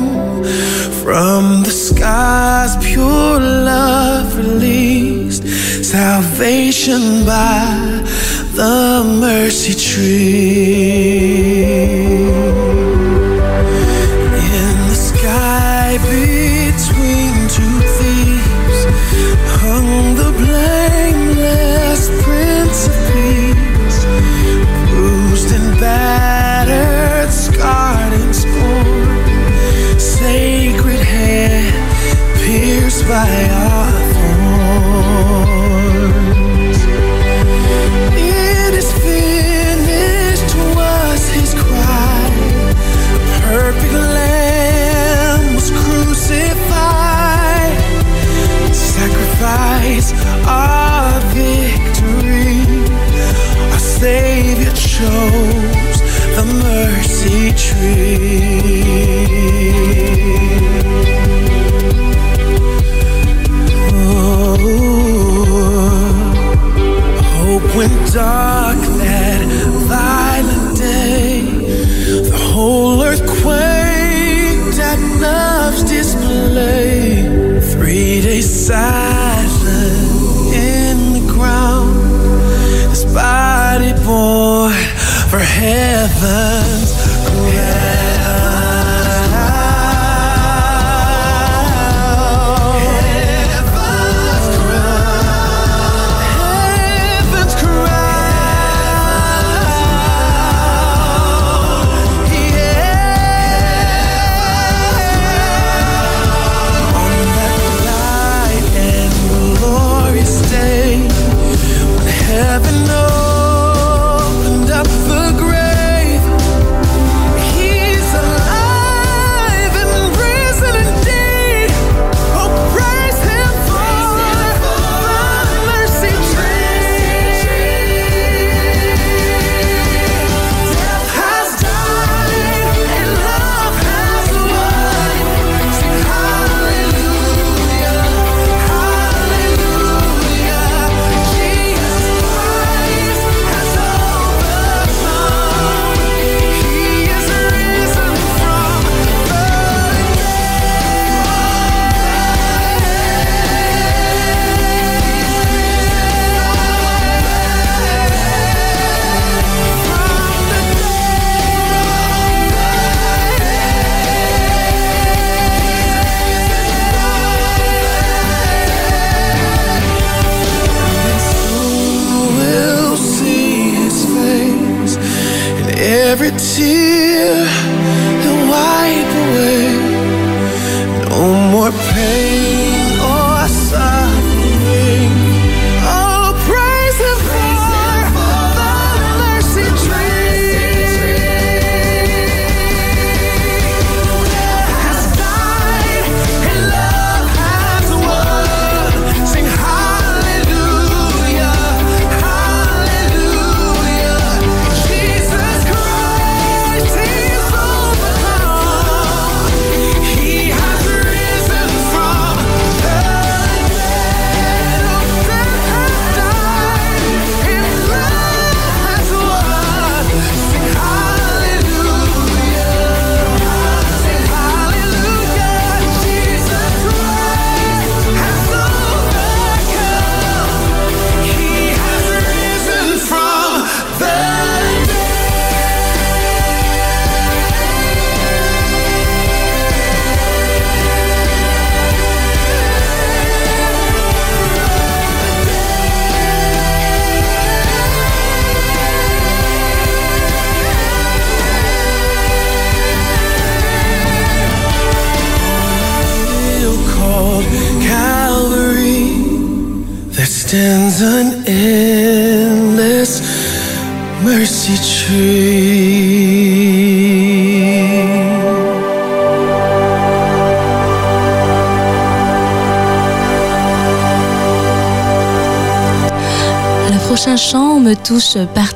From 1.03 1.63
the 1.67 1.75
sky's 1.87 2.73
pure 2.85 3.39
love 3.39 4.37
released. 4.37 5.43
Salvation 5.83 7.25
by 7.25 7.65
the 8.59 9.03
mercy 9.25 9.75
tree 9.87 10.54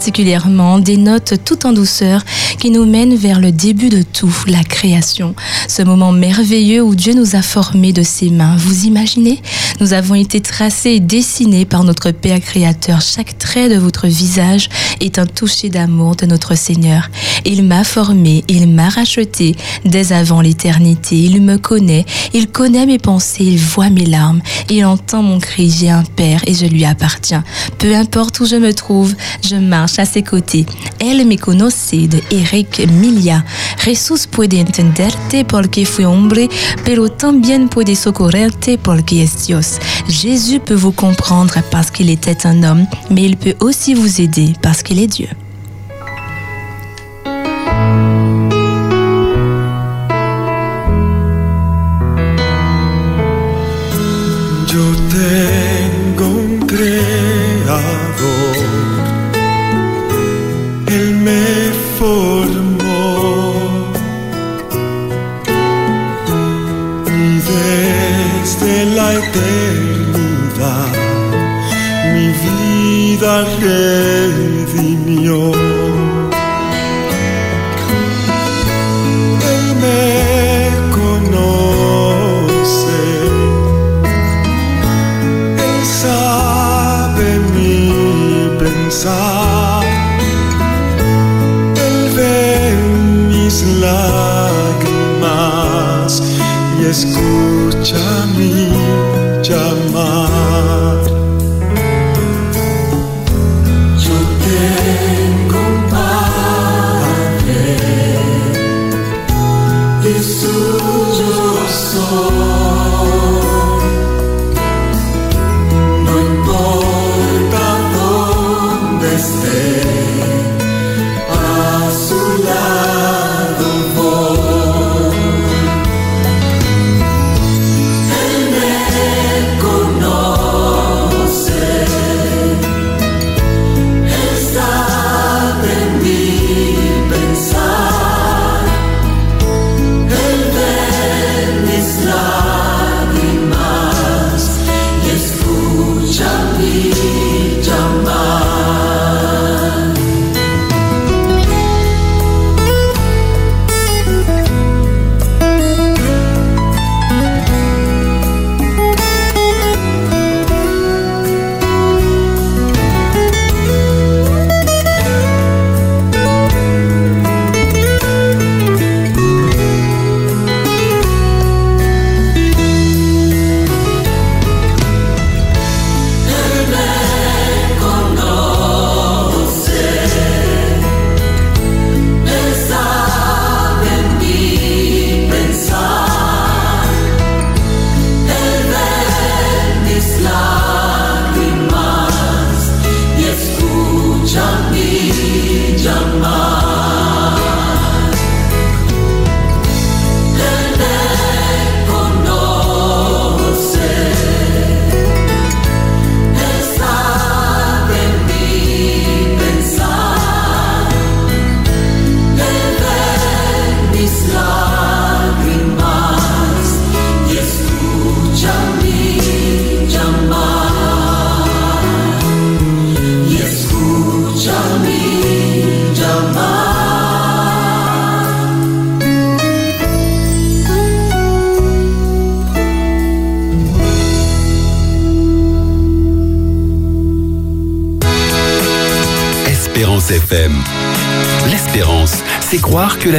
particulièrement, 0.09 0.79
des 0.79 0.97
notes 0.97 1.35
tout 1.45 1.67
en 1.67 1.71
douceur 1.71 2.25
qui 2.57 2.71
nous 2.71 2.83
mènent 2.83 3.15
vers 3.15 3.39
le 3.39 3.51
début 3.51 3.89
de 3.89 4.01
tout, 4.01 4.35
la 4.47 4.63
création. 4.63 5.35
Ce 5.67 5.83
moment 5.83 6.11
merveilleux 6.11 6.81
où 6.81 6.95
Dieu 6.95 7.13
nous 7.13 7.35
a 7.35 7.43
formés 7.43 7.93
de 7.93 8.01
ses 8.01 8.31
mains. 8.31 8.55
Vous 8.57 8.85
imaginez? 8.85 9.39
Nous 9.79 9.93
avons 9.93 10.15
été 10.15 10.41
tracés 10.41 10.93
et 10.93 10.99
dessinés 10.99 11.65
par 11.65 11.83
notre 11.83 12.09
Père 12.09 12.39
Créateur. 12.39 13.01
Chaque 13.01 13.37
trait 13.37 13.69
de 13.69 13.77
votre 13.77 14.07
visage 14.07 14.67
est 14.99 15.19
un 15.19 15.27
toucher 15.27 15.69
d'amour 15.69 16.15
de 16.15 16.25
notre 16.25 16.55
Seigneur. 16.55 17.07
Il 17.51 17.63
m'a 17.63 17.83
formé, 17.83 18.43
il 18.47 18.67
m'a 18.67 18.89
racheté 18.89 19.55
dès 19.83 20.13
avant 20.13 20.39
l'éternité. 20.39 21.15
Il 21.15 21.41
me 21.41 21.57
connaît, 21.57 22.05
il 22.31 22.47
connaît 22.47 22.85
mes 22.85 22.99
pensées, 22.99 23.43
il 23.43 23.57
voit 23.57 23.89
mes 23.89 24.05
larmes, 24.05 24.39
il 24.69 24.85
entend 24.85 25.23
mon 25.23 25.39
cri. 25.39 25.67
J'ai 25.71 25.89
un 25.89 26.03
Père 26.03 26.41
et 26.45 26.53
je 26.53 26.67
lui 26.67 26.85
appartiens. 26.85 27.43
Peu 27.79 27.95
importe 27.95 28.39
où 28.39 28.45
je 28.45 28.55
me 28.55 28.71
trouve, 28.71 29.15
je 29.43 29.55
marche 29.55 29.97
à 29.97 30.05
ses 30.05 30.21
côtés. 30.21 30.67
Elle 30.99 31.25
me 31.25 31.37
conoce 31.37 31.91
de 31.91 32.19
Eric 32.29 32.87
Milia. 32.87 33.43
Puede 34.31 34.53
entenderte. 34.53 35.17
Jésus 40.07 40.59
peut 40.59 40.75
vous 40.75 40.91
comprendre 40.91 41.55
parce 41.71 41.89
qu'il 41.89 42.11
était 42.11 42.45
un 42.45 42.61
homme, 42.61 42.85
mais 43.09 43.23
il 43.23 43.37
peut 43.37 43.55
aussi 43.59 43.95
vous 43.95 44.21
aider 44.21 44.53
parce 44.61 44.83
qu'il 44.83 44.99
est 44.99 45.07
Dieu. 45.07 45.29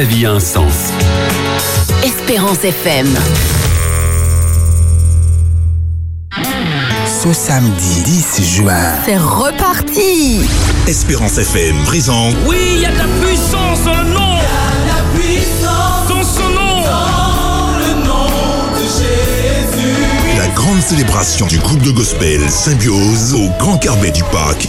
La 0.01 0.07
vie 0.07 0.25
a 0.25 0.31
un 0.31 0.39
sens. 0.39 0.89
Espérance 2.03 2.63
FM. 2.63 3.07
Ce 7.05 7.31
samedi 7.33 8.01
10 8.03 8.55
juin, 8.55 8.95
C'est 9.05 9.17
reparti 9.17 10.41
Espérance 10.87 11.37
FM 11.37 11.83
présente 11.85 12.33
Oui, 12.47 12.60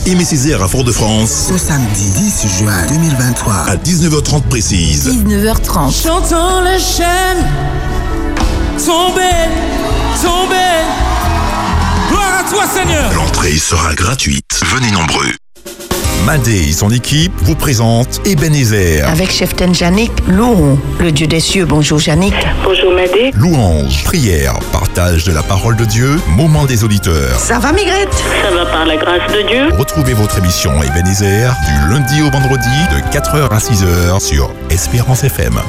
Aimé 0.04 0.24
Césaire 0.24 0.60
à 0.60 0.66
Fort-de-France 0.66 1.48
ce 1.48 1.56
samedi 1.56 2.10
10 2.10 2.46
juin 2.58 2.86
2023, 2.88 3.54
à 3.54 3.76
19h30 3.76 4.42
précise. 4.48 5.08
19h30. 5.08 6.02
J'entends 6.02 6.60
la 6.60 6.76
chaîne 6.76 7.46
tomber, 8.84 9.48
tomber. 10.20 10.82
Gloire 12.08 12.40
à 12.40 12.50
toi, 12.50 12.64
Seigneur. 12.66 13.12
L'entrée 13.14 13.56
sera 13.56 13.94
gratuite. 13.94 14.60
Venez 14.74 14.90
nombreux. 14.90 15.30
Madé 16.26 16.68
et 16.68 16.72
son 16.72 16.90
équipe 16.90 17.32
vous 17.42 17.56
présentent 17.56 18.20
Ebenezer. 18.24 19.08
Avec 19.08 19.30
chef 19.32 19.54
Janik, 19.72 20.12
louons 20.28 20.78
le 21.00 21.10
Dieu 21.10 21.26
des 21.26 21.40
cieux. 21.40 21.64
Bonjour 21.64 21.98
Janik. 21.98 22.34
Bonjour 22.64 22.92
Madé. 22.92 23.32
Louange, 23.34 24.04
prière, 24.04 24.54
partage 24.70 25.24
de 25.24 25.32
la 25.32 25.42
parole 25.42 25.76
de 25.76 25.84
Dieu, 25.84 26.20
moment 26.28 26.64
des 26.64 26.84
auditeurs. 26.84 27.38
Ça 27.40 27.58
va 27.58 27.72
Migrette 27.72 28.14
Ça 28.42 28.54
va 28.54 28.66
par 28.66 28.86
la 28.86 28.96
grâce 28.96 29.32
de 29.32 29.48
Dieu. 29.48 29.68
Retrouvez 29.76 30.14
votre 30.14 30.38
émission 30.38 30.72
Ebenezer 30.82 31.54
du 31.66 31.92
lundi 31.92 32.22
au 32.22 32.30
vendredi 32.30 32.68
de 32.92 33.00
4h 33.12 33.48
à 33.50 33.58
6h 33.58 34.20
sur 34.20 34.52
Espérance 34.70 35.24
FM. 35.24 35.60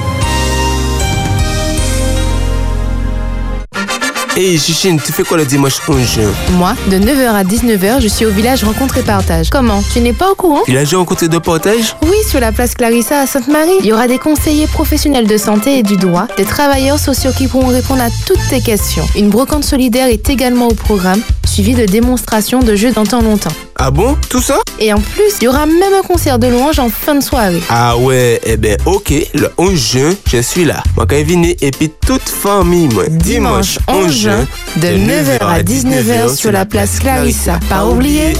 Hey 4.36 4.58
Chichine, 4.58 5.00
tu 5.00 5.12
fais 5.12 5.22
quoi 5.24 5.38
le 5.38 5.46
dimanche 5.46 5.76
11 5.88 6.00
juin 6.12 6.32
Moi, 6.54 6.74
de 6.90 6.98
9h 6.98 7.28
à 7.28 7.44
19h, 7.44 8.02
je 8.02 8.08
suis 8.08 8.26
au 8.26 8.32
village 8.32 8.64
Rencontre 8.64 8.98
et 8.98 9.04
Partage. 9.04 9.50
Comment? 9.52 9.84
Tu 9.94 10.00
n'es 10.00 10.12
pas 10.14 10.32
au 10.32 10.36
courant? 10.36 10.62
Il 10.68 10.76
a 10.76 10.80
déjà 10.80 10.98
rencontré 10.98 11.28
de 11.28 11.38
partage 11.38 11.96
Oui, 12.02 12.18
sur 12.28 12.40
la 12.40 12.52
place 12.52 12.74
Clarissa 12.74 13.20
à 13.20 13.28
Sainte-Marie. 13.28 13.78
Il 13.82 13.86
y 13.86 13.94
aura 13.94 14.08
des 14.08 14.18
conseillers 14.18 14.66
professionnels 14.66 15.28
de 15.28 15.38
santé 15.38 15.78
et 15.78 15.84
du 15.84 15.98
droit, 15.98 16.28
des 16.36 16.46
travailleurs 16.46 16.98
sociaux 16.98 17.30
qui 17.38 17.48
pourront 17.48 17.68
répondre 17.68 18.02
à 18.02 18.10
toutes 18.26 18.42
tes 18.50 18.60
questions. 18.62 19.08
Une 19.16 19.30
brocante 19.30 19.66
solidaire 19.66 20.08
est 20.08 20.28
également 20.30 20.68
au 20.68 20.74
programme, 20.74 21.22
suivie 21.46 21.76
de 21.76 21.86
démonstrations 21.86 22.62
de 22.62 22.76
jeux 22.76 22.92
dans 22.92 23.06
temps 23.06 23.22
longtemps. 23.22 23.52
Ah 23.76 23.92
bon 23.92 24.16
Tout 24.30 24.42
ça? 24.42 24.60
Et 24.80 24.94
en 24.94 25.00
plus, 25.00 25.38
il 25.42 25.46
y 25.46 25.48
aura 25.48 25.66
même 25.66 25.94
un 26.00 26.04
concert 26.04 26.40
de 26.40 26.48
louange 26.48 26.80
en 26.80 26.90
fin 26.90 27.16
de 27.16 27.24
soirée. 27.24 27.62
Ah 27.70 27.98
ouais, 27.98 28.40
eh 28.46 28.58
ben 28.58 28.78
ok, 28.86 29.14
le 29.34 29.52
11 29.58 29.74
juin, 29.76 30.14
je 30.32 30.42
suis 30.42 30.66
là. 30.66 30.84
Moi 30.96 31.06
quand 31.08 31.16
et 31.16 31.72
puis 31.72 31.92
toute 32.06 32.30
famille, 32.30 32.88
moi. 32.94 33.06
Dimanche 33.10 33.80
11 33.88 34.12
juin, 34.12 34.48
de 34.78 34.88
9h 34.88 35.40
à 35.42 35.62
19h 35.62 36.36
sur 36.36 36.52
la 36.52 36.66
place 36.66 37.00
Clarissa. 37.00 37.60
Pas 37.70 37.86
oublier. 37.86 38.34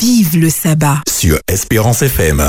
Vive 0.00 0.38
le 0.38 0.50
sabbat. 0.50 0.98
Sur 1.08 1.38
Espérance 1.48 2.02
FM. 2.02 2.48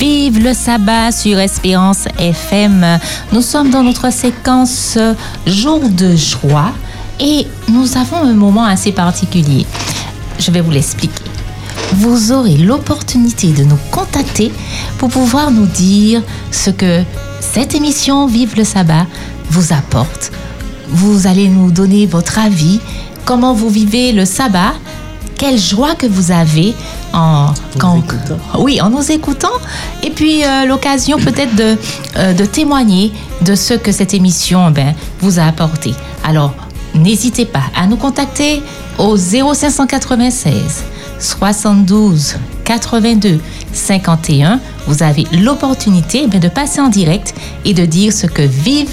Vive 0.00 0.42
le 0.42 0.54
sabbat 0.54 1.12
sur 1.12 1.38
Espérance 1.38 2.06
FM. 2.18 2.98
Nous 3.32 3.42
sommes 3.42 3.68
dans 3.68 3.82
notre 3.82 4.10
séquence 4.10 4.94
euh, 4.96 5.12
Jour 5.46 5.90
de 5.90 6.16
joie 6.16 6.72
et 7.20 7.46
nous 7.68 7.98
avons 7.98 8.16
un 8.16 8.32
moment 8.32 8.64
assez 8.64 8.92
particulier. 8.92 9.66
Je 10.38 10.50
vais 10.50 10.62
vous 10.62 10.70
l'expliquer. 10.70 11.22
Vous 11.96 12.32
aurez 12.32 12.56
l'opportunité 12.56 13.48
de 13.48 13.62
nous 13.62 13.76
contacter 13.90 14.50
pour 14.96 15.10
pouvoir 15.10 15.50
nous 15.50 15.66
dire 15.66 16.22
ce 16.50 16.70
que 16.70 17.02
cette 17.40 17.74
émission 17.74 18.26
Vive 18.26 18.56
le 18.56 18.64
sabbat 18.64 19.06
vous 19.50 19.74
apporte. 19.74 20.32
Vous 20.88 21.26
allez 21.26 21.48
nous 21.48 21.70
donner 21.70 22.06
votre 22.06 22.38
avis, 22.38 22.80
comment 23.26 23.52
vous 23.52 23.68
vivez 23.68 24.12
le 24.12 24.24
sabbat, 24.24 24.72
quelle 25.40 25.58
joie 25.58 25.94
que 25.94 26.06
vous 26.06 26.30
avez 26.32 26.74
en, 27.14 27.46
quand- 27.78 28.02
oui, 28.58 28.78
en 28.82 28.90
nous 28.90 29.10
écoutant, 29.10 29.56
et 30.02 30.10
puis 30.10 30.44
euh, 30.44 30.66
l'occasion 30.66 31.16
peut-être 31.26 31.56
de, 31.56 31.78
euh, 32.18 32.34
de 32.34 32.44
témoigner 32.44 33.10
de 33.40 33.54
ce 33.54 33.72
que 33.72 33.90
cette 33.90 34.12
émission 34.12 34.70
ben, 34.70 34.94
vous 35.20 35.38
a 35.38 35.44
apporté. 35.44 35.94
Alors, 36.24 36.52
n'hésitez 36.94 37.46
pas 37.46 37.62
à 37.74 37.86
nous 37.86 37.96
contacter 37.96 38.62
au 38.98 39.16
0596 39.16 40.84
72 41.18 42.34
82 42.64 43.40
51. 43.72 44.60
Vous 44.86 45.02
avez 45.02 45.24
l'opportunité 45.32 46.26
ben, 46.26 46.38
de 46.38 46.48
passer 46.48 46.80
en 46.82 46.88
direct 46.88 47.34
et 47.64 47.72
de 47.72 47.86
dire 47.86 48.12
ce 48.12 48.26
que 48.26 48.42
Vive 48.42 48.90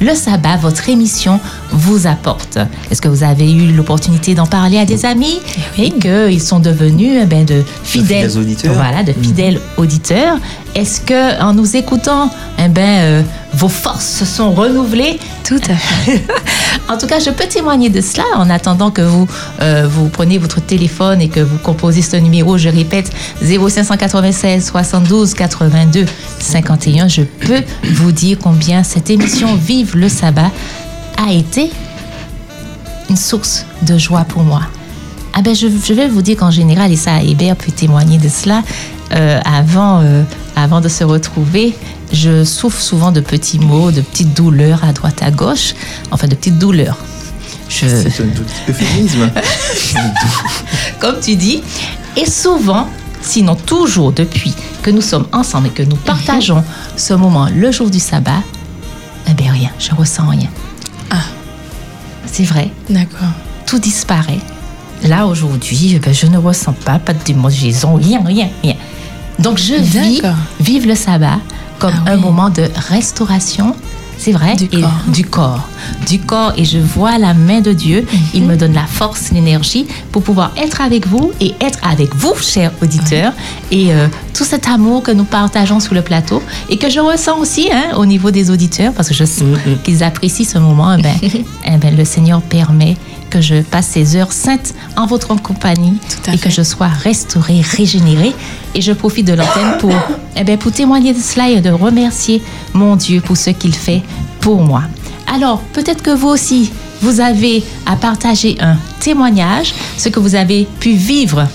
le 0.00 0.12
sabbat, 0.16 0.56
votre 0.56 0.88
émission, 0.88 1.38
vous 1.74 2.06
apporte. 2.06 2.58
Est-ce 2.90 3.02
que 3.02 3.08
vous 3.08 3.22
avez 3.22 3.52
eu 3.52 3.72
l'opportunité 3.72 4.34
d'en 4.34 4.46
parler 4.46 4.78
à 4.78 4.84
des 4.84 5.04
amis 5.04 5.40
et 5.78 5.90
qu'ils 5.90 6.42
sont 6.42 6.60
devenus 6.60 7.18
eh 7.22 7.26
ben, 7.26 7.44
de 7.44 7.62
fidèles, 7.82 8.28
fidèles 8.28 8.38
auditeurs. 8.38 8.74
Voilà, 8.74 9.02
de 9.02 9.12
fidèles 9.12 9.60
auditeurs. 9.76 10.38
Est-ce 10.74 11.00
que 11.00 11.40
en 11.40 11.54
nous 11.54 11.76
écoutant, 11.76 12.30
eh 12.58 12.68
ben, 12.68 12.82
euh, 12.82 13.22
vos 13.52 13.68
forces 13.68 14.06
se 14.06 14.24
sont 14.24 14.52
renouvelées 14.52 15.18
Tout 15.44 15.60
à 15.68 15.76
fait. 15.76 16.24
en 16.88 16.98
tout 16.98 17.06
cas, 17.06 17.20
je 17.20 17.30
peux 17.30 17.46
témoigner 17.46 17.90
de 17.90 18.00
cela 18.00 18.24
en 18.36 18.50
attendant 18.50 18.90
que 18.90 19.02
vous, 19.02 19.28
euh, 19.60 19.86
vous 19.88 20.08
preniez 20.08 20.38
votre 20.38 20.60
téléphone 20.60 21.20
et 21.20 21.28
que 21.28 21.40
vous 21.40 21.58
composez 21.58 22.02
ce 22.02 22.16
numéro. 22.16 22.58
Je 22.58 22.68
répète, 22.68 23.12
0596 23.42 24.64
72 24.64 25.34
82 25.34 26.06
51. 26.40 27.08
Je 27.08 27.22
peux 27.22 27.62
vous 27.92 28.10
dire 28.10 28.38
combien 28.42 28.82
cette 28.82 29.10
émission 29.10 29.54
Vive 29.54 29.96
le 29.96 30.08
sabbat 30.08 30.50
a 31.16 31.32
été 31.32 31.70
une 33.10 33.16
source 33.16 33.66
de 33.82 33.98
joie 33.98 34.24
pour 34.24 34.42
moi. 34.42 34.62
Ah 35.34 35.42
ben 35.42 35.54
je, 35.54 35.66
je 35.66 35.92
vais 35.92 36.08
vous 36.08 36.22
dire 36.22 36.36
qu'en 36.36 36.50
général, 36.50 36.92
et 36.92 36.96
ça 36.96 37.22
Hébert 37.22 37.56
peut 37.56 37.72
témoigner 37.72 38.18
de 38.18 38.28
cela, 38.28 38.62
euh, 39.12 39.40
avant, 39.44 40.00
euh, 40.00 40.22
avant 40.56 40.80
de 40.80 40.88
se 40.88 41.04
retrouver, 41.04 41.74
je 42.12 42.44
souffre 42.44 42.80
souvent 42.80 43.12
de 43.12 43.20
petits 43.20 43.58
maux, 43.58 43.90
de 43.90 44.00
petites 44.00 44.34
douleurs 44.34 44.84
à 44.84 44.92
droite 44.92 45.22
à 45.22 45.30
gauche, 45.30 45.74
enfin 46.10 46.26
de 46.26 46.34
petites 46.34 46.58
douleurs. 46.58 46.98
Je... 47.68 47.86
C'est 47.86 48.22
un 48.22 48.28
tout 48.28 48.44
euphémisme. 48.68 49.30
comme 51.00 51.18
tu 51.20 51.36
dis. 51.36 51.62
Et 52.16 52.26
souvent, 52.26 52.88
sinon 53.20 53.56
toujours 53.56 54.12
depuis 54.12 54.54
que 54.82 54.90
nous 54.90 55.00
sommes 55.00 55.26
ensemble 55.32 55.68
et 55.68 55.70
que 55.70 55.82
nous 55.82 55.96
partageons 55.96 56.62
ce 56.96 57.14
moment 57.14 57.48
le 57.54 57.72
jour 57.72 57.90
du 57.90 57.98
sabbat, 57.98 58.42
eh 59.28 59.34
bien 59.34 59.52
rien, 59.52 59.70
je 59.78 59.94
ressens 59.94 60.28
rien. 60.28 60.48
Ah. 61.14 61.22
C'est 62.26 62.44
vrai. 62.44 62.70
D'accord. 62.90 63.28
Tout 63.66 63.78
disparaît. 63.78 64.40
Là, 65.04 65.26
aujourd'hui, 65.26 65.92
eh 65.94 65.98
ben, 65.98 66.14
je 66.14 66.26
ne 66.26 66.38
ressens 66.38 66.72
pas, 66.72 66.98
pas 66.98 67.12
de 67.12 67.22
démangeaison, 67.24 67.94
rien, 67.94 68.22
rien, 68.24 68.48
rien. 68.62 68.74
Donc, 69.38 69.58
je 69.58 69.74
vis, 69.74 70.22
vive 70.60 70.86
le 70.86 70.94
sabbat 70.94 71.38
comme 71.78 71.94
un 72.06 72.16
moment 72.16 72.50
de 72.50 72.68
restauration, 72.88 73.76
c'est 74.24 74.32
vrai, 74.32 74.56
Du 74.56 74.64
et 74.64 74.80
corps. 74.80 75.02
du 75.08 75.24
corps. 75.26 75.68
Du 76.08 76.18
corps, 76.18 76.52
et 76.56 76.64
je 76.64 76.78
vois 76.78 77.18
la 77.18 77.34
main 77.34 77.60
de 77.60 77.74
Dieu. 77.74 78.06
Il 78.32 78.44
me 78.44 78.56
donne 78.56 78.72
la 78.72 78.86
force, 78.86 79.30
l'énergie 79.32 79.86
pour 80.12 80.22
pouvoir 80.22 80.52
être 80.56 80.80
avec 80.80 81.06
vous 81.06 81.32
et 81.42 81.52
être 81.60 81.78
avec 81.86 82.14
vous, 82.14 82.32
chers 82.40 82.72
auditeurs, 82.80 83.34
et 83.70 83.92
euh, 83.92 84.08
tout 84.32 84.44
cet 84.44 84.66
amour 84.66 85.02
que 85.02 85.10
nous 85.10 85.24
partageons 85.24 85.78
sur 85.78 85.92
le 85.92 86.00
plateau 86.00 86.42
et 86.70 86.78
que 86.78 86.88
je 86.88 87.00
ressens 87.00 87.36
aussi 87.38 87.68
hein, 87.70 87.96
au 87.98 88.06
niveau 88.06 88.30
des 88.30 88.50
auditeurs, 88.50 88.94
parce 88.94 89.08
que 89.08 89.14
je 89.14 89.26
sais 89.26 89.44
qu'ils 89.84 90.02
apprécient 90.02 90.46
ce 90.46 90.56
moment. 90.56 90.94
Eh 90.98 91.02
ben, 91.02 91.14
eh 91.66 91.76
ben, 91.76 91.94
le 91.94 92.04
Seigneur 92.06 92.40
permet 92.40 92.96
que 93.28 93.42
je 93.42 93.60
passe 93.60 93.88
ces 93.88 94.16
heures 94.16 94.32
saintes 94.32 94.72
en 94.96 95.04
votre 95.06 95.34
compagnie 95.34 95.98
et 96.32 96.38
que 96.38 96.48
je 96.48 96.62
sois 96.62 96.88
restaurée, 96.88 97.60
régénérée. 97.60 98.32
Et 98.74 98.80
je 98.80 98.92
profite 98.92 99.26
de 99.26 99.34
l'antenne 99.34 99.78
pour, 99.78 99.94
eh 100.36 100.44
ben, 100.44 100.58
pour 100.58 100.72
témoigner 100.72 101.12
de 101.12 101.20
cela 101.20 101.48
et 101.48 101.60
de 101.60 101.70
remercier 101.70 102.42
mon 102.72 102.96
Dieu 102.96 103.20
pour 103.20 103.36
ce 103.36 103.50
qu'il 103.50 103.74
fait 103.74 104.02
pour 104.40 104.62
moi. 104.62 104.82
Alors, 105.32 105.60
peut-être 105.72 106.02
que 106.02 106.10
vous 106.10 106.28
aussi, 106.28 106.70
vous 107.00 107.20
avez 107.20 107.62
à 107.86 107.96
partager 107.96 108.56
un 108.60 108.76
témoignage, 109.00 109.74
ce 109.96 110.08
que 110.08 110.20
vous 110.20 110.34
avez 110.34 110.66
pu 110.80 110.92
vivre 110.92 111.46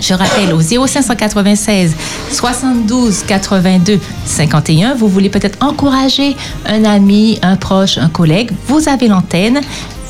je 0.00 0.14
rappelle 0.14 0.52
au 0.52 0.60
0596 0.60 1.94
72 2.32 3.22
82 3.26 4.00
51. 4.24 4.94
Vous 4.94 5.08
voulez 5.08 5.28
peut-être 5.28 5.58
encourager 5.64 6.36
un 6.66 6.84
ami, 6.84 7.38
un 7.42 7.56
proche, 7.56 7.98
un 7.98 8.08
collègue. 8.08 8.50
Vous 8.66 8.88
avez 8.88 9.08
l'antenne. 9.08 9.60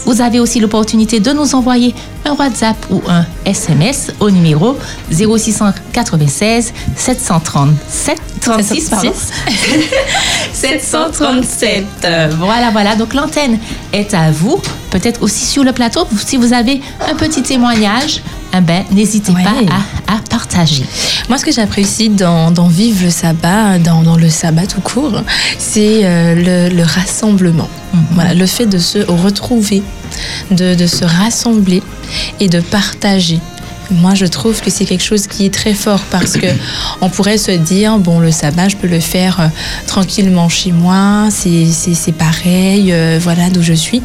Vous 0.06 0.20
avez 0.20 0.40
aussi 0.40 0.60
l'opportunité 0.60 1.20
de 1.20 1.32
nous 1.32 1.54
envoyer 1.54 1.94
un 2.24 2.34
WhatsApp 2.34 2.76
ou 2.90 3.02
un 3.08 3.24
SMS 3.44 4.12
au 4.20 4.30
numéro 4.30 4.76
0696 5.10 6.72
737 6.96 8.18
36 8.40 8.88
pardon. 8.88 9.12
737. 10.52 11.86
Euh, 12.04 12.30
Voilà, 12.38 12.70
voilà. 12.70 12.96
Donc 12.96 13.14
l'antenne 13.14 13.58
est 13.92 14.14
à 14.14 14.30
vous. 14.30 14.60
Peut-être 14.90 15.22
aussi 15.22 15.44
sur 15.46 15.62
le 15.64 15.72
plateau, 15.72 16.06
si 16.26 16.36
vous 16.36 16.52
avez 16.52 16.80
un 17.08 17.14
petit 17.14 17.42
témoignage, 17.42 18.22
eh 18.56 18.60
ben, 18.60 18.84
n'hésitez 18.90 19.32
pas 19.32 19.54
à, 20.08 20.14
à 20.14 20.18
partager. 20.28 20.84
Moi, 21.28 21.38
ce 21.38 21.44
que 21.44 21.52
j'apprécie 21.52 22.08
dans, 22.08 22.50
dans 22.50 22.66
Vive 22.66 23.04
le 23.04 23.10
sabbat, 23.10 23.78
dans, 23.78 24.02
dans 24.02 24.16
le 24.16 24.28
sabbat 24.28 24.66
tout 24.66 24.80
court, 24.80 25.22
c'est 25.58 26.00
euh, 26.04 26.68
le, 26.68 26.74
le 26.74 26.82
rassemblement. 26.82 27.68
Voilà, 28.12 28.34
le 28.34 28.46
fait 28.46 28.66
de 28.66 28.78
se 28.78 28.98
retrouver, 28.98 29.82
de, 30.50 30.74
de 30.74 30.86
se 30.86 31.04
rassembler 31.04 31.82
et 32.40 32.48
de 32.48 32.60
partager. 32.60 33.38
Moi, 33.90 34.14
je 34.14 34.26
trouve 34.26 34.60
que 34.60 34.70
c'est 34.70 34.84
quelque 34.84 35.02
chose 35.02 35.26
qui 35.26 35.46
est 35.46 35.54
très 35.54 35.74
fort 35.74 36.00
parce 36.10 36.32
que 36.32 36.46
on 37.00 37.08
pourrait 37.08 37.38
se 37.38 37.50
dire 37.50 37.98
bon, 37.98 38.20
le 38.20 38.30
sabbat, 38.30 38.68
je 38.68 38.76
peux 38.76 38.86
le 38.86 39.00
faire 39.00 39.40
euh, 39.40 39.46
tranquillement 39.86 40.48
chez 40.48 40.72
moi, 40.72 41.28
c'est 41.30 42.12
pareil, 42.12 42.92
euh, 42.92 43.18
voilà 43.20 43.50
d'où 43.50 43.62
je 43.62 43.72
suis. 43.72 44.02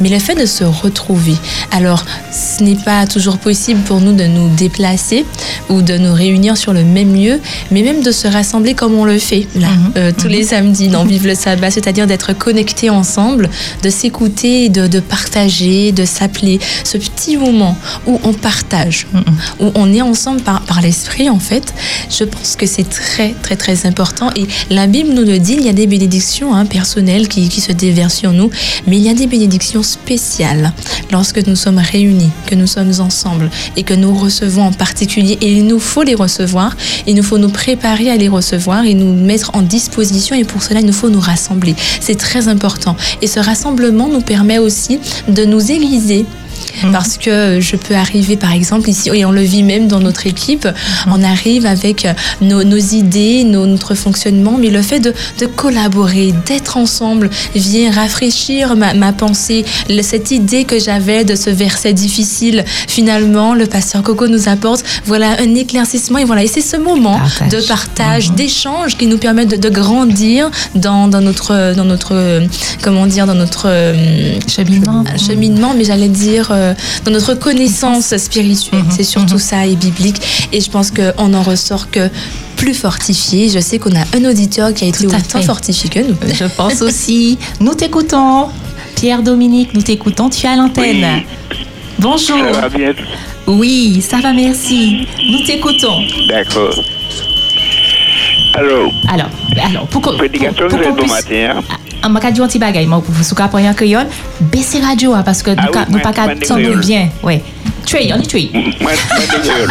Mais 0.00 0.08
le 0.08 0.18
fait 0.18 0.34
de 0.34 0.46
se 0.46 0.64
retrouver, 0.64 1.34
alors 1.70 2.04
ce 2.32 2.62
n'est 2.62 2.76
pas 2.76 3.06
toujours 3.06 3.38
possible 3.38 3.80
pour 3.82 4.00
nous 4.00 4.12
de 4.12 4.24
nous 4.24 4.48
déplacer 4.56 5.24
ou 5.68 5.82
de 5.82 5.96
nous 5.96 6.12
réunir 6.12 6.56
sur 6.56 6.72
le 6.72 6.84
même 6.84 7.14
lieu, 7.14 7.40
mais 7.70 7.82
même 7.82 8.02
de 8.02 8.10
se 8.10 8.26
rassembler 8.26 8.74
comme 8.74 8.94
on 8.94 9.04
le 9.04 9.18
fait 9.18 9.46
là 9.54 9.68
euh, 9.96 10.12
tous 10.16 10.28
les 10.28 10.44
samedis 10.44 10.88
dans 10.88 11.04
Vive 11.04 11.26
le 11.26 11.34
sabbat, 11.34 11.70
c'est-à-dire 11.70 12.06
d'être 12.06 12.32
connectés 12.32 12.90
ensemble, 12.90 13.48
de 13.82 13.90
s'écouter, 13.90 14.68
de, 14.68 14.86
de 14.86 15.00
partager, 15.00 15.92
de 15.92 16.04
s'appeler. 16.04 16.58
Ce 16.84 16.98
petit 16.98 17.36
moment 17.36 17.76
où 18.06 18.20
on 18.24 18.32
partage, 18.32 19.06
où 19.60 19.70
on 19.74 19.92
est 19.92 20.02
ensemble 20.02 20.42
par, 20.42 20.62
l'esprit 20.82 21.28
en 21.28 21.38
fait, 21.38 21.74
je 22.10 22.24
pense 22.24 22.56
que 22.56 22.66
c'est 22.66 22.88
très 22.88 23.34
très 23.42 23.56
très 23.56 23.86
important. 23.86 24.30
Et 24.36 24.46
la 24.70 24.86
Bible 24.86 25.10
nous 25.10 25.24
le 25.24 25.38
dit, 25.38 25.54
il 25.54 25.64
y 25.64 25.68
a 25.68 25.72
des 25.72 25.86
bénédictions 25.86 26.54
hein, 26.54 26.66
personnelles 26.66 27.28
qui, 27.28 27.48
qui 27.48 27.60
se 27.60 27.72
déversent 27.72 28.16
sur 28.16 28.32
nous, 28.32 28.50
mais 28.86 28.96
il 28.96 29.02
y 29.02 29.08
a 29.08 29.14
des 29.14 29.26
bénédictions 29.26 29.82
spéciales 29.82 30.72
lorsque 31.10 31.46
nous 31.46 31.56
sommes 31.56 31.78
réunis, 31.78 32.30
que 32.46 32.54
nous 32.54 32.66
sommes 32.66 32.92
ensemble 33.00 33.50
et 33.76 33.82
que 33.82 33.94
nous 33.94 34.14
recevons 34.14 34.62
en 34.62 34.72
particulier. 34.72 35.38
Et 35.40 35.52
il 35.52 35.66
nous 35.66 35.80
faut 35.80 36.02
les 36.02 36.14
recevoir, 36.14 36.76
il 37.06 37.14
nous 37.14 37.22
faut 37.22 37.38
nous 37.38 37.50
préparer 37.50 38.10
à 38.10 38.16
les 38.16 38.28
recevoir 38.28 38.84
et 38.84 38.94
nous 38.94 39.14
mettre 39.14 39.50
en 39.54 39.62
disposition. 39.62 40.36
Et 40.36 40.44
pour 40.44 40.62
cela, 40.62 40.80
il 40.80 40.86
nous 40.86 40.92
faut 40.92 41.10
nous 41.10 41.20
rassembler. 41.20 41.74
C'est 42.00 42.18
très 42.18 42.48
important. 42.48 42.96
Et 43.22 43.26
ce 43.26 43.40
rassemblement 43.40 44.08
nous 44.08 44.20
permet 44.20 44.58
aussi 44.58 45.00
de 45.28 45.44
nous 45.44 45.70
aiguiser 45.70 46.26
parce 46.92 47.18
que 47.18 47.60
je 47.60 47.76
peux 47.76 47.94
arriver 47.94 48.36
par 48.36 48.52
exemple 48.52 48.88
ici 48.88 49.10
et 49.12 49.24
on 49.24 49.32
le 49.32 49.40
vit 49.42 49.62
même 49.62 49.88
dans 49.88 50.00
notre 50.00 50.26
équipe 50.26 50.68
on 51.08 51.22
arrive 51.22 51.66
avec 51.66 52.06
nos, 52.40 52.62
nos 52.64 52.76
idées 52.76 53.44
nos- 53.44 53.66
notre 53.66 53.94
fonctionnement 53.94 54.56
mais 54.58 54.70
le 54.70 54.82
fait 54.82 55.00
de, 55.00 55.12
de 55.40 55.46
collaborer 55.46 56.32
d'être 56.46 56.76
ensemble 56.76 57.30
vient 57.54 57.90
rafraîchir 57.92 58.76
ma, 58.76 58.94
ma 58.94 59.12
pensée. 59.12 59.64
Le- 59.88 60.02
cette 60.02 60.30
idée 60.30 60.64
que 60.64 60.78
j'avais 60.78 61.24
de 61.24 61.34
ce 61.34 61.50
verset 61.50 61.92
difficile 61.92 62.64
finalement 62.86 63.54
le 63.54 63.66
pasteur 63.66 64.02
Coco 64.02 64.26
nous 64.28 64.48
apporte 64.48 64.84
voilà 65.04 65.36
un 65.40 65.54
éclaircissement 65.54 66.18
et 66.18 66.24
voilà 66.24 66.44
et 66.44 66.46
c'est 66.46 66.60
ce 66.60 66.76
moment 66.76 67.18
de 67.50 67.60
partage 67.66 68.32
d'échange 68.32 68.96
qui 68.96 69.06
nous 69.06 69.18
permet 69.18 69.46
de, 69.46 69.56
de 69.56 69.68
grandir 69.68 70.50
dans, 70.74 71.08
dans 71.08 71.20
notre 71.20 71.74
dans 71.74 71.84
notre 71.84 72.14
euh, 72.14 72.46
comment 72.82 73.06
dire 73.06 73.26
dans 73.26 73.34
notre 73.34 73.66
euh, 73.68 74.34
cheminement. 74.48 75.04
cheminement 75.16 75.74
mais 75.76 75.84
j'allais 75.84 76.08
dire 76.08 76.47
euh, 76.50 76.74
dans 77.04 77.10
notre 77.12 77.34
connaissance 77.34 78.16
spirituelle 78.16 78.84
c'est 78.90 79.02
surtout 79.04 79.38
ça 79.38 79.66
et 79.66 79.76
biblique 79.76 80.16
et 80.52 80.60
je 80.60 80.70
pense 80.70 80.90
qu'on 80.90 81.34
en 81.34 81.42
ressort 81.42 81.90
que 81.90 82.08
plus 82.56 82.74
fortifié 82.74 83.48
je 83.48 83.58
sais 83.60 83.78
qu'on 83.78 83.94
a 83.96 84.04
un 84.16 84.24
auditeur 84.30 84.72
qui 84.74 84.84
a 84.84 84.88
été 84.88 85.04
Tout 85.06 85.12
à 85.14 85.18
autant 85.18 85.38
fait. 85.40 85.44
fortifié 85.46 85.90
que 85.90 86.00
nous 86.00 86.16
Je 86.32 86.44
pense 86.44 86.82
aussi. 86.82 87.38
Nous 87.60 87.74
t'écoutons. 87.74 88.48
Pierre-Dominique, 88.96 89.74
nous 89.74 89.82
t'écoutons. 89.82 90.28
Tu 90.28 90.44
as 90.46 90.56
l'antenne. 90.56 91.22
Bonjour. 92.00 92.38
Ça 92.52 92.60
va 92.62 92.68
bien? 92.68 92.92
Oui, 93.46 94.02
ça 94.02 94.18
va, 94.18 94.32
merci. 94.32 95.06
Nous 95.30 95.44
t'écoutons. 95.46 96.00
D'accord. 96.28 96.74
Alors, 98.54 98.90
Alors, 99.08 99.28
alors 99.64 99.86
pour 99.86 100.00
pour 100.02 100.12
que 100.16 100.26
qu'on 100.84 100.90
bon 100.90 100.96
puisse- 100.96 101.12
matin. 101.12 101.60
Ah, 102.02 102.08
m'a 102.08 102.20
dit 102.30 102.40
un 102.40 102.46
petit 102.46 102.58
bagay, 102.58 102.86
moi, 102.86 103.02
pour 103.02 103.14
souka 103.24 103.48
pour 103.48 103.58
un 103.58 103.74
créole, 103.74 104.06
baissez 104.40 104.80
radio, 104.80 105.14
hein, 105.14 105.22
parce 105.24 105.42
que 105.42 105.50
nous, 105.50 105.56
Ah 105.58 105.68
ka- 105.72 105.86
t'entendre 106.36 106.60
créoles. 106.62 106.80
bien. 106.80 107.08
Ouais. 107.22 107.42
Tue. 107.86 108.50
Moi, 108.52 108.62
moi, 108.80 108.92
des 108.92 109.48
gueules. 109.48 109.70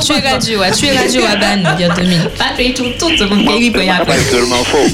tu 0.00 0.12
es 0.12 0.30
radio 0.30 0.62
tu 0.70 0.86
es 0.86 0.96
radio 0.96 1.22
à 1.24 1.34
Ban 1.36 1.74
il 1.76 1.80
y 1.80 1.84
a 1.84 1.88
Pas 2.38 2.54
tuer 2.56 2.72
tout, 2.72 2.84
tout, 2.98 3.16
seulement 3.16 3.34
pouvez 3.34 3.68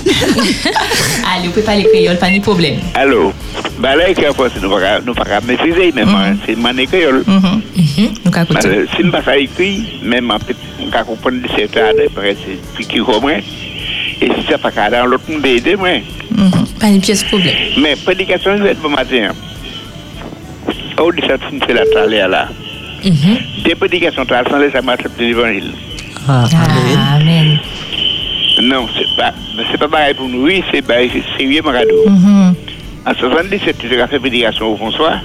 parler 1.62 1.84
créole, 1.92 2.16
pas 2.16 2.30
de 2.30 2.40
problème. 2.40 2.76
Alors, 2.94 3.32
bah 3.78 3.90
Si 8.96 9.02
nous 9.04 9.12
pas 9.12 9.22
ça 9.22 9.36
écrit, 9.36 9.84
même 10.02 10.30
en 10.30 10.38
fait, 10.38 10.56
on 10.80 10.86
peut 10.90 11.04
comprendre 11.04 11.36
de. 13.20 13.44
Et 14.24 14.30
si 14.40 14.46
ça 14.48 14.56
pas 14.56 14.70
qu'à 14.70 14.88
dans 14.88 15.04
l'autre 15.04 15.30
monde 15.30 15.44
aider, 15.44 15.76
moi. 15.76 16.00
Pas 16.80 16.88
une 16.88 17.00
pièce 17.02 17.22
problème. 17.24 17.54
Mais 17.78 17.94
prédication, 17.94 18.56
je 18.56 18.62
vais 18.62 18.70
être 18.70 18.80
bon 18.80 18.88
matin. 18.88 19.28
Oh, 20.98 21.12
tu 21.12 21.54
me 21.54 21.60
fais 21.60 21.74
la 21.74 22.26
là. 22.28 22.48
Des 23.64 23.74
prédications, 23.74 24.24
tu 24.24 24.32
as 24.32 24.44
sans 24.44 24.56
laisser 24.58 24.80
m'accepter 24.80 25.26
l'évangile. 25.26 25.72
Amen. 26.26 27.58
Non, 28.62 28.88
c'est 28.96 29.14
pas, 29.14 29.34
mais 29.56 29.64
c'est 29.70 29.76
pas 29.78 29.88
pareil 29.88 30.14
pour 30.14 30.26
nous. 30.26 30.44
Oui, 30.44 30.64
c'est 30.72 30.80
pareil, 30.80 31.10
c'est 31.12 31.36
sérieux, 31.36 31.60
Maradou. 31.62 31.92
En 33.06 33.14
77, 33.14 33.76
tu 33.76 34.00
as 34.00 34.06
fait 34.06 34.18
prédication 34.18 34.72
au 34.72 34.76
François. 34.78 35.20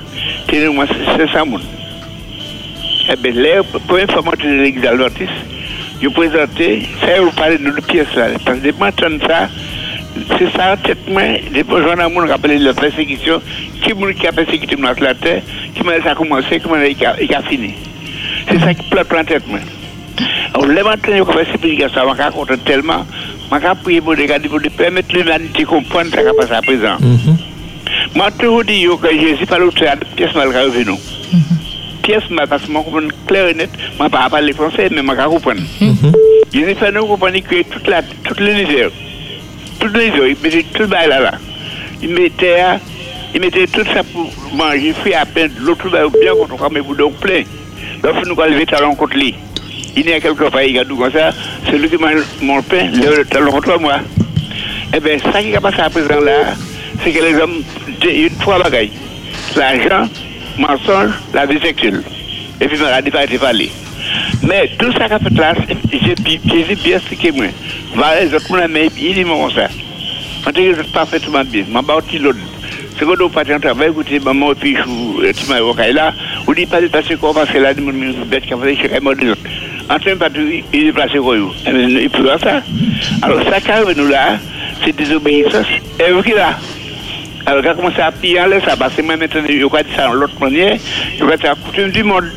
Tu 0.49 0.57
es 0.57 0.67
moi, 0.67 0.85
c'est 1.15 1.31
ça, 1.31 1.45
mon. 1.45 1.61
Eh 3.11 3.15
bien, 3.15 3.31
là, 3.41 3.63
pour 3.87 3.97
une 3.97 4.11
fois, 4.11 4.21
moi, 4.23 4.33
tu 4.37 4.45
Je 6.01 6.07
présenté, 6.07 6.87
ça, 7.01 7.21
vous 7.21 7.31
parlez 7.31 7.57
de 7.57 7.63
nos 7.63 7.81
pièces 7.81 8.13
là. 8.15 8.27
Parce 8.45 8.59
que 8.59 8.65
depuis 8.65 8.83
entendre 8.83 9.19
ça, 9.27 9.49
c'est 10.37 10.51
ça, 10.51 10.77
tête 10.77 11.09
moi, 11.09 11.21
depuis 11.53 11.83
j'en 11.83 12.05
ai 12.05 12.11
mon 12.11 12.27
rappelé 12.27 12.57
la 12.57 12.73
persécution, 12.73 13.41
qui 13.81 13.93
m'a 13.93 14.13
qui 14.13 14.27
a 14.27 14.31
persécuté 14.31 14.75
la 14.77 15.13
terre, 15.13 15.41
qui 15.75 15.83
m'a 15.83 16.01
ça 16.01 16.11
a 16.11 16.15
commencé, 16.15 16.59
comment 16.59 16.75
il 16.75 17.35
a, 17.35 17.41
fini. 17.43 17.73
C'est 18.49 18.59
ça 18.59 18.73
qui 18.73 18.89
plante 18.89 19.13
en 19.13 19.23
tête 19.23 19.47
moi. 19.47 19.59
Alors, 20.53 20.67
les 20.67 20.83
matins, 20.83 21.17
je 21.17 21.31
fais 21.31 21.51
ces 21.51 21.57
prédications, 21.57 22.01
je 22.15 22.21
raconte 22.21 22.63
tellement, 22.65 23.05
je 23.51 23.83
prie 23.83 24.01
pour 24.01 24.13
les 24.13 24.27
pour 24.27 24.59
permettre 24.77 25.15
l'humanité 25.15 25.63
de 25.63 25.67
comprendre 25.67 26.07
ce 26.07 26.11
qui 26.11 26.19
a 26.19 26.33
passé 26.33 26.53
à 26.53 26.61
présent. 26.61 26.97
Moi, 28.15 28.31
toujours 28.31 28.63
dit 28.63 28.85
que 29.01 29.19
Jésus 29.19 29.45
pas 29.45 29.57
l'autre 29.57 29.83
pièce 30.15 30.33
mal 30.33 30.47
revenu. 30.49 30.97
Pièce 32.09 32.23
parce 32.49 32.63
que 32.63 32.71
moi 32.71 32.81
comprends 32.83 33.07
clair 33.27 33.49
et 33.49 33.53
net, 33.53 33.69
moi 33.99 34.09
pas 34.09 34.27
parler 34.31 34.51
français 34.51 34.89
mais 34.89 35.03
moi 35.03 35.15
comprendre. 35.15 35.61
Jésus 36.51 36.73
fait 36.73 36.91
nous 36.91 37.05
comprendre 37.05 37.37
que 37.39 37.61
toute 37.61 37.87
la 37.87 38.01
toute 38.01 38.39
l'univers. 38.39 38.89
Tout 39.79 39.89
l'univers, 39.89 40.25
il 40.25 40.35
mettait 40.41 40.65
tout 40.73 40.81
le 40.81 40.87
bail 40.87 41.07
là 41.07 41.19
là. 41.19 41.33
Il 42.01 42.09
mettait 42.09 42.63
il 43.35 43.39
mettait 43.39 43.67
tout 43.67 43.85
ça 43.93 44.01
pour 44.03 44.27
manger, 44.55 44.91
fait 45.03 45.13
à 45.13 45.23
peine 45.23 45.51
l'autre 45.59 45.87
bail 45.87 46.07
bien 46.19 46.33
contre 46.33 46.57
comme 46.57 46.79
vous 46.79 46.95
donc 46.95 47.13
plein. 47.17 47.43
Donc 48.01 48.25
nous 48.25 48.41
allons 48.41 48.53
lever 48.53 48.65
talon 48.65 48.95
contre 48.95 49.15
lui. 49.15 49.35
Il 49.95 50.09
y 50.09 50.13
a 50.13 50.19
quelque 50.19 50.49
part, 50.49 50.63
il 50.63 50.73
y 50.73 50.79
a 50.79 50.85
tout 50.85 50.97
comme 50.97 51.11
ça, 51.11 51.29
celui 51.69 51.89
qui 51.89 51.97
mange 51.97 52.23
mon 52.41 52.63
pain, 52.63 52.89
le 52.91 53.23
talon 53.23 53.51
contre 53.51 53.79
moi. 53.79 53.99
Eh 54.95 54.99
bien, 54.99 55.19
ça 55.31 55.43
qui 55.43 55.55
a 55.55 55.61
passé 55.61 55.79
à 55.79 55.91
présent 55.91 56.19
là, 56.21 56.55
c'est 57.03 57.11
que 57.11 57.23
les 57.23 57.35
hommes, 57.35 57.61
a 58.01 58.41
trois 58.41 58.63
bagailles. 58.63 58.91
L'argent, 59.55 60.09
mensonge, 60.59 61.13
la 61.33 61.45
vie 61.45 61.59
sexuelle. 61.59 62.03
Et 62.61 62.67
puis, 62.67 62.77
la 62.77 63.01
pas 63.01 63.23
été 63.23 63.37
parlé. 63.37 63.71
Mais 64.43 64.69
tout 64.77 64.91
ça 64.93 65.07
qu'a 65.07 65.19
fait 65.19 65.33
là, 65.35 65.53
j'ai 65.91 66.75
bien 66.75 66.97
expliqué 66.97 67.31
moi. 67.31 67.45
Voilà, 67.93 68.23
les 68.25 68.67
mais 68.67 68.89
il 68.97 69.13
dit 69.13 69.23
moi 69.23 69.49
ça. 69.53 69.67
En 70.47 70.51
tout 70.51 70.61
cas, 70.61 70.83
parfaitement 70.93 71.43
bien. 71.43 71.63
Je 71.67 71.73
vais 71.73 72.19
l'autre. 72.19 72.39
C'est 72.97 73.05
quand 73.05 73.21
on 73.21 73.29
partit 73.29 73.53
en 73.53 73.59
travail, 73.59 73.89
vous 73.89 74.03
dites, 74.03 74.23
maman, 74.23 74.53
puis 74.59 74.75
je 74.75 75.31
suis 75.33 75.45
vous 76.45 76.53
dites 76.53 76.69
pas 76.69 76.81
de 76.81 76.87
passer 76.87 77.15
quoi, 77.15 77.33
parce 77.33 77.49
que 77.49 77.57
là, 77.57 77.73
je 77.73 77.81
suis 77.81 78.25
bête 78.25 78.45
qui 78.45 78.53
a 78.53 78.57
fait 78.57 78.75
chez 78.75 78.99
moi 78.99 79.15
de. 79.15 79.35
En 79.89 79.97
train 79.99 80.11
de 80.11 80.15
partir, 80.15 80.41
il 80.73 80.87
est 80.87 80.91
ça. 82.39 82.61
Alors, 83.21 83.41
ça 83.49 83.61
qui 83.61 83.95
nous 83.97 84.07
là, 84.07 84.37
c'est 84.83 84.95
désobéissance. 84.95 85.65
Et 85.99 86.11
vous 86.11 86.21
qui 86.21 86.31
là, 86.31 86.57
alors, 87.45 87.63
quand 87.63 87.71
on 87.71 87.75
commence 87.77 87.99
à 87.99 88.11
piller 88.11 88.39
ça 88.65 88.75
passe 88.75 88.97
moi 89.01 89.15
maintenant, 89.15 89.41
je 89.47 89.53
vais 89.53 89.59
dire 89.59 89.95
ça 89.95 90.07
dans 90.07 90.13
l'autre 90.13 90.39
manière, 90.39 90.77
je 91.17 91.23
vais 91.23 91.37
dire 91.37 91.49
la 91.49 91.55
coutume 91.55 91.89
du 91.89 92.03
monde. 92.03 92.31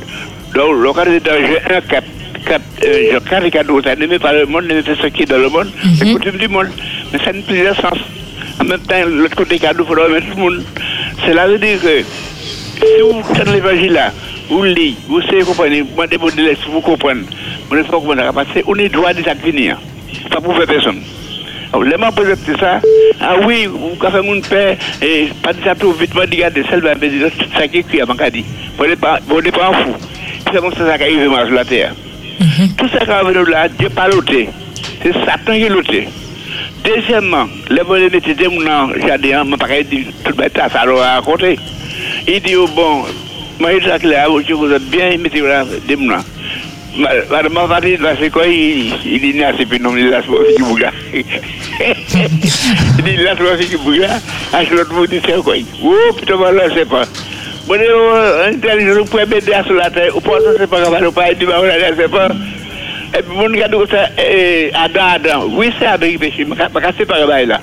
Donc, 0.54 0.74
de 0.74 1.18
danger, 1.18 1.58
un 1.70 1.80
cap, 1.80 2.04
cap, 2.46 2.62
euh, 2.84 3.08
je 3.12 3.18
caricature 3.18 3.80
ça, 3.84 3.96
n'aimez 3.96 4.18
pas 4.18 4.32
le 4.32 4.46
monde, 4.46 4.68
pas 4.68 4.94
ce 5.02 5.06
qui 5.08 5.22
est 5.22 5.26
dans 5.26 5.38
le 5.38 5.48
monde, 5.48 5.70
c'est 5.98 6.04
la 6.04 6.12
coutume 6.12 6.38
du 6.38 6.48
monde. 6.48 6.68
Mais 7.12 7.18
ça 7.18 7.32
n'a 7.32 7.42
plus 7.42 7.58
de 7.58 7.74
sens. 7.74 7.98
En 8.60 8.64
même 8.64 8.80
temps, 8.80 9.04
l'autre 9.06 9.36
côté 9.36 9.58
cadeau, 9.58 9.84
il 9.84 9.86
faudra 9.86 10.08
mettre 10.08 10.26
tout 10.30 10.36
le 10.36 10.42
monde. 10.42 10.64
Cela 11.26 11.46
veut 11.48 11.58
dire 11.58 11.80
que 11.80 12.02
si 12.02 13.00
vous 13.02 13.22
tenez 13.34 13.52
l'évangile 13.52 13.92
là, 13.92 14.12
vous 14.48 14.62
le 14.62 14.70
lisez, 14.70 14.96
vous 15.08 15.22
savez 15.22 15.42
comprendre, 15.42 15.74
moi, 15.96 16.06
des 16.06 16.18
mots 16.18 16.30
de 16.30 16.42
l'Est, 16.42 16.58
vous 16.68 16.80
comprenez, 16.80 17.22
vous 17.68 17.76
ne 17.76 17.82
savez 17.82 18.32
pas 18.32 18.44
qu'on 18.62 18.74
est 18.76 18.88
droit 18.88 19.12
de 19.14 19.22
ça 19.22 19.34
venir. 19.34 19.78
Ça 20.30 20.40
pour 20.40 20.56
faire 20.56 20.66
personne. 20.66 21.00
Leman 21.80 22.12
pou 22.12 22.28
zepte 22.28 22.52
sa, 22.60 22.74
ah 23.16 23.32
a 23.32 23.46
wè, 23.46 23.64
ou 23.70 23.96
ka 24.00 24.10
fè 24.12 24.20
moun 24.24 24.42
pè, 24.44 24.60
e, 25.00 25.10
pati 25.40 25.64
sa 25.64 25.72
tou 25.78 25.96
vitman 25.96 26.28
di 26.28 26.42
gade 26.42 26.64
sel 26.68 26.82
ban 26.84 27.00
bezi, 27.00 27.22
tout 27.38 27.56
sa 27.56 27.64
ki 27.70 27.80
kri 27.88 28.02
avan 28.04 28.18
ka 28.20 28.28
di. 28.32 28.44
Pou 28.76 28.84
de 28.84 28.96
pa 29.00 29.16
an 29.24 29.78
fou. 29.78 29.96
Se 30.50 30.60
moun 30.60 30.76
sa 30.76 30.90
sa 30.90 30.98
ka 31.00 31.08
yive 31.08 31.30
manj 31.32 31.54
la 31.56 31.64
ter. 31.64 31.96
Mhm. 32.38 32.74
Tout 32.76 32.92
sa 32.92 33.06
ka 33.08 33.22
avè 33.22 33.32
nou 33.32 33.48
la, 33.48 33.64
diè 33.72 33.88
pa 33.96 34.04
lote. 34.12 34.44
Se 35.00 35.14
satan 35.22 35.56
ki 35.56 35.72
lote. 35.72 36.04
Dezyèmman, 36.84 37.48
le 37.70 37.84
bon 37.88 38.02
de 38.02 38.10
metite 38.12 38.50
moun 38.50 38.68
nan 38.68 38.92
jade 39.06 39.32
an, 39.32 39.48
moun 39.48 39.58
pa 39.58 39.70
ka 39.70 39.80
yi 39.80 39.88
di 39.88 40.04
tout 40.26 40.36
bè 40.36 40.50
ta 40.52 40.68
sa 40.68 40.84
lo 40.84 41.00
a 41.00 41.16
akote. 41.22 41.56
Yi 42.28 42.36
di 42.44 42.52
yo 42.52 42.68
bon, 42.76 43.08
moun 43.58 43.72
yi 43.72 43.80
sa 43.86 43.96
ki 44.02 44.12
la 44.12 44.26
avè, 44.26 44.36
ou 44.36 44.44
chou 44.44 44.60
kou 44.60 44.68
zè 44.68 44.82
bien 44.92 45.14
yi 45.14 45.24
metite 45.24 45.40
moun 45.40 45.56
nan, 45.56 45.74
de 45.88 45.96
moun 45.96 46.12
nan. 46.18 46.32
Dit, 49.20 49.34
non, 49.34 49.46
c'est 49.56 49.66
plus 49.68 49.80
non, 49.80 49.96
il 49.96 50.06
est 50.06 50.10
là, 50.10 50.20
c'est 50.22 50.30
aussi 50.30 50.54
qui 50.54 50.62
bouga. 50.62 50.90
Il 51.12 51.24
dit, 53.04 53.16
là, 53.16 53.34
c'est 53.36 53.54
aussi 53.54 53.68
qui 53.70 53.76
bouga. 53.76 54.08
Ah, 54.52 54.64
je 54.64 54.74
l'autre 54.74 54.92
vous 54.92 55.06
dit, 55.06 55.20
c'est 55.24 55.42
quoi 55.42 55.54
Oh, 55.82 56.12
putain, 56.18 56.36
voilà, 56.36 56.68
je 56.68 56.74
sais 56.74 56.84
pas. 56.84 57.04
Bon, 57.66 57.74
un 57.74 58.58
tel 58.58 58.80
jour, 58.86 59.04
vous 59.04 59.10
pouvez 59.10 59.24
m'aider 59.24 59.52
à 59.52 59.64
sur 59.64 59.74
la 59.74 59.90
terre, 59.90 60.16
ou 60.16 60.20
pas, 60.20 60.38
c'est 60.58 60.68
pas 60.68 60.80
grave, 60.80 61.06
ou 61.06 61.12
pas, 61.12 61.30
il 61.32 61.38
dit, 61.38 61.44
voilà, 61.44 61.78
je 61.78 62.02
sais 62.02 62.08
pas. 62.08 62.28
Et 63.18 63.22
puis, 63.22 63.36
mon 63.36 63.50
gars, 63.50 63.68
ça, 63.90 64.08
Adam, 64.84 65.06
Adam, 65.14 65.46
oui, 65.50 65.70
c'est 65.78 65.86
avec 65.86 66.18
péché, 66.18 66.44
mais 66.44 66.56
c'est 66.58 67.06
pas 67.06 67.24
grave, 67.24 67.46
là. 67.46 67.60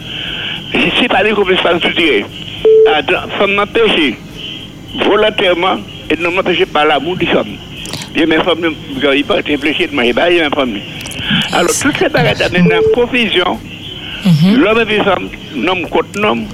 Si 0.71 0.79
se 0.79 1.07
femme 3.37 3.53
m'a 3.53 3.65
péché, 3.65 4.15
volontairement, 5.03 5.77
et 6.09 6.15
non 6.17 6.31
m'a 6.31 6.43
péché 6.43 6.65
par 6.65 6.85
l'amour 6.85 7.15
du 7.17 7.25
femme. 7.27 7.57
Il 8.15 8.27
m'a 8.27 8.43
formé, 8.43 8.69
il 9.15 9.23
pas 9.23 9.35
réfléchi 9.35 9.87
de 9.87 9.95
moi. 9.95 10.03
Alors, 11.53 11.69
toutes 11.81 11.97
ces 11.97 12.09
bagages 12.09 12.41
amènent 12.41 12.69
dans 12.69 12.91
confusion. 12.93 13.59
L'homme 14.57 14.79
et 14.89 15.03
femme, 15.03 15.29
l'homme 15.55 15.87
contre 15.89 16.19
l'homme, 16.19 16.45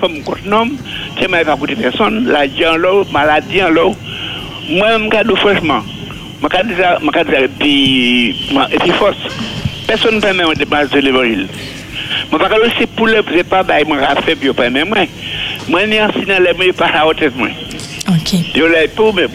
femme 0.00 0.22
contre 0.24 0.38
l'homme, 0.46 0.76
c'est 1.20 1.28
ma 1.28 1.44
pas 1.44 1.56
coûter 1.56 1.74
personne, 1.76 2.26
la 2.26 2.46
vie 2.46 2.66
en 2.66 2.76
l'eau, 2.76 3.04
maladie 3.12 3.62
en 3.62 3.68
l'eau. 3.68 3.94
Moi, 4.70 4.86
je 4.92 5.04
me 5.04 5.36
franchement, 5.36 5.82
je 6.40 7.04
me 7.04 7.44
et 7.44 7.48
puis, 7.48 8.30
et 8.72 8.78
puis 8.78 8.90
force. 8.92 9.16
Personne 9.86 10.16
ne 10.16 10.54
dépenser 10.54 10.94
de 10.94 11.00
l'évangile. 11.00 11.46
Je 12.30 12.36
ne 12.36 12.70
c'est 12.78 12.86
pour 12.90 13.06
le, 13.06 13.22
pas, 13.22 13.62
je 13.78 13.84
me 13.84 14.22
fait, 14.22 14.36
puis 14.36 14.48
je 14.48 14.52
pas 14.52 14.70
même 14.70 14.88
moi. 14.88 14.98
Moi, 15.68 15.80
je 15.84 15.90
suis 15.90 16.00
en 16.00 16.12
signe, 16.12 16.24
je 16.26 16.66
ne 16.66 16.72
pas 16.72 16.86
à 16.86 17.06
haute 17.06 17.22
moi. 17.36 17.48
Ok. 18.08 18.38
Je 18.54 18.64
l'ai 18.64 18.88
pas, 18.88 19.12
mais 19.14 19.26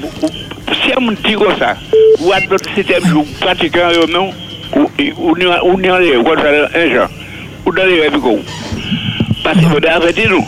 si 0.84 0.92
on 0.98 1.02
me 1.02 1.16
dit 1.16 1.34
comme 1.34 1.58
ça, 1.58 1.76
ou 2.20 2.32
à 2.32 2.40
d'autres 2.42 2.74
systèmes, 2.74 3.04
ou 3.16 3.24
pratiquant, 3.40 3.90
non, 4.10 4.32
ou 4.76 4.90
ou 5.18 5.78
n'y 5.78 5.90
aller, 5.90 6.16
ou 6.18 6.28
un 6.30 6.94
genre, 6.94 7.10
ou 7.66 7.72
dans 7.72 7.86
les 7.86 8.02
rêves, 8.02 8.18
parce 9.44 9.58
qu'il 9.58 9.68
faut 9.68 9.88
arrêter 9.88 10.28
nous. 10.28 10.46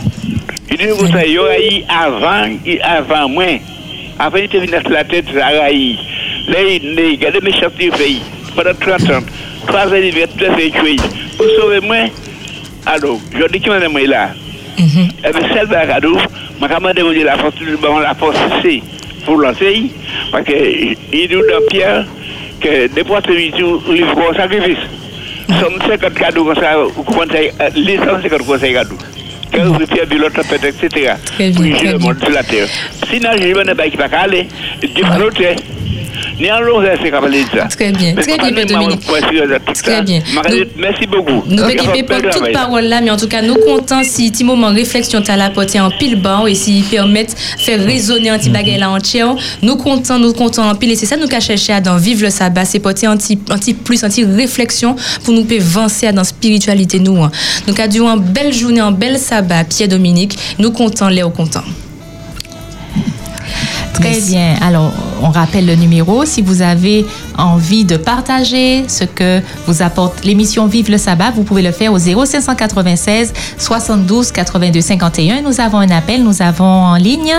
Il 0.70 0.76
dit 0.78 0.86
que 0.86 1.06
ça, 1.08 1.24
il 1.26 1.32
y 1.32 1.38
aura 1.38 1.58
eu 1.58 1.82
avant, 1.88 2.48
avant 2.82 3.28
moi, 3.28 3.44
avant 4.18 4.38
il 4.38 4.44
était 4.44 4.58
venu 4.58 4.70
sur 4.70 4.90
la 4.90 5.04
ça 5.04 5.46
a 5.46 5.72
eu. 5.72 5.94
Là, 6.48 6.58
il 6.62 7.22
y 7.22 7.26
a 7.26 7.30
des 7.30 7.40
méchants 7.40 7.68
qui 7.78 7.90
fait, 7.90 8.16
pendant 8.56 8.74
30 8.74 9.10
ans, 9.10 9.24
trois 9.66 9.86
ans, 9.86 9.94
il 9.94 10.14
va 10.14 10.26
tout 10.26 10.54
fait 10.56 10.70
tuer. 10.70 10.96
Pour 11.36 11.46
sauver 11.60 11.80
moi, 11.80 11.96
alors, 12.86 13.18
je 13.38 13.46
dis 13.48 13.60
qu'il 13.60 13.70
m'a 13.70 13.80
demandé 13.80 14.06
là. 14.06 14.30
Et 14.78 15.32
bien, 15.32 15.48
celle 15.54 15.68
de 15.68 15.72
la 15.72 15.86
m'a 16.80 16.92
demandé 16.92 17.22
la 17.22 17.36
force, 17.36 17.54
la 18.02 18.14
force, 18.14 18.36
c'est 18.62 18.82
pour 19.24 19.36
lancer, 19.38 19.90
parce 20.30 20.44
qu'il 20.44 20.96
dit 21.12 21.28
dans 21.28 21.66
Pierre 21.70 22.04
que 22.60 22.86
des 22.88 23.04
fois, 23.04 23.20
c'est 23.24 23.32
livre 23.34 24.30
un 24.30 24.34
sacrifice. 24.34 24.78
Somme 25.60 25.78
50 25.86 26.14
cadeaux 26.14 26.44
comme 26.44 26.56
ça, 26.56 26.76
vous 26.76 27.02
comprenez, 27.02 27.50
les 27.76 27.96
150 27.98 28.46
conseils 28.46 28.72
cadeaux. 28.72 28.98
Quand 29.52 29.64
vous 29.64 29.86
Pierre 29.86 30.06
de 30.06 30.16
l'autre 30.16 30.42
tempête, 30.42 30.64
etc. 30.64 31.12
Pour 31.54 31.64
gérer 31.64 31.92
le 31.92 31.98
monde 31.98 32.18
sur 32.18 32.30
la 32.30 32.42
terre. 32.42 32.66
Sinon, 33.10 33.30
je 33.38 33.48
ne 33.48 33.74
vais 33.74 33.90
pas 33.90 34.16
aller, 34.18 34.48
Dieu 34.80 35.04
va 35.04 35.18
l'autre. 35.18 35.40
Ni 36.38 36.50
en 36.50 36.60
l'eau, 36.60 36.82
c'est 37.00 37.10
capable 37.10 37.32
de 37.32 37.38
ça. 37.56 37.66
Très 37.68 37.92
bien, 37.92 38.14
très 38.14 38.36
bien, 38.36 38.64
Dominique. 38.64 39.00
Très 39.82 40.02
bien. 40.02 40.20
Merci 40.76 41.06
beaucoup. 41.06 41.42
Nous 41.46 41.64
équipons 41.64 42.20
pour 42.20 42.30
toute 42.30 42.52
parole 42.52 42.84
là, 42.84 43.00
mais 43.00 43.10
en 43.10 43.16
tout 43.16 43.28
cas, 43.28 43.42
nous 43.42 43.54
comptons 43.54 44.02
si 44.02 44.30
petit 44.30 44.44
moment 44.44 44.68
réflexion 44.68 45.22
la 45.36 45.50
portée 45.50 45.80
en 45.80 45.90
pile 45.90 46.20
banc 46.20 46.46
et 46.46 46.54
s'ils 46.54 46.84
permettent 46.84 47.36
faire 47.58 47.84
résonner 47.84 48.30
un 48.30 48.38
petit 48.38 48.50
bagage 48.50 48.78
là 48.78 48.90
entière, 48.90 49.34
nous 49.62 49.76
comptons, 49.76 50.18
nous 50.18 50.32
comptons 50.32 50.62
en 50.62 50.74
pile 50.74 50.92
et 50.92 50.96
c'est 50.96 51.06
ça 51.06 51.16
nous 51.16 51.28
qu'a 51.28 51.40
cherché 51.40 51.72
à 51.72 51.80
dans 51.80 51.96
vivre 51.96 52.22
le 52.22 52.30
sabbat, 52.30 52.64
c'est 52.64 52.80
porter 52.80 53.06
un 53.06 53.16
petit 53.16 53.36
plus, 53.36 54.00
petit 54.00 54.24
réflexion 54.24 54.96
pour 55.22 55.34
nous 55.34 55.46
avancer 55.50 56.10
dans 56.12 56.24
spiritualité 56.24 56.98
nous. 56.98 57.18
Donc 57.66 57.80
à 57.80 57.86
une 57.86 58.20
belle 58.20 58.52
journée, 58.52 58.80
un 58.80 58.92
bel 58.92 59.18
sabbat, 59.18 59.64
Pierre 59.64 59.88
Dominique, 59.88 60.36
nous 60.58 60.70
comptons 60.70 61.08
les 61.08 61.22
au 61.22 61.30
comptant. 61.30 61.64
Très 63.94 64.20
bien. 64.20 64.56
Alors, 64.60 64.92
on 65.22 65.30
rappelle 65.30 65.66
le 65.66 65.74
numéro. 65.76 66.24
Si 66.24 66.42
vous 66.42 66.62
avez 66.62 67.06
envie 67.38 67.84
de 67.84 67.96
partager 67.96 68.84
ce 68.88 69.04
que 69.04 69.40
vous 69.66 69.82
apporte 69.82 70.24
l'émission 70.24 70.66
Vive 70.66 70.90
le 70.90 70.98
sabbat, 70.98 71.30
vous 71.30 71.44
pouvez 71.44 71.62
le 71.62 71.72
faire 71.72 71.92
au 71.92 71.98
0596 71.98 73.32
72 73.58 74.32
82 74.32 74.80
51. 74.80 75.42
Nous 75.42 75.60
avons 75.60 75.78
un 75.78 75.90
appel, 75.90 76.22
nous 76.22 76.42
avons 76.42 76.64
en 76.64 76.96
ligne. 76.96 77.34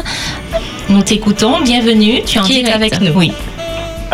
Nous 0.89 1.01
t'écoutons. 1.01 1.61
Bienvenue. 1.63 2.21
Tu 2.25 2.37
es 2.37 2.41
en 2.41 2.43
Qui 2.43 2.59
est 2.61 2.71
avec 2.71 2.99
nous? 3.01 3.11
Oui. 3.15 3.31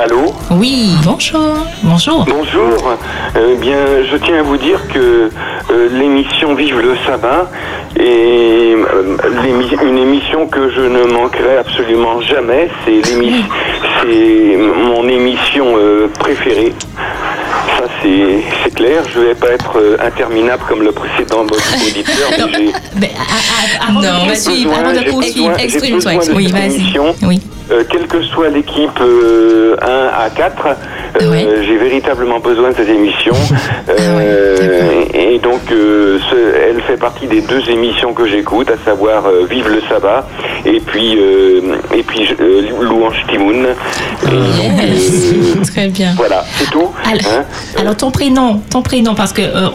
Allô 0.04 0.34
Oui. 0.52 0.96
Bonjour. 1.04 1.40
Bonjour. 1.84 2.26
Bonjour. 2.26 2.98
Euh, 3.36 3.56
bien, 3.58 3.76
je 4.10 4.18
tiens 4.18 4.40
à 4.40 4.42
vous 4.44 4.58
dire 4.58 4.80
que 4.88 5.30
euh, 5.70 5.90
l'émission 5.92 6.56
Vive 6.56 6.80
le 6.80 6.96
sabbat 7.06 7.50
est 8.00 8.74
euh, 8.76 9.18
une 9.88 9.98
émission 9.98 10.48
que 10.48 10.70
je 10.72 10.82
ne 10.82 11.04
manquerai 11.04 11.58
absolument 11.58 12.20
jamais. 12.22 12.70
C'est 12.86 13.02
mon 14.86 15.08
émission 15.08 15.66
euh, 15.78 16.08
préférée. 16.20 16.74
Ça, 17.78 17.84
c'est 18.02 18.74
clair. 18.74 19.04
Je 19.14 19.20
vais 19.20 19.36
pas 19.36 19.50
être 19.50 19.78
euh, 19.78 19.98
interminable 20.04 20.64
comme 20.68 20.82
le 20.82 20.92
précédent 20.94 21.42
auditeur. 21.42 22.30
mais 23.00 23.12
Avant 23.88 24.02
Non, 24.02 24.02
de 24.02 24.06
vas-y, 24.06 24.28
poursuivre, 24.44 24.72
avant 24.74 24.82
avant 24.82 24.94
de 24.94 24.98
de 25.00 25.04
j'ai 25.04 25.10
poursuivre, 25.12 25.50
besoin- 25.50 25.58
j'ai 25.60 25.66
exprime-toi. 25.66 26.26
de 26.26 26.32
Oui, 26.34 26.48
vas-y. 26.52 27.00
Oui. 27.28 27.42
Euh, 27.72 27.84
quelle 27.90 28.08
que 28.08 28.22
soit 28.22 28.50
l'équipe 28.50 29.00
euh, 29.00 29.76
1 29.82 30.26
à 30.26 30.30
4, 30.30 30.68
euh, 31.22 31.64
j'ai 31.66 31.78
véritablement 31.78 32.40
besoin 32.40 32.72
de 32.72 32.76
cette 32.76 32.90
émission. 32.90 33.34
Euh, 34.00 35.04
et 35.14 35.40
donc, 35.40 35.60
euh, 35.72 36.18
ce- 36.30 36.56
elle 36.70 36.82
fait 36.82 36.98
partie 36.98 37.28
des 37.28 37.42
deux 37.42 37.70
émissions 37.70 38.14
que 38.14 38.26
j'écoute, 38.28 38.70
à 38.70 38.78
savoir 38.86 39.26
euh, 39.26 39.46
Vive 39.50 39.68
le 39.70 39.82
sabbat 39.90 40.28
et 40.66 40.80
puis, 40.80 41.18
euh, 41.18 41.76
et 41.96 42.04
puis 42.04 42.28
euh, 42.40 42.62
Louange 42.82 43.24
Timoun. 43.30 43.66
Et 43.66 44.28
euh, 44.30 45.64
Très 45.74 45.88
bien. 45.88 46.14
Voilà, 46.16 46.44
c'est 46.58 46.70
tout. 46.70 46.90
Alors, 47.06 47.22
hein. 47.32 47.44
alors, 47.78 47.96
ton 47.98 48.12
prénom, 48.12 48.62
ton 48.70 48.82
prénom, 48.82 49.14
parce 49.16 49.34
que 49.34 49.42
euh, 49.42 49.70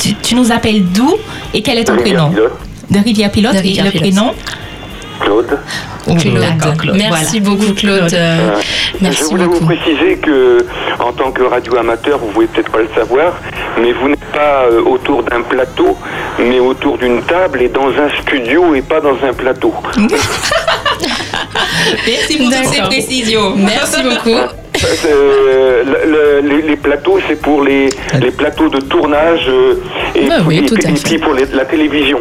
tu, 0.00 0.14
tu 0.14 0.34
nous 0.34 0.52
appelles 0.52 0.84
d'où 0.84 1.14
et 1.54 1.62
quel 1.62 1.78
est 1.78 1.84
ton 1.84 1.96
Rivière 1.96 2.14
prénom 2.16 2.30
Pilote. 2.30 2.52
De 2.90 2.98
Rivière 2.98 3.30
Pilote 3.30 3.52
De 3.52 3.58
et 3.58 3.62
Rivière 3.62 3.84
le 3.86 3.90
Pilote. 3.90 4.10
prénom 4.12 4.30
Claude. 5.20 5.58
Claude. 6.18 6.96
Merci 6.96 7.40
voilà. 7.40 7.56
beaucoup, 7.56 7.72
Claude. 7.74 8.12
Euh, 8.14 8.38
Euh, 8.40 8.60
merci 9.00 9.18
je 9.20 9.24
voulais 9.24 9.44
beaucoup. 9.44 9.58
vous 9.60 9.66
préciser 9.66 10.16
que, 10.16 10.64
en 10.98 11.12
tant 11.12 11.30
que 11.30 11.42
radio 11.42 11.76
amateur, 11.76 12.18
vous 12.18 12.28
pouvez 12.28 12.46
peut-être 12.46 12.70
pas 12.70 12.78
le 12.78 12.88
savoir, 12.94 13.34
mais 13.80 13.92
vous 13.92 14.08
n'êtes 14.08 14.24
pas 14.32 14.64
euh, 14.70 14.82
autour 14.82 15.22
d'un 15.22 15.42
plateau, 15.42 15.96
mais 16.38 16.58
autour 16.60 16.98
d'une 16.98 17.22
table 17.22 17.62
et 17.62 17.68
dans 17.68 17.88
un 17.88 18.08
studio 18.22 18.74
et 18.74 18.82
pas 18.82 19.00
dans 19.00 19.16
un 19.28 19.32
plateau. 19.32 19.72
Merci 22.06 22.36
pour 22.38 22.50
toutes 22.50 22.74
ces 22.74 22.82
précisions. 22.82 23.54
Merci 23.56 24.02
beaucoup. 24.02 24.38
Euh, 24.84 25.82
le- 25.84 26.10
le- 26.10 26.48
les, 26.48 26.62
les 26.68 26.76
plateaux, 26.76 27.18
c'est 27.28 27.40
pour 27.40 27.62
les, 27.62 27.88
les 28.20 28.30
plateaux 28.30 28.68
de 28.68 28.80
tournage 28.80 29.46
euh, 29.48 29.74
et, 30.14 30.26
Bah 30.28 30.36
oui, 30.46 30.64
tout 30.66 30.74
et 30.74 30.92
puis 30.92 31.18
pour 31.18 31.34
les- 31.34 31.46
la 31.52 31.64
télévision. 31.64 32.18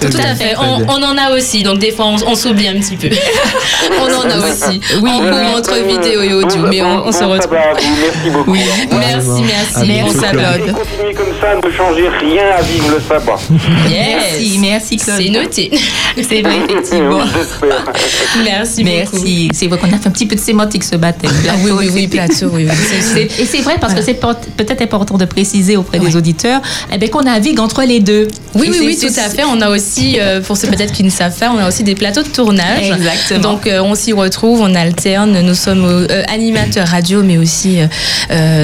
Tout 0.00 0.06
à 0.18 0.34
fait. 0.34 0.54
On, 0.58 0.84
on 0.88 1.02
en 1.02 1.16
a 1.18 1.36
aussi, 1.36 1.62
donc 1.62 1.78
des 1.78 1.90
fois 1.92 2.06
on, 2.06 2.16
on 2.30 2.34
s'oublie 2.34 2.68
un 2.68 2.78
petit 2.80 2.96
peu. 2.96 3.08
on 4.00 4.14
en 4.14 4.30
a 4.30 4.38
aussi. 4.38 4.80
Oui, 5.02 5.10
entre 5.56 5.74
vidéo 5.86 6.22
et 6.22 6.32
audio, 6.32 6.62
mais 6.68 6.82
on, 6.82 7.06
on 7.08 7.12
se 7.12 7.24
retrouve. 7.24 7.52
Merci 7.52 8.30
beaucoup. 8.30 8.52
Merci, 8.52 9.42
merci. 9.46 10.02
Bon 10.02 10.20
sabbat. 10.20 10.58
Continuez 10.58 11.14
comme 11.14 11.34
ça, 11.40 11.54
ne 11.56 11.70
changez 11.72 12.08
rien 12.08 12.44
à 12.58 12.62
vivre 12.62 12.88
le 12.94 13.00
sabbat. 13.00 13.38
Merci, 13.90 14.58
merci 14.60 14.96
Claude. 14.96 15.16
C'est 15.20 15.28
noté. 15.30 15.70
C'est 16.16 16.42
vrai, 16.42 16.56
effectivement. 16.68 17.20
Merci, 18.44 18.84
Merci. 18.84 19.48
C'est 19.52 19.66
vrai 19.66 19.78
qu'on 19.78 19.86
a 19.92 19.98
fait 19.98 20.08
un 20.08 20.10
petit 20.10 20.26
peu 20.26 20.34
de 20.34 20.40
sémantique 20.40 20.84
ce 20.84 20.96
matin. 20.96 21.28
Ah 21.48 21.52
oui, 21.64 21.70
oui, 21.72 21.90
oui, 21.92 21.97
plateau, 22.06 22.50
oui. 22.52 22.66
oui. 22.68 22.76
C'est- 22.88 23.28
c'est- 23.28 23.42
Et 23.42 23.46
c'est 23.46 23.62
vrai 23.62 23.74
parce 23.80 23.94
que 23.94 24.02
c'est 24.02 24.14
peut- 24.14 24.28
peut-être 24.56 24.82
important 24.82 25.16
de 25.18 25.24
préciser 25.24 25.76
auprès 25.76 25.98
des 25.98 26.14
auditeurs 26.16 26.60
eh 26.92 26.98
bien, 26.98 27.08
qu'on 27.08 27.22
navigue 27.22 27.58
entre 27.60 27.82
les 27.82 28.00
deux. 28.00 28.28
Oui, 28.54 28.68
oui, 28.70 28.78
oui, 28.80 28.98
tout 29.00 29.06
à 29.18 29.28
fait. 29.30 29.42
On 29.44 29.60
a 29.60 29.70
aussi, 29.70 30.18
euh, 30.20 30.40
pour 30.40 30.56
ceux 30.56 30.68
peut-être 30.68 30.92
qui 30.92 31.02
ne 31.02 31.10
savent 31.10 31.36
pas, 31.36 31.50
on 31.50 31.58
a 31.58 31.66
aussi 31.68 31.82
des 31.82 31.94
plateaux 31.94 32.22
de 32.22 32.28
tournage. 32.28 32.90
Exactement. 32.90 33.40
Donc, 33.54 33.66
euh, 33.66 33.80
on 33.82 33.94
s'y 33.94 34.12
retrouve, 34.12 34.60
on 34.60 34.74
alterne. 34.74 35.40
Nous 35.40 35.54
sommes 35.54 35.84
euh, 35.84 36.22
animateurs 36.28 36.86
radio, 36.86 37.22
mais 37.22 37.38
aussi 37.38 37.78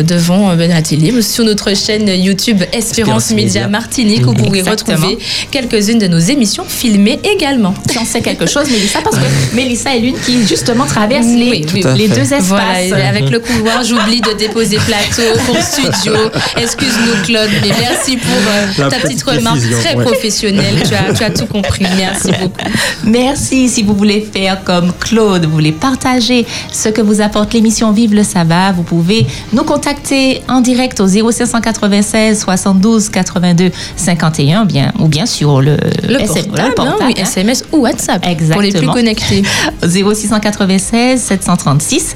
devant 0.02 0.50
euh, 0.50 0.66
la 0.66 0.82
télé. 0.82 1.12
Sur 1.22 1.44
notre 1.44 1.74
chaîne 1.76 2.08
YouTube 2.08 2.58
Espérance 2.72 2.84
Espérance 2.84 3.30
Média. 3.30 3.68
Martinique, 3.68 4.26
où 4.26 4.32
vous 4.34 4.54
Exactement. 4.54 4.96
retrouver 4.96 5.18
quelques-unes 5.50 5.98
de 5.98 6.06
nos 6.06 6.18
émissions 6.18 6.64
filmées 6.66 7.18
également. 7.24 7.74
Si 7.90 7.98
on 7.98 8.04
sait 8.04 8.20
quelque 8.20 8.46
chose, 8.46 8.68
Mélissa, 8.70 9.00
parce 9.02 9.16
que 9.16 9.22
Mélissa 9.54 9.94
est 9.96 10.00
l'une 10.00 10.18
qui 10.18 10.46
justement 10.46 10.84
traverse 10.86 11.26
les, 11.26 11.50
Oui, 11.50 11.66
oui, 11.74 11.82
les 11.96 12.08
deux 12.08 12.20
espaces. 12.32 12.42
Voilà, 12.88 13.12
avec 13.14 13.30
le 13.30 13.40
couloir, 13.40 13.82
j'oublie 13.84 14.20
de 14.20 14.32
déposer 14.32 14.76
plateau 14.76 15.38
pour 15.46 15.56
studio. 15.56 16.14
Excuse-nous, 16.56 17.24
Claude, 17.24 17.50
mais 17.62 17.72
merci 17.80 18.16
pour 18.16 18.30
euh, 18.30 18.88
ta 18.90 18.96
petite 18.96 19.14
petite 19.14 19.22
remarque 19.22 19.60
très 19.80 19.96
ouais. 19.96 20.04
professionnelle. 20.04 20.82
Tu 20.86 20.94
as, 20.94 21.14
tu 21.14 21.24
as 21.24 21.30
tout 21.30 21.46
compris. 21.46 21.84
Merci 21.96 22.32
beaucoup. 22.40 22.70
Merci. 23.04 23.68
Si 23.68 23.82
vous 23.82 23.94
voulez 23.94 24.20
faire 24.32 24.62
comme 24.64 24.92
Claude, 25.00 25.44
vous 25.44 25.52
voulez 25.52 25.72
partager 25.72 26.46
ce 26.72 26.88
que 26.88 27.00
vous 27.00 27.20
apporte 27.20 27.52
l'émission 27.52 27.92
Vive 27.92 28.14
le 28.14 28.24
sabbat, 28.24 28.72
vous 28.72 28.82
pouvez 28.82 29.26
nous 29.52 29.64
contacter 29.64 30.42
en 30.48 30.60
direct 30.60 31.00
au 31.00 31.06
0596 31.06 32.40
72 32.40 33.08
82 33.10 33.70
51 33.96 34.64
bien, 34.64 34.92
ou 34.98 35.08
bien 35.08 35.26
sur 35.26 35.60
le, 35.60 35.76
Le 36.08 36.20
SM, 36.20 36.46
portable, 36.46 36.72
le 36.76 36.82
hein, 36.82 36.96
oui, 37.06 37.14
SMS 37.16 37.64
ou 37.72 37.78
WhatsApp 37.78 38.24
Exactement. 38.26 38.54
pour 38.54 38.62
les 38.62 38.72
plus 38.72 38.88
connectés. 38.88 39.42
0696 39.82 41.20
736 41.20 42.14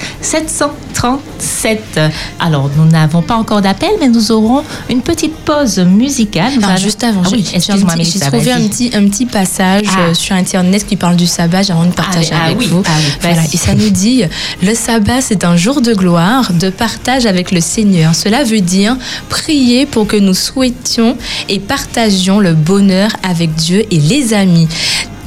737. 0.94 2.00
Alors, 2.40 2.70
nous 2.76 2.84
n'avons 2.86 3.22
pas 3.22 3.36
encore 3.36 3.60
d'appel, 3.62 3.90
mais 4.00 4.08
nous 4.08 4.32
aurons 4.32 4.62
une 4.90 5.02
petite 5.02 5.34
pause 5.36 5.78
musicale. 5.78 6.52
Allons- 6.62 6.76
juste 6.76 7.02
avant, 7.04 7.22
Ah 7.24 7.28
oui, 7.32 7.44
j'ai- 7.48 7.56
excuse-moi, 7.56 7.94
trouvé 8.30 8.52
un 8.52 8.60
petit, 8.68 8.90
un 8.94 9.06
petit 9.08 9.26
passage 9.26 9.84
Ah. 9.88 10.00
euh, 10.10 10.14
sur 10.14 10.34
Internet 10.34 10.86
qui 10.86 10.96
parle 10.96 11.16
du 11.16 11.26
sabbat. 11.26 11.62
J'ai 11.62 11.72
envie 11.72 11.90
de 11.90 11.94
partager 11.94 12.30
Ah, 12.32 12.46
avec 12.46 12.58
oui, 12.58 12.66
vous. 12.66 12.82
ah 12.86 12.90
oui, 12.98 13.12
Voilà. 13.20 13.42
Et 13.52 13.56
ça 13.56 13.74
nous 13.74 13.90
dit 13.90 14.22
le 14.62 14.74
sabbat, 14.74 15.20
c'est 15.20 15.44
un 15.44 15.56
jour 15.56 15.80
de 15.80 15.94
gloire, 15.94 16.52
de 16.52 16.70
partage 16.70 17.26
avec 17.26 17.50
le 17.52 17.60
Seigneur. 17.60 18.14
Cela 18.14 18.44
veut 18.44 18.60
dire 18.60 18.96
prier 19.28 19.86
pour 19.86 20.06
que 20.06 20.16
nous 20.16 20.34
souhaitions 20.34 21.16
et 21.48 21.58
partagions 21.60 22.40
le 22.40 22.54
bonheur 22.54 23.10
avec 23.22 23.54
Dieu 23.54 23.84
et 23.90 23.98
les 23.98 24.34
amis. 24.34 24.68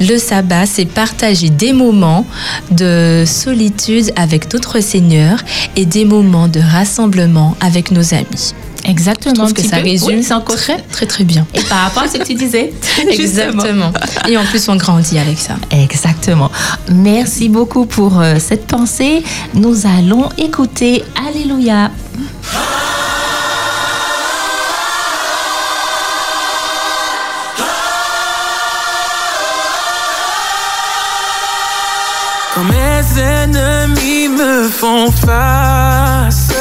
Le 0.08 0.18
sabbat, 0.18 0.66
c'est 0.66 0.84
partager 0.84 1.50
des 1.50 1.72
moments 1.72 2.26
de 2.70 3.24
solitude 3.26 4.12
avec 4.16 4.52
notre 4.52 4.80
Seigneur 4.80 5.38
et 5.76 5.86
des 5.86 6.04
moments 6.04 6.48
de 6.48 6.60
rassemblement 6.60 7.56
avec 7.60 7.90
nos 7.90 8.14
amis. 8.14 8.54
Exactement. 8.84 9.46
Je 9.46 9.54
que 9.54 9.62
ça 9.62 9.76
peu. 9.76 9.84
résume 9.84 10.18
Oui, 10.18 10.54
très, 10.56 10.78
très, 10.78 11.06
très 11.06 11.24
bien. 11.24 11.46
Et 11.54 11.60
par 11.62 11.82
rapport 11.82 12.02
à 12.02 12.08
ce 12.08 12.18
que 12.18 12.24
tu 12.24 12.34
disais. 12.34 12.72
Exactement. 13.08 13.92
Et 14.28 14.36
en 14.36 14.44
plus, 14.44 14.68
on 14.68 14.76
grandit 14.76 15.18
avec 15.18 15.38
ça. 15.38 15.54
Exactement. 15.70 16.50
Merci 16.90 17.48
beaucoup 17.48 17.86
pour 17.86 18.20
euh, 18.20 18.36
cette 18.40 18.66
pensée. 18.66 19.22
Nous 19.54 19.86
allons 19.86 20.28
écouter 20.36 21.04
Alléluia. 21.28 21.90
Face 34.82 36.52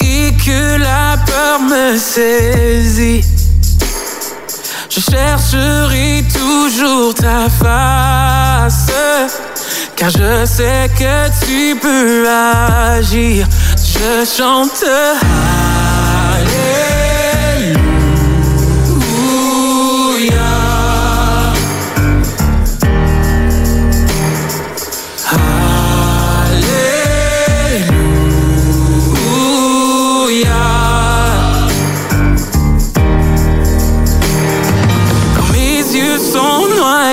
et 0.00 0.32
que 0.44 0.76
la 0.76 1.16
peur 1.24 1.60
me 1.60 1.96
saisit, 1.96 3.22
je 4.90 5.00
chercherai 5.00 6.24
toujours 6.34 7.14
ta 7.14 7.48
face, 7.48 8.90
car 9.94 10.10
je 10.10 10.44
sais 10.46 10.90
que 10.98 11.28
tu 11.46 11.76
peux 11.76 12.26
agir. 12.28 13.46
Je 13.76 14.24
chante 14.26 14.84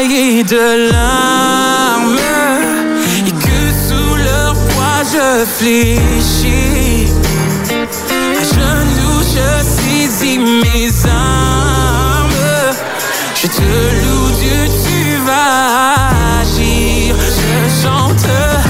de 0.07 0.91
larmes 0.91 2.19
et 3.25 3.31
que 3.31 3.61
sous 3.87 4.15
leur 4.17 4.53
poids 4.53 5.03
je 5.13 5.45
fléchis, 5.45 7.13
à 7.71 8.43
genoux 8.43 9.21
je 9.21 9.63
saisis 9.63 10.39
mes 10.39 10.91
armes. 11.09 12.31
Je 13.41 13.47
te 13.47 13.61
loue, 13.61 14.31
Dieu, 14.41 14.67
tu 14.83 15.17
vas 15.25 16.41
agir. 16.41 17.15
Je 17.17 17.81
chante. 17.81 18.62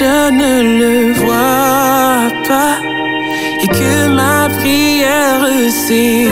Je 0.00 0.30
ne 0.30 0.52
le 0.80 1.12
vois 1.12 2.32
pas 2.48 2.76
et 3.62 3.68
que 3.68 4.08
ma 4.08 4.48
prière 4.48 5.44
s'épuise, 5.70 6.29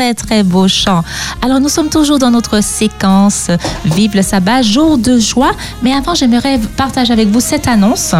très, 0.00 0.14
très, 0.14 0.42
beau 0.42 0.66
chant. 0.66 1.04
Alors, 1.42 1.60
nous 1.60 1.68
sommes 1.68 1.90
toujours 1.90 2.18
dans 2.18 2.30
notre 2.30 2.62
séquence 2.62 3.50
Vive 3.84 4.16
le 4.16 4.22
sabbat, 4.22 4.62
jour 4.62 4.96
de 4.96 5.18
joie. 5.18 5.52
Mais 5.82 5.92
avant, 5.92 6.14
j'aimerais 6.14 6.58
partager 6.76 7.12
avec 7.12 7.28
vous 7.28 7.40
cette 7.40 7.68
annonce. 7.68 8.14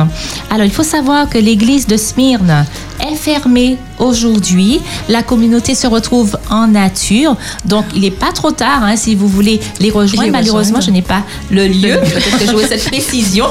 Alors, 0.50 0.66
il 0.66 0.72
faut 0.72 0.82
savoir 0.82 1.30
que 1.30 1.38
l'église 1.38 1.86
de 1.86 1.96
Smyrne 1.96 2.66
est 3.00 3.14
fermée 3.14 3.78
aujourd'hui. 3.98 4.80
La 5.08 5.22
communauté 5.22 5.74
se 5.74 5.86
retrouve 5.86 6.36
en 6.50 6.66
nature. 6.66 7.36
Donc, 7.64 7.86
il 7.94 8.02
n'est 8.02 8.10
pas 8.10 8.32
trop 8.32 8.50
tard 8.50 8.82
hein, 8.82 8.96
si 8.96 9.14
vous 9.14 9.28
voulez 9.28 9.58
les 9.78 9.90
rejoindre. 9.90 10.24
Les 10.24 10.30
Malheureusement, 10.30 10.78
rejoindre. 10.78 10.86
je 10.86 10.90
n'ai 10.90 11.02
pas 11.02 11.22
le 11.50 11.66
lieu. 11.66 11.98
Peut-être 11.98 12.38
que 12.38 12.46
j'aurai 12.46 12.66
cette 12.66 12.84
précision. 12.84 13.46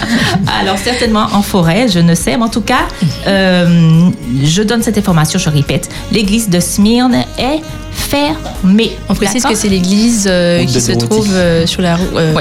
Alors, 0.60 0.78
certainement 0.78 1.26
en 1.32 1.42
forêt, 1.42 1.88
je 1.88 1.98
ne 1.98 2.14
sais. 2.14 2.36
Mais 2.38 2.44
en 2.44 2.48
tout 2.48 2.62
cas, 2.62 2.86
euh, 3.26 4.10
je 4.44 4.62
donne 4.62 4.82
cette 4.82 4.98
information, 4.98 5.38
je 5.38 5.48
répète. 5.50 5.88
L'église 6.12 6.48
de 6.48 6.60
Smyrne 6.60 7.24
est 7.38 7.60
fermée. 7.92 8.96
On 9.08 9.14
précise 9.14 9.42
que 9.42 9.54
c'est 9.54 9.68
l'église 9.68 10.26
euh, 10.30 10.64
qui 10.64 10.80
se 10.80 10.92
Dorothée. 10.92 11.06
trouve 11.08 11.28
euh, 11.32 11.66
sur, 11.66 11.82
la, 11.82 11.96
rou- 11.96 12.04
euh, 12.16 12.34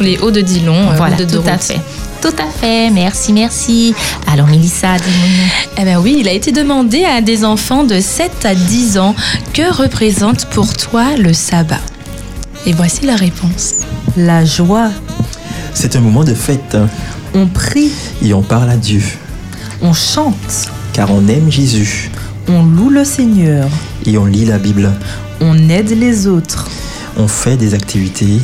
les 0.00 0.18
hauts 0.18 0.30
de 0.30 0.40
Dillon. 0.40 0.74
euh, 0.90 0.94
Voilà, 0.96 1.16
de 1.16 1.24
tout 1.24 1.42
à 1.46 1.58
fait. 1.58 1.78
Tout 2.22 2.28
à 2.38 2.46
fait, 2.58 2.90
merci, 2.90 3.32
merci. 3.34 3.94
Alors, 4.32 4.46
Mélissa, 4.46 4.96
dis-nous. 4.96 5.44
Eh 5.78 5.84
ben 5.84 5.98
oui, 5.98 6.16
il 6.20 6.28
a 6.28 6.32
été 6.32 6.52
demandé 6.52 7.04
à 7.04 7.20
des 7.20 7.44
enfants 7.44 7.84
de 7.84 8.00
7 8.00 8.30
à 8.46 8.54
10 8.54 8.96
ans 8.98 9.14
que 9.52 9.70
représente 9.72 10.46
pour 10.46 10.72
toi 10.74 11.16
le 11.18 11.34
sabbat? 11.34 11.80
Et 12.66 12.72
voici 12.72 13.04
la 13.04 13.16
réponse. 13.16 13.74
La 14.16 14.44
joie. 14.46 14.88
C'est 15.74 15.96
un 15.96 16.00
moment 16.00 16.24
de 16.24 16.32
fête 16.32 16.76
On 17.34 17.46
prie, 17.46 17.90
et 18.24 18.32
on 18.32 18.42
parle 18.42 18.70
à 18.70 18.76
Dieu, 18.76 19.02
on 19.82 19.92
chante, 19.92 20.70
car 20.94 21.10
on 21.10 21.26
aime 21.28 21.50
Jésus. 21.50 22.10
On 22.48 22.64
loue 22.64 22.88
le 22.88 23.04
Seigneur, 23.04 23.68
et 24.06 24.16
on 24.16 24.24
lit 24.24 24.46
la 24.46 24.58
Bible. 24.58 24.90
on 25.40 25.68
aide 25.68 25.90
les 25.90 26.26
autres, 26.26 26.70
On 27.16 27.28
fait 27.28 27.56
des 27.56 27.74
activités, 27.74 28.40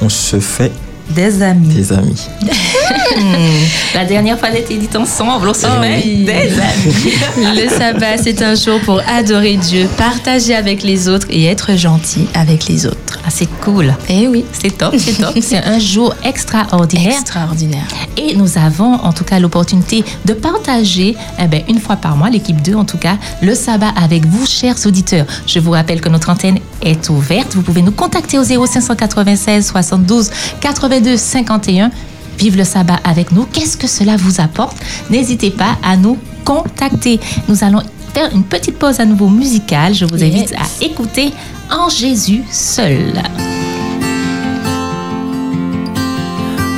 on 0.00 0.08
se 0.08 0.38
fait 0.38 0.72
des 1.14 1.42
amis. 1.42 1.68
Des 1.74 1.92
amis. 1.92 2.28
La 3.94 4.04
dernière 4.04 4.38
fois, 4.38 4.48
on 4.52 4.56
était 4.56 4.76
dit 4.76 4.88
ensemble, 4.96 5.48
on 5.48 5.54
se 5.54 5.66
Oh 5.66 5.80
met 5.80 6.02
oui. 6.04 6.24
des 6.24 6.32
amis. 6.32 7.58
Le 7.62 7.68
sabbat, 7.68 8.18
c'est 8.22 8.42
un 8.42 8.54
jour 8.54 8.80
pour 8.80 9.00
adorer 9.08 9.56
Dieu, 9.56 9.88
partager 9.96 10.54
avec 10.54 10.82
les 10.82 11.08
autres 11.08 11.26
et 11.30 11.44
être 11.46 11.76
gentil 11.76 12.26
avec 12.34 12.66
les 12.68 12.86
autres. 12.86 13.18
Ah, 13.26 13.30
c'est 13.30 13.48
cool. 13.60 13.94
Eh 14.08 14.28
oui. 14.28 14.44
C'est 14.52 14.76
top, 14.76 14.94
c'est 14.98 15.14
top. 15.18 15.34
C'est 15.40 15.62
un 15.64 15.78
jour 15.78 16.14
extraordinaire. 16.24 17.12
Extraordinaire. 17.12 17.86
Et 18.16 18.34
nous 18.36 18.58
avons 18.58 18.94
en 18.94 19.12
tout 19.12 19.24
cas 19.24 19.38
l'opportunité 19.38 20.04
de 20.24 20.34
partager 20.34 21.16
eh 21.40 21.46
ben, 21.46 21.62
une 21.68 21.78
fois 21.80 21.96
par 21.96 22.16
mois, 22.16 22.28
l'équipe 22.30 22.60
2 22.60 22.74
en 22.74 22.84
tout 22.84 22.98
cas, 22.98 23.16
le 23.42 23.54
sabbat 23.54 23.92
avec 24.02 24.26
vous, 24.26 24.46
chers 24.46 24.76
auditeurs. 24.86 25.26
Je 25.46 25.58
vous 25.58 25.70
rappelle 25.70 26.00
que 26.00 26.08
notre 26.08 26.30
antenne 26.30 26.58
est 26.82 27.08
ouverte. 27.08 27.54
Vous 27.54 27.62
pouvez 27.62 27.82
nous 27.82 27.92
contacter 27.92 28.38
au 28.38 28.44
0596 28.44 29.66
72 29.66 30.30
82 30.60 31.03
51. 31.16 31.90
Vive 32.38 32.56
le 32.56 32.64
sabbat 32.64 33.00
avec 33.04 33.32
nous. 33.32 33.46
Qu'est-ce 33.52 33.76
que 33.76 33.86
cela 33.86 34.16
vous 34.16 34.40
apporte? 34.40 34.76
N'hésitez 35.10 35.50
pas 35.50 35.76
à 35.82 35.96
nous 35.96 36.18
contacter. 36.44 37.20
Nous 37.48 37.62
allons 37.62 37.82
faire 38.12 38.30
une 38.34 38.44
petite 38.44 38.78
pause 38.78 39.00
à 39.00 39.04
nouveau 39.04 39.28
musicale. 39.28 39.94
Je 39.94 40.04
vous 40.04 40.22
invite 40.22 40.52
à 40.54 40.84
écouter 40.84 41.32
En 41.70 41.88
Jésus 41.88 42.42
seul. 42.50 43.22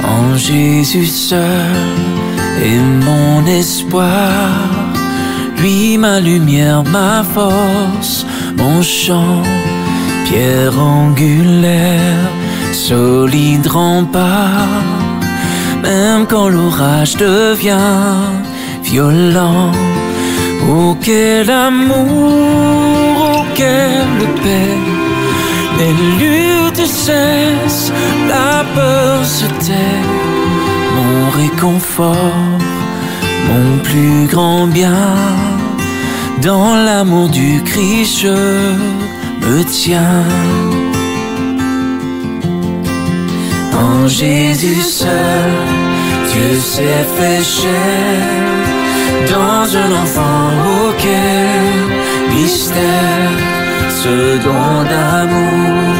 En 0.04 0.36
Jésus 0.36 1.06
seul 1.06 1.96
est 2.62 3.04
mon 3.04 3.44
espoir, 3.46 4.48
lui 5.58 5.98
ma 5.98 6.20
lumière, 6.20 6.84
ma 6.84 7.24
force, 7.24 8.24
mon 8.56 8.82
chant, 8.82 9.42
pierre 10.26 10.78
angulaire, 10.78 12.30
solide 12.76 13.66
rempart, 13.66 14.84
même 15.82 16.26
quand 16.26 16.48
l'orage 16.48 17.16
devient 17.16 17.96
violent. 18.82 19.72
Oh 20.68 20.96
quel 21.00 21.50
amour, 21.50 22.32
oh 23.18 23.44
quelle 23.54 24.26
paix 24.42 24.78
les 25.78 25.94
luttes 26.20 26.86
cessent, 26.86 27.92
la 28.28 28.64
peur 28.74 29.24
se 29.24 29.46
tait, 29.64 30.02
mon 30.96 31.30
réconfort, 31.40 32.58
mon 33.48 33.78
plus 33.82 34.26
grand 34.26 34.66
bien. 34.66 35.14
Dans 36.42 36.74
l'amour 36.76 37.28
du 37.28 37.62
Christ, 37.64 38.20
je 38.22 38.38
me 39.46 39.64
tiens. 39.64 40.24
En 43.78 44.08
Jésus 44.08 44.80
seul, 44.80 45.50
Dieu 46.30 46.60
s'est 46.60 47.06
fait 47.16 47.42
chair, 47.42 48.22
dans 49.30 49.66
un 49.76 49.92
enfant 50.02 50.48
auquel 50.88 51.76
mystère 52.34 53.36
ce 54.02 54.38
don 54.46 54.84
d'amour, 54.90 55.94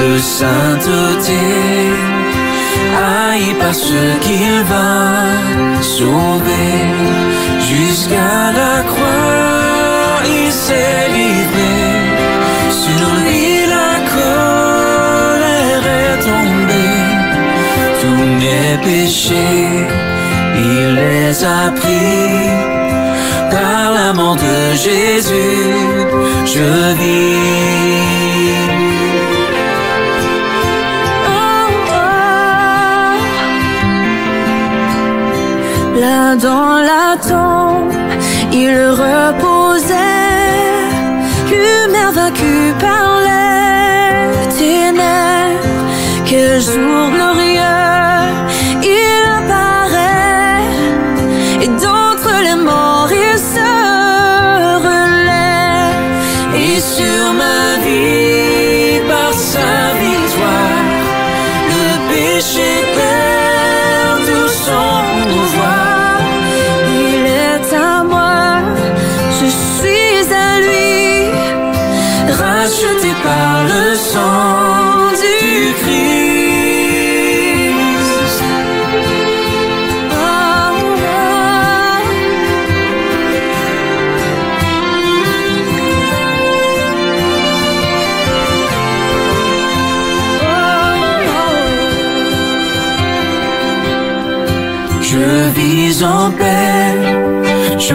de 0.00 0.18
sainteté, 0.18 1.44
haï 3.06 3.54
par 3.60 3.74
ceux 3.74 4.12
qu'il 4.24 4.56
va 4.72 5.82
sauver. 5.82 6.74
Jusqu'à 7.70 8.52
la 8.60 8.82
croix, 8.90 10.20
il 10.26 10.50
s'est 10.52 11.08
livré. 11.18 11.76
Sur 12.82 13.06
lui, 13.22 13.43
mes 18.44 18.76
péchés, 18.84 19.68
il 20.56 20.94
les 20.94 21.44
a 21.44 21.70
pris. 21.80 22.48
Par 23.50 23.84
la 23.98 24.12
mort 24.12 24.36
de 24.36 24.58
Jésus, 24.84 25.62
je 26.54 26.70
vis. 26.98 28.04
Là 36.02 36.36
dans 36.46 36.78
la 36.90 37.06
tombe, 37.28 37.94
il 38.52 38.74
reposait, 39.00 39.53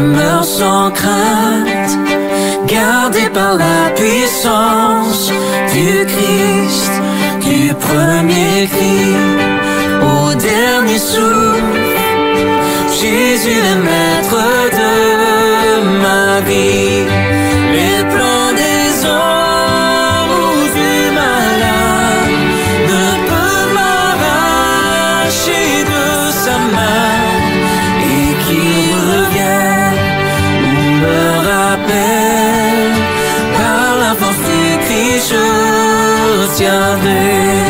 meurs 0.10 0.46
sans 0.46 0.92
crainte, 0.92 1.98
gardé 2.68 3.24
par 3.34 3.56
la 3.56 3.90
puissance 3.96 5.32
du 5.74 6.06
Christ, 6.14 6.94
du 7.42 7.74
premier 7.74 8.68
cri 8.74 9.02
au 10.14 10.34
dernier 10.36 11.00
souffle. 11.00 11.80
Jésus 13.02 13.60
est 13.72 13.82
maître 13.90 14.42
de 14.80 14.94
ma 16.04 16.42
vie, 16.50 17.06
les 17.76 18.04
plans 18.14 18.52
des 18.64 19.06
hommes 19.06 19.29
je 36.62 37.69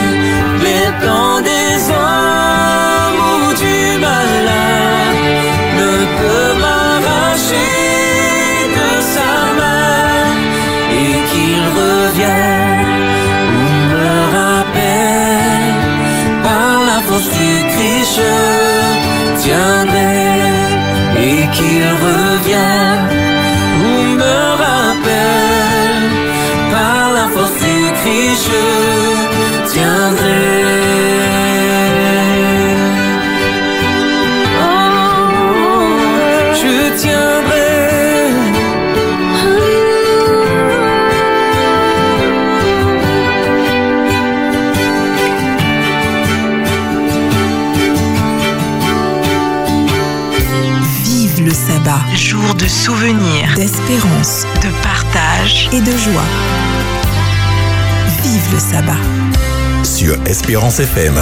souvenirs, 52.70 53.52
d'espérance, 53.56 54.46
de 54.62 54.70
partage 54.84 55.70
et 55.74 55.82
de 55.82 55.92
joie. 55.92 56.24
Vive 58.22 58.54
le 58.54 58.60
sabbat. 58.60 59.84
Sur 59.84 60.16
Espérance 60.28 60.80
FM. 60.80 61.16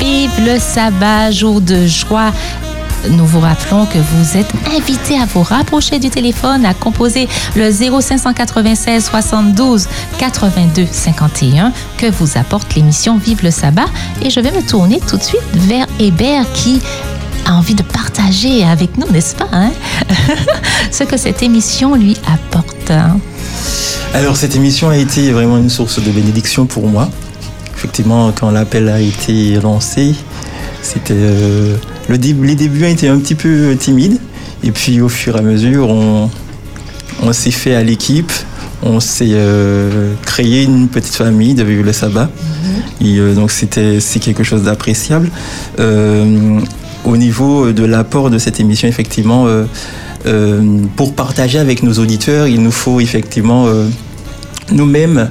Vive 0.00 0.30
le 0.46 0.58
sabbat, 0.58 1.30
jour 1.30 1.60
de 1.60 1.86
joie. 1.86 2.32
Nous 3.10 3.26
vous 3.26 3.40
rappelons 3.40 3.84
que 3.84 3.98
vous 3.98 4.38
êtes 4.38 4.50
invité 4.74 5.18
à 5.20 5.26
vous 5.26 5.42
rapprocher 5.42 5.98
du 5.98 6.08
téléphone, 6.08 6.64
à 6.64 6.72
composer 6.72 7.28
le 7.54 7.70
0596 7.70 9.04
72 9.04 9.88
82 10.24 10.86
51 10.90 11.70
que 11.98 12.10
vous 12.10 12.38
apporte 12.38 12.74
l'émission 12.74 13.18
Vive 13.18 13.44
le 13.44 13.50
sabbat. 13.50 13.84
Et 14.22 14.30
je 14.30 14.40
vais 14.40 14.52
me 14.52 14.66
tourner 14.66 14.98
tout 15.06 15.18
de 15.18 15.22
suite 15.22 15.42
vers 15.52 15.86
Hébert 16.00 16.50
qui 16.54 16.80
a 17.44 17.52
envie 17.52 17.74
de 17.74 17.82
partager 17.82 18.64
avec 18.64 18.96
nous, 18.96 19.06
n'est-ce 19.12 19.36
pas, 19.36 19.48
hein, 19.52 19.70
ce 20.90 21.04
que 21.04 21.18
cette 21.18 21.42
émission 21.42 21.94
lui 21.94 22.16
apporte. 22.26 22.90
Alors 24.14 24.38
cette 24.38 24.56
émission 24.56 24.88
a 24.88 24.96
été 24.96 25.30
vraiment 25.30 25.58
une 25.58 25.68
source 25.68 26.02
de 26.02 26.10
bénédiction 26.10 26.64
pour 26.64 26.88
moi. 26.88 27.10
Effectivement, 27.76 28.32
quand 28.32 28.50
l'appel 28.50 28.88
a 28.88 29.00
été 29.00 29.60
lancé, 29.60 30.14
c'était 30.80 31.12
euh, 31.14 31.76
le 32.08 32.16
les 32.16 32.54
débuts 32.54 32.84
ont 32.84 32.88
été 32.88 33.08
un 33.08 33.18
petit 33.18 33.34
peu 33.34 33.76
timides. 33.78 34.18
Et 34.62 34.70
puis 34.70 35.02
au 35.02 35.10
fur 35.10 35.36
et 35.36 35.40
à 35.40 35.42
mesure, 35.42 35.90
on 35.90 37.32
s'est 37.34 37.50
fait 37.50 37.74
à 37.74 37.82
l'équipe. 37.82 38.32
On 38.86 39.00
s'est 39.00 39.28
euh, 39.32 40.12
créé 40.26 40.64
une 40.64 40.88
petite 40.88 41.14
famille 41.14 41.54
de 41.54 41.62
le 41.62 41.92
Sabbat. 41.92 42.28
Et 43.00 43.18
euh, 43.18 43.34
donc 43.34 43.50
c'était 43.50 43.98
c'est 43.98 44.20
quelque 44.20 44.44
chose 44.44 44.62
d'appréciable. 44.62 45.30
Euh, 45.80 46.60
au 47.04 47.16
niveau 47.16 47.72
de 47.72 47.84
l'apport 47.84 48.30
de 48.30 48.38
cette 48.38 48.60
émission, 48.60 48.88
effectivement, 48.88 49.46
pour 50.96 51.14
partager 51.14 51.58
avec 51.58 51.82
nos 51.82 51.92
auditeurs, 51.98 52.46
il 52.46 52.62
nous 52.62 52.70
faut 52.70 52.98
effectivement 53.00 53.66
nous-mêmes 54.72 55.28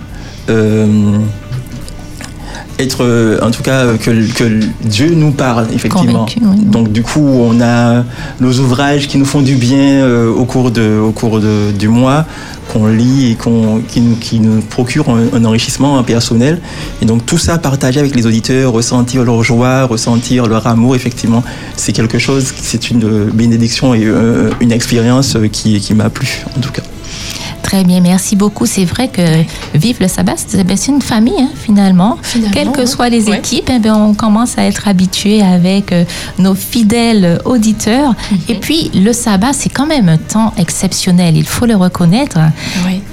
être, 2.80 3.40
en 3.42 3.52
tout 3.52 3.64
cas, 3.64 3.86
que, 3.98 4.12
que 4.34 4.60
Dieu 4.84 5.14
nous 5.16 5.32
parle, 5.32 5.68
effectivement. 5.74 6.26
Convaincu, 6.26 6.40
oui. 6.44 6.66
Donc, 6.66 6.92
du 6.92 7.02
coup, 7.04 7.22
on 7.26 7.62
a 7.62 8.04
nos 8.40 8.54
ouvrages 8.60 9.08
qui 9.08 9.18
nous 9.18 9.26
font 9.26 9.42
du 9.42 9.56
bien 9.56 10.04
euh, 10.04 10.30
au 10.32 10.46
cours, 10.46 10.72
de, 10.72 11.00
au 11.00 11.12
cours 11.12 11.40
de- 11.40 11.72
du 11.72 11.88
mois, 11.88 12.26
qu'on 12.74 12.88
lit 12.88 13.32
et 13.32 13.36
qu'on, 13.36 13.82
qui, 13.82 14.40
nous, 14.40 14.62
procurent 14.62 15.10
un, 15.10 15.28
un 15.34 15.46
enrichissement 15.46 16.02
personnel. 16.04 16.60
Et 17.02 17.06
donc, 17.06 17.26
tout 17.26 17.38
ça 17.38 17.58
partagé 17.58 18.00
avec 18.00 18.16
les 18.16 18.26
auditeurs, 18.26 18.72
ressentir 18.72 19.24
leur 19.24 19.44
joie, 19.44 19.84
ressentir 19.84 20.48
leur 20.48 20.66
amour, 20.68 20.96
effectivement, 20.96 21.44
c'est 21.76 21.94
quelque 21.94 22.18
chose, 22.18 22.54
c'est 22.56 22.90
une 22.90 23.04
euh, 23.04 23.30
bénédiction 23.34 23.94
et 23.94 24.04
euh, 24.06 24.50
une 24.60 24.72
expérience 24.72 25.38
qui, 25.52 25.80
qui 25.80 25.94
m'a 25.94 26.10
plu, 26.10 26.46
en 26.58 26.60
tout 26.60 26.72
cas. 26.72 26.84
Très 27.74 27.84
bien, 27.84 28.02
merci 28.02 28.36
beaucoup. 28.36 28.68
C'est 28.68 28.86
vrai 28.86 29.08
que 29.08 29.22
Vive 29.74 29.98
le 30.00 30.08
sabbat, 30.08 30.34
c'est 30.38 30.88
une 30.90 31.02
famille 31.02 31.34
hein, 31.42 31.50
finalement. 31.56 32.20
Quelles 32.54 32.70
que 32.72 32.82
ouais. 32.82 32.86
soient 32.86 33.10
les 33.10 33.28
Ouais. 33.30 33.40
équipes, 33.40 33.72
eh 33.74 33.80
ben, 33.80 33.96
on 33.96 34.14
commence 34.14 34.60
à 34.60 34.66
être 34.66 34.88
habitué 34.88 35.42
avec 35.42 35.92
euh, 35.92 36.04
nos 36.38 36.54
fidèles 36.54 37.40
auditeurs. 37.46 38.10
Mhm. 38.30 38.38
Et 38.50 38.56
puis 38.60 38.92
le 38.94 39.12
sabbat, 39.12 39.54
c'est 39.54 39.70
quand 39.70 39.88
même 39.88 40.08
un 40.08 40.18
temps 40.20 40.54
exceptionnel, 40.60 41.36
il 41.36 41.48
faut 41.48 41.66
le 41.66 41.76
reconnaître. 41.76 42.38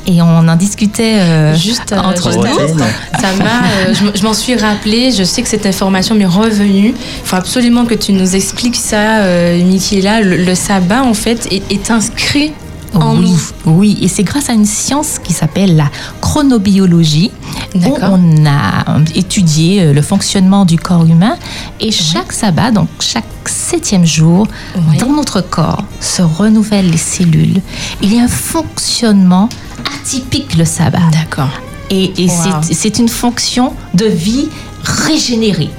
Et 0.07 0.21
on 0.21 0.47
en 0.47 0.57
discutait 0.57 1.21
euh, 1.21 1.55
Juste 1.57 1.93
euh, 1.93 1.99
entre 1.99 2.31
juste 2.31 2.45
nous. 2.45 2.79
Ça 3.19 3.33
m'a, 3.39 3.89
euh, 3.89 3.95
je 4.15 4.23
m'en 4.23 4.35
suis 4.35 4.57
rappelé. 4.57 5.11
Je 5.11 5.25
sais 5.25 5.41
que 5.41 5.49
cette 5.49 5.65
information 5.65 6.15
m'est 6.15 6.27
revenue. 6.27 6.89
Il 6.89 7.25
faut 7.27 7.37
absolument 7.37 7.87
que 7.87 7.95
tu 7.95 8.13
nous 8.13 8.37
expliques 8.37 8.77
ça, 8.77 9.23
Michaela. 9.57 10.21
Le, 10.21 10.37
le 10.37 10.55
sabbat, 10.55 11.03
en 11.03 11.15
fait, 11.15 11.49
est, 11.51 11.63
est 11.73 11.91
inscrit 11.91 12.53
en 12.95 13.17
oui, 13.17 13.31
nous. 13.67 13.73
oui, 13.79 13.99
et 14.03 14.09
c'est 14.09 14.23
grâce 14.25 14.49
à 14.51 14.53
une 14.53 14.65
science 14.67 15.19
qui 15.23 15.33
s'appelle 15.33 15.77
la 15.77 15.91
chronobiologie 16.21 17.31
où 17.75 17.97
on 18.03 18.47
a 18.47 18.99
étudié 19.15 19.83
euh, 19.83 19.93
le 19.93 20.03
fonctionnement 20.03 20.65
du 20.65 20.77
corps 20.79 21.05
humain 21.07 21.37
et 21.81 21.93
chaque 21.93 22.33
sabbat, 22.33 22.71
donc 22.73 22.89
chaque 23.01 23.25
septième 23.47 24.05
jour, 24.05 24.47
dans 24.99 25.13
notre 25.13 25.41
corps 25.41 25.85
se 26.01 26.23
renouvellent 26.23 26.91
les 26.91 26.97
cellules. 26.97 27.61
Il 28.03 28.15
y 28.15 28.19
a 28.21 28.25
un 28.25 28.29
fonctionnement 28.29 29.49
atypique 30.01 30.57
le 30.57 30.65
sabbat. 30.65 30.99
D'accord. 31.13 31.51
Et, 31.91 32.13
et 32.23 32.27
Wow. 32.29 32.35
c'est- 32.63 32.75
c'est 32.75 32.99
une 32.99 33.09
fonction 33.09 33.73
de 33.95 34.07
vie 34.07 34.49
régénérée. 34.83 35.71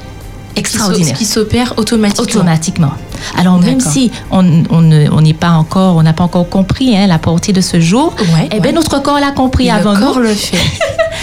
Extraordinaire. 0.56 1.18
Qui 1.18 1.26
s'opère 1.26 1.74
automatiquement. 1.78 2.24
Automatiquement. 2.24 2.92
Alors 3.38 3.59
même 3.59 3.80
si 3.80 4.11
on 4.32 4.64
on 4.69 4.82
ne- 4.82 5.09
on 5.11 5.22
n'est 5.22 5.33
pas 5.33 5.51
encore, 5.51 5.95
on 5.98 6.03
n'a 6.03 6.14
pas 6.14 6.24
encore 6.24 6.50
compris 6.50 6.95
hein, 6.95 7.08
la 7.08 7.17
portée 7.19 7.53
de 7.53 7.61
ce 7.61 7.80
jour, 7.80 8.16
eh 8.51 8.59
ben 8.59 8.74
notre 8.75 9.01
corps 9.01 9.19
l'a 9.19 9.32
compris 9.32 9.66
Le 9.66 9.72
avant 9.74 9.95
corps 9.95 10.16
nous. 10.17 10.24
le 10.24 10.33
fait. 10.33 10.58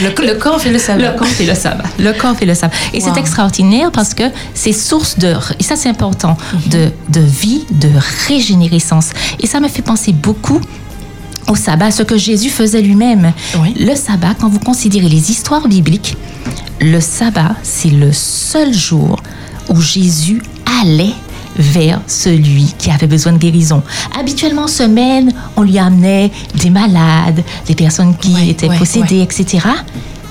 Le, 0.00 0.10
le 0.24 0.34
corps 0.38 0.60
fait 0.60 0.70
le 0.70 0.78
sabbat. 0.78 1.10
Le 1.10 1.18
corps 1.18 1.26
fait 1.26 1.44
le 1.44 1.54
sabbat. 1.56 1.82
Le 1.98 2.12
corps 2.12 2.36
fait 2.36 2.46
le 2.46 2.54
sabbat. 2.54 2.72
Et 2.94 3.02
Wow. 3.02 3.10
c'est 3.12 3.18
extraordinaire 3.20 3.90
parce 3.90 4.14
que 4.14 4.22
c'est 4.54 4.72
source 4.72 5.18
de, 5.18 5.34
et 5.58 5.64
ça 5.64 5.74
c'est 5.74 5.88
important, 5.88 6.36
Mhm. 6.52 6.60
de, 6.70 6.90
de 7.08 7.20
vie, 7.26 7.64
de 7.72 7.88
régénérescence. 8.28 9.08
Et 9.40 9.48
ça 9.48 9.58
me 9.58 9.66
fait 9.66 9.82
penser 9.82 10.12
beaucoup 10.12 10.60
au 11.48 11.56
sabbat, 11.56 11.90
ce 11.90 12.04
que 12.04 12.16
Jésus 12.16 12.50
faisait 12.50 12.80
lui-même. 12.82 13.32
Le 13.76 13.94
sabbat, 13.96 14.34
quand 14.40 14.48
vous 14.48 14.60
considérez 14.60 15.08
les 15.08 15.30
histoires 15.32 15.66
bibliques, 15.66 16.16
le 16.80 17.00
sabbat, 17.00 17.56
c'est 17.64 17.90
le 17.90 18.12
seul 18.12 18.72
jour 18.72 19.16
où 19.68 19.80
Jésus 19.80 20.40
allait 20.80 21.14
vers 21.58 22.00
celui 22.06 22.74
qui 22.78 22.90
avait 22.90 23.06
besoin 23.06 23.32
de 23.32 23.38
guérison. 23.38 23.82
Habituellement, 24.18 24.62
en 24.64 24.68
semaine, 24.68 25.32
on 25.56 25.62
lui 25.62 25.78
amenait 25.78 26.30
des 26.54 26.70
malades, 26.70 27.42
des 27.66 27.74
personnes 27.74 28.16
qui 28.16 28.50
étaient 28.50 28.68
ouais, 28.68 28.78
possédées, 28.78 29.20
etc. 29.20 29.66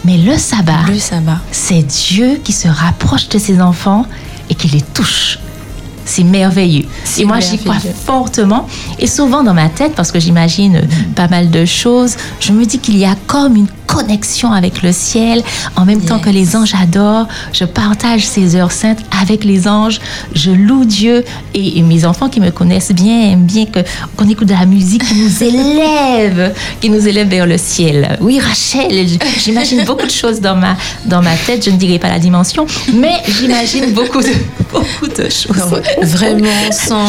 Mais 0.06 0.18
le 0.18 0.38
sabbat, 0.38 0.86
Le 0.88 1.00
sabbat. 1.00 1.40
c'est 1.52 1.84
Dieu 1.84 2.40
qui 2.44 2.54
se 2.54 2.68
rapproche 2.68 3.28
de 3.30 3.40
ses 3.40 3.62
enfants 3.62 4.06
et 4.50 4.56
qui 4.56 4.70
les 4.70 4.82
touche. 4.82 5.40
C'est 6.06 6.24
merveilleux. 6.24 6.86
C'est 7.04 7.24
Et 7.24 7.26
moi, 7.26 7.42
j'y 7.42 7.58
crois 7.58 7.76
fortement. 8.06 8.66
Et 8.98 9.08
souvent 9.08 9.44
dans 9.44 9.54
ma 9.54 9.68
tête, 9.68 9.94
parce 9.94 10.14
que 10.14 10.22
j'imagine 10.22 10.78
euh, 10.78 10.82
pas 11.16 11.28
mal 11.28 11.52
de 11.52 11.66
choses, 11.66 12.16
je 12.40 12.54
me 12.54 12.66
dis 12.66 12.80
qu'il 12.80 12.98
y 12.98 13.04
a 13.04 13.16
comme 13.28 13.58
une 13.58 13.68
connexion 13.88 14.52
avec 14.52 14.84
le 14.84 14.92
ciel. 14.92 15.42
En 15.76 15.86
même 15.86 16.02
temps 16.02 16.20
que 16.20 16.30
les 16.30 16.56
anges 16.56 16.74
adorent, 16.80 17.28
je 17.54 17.64
partage 17.66 18.26
ces 18.26 18.56
heures 18.56 18.72
saintes 18.72 19.00
avec 19.22 19.44
les 19.44 19.68
anges. 19.68 20.00
Je 20.36 20.52
loue 20.52 20.86
Dieu. 20.86 21.24
Et, 21.54 21.80
et 21.80 21.82
mes 21.82 22.06
enfants 22.06 22.30
qui 22.30 22.40
me 22.40 22.52
connaissent 22.52 22.92
bien 22.92 23.32
aiment 23.32 23.46
bien 23.46 23.66
que- 23.66 23.80
qu'on 24.16 24.30
écoute 24.30 24.48
de 24.48 24.54
la 24.54 24.66
musique 24.66 25.04
qui 25.06 25.16
nous 25.16 25.44
élève, 25.82 26.54
qui 26.82 26.90
nous 26.90 27.08
élève 27.08 27.28
vers 27.30 27.46
le 27.48 27.58
ciel. 27.58 28.18
Oui, 28.22 28.40
Rachel, 28.40 29.08
j'imagine 29.44 29.84
beaucoup 29.86 30.06
de 30.06 30.12
choses 30.12 30.40
dans 30.42 30.56
ma, 30.56 30.76
dans 31.06 31.22
ma 31.22 31.36
tête. 31.36 31.64
Je 31.66 31.70
ne 31.72 31.78
dirai 31.78 31.98
pas 32.00 32.10
la 32.10 32.20
dimension, 32.20 32.66
mais 32.94 33.14
j'imagine 33.40 33.92
beaucoup 33.94 34.22
de, 34.22 34.30
beaucoup 34.72 35.08
de 35.08 35.24
choses. 35.30 35.82
Vraiment, 36.02 36.48
sans. 36.72 37.08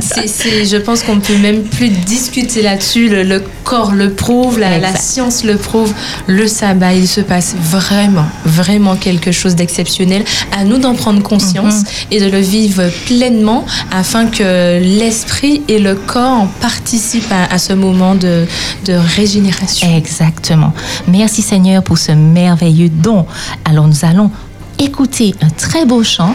c'est- 0.00 0.26
c'est- 0.28 0.64
je 0.64 0.76
pense 0.78 1.02
qu'on 1.02 1.16
ne 1.16 1.20
peut 1.20 1.36
même 1.38 1.62
plus 1.62 1.88
discuter 1.90 2.62
là-dessus. 2.62 3.08
Le, 3.08 3.22
le 3.22 3.42
corps 3.64 3.92
le 3.92 4.10
prouve, 4.12 4.58
la, 4.58 4.94
science 4.96 5.44
le 5.44 5.56
prouve. 5.56 5.92
Le 6.26 6.46
sabbat, 6.46 6.94
il 6.94 7.08
se 7.08 7.20
passe 7.20 7.54
vraiment, 7.60 8.26
vraiment 8.44 8.96
quelque 8.96 9.32
chose 9.32 9.54
d'exceptionnel. 9.54 10.24
À 10.52 10.64
nous 10.64 10.78
d'en 10.78 10.94
prendre 10.94 11.22
conscience 11.22 11.82
et 12.10 12.20
de 12.20 12.26
le 12.26 12.38
vivre 12.40 12.88
pleinement 13.06 13.64
afin 13.92 14.26
que 14.26 14.80
l'esprit 14.80 15.62
et 15.68 15.78
le 15.78 15.94
corps 15.94 16.46
participent 16.60 17.30
à, 17.30 17.52
à 17.52 17.58
ce 17.58 17.72
moment 17.72 18.14
de, 18.14 18.46
de 18.86 18.92
régénération. 18.92 19.94
Exactement. 19.96 20.72
Merci 21.08 21.42
Seigneur 21.42 21.82
pour 21.82 21.98
ce 21.98 22.12
merveilleux 22.12 22.88
don. 22.88 23.26
Alors 23.64 23.86
nous 23.86 24.04
allons 24.04 24.30
écouter 24.78 25.34
un 25.40 25.50
très 25.50 25.84
beau 25.84 26.02
chant 26.02 26.34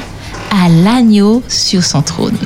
à 0.52 0.70
l'agneau 0.70 1.44
sur 1.48 1.84
son 1.84 2.02
trône. 2.02 2.38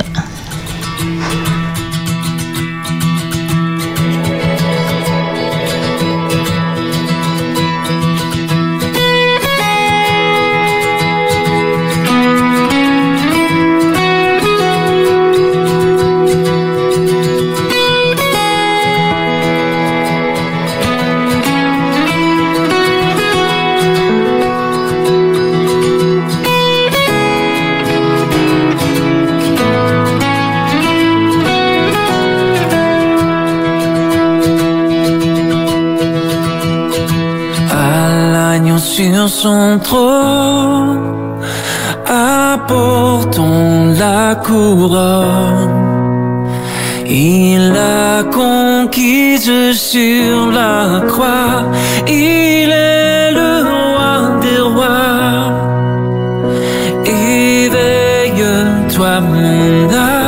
Sur 39.33 39.41
son 39.41 39.79
trône, 39.79 41.39
apportons 42.05 43.93
la 43.99 44.35
couronne. 44.35 45.69
Il 47.05 47.73
a 47.75 48.23
conquise 48.23 49.73
sur 49.73 50.51
la 50.51 51.01
croix, 51.07 51.63
il 52.07 52.69
est 52.71 53.31
le 53.31 53.51
roi 53.71 54.39
des 54.43 54.61
rois. 54.75 55.53
Et 57.05 57.69
toi 58.95 59.19
mon 59.21 59.89
âme, 59.89 60.22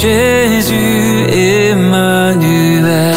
Jésus 0.00 1.26
Emmanuel. 1.28 3.16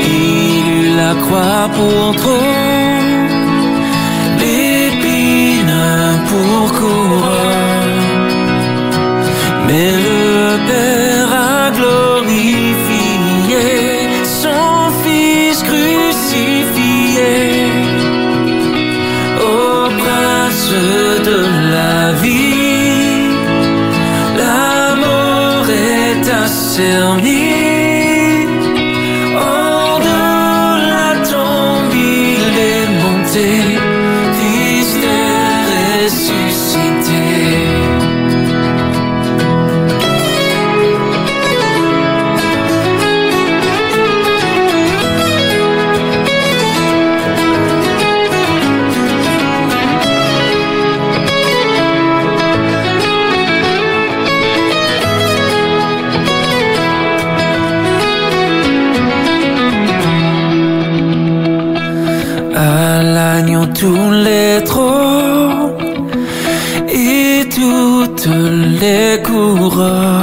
Il 0.00 0.64
eut 0.78 0.96
la 0.96 1.12
croix 1.22 1.68
pour 1.76 2.16
trône, 2.16 3.28
l'épine 4.40 5.76
pour 6.30 6.72
couronne. 6.78 8.06
Mais 9.66 9.90
le 10.06 10.56
Père 10.66 11.05
de 21.28 21.38
la 21.74 22.12
vie. 22.22 23.28
La 24.36 24.94
mort 24.96 25.68
est 25.70 26.28
assernie. 26.28 27.45
Tous 63.86 64.10
les 64.10 64.64
trônes 64.64 65.76
et 66.88 67.48
toutes 67.56 68.28
les 68.80 69.22
couronnes. 69.22 70.15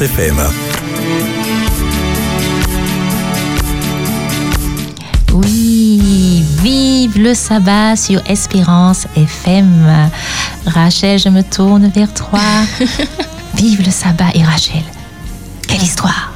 Espérance 0.00 0.02
FM. 0.02 0.40
Oui, 5.32 6.44
vive 6.62 7.18
le 7.18 7.34
sabbat 7.34 7.96
sur 7.96 8.20
Espérance 8.28 9.06
FM. 9.16 10.10
Rachel, 10.66 11.18
je 11.18 11.28
me 11.28 11.42
tourne 11.42 11.90
vers 11.94 12.12
toi. 12.14 12.40
vive 13.56 13.82
le 13.84 13.90
sabbat 13.90 14.30
et 14.34 14.42
Rachel. 14.42 14.82
Quelle 15.68 15.82
histoire 15.82 16.32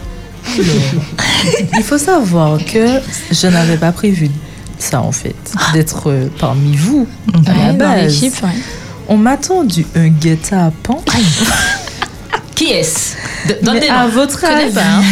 Il 0.59 1.83
faut 1.83 1.99
savoir 1.99 2.59
que 2.65 3.01
je 3.31 3.47
n'avais 3.47 3.77
pas 3.77 3.93
prévu 3.93 4.31
ça 4.79 5.01
en 5.01 5.13
fait, 5.13 5.35
d'être 5.73 6.29
parmi 6.39 6.77
vous 6.77 7.07
à 7.47 7.53
la 7.53 7.55
Ouais, 7.55 7.73
dans 7.73 7.79
base. 7.79 8.13
l'équipe, 8.23 8.43
ouais. 8.43 8.51
On 9.09 9.17
m'a 9.17 9.37
tendu 9.37 9.87
un 9.95 10.09
guet-apens. 10.09 11.03
Qui 12.55 12.65
est-ce? 12.67 13.15
Donne 13.63 13.81
des 13.81 13.89
à 13.89 14.07
votre 14.07 14.45
avis, 14.45 14.73
pas, 14.73 14.81
hein. 14.81 15.03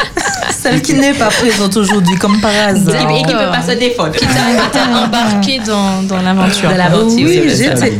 celle 0.50 0.82
qui 0.82 0.94
n'est 0.94 1.14
pas 1.14 1.28
présente 1.28 1.76
aujourd'hui, 1.76 2.16
comme 2.16 2.40
par 2.40 2.50
hasard. 2.50 3.10
Et 3.10 3.22
qui 3.22 3.32
ne 3.32 3.38
peut 3.38 3.50
pas 3.50 3.62
se 3.62 3.78
défendre. 3.78 4.12
Qui 4.12 4.26
t'a 4.26 4.32
qui 4.32 4.70
t'a 4.72 5.04
embarqué 5.04 5.60
dans, 5.66 6.02
dans 6.02 6.22
l'aventure. 6.22 6.70
Oui, 7.16 7.42
j'étais 7.48 7.96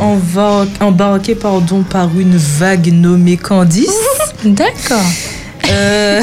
embarquée 0.80 1.34
pardon, 1.34 1.82
par 1.82 2.08
une 2.18 2.36
vague 2.36 2.92
nommée 2.92 3.36
Candice. 3.36 3.88
D'accord. 4.44 5.04
Euh, 5.68 6.20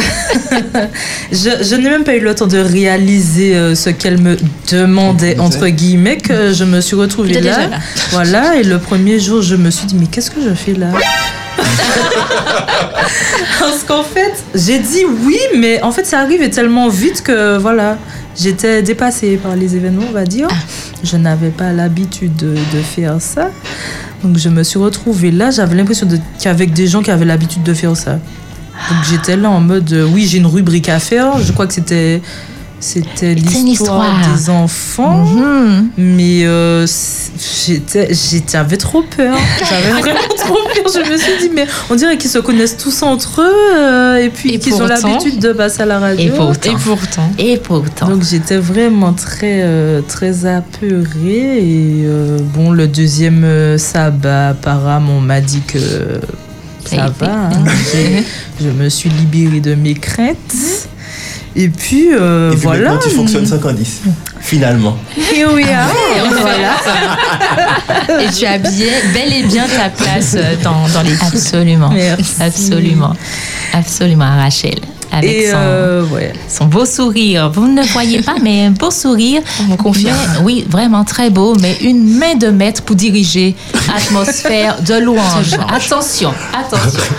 je 1.32 1.50
je 1.62 1.76
n'ai 1.76 1.90
même 1.90 2.04
pas 2.04 2.16
eu 2.16 2.20
le 2.20 2.34
temps 2.34 2.48
de 2.48 2.58
réaliser 2.58 3.56
euh, 3.56 3.76
ce 3.76 3.90
qu'elle 3.90 4.20
me 4.20 4.36
demandait, 4.72 5.40
entre 5.40 5.68
guillemets, 5.68 6.18
que 6.18 6.54
je 6.54 6.64
me 6.64 6.82
suis 6.82 6.96
retrouvée 6.96 7.40
là. 7.40 7.68
là. 7.68 7.78
Voilà, 8.12 8.56
et 8.56 8.64
le 8.64 8.80
premier 8.80 9.20
jour, 9.20 9.42
je 9.42 9.56
me 9.56 9.70
suis 9.70 9.86
dit, 9.86 9.96
mais 9.96 10.08
qu'est-ce 10.08 10.32
que 10.32 10.42
je 10.42 10.54
fais 10.54 10.74
là? 10.74 10.88
Parce 13.60 13.84
qu'en 13.84 14.04
fait, 14.04 14.34
j'ai 14.56 14.80
dit 14.80 15.04
oui, 15.26 15.38
mais 15.58 15.82
en 15.82 15.92
fait, 15.92 16.06
ça 16.06 16.20
arrivait 16.20 16.50
tellement 16.50 16.90
vite 16.90 17.22
que 17.24 17.58
voilà, 17.58 17.98
j'étais 18.40 18.82
dépassée 18.82 19.38
par 19.38 19.56
les 19.56 19.76
événements, 19.76 20.06
on 20.10 20.14
va 20.14 20.26
dire. 20.26 20.48
Je 21.04 21.18
n'avais 21.18 21.50
pas 21.50 21.72
l'habitude 21.74 22.36
de, 22.36 22.54
de 22.54 22.82
faire 22.82 23.16
ça. 23.20 23.50
Donc, 24.24 24.38
je 24.38 24.50
me 24.50 24.64
suis 24.64 24.80
retrouvée 24.80 25.32
là. 25.32 25.52
J'avais 25.52 25.76
l'impression 25.76 26.08
de- 26.08 26.20
qu'avec 26.42 26.74
des 26.74 26.88
gens 26.88 27.02
qui 27.02 27.12
avaient 27.12 27.26
l'habitude 27.26 27.64
de 27.64 27.74
faire 27.74 27.96
ça. 27.96 28.14
Donc, 28.14 28.98
j'étais 29.10 29.38
là 29.38 29.50
en 29.50 29.60
mode 29.60 29.92
euh, 29.94 30.08
oui, 30.12 30.26
j'ai 30.28 30.40
une 30.40 30.48
rubrique 30.48 30.90
à 30.90 31.00
faire. 31.00 31.38
Je 31.40 31.52
crois 31.52 31.68
que 31.68 31.74
c'était. 31.74 32.22
C'était 32.80 33.34
l'histoire 33.34 33.68
histoire. 34.06 34.36
des 34.36 34.50
enfants, 34.52 35.26
mais 35.98 36.46
euh, 36.46 36.86
j'avais 38.52 38.78
trop 38.78 39.02
peur. 39.04 39.38
J'avais 39.70 39.92
vraiment 40.02 40.20
trop 40.38 40.56
peur. 40.56 40.92
Je 41.06 41.12
me 41.12 41.18
suis 41.18 41.38
dit, 41.42 41.50
mais 41.54 41.66
on 41.90 41.96
dirait 41.96 42.18
qu'ils 42.18 42.30
se 42.30 42.40
connaissent 42.40 42.78
tous 42.78 43.02
entre 43.04 43.42
eux 43.42 43.76
euh, 43.78 44.16
et 44.18 44.30
puis 44.30 44.54
Et 44.56 44.60
qu'ils 44.60 44.74
ont 44.76 44.88
l'habitude 44.88 45.40
de 45.40 45.54
passer 45.54 45.82
à 45.82 45.86
la 45.86 46.00
radio. 46.00 46.26
Et 46.34 46.36
pourtant. 46.36 46.72
Et 46.72 46.76
pourtant. 46.78 47.32
Et 47.38 47.58
pourtant. 47.58 48.08
Donc 48.10 48.24
j'étais 48.24 48.58
vraiment 48.58 49.14
très 49.14 49.62
euh, 49.64 50.02
très 50.02 50.46
apeurée 50.46 51.58
et 51.60 52.04
euh, 52.06 52.40
bon 52.42 52.72
le 52.72 52.88
deuxième 52.88 53.44
euh, 53.44 53.78
sabbat 53.78 54.50
apparemment 54.50 55.18
on 55.18 55.22
m'a 55.22 55.42
dit 55.42 55.62
que 55.68 55.80
Ça 56.86 57.08
va. 57.20 57.50
hein. 57.50 57.64
Je 58.62 58.70
me 58.70 58.90
suis 58.90 59.10
libérée 59.10 59.60
de 59.60 59.76
mes 59.76 59.94
craintes. 59.94 60.88
Et 61.56 61.70
puis 61.70 62.10
euh, 62.14 62.52
Et 62.52 62.56
puis 62.56 62.64
voilà. 62.64 62.92
maintenant, 62.92 63.10
tu 63.10 63.16
fonctionnes 63.16 63.46
sans 63.46 63.58
Candice. 63.60 64.02
Finalement. 64.40 64.98
Here 65.18 65.48
we 65.54 65.66
are. 65.68 65.90
voilà. 66.42 68.22
Et 68.24 68.30
tu 68.32 68.46
as 68.46 68.58
bien, 68.60 68.94
bel 69.14 69.34
et 69.34 69.44
bien 69.44 69.66
ta 69.68 69.90
place 69.90 70.36
euh, 70.38 70.56
dans, 70.64 70.88
dans 70.90 71.02
l'équipe. 71.02 71.24
Absolument. 71.34 71.90
Merci. 71.90 72.36
Absolument. 72.42 73.14
Absolument, 73.74 74.36
Rachel. 74.38 74.80
Avec 75.12 75.30
Et, 75.32 75.48
son, 75.52 75.58
euh, 75.58 76.06
ouais. 76.08 76.34
son 76.50 76.66
beau 76.66 76.86
sourire. 76.86 77.50
Vous 77.52 77.68
ne 77.68 77.82
le 77.82 77.88
voyez 77.88 78.22
pas, 78.22 78.36
mais 78.42 78.66
un 78.66 78.72
beau 78.72 78.92
sourire. 78.92 79.42
On 79.72 79.76
confirme. 79.78 80.16
Mais- 80.34 80.44
oui, 80.44 80.66
vraiment 80.70 81.04
très 81.04 81.30
beau, 81.30 81.56
mais 81.62 81.76
une 81.82 82.18
main 82.18 82.36
de 82.36 82.48
maître 82.48 82.84
pour 82.84 82.96
diriger 82.96 83.56
atmosphère 83.96 84.82
de 84.82 84.96
louange. 84.96 85.54
Attention, 85.70 86.34
attention. 86.54 87.00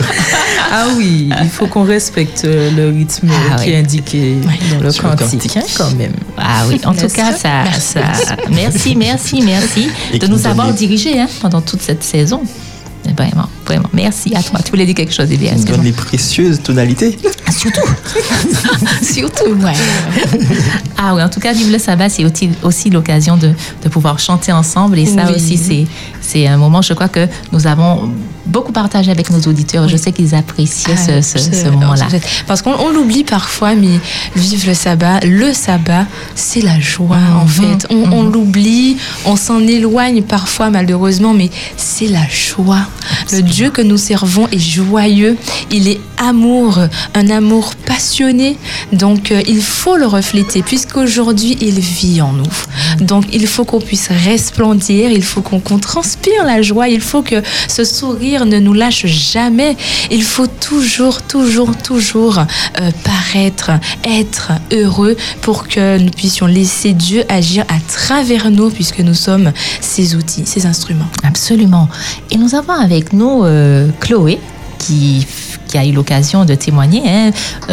Ah 0.70 0.84
oui, 0.98 1.30
il 1.42 1.48
faut 1.48 1.66
qu'on 1.66 1.84
respecte 1.84 2.42
le 2.44 2.90
rythme 2.90 3.30
Ah 3.32 3.56
qui 3.56 3.68
oui. 3.68 3.72
est 3.72 3.78
indiqué 3.78 4.34
dans 4.70 4.80
le 4.84 4.92
cantique, 4.92 5.56
hein, 5.56 5.62
quand 5.78 5.90
même. 5.96 6.12
Ah 6.36 6.64
oui, 6.68 6.78
en 6.84 6.92
tout 6.92 7.08
cas, 7.08 7.32
ça, 7.32 7.64
ça, 7.78 8.00
merci, 8.50 8.94
merci, 8.94 9.40
merci 9.42 9.88
Et 10.12 10.18
de 10.18 10.26
nous 10.26 10.46
avoir 10.46 10.72
dirigés 10.74 11.18
hein, 11.18 11.26
pendant 11.40 11.62
toute 11.62 11.80
cette 11.80 12.04
saison. 12.04 12.42
Vraiment, 13.16 13.48
vraiment. 13.68 13.88
Merci 13.92 14.34
à 14.34 14.42
toi. 14.42 14.60
Tu 14.64 14.70
voulais 14.70 14.86
dire 14.86 14.94
quelque 14.94 15.12
chose, 15.12 15.30
Elia? 15.30 15.50
On 15.50 15.54
donne 15.54 15.60
Excuse-moi. 15.60 15.84
les 15.84 15.92
précieuses 15.92 16.60
tonalités. 16.62 17.18
Surtout. 17.56 17.80
Surtout, 19.02 19.52
ouais. 19.62 19.72
Ah 20.96 21.14
oui, 21.14 21.22
en 21.22 21.28
tout 21.28 21.40
cas, 21.40 21.52
Vive 21.52 21.70
le 21.72 21.78
sabbat, 21.78 22.08
c'est 22.08 22.24
aussi, 22.24 22.50
aussi 22.62 22.90
l'occasion 22.90 23.36
de, 23.36 23.52
de 23.82 23.88
pouvoir 23.88 24.18
chanter 24.18 24.52
ensemble. 24.52 24.98
Et 24.98 25.06
ça 25.06 25.26
Oui. 25.28 25.34
aussi, 25.36 25.56
c'est, 25.56 25.86
c'est 26.20 26.46
un 26.46 26.56
moment, 26.56 26.82
je 26.82 26.92
crois 26.94 27.08
que 27.08 27.26
nous 27.52 27.66
avons 27.66 28.10
beaucoup 28.46 28.72
partagé 28.72 29.10
avec 29.10 29.30
nos 29.30 29.40
auditeurs. 29.40 29.88
Je 29.88 29.96
sais 29.96 30.12
qu'ils 30.12 30.34
appréciaient 30.34 30.96
ce, 30.96 31.20
ce- 31.20 31.38
Ah, 31.38 31.64
ce 31.64 31.68
moment-là. 31.68 32.06
Parce 32.46 32.62
qu'on 32.62 32.72
on 32.78 32.90
l'oublie 32.90 33.24
parfois, 33.24 33.74
mais 33.74 33.98
vive 34.36 34.66
le 34.66 34.74
sabbat. 34.74 35.20
Le 35.24 35.52
sabbat, 35.52 36.06
c'est 36.34 36.62
la 36.62 36.80
joie, 36.80 37.18
en 37.40 37.44
Mhm. 37.44 37.48
fait. 37.48 37.86
On, 37.90 38.10
on 38.12 38.22
l'oublie, 38.24 38.96
on 39.26 39.36
s'en 39.36 39.60
éloigne 39.60 40.22
parfois, 40.22 40.70
malheureusement, 40.70 41.34
mais 41.34 41.50
c'est 41.76 42.08
la 42.08 42.26
joie. 42.28 42.86
Le 43.32 43.42
Dieu 43.58 43.70
que 43.70 43.82
nous 43.82 43.96
servons 43.96 44.46
est 44.52 44.58
joyeux. 44.60 45.36
Il 45.72 45.88
est 45.88 46.00
amour, 46.16 46.78
un 47.14 47.28
amour 47.28 47.74
passionné. 47.74 48.56
Donc, 48.92 49.32
euh, 49.32 49.42
il 49.48 49.60
faut 49.60 49.96
le 49.96 50.06
refléter, 50.06 50.62
puisqu'aujourd'hui, 50.62 51.58
il 51.60 51.80
vit 51.80 52.20
en 52.22 52.32
nous. 52.32 52.52
Donc, 53.00 53.24
il 53.32 53.48
faut 53.48 53.64
qu'on 53.64 53.80
puisse 53.80 54.10
resplendir, 54.10 55.10
il 55.10 55.24
faut 55.24 55.42
qu'on 55.42 55.78
transpire 55.80 56.44
la 56.44 56.62
joie, 56.62 56.88
il 56.88 57.00
faut 57.00 57.22
que 57.22 57.42
ce 57.66 57.82
sourire 57.82 58.46
ne 58.46 58.60
nous 58.60 58.74
lâche 58.74 59.06
jamais. 59.06 59.76
Il 60.12 60.22
faut 60.22 60.46
toujours, 60.46 61.22
toujours, 61.22 61.76
toujours 61.76 62.38
euh, 62.38 62.90
paraître, 63.02 63.72
être 64.04 64.52
heureux 64.72 65.16
pour 65.42 65.66
que 65.66 65.98
nous 65.98 66.10
puissions 66.10 66.46
laisser 66.46 66.92
Dieu 66.92 67.24
agir 67.28 67.64
à 67.68 67.80
travers 67.88 68.52
nous, 68.52 68.70
puisque 68.70 69.00
nous 69.00 69.14
sommes 69.14 69.52
ses 69.80 70.14
outils, 70.14 70.46
ses 70.46 70.66
instruments. 70.66 71.10
Absolument. 71.24 71.88
Et 72.30 72.36
nous 72.36 72.54
avons 72.54 72.74
avec 72.74 73.12
nous 73.12 73.47
euh, 73.48 73.88
Chloé 74.00 74.38
qui, 74.78 75.26
qui 75.66 75.78
a 75.78 75.84
eu 75.84 75.92
l'occasion 75.92 76.44
de 76.44 76.54
témoigner 76.54 77.02
hein, 77.06 77.30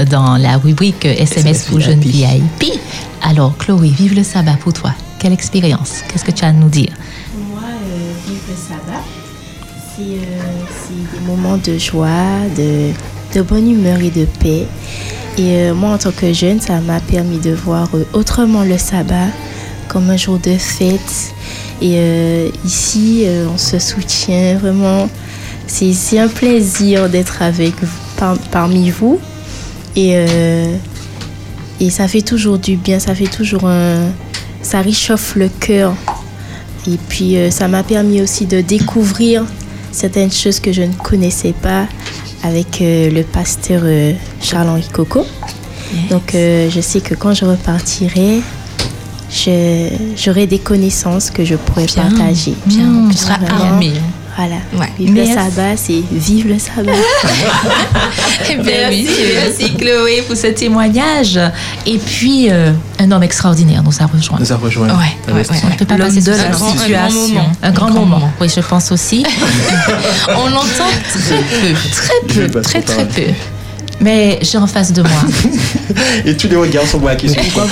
dans 0.09 0.37
la 0.37 0.57
rubrique 0.57 1.05
SMS 1.05 1.65
pour 1.65 1.79
jeunes 1.79 1.99
VIP. 1.99 2.79
Alors, 3.21 3.57
Chloé, 3.57 3.89
vive 3.89 4.15
le 4.15 4.23
sabbat 4.23 4.57
pour 4.59 4.73
toi. 4.73 4.93
Quelle 5.19 5.33
expérience? 5.33 6.01
Qu'est-ce 6.07 6.25
que 6.25 6.31
tu 6.31 6.43
as 6.43 6.49
à 6.49 6.51
nous 6.51 6.69
dire? 6.69 6.91
Moi, 7.49 7.61
euh, 7.61 8.11
vivre 8.27 8.41
le 8.49 8.55
sabbat, 8.55 9.03
c'est 9.95 10.01
euh, 10.03 11.13
des 11.13 11.25
moments 11.25 11.57
de 11.57 11.77
joie, 11.77 12.41
de, 12.57 12.91
de 13.35 13.41
bonne 13.41 13.69
humeur 13.69 13.99
et 13.99 14.09
de 14.11 14.25
paix. 14.25 14.65
Et 15.37 15.55
euh, 15.57 15.73
moi, 15.73 15.91
en 15.91 15.97
tant 15.97 16.11
que 16.11 16.31
jeune, 16.33 16.61
ça 16.61 16.79
m'a 16.79 16.99
permis 16.99 17.39
de 17.39 17.51
voir 17.51 17.89
euh, 17.93 18.03
autrement 18.13 18.63
le 18.63 18.77
sabbat 18.77 19.27
comme 19.87 20.09
un 20.09 20.17
jour 20.17 20.39
de 20.39 20.57
fête. 20.57 21.33
Et 21.81 21.95
euh, 21.95 22.49
ici, 22.63 23.23
euh, 23.25 23.47
on 23.53 23.57
se 23.57 23.79
soutient 23.79 24.57
vraiment. 24.57 25.09
C'est 25.67 26.19
un 26.19 26.27
plaisir 26.27 27.09
d'être 27.09 27.41
avec 27.41 27.73
par- 28.17 28.37
parmi 28.51 28.89
vous. 28.91 29.19
Et, 29.95 30.11
euh, 30.15 30.75
et 31.79 31.89
ça 31.89 32.07
fait 32.07 32.21
toujours 32.21 32.57
du 32.57 32.75
bien, 32.77 32.99
ça 32.99 33.15
fait 33.15 33.27
toujours 33.27 33.65
un... 33.67 34.09
Ça 34.61 34.81
réchauffe 34.81 35.35
le 35.35 35.47
cœur. 35.49 35.93
Et 36.87 36.97
puis, 37.09 37.37
euh, 37.37 37.49
ça 37.51 37.67
m'a 37.67 37.83
permis 37.83 38.21
aussi 38.21 38.45
de 38.45 38.61
découvrir 38.61 39.43
certaines 39.91 40.31
choses 40.31 40.59
que 40.59 40.71
je 40.71 40.81
ne 40.83 40.93
connaissais 40.93 41.53
pas 41.53 41.87
avec 42.43 42.81
euh, 42.81 43.09
le 43.09 43.23
pasteur 43.23 43.83
Charles-Henri 44.41 44.87
Coco. 44.93 45.25
Donc, 46.09 46.31
je 46.33 46.79
sais 46.81 46.99
que 46.99 47.13
quand 47.15 47.33
je 47.33 47.45
repartirai, 47.45 48.41
j'aurai 50.17 50.47
des 50.47 50.59
connaissances 50.59 51.29
que 51.29 51.45
je 51.45 51.55
pourrais 51.55 51.85
Bien, 51.85 52.03
partager. 52.09 52.53
bien. 52.65 53.07
Tu 53.09 53.17
seras 53.17 53.37
vraiment, 53.37 53.63
armé. 53.65 53.93
Voilà. 54.37 54.55
Ouais. 54.73 54.91
Vive 54.99 55.15
le 55.15 55.23
Merci. 55.23 55.33
sabbat, 55.33 55.77
c'est 55.77 56.03
vive 56.11 56.47
le 56.47 56.59
sabbat. 56.59 56.91
Eh 58.49 58.55
bien, 58.57 58.89
Merci, 58.89 59.73
Chloé 59.75 60.23
pour 60.27 60.35
ce 60.35 60.47
témoignage. 60.47 61.39
Et 61.85 61.97
puis, 61.97 62.51
euh, 62.51 62.71
un 62.99 63.11
homme 63.11 63.23
extraordinaire 63.23 63.81
nous 63.81 64.01
a 64.01 64.05
rejoint. 64.05 64.37
Nous 64.39 64.51
a 64.51 64.57
rejoint. 64.57 64.87
Ouais, 64.89 65.33
ouais, 65.33 65.33
ouais. 65.33 65.45
On 65.63 65.69
ne 65.69 65.75
peut 65.75 65.85
pas 65.85 65.97
passer 65.97 66.21
de 66.21 66.31
la 66.31 66.53
situation. 66.53 67.45
Un 67.63 67.71
grand 67.71 67.91
moment. 67.91 68.29
Oui, 68.41 68.47
je 68.53 68.61
pense 68.61 68.91
aussi. 68.91 69.25
On 70.29 70.49
l'entend 70.49 70.91
très 71.13 71.41
peu, 71.41 71.73
très 71.91 72.47
peu, 72.49 72.61
très 72.61 72.81
très 72.81 73.05
peu. 73.05 73.33
Mais 74.01 74.39
j'ai 74.41 74.57
en 74.57 74.67
face 74.67 74.91
de 74.91 75.01
moi. 75.01 75.21
Et 76.25 76.35
tous 76.35 76.49
les 76.49 76.57
regards 76.57 76.85
sont 76.85 76.99
braqués 76.99 77.29
sur 77.29 77.53
toi. 77.53 77.65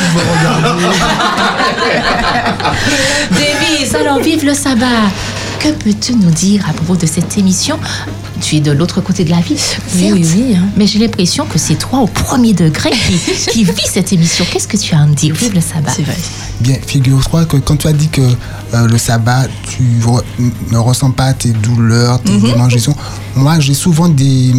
Davis, 3.32 3.94
alors 3.96 4.20
vive 4.20 4.46
le 4.46 4.54
sabbat. 4.54 5.10
Que 5.64 5.70
peux-tu 5.72 6.16
nous 6.16 6.30
dire 6.32 6.68
à 6.70 6.74
propos 6.74 6.98
de 6.98 7.06
cette 7.06 7.38
émission? 7.38 7.80
Tu 8.42 8.58
es 8.58 8.60
de 8.60 8.72
l'autre 8.72 9.00
côté 9.00 9.24
de 9.24 9.30
la 9.30 9.40
vie, 9.40 9.56
Oui, 9.96 10.12
oui, 10.12 10.28
oui, 10.36 10.56
hein. 10.58 10.66
mais 10.76 10.86
j'ai 10.86 11.00
l'impression 11.00 11.46
que 11.46 11.58
c'est 11.58 11.76
toi 11.76 12.00
au 12.00 12.08
premier 12.08 12.52
degré 12.54 12.90
qui, 12.92 13.18
qui 13.52 13.64
vis 13.64 13.88
cette 13.90 14.12
émission. 14.12 14.44
Qu'est-ce 14.52 14.68
que 14.68 14.76
tu 14.76 14.94
as 14.94 15.00
à 15.00 15.06
me 15.06 15.14
dire? 15.14 15.34
Vive 15.34 15.54
le 15.54 15.62
sabbat. 15.62 15.92
C'est 15.96 16.02
vrai. 16.02 16.18
Bien, 16.60 16.76
figure-toi 16.86 17.46
que 17.46 17.56
quand 17.58 17.78
tu 17.78 17.88
as 17.88 17.94
dit 17.94 18.10
que 18.10 18.20
euh, 18.22 18.88
le 18.88 18.98
sabbat, 18.98 19.48
tu 19.70 19.84
re- 20.06 20.22
ne 20.72 20.78
ressens 20.78 21.12
pas 21.12 21.32
tes 21.34 21.50
douleurs, 21.52 22.22
tes 22.22 22.38
démangeaisons, 22.38 22.96
moi 23.38 23.60
j'ai 23.62 23.74
souvent 23.74 24.10
des, 24.10 24.52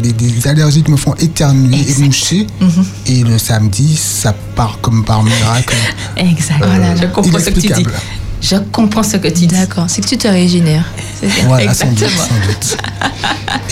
des, 0.00 0.12
des 0.12 0.46
allergies 0.46 0.84
qui 0.84 0.92
me 0.92 0.96
font 0.96 1.14
éternuer 1.14 1.78
et 1.88 2.02
moucher. 2.02 2.46
Et 3.06 3.24
le 3.24 3.38
samedi, 3.38 3.96
ça 3.96 4.32
part 4.54 4.78
comme 4.80 5.04
par 5.04 5.24
miracle. 5.24 5.74
Exact. 6.16 6.62
Euh, 6.62 6.66
Voilà, 6.66 6.94
je 6.94 7.06
comprends 7.06 7.38
ce 7.40 7.50
que 7.50 7.58
tu 7.60 7.66
dis. 7.68 7.84
Je 8.42 8.56
comprends 8.72 9.02
ce 9.04 9.16
que 9.18 9.28
tu 9.28 9.46
dis. 9.46 9.46
D'accord, 9.46 9.84
c'est 9.88 10.02
que 10.02 10.08
tu 10.08 10.18
te 10.18 10.26
régénères. 10.26 10.84
C'est 11.20 11.28
ça. 11.28 11.34
Voilà, 11.46 11.72
sans 11.72 11.86
doute, 11.86 12.02
Exactement. 12.02 12.26
sans 12.28 12.46
doute. 12.48 12.76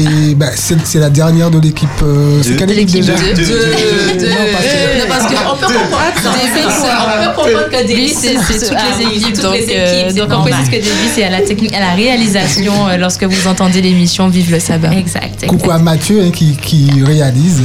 Et 0.01 0.35
bah, 0.37 0.47
c'est 0.55 0.77
c'est 0.87 0.99
la 1.01 1.11
dernière 1.11 1.51
de 1.51 1.59
l'équipe. 1.59 1.89
euh, 2.03 2.41
c'est 2.43 2.57
quelle 2.57 2.69
De 2.69 2.75
équipe 2.75 3.01
déjà 3.05 3.15
deux. 3.15 3.35
Deux. 3.35 4.29
Non, 4.29 4.37
parce 4.53 4.65
que- 4.65 4.99
Non, 4.99 5.05
parce 5.09 5.23
qu'on 5.25 5.57
peut 5.57 5.75
comprendre. 5.75 6.13
Davis, 6.23 6.65
on 6.65 7.19
peut 7.21 7.35
comprendre 7.35 7.69
que 7.69 7.89
Davis, 7.89 8.17
c'est 8.21 8.35
toutes 8.69 8.77
Ah 8.79 8.83
les 8.99 9.07
oui, 9.07 9.17
équipes. 9.17 9.41
Donc, 9.41 9.57
euh, 9.69 10.13
donc 10.13 10.29
on 10.33 10.43
précise 10.43 10.67
que 10.69 10.77
Davis 10.77 11.19
est 11.19 11.25
à 11.25 11.31
la 11.31 11.41
technique, 11.43 11.75
à 11.75 11.81
la 11.81 11.93
réalisation 11.95 12.89
euh, 12.89 12.97
lorsque 12.97 13.25
vous 13.25 13.47
entendez 13.49 13.83
l'émission 13.83 14.29
Vive 14.29 14.53
le 14.53 14.61
sabbat. 14.61 14.93
Exact. 14.93 15.47
Coucou 15.47 15.71
à 15.73 15.79
Mathieu 15.79 16.23
hein, 16.23 16.31
qui, 16.31 16.57
qui 16.57 17.03
réalise. 17.05 17.63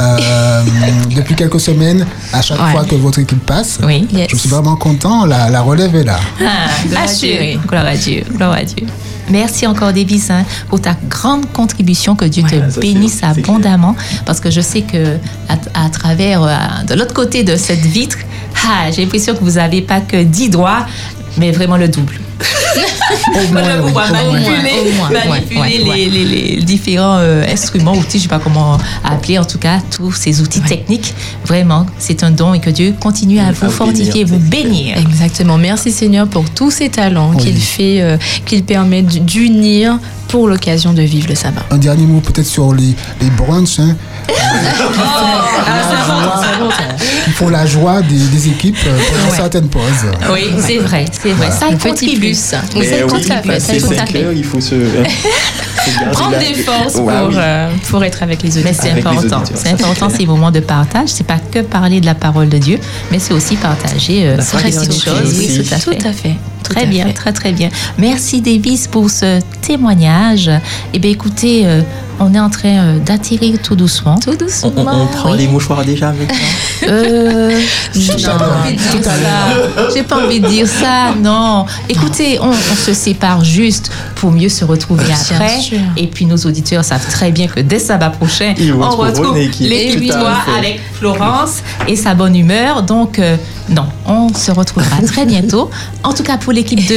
Euh, 0.00 0.62
depuis 1.14 1.34
quelques 1.34 1.60
semaines, 1.60 2.06
à 2.32 2.40
chaque 2.42 2.58
Ouais. 2.60 2.72
fois 2.72 2.84
que 2.84 2.94
votre 2.94 3.18
équipe 3.18 3.44
passe, 3.44 3.78
Oui. 3.82 4.06
je 4.30 4.36
suis 4.36 4.48
vraiment 4.48 4.76
content. 4.76 5.24
La, 5.26 5.48
la 5.50 5.60
relève 5.60 5.94
est 5.96 6.04
là. 6.04 6.18
Ah, 6.44 7.02
assuré. 7.04 7.58
Gloire 7.66 7.86
à 7.86 7.96
Dieu. 7.96 8.22
Gloire 8.34 8.52
à 8.52 8.62
Dieu. 8.64 8.86
Merci 9.30 9.66
encore, 9.66 9.92
Davis, 9.92 10.30
hein, 10.30 10.44
pour 10.68 10.80
ta 10.80 10.96
grande 11.08 11.50
contribution. 11.52 12.14
Que 12.16 12.24
Dieu 12.24 12.42
te 12.44 12.80
bénisse 12.80 13.18
clair. 13.18 13.30
abondamment. 13.36 13.94
Parce 14.24 14.40
que 14.40 14.50
je 14.50 14.60
sais 14.62 14.80
que 14.82 15.16
à, 15.48 15.84
à 15.86 15.90
travers, 15.90 16.42
euh, 16.42 16.48
de 16.88 16.94
l'autre 16.94 17.12
côté 17.14 17.44
de 17.44 17.54
cette 17.56 17.84
vitre, 17.84 18.16
ah, 18.66 18.90
j'ai 18.90 19.02
l'impression 19.02 19.34
que 19.34 19.44
vous 19.44 19.52
n'avez 19.52 19.82
pas 19.82 20.00
que 20.00 20.22
10 20.22 20.48
doigts, 20.50 20.86
mais 21.36 21.50
vraiment 21.52 21.76
le 21.76 21.88
double. 21.88 22.14
Au 22.40 23.52
moins, 23.52 23.62
Pour 23.62 23.70
oui, 23.70 23.86
pouvoir 23.88 24.08
au 24.10 24.14
moins. 24.14 25.10
manipuler, 25.10 25.58
manipuler 25.58 25.78
les, 25.78 26.24
les- 26.24 26.56
les 26.56 26.62
différents 26.62 27.18
euh, 27.18 27.44
instruments, 27.50 27.92
outils, 27.92 28.12
je 28.12 28.16
ne 28.18 28.22
sais 28.22 28.28
pas 28.28 28.38
comment 28.38 28.78
appeler, 29.04 29.38
en 29.38 29.44
tout 29.44 29.58
cas, 29.58 29.78
tous 29.90 30.12
ces 30.12 30.40
outils 30.40 30.60
techniques. 30.60 31.14
Vraiment, 31.44 31.86
c'est 31.98 32.22
un 32.22 32.30
don 32.30 32.54
et 32.54 32.60
que 32.60 32.70
Dieu 32.70 32.94
continue 33.00 33.40
à 33.40 33.50
vous 33.52 33.70
fortifier, 33.70 34.24
vous 34.24 34.38
bénir. 34.38 34.96
Exactement. 34.98 35.56
Merci 35.58 35.90
Seigneur 35.90 36.26
pour 36.28 36.48
tous 36.50 36.70
ces 36.70 36.88
talents 36.90 37.32
Oui. 37.34 37.42
qu'il 37.42 37.56
fait, 37.58 38.00
euh, 38.02 38.16
qu'il 38.46 38.62
permet 38.64 39.02
d'unir 39.02 39.98
pour 40.28 40.46
l'occasion 40.46 40.92
de 40.92 41.02
vivre 41.02 41.28
le 41.28 41.34
sabbat. 41.34 41.64
Un 41.70 41.78
dernier 41.78 42.04
mot 42.06 42.20
peut-être 42.20 42.46
sur 42.46 42.72
les, 42.74 42.94
les 43.22 43.30
brunchs 43.30 43.78
hein, 43.80 43.96
qui 47.24 47.30
font 47.30 47.48
la 47.48 47.66
joie 47.66 48.02
des, 48.02 48.16
des 48.18 48.48
équipes 48.48 48.76
euh, 48.86 48.90
pendant 49.10 49.30
Ouais. 49.30 49.36
certaines 49.36 49.68
pauses. 49.68 49.82
Oui, 50.32 50.50
c'est 50.60 50.78
vrai, 50.78 51.04
c'est 51.10 51.32
vrai. 51.32 51.50
Ça 51.50 51.66
Un 51.66 51.70
y 51.70 51.76
petit 51.76 51.88
contribue. 51.88 52.18
plus. 52.20 52.54
Mais 52.74 53.02
oui, 53.04 53.22
c'est. 53.60 53.80
5 53.80 54.14
heures, 54.16 54.32
il 54.32 54.44
faut 54.44 54.60
se. 54.60 54.74
garder 54.74 56.10
Prendre 56.12 56.38
des 56.38 56.54
forces 56.54 56.94
Ouais, 56.96 57.14
pour, 57.18 57.28
oui. 57.28 57.34
euh, 57.38 57.70
pour 57.88 58.04
être 58.04 58.22
avec 58.22 58.42
les 58.42 58.58
auditeurs. 58.58 58.74
c'est 58.78 58.90
important. 58.90 59.42
C'est 59.54 59.70
important 59.72 60.10
ces 60.10 60.26
moments 60.26 60.50
de 60.50 60.60
partage. 60.60 61.08
C'est 61.08 61.26
pas 61.26 61.38
que 61.38 61.60
parler 61.60 62.00
de 62.00 62.06
la 62.06 62.14
parole 62.14 62.48
de 62.50 62.58
Dieu, 62.58 62.78
mais 63.10 63.18
c'est 63.18 63.32
aussi 63.32 63.56
partager 63.56 64.26
euh, 64.28 64.36
petites 64.36 64.48
fraternité 64.50 65.00
choses. 65.10 65.38
Oui, 65.38 65.64
tout 65.66 65.74
à 65.74 65.78
fait. 65.78 65.96
Tout 65.98 66.08
à 66.08 66.12
fait. 66.12 66.34
Tout 66.64 66.74
Très 66.74 66.82
à 66.82 66.86
bien, 66.86 67.06
fait. 67.06 67.12
très 67.14 67.32
très 67.32 67.52
bien. 67.52 67.70
Merci 67.96 68.42
Davis 68.42 68.86
pour 68.86 69.08
ce 69.08 69.40
témoignage. 69.62 70.50
Eh 70.92 70.98
bien 70.98 71.10
écoutez, 71.10 71.62
euh, 71.64 71.80
on 72.20 72.34
est 72.34 72.40
en 72.40 72.50
train 72.50 72.68
euh, 72.68 72.98
d'atterrir 72.98 73.60
tout 73.62 73.76
doucement. 73.76 74.16
Tout 74.18 74.34
doucement. 74.36 74.72
On, 74.76 74.86
on- 74.86 75.02
on 75.02 75.06
prend 75.06 75.32
Oui. 75.32 75.38
les 75.38 75.48
mouchoirs 75.48 75.84
déjà 75.84 76.12
maintenant. 76.12 76.34
Euh, 76.88 77.60
j'ai 77.92 78.22
pas 78.24 78.38
envie 78.38 78.72
de 78.72 78.78
dire 78.78 79.02
ça. 79.04 79.88
J'ai 79.94 80.02
pas 80.04 80.24
envie 80.24 80.40
de 80.40 80.46
dire 80.48 80.66
ça, 80.66 81.12
non. 81.20 81.66
Écoutez, 81.88 82.38
on, 82.40 82.48
on 82.50 82.76
se 82.76 82.94
sépare 82.94 83.44
juste 83.44 83.90
pour 84.14 84.30
mieux 84.30 84.48
se 84.48 84.64
retrouver 84.64 85.04
Bien 85.04 85.16
après. 85.16 85.58
sûr. 85.60 85.78
Et 85.96 86.06
puis 86.06 86.24
nos 86.24 86.36
auditeurs 86.36 86.84
savent 86.84 87.04
très 87.10 87.30
bien 87.32 87.46
que 87.48 87.60
dès 87.60 87.78
sabbat 87.80 88.10
prochain, 88.10 88.54
on 88.72 88.78
retrouve 88.90 89.04
à 89.06 89.12
toi 89.12 90.34
fait. 90.44 90.58
avec 90.58 90.80
Florence 90.94 91.62
et 91.88 91.96
sa 91.96 92.14
bonne 92.14 92.36
humeur. 92.36 92.82
Donc, 92.84 93.18
euh, 93.18 93.36
non, 93.68 93.86
on 94.06 94.32
se 94.32 94.52
retrouvera 94.52 95.02
très 95.06 95.26
bientôt. 95.26 95.70
En 96.04 96.14
tout 96.14 96.22
cas, 96.22 96.38
pour 96.38 96.52
l'équipe 96.52 96.86
2, 96.86 96.94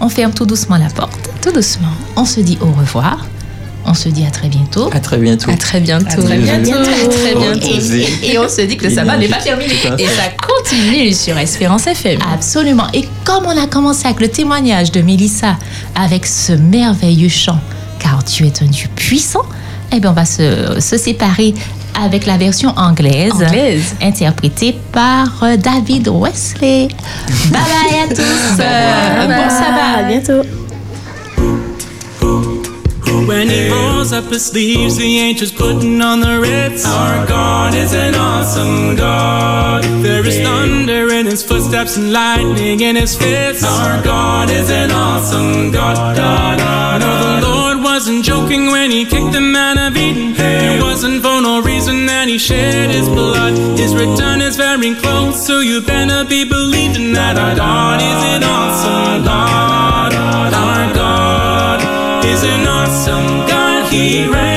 on 0.00 0.08
ferme 0.08 0.32
tout 0.32 0.44
doucement 0.44 0.76
la 0.76 0.88
porte. 0.90 1.30
Tout 1.40 1.52
doucement. 1.52 1.88
On 2.16 2.24
se 2.24 2.40
dit 2.40 2.58
au 2.60 2.66
revoir. 2.66 3.18
On 3.86 3.92
se 3.94 4.08
dit 4.08 4.24
à 4.26 4.30
très 4.30 4.48
bientôt. 4.48 4.88
À 4.92 4.98
très 5.00 5.18
bientôt. 5.18 5.50
À 5.50 5.56
très 5.56 5.80
bientôt. 5.80 6.06
À 6.08 6.14
très 6.22 6.38
bientôt. 6.38 6.72
À 6.72 7.08
très 7.08 7.34
bientôt. 7.34 7.68
Et, 8.22 8.32
et 8.32 8.38
on 8.38 8.48
se 8.48 8.62
dit 8.62 8.76
que 8.76 8.84
le 8.86 8.94
sabbat 8.94 9.18
n'est 9.18 9.28
pas 9.28 9.36
terminé. 9.36 9.74
Et 9.98 10.06
ça 10.06 10.22
continue 10.46 11.12
sur 11.12 11.36
Espérance 11.38 11.86
FM. 11.86 12.18
Absolument. 12.32 12.86
Et 12.94 13.06
comme 13.24 13.44
on 13.46 13.62
a 13.62 13.66
commencé 13.66 14.06
avec 14.06 14.20
le 14.20 14.28
témoignage 14.28 14.90
de 14.90 15.02
Mélissa, 15.02 15.56
avec 15.94 16.24
ce 16.26 16.52
merveilleux 16.52 17.28
chant, 17.28 17.58
car 17.98 18.22
Dieu 18.22 18.46
est 18.46 18.62
un 18.62 18.66
Dieu 18.66 18.88
puissant, 18.96 19.42
eh 19.92 20.00
bien, 20.00 20.10
on 20.10 20.14
va 20.14 20.24
se, 20.24 20.80
se 20.80 20.96
séparer 20.96 21.54
avec 22.02 22.26
la 22.26 22.36
version 22.36 22.72
anglaise, 22.76 23.32
Anglaise. 23.34 23.94
interprétée 24.02 24.76
par 24.90 25.28
euh, 25.44 25.56
David 25.56 26.08
Wesley. 26.08 26.88
Bye 27.50 27.52
bye 27.52 28.00
à 28.02 28.08
tous. 28.08 28.56
Bon 28.56 29.48
sabbat. 29.50 29.98
À 29.98 30.02
bientôt. 30.02 30.63
When 33.22 33.48
he 33.48 33.70
rolls 33.70 34.12
up 34.12 34.24
his 34.24 34.44
sleeves, 34.44 34.96
the 34.96 35.18
angels 35.18 35.52
putting 35.52 36.00
on 36.02 36.20
the 36.20 36.38
ritz. 36.40 36.84
Our 36.84 37.26
God 37.26 37.74
is 37.74 37.94
an 37.94 38.14
awesome 38.14 38.96
God. 38.96 39.82
There 40.04 40.26
is 40.26 40.38
thunder 40.40 41.08
in 41.12 41.26
his 41.26 41.42
footsteps 41.42 41.96
and 41.96 42.12
lightning 42.12 42.80
in 42.80 42.96
his 42.96 43.16
fists. 43.16 43.64
Our 43.64 44.02
God 44.02 44.50
is 44.50 44.70
an 44.70 44.90
awesome 44.90 45.70
God. 45.70 46.16
Da, 46.16 46.56
da, 46.56 46.98
da. 46.98 47.40
The 47.40 47.46
Lord 47.48 47.82
wasn't 47.82 48.24
joking 48.24 48.66
when 48.66 48.90
he 48.90 49.04
kicked 49.04 49.32
the 49.32 49.40
man 49.40 49.78
of 49.78 49.96
Eden. 49.96 50.34
It 50.36 50.82
wasn't 50.82 51.22
for 51.22 51.40
no 51.40 51.62
reason 51.62 52.06
that 52.06 52.28
he 52.28 52.38
shed 52.38 52.90
his 52.90 53.08
blood. 53.08 53.54
His 53.78 53.94
return 53.94 54.40
is 54.40 54.56
very 54.56 54.94
close, 54.94 55.46
so 55.46 55.60
you 55.60 55.80
better 55.80 56.24
be 56.24 56.44
believing 56.44 57.12
that 57.14 57.38
our 57.38 57.54
God 57.54 58.00
is 58.00 58.20
an 58.34 58.42
awesome 58.44 59.24
God. 59.24 60.13
Awesome 63.14 63.46
God. 63.46 63.92
He 63.92 64.26
reigns 64.28 64.53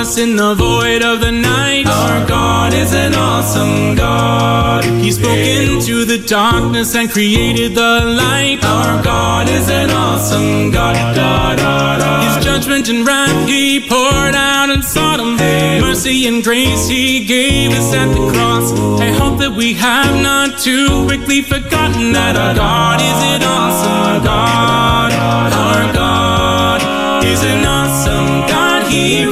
starless 0.00 0.18
in 0.18 0.36
the 0.36 0.54
void 0.54 1.02
of 1.02 1.20
the 1.20 1.30
night, 1.30 1.86
our 1.86 2.26
God 2.26 2.72
is 2.72 2.94
an 2.94 3.14
awesome 3.14 3.94
God. 3.94 4.84
He 4.84 5.10
spoke 5.12 5.36
into 5.36 6.04
the 6.04 6.18
darkness 6.26 6.94
and 6.94 7.10
created 7.10 7.74
the 7.74 8.00
light. 8.04 8.64
Our 8.64 9.02
God 9.02 9.48
is 9.48 9.68
an 9.68 9.90
awesome 9.90 10.70
God. 10.70 10.94
Da, 11.14 11.56
da, 11.56 11.98
da. 11.98 12.34
His 12.34 12.44
judgment 12.44 12.88
and 12.88 13.06
wrath 13.06 13.48
He 13.48 13.80
poured 13.80 14.34
out 14.34 14.70
in 14.70 14.82
Sodom. 14.82 15.36
Mercy 15.36 16.26
and 16.26 16.42
grace 16.42 16.88
He 16.88 17.26
gave 17.26 17.72
us 17.72 17.92
at 17.94 18.08
the 18.08 18.32
cross. 18.32 18.72
I 19.00 19.10
hope 19.10 19.38
that 19.40 19.52
we 19.52 19.74
have 19.74 20.14
not 20.22 20.58
too 20.58 21.04
quickly 21.06 21.42
forgotten 21.42 22.12
that 22.12 22.36
our 22.36 22.54
God 22.54 23.00
is 23.00 23.20
an 23.34 23.42
awesome 23.42 24.24
God. 24.24 25.12
Our 25.12 25.92
God 25.92 27.24
is 27.24 27.42
an 27.44 27.64
awesome 27.66 28.48
God. 28.48 28.90
He 28.90 29.26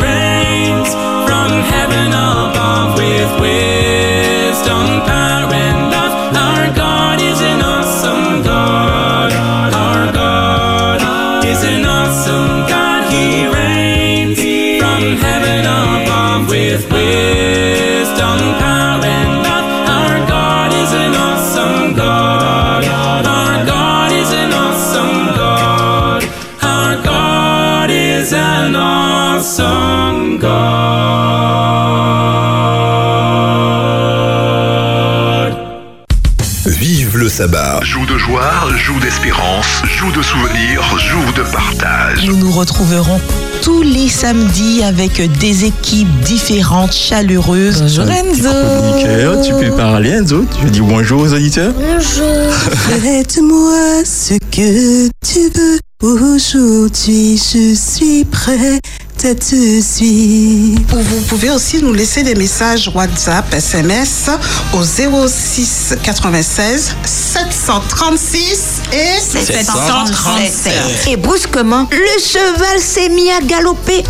Jour 37.83 38.05
de 38.05 38.19
joie, 38.19 38.51
jour 38.77 38.99
d'espérance, 38.99 39.83
jour 39.85 40.11
de 40.11 40.21
souvenirs, 40.23 40.83
jour 40.99 41.23
de 41.37 41.43
partage. 41.53 42.27
Nous 42.27 42.37
nous 42.37 42.51
retrouverons 42.51 43.21
tous 43.63 43.83
les 43.83 44.09
samedis 44.09 44.83
avec 44.83 45.23
des 45.39 45.67
équipes 45.67 46.11
différentes, 46.23 46.93
chaleureuses. 46.93 47.81
Bonjour 47.83 48.07
Chroniqueur, 48.51 49.41
tu 49.41 49.53
peux 49.53 49.71
parler, 49.71 50.11
Enzo. 50.11 50.47
Tu 50.61 50.69
dis 50.69 50.81
bonjour 50.81 51.21
aux 51.21 51.33
auditeurs. 51.33 51.73
Bonjour. 51.75 52.53
Faites-moi 52.91 54.05
ce 54.05 54.35
que 54.51 55.09
tu 55.25 55.41
veux. 55.55 55.79
Aujourd'hui, 56.03 57.37
je 57.37 57.75
suis 57.75 58.25
prête 58.25 58.81
à 58.81 59.08
te. 59.19 60.95
Vous 60.95 61.21
pouvez 61.29 61.51
aussi 61.51 61.83
nous 61.83 61.93
laisser 61.93 62.23
des 62.23 62.35
messages 62.35 62.91
WhatsApp, 62.95 63.53
SMS 63.53 64.31
au 64.73 64.83
06 64.83 65.97
96 66.03 66.95
736 67.05 68.83
et 68.93 69.21
737. 69.21 71.09
Et 71.09 71.17
brusquement, 71.17 71.89
le 71.91 72.23
cheval 72.23 72.81
s'est 72.81 73.09
mis 73.09 73.31
à 73.31 73.41
galoper 73.41 74.05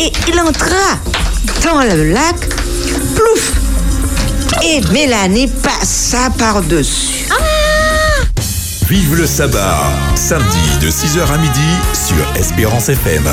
et 0.00 0.12
il 0.28 0.40
entra 0.40 0.98
dans 1.64 1.82
le 1.82 2.12
lac. 2.12 2.36
Plouf 3.14 3.52
Et 4.64 4.80
Mélanie 4.92 5.48
passa 5.48 6.30
par-dessus. 6.36 7.26
Vive 8.88 9.16
le 9.16 9.26
sabbat. 9.26 9.82
Samedi 10.14 10.78
de 10.80 10.90
6h 10.90 11.32
à 11.32 11.38
midi 11.38 11.60
sur 11.92 12.24
Espérance 12.36 12.88
FM. 12.88 13.24